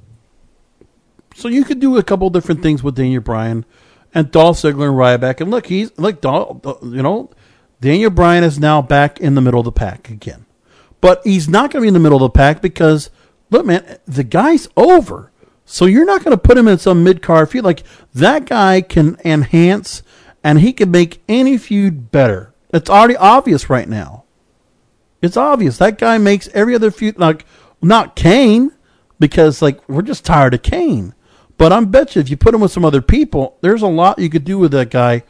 So 1.35 1.49
you 1.49 1.65
could 1.65 1.81
do 1.81 1.97
a 1.97 2.03
couple 2.03 2.31
different 2.31 2.63
things 2.63 2.83
with 2.83 2.95
Daniel 2.95 3.21
Bryan 3.23 3.65
and 4.15 4.31
Dolph 4.31 4.59
Ziggler 4.59 4.89
and 4.89 5.23
Ryback. 5.23 5.41
And 5.41 5.51
look, 5.51 5.67
he's 5.67 5.97
like 5.99 6.21
Dol- 6.21 6.81
you 6.83 7.03
know, 7.03 7.31
Daniel 7.81 8.11
Bryan 8.11 8.45
is 8.45 8.59
now 8.61 8.81
back 8.81 9.19
in 9.19 9.35
the 9.35 9.41
middle 9.41 9.59
of 9.61 9.65
the 9.65 9.73
pack 9.73 10.09
again, 10.11 10.47
but 11.01 11.21
he's 11.25 11.49
not 11.49 11.73
going 11.73 11.81
to 11.81 11.83
be 11.83 11.89
in 11.89 11.95
the 11.95 12.01
middle 12.01 12.25
of 12.25 12.33
the 12.33 12.37
pack 12.39 12.63
because 12.63 13.11
look, 13.51 13.67
man, 13.67 13.99
the 14.07 14.23
guy's 14.23 14.69
over. 14.77 15.33
So 15.65 15.87
you're 15.87 16.05
not 16.05 16.23
going 16.23 16.37
to 16.37 16.43
put 16.43 16.59
him 16.59 16.69
in 16.69 16.79
some 16.79 17.05
mid 17.05 17.23
card 17.23 17.51
feud. 17.51 17.65
Like 17.65 17.83
that 18.15 18.47
guy 18.47 18.81
can 18.81 19.17
enhance 19.25 20.03
and 20.43 20.61
he 20.61 20.73
can 20.73 20.91
make 20.91 21.23
any 21.29 21.57
feud 21.57 22.11
better. 22.11 22.55
It's 22.73 22.91
already 22.91 23.17
obvious 23.17 23.71
right 23.71 23.89
now. 23.89 24.25
It's 25.23 25.37
obvious 25.37 25.79
that 25.79 25.97
guy 25.97 26.19
makes 26.19 26.49
every 26.49 26.75
other 26.75 26.91
feud 26.91 27.19
like 27.19 27.47
not 27.81 28.15
Kane 28.15 28.73
because 29.19 29.63
like 29.63 29.89
we're 29.89 30.03
just 30.03 30.25
tired 30.25 30.55
of 30.55 30.63
Kane. 30.63 31.15
But 31.57 31.73
I'm 31.73 31.87
bet 31.87 32.15
you 32.15 32.21
if 32.21 32.29
you 32.29 32.37
put 32.37 32.55
him 32.55 32.61
with 32.61 32.73
some 32.73 32.85
other 32.85 33.01
people, 33.01 33.57
there's 33.61 33.83
a 33.83 33.87
lot 33.87 34.19
you 34.19 34.29
could 34.29 34.45
do 34.45 34.59
with 34.59 34.73
that 34.73 34.91
guy. 34.91 35.23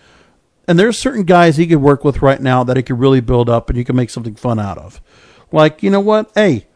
And 0.66 0.78
there's 0.78 0.98
certain 0.98 1.24
guys 1.24 1.56
he 1.56 1.66
could 1.66 1.82
work 1.82 2.02
with 2.02 2.22
right 2.22 2.40
now 2.40 2.64
that 2.64 2.76
he 2.76 2.82
could 2.82 2.98
really 2.98 3.20
build 3.20 3.50
up 3.50 3.68
and 3.68 3.78
you 3.78 3.84
can 3.84 3.96
make 3.96 4.10
something 4.10 4.34
fun 4.34 4.58
out 4.58 4.78
of. 4.78 5.00
Like, 5.52 5.82
you 5.82 5.90
know 5.90 6.00
what? 6.00 6.32
Hey, 6.34 6.66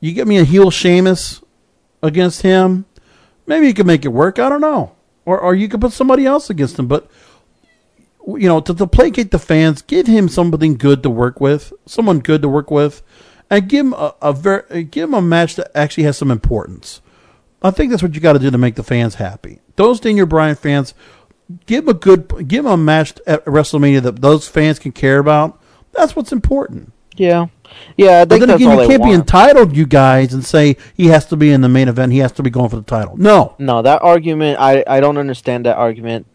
you 0.00 0.12
get 0.12 0.28
me 0.28 0.36
a 0.36 0.44
heel 0.44 0.70
Sheamus 0.70 1.42
against 2.02 2.42
him, 2.42 2.84
maybe 3.46 3.66
you 3.66 3.74
could 3.74 3.86
make 3.86 4.04
it 4.04 4.08
work. 4.08 4.38
I 4.38 4.48
don't 4.48 4.60
know. 4.60 4.92
Or 5.24 5.38
or 5.38 5.54
you 5.54 5.68
could 5.68 5.80
put 5.80 5.92
somebody 5.92 6.26
else 6.26 6.50
against 6.50 6.78
him. 6.78 6.88
But 6.88 7.08
you 8.26 8.48
know, 8.48 8.60
to, 8.60 8.74
to 8.74 8.86
placate 8.86 9.30
the 9.30 9.38
fans, 9.38 9.82
give 9.82 10.06
him 10.06 10.28
something 10.28 10.76
good 10.76 11.02
to 11.02 11.10
work 11.10 11.40
with, 11.40 11.72
someone 11.86 12.20
good 12.20 12.42
to 12.42 12.48
work 12.48 12.70
with, 12.70 13.02
and 13.50 13.68
give 13.68 13.86
him 13.86 13.92
a, 13.94 14.14
a 14.22 14.32
very 14.32 14.84
give 14.84 15.08
him 15.08 15.14
a 15.14 15.22
match 15.22 15.56
that 15.56 15.70
actually 15.76 16.04
has 16.04 16.18
some 16.18 16.30
importance. 16.30 17.00
I 17.62 17.70
think 17.70 17.90
that's 17.90 18.02
what 18.02 18.14
you 18.14 18.20
got 18.20 18.32
to 18.32 18.38
do 18.38 18.50
to 18.50 18.58
make 18.58 18.74
the 18.74 18.82
fans 18.82 19.16
happy. 19.16 19.60
Those 19.76 20.00
Daniel 20.00 20.26
Bryan 20.26 20.56
fans, 20.56 20.94
give 21.66 21.86
a 21.88 21.94
good, 21.94 22.48
give 22.48 22.66
a 22.66 22.76
match 22.76 23.14
at 23.26 23.44
WrestleMania 23.44 24.02
that 24.02 24.20
those 24.20 24.48
fans 24.48 24.78
can 24.78 24.92
care 24.92 25.18
about. 25.18 25.60
That's 25.92 26.16
what's 26.16 26.32
important. 26.32 26.92
Yeah, 27.16 27.46
yeah. 27.96 28.20
I 28.20 28.24
But 28.24 28.40
then 28.40 28.50
again, 28.50 28.80
you 28.80 28.86
can't 28.86 29.02
be 29.02 29.12
entitled, 29.12 29.76
you 29.76 29.86
guys, 29.86 30.32
and 30.32 30.44
say 30.44 30.76
he 30.94 31.06
has 31.08 31.26
to 31.26 31.36
be 31.36 31.52
in 31.52 31.60
the 31.60 31.68
main 31.68 31.88
event. 31.88 32.12
He 32.12 32.18
has 32.18 32.32
to 32.32 32.42
be 32.42 32.50
going 32.50 32.70
for 32.70 32.76
the 32.76 32.82
title. 32.82 33.16
No, 33.16 33.54
No, 33.58 33.82
that 33.82 34.02
argument 34.02 34.58
I, 34.60 34.84
I 34.86 35.00
don't 35.00 35.18
understand 35.18 35.66
that 35.66 35.76
argument, 35.76 36.26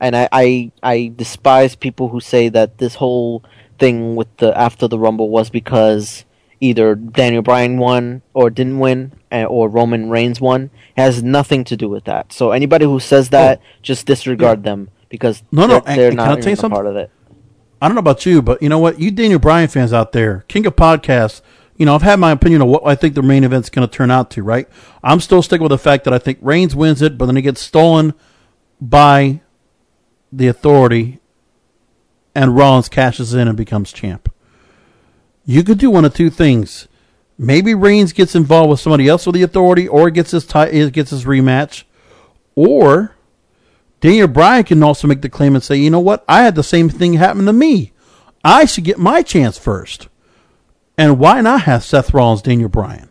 and 0.00 0.16
I, 0.16 0.28
I 0.32 0.72
I 0.82 1.12
despise 1.14 1.74
people 1.74 2.08
who 2.08 2.20
say 2.20 2.48
that 2.48 2.78
this 2.78 2.96
whole 2.96 3.44
thing 3.78 4.16
with 4.16 4.34
the 4.38 4.56
after 4.56 4.86
the 4.88 4.98
Rumble 4.98 5.30
was 5.30 5.50
because 5.50 6.24
either 6.60 6.94
Daniel 6.94 7.42
Bryan 7.42 7.78
won 7.78 8.22
or 8.34 8.50
didn't 8.50 8.78
win, 8.78 9.12
or 9.32 9.68
Roman 9.68 10.10
Reigns 10.10 10.40
won. 10.40 10.70
It 10.96 11.00
has 11.00 11.22
nothing 11.22 11.64
to 11.64 11.76
do 11.76 11.88
with 11.88 12.04
that. 12.04 12.32
So 12.32 12.50
anybody 12.52 12.84
who 12.84 13.00
says 13.00 13.28
oh. 13.28 13.30
that, 13.30 13.60
just 13.82 14.06
disregard 14.06 14.62
them 14.62 14.90
because 15.08 15.42
Oh. 15.42 15.46
No, 15.52 15.66
no, 15.66 15.68
they're, 15.68 15.82
and- 15.86 15.98
they're 15.98 16.08
and 16.08 16.18
can 16.18 16.28
I 16.28 16.34
not 16.34 16.46
even 16.46 16.70
part 16.70 16.86
of 16.86 16.96
it. 16.96 17.10
I 17.80 17.88
don't 17.88 17.94
know 17.94 18.00
about 18.00 18.26
you, 18.26 18.42
but 18.42 18.62
you 18.62 18.68
know 18.68 18.78
what? 18.78 19.00
You 19.00 19.10
Daniel 19.10 19.38
Bryan 19.38 19.68
fans 19.68 19.92
out 19.92 20.12
there, 20.12 20.44
King 20.48 20.66
of 20.66 20.76
Podcasts, 20.76 21.40
you 21.80 21.86
know, 21.86 21.94
I've 21.94 22.02
had 22.02 22.20
my 22.20 22.30
opinion 22.30 22.60
of 22.60 22.68
what 22.68 22.86
I 22.86 22.94
think 22.94 23.14
the 23.14 23.22
main 23.22 23.42
event's 23.42 23.70
going 23.70 23.88
to 23.88 23.92
turn 23.96 24.10
out 24.10 24.30
to, 24.32 24.42
right? 24.42 24.68
I'm 25.02 25.18
still 25.18 25.40
sticking 25.40 25.62
with 25.62 25.70
the 25.70 25.78
fact 25.78 26.04
that 26.04 26.12
I 26.12 26.18
think 26.18 26.36
Reigns 26.42 26.76
wins 26.76 27.00
it, 27.00 27.16
but 27.16 27.24
then 27.24 27.36
he 27.36 27.42
gets 27.42 27.62
stolen 27.62 28.12
by 28.82 29.40
the 30.30 30.46
authority 30.46 31.20
and 32.34 32.54
Rollins 32.54 32.90
cashes 32.90 33.32
in 33.32 33.48
and 33.48 33.56
becomes 33.56 33.94
champ. 33.94 34.30
You 35.46 35.64
could 35.64 35.78
do 35.78 35.90
one 35.90 36.04
of 36.04 36.12
two 36.12 36.28
things. 36.28 36.86
Maybe 37.38 37.74
Reigns 37.74 38.12
gets 38.12 38.34
involved 38.34 38.68
with 38.68 38.80
somebody 38.80 39.08
else 39.08 39.24
with 39.24 39.34
the 39.34 39.42
authority 39.42 39.88
or 39.88 40.10
gets 40.10 40.32
his 40.32 40.44
ti- 40.44 40.90
gets 40.90 41.08
his 41.08 41.24
rematch 41.24 41.84
or 42.54 43.16
Daniel 44.00 44.28
Bryan 44.28 44.64
can 44.64 44.82
also 44.82 45.06
make 45.06 45.22
the 45.22 45.28
claim 45.28 45.54
and 45.54 45.62
say, 45.62 45.76
you 45.76 45.90
know 45.90 46.00
what? 46.00 46.24
I 46.28 46.42
had 46.42 46.54
the 46.54 46.62
same 46.62 46.88
thing 46.88 47.14
happen 47.14 47.44
to 47.46 47.52
me. 47.52 47.92
I 48.42 48.64
should 48.64 48.84
get 48.84 48.98
my 48.98 49.22
chance 49.22 49.58
first. 49.58 50.08
And 50.96 51.18
why 51.18 51.40
not 51.40 51.62
have 51.62 51.84
Seth 51.84 52.12
Rollins, 52.12 52.42
Daniel 52.42 52.68
Bryan? 52.68 53.08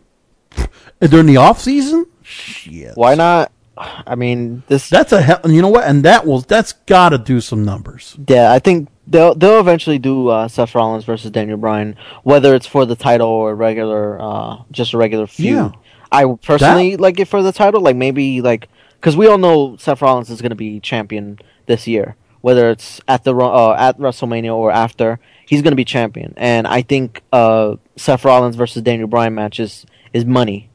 During 1.00 1.26
the 1.26 1.36
off 1.36 1.60
season? 1.60 2.06
Shit. 2.22 2.96
Why 2.96 3.14
not? 3.14 3.52
I 3.76 4.14
mean, 4.14 4.62
this. 4.66 4.88
That's 4.90 5.12
a 5.12 5.22
hell. 5.22 5.40
You 5.46 5.62
know 5.62 5.68
what? 5.68 5.84
And 5.84 6.04
that 6.04 6.26
will. 6.26 6.40
That's 6.40 6.72
got 6.72 7.10
to 7.10 7.18
do 7.18 7.40
some 7.40 7.64
numbers. 7.64 8.16
Yeah, 8.28 8.52
I 8.52 8.58
think 8.58 8.88
they'll 9.06 9.34
they'll 9.34 9.60
eventually 9.60 9.98
do 9.98 10.28
uh, 10.28 10.48
Seth 10.48 10.74
Rollins 10.74 11.04
versus 11.04 11.30
Daniel 11.30 11.56
Bryan, 11.56 11.96
whether 12.22 12.54
it's 12.54 12.66
for 12.66 12.84
the 12.84 12.94
title 12.94 13.28
or 13.28 13.54
regular, 13.54 14.20
uh, 14.20 14.56
just 14.70 14.92
a 14.92 14.98
regular 14.98 15.26
feud. 15.26 15.54
Yeah. 15.54 15.70
I 16.12 16.24
personally 16.42 16.96
like 16.96 17.20
it 17.20 17.28
for 17.28 17.42
the 17.42 17.52
title, 17.52 17.80
like 17.80 17.96
maybe 17.96 18.42
like 18.42 18.68
because 19.00 19.16
we 19.16 19.26
all 19.26 19.38
know 19.38 19.76
Seth 19.78 20.02
Rollins 20.02 20.28
is 20.28 20.42
going 20.42 20.50
to 20.50 20.56
be 20.56 20.78
champion 20.78 21.38
this 21.66 21.86
year, 21.86 22.16
whether 22.42 22.68
it's 22.70 23.00
at 23.08 23.24
the 23.24 23.34
uh, 23.34 23.74
at 23.78 23.98
WrestleMania 23.98 24.54
or 24.54 24.70
after, 24.70 25.18
he's 25.46 25.62
going 25.62 25.72
to 25.72 25.76
be 25.76 25.86
champion, 25.86 26.34
and 26.36 26.66
I 26.66 26.82
think 26.82 27.22
uh, 27.32 27.76
Seth 27.96 28.24
Rollins 28.24 28.56
versus 28.56 28.82
Daniel 28.82 29.08
Bryan 29.08 29.34
match 29.34 29.58
is 29.58 29.86
is 30.12 30.24
money. 30.24 30.70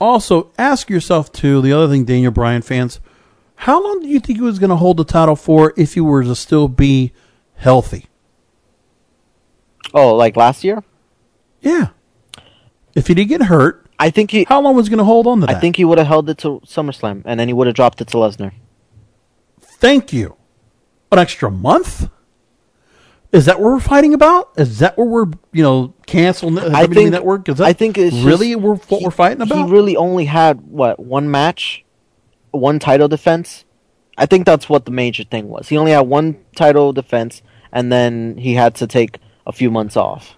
Also, 0.00 0.50
ask 0.56 0.88
yourself 0.88 1.32
too. 1.32 1.60
The 1.60 1.72
other 1.72 1.88
thing, 1.88 2.04
Daniel 2.04 2.32
Bryan 2.32 2.62
fans, 2.62 3.00
how 3.56 3.82
long 3.82 4.00
do 4.00 4.08
you 4.08 4.20
think 4.20 4.38
he 4.38 4.44
was 4.44 4.58
going 4.58 4.70
to 4.70 4.76
hold 4.76 4.96
the 4.96 5.04
title 5.04 5.36
for 5.36 5.74
if 5.76 5.94
he 5.94 6.00
were 6.00 6.22
to 6.22 6.34
still 6.34 6.68
be 6.68 7.12
healthy? 7.56 8.06
Oh, 9.92 10.14
like 10.14 10.36
last 10.36 10.64
year? 10.64 10.84
Yeah. 11.60 11.88
If 12.94 13.08
he 13.08 13.14
didn't 13.14 13.28
get 13.28 13.42
hurt, 13.42 13.79
I 14.00 14.10
think 14.10 14.30
he. 14.30 14.44
How 14.48 14.60
long 14.60 14.74
was 14.74 14.86
he 14.86 14.90
going 14.90 14.98
to 14.98 15.04
hold 15.04 15.26
on 15.26 15.40
to 15.42 15.46
that? 15.46 15.56
I 15.56 15.60
think 15.60 15.76
he 15.76 15.84
would 15.84 15.98
have 15.98 16.06
held 16.06 16.28
it 16.30 16.38
to 16.38 16.60
SummerSlam, 16.64 17.22
and 17.26 17.38
then 17.38 17.46
he 17.48 17.54
would 17.54 17.66
have 17.66 17.76
dropped 17.76 18.00
it 18.00 18.08
to 18.08 18.16
Lesnar. 18.16 18.52
Thank 19.60 20.12
you. 20.12 20.36
An 21.12 21.18
extra 21.18 21.50
month? 21.50 22.08
Is 23.32 23.44
that 23.46 23.60
what 23.60 23.72
we're 23.72 23.80
fighting 23.80 24.12
about? 24.14 24.50
Is 24.56 24.80
that 24.80 24.98
what 24.98 25.06
we're 25.06 25.26
you 25.52 25.62
know 25.62 25.94
canceling 26.06 26.54
the 26.56 26.66
I 26.72 26.86
WWE 26.86 26.94
think 26.94 27.10
network? 27.10 27.48
Is 27.48 27.58
that 27.58 27.66
I 27.66 27.72
think 27.72 27.96
it's 27.96 28.16
really 28.16 28.50
just- 28.54 28.60
we're, 28.62 28.74
what 28.74 29.02
we're 29.02 29.10
fighting 29.10 29.40
about. 29.42 29.66
He 29.66 29.72
really 29.72 29.96
only 29.96 30.24
had 30.24 30.60
what 30.62 30.98
one 30.98 31.30
match, 31.30 31.84
one 32.50 32.78
title 32.78 33.06
defense. 33.06 33.64
I 34.18 34.26
think 34.26 34.46
that's 34.46 34.68
what 34.68 34.84
the 34.84 34.90
major 34.90 35.24
thing 35.24 35.48
was. 35.48 35.68
He 35.68 35.76
only 35.76 35.92
had 35.92 36.00
one 36.00 36.38
title 36.56 36.92
defense, 36.92 37.42
and 37.72 37.92
then 37.92 38.36
he 38.38 38.54
had 38.54 38.74
to 38.76 38.86
take 38.86 39.18
a 39.46 39.52
few 39.52 39.70
months 39.70 39.96
off. 39.96 40.36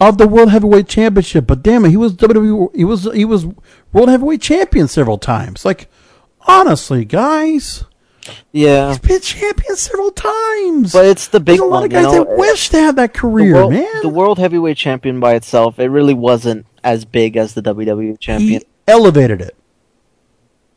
Of 0.00 0.16
the 0.18 0.26
World 0.26 0.50
Heavyweight 0.50 0.88
Championship, 0.88 1.46
but 1.46 1.62
damn 1.62 1.84
it, 1.84 1.90
he 1.90 1.96
was 1.96 2.14
WWE. 2.14 2.74
He 2.74 2.84
was 2.84 3.04
he 3.12 3.24
was 3.24 3.46
World 3.92 4.08
Heavyweight 4.08 4.40
Champion 4.40 4.88
several 4.88 5.18
times. 5.18 5.64
Like 5.64 5.88
honestly, 6.46 7.04
guys, 7.04 7.84
Yeah, 8.52 8.88
He's 8.88 8.98
been 8.98 9.20
champion 9.20 9.76
several 9.76 10.10
times. 10.10 10.92
but 10.92 11.04
it's 11.06 11.28
the 11.28 11.40
big 11.40 11.58
There's 11.58 11.60
a 11.60 11.64
lot 11.64 11.70
one. 11.70 11.84
of 11.84 11.90
guys 11.90 12.04
you 12.06 12.12
know? 12.12 12.24
that 12.24 12.38
wish 12.38 12.70
to 12.70 12.78
have 12.80 12.96
that 12.96 13.12
the 13.12 13.18
career, 13.18 13.54
world, 13.54 13.72
man. 13.72 14.02
The 14.02 14.08
world 14.08 14.38
heavyweight 14.38 14.76
champion 14.76 15.20
by 15.20 15.34
itself, 15.34 15.78
it 15.78 15.88
really 15.88 16.14
wasn't 16.14 16.66
as 16.82 17.04
big 17.04 17.36
as 17.36 17.52
the 17.54 17.62
WWE 17.62 18.18
champion. 18.18 18.60
He 18.62 18.66
elevated 18.88 19.40
it. 19.42 19.54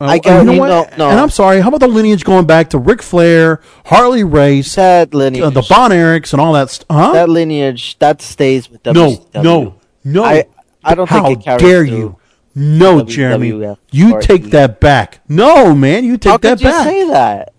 I 0.05 0.15
Uh, 0.15 0.19
get- 0.19 0.45
you 0.45 0.51
know 0.53 0.59
what? 0.59 0.67
know- 0.69 0.87
no. 0.97 1.09
And 1.09 1.19
I'm 1.19 1.29
sorry. 1.29 1.61
How 1.61 1.69
about 1.69 1.79
the 1.81 1.87
lineage 1.87 2.23
going 2.23 2.45
back 2.45 2.69
to 2.71 2.77
Ric 2.77 3.01
Flair, 3.01 3.59
Harley 3.85 4.23
Race, 4.23 4.75
that 4.75 5.13
lineage, 5.13 5.43
uh, 5.43 5.49
the 5.49 5.61
Von 5.61 5.91
Erichs, 5.91 6.33
and 6.33 6.41
all 6.41 6.53
that 6.53 6.69
stuff? 6.69 6.87
Huh? 6.91 7.11
that 7.13 7.29
lineage 7.29 7.97
that 7.99 8.21
stays 8.21 8.69
with 8.69 8.85
no, 8.85 8.93
WCW. 8.93 9.43
no, 9.43 9.75
no. 10.03 10.23
I, 10.23 10.45
I 10.83 10.95
don't 10.95 11.09
How 11.09 11.23
think 11.27 11.39
it 11.39 11.43
carries 11.45 11.61
dare 11.61 11.85
through 11.87 11.97
you? 11.97 12.15
No, 12.55 13.01
Jeremy. 13.03 13.75
You 13.91 14.19
take 14.21 14.51
that 14.51 14.79
back. 14.79 15.21
No, 15.27 15.73
man. 15.73 16.03
You 16.03 16.17
take 16.17 16.31
How 16.31 16.37
that 16.37 16.49
could 16.57 16.61
you 16.61 16.69
back. 16.69 16.83
say 16.85 17.07
that? 17.09 17.53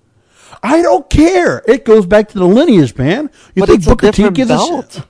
I 0.63 0.81
don't 0.83 1.11
care. 1.11 1.63
It 1.67 1.85
goes 1.85 2.07
back 2.07 2.29
to 2.31 2.39
the 2.39 2.47
lineage, 2.47 2.97
man. 2.97 3.29
You 3.55 3.61
But 3.63 3.69
think 3.71 3.83
a 3.87 3.89
Booker 3.91 4.13
T 4.13 4.31
gives 4.31 4.51
a 4.51 4.55
belt. 4.55 4.93
shit? 4.95 5.05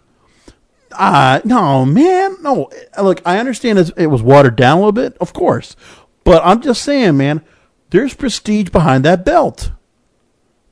Uh, 0.96 1.40
no, 1.44 1.84
man. 1.84 2.36
No. 2.42 2.70
Look, 3.02 3.20
I 3.26 3.38
understand 3.38 3.92
it 3.96 4.06
was 4.06 4.22
watered 4.22 4.56
down 4.56 4.78
a 4.78 4.80
little 4.80 4.92
bit, 4.92 5.16
of 5.20 5.32
course. 5.32 5.76
But 6.24 6.42
I'm 6.44 6.60
just 6.62 6.82
saying, 6.82 7.16
man, 7.16 7.42
there's 7.90 8.14
prestige 8.14 8.70
behind 8.70 9.04
that 9.04 9.24
belt. 9.24 9.70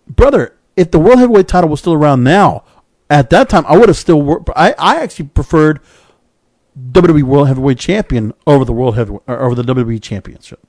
Brother, 0.09 0.57
if 0.77 0.91
the 0.91 0.99
World 0.99 1.19
Heavyweight 1.19 1.49
title 1.49 1.71
was 1.71 1.81
still 1.81 1.93
around 1.93 2.25
now, 2.25 2.65
at 3.11 3.31
that 3.31 3.49
time, 3.49 3.65
I 3.69 3.77
would 3.77 3.89
have 3.89 3.97
still 3.99 4.21
worked. 4.23 4.49
I, 4.57 4.75
I 4.79 4.97
actually 5.03 5.27
preferred 5.29 5.81
WWE 6.91 7.23
World 7.23 7.49
Heavyweight 7.49 7.79
Champion 7.79 8.33
over 8.47 8.65
the 8.65 8.73
World 8.73 8.97
Heavyweight, 8.97 9.23
over 9.29 9.55
the 9.55 9.63
WWE 9.63 10.03
Championship. 10.03 10.61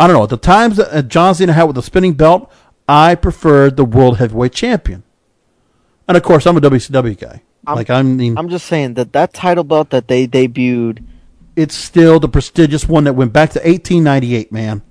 I 0.00 0.06
don't 0.06 0.16
know. 0.16 0.22
At 0.24 0.30
the 0.30 0.36
times 0.38 0.78
that 0.78 0.92
uh, 0.92 1.02
John 1.02 1.34
Cena 1.34 1.52
had 1.52 1.64
with 1.64 1.76
the 1.76 1.82
spinning 1.82 2.14
belt, 2.14 2.50
I 2.88 3.14
preferred 3.14 3.76
the 3.76 3.84
World 3.84 4.16
Heavyweight 4.18 4.52
Champion. 4.52 5.02
And 6.08 6.16
of 6.16 6.22
course, 6.22 6.46
I'm 6.46 6.56
a 6.56 6.60
WCW 6.60 7.18
guy. 7.18 7.42
I'm- 7.66 7.76
like 7.76 7.90
I 7.90 8.02
mean, 8.02 8.36
I'm 8.36 8.48
just 8.48 8.66
saying 8.66 8.94
that 8.94 9.12
that 9.12 9.32
title 9.32 9.62
belt 9.64 9.90
that 9.90 10.08
they 10.08 10.26
debuted, 10.26 11.04
it's 11.56 11.74
still 11.74 12.18
the 12.18 12.28
prestigious 12.28 12.88
one 12.88 13.04
that 13.04 13.14
went 13.14 13.32
back 13.32 13.50
to 13.50 13.58
1898, 13.58 14.52
man. 14.52 14.82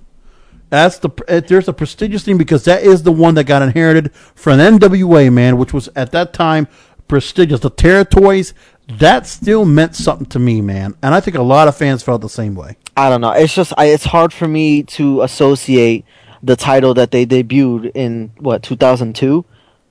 That's 0.70 0.98
the 0.98 1.10
uh, 1.28 1.40
there's 1.40 1.68
a 1.68 1.72
prestigious 1.72 2.24
thing 2.24 2.38
because 2.38 2.64
that 2.64 2.82
is 2.82 3.02
the 3.02 3.12
one 3.12 3.34
that 3.34 3.44
got 3.44 3.60
inherited 3.60 4.14
from 4.14 4.58
NWA, 4.58 5.30
man, 5.30 5.58
which 5.58 5.74
was 5.74 5.90
at 5.94 6.12
that 6.12 6.32
time 6.32 6.66
prestigious. 7.08 7.60
The 7.60 7.68
territories 7.68 8.54
that 8.88 9.26
still 9.26 9.66
meant 9.66 9.94
something 9.94 10.26
to 10.26 10.38
me, 10.38 10.62
man, 10.62 10.94
and 11.02 11.14
I 11.14 11.20
think 11.20 11.36
a 11.36 11.42
lot 11.42 11.68
of 11.68 11.76
fans 11.76 12.02
felt 12.02 12.22
the 12.22 12.28
same 12.30 12.54
way. 12.54 12.78
I 12.96 13.10
don't 13.10 13.20
know. 13.20 13.32
It's 13.32 13.54
just 13.54 13.74
I, 13.76 13.86
it's 13.86 14.04
hard 14.04 14.32
for 14.32 14.48
me 14.48 14.82
to 14.84 15.20
associate 15.20 16.06
the 16.42 16.56
title 16.56 16.94
that 16.94 17.10
they 17.10 17.26
debuted 17.26 17.92
in 17.94 18.32
what 18.38 18.62
2002, 18.62 19.44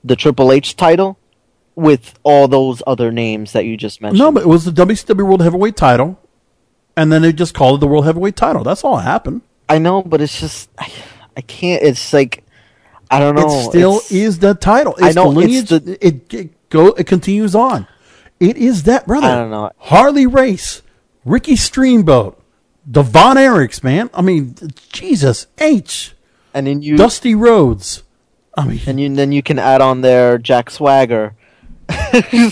the 0.03 0.15
Triple 0.15 0.51
H 0.51 0.75
title, 0.75 1.19
with 1.75 2.19
all 2.23 2.47
those 2.47 2.81
other 2.85 3.11
names 3.11 3.53
that 3.53 3.65
you 3.65 3.77
just 3.77 4.01
mentioned. 4.01 4.19
No, 4.19 4.31
but 4.31 4.43
it 4.43 4.47
was 4.47 4.65
the 4.65 4.71
WCW 4.71 5.25
World 5.25 5.41
Heavyweight 5.41 5.77
Title, 5.77 6.19
and 7.01 7.11
then 7.11 7.21
they 7.23 7.33
just 7.33 7.53
called 7.53 7.79
it 7.79 7.81
the 7.81 7.87
World 7.87 8.05
Heavyweight 8.05 8.35
Title. 8.35 8.63
That's 8.63 8.83
all 8.83 8.97
that 8.97 9.03
happened. 9.03 9.41
I 9.67 9.79
know, 9.79 10.01
but 10.01 10.21
it's 10.21 10.39
just 10.39 10.69
I, 10.77 10.91
I 11.35 11.41
can't. 11.41 11.81
It's 11.83 12.13
like 12.13 12.43
I 13.09 13.19
don't 13.19 13.35
know. 13.35 13.47
It 13.47 13.69
still 13.69 13.95
It's- 13.97 14.11
is 14.11 14.39
the 14.39 14.53
title. 14.53 14.93
It's 14.97 15.03
I 15.03 15.11
know, 15.11 15.31
the 15.31 15.39
lineage. 15.39 15.71
it's 15.71 15.87
it, 15.87 16.33
it 16.33 16.69
go. 16.69 16.87
It 16.87 17.07
continues 17.07 17.55
on. 17.55 17.87
It 18.39 18.57
is 18.57 18.83
that 18.83 19.07
brother. 19.07 19.27
I 19.27 19.35
don't 19.35 19.51
know. 19.51 19.71
Harley 19.77 20.25
Race, 20.27 20.81
Ricky 21.25 21.55
Steamboat, 21.55 22.41
the 22.85 23.03
Von 23.03 23.35
Erichs, 23.37 23.83
man. 23.83 24.09
I 24.13 24.21
mean, 24.21 24.55
Jesus 24.91 25.47
H. 25.57 26.13
And 26.53 26.67
then 26.67 26.81
you 26.81 26.97
Dusty 26.97 27.33
Rhodes. 27.35 28.03
I 28.57 28.67
mean, 28.67 28.81
and 28.85 28.99
you, 28.99 29.15
then 29.15 29.31
you 29.31 29.41
can 29.41 29.57
add 29.59 29.79
on 29.81 30.01
there 30.01 30.37
Jack 30.37 30.69
Swagger. 30.69 31.35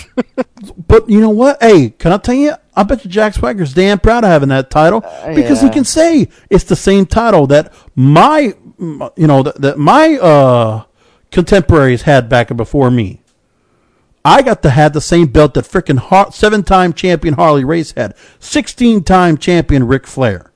But 0.88 1.10
you 1.10 1.22
know 1.22 1.30
what? 1.30 1.62
Hey, 1.62 1.92
can 1.92 2.12
I 2.12 2.18
tell 2.18 2.36
you? 2.36 2.54
I 2.76 2.84
bet 2.84 3.06
you 3.06 3.10
Jack 3.10 3.34
Swagger's 3.34 3.74
damn 3.74 4.00
proud 4.00 4.24
of 4.24 4.30
having 4.30 4.50
that 4.50 4.70
title 4.70 5.02
because 5.34 5.62
he 5.62 5.70
can 5.70 5.86
say 5.86 6.28
it's 6.50 6.64
the 6.66 6.76
same 6.76 7.06
title 7.06 7.48
that 7.48 7.74
my, 7.96 8.54
you 8.80 9.28
know, 9.28 9.44
that, 9.44 9.62
that 9.62 9.78
my 9.78 10.18
uh, 10.18 10.84
contemporaries 11.32 12.02
had 12.02 12.28
back 12.28 12.56
before 12.56 12.92
me. 12.92 13.22
I 14.26 14.42
got 14.42 14.62
to 14.64 14.70
have 14.70 14.92
the 14.94 15.02
same 15.02 15.28
belt 15.28 15.54
that 15.54 15.66
freaking 15.66 15.98
Har- 15.98 16.32
seven-time 16.32 16.92
champion 16.94 17.36
Harley 17.36 17.64
Race 17.64 17.94
had, 17.94 18.16
sixteen-time 18.40 19.38
champion 19.38 19.88
Ric 19.88 20.06
Flair, 20.06 20.52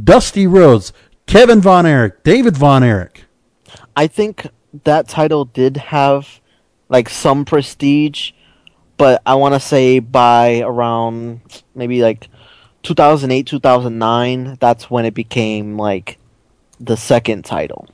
Dusty 0.00 0.46
Rhodes, 0.46 0.92
Kevin 1.26 1.60
Von 1.60 1.86
Erich, 1.86 2.22
David 2.22 2.56
Von 2.56 2.84
Erich. 2.84 3.24
I 3.96 4.06
think 4.06 4.46
that 4.84 5.08
title 5.08 5.44
did 5.44 5.76
have 5.76 6.40
like 6.88 7.08
some 7.08 7.44
prestige, 7.44 8.32
but 8.96 9.22
I 9.26 9.34
want 9.34 9.54
to 9.54 9.60
say 9.60 9.98
by 9.98 10.60
around 10.60 11.62
maybe 11.74 12.02
like 12.02 12.28
2008, 12.82 13.46
2009, 13.46 14.56
that's 14.60 14.90
when 14.90 15.04
it 15.04 15.14
became 15.14 15.76
like 15.76 16.18
the 16.80 16.96
second 16.96 17.44
title. 17.44 17.88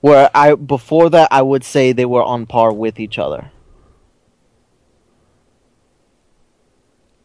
Where 0.00 0.30
I 0.34 0.54
before 0.54 1.10
that 1.10 1.28
I 1.32 1.42
would 1.42 1.64
say 1.64 1.92
they 1.92 2.04
were 2.04 2.22
on 2.22 2.46
par 2.46 2.72
with 2.72 3.00
each 3.00 3.18
other. 3.18 3.50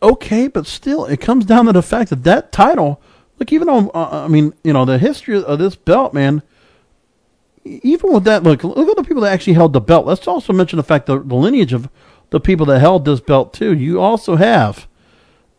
okay, 0.03 0.47
but 0.47 0.67
still, 0.67 1.05
it 1.05 1.21
comes 1.21 1.45
down 1.45 1.65
to 1.65 1.71
the 1.71 1.81
fact 1.81 2.09
that 2.09 2.23
that 2.23 2.51
title, 2.51 3.01
look, 3.39 3.51
even 3.51 3.69
on, 3.69 3.89
uh, 3.95 4.25
I 4.25 4.27
mean, 4.27 4.53
you 4.63 4.73
know, 4.73 4.85
the 4.85 4.99
history 4.99 5.41
of 5.41 5.57
this 5.57 5.75
belt, 5.75 6.13
man. 6.13 6.43
Even 7.65 8.11
with 8.11 8.25
that, 8.25 8.43
look, 8.43 8.63
look 8.63 8.89
at 8.89 8.97
the 8.97 9.03
people 9.03 9.21
that 9.23 9.31
actually 9.31 9.53
held 9.53 9.73
the 9.73 9.81
belt. 9.81 10.05
Let's 10.05 10.27
also 10.27 10.51
mention 10.53 10.77
the 10.77 10.83
fact 10.83 11.05
that 11.05 11.27
the 11.29 11.35
lineage 11.35 11.73
of 11.73 11.89
the 12.29 12.39
people 12.39 12.65
that 12.65 12.79
held 12.79 13.05
this 13.05 13.19
belt 13.19 13.53
too. 13.53 13.73
You 13.73 14.01
also 14.01 14.35
have, 14.35 14.87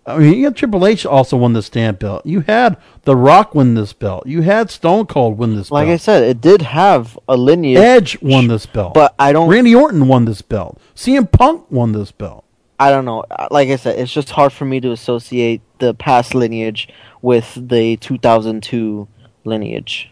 I 0.05 0.19
mean, 0.19 0.35
you 0.35 0.45
had 0.45 0.57
Triple 0.57 0.87
H 0.87 1.07
also 1.07 1.37
won 1.37 1.53
this 1.53 1.71
damn 1.71 1.95
belt. 1.95 2.27
You 2.27 2.41
had 2.41 2.77
The 3.03 3.17
Rock 3.17 3.55
win 3.55 3.75
this 3.75 3.93
belt. 3.93 4.27
You 4.27 4.43
had 4.43 4.71
Stone 4.71 5.07
Cold 5.07 5.39
win 5.39 5.57
this 5.57 5.71
belt. 5.71 5.81
Like 5.81 5.89
I 5.89 5.97
said, 5.97 6.25
it 6.25 6.41
did 6.41 6.63
have 6.63 7.19
a 7.29 7.37
lineage. 7.37 7.79
Edge 7.79 8.21
won 8.21 8.49
this 8.49 8.67
belt, 8.67 8.93
but 8.93 9.15
I 9.19 9.33
don't. 9.33 9.49
Randy 9.49 9.75
Orton 9.75 10.09
won 10.09 10.25
this 10.25 10.43
belt. 10.43 10.79
CM 10.95 11.31
Punk 11.31 11.71
won 11.71 11.93
this 11.93 12.13
belt. 12.13 12.45
I 12.79 12.91
don't 12.91 13.05
know. 13.05 13.25
Uh, 13.31 13.49
like 13.51 13.69
I 13.69 13.77
said, 13.77 13.99
it's 13.99 14.13
just 14.13 14.31
hard 14.31 14.53
for 14.53 14.65
me 14.65 14.81
to 14.81 14.91
associate 14.91 15.63
the 15.79 15.95
past 15.95 16.35
lineage 16.35 16.89
with 17.23 17.57
the 17.57 17.97
2002 17.99 19.09
lineage. 19.45 20.11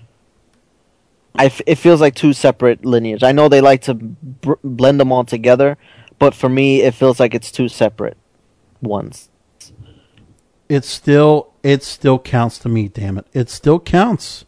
I 1.34 1.46
f- 1.46 1.62
it 1.66 1.76
feels 1.76 2.00
like 2.00 2.14
two 2.14 2.32
separate 2.32 2.84
lineage. 2.84 3.22
I 3.22 3.32
know 3.32 3.48
they 3.48 3.60
like 3.60 3.82
to 3.82 3.94
br- 3.94 4.54
blend 4.62 5.00
them 5.00 5.10
all 5.12 5.24
together, 5.24 5.78
but 6.18 6.34
for 6.34 6.48
me, 6.48 6.82
it 6.82 6.94
feels 6.94 7.18
like 7.18 7.34
it's 7.34 7.50
two 7.50 7.68
separate 7.68 8.16
ones. 8.82 9.28
it 10.68 10.84
still 10.84 11.52
it 11.62 11.82
still 11.82 12.18
counts 12.18 12.58
to 12.58 12.68
me. 12.68 12.88
Damn 12.88 13.18
it, 13.18 13.26
it 13.32 13.48
still 13.48 13.80
counts, 13.80 14.44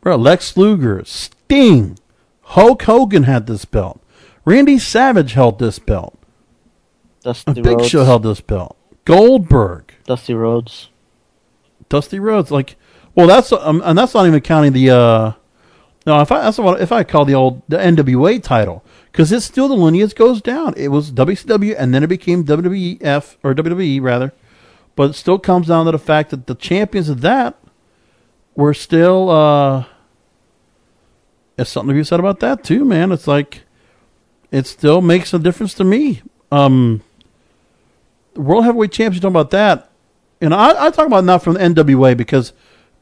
bro. 0.00 0.16
Lex 0.16 0.56
Luger, 0.56 1.02
Sting, 1.04 1.98
Hulk 2.42 2.82
Hogan 2.82 3.22
had 3.24 3.46
this 3.46 3.64
belt. 3.64 4.00
Randy 4.44 4.78
Savage 4.78 5.32
held 5.34 5.58
this 5.58 5.78
belt. 5.78 6.18
Dusty 7.22 7.54
Big 7.54 7.66
Rhodes. 7.78 7.88
Show 7.88 8.04
held 8.04 8.24
this 8.24 8.40
belt. 8.40 8.76
Goldberg, 9.04 9.94
Dusty 10.04 10.34
Rhodes. 10.34 10.88
Dusty 11.88 12.18
Rhodes, 12.18 12.50
like, 12.50 12.76
well, 13.14 13.26
that's 13.26 13.52
um, 13.52 13.80
and 13.84 13.96
that's 13.96 14.12
not 14.14 14.26
even 14.26 14.40
counting 14.40 14.72
the. 14.72 14.90
uh 14.90 15.32
No, 16.04 16.20
if 16.20 16.32
I 16.32 16.40
that's 16.40 16.58
what 16.58 16.80
if 16.80 16.90
I 16.90 17.04
call 17.04 17.24
the 17.24 17.34
old 17.34 17.62
the 17.68 17.76
NWA 17.76 18.42
title 18.42 18.84
because 19.10 19.30
it's 19.30 19.44
still 19.44 19.68
the 19.68 19.74
lineage 19.74 20.14
goes 20.14 20.42
down. 20.42 20.74
It 20.76 20.88
was 20.88 21.12
WCW 21.12 21.74
and 21.78 21.94
then 21.94 22.02
it 22.02 22.08
became 22.08 22.44
WWF 22.44 23.36
or 23.42 23.54
WWE 23.54 24.02
rather, 24.02 24.32
but 24.96 25.10
it 25.10 25.14
still 25.14 25.38
comes 25.38 25.68
down 25.68 25.86
to 25.86 25.92
the 25.92 25.98
fact 25.98 26.30
that 26.30 26.46
the 26.46 26.54
champions 26.54 27.08
of 27.08 27.20
that 27.20 27.56
were 28.54 28.74
still. 28.74 29.30
uh 29.30 29.84
something 31.64 31.94
to 31.94 32.00
be 32.00 32.02
said 32.02 32.18
about 32.18 32.40
that 32.40 32.64
too, 32.64 32.84
man. 32.84 33.12
It's 33.12 33.28
like 33.28 33.62
it 34.50 34.66
still 34.66 35.00
makes 35.00 35.32
a 35.32 35.38
difference 35.38 35.74
to 35.74 35.84
me. 35.84 36.22
Um 36.50 37.02
World 38.34 38.64
Heavyweight 38.64 38.92
Champions 38.92 39.16
you 39.16 39.20
talking 39.20 39.36
about 39.36 39.50
that. 39.50 39.90
And 40.40 40.52
I, 40.54 40.86
I 40.86 40.90
talk 40.90 41.06
about 41.06 41.24
not 41.24 41.42
from 41.42 41.54
the 41.54 41.60
NWA 41.60 42.16
because, 42.16 42.52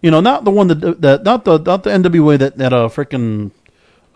you 0.02 0.10
know, 0.10 0.20
not 0.20 0.44
the 0.44 0.50
one 0.50 0.68
that 0.68 1.00
that 1.00 1.24
not 1.24 1.44
the 1.44 1.58
not 1.58 1.82
the 1.82 1.90
NWA 1.90 2.38
that 2.38 2.56
that 2.58 2.72
uh 2.72 2.88
freaking 2.88 3.50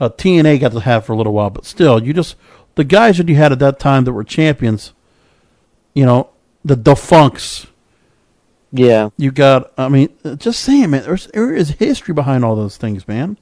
uh, 0.00 0.08
TNA 0.08 0.60
got 0.60 0.72
to 0.72 0.80
have 0.80 1.04
for 1.04 1.12
a 1.12 1.16
little 1.16 1.32
while, 1.32 1.50
but 1.50 1.64
still, 1.64 2.02
you 2.02 2.12
just 2.12 2.36
the 2.74 2.84
guys 2.84 3.18
that 3.18 3.28
you 3.28 3.36
had 3.36 3.52
at 3.52 3.58
that 3.60 3.78
time 3.78 4.04
that 4.04 4.12
were 4.12 4.24
champions. 4.24 4.92
You 5.94 6.04
know, 6.06 6.30
the 6.64 6.76
defunks. 6.76 7.66
Yeah. 8.72 9.10
You 9.16 9.30
got. 9.30 9.72
I 9.78 9.88
mean, 9.88 10.08
just 10.38 10.60
saying, 10.60 10.90
man. 10.90 11.04
There's 11.04 11.28
there 11.28 11.54
is 11.54 11.70
history 11.70 12.14
behind 12.14 12.44
all 12.44 12.56
those 12.56 12.76
things, 12.76 13.06
man. 13.06 13.38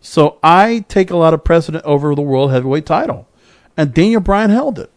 So 0.00 0.38
I 0.42 0.84
take 0.88 1.10
a 1.10 1.16
lot 1.16 1.32
of 1.32 1.44
precedent 1.44 1.84
over 1.84 2.14
the 2.14 2.22
World 2.22 2.50
Heavyweight 2.50 2.84
title, 2.84 3.28
and 3.76 3.94
Daniel 3.94 4.20
Bryan 4.20 4.50
held 4.50 4.78
it. 4.78 4.90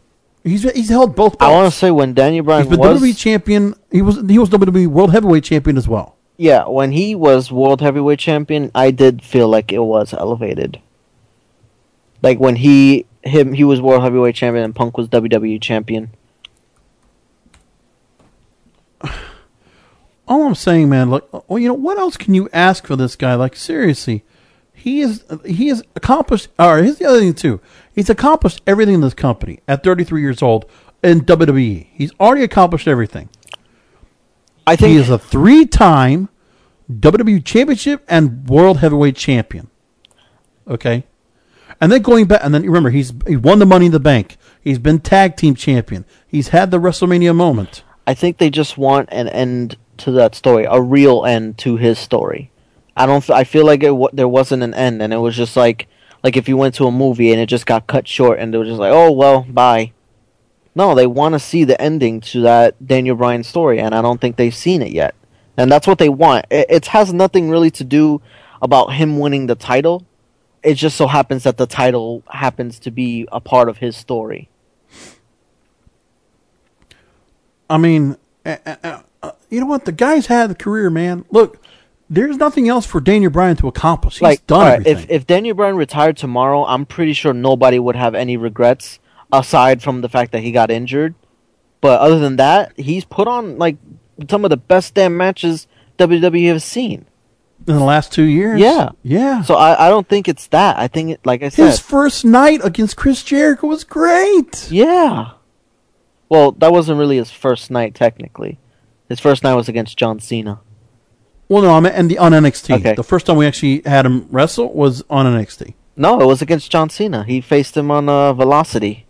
He's 0.44 0.64
he's 0.72 0.90
held 0.90 1.16
both. 1.16 1.40
I 1.40 1.52
want 1.52 1.72
to 1.72 1.78
say 1.78 1.92
when 1.92 2.14
Daniel 2.14 2.44
Bryan 2.44 2.68
was 2.68 2.80
WWE 2.80 3.16
champion. 3.16 3.76
He 3.92 4.02
was 4.02 4.16
he 4.28 4.40
was 4.40 4.50
WWE 4.50 4.88
World 4.88 5.12
Heavyweight 5.12 5.44
champion 5.44 5.78
as 5.78 5.88
well. 5.88 6.17
Yeah, 6.38 6.68
when 6.68 6.92
he 6.92 7.16
was 7.16 7.52
world 7.52 7.82
heavyweight 7.82 8.20
champion, 8.20 8.72
I 8.76 8.92
did 8.92 9.24
feel 9.24 9.48
like 9.48 9.72
it 9.72 9.80
was 9.80 10.14
elevated. 10.14 10.80
Like 12.22 12.40
when 12.40 12.56
he 12.58 13.08
him 13.24 13.54
he 13.54 13.64
was 13.64 13.82
world 13.82 14.04
heavyweight 14.04 14.36
champion 14.36 14.64
and 14.64 14.76
Punk 14.76 14.98
was 14.98 15.08
WWE 15.08 15.60
champion. 15.62 16.12
All 20.28 20.46
I'm 20.46 20.56
saying, 20.56 20.90
man, 20.90 21.10
like, 21.10 21.24
well, 21.48 21.58
you 21.60 21.68
know, 21.68 21.74
what 21.74 21.98
else 21.98 22.18
can 22.18 22.34
you 22.34 22.50
ask 22.52 22.86
for 22.86 22.96
this 22.96 23.16
guy? 23.16 23.36
Like, 23.36 23.56
seriously, 23.56 24.24
he 24.74 25.02
is 25.02 25.24
he 25.46 25.70
has 25.70 25.84
accomplished. 25.96 26.50
Or 26.60 26.78
here's 26.78 26.98
the 26.98 27.06
other 27.06 27.20
thing 27.20 27.34
too. 27.34 27.60
He's 27.94 28.10
accomplished 28.10 28.62
everything 28.68 28.96
in 28.96 29.02
this 29.02 29.16
company 29.16 29.60
at 29.68 29.84
33 29.84 30.22
years 30.22 30.44
old 30.44 30.66
in 31.04 31.22
WWE. 31.22 31.88
He's 31.92 32.12
already 32.20 32.44
accomplished 32.44 32.88
everything. 32.88 33.30
I 34.68 34.76
think 34.76 34.92
he 34.92 34.98
is 34.98 35.10
a 35.10 35.18
three-time 35.18 36.30
WWE 36.92 37.44
Championship 37.44 38.04
and 38.08 38.48
World 38.48 38.78
Heavyweight 38.78 39.16
Champion. 39.16 39.70
Okay, 40.68 41.06
and 41.80 41.92
then 41.92 42.02
going 42.02 42.26
back, 42.26 42.42
and 42.44 42.54
then 42.54 42.64
remember, 42.64 42.90
he's 42.90 43.14
he 43.26 43.36
won 43.36 43.60
the 43.60 43.66
Money 43.66 43.88
in 43.88 43.92
the 43.92 44.00
Bank. 44.00 44.38
He's 44.62 44.80
been 44.80 45.00
tag 45.00 45.38
team 45.38 45.56
champion. 45.56 46.06
He's 46.28 46.50
had 46.50 46.72
the 46.72 46.80
WrestleMania 46.80 47.36
moment. 47.36 47.84
I 48.06 48.14
think 48.14 48.38
they 48.38 48.50
just 48.50 48.78
want 48.78 49.10
an 49.12 49.28
end 49.30 49.78
to 49.98 50.12
that 50.12 50.36
story, 50.36 50.66
a 50.70 50.82
real 50.82 51.26
end 51.26 51.58
to 51.60 51.78
his 51.78 52.00
story. 52.00 52.52
I 52.96 53.06
don't. 53.06 53.28
I 53.30 53.44
feel 53.44 53.66
like 53.66 53.84
it. 53.84 53.94
There 54.14 54.28
wasn't 54.28 54.64
an 54.64 54.74
end, 54.74 55.02
and 55.02 55.14
it 55.14 55.18
was 55.18 55.36
just 55.36 55.56
like 55.56 55.88
like 56.24 56.36
if 56.36 56.50
you 56.50 56.58
went 56.58 56.76
to 56.76 56.88
a 56.88 56.92
movie 56.92 57.32
and 57.32 57.40
it 57.40 57.46
just 57.46 57.66
got 57.66 57.88
cut 57.88 58.08
short, 58.08 58.40
and 58.40 58.54
they 58.54 58.58
were 58.58 58.66
just 58.66 58.80
like, 58.80 58.92
oh 58.92 59.12
well, 59.12 59.44
bye. 59.44 59.94
No, 60.78 60.94
they 60.94 61.08
want 61.08 61.34
to 61.34 61.40
see 61.40 61.64
the 61.64 61.82
ending 61.82 62.22
to 62.22 62.42
that 62.42 62.86
Daniel 62.86 63.16
Bryan 63.16 63.44
story, 63.44 63.80
and 63.80 63.96
I 63.96 64.04
don't 64.04 64.22
think 64.22 64.36
they've 64.36 64.54
seen 64.54 64.84
it 64.84 64.92
yet. 64.92 65.16
And 65.58 65.72
that's 65.72 65.88
what 65.88 65.98
they 65.98 66.08
want. 66.08 66.46
It, 66.52 66.68
it 66.70 66.86
has 66.88 67.12
nothing 67.12 67.50
really 67.50 67.72
to 67.72 67.84
do 67.84 68.22
about 68.62 68.94
him 68.94 69.18
winning 69.18 69.48
the 69.48 69.56
title. 69.56 70.06
It 70.62 70.76
just 70.76 70.96
so 70.96 71.08
happens 71.08 71.46
that 71.46 71.58
the 71.58 71.66
title 71.66 72.22
happens 72.30 72.78
to 72.82 72.92
be 72.92 73.28
a 73.32 73.40
part 73.40 73.70
of 73.70 73.80
his 73.80 73.98
story. 73.98 74.50
I 77.68 77.80
mean, 77.80 78.16
uh, 78.46 78.58
uh, 78.64 79.02
uh, 79.24 79.32
you 79.50 79.60
know 79.60 79.66
what? 79.66 79.86
The 79.86 79.92
guy's 79.92 80.28
had 80.28 80.52
a 80.52 80.56
career, 80.56 80.92
man. 80.92 81.26
Look, 81.32 81.60
there's 82.08 82.38
nothing 82.38 82.70
else 82.70 82.86
for 82.86 83.02
Daniel 83.02 83.32
Bryan 83.32 83.56
to 83.58 83.68
accomplish. 83.68 84.18
He's 84.18 84.22
like 84.22 84.46
done 84.46 84.78
right, 84.78 84.86
if 84.86 85.10
if 85.10 85.26
Daniel 85.26 85.56
Bryan 85.56 85.76
retired 85.76 86.18
tomorrow, 86.18 86.66
I'm 86.66 86.86
pretty 86.86 87.14
sure 87.14 87.34
nobody 87.34 87.80
would 87.80 87.96
have 87.96 88.14
any 88.14 88.38
regrets 88.38 89.00
aside 89.32 89.82
from 89.82 90.02
the 90.02 90.10
fact 90.10 90.32
that 90.32 90.42
he 90.42 90.52
got 90.52 90.72
injured. 90.72 91.16
But 91.82 92.00
other 92.02 92.20
than 92.20 92.38
that, 92.38 92.74
he's 92.78 93.06
put 93.06 93.28
on 93.28 93.58
like 93.58 93.78
some 94.30 94.44
of 94.44 94.50
the 94.50 94.58
best 94.58 94.94
damn 94.96 95.16
matches 95.16 95.68
WWE 95.98 96.48
has 96.50 96.64
seen. 96.64 97.06
in 97.68 97.76
the 97.76 97.84
last 97.84 98.12
two 98.12 98.24
years. 98.24 98.60
Yeah, 98.60 98.90
yeah. 99.04 99.42
So 99.44 99.56
I, 99.56 99.88
I 99.88 99.90
don't 99.90 100.08
think 100.08 100.28
it's 100.28 100.48
that. 100.48 100.78
I 100.78 100.88
think, 100.88 101.12
it, 101.12 101.26
like 101.26 101.44
I 101.44 101.50
said, 101.50 101.68
His 101.68 101.80
first 101.80 102.26
night 102.26 102.62
against 102.64 102.96
Chris 102.98 103.24
Jericho 103.24 103.68
was 103.68 103.84
great. 103.84 104.72
Yeah. 104.72 105.32
Well, 106.30 106.52
that 106.54 106.72
wasn't 106.72 107.00
really 107.00 107.18
his 107.18 107.32
first 107.32 107.72
night 107.72 107.96
technically. 107.96 108.60
His 109.08 109.20
first 109.20 109.44
night 109.44 109.54
was 109.56 109.70
against 109.70 109.98
John 109.98 110.20
Cena. 110.20 110.60
Well, 111.50 111.64
no, 111.64 111.74
I 111.76 111.80
mean, 111.80 111.94
and 111.94 112.12
the 112.12 112.18
on 112.18 112.34
NXT. 112.34 112.76
Okay. 112.80 112.94
The 112.96 113.04
first 113.04 113.26
time 113.26 113.38
we 113.38 113.46
actually 113.46 113.82
had 113.86 114.06
him 114.06 114.28
wrestle 114.30 114.74
was 114.74 115.04
on 115.10 115.26
NXT. 115.26 115.74
No, 115.96 116.20
it 116.20 116.26
was 116.26 116.42
against 116.42 116.70
John 116.70 116.90
Cena. 116.90 117.24
He 117.24 117.40
faced 117.40 117.78
him 117.78 117.90
on 117.90 118.10
uh, 118.10 118.34
Velocity. 118.34 119.07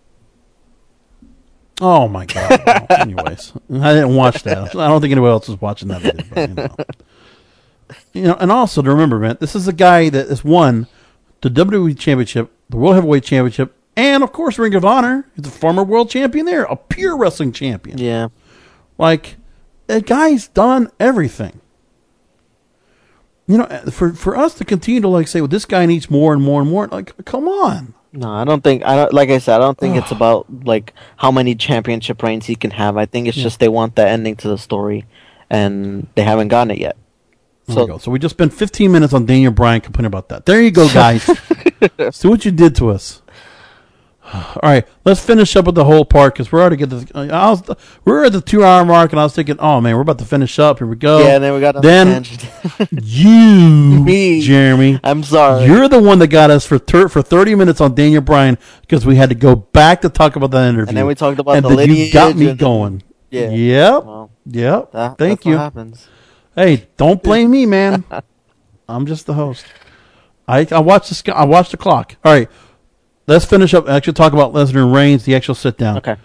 Oh 1.80 2.08
my 2.08 2.26
god! 2.26 2.64
No, 2.66 2.96
anyways, 2.98 3.54
I 3.72 3.94
didn't 3.94 4.16
watch 4.16 4.44
that. 4.44 4.76
I 4.76 4.88
don't 4.88 5.02
think 5.02 5.12
anybody 5.12 5.32
else 5.32 5.48
was 5.48 5.62
watching 5.62 5.90
that. 5.90 6.04
Either, 6.04 6.24
but, 6.24 6.50
you, 6.50 6.56
know. 6.56 6.76
You 8.14 8.22
know, 8.24 8.38
and 8.40 8.52
also 8.52 8.82
to 8.82 8.90
remember, 8.90 9.20
man, 9.20 9.38
this 9.40 9.56
is 9.56 9.68
a 9.68 9.74
guy 9.74 10.10
that 10.10 10.28
has 10.28 10.44
won 10.44 10.88
the 11.42 11.50
WWE 11.50 11.98
Championship, 11.98 12.52
the 12.70 12.78
World 12.78 12.96
Heavyweight 12.96 13.24
Championship, 13.24 13.76
and 13.96 14.24
of 14.24 14.32
course 14.32 14.58
Ring 14.58 14.74
of 14.76 14.84
Honor. 14.84 15.28
He's 15.36 15.48
a 15.48 15.52
former 15.52 15.84
world 15.84 16.10
champion 16.10 16.46
there, 16.46 16.64
a 16.64 16.76
pure 16.76 17.16
wrestling 17.16 17.52
champion. 17.52 17.98
Yeah. 18.00 18.30
Like 18.98 19.38
that 19.86 20.06
guy's 20.06 20.48
done 20.48 20.90
everything. 21.00 21.62
You 23.48 23.60
know, 23.60 23.66
for 23.92 24.14
for 24.14 24.36
us 24.36 24.56
to 24.56 24.66
continue 24.66 25.02
to 25.02 25.08
like 25.08 25.28
say, 25.28 25.42
well, 25.42 25.48
this 25.48 25.66
guy 25.66 25.86
needs 25.86 26.10
more 26.10 26.34
and 26.34 26.44
more 26.44 26.62
and 26.62 26.70
more. 26.70 26.88
Like, 26.88 27.26
come 27.26 27.48
on. 27.48 27.94
No, 28.18 28.32
I 28.32 28.46
don't 28.46 28.64
think. 28.64 28.84
I 28.84 28.96
don't, 28.96 29.14
like 29.14 29.30
I 29.30 29.38
said, 29.38 29.58
I 29.58 29.60
don't 29.60 29.78
think 29.78 29.96
it's 29.96 30.12
about 30.12 30.48
like 30.66 30.94
how 31.18 31.30
many 31.32 31.54
championship 31.54 32.24
reigns 32.24 32.48
he 32.48 32.56
can 32.56 32.72
have. 32.72 32.98
I 32.98 33.06
think 33.06 33.28
it's 33.28 33.38
Yeah. 33.38 33.44
just 33.44 33.60
they 33.60 33.70
want 33.70 33.96
the 33.96 34.08
ending 34.08 34.36
to 34.38 34.48
the 34.48 34.58
story, 34.58 35.06
and 35.52 36.08
they 36.16 36.24
haven't 36.24 36.48
gotten 36.48 36.72
it 36.72 36.80
yet. 36.80 36.98
There 37.68 37.76
So 37.76 37.82
we 37.84 37.88
go. 37.92 37.98
So 38.00 38.10
we 38.12 38.18
just 38.18 38.34
spent 38.34 38.54
15 38.54 38.92
minutes 38.92 39.14
on 39.14 39.28
Daniel 39.28 39.52
Bryan 39.52 39.82
complaining 39.82 40.08
about 40.08 40.30
that. 40.30 40.48
There 40.48 40.60
you 40.60 40.72
go, 40.72 40.88
guys. 40.94 41.24
See 42.12 42.28
what 42.28 42.44
you 42.44 42.50
did 42.52 42.76
to 42.78 42.90
us. 42.90 43.22
All 44.34 44.60
right, 44.62 44.86
let's 45.06 45.24
finish 45.24 45.56
up 45.56 45.66
with 45.66 45.76
the 45.76 45.86
whole 45.86 46.04
part 46.04 46.34
because 46.34 46.52
we're 46.52 46.60
already 46.60 46.76
get 46.76 46.90
the. 46.90 47.10
Uh, 47.16 47.28
I 47.28 47.50
was, 47.50 47.64
we're 48.04 48.26
at 48.26 48.34
the 48.34 48.42
two 48.42 48.64
hour 48.64 48.84
mark, 48.84 49.14
and 49.14 49.20
I 49.22 49.24
was 49.24 49.34
thinking, 49.34 49.56
oh 49.60 49.80
man, 49.80 49.96
we're 49.96 50.02
about 50.02 50.20
to 50.20 50.26
finish 50.26 50.60
up. 50.60 50.80
Here 50.80 50.88
we 50.88 50.98
go. 50.98 51.20
Yeah, 51.20 51.36
and 51.36 51.44
then 51.44 51.54
we 51.54 51.62
got 51.62 51.82
then 51.82 52.26
you, 52.92 54.04
Me. 54.04 54.42
Jeremy. 54.42 55.00
I'm 55.04 55.24
sorry. 55.24 55.66
You're 55.66 55.88
the 55.88 56.02
one 56.02 56.20
that 56.20 56.28
got 56.28 56.50
us 56.52 56.66
for 56.66 56.78
ter- 56.78 57.08
for 57.08 57.22
30 57.22 57.56
minutes 57.56 57.80
on 57.80 57.96
Daniel 57.96 58.22
Bryan 58.22 58.58
because 58.82 59.06
we 59.06 59.16
had 59.16 59.30
to 59.30 59.36
go 59.36 59.56
back 59.56 60.02
to 60.02 60.10
talk 60.10 60.36
about 60.36 60.52
that 60.52 60.68
interview, 60.70 60.90
And 60.90 60.98
then 60.98 61.06
we 61.06 61.16
talked 61.16 61.40
about 61.40 61.56
and 61.56 61.66
the 61.66 61.76
then 61.76 61.90
you 61.94 62.12
got 62.12 62.36
me 62.36 62.54
going. 62.54 63.04
Yeah. 63.30 63.50
Yep. 63.50 64.04
Well, 64.04 64.32
yep. 64.46 64.92
that- 64.92 65.18
Thank 65.18 65.40
that's 65.40 65.46
you. 65.46 65.52
what 65.54 65.60
happens. 65.62 66.08
Hey, 66.56 66.88
don't 66.98 67.22
blame 67.24 67.52
me, 67.52 67.66
man. 67.66 68.04
I'm 68.90 69.06
just 69.06 69.26
the 69.26 69.36
host. 69.36 69.66
I 70.48 70.66
I 70.72 70.80
watched 70.80 71.26
the 71.26 71.36
I 71.36 71.46
watched 71.46 71.72
the 71.72 71.78
clock. 71.78 72.16
All 72.24 72.32
right, 72.32 72.50
let's 73.28 73.46
finish 73.46 73.74
up. 73.74 73.88
Actually, 73.88 74.14
talk 74.14 74.34
about 74.34 74.54
Lesnar 74.54 74.84
and 74.84 74.94
Reigns, 74.94 75.26
the 75.26 75.36
actual 75.36 75.56
sit 75.56 75.78
down. 75.78 75.98
Okay. 75.98 76.16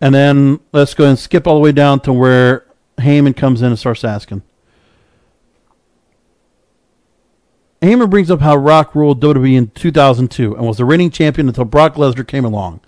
And 0.00 0.14
then 0.14 0.60
let's 0.72 0.94
go 0.94 1.08
and 1.08 1.18
skip 1.18 1.46
all 1.46 1.54
the 1.54 1.60
way 1.60 1.72
down 1.72 2.00
to 2.00 2.12
where 2.12 2.66
Heyman 2.98 3.36
comes 3.36 3.62
in 3.62 3.68
and 3.68 3.78
starts 3.78 4.04
asking. 4.04 4.42
Heyman 7.80 8.10
brings 8.10 8.30
up 8.30 8.40
how 8.40 8.56
Rock 8.56 8.94
ruled 8.94 9.20
WWE 9.20 9.56
in 9.56 9.70
2002 9.70 10.54
and 10.54 10.66
was 10.66 10.78
the 10.78 10.84
reigning 10.84 11.10
champion 11.10 11.48
until 11.48 11.64
Brock 11.64 11.94
Lesnar 11.94 12.26
came 12.26 12.44
along. 12.44 12.80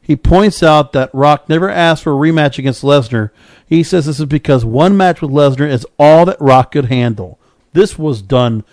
He 0.00 0.16
points 0.16 0.62
out 0.62 0.92
that 0.92 1.08
Rock 1.14 1.48
never 1.48 1.70
asked 1.70 2.02
for 2.02 2.12
a 2.12 2.16
rematch 2.16 2.58
against 2.58 2.82
Lesnar. 2.82 3.30
He 3.66 3.82
says 3.82 4.04
this 4.04 4.20
is 4.20 4.26
because 4.26 4.62
one 4.62 4.98
match 4.98 5.22
with 5.22 5.30
Lesnar 5.30 5.68
is 5.68 5.86
all 5.98 6.26
that 6.26 6.40
Rock 6.40 6.72
could 6.72 6.86
handle. 6.86 7.38
This 7.72 7.98
was 7.98 8.20
done 8.20 8.64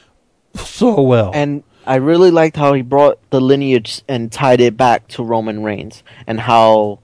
so 0.55 1.01
well. 1.01 1.31
And 1.33 1.63
I 1.91 1.95
really 1.95 2.31
liked 2.31 2.55
how 2.55 2.73
he 2.73 2.81
brought 2.81 3.17
the 3.31 3.41
lineage 3.41 4.01
and 4.07 4.31
tied 4.31 4.61
it 4.61 4.77
back 4.77 5.07
to 5.09 5.23
Roman 5.23 5.61
Reigns 5.63 6.03
and 6.27 6.39
how 6.39 6.99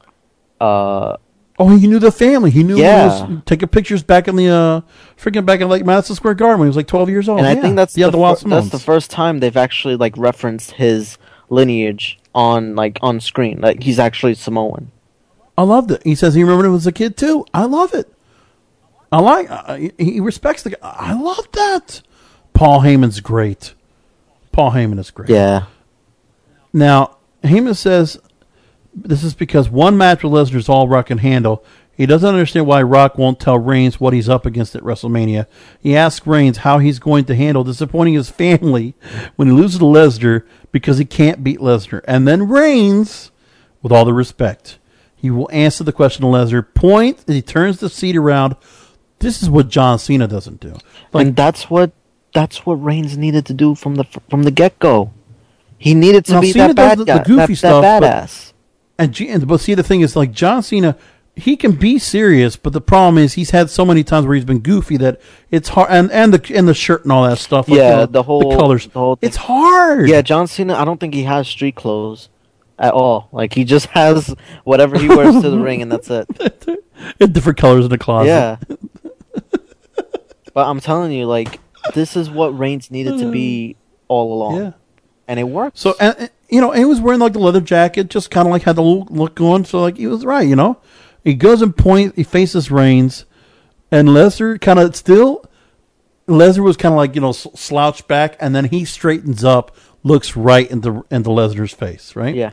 uh 0.62 1.18
Oh, 1.60 1.70
he 1.76 1.88
knew 1.88 1.98
the 1.98 2.12
family. 2.12 2.52
He 2.52 2.62
knew 2.64 2.78
Yeah. 2.78 3.26
he 3.26 3.34
was 3.34 3.42
taking 3.46 3.68
pictures 3.68 4.04
back 4.04 4.28
in 4.28 4.36
the 4.36 4.48
uh 4.50 4.82
freaking 5.20 5.46
back 5.46 5.60
in 5.60 5.68
like 5.70 5.84
Madison 5.86 6.16
Square 6.16 6.36
Garden 6.36 6.60
when 6.60 6.68
he 6.68 6.70
was 6.70 6.78
like 6.78 6.88
twelve 6.88 7.10
years 7.10 7.28
old. 7.28 7.40
and 7.40 7.48
I 7.48 7.56
Oh, 7.58 7.62
think 7.62 7.76
that's 7.76 7.98
yeah, 7.98 8.06
the, 8.08 8.12
the 8.12 8.18
Wild 8.20 8.40
fir- 8.40 8.50
that's 8.50 8.70
the 8.70 8.80
first 8.80 9.10
time 9.12 9.40
they've 9.40 9.58
actually 9.58 9.96
like 9.96 10.14
referenced 10.18 10.72
his 10.72 11.18
lineage 11.50 12.20
on 12.36 12.76
like 12.76 13.00
on 13.02 13.20
screen. 13.20 13.60
Like 13.60 13.84
he's 13.84 14.00
actually 14.00 14.36
Samoan. 14.36 14.92
I 15.58 15.64
loved 15.64 15.90
it. 15.92 16.02
He 16.04 16.14
says 16.16 16.36
he 16.36 16.44
remembered 16.44 16.68
it 16.68 16.70
was 16.70 16.86
a 16.88 16.92
kid 16.92 17.18
too. 17.18 17.44
I 17.54 17.66
love 17.66 17.94
it. 17.96 18.08
I 19.12 19.20
like. 19.20 19.48
Uh, 19.50 19.76
he- 19.78 19.92
he 19.98 20.20
respects 20.20 20.62
the. 20.64 20.70
guy. 20.72 20.78
I 20.84 21.14
love 21.14 21.48
that. 21.54 22.02
Paul 22.54 22.82
Heyman's 22.82 23.20
great. 23.20 23.74
Paul 24.58 24.72
Heyman 24.72 24.98
is 24.98 25.12
great. 25.12 25.30
Yeah. 25.30 25.66
Now 26.74 27.18
Heyman 27.44 27.76
says 27.76 28.20
this 28.92 29.24
is 29.24 29.36
because 29.36 29.70
one 29.70 29.96
match 30.00 30.24
with 30.24 30.34
Lesnar 30.34 30.56
is 30.56 30.68
all 30.68 30.88
Rock 30.88 31.06
can 31.06 31.20
handle. 31.20 31.64
He 31.96 32.08
doesn't 32.08 32.28
understand 32.28 32.66
why 32.66 32.82
Rock 32.82 33.20
won't 33.20 33.40
tell 33.40 33.60
Reigns 33.60 34.00
what 34.00 34.14
he's 34.14 34.28
up 34.28 34.48
against 34.48 34.76
at 34.76 34.82
WrestleMania. 34.82 35.46
He 35.80 35.96
asks 35.96 36.26
Reigns 36.26 36.58
how 36.58 36.80
he's 36.80 36.98
going 36.98 37.26
to 37.26 37.36
handle 37.36 37.64
disappointing 37.64 38.16
his 38.16 38.32
family 38.32 38.96
when 39.36 39.48
he 39.48 39.54
loses 39.54 39.78
to 39.78 39.86
Lesnar 39.86 40.44
because 40.72 40.98
he 40.98 41.06
can't 41.06 41.44
beat 41.44 41.60
Lesnar. 41.60 42.02
And 42.08 42.28
then 42.28 42.48
Reigns, 42.48 43.30
with 43.84 43.92
all 43.92 44.06
the 44.06 44.14
respect, 44.14 44.80
he 45.16 45.30
will 45.30 45.50
answer 45.52 45.84
the 45.84 45.94
question 45.94 46.22
to 46.22 46.28
Lesnar. 46.28 46.74
Point, 46.74 47.24
he 47.28 47.44
turns 47.44 47.80
the 47.80 47.90
seat 47.90 48.16
around. 48.16 48.56
This 49.20 49.44
is 49.44 49.52
what 49.52 49.70
John 49.70 50.00
Cena 50.00 50.28
doesn't 50.28 50.60
do. 50.60 50.78
and 51.14 51.36
that's 51.36 51.70
what 51.70 51.92
that's 52.38 52.66
what 52.68 52.76
Reigns 52.76 53.18
needed 53.18 53.46
to 53.48 53.54
do 53.56 53.74
from 53.74 53.96
the 53.96 54.04
from 54.30 54.44
the 54.44 54.52
get 54.52 54.78
go. 54.78 55.12
He 55.80 55.94
needed 55.96 56.24
to 56.26 56.34
Now, 56.34 56.42
be 56.42 56.52
Cena 56.52 56.68
that 56.68 56.76
bad 56.76 56.98
the, 57.00 57.06
guy, 57.06 57.18
the 57.18 57.24
goofy 57.24 57.54
that, 57.54 57.58
stuff, 57.58 57.82
that 57.82 58.00
but- 58.02 58.12
badass. 58.28 58.54
and, 59.00 59.12
G- 59.14 59.30
and 59.30 59.48
but 59.48 59.60
see 59.60 59.74
the 59.74 59.82
thing 59.84 60.02
is 60.02 60.16
like 60.16 60.32
John 60.32 60.62
Cena, 60.62 60.96
he 61.36 61.56
can 61.56 61.72
be 61.74 61.98
serious, 62.00 62.56
but 62.56 62.74
the 62.74 62.82
problem 62.82 63.18
is 63.24 63.34
he's 63.34 63.50
had 63.52 63.70
so 63.70 63.84
many 63.86 64.04
times 64.04 64.26
where 64.28 64.36
he's 64.36 64.46
been 64.46 64.60
goofy 64.60 64.98
that 64.98 65.20
it's 65.52 65.70
hard. 65.70 65.90
And 65.92 66.12
and 66.12 66.34
the 66.34 66.56
and 66.56 66.68
the 66.68 66.74
shirt 66.76 67.04
and 67.04 67.12
all 67.12 67.24
that 67.28 67.38
stuff. 67.40 67.68
like, 67.70 67.78
yeah, 67.78 67.90
you 67.92 67.96
know, 67.98 68.06
the 68.08 68.24
whole 68.24 68.52
the 68.52 68.56
colors. 68.58 68.86
the 68.88 69.00
whole. 69.00 69.18
It's 69.22 69.36
hard. 69.38 70.08
Yeah, 70.10 70.22
John 70.22 70.46
Cena. 70.48 70.74
I 70.76 70.84
don't 70.86 71.00
think 71.00 71.14
he 71.14 71.24
has 71.24 71.48
street 71.48 71.76
clothes 71.76 72.30
at 72.80 72.94
all. 72.94 73.30
Like 73.32 73.54
he 73.54 73.64
just 73.66 73.86
has 73.88 74.34
whatever 74.64 74.98
he 75.00 75.08
wears 75.08 75.42
to 75.42 75.50
the 75.50 75.60
ring, 75.60 75.82
and 75.84 75.92
that's 75.92 76.10
it. 76.10 76.28
in 77.20 77.32
different 77.34 77.58
colors 77.60 77.86
in 77.86 77.92
the 77.92 77.98
closet. 77.98 78.30
Yeah. 78.30 78.58
But 80.54 80.68
I'm 80.68 80.80
telling 80.80 81.12
you, 81.12 81.26
like 81.28 81.60
this 81.94 82.16
is 82.16 82.30
what 82.30 82.58
Reigns 82.58 82.92
needed 82.92 83.20
to 83.20 83.32
be 83.32 83.76
all 84.08 84.34
along. 84.34 84.58
Yeah. 84.58 84.72
and 85.28 85.40
it 85.40 85.44
worked. 85.46 85.78
So 85.78 85.96
and, 86.00 86.16
and, 86.18 86.30
you 86.50 86.62
know, 86.62 86.72
he 86.72 86.86
was 86.86 87.02
wearing 87.02 87.20
like 87.20 87.34
the 87.34 87.40
leather 87.40 87.62
jacket, 87.62 88.10
just 88.10 88.32
kind 88.32 88.48
of 88.48 88.52
like 88.52 88.64
had 88.64 88.76
the 88.78 88.82
look, 88.82 89.10
look 89.10 89.36
going. 89.36 89.66
So 89.66 89.82
like 89.82 89.98
he 89.98 90.08
was 90.08 90.26
right, 90.26 90.48
you 90.48 90.56
know. 90.56 90.78
He 91.24 91.34
goes 91.34 91.62
and 91.62 91.76
points, 91.76 92.16
He 92.16 92.24
faces 92.24 92.72
Reigns, 92.72 93.26
and 93.92 94.08
Lesnar 94.10 94.60
kind 94.62 94.80
of 94.80 94.96
still. 94.96 95.44
Lesnar 96.28 96.64
was 96.64 96.78
kind 96.78 96.94
of 96.94 96.98
like 96.98 97.16
you 97.16 97.22
know 97.22 97.32
slouched 97.32 98.08
back, 98.08 98.36
and 98.40 98.56
then 98.56 98.66
he 98.66 98.86
straightens 98.86 99.44
up, 99.44 99.76
looks 100.04 100.36
right 100.38 100.70
into 100.70 101.06
into 101.12 101.30
Lesnar's 101.30 101.74
face, 101.74 102.16
right? 102.16 102.36
Yeah. 102.36 102.52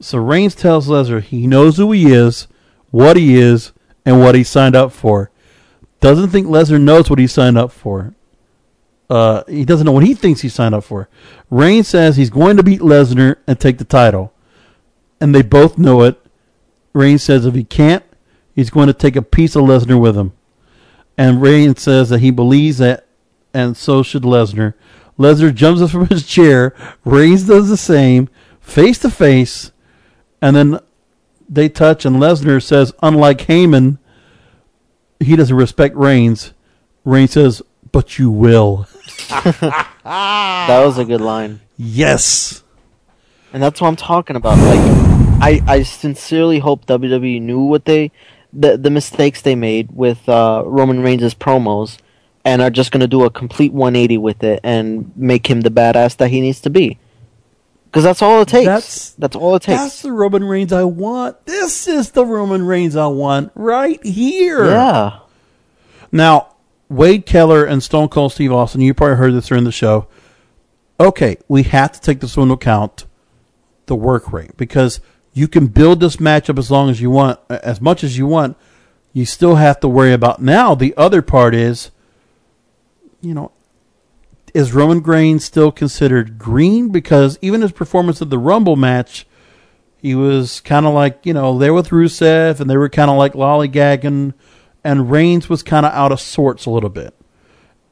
So 0.00 0.18
Reigns 0.18 0.54
tells 0.54 0.88
Lesnar 0.88 1.22
he 1.22 1.46
knows 1.46 1.76
who 1.76 1.92
he 1.92 2.12
is, 2.12 2.48
what 2.90 3.16
he 3.16 3.36
is, 3.36 3.72
and 4.06 4.20
what 4.20 4.34
he 4.34 4.44
signed 4.44 4.76
up 4.76 4.92
for. 4.92 5.30
Doesn't 6.00 6.28
think 6.30 6.46
Lesnar 6.46 6.80
knows 6.80 7.10
what 7.10 7.18
he 7.18 7.26
signed 7.26 7.58
up 7.58 7.72
for. 7.72 8.14
Uh, 9.10 9.42
he 9.48 9.64
doesn't 9.64 9.86
know 9.86 9.92
what 9.92 10.04
he 10.04 10.14
thinks 10.14 10.42
he 10.42 10.48
signed 10.48 10.74
up 10.74 10.84
for. 10.84 11.08
Reigns 11.50 11.88
says 11.88 12.16
he's 12.16 12.30
going 12.30 12.56
to 12.56 12.62
beat 12.62 12.80
Lesnar 12.80 13.36
and 13.46 13.58
take 13.58 13.78
the 13.78 13.84
title, 13.84 14.32
and 15.20 15.34
they 15.34 15.42
both 15.42 15.78
know 15.78 16.02
it. 16.02 16.20
Reigns 16.92 17.22
says 17.22 17.46
if 17.46 17.54
he 17.54 17.64
can't, 17.64 18.04
he's 18.54 18.70
going 18.70 18.86
to 18.86 18.92
take 18.92 19.16
a 19.16 19.22
piece 19.22 19.56
of 19.56 19.62
Lesnar 19.62 20.00
with 20.00 20.16
him. 20.16 20.32
And 21.16 21.40
Reigns 21.40 21.82
says 21.82 22.10
that 22.10 22.20
he 22.20 22.30
believes 22.30 22.78
that, 22.78 23.06
and 23.54 23.76
so 23.76 24.02
should 24.02 24.22
Lesnar. 24.22 24.74
Lesnar 25.18 25.54
jumps 25.54 25.80
up 25.80 25.90
from 25.90 26.06
his 26.06 26.26
chair. 26.26 26.74
Reigns 27.04 27.44
does 27.44 27.68
the 27.68 27.76
same, 27.76 28.28
face 28.60 28.98
to 29.00 29.10
face, 29.10 29.72
and 30.40 30.54
then 30.54 30.80
they 31.48 31.68
touch. 31.68 32.04
And 32.04 32.16
Lesnar 32.16 32.62
says, 32.62 32.92
unlike 33.02 33.38
Heyman, 33.38 33.98
he 35.18 35.34
doesn't 35.34 35.56
respect 35.56 35.96
Reigns. 35.96 36.52
Reigns 37.04 37.32
says, 37.32 37.62
"But 37.92 38.18
you 38.18 38.30
will." 38.30 38.86
that 39.28 40.82
was 40.84 40.98
a 40.98 41.04
good 41.04 41.20
line. 41.20 41.60
Yes. 41.76 42.62
And 43.52 43.62
that's 43.62 43.80
what 43.80 43.88
I'm 43.88 43.96
talking 43.96 44.36
about. 44.36 44.58
Like, 44.58 44.80
I 45.40 45.62
I 45.66 45.82
sincerely 45.82 46.58
hope 46.58 46.86
WWE 46.86 47.40
knew 47.40 47.60
what 47.60 47.84
they 47.84 48.10
the 48.52 48.76
the 48.76 48.90
mistakes 48.90 49.42
they 49.42 49.54
made 49.54 49.90
with 49.92 50.28
uh, 50.28 50.62
Roman 50.64 51.00
Reigns' 51.00 51.34
promos, 51.34 51.98
and 52.44 52.62
are 52.62 52.70
just 52.70 52.90
gonna 52.90 53.06
do 53.06 53.24
a 53.24 53.30
complete 53.30 53.72
180 53.72 54.18
with 54.18 54.42
it 54.42 54.60
and 54.62 55.12
make 55.16 55.48
him 55.48 55.62
the 55.62 55.70
badass 55.70 56.16
that 56.16 56.28
he 56.28 56.40
needs 56.40 56.60
to 56.62 56.70
be. 56.70 56.98
Because 57.86 58.04
that's 58.04 58.20
all 58.20 58.42
it 58.42 58.48
takes. 58.48 59.14
That's, 59.18 59.34
all 59.34 59.56
it 59.56 59.62
takes. 59.62 59.80
That's 59.80 60.02
the 60.02 60.12
Roman 60.12 60.44
Reigns 60.44 60.74
I 60.74 60.84
want. 60.84 61.46
This 61.46 61.88
is 61.88 62.10
the 62.10 62.24
Roman 62.24 62.66
Reigns 62.66 62.96
I 62.96 63.06
want 63.06 63.50
right 63.54 64.04
here. 64.04 64.66
Yeah. 64.66 65.20
Now, 66.12 66.54
Wade 66.88 67.26
Keller 67.26 67.64
and 67.64 67.82
Stone 67.82 68.08
Cold 68.08 68.32
Steve 68.32 68.52
Austin, 68.52 68.80
you 68.80 68.94
probably 68.94 69.16
heard 69.16 69.34
this 69.34 69.48
during 69.48 69.64
the 69.64 69.72
show. 69.72 70.06
Okay, 70.98 71.36
we 71.46 71.62
have 71.64 71.92
to 71.92 72.00
take 72.00 72.20
this 72.20 72.36
into 72.36 72.54
account, 72.54 73.06
the 73.86 73.94
work 73.94 74.32
rate, 74.32 74.56
because 74.56 75.00
you 75.32 75.46
can 75.46 75.66
build 75.66 76.00
this 76.00 76.16
matchup 76.16 76.58
as 76.58 76.70
long 76.70 76.90
as 76.90 77.00
you 77.00 77.10
want, 77.10 77.38
as 77.48 77.80
much 77.80 78.02
as 78.02 78.18
you 78.18 78.26
want. 78.26 78.56
You 79.12 79.24
still 79.24 79.56
have 79.56 79.80
to 79.80 79.88
worry 79.88 80.12
about 80.12 80.42
now. 80.42 80.74
The 80.74 80.94
other 80.96 81.22
part 81.22 81.54
is, 81.54 81.90
you 83.20 83.34
know, 83.34 83.52
is 84.54 84.72
Roman 84.72 85.02
Reigns 85.02 85.44
still 85.44 85.70
considered 85.70 86.38
green? 86.38 86.90
Because 86.90 87.38
even 87.42 87.60
his 87.60 87.72
performance 87.72 88.20
at 88.22 88.30
the 88.30 88.38
Rumble 88.38 88.76
match, 88.76 89.26
he 89.98 90.14
was 90.14 90.60
kind 90.60 90.86
of 90.86 90.94
like, 90.94 91.24
you 91.24 91.32
know, 91.32 91.58
there 91.58 91.74
with 91.74 91.88
Rusev 91.88 92.60
and 92.60 92.68
they 92.68 92.76
were 92.76 92.88
kind 92.88 93.10
of 93.10 93.16
like 93.16 93.34
lollygagging, 93.34 94.34
and 94.88 95.10
Reigns 95.10 95.50
was 95.50 95.62
kind 95.62 95.84
of 95.84 95.92
out 95.92 96.12
of 96.12 96.20
sorts 96.20 96.64
a 96.64 96.70
little 96.70 96.88
bit. 96.88 97.14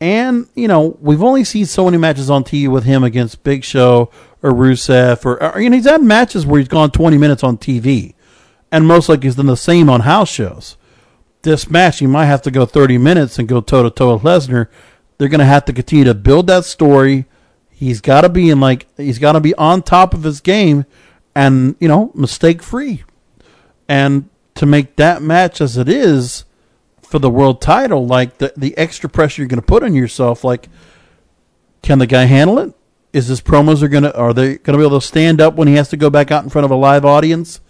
And, 0.00 0.48
you 0.54 0.66
know, 0.66 0.96
we've 0.98 1.22
only 1.22 1.44
seen 1.44 1.66
so 1.66 1.84
many 1.84 1.98
matches 1.98 2.30
on 2.30 2.42
TV 2.42 2.68
with 2.68 2.84
him 2.84 3.04
against 3.04 3.44
Big 3.44 3.64
Show 3.64 4.10
or 4.42 4.50
Rusev, 4.50 5.26
or, 5.26 5.42
or 5.42 5.60
you 5.60 5.68
know, 5.68 5.76
he's 5.76 5.84
had 5.84 6.02
matches 6.02 6.46
where 6.46 6.58
he's 6.58 6.68
gone 6.68 6.90
20 6.90 7.18
minutes 7.18 7.44
on 7.44 7.58
TV, 7.58 8.14
and 8.72 8.86
most 8.86 9.10
likely 9.10 9.26
he's 9.26 9.34
done 9.34 9.44
the 9.44 9.58
same 9.58 9.90
on 9.90 10.00
house 10.00 10.30
shows. 10.30 10.78
This 11.42 11.68
match, 11.68 11.98
he 11.98 12.06
might 12.06 12.26
have 12.26 12.40
to 12.42 12.50
go 12.50 12.64
30 12.64 12.96
minutes 12.96 13.38
and 13.38 13.46
go 13.46 13.60
toe 13.60 13.82
to 13.82 13.90
toe 13.90 14.14
with 14.14 14.22
Lesnar. 14.22 14.68
They're 15.18 15.28
going 15.28 15.40
to 15.40 15.44
have 15.44 15.66
to 15.66 15.74
continue 15.74 16.04
to 16.04 16.14
build 16.14 16.46
that 16.46 16.64
story. 16.64 17.26
He's 17.70 18.00
got 18.00 18.22
to 18.22 18.30
be 18.30 18.48
in 18.48 18.58
like 18.58 18.86
he's 18.96 19.18
got 19.18 19.32
to 19.32 19.40
be 19.40 19.54
on 19.56 19.82
top 19.82 20.14
of 20.14 20.22
his 20.22 20.40
game, 20.40 20.86
and 21.34 21.76
you 21.78 21.88
know, 21.88 22.10
mistake 22.14 22.62
free. 22.62 23.04
And 23.86 24.30
to 24.54 24.64
make 24.64 24.96
that 24.96 25.20
match 25.20 25.60
as 25.60 25.76
it 25.76 25.90
is 25.90 26.46
for 27.08 27.18
the 27.18 27.30
world 27.30 27.60
title, 27.60 28.06
like 28.06 28.38
the 28.38 28.52
the 28.56 28.76
extra 28.76 29.08
pressure 29.08 29.42
you're 29.42 29.48
going 29.48 29.60
to 29.60 29.66
put 29.66 29.82
on 29.82 29.94
yourself, 29.94 30.44
like 30.44 30.68
can 31.82 31.98
the 31.98 32.06
guy 32.06 32.24
handle 32.24 32.58
it? 32.58 32.74
Is 33.12 33.28
his 33.28 33.40
promos 33.40 33.82
are 33.82 33.88
gonna 33.88 34.10
are 34.10 34.34
they 34.34 34.58
going 34.58 34.76
to 34.76 34.78
be 34.78 34.86
able 34.86 35.00
to 35.00 35.06
stand 35.06 35.40
up 35.40 35.54
when 35.54 35.68
he 35.68 35.74
has 35.74 35.88
to 35.90 35.96
go 35.96 36.10
back 36.10 36.30
out 36.30 36.44
in 36.44 36.50
front 36.50 36.64
of 36.64 36.70
a 36.70 36.76
live 36.76 37.04
audience 37.04 37.60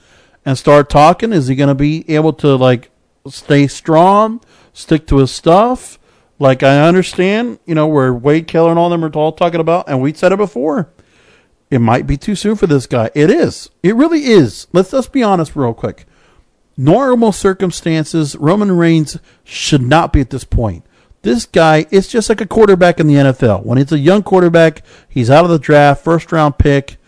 and 0.45 0.57
start 0.57 0.89
talking? 0.89 1.33
Is 1.33 1.49
he 1.49 1.55
going 1.55 1.69
to 1.69 1.75
be 1.75 2.09
able 2.09 2.33
to 2.35 2.57
like 2.57 2.91
stay 3.29 3.67
strong, 3.67 4.41
stick 4.73 5.07
to 5.09 5.19
his 5.19 5.31
stuff? 5.31 5.99
Like 6.39 6.63
I 6.63 6.87
understand, 6.87 7.59
you 7.67 7.75
know, 7.75 7.87
where 7.87 8.13
Wade 8.13 8.47
Keller 8.47 8.71
and 8.71 8.79
all 8.79 8.89
them 8.89 9.05
are 9.05 9.11
all 9.11 9.33
talking 9.33 9.61
about, 9.61 9.89
and 9.89 10.01
we 10.01 10.13
said 10.13 10.33
it 10.33 10.39
before. 10.39 10.91
It 11.71 11.81
might 11.81 12.07
be 12.07 12.17
too 12.17 12.37
soon 12.37 12.57
for 12.57 12.67
this 12.67 12.87
guy. 12.87 13.11
It 13.15 13.31
is. 13.31 13.71
It 13.83 13.97
really 13.97 14.25
is. 14.25 14.67
Let's 14.73 14.93
let's 14.93 15.09
be 15.09 15.23
honest 15.23 15.57
real 15.57 15.75
quick. 15.75 16.07
Normal 16.77 17.33
circumstances, 17.33 18.37
Roman 18.37 18.73
Reigns 18.73 19.19
should 19.45 19.83
not 19.83 20.13
be 20.13 20.21
at 20.21 20.31
this 20.31 20.45
point. 20.45 20.85
This 21.23 21.47
guy 21.47 21.87
is 21.91 22.07
just 22.07 22.29
like 22.29 22.41
a 22.41 22.47
quarterback 22.47 23.01
in 23.01 23.07
the 23.07 23.15
NFL. 23.15 23.65
When 23.65 23.79
he's 23.79 23.91
a 23.93 23.99
young 23.99 24.23
quarterback, 24.23 24.83
he's 25.09 25.31
out 25.31 25.45
of 25.45 25.51
the 25.51 25.59
draft, 25.59 26.05
first 26.05 26.31
round 26.31 26.59
pick. 26.59 26.99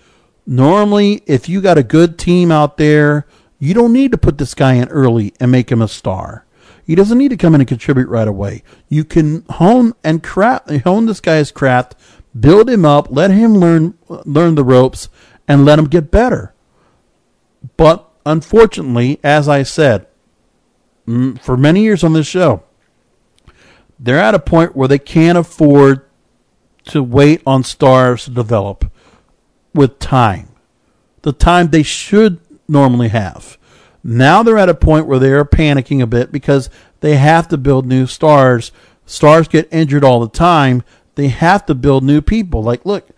Normally, 0.46 1.22
if 1.26 1.48
you 1.48 1.60
got 1.60 1.78
a 1.78 1.82
good 1.82 2.18
team 2.18 2.50
out 2.50 2.78
there, 2.78 3.26
you 3.58 3.74
don't 3.74 3.92
need 3.92 4.12
to 4.12 4.18
put 4.18 4.38
this 4.38 4.54
guy 4.54 4.74
in 4.74 4.88
early 4.88 5.34
and 5.38 5.52
make 5.52 5.70
him 5.70 5.82
a 5.82 5.88
star. 5.88 6.46
He 6.86 6.94
doesn't 6.94 7.18
need 7.18 7.28
to 7.28 7.36
come 7.36 7.54
in 7.54 7.60
and 7.60 7.68
contribute 7.68 8.08
right 8.08 8.26
away. 8.26 8.62
You 8.88 9.04
can 9.04 9.44
hone 9.50 9.92
and 10.02 10.22
craft, 10.22 10.70
hone 10.80 11.04
this 11.04 11.20
guy's 11.20 11.52
craft, 11.52 11.94
build 12.38 12.70
him 12.70 12.86
up, 12.86 13.08
let 13.10 13.30
him 13.30 13.54
learn 13.54 13.94
learn 14.08 14.54
the 14.54 14.64
ropes, 14.64 15.10
and 15.46 15.66
let 15.66 15.78
him 15.78 15.84
get 15.84 16.10
better. 16.10 16.54
But 17.76 18.07
unfortunately, 18.28 19.18
as 19.24 19.48
I 19.48 19.62
said, 19.62 20.06
for 21.40 21.56
many 21.56 21.82
years 21.82 22.04
on 22.04 22.12
this 22.12 22.26
show, 22.26 22.62
they're 23.98 24.18
at 24.18 24.34
a 24.34 24.38
point 24.38 24.76
where 24.76 24.88
they 24.88 24.98
can't 24.98 25.38
afford 25.38 26.04
to 26.84 27.02
wait 27.02 27.42
on 27.46 27.64
stars 27.64 28.24
to 28.24 28.30
develop 28.30 28.90
with 29.74 29.98
time, 29.98 30.48
the 31.22 31.32
time 31.32 31.68
they 31.68 31.82
should 31.82 32.40
normally 32.68 33.08
have. 33.08 33.58
Now 34.04 34.42
they're 34.42 34.58
at 34.58 34.68
a 34.68 34.74
point 34.74 35.06
where 35.06 35.18
they 35.18 35.32
are 35.32 35.44
panicking 35.44 36.00
a 36.02 36.06
bit 36.06 36.30
because 36.30 36.70
they 37.00 37.16
have 37.16 37.48
to 37.48 37.58
build 37.58 37.86
new 37.86 38.06
stars. 38.06 38.72
Stars 39.06 39.48
get 39.48 39.68
injured 39.72 40.04
all 40.04 40.20
the 40.20 40.28
time. 40.28 40.82
They 41.14 41.28
have 41.28 41.66
to 41.66 41.74
build 41.74 42.04
new 42.04 42.20
people. 42.20 42.62
Like, 42.62 42.84
look, 42.84 43.08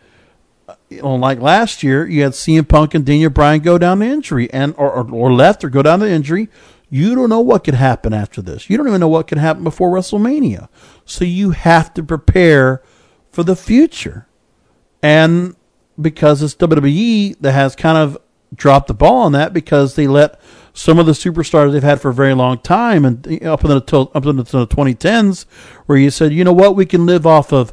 like 0.91 1.41
last 1.41 1.83
year, 1.83 2.07
you 2.07 2.23
had 2.23 2.33
CM 2.33 2.69
Punk 2.69 2.95
and 2.95 3.05
Daniel 3.05 3.31
Bryan 3.31 3.61
go 3.61 3.79
down 3.79 4.01
to 4.01 4.07
injury, 4.07 4.53
and 4.53 4.75
or, 4.77 4.91
or, 4.91 5.11
or 5.11 5.33
left 5.33 5.65
or 5.65 5.71
go 5.71 5.83
down 5.83 6.01
to 6.01 6.09
injury. 6.09 6.49
You 6.89 7.15
don't 7.15 7.29
know 7.29 7.41
what 7.41 7.65
could 7.65 7.75
happen 7.75 8.13
after 8.13 8.43
this. 8.43 8.69
You 8.69 8.77
don't 8.77 8.89
even 8.89 9.01
know 9.01 9.09
what 9.09 9.29
could 9.29 9.39
happen 9.39 9.63
before 9.63 9.91
WrestleMania. 9.91 10.69
So 11.05 11.25
you 11.25 11.51
have 11.51 11.95
to 11.95 12.03
prepare 12.03 12.83
for 13.31 13.45
the 13.45 13.55
future. 13.55 14.27
And 15.01 15.55
because 16.01 16.43
it's 16.43 16.57
WWE 16.57 17.39
that 17.41 17.53
has 17.53 17.77
kind 17.77 17.97
of 17.97 18.19
dropped 18.55 18.89
the 18.89 18.95
ball 18.95 19.19
on 19.19 19.33
that 19.33 19.53
because 19.53 19.95
they 19.95 20.09
let 20.09 20.41
some 20.73 20.99
of 20.99 21.07
the 21.07 21.13
superstars 21.13 21.73
they've 21.73 21.83
had 21.83 22.01
for 22.01 22.11
a 22.11 22.15
very 22.15 22.35
long 22.35 22.59
time 22.59 23.05
and 23.05 23.45
up 23.45 23.63
until 23.63 24.11
up 24.15 24.25
until 24.25 24.67
the 24.67 24.75
2010s 24.75 25.45
where 25.87 25.99
you 25.99 26.11
said, 26.11 26.33
you 26.33 26.43
know 26.43 26.53
what, 26.53 26.75
we 26.75 26.87
can 26.87 27.07
live 27.07 27.27
off 27.27 27.53
of 27.53 27.73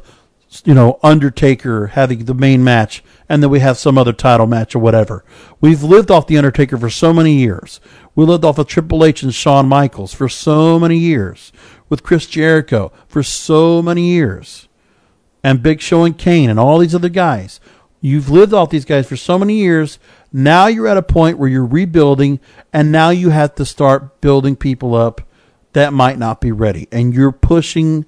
you 0.64 0.74
know 0.74 0.98
Undertaker 1.02 1.88
having 1.88 2.24
the 2.24 2.34
main 2.34 2.64
match 2.64 3.02
and 3.28 3.42
then 3.42 3.50
we 3.50 3.60
have 3.60 3.76
some 3.76 3.98
other 3.98 4.12
title 4.12 4.46
match 4.46 4.74
or 4.74 4.78
whatever. 4.78 5.24
We've 5.60 5.82
lived 5.82 6.10
off 6.10 6.26
the 6.26 6.38
Undertaker 6.38 6.78
for 6.78 6.90
so 6.90 7.12
many 7.12 7.34
years. 7.34 7.80
We 8.14 8.24
lived 8.24 8.44
off 8.44 8.58
of 8.58 8.66
Triple 8.66 9.04
H 9.04 9.22
and 9.22 9.34
Shawn 9.34 9.68
Michaels 9.68 10.14
for 10.14 10.28
so 10.28 10.78
many 10.78 10.98
years. 10.98 11.52
With 11.88 12.02
Chris 12.02 12.26
Jericho 12.26 12.92
for 13.06 13.22
so 13.22 13.80
many 13.80 14.08
years. 14.08 14.68
And 15.42 15.62
Big 15.62 15.80
Show 15.80 16.04
and 16.04 16.18
Kane 16.18 16.50
and 16.50 16.58
all 16.58 16.78
these 16.78 16.94
other 16.94 17.08
guys. 17.08 17.60
You've 18.00 18.30
lived 18.30 18.52
off 18.52 18.70
these 18.70 18.84
guys 18.84 19.06
for 19.08 19.16
so 19.16 19.38
many 19.38 19.54
years. 19.54 19.98
Now 20.32 20.66
you're 20.66 20.86
at 20.86 20.96
a 20.96 21.02
point 21.02 21.38
where 21.38 21.48
you're 21.48 21.64
rebuilding, 21.64 22.40
and 22.72 22.92
now 22.92 23.10
you 23.10 23.30
have 23.30 23.54
to 23.56 23.64
start 23.64 24.20
building 24.20 24.54
people 24.54 24.94
up 24.94 25.22
that 25.72 25.92
might 25.92 26.18
not 26.18 26.40
be 26.40 26.52
ready, 26.52 26.88
and 26.92 27.14
you're 27.14 27.32
pushing 27.32 28.04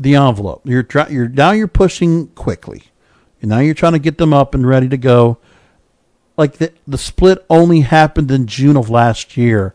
the 0.00 0.16
envelope. 0.16 0.62
You're 0.64 0.82
try, 0.82 1.08
you're 1.08 1.28
now 1.28 1.52
you're 1.52 1.68
pushing 1.68 2.28
quickly, 2.28 2.84
and 3.40 3.50
now 3.50 3.58
you're 3.58 3.74
trying 3.74 3.92
to 3.92 3.98
get 3.98 4.18
them 4.18 4.32
up 4.32 4.54
and 4.54 4.66
ready 4.66 4.88
to 4.88 4.96
go. 4.96 5.38
Like 6.36 6.54
the 6.54 6.72
the 6.88 6.98
split 6.98 7.44
only 7.50 7.80
happened 7.80 8.30
in 8.30 8.46
June 8.46 8.76
of 8.76 8.88
last 8.88 9.36
year, 9.36 9.74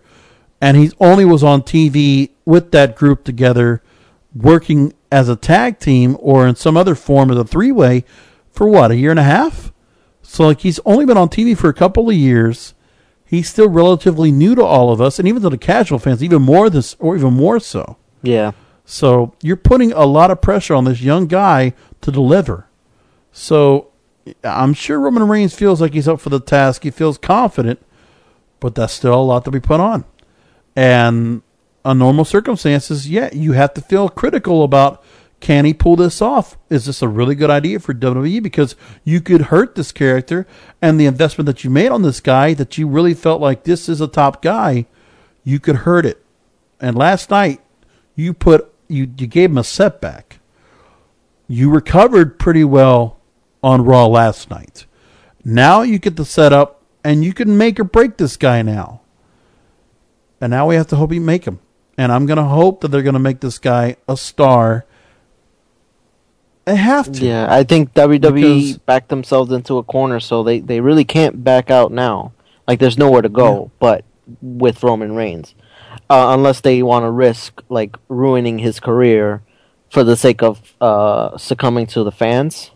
and 0.60 0.76
he 0.76 0.92
only 1.00 1.24
was 1.24 1.44
on 1.44 1.62
TV 1.62 2.32
with 2.44 2.72
that 2.72 2.96
group 2.96 3.24
together, 3.24 3.84
working 4.36 4.94
as 5.12 5.30
a 5.30 5.36
tag 5.36 5.80
team 5.80 6.18
or 6.20 6.48
in 6.48 6.56
some 6.56 6.76
other 6.76 6.96
form 6.96 7.30
as 7.30 7.38
a 7.38 7.46
three 7.46 7.72
way 7.72 8.04
for 8.52 8.68
what 8.68 8.92
a 8.92 8.96
year 8.96 9.12
and 9.12 9.20
a 9.20 9.24
half. 9.24 9.72
So 10.24 10.48
like 10.48 10.62
he's 10.62 10.80
only 10.86 11.06
been 11.06 11.18
on 11.18 11.30
TV 11.30 11.56
for 11.56 11.70
a 11.70 11.74
couple 11.74 12.10
of 12.10 12.16
years. 12.16 12.74
He's 13.28 13.50
still 13.50 13.70
relatively 13.70 14.32
new 14.32 14.56
to 14.56 14.64
all 14.64 14.92
of 14.92 15.02
us, 15.02 15.20
and 15.20 15.28
even 15.28 15.44
to 15.44 15.50
the 15.50 15.58
casual 15.58 16.00
fans, 16.00 16.24
even 16.24 16.42
more 16.42 16.70
this 16.70 16.96
or 17.00 17.16
even 17.16 17.34
more 17.34 17.60
so. 17.60 17.98
Yeah. 18.24 18.54
So 18.86 19.34
you're 19.42 19.58
putting 19.58 19.92
a 19.92 20.06
lot 20.06 20.32
of 20.32 20.42
pressure 20.42 20.76
on 20.76 20.86
this 20.86 21.02
young 21.02 21.28
guy 21.28 21.74
to 22.02 22.12
deliver. 22.12 22.68
So 23.32 23.92
I'm 24.44 24.74
sure 24.74 25.00
Roman 25.00 25.28
Reigns 25.28 25.54
feels 25.54 25.82
like 25.82 25.94
he's 25.94 26.08
up 26.08 26.20
for 26.20 26.30
the 26.30 26.40
task. 26.40 26.84
He 26.84 26.92
feels 26.92 27.18
confident, 27.18 27.84
but 28.60 28.76
that's 28.76 28.94
still 28.94 29.16
a 29.16 29.22
lot 29.22 29.44
to 29.46 29.52
be 29.52 29.60
put 29.60 29.80
on. 29.80 30.06
And 30.76 31.42
on 31.84 32.00
normal 32.00 32.26
circumstances, 32.26 33.10
yeah, 33.10 33.30
you 33.34 33.54
have 33.54 33.74
to 33.74 33.82
feel 33.82 34.10
critical 34.10 34.64
about 34.64 35.04
can 35.40 35.66
he 35.66 35.74
pull 35.74 35.96
this 35.96 36.22
off? 36.22 36.58
Is 36.70 36.86
this 36.86 37.02
a 37.02 37.08
really 37.08 37.36
good 37.36 37.50
idea 37.50 37.80
for 37.80 37.94
WWE? 37.94 38.42
Because 38.42 38.76
you 39.04 39.22
could 39.22 39.42
hurt 39.42 39.76
this 39.76 39.92
character 39.92 40.48
and 40.82 41.00
the 41.00 41.06
investment 41.06 41.46
that 41.46 41.64
you 41.64 41.70
made 41.70 41.90
on 41.90 42.02
this 42.02 42.20
guy 42.20 42.54
that 42.54 42.78
you 42.78 42.88
really 42.88 43.14
felt 43.14 43.42
like 43.42 43.64
this 43.64 43.88
is 43.88 44.02
a 44.02 44.08
top 44.08 44.42
guy, 44.42 44.86
you 45.44 45.60
could 45.60 45.78
hurt 45.78 46.06
it. 46.06 46.24
And 46.80 46.96
last 46.96 47.30
night, 47.30 47.62
you 48.16 48.34
put 48.34 48.74
you 48.88 49.12
you 49.18 49.28
gave 49.28 49.52
him 49.52 49.58
a 49.58 49.64
setback. 49.64 50.40
You 51.48 51.70
recovered 51.70 52.40
pretty 52.40 52.64
well 52.64 53.20
on 53.64 53.84
Raw 53.84 54.08
last 54.08 54.50
night. 54.50 54.86
Now 55.44 55.84
you 55.84 56.00
get 56.00 56.16
the 56.16 56.26
setup 56.26 56.82
and 57.04 57.24
you 57.24 57.34
can 57.34 57.58
make 57.58 57.80
or 57.80 57.84
break 57.84 58.18
this 58.18 58.36
guy 58.36 58.64
now. 58.64 59.02
And 60.42 60.52
now 60.52 60.68
we 60.68 60.76
have 60.76 60.88
to 60.88 60.96
hope 60.96 61.12
he 61.12 61.20
make 61.20 61.46
him. 61.46 61.60
And 61.98 62.12
I'm 62.12 62.26
going 62.26 62.38
to 62.38 62.44
hope 62.44 62.82
that 62.82 62.90
they're 62.90 63.04
going 63.04 63.14
to 63.14 63.20
make 63.20 63.40
this 63.40 63.58
guy 63.60 63.96
a 64.08 64.18
star. 64.18 64.86
They 66.66 66.76
have 66.76 67.12
to. 67.14 67.26
Yeah, 67.26 67.48
I 67.50 67.64
think 67.64 67.94
WWE 67.94 68.84
backed 68.86 69.10
themselves 69.10 69.52
into 69.52 69.78
a 69.78 69.84
corner, 69.84 70.20
so 70.20 70.44
they, 70.44 70.60
they 70.60 70.82
really 70.82 71.06
can't 71.06 71.44
back 71.44 71.70
out 71.70 71.92
now. 71.92 72.34
Like, 72.68 72.80
there's 72.80 72.98
nowhere 72.98 73.22
to 73.22 73.30
go 73.30 73.72
but 73.80 74.04
with 74.42 74.82
Roman 74.82 75.16
Reigns, 75.16 75.54
uh, 76.10 76.34
unless 76.34 76.62
they 76.62 76.84
want 76.84 77.04
to 77.04 77.12
risk 77.12 77.62
like 77.70 77.98
ruining 78.10 78.60
his 78.60 78.80
career 78.80 79.42
for 79.90 80.04
the 80.04 80.16
sake 80.16 80.44
of 80.44 80.74
uh, 80.82 81.38
succumbing 81.38 81.88
to 81.88 82.04
the 82.04 82.12
fans. 82.12 82.72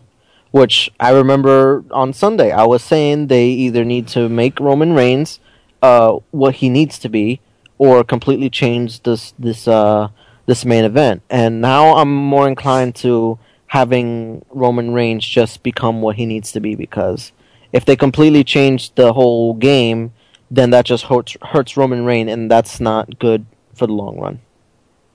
Which 0.50 0.90
I 0.98 1.12
remember 1.12 1.84
on 1.92 2.12
Sunday, 2.12 2.50
I 2.50 2.64
was 2.64 2.82
saying 2.82 3.28
they 3.28 3.46
either 3.46 3.84
need 3.84 4.08
to 4.08 4.28
make 4.28 4.58
Roman 4.58 4.94
Reigns 4.94 5.38
uh, 5.80 6.18
what 6.32 6.56
he 6.56 6.68
needs 6.68 6.98
to 7.00 7.08
be, 7.08 7.40
or 7.78 8.02
completely 8.02 8.50
change 8.50 9.02
this 9.04 9.32
this 9.38 9.68
uh, 9.68 10.08
this 10.46 10.64
main 10.64 10.84
event. 10.84 11.22
And 11.30 11.60
now 11.60 11.94
I'm 11.96 12.12
more 12.12 12.48
inclined 12.48 12.96
to 12.96 13.38
having 13.68 14.44
Roman 14.50 14.92
Reigns 14.92 15.24
just 15.24 15.62
become 15.62 16.02
what 16.02 16.16
he 16.16 16.26
needs 16.26 16.50
to 16.50 16.60
be 16.60 16.74
because 16.74 17.30
if 17.72 17.84
they 17.84 17.94
completely 17.94 18.42
change 18.42 18.92
the 18.96 19.12
whole 19.12 19.54
game, 19.54 20.12
then 20.50 20.70
that 20.70 20.84
just 20.84 21.04
hurts 21.04 21.36
hurts 21.42 21.76
Roman 21.76 22.04
Reigns, 22.04 22.30
and 22.30 22.50
that's 22.50 22.80
not 22.80 23.18
good 23.18 23.46
for 23.74 23.86
the 23.86 23.92
long 23.92 24.18
run. 24.18 24.40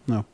No. 0.08 0.26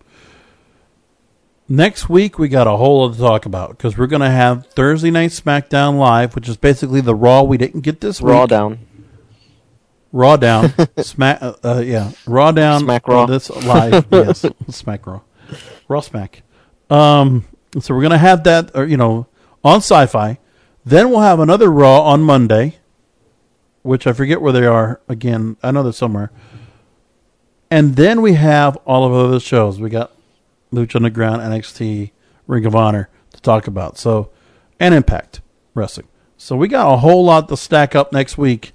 Next 1.68 2.10
week 2.10 2.38
we 2.38 2.50
got 2.50 2.68
a 2.68 2.76
whole 2.78 3.06
lot 3.08 3.14
to 3.16 3.20
talk 3.20 3.46
about 3.46 3.70
because 3.72 3.98
we're 3.98 4.08
going 4.08 4.22
to 4.22 4.30
have 4.30 4.68
Thursday 4.68 5.10
Night 5.10 5.32
SmackDown 5.32 5.98
Live, 5.98 6.36
which 6.36 6.50
is 6.50 6.58
basically 6.58 7.00
the 7.02 7.16
Raw 7.16 7.44
we 7.44 7.58
didn't 7.58 7.82
get 7.82 8.02
this 8.02 8.22
Raw 8.22 8.42
week. 8.42 8.50
down. 8.50 8.80
Raw 10.12 10.36
down. 10.36 10.74
Smack. 10.98 11.42
Uh, 11.42 11.54
uh, 11.64 11.80
yeah. 11.86 12.12
Raw 12.28 12.52
down. 12.52 12.82
Smack 12.82 13.08
Raw. 13.08 13.24
uh, 13.24 13.28
This 13.28 13.50
live. 13.50 14.06
yes. 14.12 14.46
Smack 14.70 15.08
Raw. 15.08 15.22
Raw 15.88 16.02
Smack. 16.02 16.44
Um. 16.90 17.46
So 17.80 17.96
we're 17.96 18.02
gonna 18.02 18.18
have 18.18 18.44
that, 18.44 18.72
or 18.76 18.86
you 18.86 18.98
know, 18.98 19.28
on 19.64 19.78
Sci-Fi. 19.78 20.38
Then 20.84 21.10
we'll 21.10 21.22
have 21.22 21.40
another 21.40 21.72
Raw 21.72 22.02
on 22.02 22.22
Monday, 22.24 22.80
which 23.84 24.06
I 24.08 24.14
forget 24.14 24.42
where 24.42 24.54
they 24.54 24.66
are 24.66 25.02
again. 25.08 25.58
I 25.64 25.72
know 25.72 25.84
they're 25.84 25.92
somewhere. 25.94 26.32
And 27.70 27.96
then 27.96 28.22
we 28.22 28.34
have 28.34 28.76
all 28.86 29.06
of 29.06 29.12
the 29.14 29.20
other 29.30 29.40
shows. 29.40 29.80
We 29.80 29.90
got 29.90 30.12
Lucha 30.74 30.96
Underground, 30.98 31.42
NXT, 31.42 32.12
Ring 32.48 32.66
of 32.66 32.76
Honor 32.76 33.10
to 33.34 33.42
talk 33.42 33.68
about. 33.68 33.98
So, 33.98 34.30
and 34.80 34.94
Impact 34.94 35.42
Wrestling. 35.74 36.08
So 36.38 36.56
we 36.56 36.68
got 36.68 36.92
a 36.94 36.98
whole 36.98 37.24
lot 37.24 37.48
to 37.50 37.58
stack 37.58 37.96
up 37.96 38.12
next 38.12 38.38
week. 38.38 38.74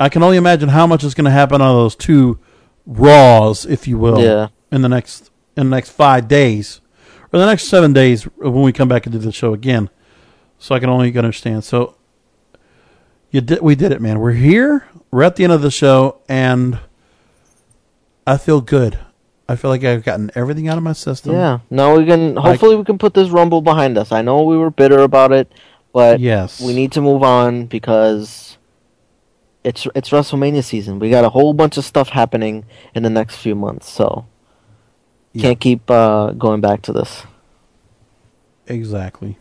I 0.00 0.08
can 0.08 0.22
only 0.22 0.36
imagine 0.36 0.70
how 0.70 0.86
much 0.86 1.04
is 1.04 1.14
going 1.14 1.26
to 1.26 1.30
happen 1.30 1.60
on 1.60 1.76
those 1.76 1.94
two 1.94 2.38
Raws, 2.86 3.64
if 3.64 3.86
you 3.86 3.96
will, 3.98 4.20
Yeah. 4.20 4.48
in 4.72 4.82
the 4.82 4.88
next 4.88 5.30
in 5.56 5.70
the 5.70 5.76
next 5.76 5.90
five 5.90 6.26
days 6.26 6.80
or 7.32 7.38
the 7.38 7.46
next 7.46 7.64
seven 7.68 7.92
days 7.92 8.24
when 8.36 8.62
we 8.62 8.72
come 8.72 8.88
back 8.88 9.06
and 9.06 9.12
do 9.12 9.18
the 9.18 9.30
show 9.32 9.54
again. 9.54 9.88
So 10.58 10.74
I 10.74 10.80
can 10.80 10.90
only 10.90 11.16
understand. 11.16 11.62
So 11.64 11.94
you 13.34 13.40
did, 13.40 13.60
we 13.62 13.74
did 13.74 13.90
it, 13.90 14.00
man. 14.00 14.20
We're 14.20 14.30
here. 14.30 14.86
We're 15.10 15.24
at 15.24 15.34
the 15.34 15.42
end 15.42 15.52
of 15.52 15.60
the 15.60 15.70
show, 15.70 16.20
and 16.28 16.78
I 18.24 18.36
feel 18.36 18.60
good. 18.60 18.96
I 19.48 19.56
feel 19.56 19.70
like 19.72 19.82
I've 19.82 20.04
gotten 20.04 20.30
everything 20.36 20.68
out 20.68 20.78
of 20.78 20.84
my 20.84 20.92
system. 20.92 21.32
Yeah. 21.32 21.58
Now 21.68 21.96
we 21.96 22.06
can 22.06 22.36
hopefully 22.36 22.76
we 22.76 22.84
can 22.84 22.96
put 22.96 23.12
this 23.12 23.30
rumble 23.30 23.60
behind 23.60 23.98
us. 23.98 24.12
I 24.12 24.22
know 24.22 24.44
we 24.44 24.56
were 24.56 24.70
bitter 24.70 25.00
about 25.00 25.32
it, 25.32 25.50
but 25.92 26.20
Yes. 26.20 26.60
we 26.60 26.74
need 26.74 26.92
to 26.92 27.00
move 27.00 27.24
on 27.24 27.66
because 27.66 28.56
it's 29.64 29.88
it's 29.96 30.10
WrestleMania 30.10 30.62
season. 30.62 31.00
We 31.00 31.10
got 31.10 31.24
a 31.24 31.28
whole 31.30 31.54
bunch 31.54 31.76
of 31.76 31.84
stuff 31.84 32.10
happening 32.10 32.64
in 32.94 33.02
the 33.02 33.10
next 33.10 33.38
few 33.38 33.56
months, 33.56 33.90
so 33.90 34.26
can't 35.36 35.58
keep 35.58 35.90
uh, 35.90 36.30
going 36.30 36.60
back 36.60 36.82
to 36.82 36.92
this. 36.92 37.24
Exactly. 38.68 39.38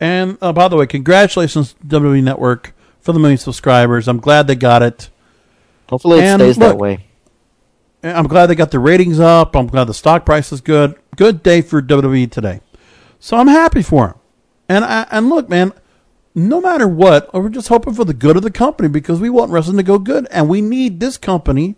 And 0.00 0.38
uh, 0.40 0.52
by 0.52 0.68
the 0.68 0.76
way, 0.76 0.86
congratulations 0.86 1.74
WWE 1.86 2.22
Network 2.22 2.72
for 3.00 3.12
the 3.12 3.18
million 3.18 3.38
subscribers. 3.38 4.08
I'm 4.08 4.20
glad 4.20 4.46
they 4.46 4.54
got 4.54 4.82
it. 4.82 5.10
Hopefully 5.88 6.20
it 6.20 6.24
And 6.24 6.40
stays 6.40 6.56
that 6.58 6.76
way. 6.76 7.06
I'm 8.02 8.28
glad 8.28 8.46
they 8.46 8.54
got 8.54 8.70
the 8.70 8.78
ratings 8.78 9.18
up. 9.18 9.56
I'm 9.56 9.66
glad 9.66 9.84
the 9.84 9.94
stock 9.94 10.24
price 10.24 10.52
is 10.52 10.60
good. 10.60 10.94
Good 11.16 11.42
day 11.42 11.62
for 11.62 11.82
WWE 11.82 12.30
today. 12.30 12.60
So 13.18 13.36
I'm 13.36 13.48
happy 13.48 13.82
for 13.82 14.06
them. 14.06 14.18
And 14.68 14.84
I, 14.84 15.06
and 15.10 15.28
look, 15.28 15.48
man, 15.48 15.72
no 16.34 16.60
matter 16.60 16.86
what, 16.86 17.32
we're 17.34 17.48
just 17.48 17.68
hoping 17.68 17.94
for 17.94 18.04
the 18.04 18.14
good 18.14 18.36
of 18.36 18.42
the 18.42 18.50
company 18.50 18.88
because 18.88 19.20
we 19.20 19.30
want 19.30 19.50
wrestling 19.50 19.78
to 19.78 19.82
go 19.82 19.98
good, 19.98 20.28
and 20.30 20.48
we 20.48 20.60
need 20.60 21.00
this 21.00 21.16
company, 21.16 21.74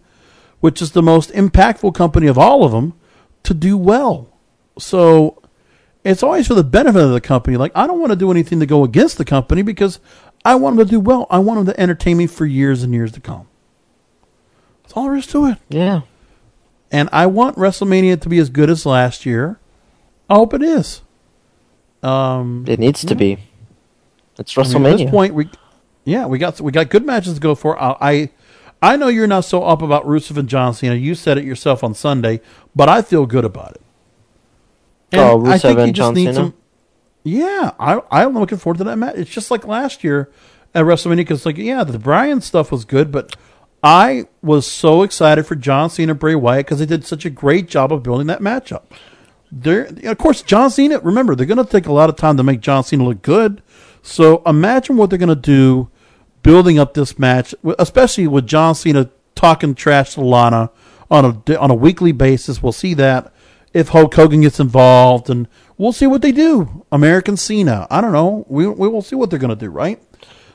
which 0.61 0.83
is 0.83 0.93
the 0.93 1.03
most 1.03 1.31
impactful 1.31 1.95
company 1.95 2.27
of 2.27 2.37
all 2.37 2.65
of 2.65 2.73
them, 2.73 2.93
to 3.45 3.55
do 3.55 3.79
well. 3.79 4.29
So 4.79 5.41
it's 6.05 6.23
always 6.23 6.47
for 6.47 6.55
the 6.55 6.65
benefit 6.65 7.03
of 7.03 7.11
the 7.13 7.21
company. 7.21 7.57
Like 7.57 7.73
I 7.75 7.87
don't 7.87 8.01
want 8.01 8.11
to 8.11 8.17
do 8.17 8.31
anything 8.31 8.61
to 8.61 8.67
go 8.67 8.85
against 8.85 9.19
the 9.19 9.25
company 9.25 9.63
because 9.63 10.01
I 10.45 10.55
want 10.55 10.77
them 10.77 10.87
to 10.87 10.91
do 10.91 11.01
well. 11.01 11.27
I 11.31 11.39
want 11.39 11.65
them 11.65 11.75
to 11.75 11.81
entertain 11.81 12.17
me 12.17 12.27
for 12.27 12.47
years 12.47 12.83
and 12.83 12.93
years 12.95 13.13
to 13.13 13.21
come. 13.21 13.49
That's 14.83 14.95
all 14.95 15.05
there 15.05 15.17
is 15.17 15.27
to 15.29 15.47
it. 15.47 15.59
Yeah. 15.69 16.03
And 16.91 17.09
I 17.13 17.27
want 17.27 17.57
WrestleMania 17.57 18.21
to 18.23 18.29
be 18.29 18.39
as 18.39 18.49
good 18.51 18.71
as 18.71 18.85
last 18.85 19.25
year. 19.25 19.61
I 20.29 20.35
hope 20.35 20.55
it 20.55 20.63
is. 20.63 21.03
Um, 22.03 22.65
It 22.67 22.79
needs 22.81 23.05
to 23.05 23.15
be. 23.15 23.39
It's 24.39 24.57
I 24.57 24.63
mean, 24.63 24.71
WrestleMania. 24.73 24.93
at 24.93 24.99
this 24.99 25.11
point, 25.11 25.35
we 25.35 25.51
yeah 26.05 26.27
we 26.27 26.39
got 26.39 26.61
we 26.61 26.73
got 26.73 26.89
good 26.89 27.05
matches 27.05 27.35
to 27.35 27.41
go 27.41 27.55
for. 27.55 27.81
I 27.81 27.97
I, 28.01 28.31
I 28.83 28.97
know 28.97 29.09
you're 29.09 29.27
not 29.27 29.45
so 29.45 29.63
up 29.63 29.83
about 29.83 30.07
Rusev 30.07 30.39
and 30.39 30.49
John 30.49 30.73
Cena. 30.73 30.95
You 30.95 31.15
said 31.15 31.37
it 31.37 31.45
yourself 31.45 31.85
on 31.85 31.95
Sunday, 31.95 32.41
but 32.75 32.89
I 32.89 33.03
feel 33.03 33.27
good 33.27 33.45
about 33.45 33.73
it. 33.73 33.83
Oh, 35.15 35.45
I 35.47 35.57
Rusev 35.59 35.61
think 35.63 35.79
you 35.81 35.87
just 35.87 35.97
John 35.97 36.15
need 36.15 36.25
Cena? 36.27 36.35
some- 36.35 36.55
yeah, 37.23 37.73
I 37.79 38.01
I'm 38.11 38.35
looking 38.39 38.59
forward 38.59 38.79
to 38.79 38.85
that 38.85 38.97
match. 38.97 39.17
It's 39.17 39.31
just 39.31 39.51
like 39.51 39.67
last 39.67 40.03
year 40.05 40.31
at 40.75 40.85
WrestleMania 40.85 41.17
because 41.19 41.45
like 41.45 41.59
yeah, 41.59 41.85
the 41.85 41.99
Bryan 41.99 42.41
stuff 42.41 42.73
was 42.73 42.85
good, 42.85 43.13
but 43.13 43.37
I 43.83 44.27
was 44.43 44.67
so 44.67 45.03
excited 45.03 45.45
for 45.47 45.55
John 45.55 45.91
Cena 45.91 46.15
Bray 46.15 46.35
Wyatt 46.35 46.67
because 46.67 46.79
they 46.79 46.87
did 46.87 47.05
such 47.05 47.25
a 47.25 47.31
great 47.31 47.69
job 47.69 47.93
of 47.93 48.03
building 48.03 48.27
that 48.29 48.41
matchup. 48.41 48.83
There, 49.53 49.91
of 50.05 50.19
course, 50.19 50.43
John 50.43 50.71
Cena. 50.71 50.99
Remember, 51.01 51.35
they're 51.35 51.47
going 51.47 51.65
to 51.65 51.71
take 51.71 51.87
a 51.87 51.93
lot 51.93 52.09
of 52.09 52.17
time 52.17 52.37
to 52.37 52.43
make 52.43 52.61
John 52.61 52.85
Cena 52.85 53.05
look 53.05 53.21
good. 53.21 53.63
So 54.03 54.43
imagine 54.47 54.97
what 54.97 55.11
they're 55.11 55.19
going 55.19 55.29
to 55.29 55.35
do, 55.35 55.91
building 56.43 56.79
up 56.79 56.95
this 56.95 57.19
match, 57.19 57.55
especially 57.79 58.27
with 58.29 58.47
John 58.47 58.75
Cena 58.75 59.11
talking 59.35 59.75
trash 59.75 60.15
to 60.15 60.21
Lana 60.21 60.71
on 61.11 61.43
a 61.47 61.59
on 61.59 61.71
a 61.71 61.75
weekly 61.75 62.13
basis. 62.13 62.63
We'll 62.63 62.73
see 62.73 62.95
that 62.95 63.33
if 63.73 63.89
Hulk 63.89 64.15
Hogan 64.15 64.41
gets 64.41 64.61
involved, 64.61 65.31
and 65.31 65.49
we'll 65.79 65.93
see 65.93 66.07
what 66.07 66.23
they 66.23 66.33
do. 66.33 66.85
American 66.91 67.37
Cena. 67.37 67.87
I 67.91 68.01
don't 68.01 68.13
know. 68.13 68.45
We 68.49 68.67
we 68.67 68.89
will 68.89 69.03
see 69.03 69.17
what 69.17 69.31
they're 69.31 69.39
going 69.39 69.51
to 69.51 69.57
do, 69.57 69.71
right? 69.71 70.03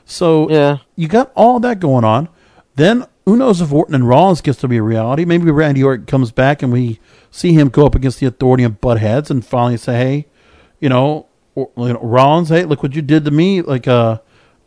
So 0.04 0.50
yeah, 0.50 0.78
you 0.94 1.08
got 1.08 1.32
all 1.34 1.60
that 1.60 1.80
going 1.80 2.04
on. 2.04 2.28
Then 2.76 3.06
who 3.24 3.36
knows 3.36 3.60
if 3.60 3.72
Orton 3.72 3.94
and 3.94 4.08
Rollins 4.08 4.40
gets 4.40 4.60
to 4.60 4.68
be 4.68 4.76
a 4.76 4.82
reality? 4.82 5.24
Maybe 5.24 5.50
Randy 5.50 5.82
Orton 5.82 6.06
comes 6.06 6.30
back 6.30 6.62
and 6.62 6.72
we 6.72 7.00
see 7.30 7.52
him 7.52 7.68
go 7.70 7.86
up 7.86 7.94
against 7.94 8.20
the 8.20 8.26
Authority 8.26 8.62
and 8.62 8.80
butt 8.80 9.00
heads 9.00 9.30
and 9.30 9.44
finally 9.44 9.78
say, 9.78 9.96
"Hey, 9.96 10.26
you 10.78 10.88
know, 10.88 11.26
or, 11.56 11.70
you 11.76 11.92
know, 11.94 12.00
Rollins, 12.00 12.50
hey, 12.50 12.64
look 12.64 12.82
what 12.82 12.94
you 12.94 13.02
did 13.02 13.24
to 13.24 13.30
me. 13.30 13.62
Like, 13.62 13.88
uh, 13.88 14.18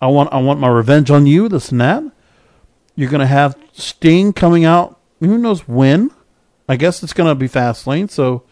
I 0.02 0.08
want, 0.08 0.34
I 0.34 0.42
want 0.42 0.60
my 0.60 0.68
revenge 0.68 1.12
on 1.12 1.26
you. 1.26 1.48
This 1.48 1.72
and 1.72 1.80
that. 1.80 2.04
You're 2.96 3.10
gonna 3.10 3.28
have 3.28 3.56
Sting 3.72 4.34
coming 4.34 4.66
out. 4.66 5.00
Who 5.22 5.38
knows 5.38 5.68
when? 5.68 6.12
I 6.70 6.78
guess 6.78 7.04
it's 7.04 7.14
gonna 7.14 7.36
be 7.36 7.50
Fastlane. 7.50 8.10
So 8.10 8.44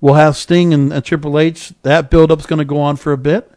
We'll 0.00 0.14
have 0.14 0.36
Sting 0.36 0.72
and, 0.72 0.92
and 0.92 1.04
Triple 1.04 1.38
H. 1.38 1.72
That 1.82 2.10
build 2.10 2.30
up's 2.30 2.46
going 2.46 2.60
to 2.60 2.64
go 2.64 2.80
on 2.80 2.96
for 2.96 3.12
a 3.12 3.18
bit. 3.18 3.50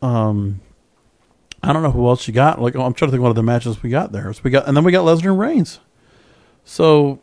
Um, 0.00 0.60
I 1.62 1.72
don't 1.72 1.82
know 1.82 1.90
who 1.90 2.06
else 2.08 2.26
you 2.26 2.32
got. 2.32 2.60
Like 2.60 2.74
I'm 2.74 2.94
trying 2.94 3.08
to 3.08 3.12
think 3.12 3.22
what 3.22 3.30
other 3.30 3.42
matches 3.42 3.82
we 3.82 3.90
got 3.90 4.12
there. 4.12 4.32
So 4.32 4.40
we 4.44 4.50
got, 4.50 4.66
and 4.66 4.76
then 4.76 4.84
we 4.84 4.92
got 4.92 5.04
Lesnar 5.04 5.30
and 5.30 5.38
Reigns. 5.38 5.80
So, 6.64 7.20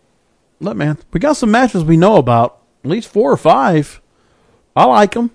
look, 0.60 0.76
man, 0.76 0.98
we 1.12 1.20
got 1.20 1.38
some 1.38 1.52
matches 1.52 1.84
we 1.84 1.98
know 1.98 2.18
about. 2.18 2.62
At 2.84 2.92
least 2.92 3.10
four 3.10 3.32
or 3.32 3.38
five. 3.38 4.00
I 4.76 4.86
like 4.86 5.14
them 5.14 5.32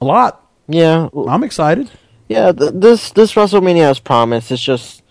a 0.00 0.04
lot. 0.04 0.46
Yeah, 0.68 1.08
I'm 1.26 1.42
excited. 1.42 1.90
Yeah, 2.28 2.52
th- 2.52 2.72
this 2.74 3.12
this 3.12 3.32
WrestleMania 3.32 3.82
has 3.82 3.98
promise. 3.98 4.50
It's 4.50 4.62
just 4.62 5.02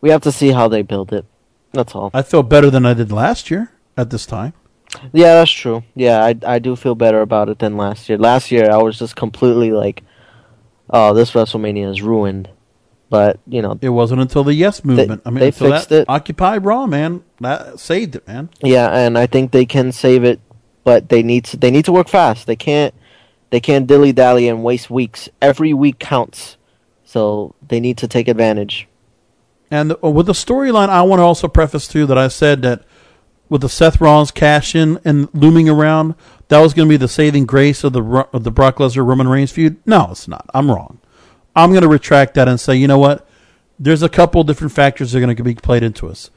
we 0.00 0.10
have 0.10 0.20
to 0.22 0.32
see 0.32 0.50
how 0.50 0.68
they 0.68 0.82
build 0.82 1.12
it. 1.12 1.24
That's 1.78 1.94
all. 1.94 2.10
I 2.12 2.22
feel 2.22 2.42
better 2.42 2.70
than 2.70 2.84
I 2.84 2.92
did 2.92 3.12
last 3.12 3.52
year 3.52 3.70
at 3.96 4.10
this 4.10 4.26
time. 4.26 4.52
Yeah, 5.12 5.34
that's 5.34 5.52
true. 5.52 5.84
Yeah, 5.94 6.24
I 6.24 6.34
I 6.44 6.58
do 6.58 6.74
feel 6.74 6.96
better 6.96 7.20
about 7.20 7.48
it 7.48 7.60
than 7.60 7.76
last 7.76 8.08
year. 8.08 8.18
Last 8.18 8.50
year 8.50 8.68
I 8.68 8.78
was 8.78 8.98
just 8.98 9.14
completely 9.14 9.70
like, 9.70 10.02
oh, 10.90 11.14
this 11.14 11.30
WrestleMania 11.34 11.88
is 11.88 12.02
ruined. 12.02 12.50
But 13.10 13.38
you 13.46 13.62
know, 13.62 13.78
It 13.80 13.90
wasn't 13.90 14.22
until 14.22 14.42
the 14.42 14.54
Yes 14.54 14.84
movement. 14.84 15.22
I 15.24 15.30
mean, 15.30 15.38
they 15.38 15.52
fixed 15.52 15.90
that 15.90 16.00
it. 16.00 16.08
Occupy 16.08 16.56
Raw, 16.56 16.88
man, 16.88 17.22
that 17.40 17.78
saved 17.78 18.16
it, 18.16 18.26
man. 18.26 18.50
Yeah, 18.60 18.88
and 18.90 19.16
I 19.16 19.28
think 19.28 19.52
they 19.52 19.64
can 19.64 19.92
save 19.92 20.24
it, 20.24 20.40
but 20.82 21.10
they 21.10 21.22
need 21.22 21.44
to 21.44 21.56
they 21.56 21.70
need 21.70 21.84
to 21.84 21.92
work 21.92 22.08
fast. 22.08 22.48
They 22.48 22.56
can't 22.56 22.92
they 23.50 23.60
can't 23.60 23.86
dilly 23.86 24.12
dally 24.12 24.48
and 24.48 24.64
waste 24.64 24.90
weeks. 24.90 25.28
Every 25.40 25.72
week 25.72 26.00
counts, 26.00 26.56
so 27.04 27.54
they 27.68 27.78
need 27.78 27.98
to 27.98 28.08
take 28.08 28.26
advantage. 28.26 28.88
And 29.70 29.90
the, 29.90 29.96
with 29.96 30.26
the 30.26 30.32
storyline, 30.32 30.88
I 30.88 31.02
want 31.02 31.20
to 31.20 31.24
also 31.24 31.48
preface 31.48 31.86
too 31.88 32.06
that 32.06 32.18
I 32.18 32.28
said 32.28 32.62
that 32.62 32.84
with 33.48 33.62
the 33.62 33.68
Seth 33.68 34.00
Rollins 34.00 34.30
cash 34.30 34.74
in 34.74 34.98
and 35.04 35.28
looming 35.34 35.68
around, 35.68 36.14
that 36.48 36.60
was 36.60 36.74
going 36.74 36.88
to 36.88 36.92
be 36.92 36.96
the 36.96 37.08
saving 37.08 37.46
grace 37.46 37.84
of 37.84 37.92
the 37.92 38.02
of 38.32 38.44
the 38.44 38.50
Brock 38.50 38.76
Lesnar 38.76 39.06
Roman 39.06 39.28
Reigns 39.28 39.52
feud. 39.52 39.76
No, 39.86 40.08
it's 40.10 40.28
not. 40.28 40.48
I'm 40.54 40.70
wrong. 40.70 40.98
I'm 41.54 41.70
going 41.70 41.82
to 41.82 41.88
retract 41.88 42.34
that 42.34 42.48
and 42.48 42.60
say, 42.60 42.76
you 42.76 42.86
know 42.86 42.98
what? 42.98 43.26
There's 43.78 44.02
a 44.02 44.08
couple 44.08 44.44
different 44.44 44.72
factors 44.72 45.12
that 45.12 45.18
are 45.18 45.20
going 45.20 45.36
to 45.36 45.42
be 45.42 45.54
played 45.54 45.82
into 45.82 46.08
us. 46.08 46.30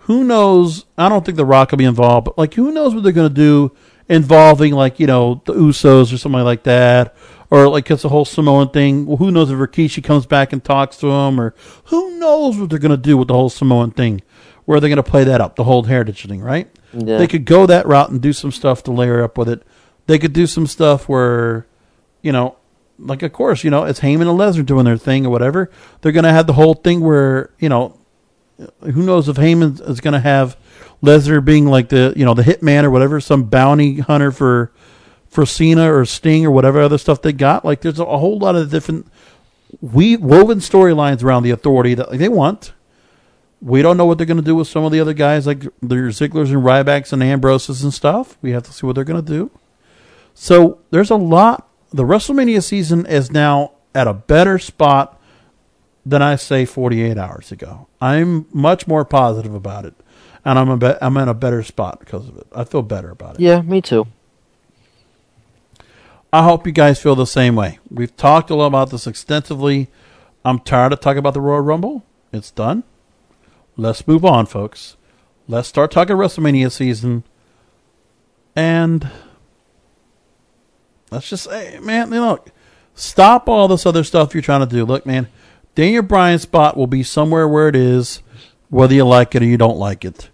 Who 0.00 0.24
knows? 0.24 0.86
I 0.96 1.08
don't 1.08 1.24
think 1.24 1.36
The 1.36 1.44
Rock 1.44 1.70
will 1.70 1.78
be 1.78 1.84
involved, 1.84 2.24
but 2.24 2.38
like, 2.38 2.54
who 2.54 2.72
knows 2.72 2.94
what 2.94 3.04
they're 3.04 3.12
going 3.12 3.28
to 3.28 3.34
do 3.34 3.72
involving 4.08 4.72
like 4.72 4.98
you 4.98 5.06
know 5.06 5.40
the 5.44 5.54
Usos 5.54 6.12
or 6.12 6.18
something 6.18 6.42
like 6.42 6.64
that, 6.64 7.14
or 7.50 7.68
like 7.68 7.90
it's 7.90 8.04
a 8.04 8.08
whole 8.08 8.24
Samoan 8.24 8.70
thing. 8.70 9.06
Well, 9.06 9.16
who 9.16 9.30
knows 9.30 9.50
if 9.50 9.58
Rikishi 9.58 10.02
comes 10.02 10.26
back 10.26 10.52
and 10.52 10.62
talks 10.62 10.96
to 10.98 11.08
him, 11.08 11.40
or 11.40 11.54
who 11.86 12.18
knows 12.18 12.56
what 12.56 12.70
they're 12.70 12.78
going 12.78 12.90
to 12.90 12.96
do 12.96 13.16
with 13.16 13.28
the 13.28 13.34
whole 13.34 13.50
Samoan 13.50 13.90
thing? 13.90 14.22
Where 14.66 14.78
they're 14.78 14.88
going 14.88 14.98
to 14.98 15.02
play 15.02 15.24
that 15.24 15.40
up, 15.40 15.56
the 15.56 15.64
whole 15.64 15.82
heritage 15.82 16.26
thing, 16.26 16.40
right? 16.40 16.70
Yeah. 16.92 17.18
They 17.18 17.26
could 17.26 17.44
go 17.44 17.66
that 17.66 17.86
route 17.86 18.10
and 18.10 18.20
do 18.20 18.32
some 18.32 18.52
stuff 18.52 18.84
to 18.84 18.92
layer 18.92 19.22
up 19.22 19.36
with 19.36 19.48
it. 19.48 19.64
They 20.06 20.18
could 20.18 20.32
do 20.32 20.46
some 20.46 20.66
stuff 20.66 21.08
where, 21.08 21.66
you 22.22 22.30
know, 22.30 22.56
like 22.98 23.22
of 23.22 23.32
course, 23.32 23.64
you 23.64 23.70
know, 23.70 23.84
it's 23.84 24.00
Heyman 24.00 24.28
and 24.28 24.38
Lesnar 24.38 24.64
doing 24.64 24.84
their 24.84 24.96
thing 24.96 25.26
or 25.26 25.30
whatever. 25.30 25.70
They're 26.00 26.12
going 26.12 26.24
to 26.24 26.32
have 26.32 26.46
the 26.46 26.52
whole 26.52 26.74
thing 26.74 27.00
where, 27.00 27.50
you 27.58 27.68
know, 27.68 27.98
who 28.82 29.02
knows 29.02 29.28
if 29.28 29.36
Heyman 29.36 29.80
is 29.88 30.00
going 30.00 30.12
to 30.14 30.20
have 30.20 30.56
Lesnar 31.02 31.44
being 31.44 31.66
like 31.66 31.88
the, 31.88 32.12
you 32.14 32.24
know, 32.24 32.34
the 32.34 32.42
hitman 32.42 32.84
or 32.84 32.90
whatever, 32.90 33.20
some 33.20 33.44
bounty 33.44 34.00
hunter 34.00 34.30
for 34.30 34.70
for 35.30 35.46
Cena 35.46 35.92
or 35.92 36.04
Sting 36.04 36.44
or 36.44 36.50
whatever 36.50 36.80
other 36.80 36.98
stuff 36.98 37.22
they 37.22 37.32
got. 37.32 37.64
Like 37.64 37.80
there's 37.80 37.98
a, 37.98 38.04
a 38.04 38.18
whole 38.18 38.38
lot 38.38 38.56
of 38.56 38.70
different 38.70 39.06
we 39.80 40.16
woven 40.16 40.58
storylines 40.58 41.22
around 41.22 41.44
the 41.44 41.50
authority 41.50 41.94
that 41.94 42.10
like, 42.10 42.18
they 42.18 42.28
want. 42.28 42.72
We 43.62 43.82
don't 43.82 43.96
know 43.96 44.06
what 44.06 44.18
they're 44.18 44.26
going 44.26 44.38
to 44.38 44.42
do 44.42 44.56
with 44.56 44.68
some 44.68 44.84
of 44.84 44.92
the 44.92 45.00
other 45.00 45.12
guys, 45.12 45.46
like 45.46 45.62
their 45.82 46.08
Zigglers 46.08 46.48
and 46.48 46.64
Rybacks 46.64 47.12
and 47.12 47.22
Ambroses 47.22 47.84
and 47.84 47.92
stuff. 47.92 48.38
We 48.40 48.52
have 48.52 48.62
to 48.64 48.72
see 48.72 48.86
what 48.86 48.94
they're 48.94 49.04
going 49.04 49.22
to 49.24 49.32
do. 49.32 49.50
So 50.34 50.80
there's 50.90 51.10
a 51.10 51.16
lot. 51.16 51.68
The 51.92 52.04
WrestleMania 52.04 52.62
season 52.64 53.04
is 53.04 53.30
now 53.30 53.72
at 53.94 54.06
a 54.06 54.14
better 54.14 54.58
spot 54.58 55.20
than 56.06 56.22
I 56.22 56.36
say 56.36 56.64
48 56.64 57.18
hours 57.18 57.52
ago. 57.52 57.88
I'm 58.00 58.46
much 58.52 58.86
more 58.86 59.04
positive 59.04 59.54
about 59.54 59.84
it, 59.84 59.94
and 60.44 60.58
I'm 60.58 60.70
a 60.70 60.76
be- 60.78 61.02
I'm 61.02 61.16
in 61.18 61.28
a 61.28 61.34
better 61.34 61.62
spot 61.62 62.00
because 62.00 62.28
of 62.28 62.38
it. 62.38 62.46
I 62.54 62.64
feel 62.64 62.82
better 62.82 63.10
about 63.10 63.34
it. 63.34 63.40
Yeah, 63.40 63.60
me 63.60 63.82
too. 63.82 64.06
I 66.32 66.44
hope 66.44 66.66
you 66.66 66.72
guys 66.72 67.02
feel 67.02 67.16
the 67.16 67.26
same 67.26 67.56
way. 67.56 67.78
We've 67.90 68.16
talked 68.16 68.50
a 68.50 68.54
lot 68.54 68.66
about 68.66 68.90
this 68.90 69.06
extensively. 69.06 69.88
I'm 70.44 70.60
tired 70.60 70.92
of 70.92 71.00
talking 71.00 71.18
about 71.18 71.34
the 71.34 71.40
Royal 71.40 71.60
Rumble. 71.60 72.04
It's 72.32 72.50
done. 72.50 72.84
Let's 73.76 74.06
move 74.06 74.24
on, 74.24 74.46
folks. 74.46 74.96
Let's 75.48 75.68
start 75.68 75.90
talking 75.90 76.16
WrestleMania 76.16 76.70
season. 76.70 77.24
And 78.54 79.10
let's 81.10 81.28
just 81.28 81.44
say, 81.44 81.78
man, 81.80 82.12
you 82.12 82.20
know, 82.20 82.44
stop 82.94 83.48
all 83.48 83.66
this 83.66 83.86
other 83.86 84.04
stuff 84.04 84.32
you're 84.32 84.42
trying 84.42 84.60
to 84.60 84.66
do. 84.66 84.84
Look, 84.84 85.04
man, 85.06 85.28
Daniel 85.74 86.02
Bryan's 86.02 86.42
spot 86.42 86.76
will 86.76 86.86
be 86.86 87.02
somewhere 87.02 87.48
where 87.48 87.68
it 87.68 87.76
is, 87.76 88.22
whether 88.68 88.94
you 88.94 89.04
like 89.04 89.34
it 89.34 89.42
or 89.42 89.46
you 89.46 89.58
don't 89.58 89.78
like 89.78 90.04
it. 90.04 90.30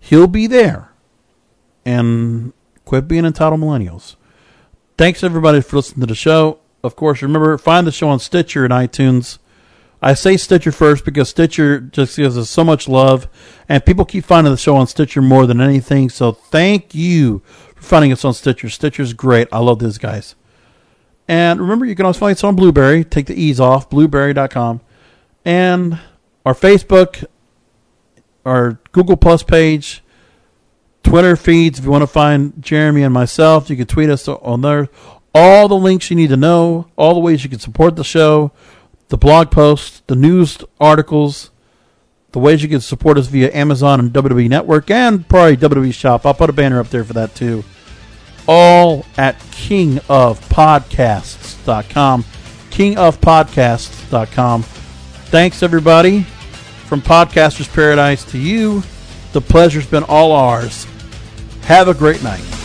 He'll 0.00 0.26
be 0.26 0.48
there. 0.48 0.90
And 1.84 2.52
quit 2.84 3.06
being 3.06 3.24
entitled 3.24 3.60
millennials. 3.60 4.16
Thanks 4.98 5.22
everybody 5.22 5.60
for 5.60 5.76
listening 5.76 6.00
to 6.00 6.06
the 6.06 6.14
show. 6.14 6.58
Of 6.82 6.96
course, 6.96 7.20
remember 7.20 7.58
find 7.58 7.86
the 7.86 7.92
show 7.92 8.08
on 8.08 8.18
Stitcher 8.18 8.64
and 8.64 8.72
iTunes. 8.72 9.36
I 10.00 10.14
say 10.14 10.38
Stitcher 10.38 10.72
first 10.72 11.04
because 11.04 11.28
Stitcher 11.28 11.80
just 11.80 12.16
gives 12.16 12.38
us 12.38 12.48
so 12.48 12.64
much 12.64 12.88
love, 12.88 13.28
and 13.68 13.84
people 13.84 14.06
keep 14.06 14.24
finding 14.24 14.54
the 14.54 14.56
show 14.56 14.74
on 14.74 14.86
Stitcher 14.86 15.20
more 15.20 15.46
than 15.46 15.60
anything. 15.60 16.08
So 16.08 16.32
thank 16.32 16.94
you 16.94 17.40
for 17.74 17.82
finding 17.82 18.10
us 18.10 18.24
on 18.24 18.32
Stitcher. 18.32 18.70
Stitcher's 18.70 19.12
great. 19.12 19.48
I 19.52 19.58
love 19.58 19.80
these 19.80 19.98
guys. 19.98 20.34
And 21.28 21.60
remember, 21.60 21.84
you 21.84 21.94
can 21.94 22.06
also 22.06 22.20
find 22.20 22.34
us 22.34 22.42
on 22.42 22.56
Blubrry. 22.56 23.04
Take 23.04 23.26
the 23.26 23.38
ease 23.38 23.60
off, 23.60 23.90
blubrry.com. 23.90 24.80
And 25.44 26.00
our 26.46 26.54
Facebook, 26.54 27.22
our 28.46 28.78
Google 28.92 29.18
Plus 29.18 29.42
page, 29.42 30.02
Twitter 31.06 31.36
feeds. 31.36 31.78
If 31.78 31.84
you 31.84 31.92
want 31.92 32.02
to 32.02 32.08
find 32.08 32.60
Jeremy 32.60 33.04
and 33.04 33.14
myself, 33.14 33.70
you 33.70 33.76
can 33.76 33.86
tweet 33.86 34.10
us 34.10 34.26
on 34.26 34.62
there. 34.62 34.88
All 35.32 35.68
the 35.68 35.76
links 35.76 36.10
you 36.10 36.16
need 36.16 36.30
to 36.30 36.36
know, 36.36 36.88
all 36.96 37.14
the 37.14 37.20
ways 37.20 37.44
you 37.44 37.50
can 37.50 37.60
support 37.60 37.94
the 37.94 38.02
show, 38.02 38.50
the 39.06 39.16
blog 39.16 39.52
posts, 39.52 40.02
the 40.08 40.16
news 40.16 40.58
articles, 40.80 41.52
the 42.32 42.40
ways 42.40 42.60
you 42.60 42.68
can 42.68 42.80
support 42.80 43.18
us 43.18 43.28
via 43.28 43.54
Amazon 43.54 44.00
and 44.00 44.12
WWE 44.12 44.48
Network, 44.48 44.90
and 44.90 45.28
probably 45.28 45.56
WWE 45.56 45.94
Shop. 45.94 46.26
I'll 46.26 46.34
put 46.34 46.50
a 46.50 46.52
banner 46.52 46.80
up 46.80 46.88
there 46.88 47.04
for 47.04 47.12
that 47.12 47.36
too. 47.36 47.62
All 48.48 49.06
at 49.16 49.38
kingofpodcasts.com. 49.38 52.24
Kingofpodcasts.com. 52.70 54.62
Thanks, 54.62 55.62
everybody. 55.62 56.22
From 56.22 57.00
Podcaster's 57.00 57.68
Paradise 57.68 58.24
to 58.32 58.38
you, 58.38 58.82
the 59.32 59.40
pleasure's 59.40 59.86
been 59.86 60.02
all 60.04 60.32
ours. 60.32 60.86
Have 61.66 61.88
a 61.88 61.94
great 61.94 62.22
night. 62.22 62.55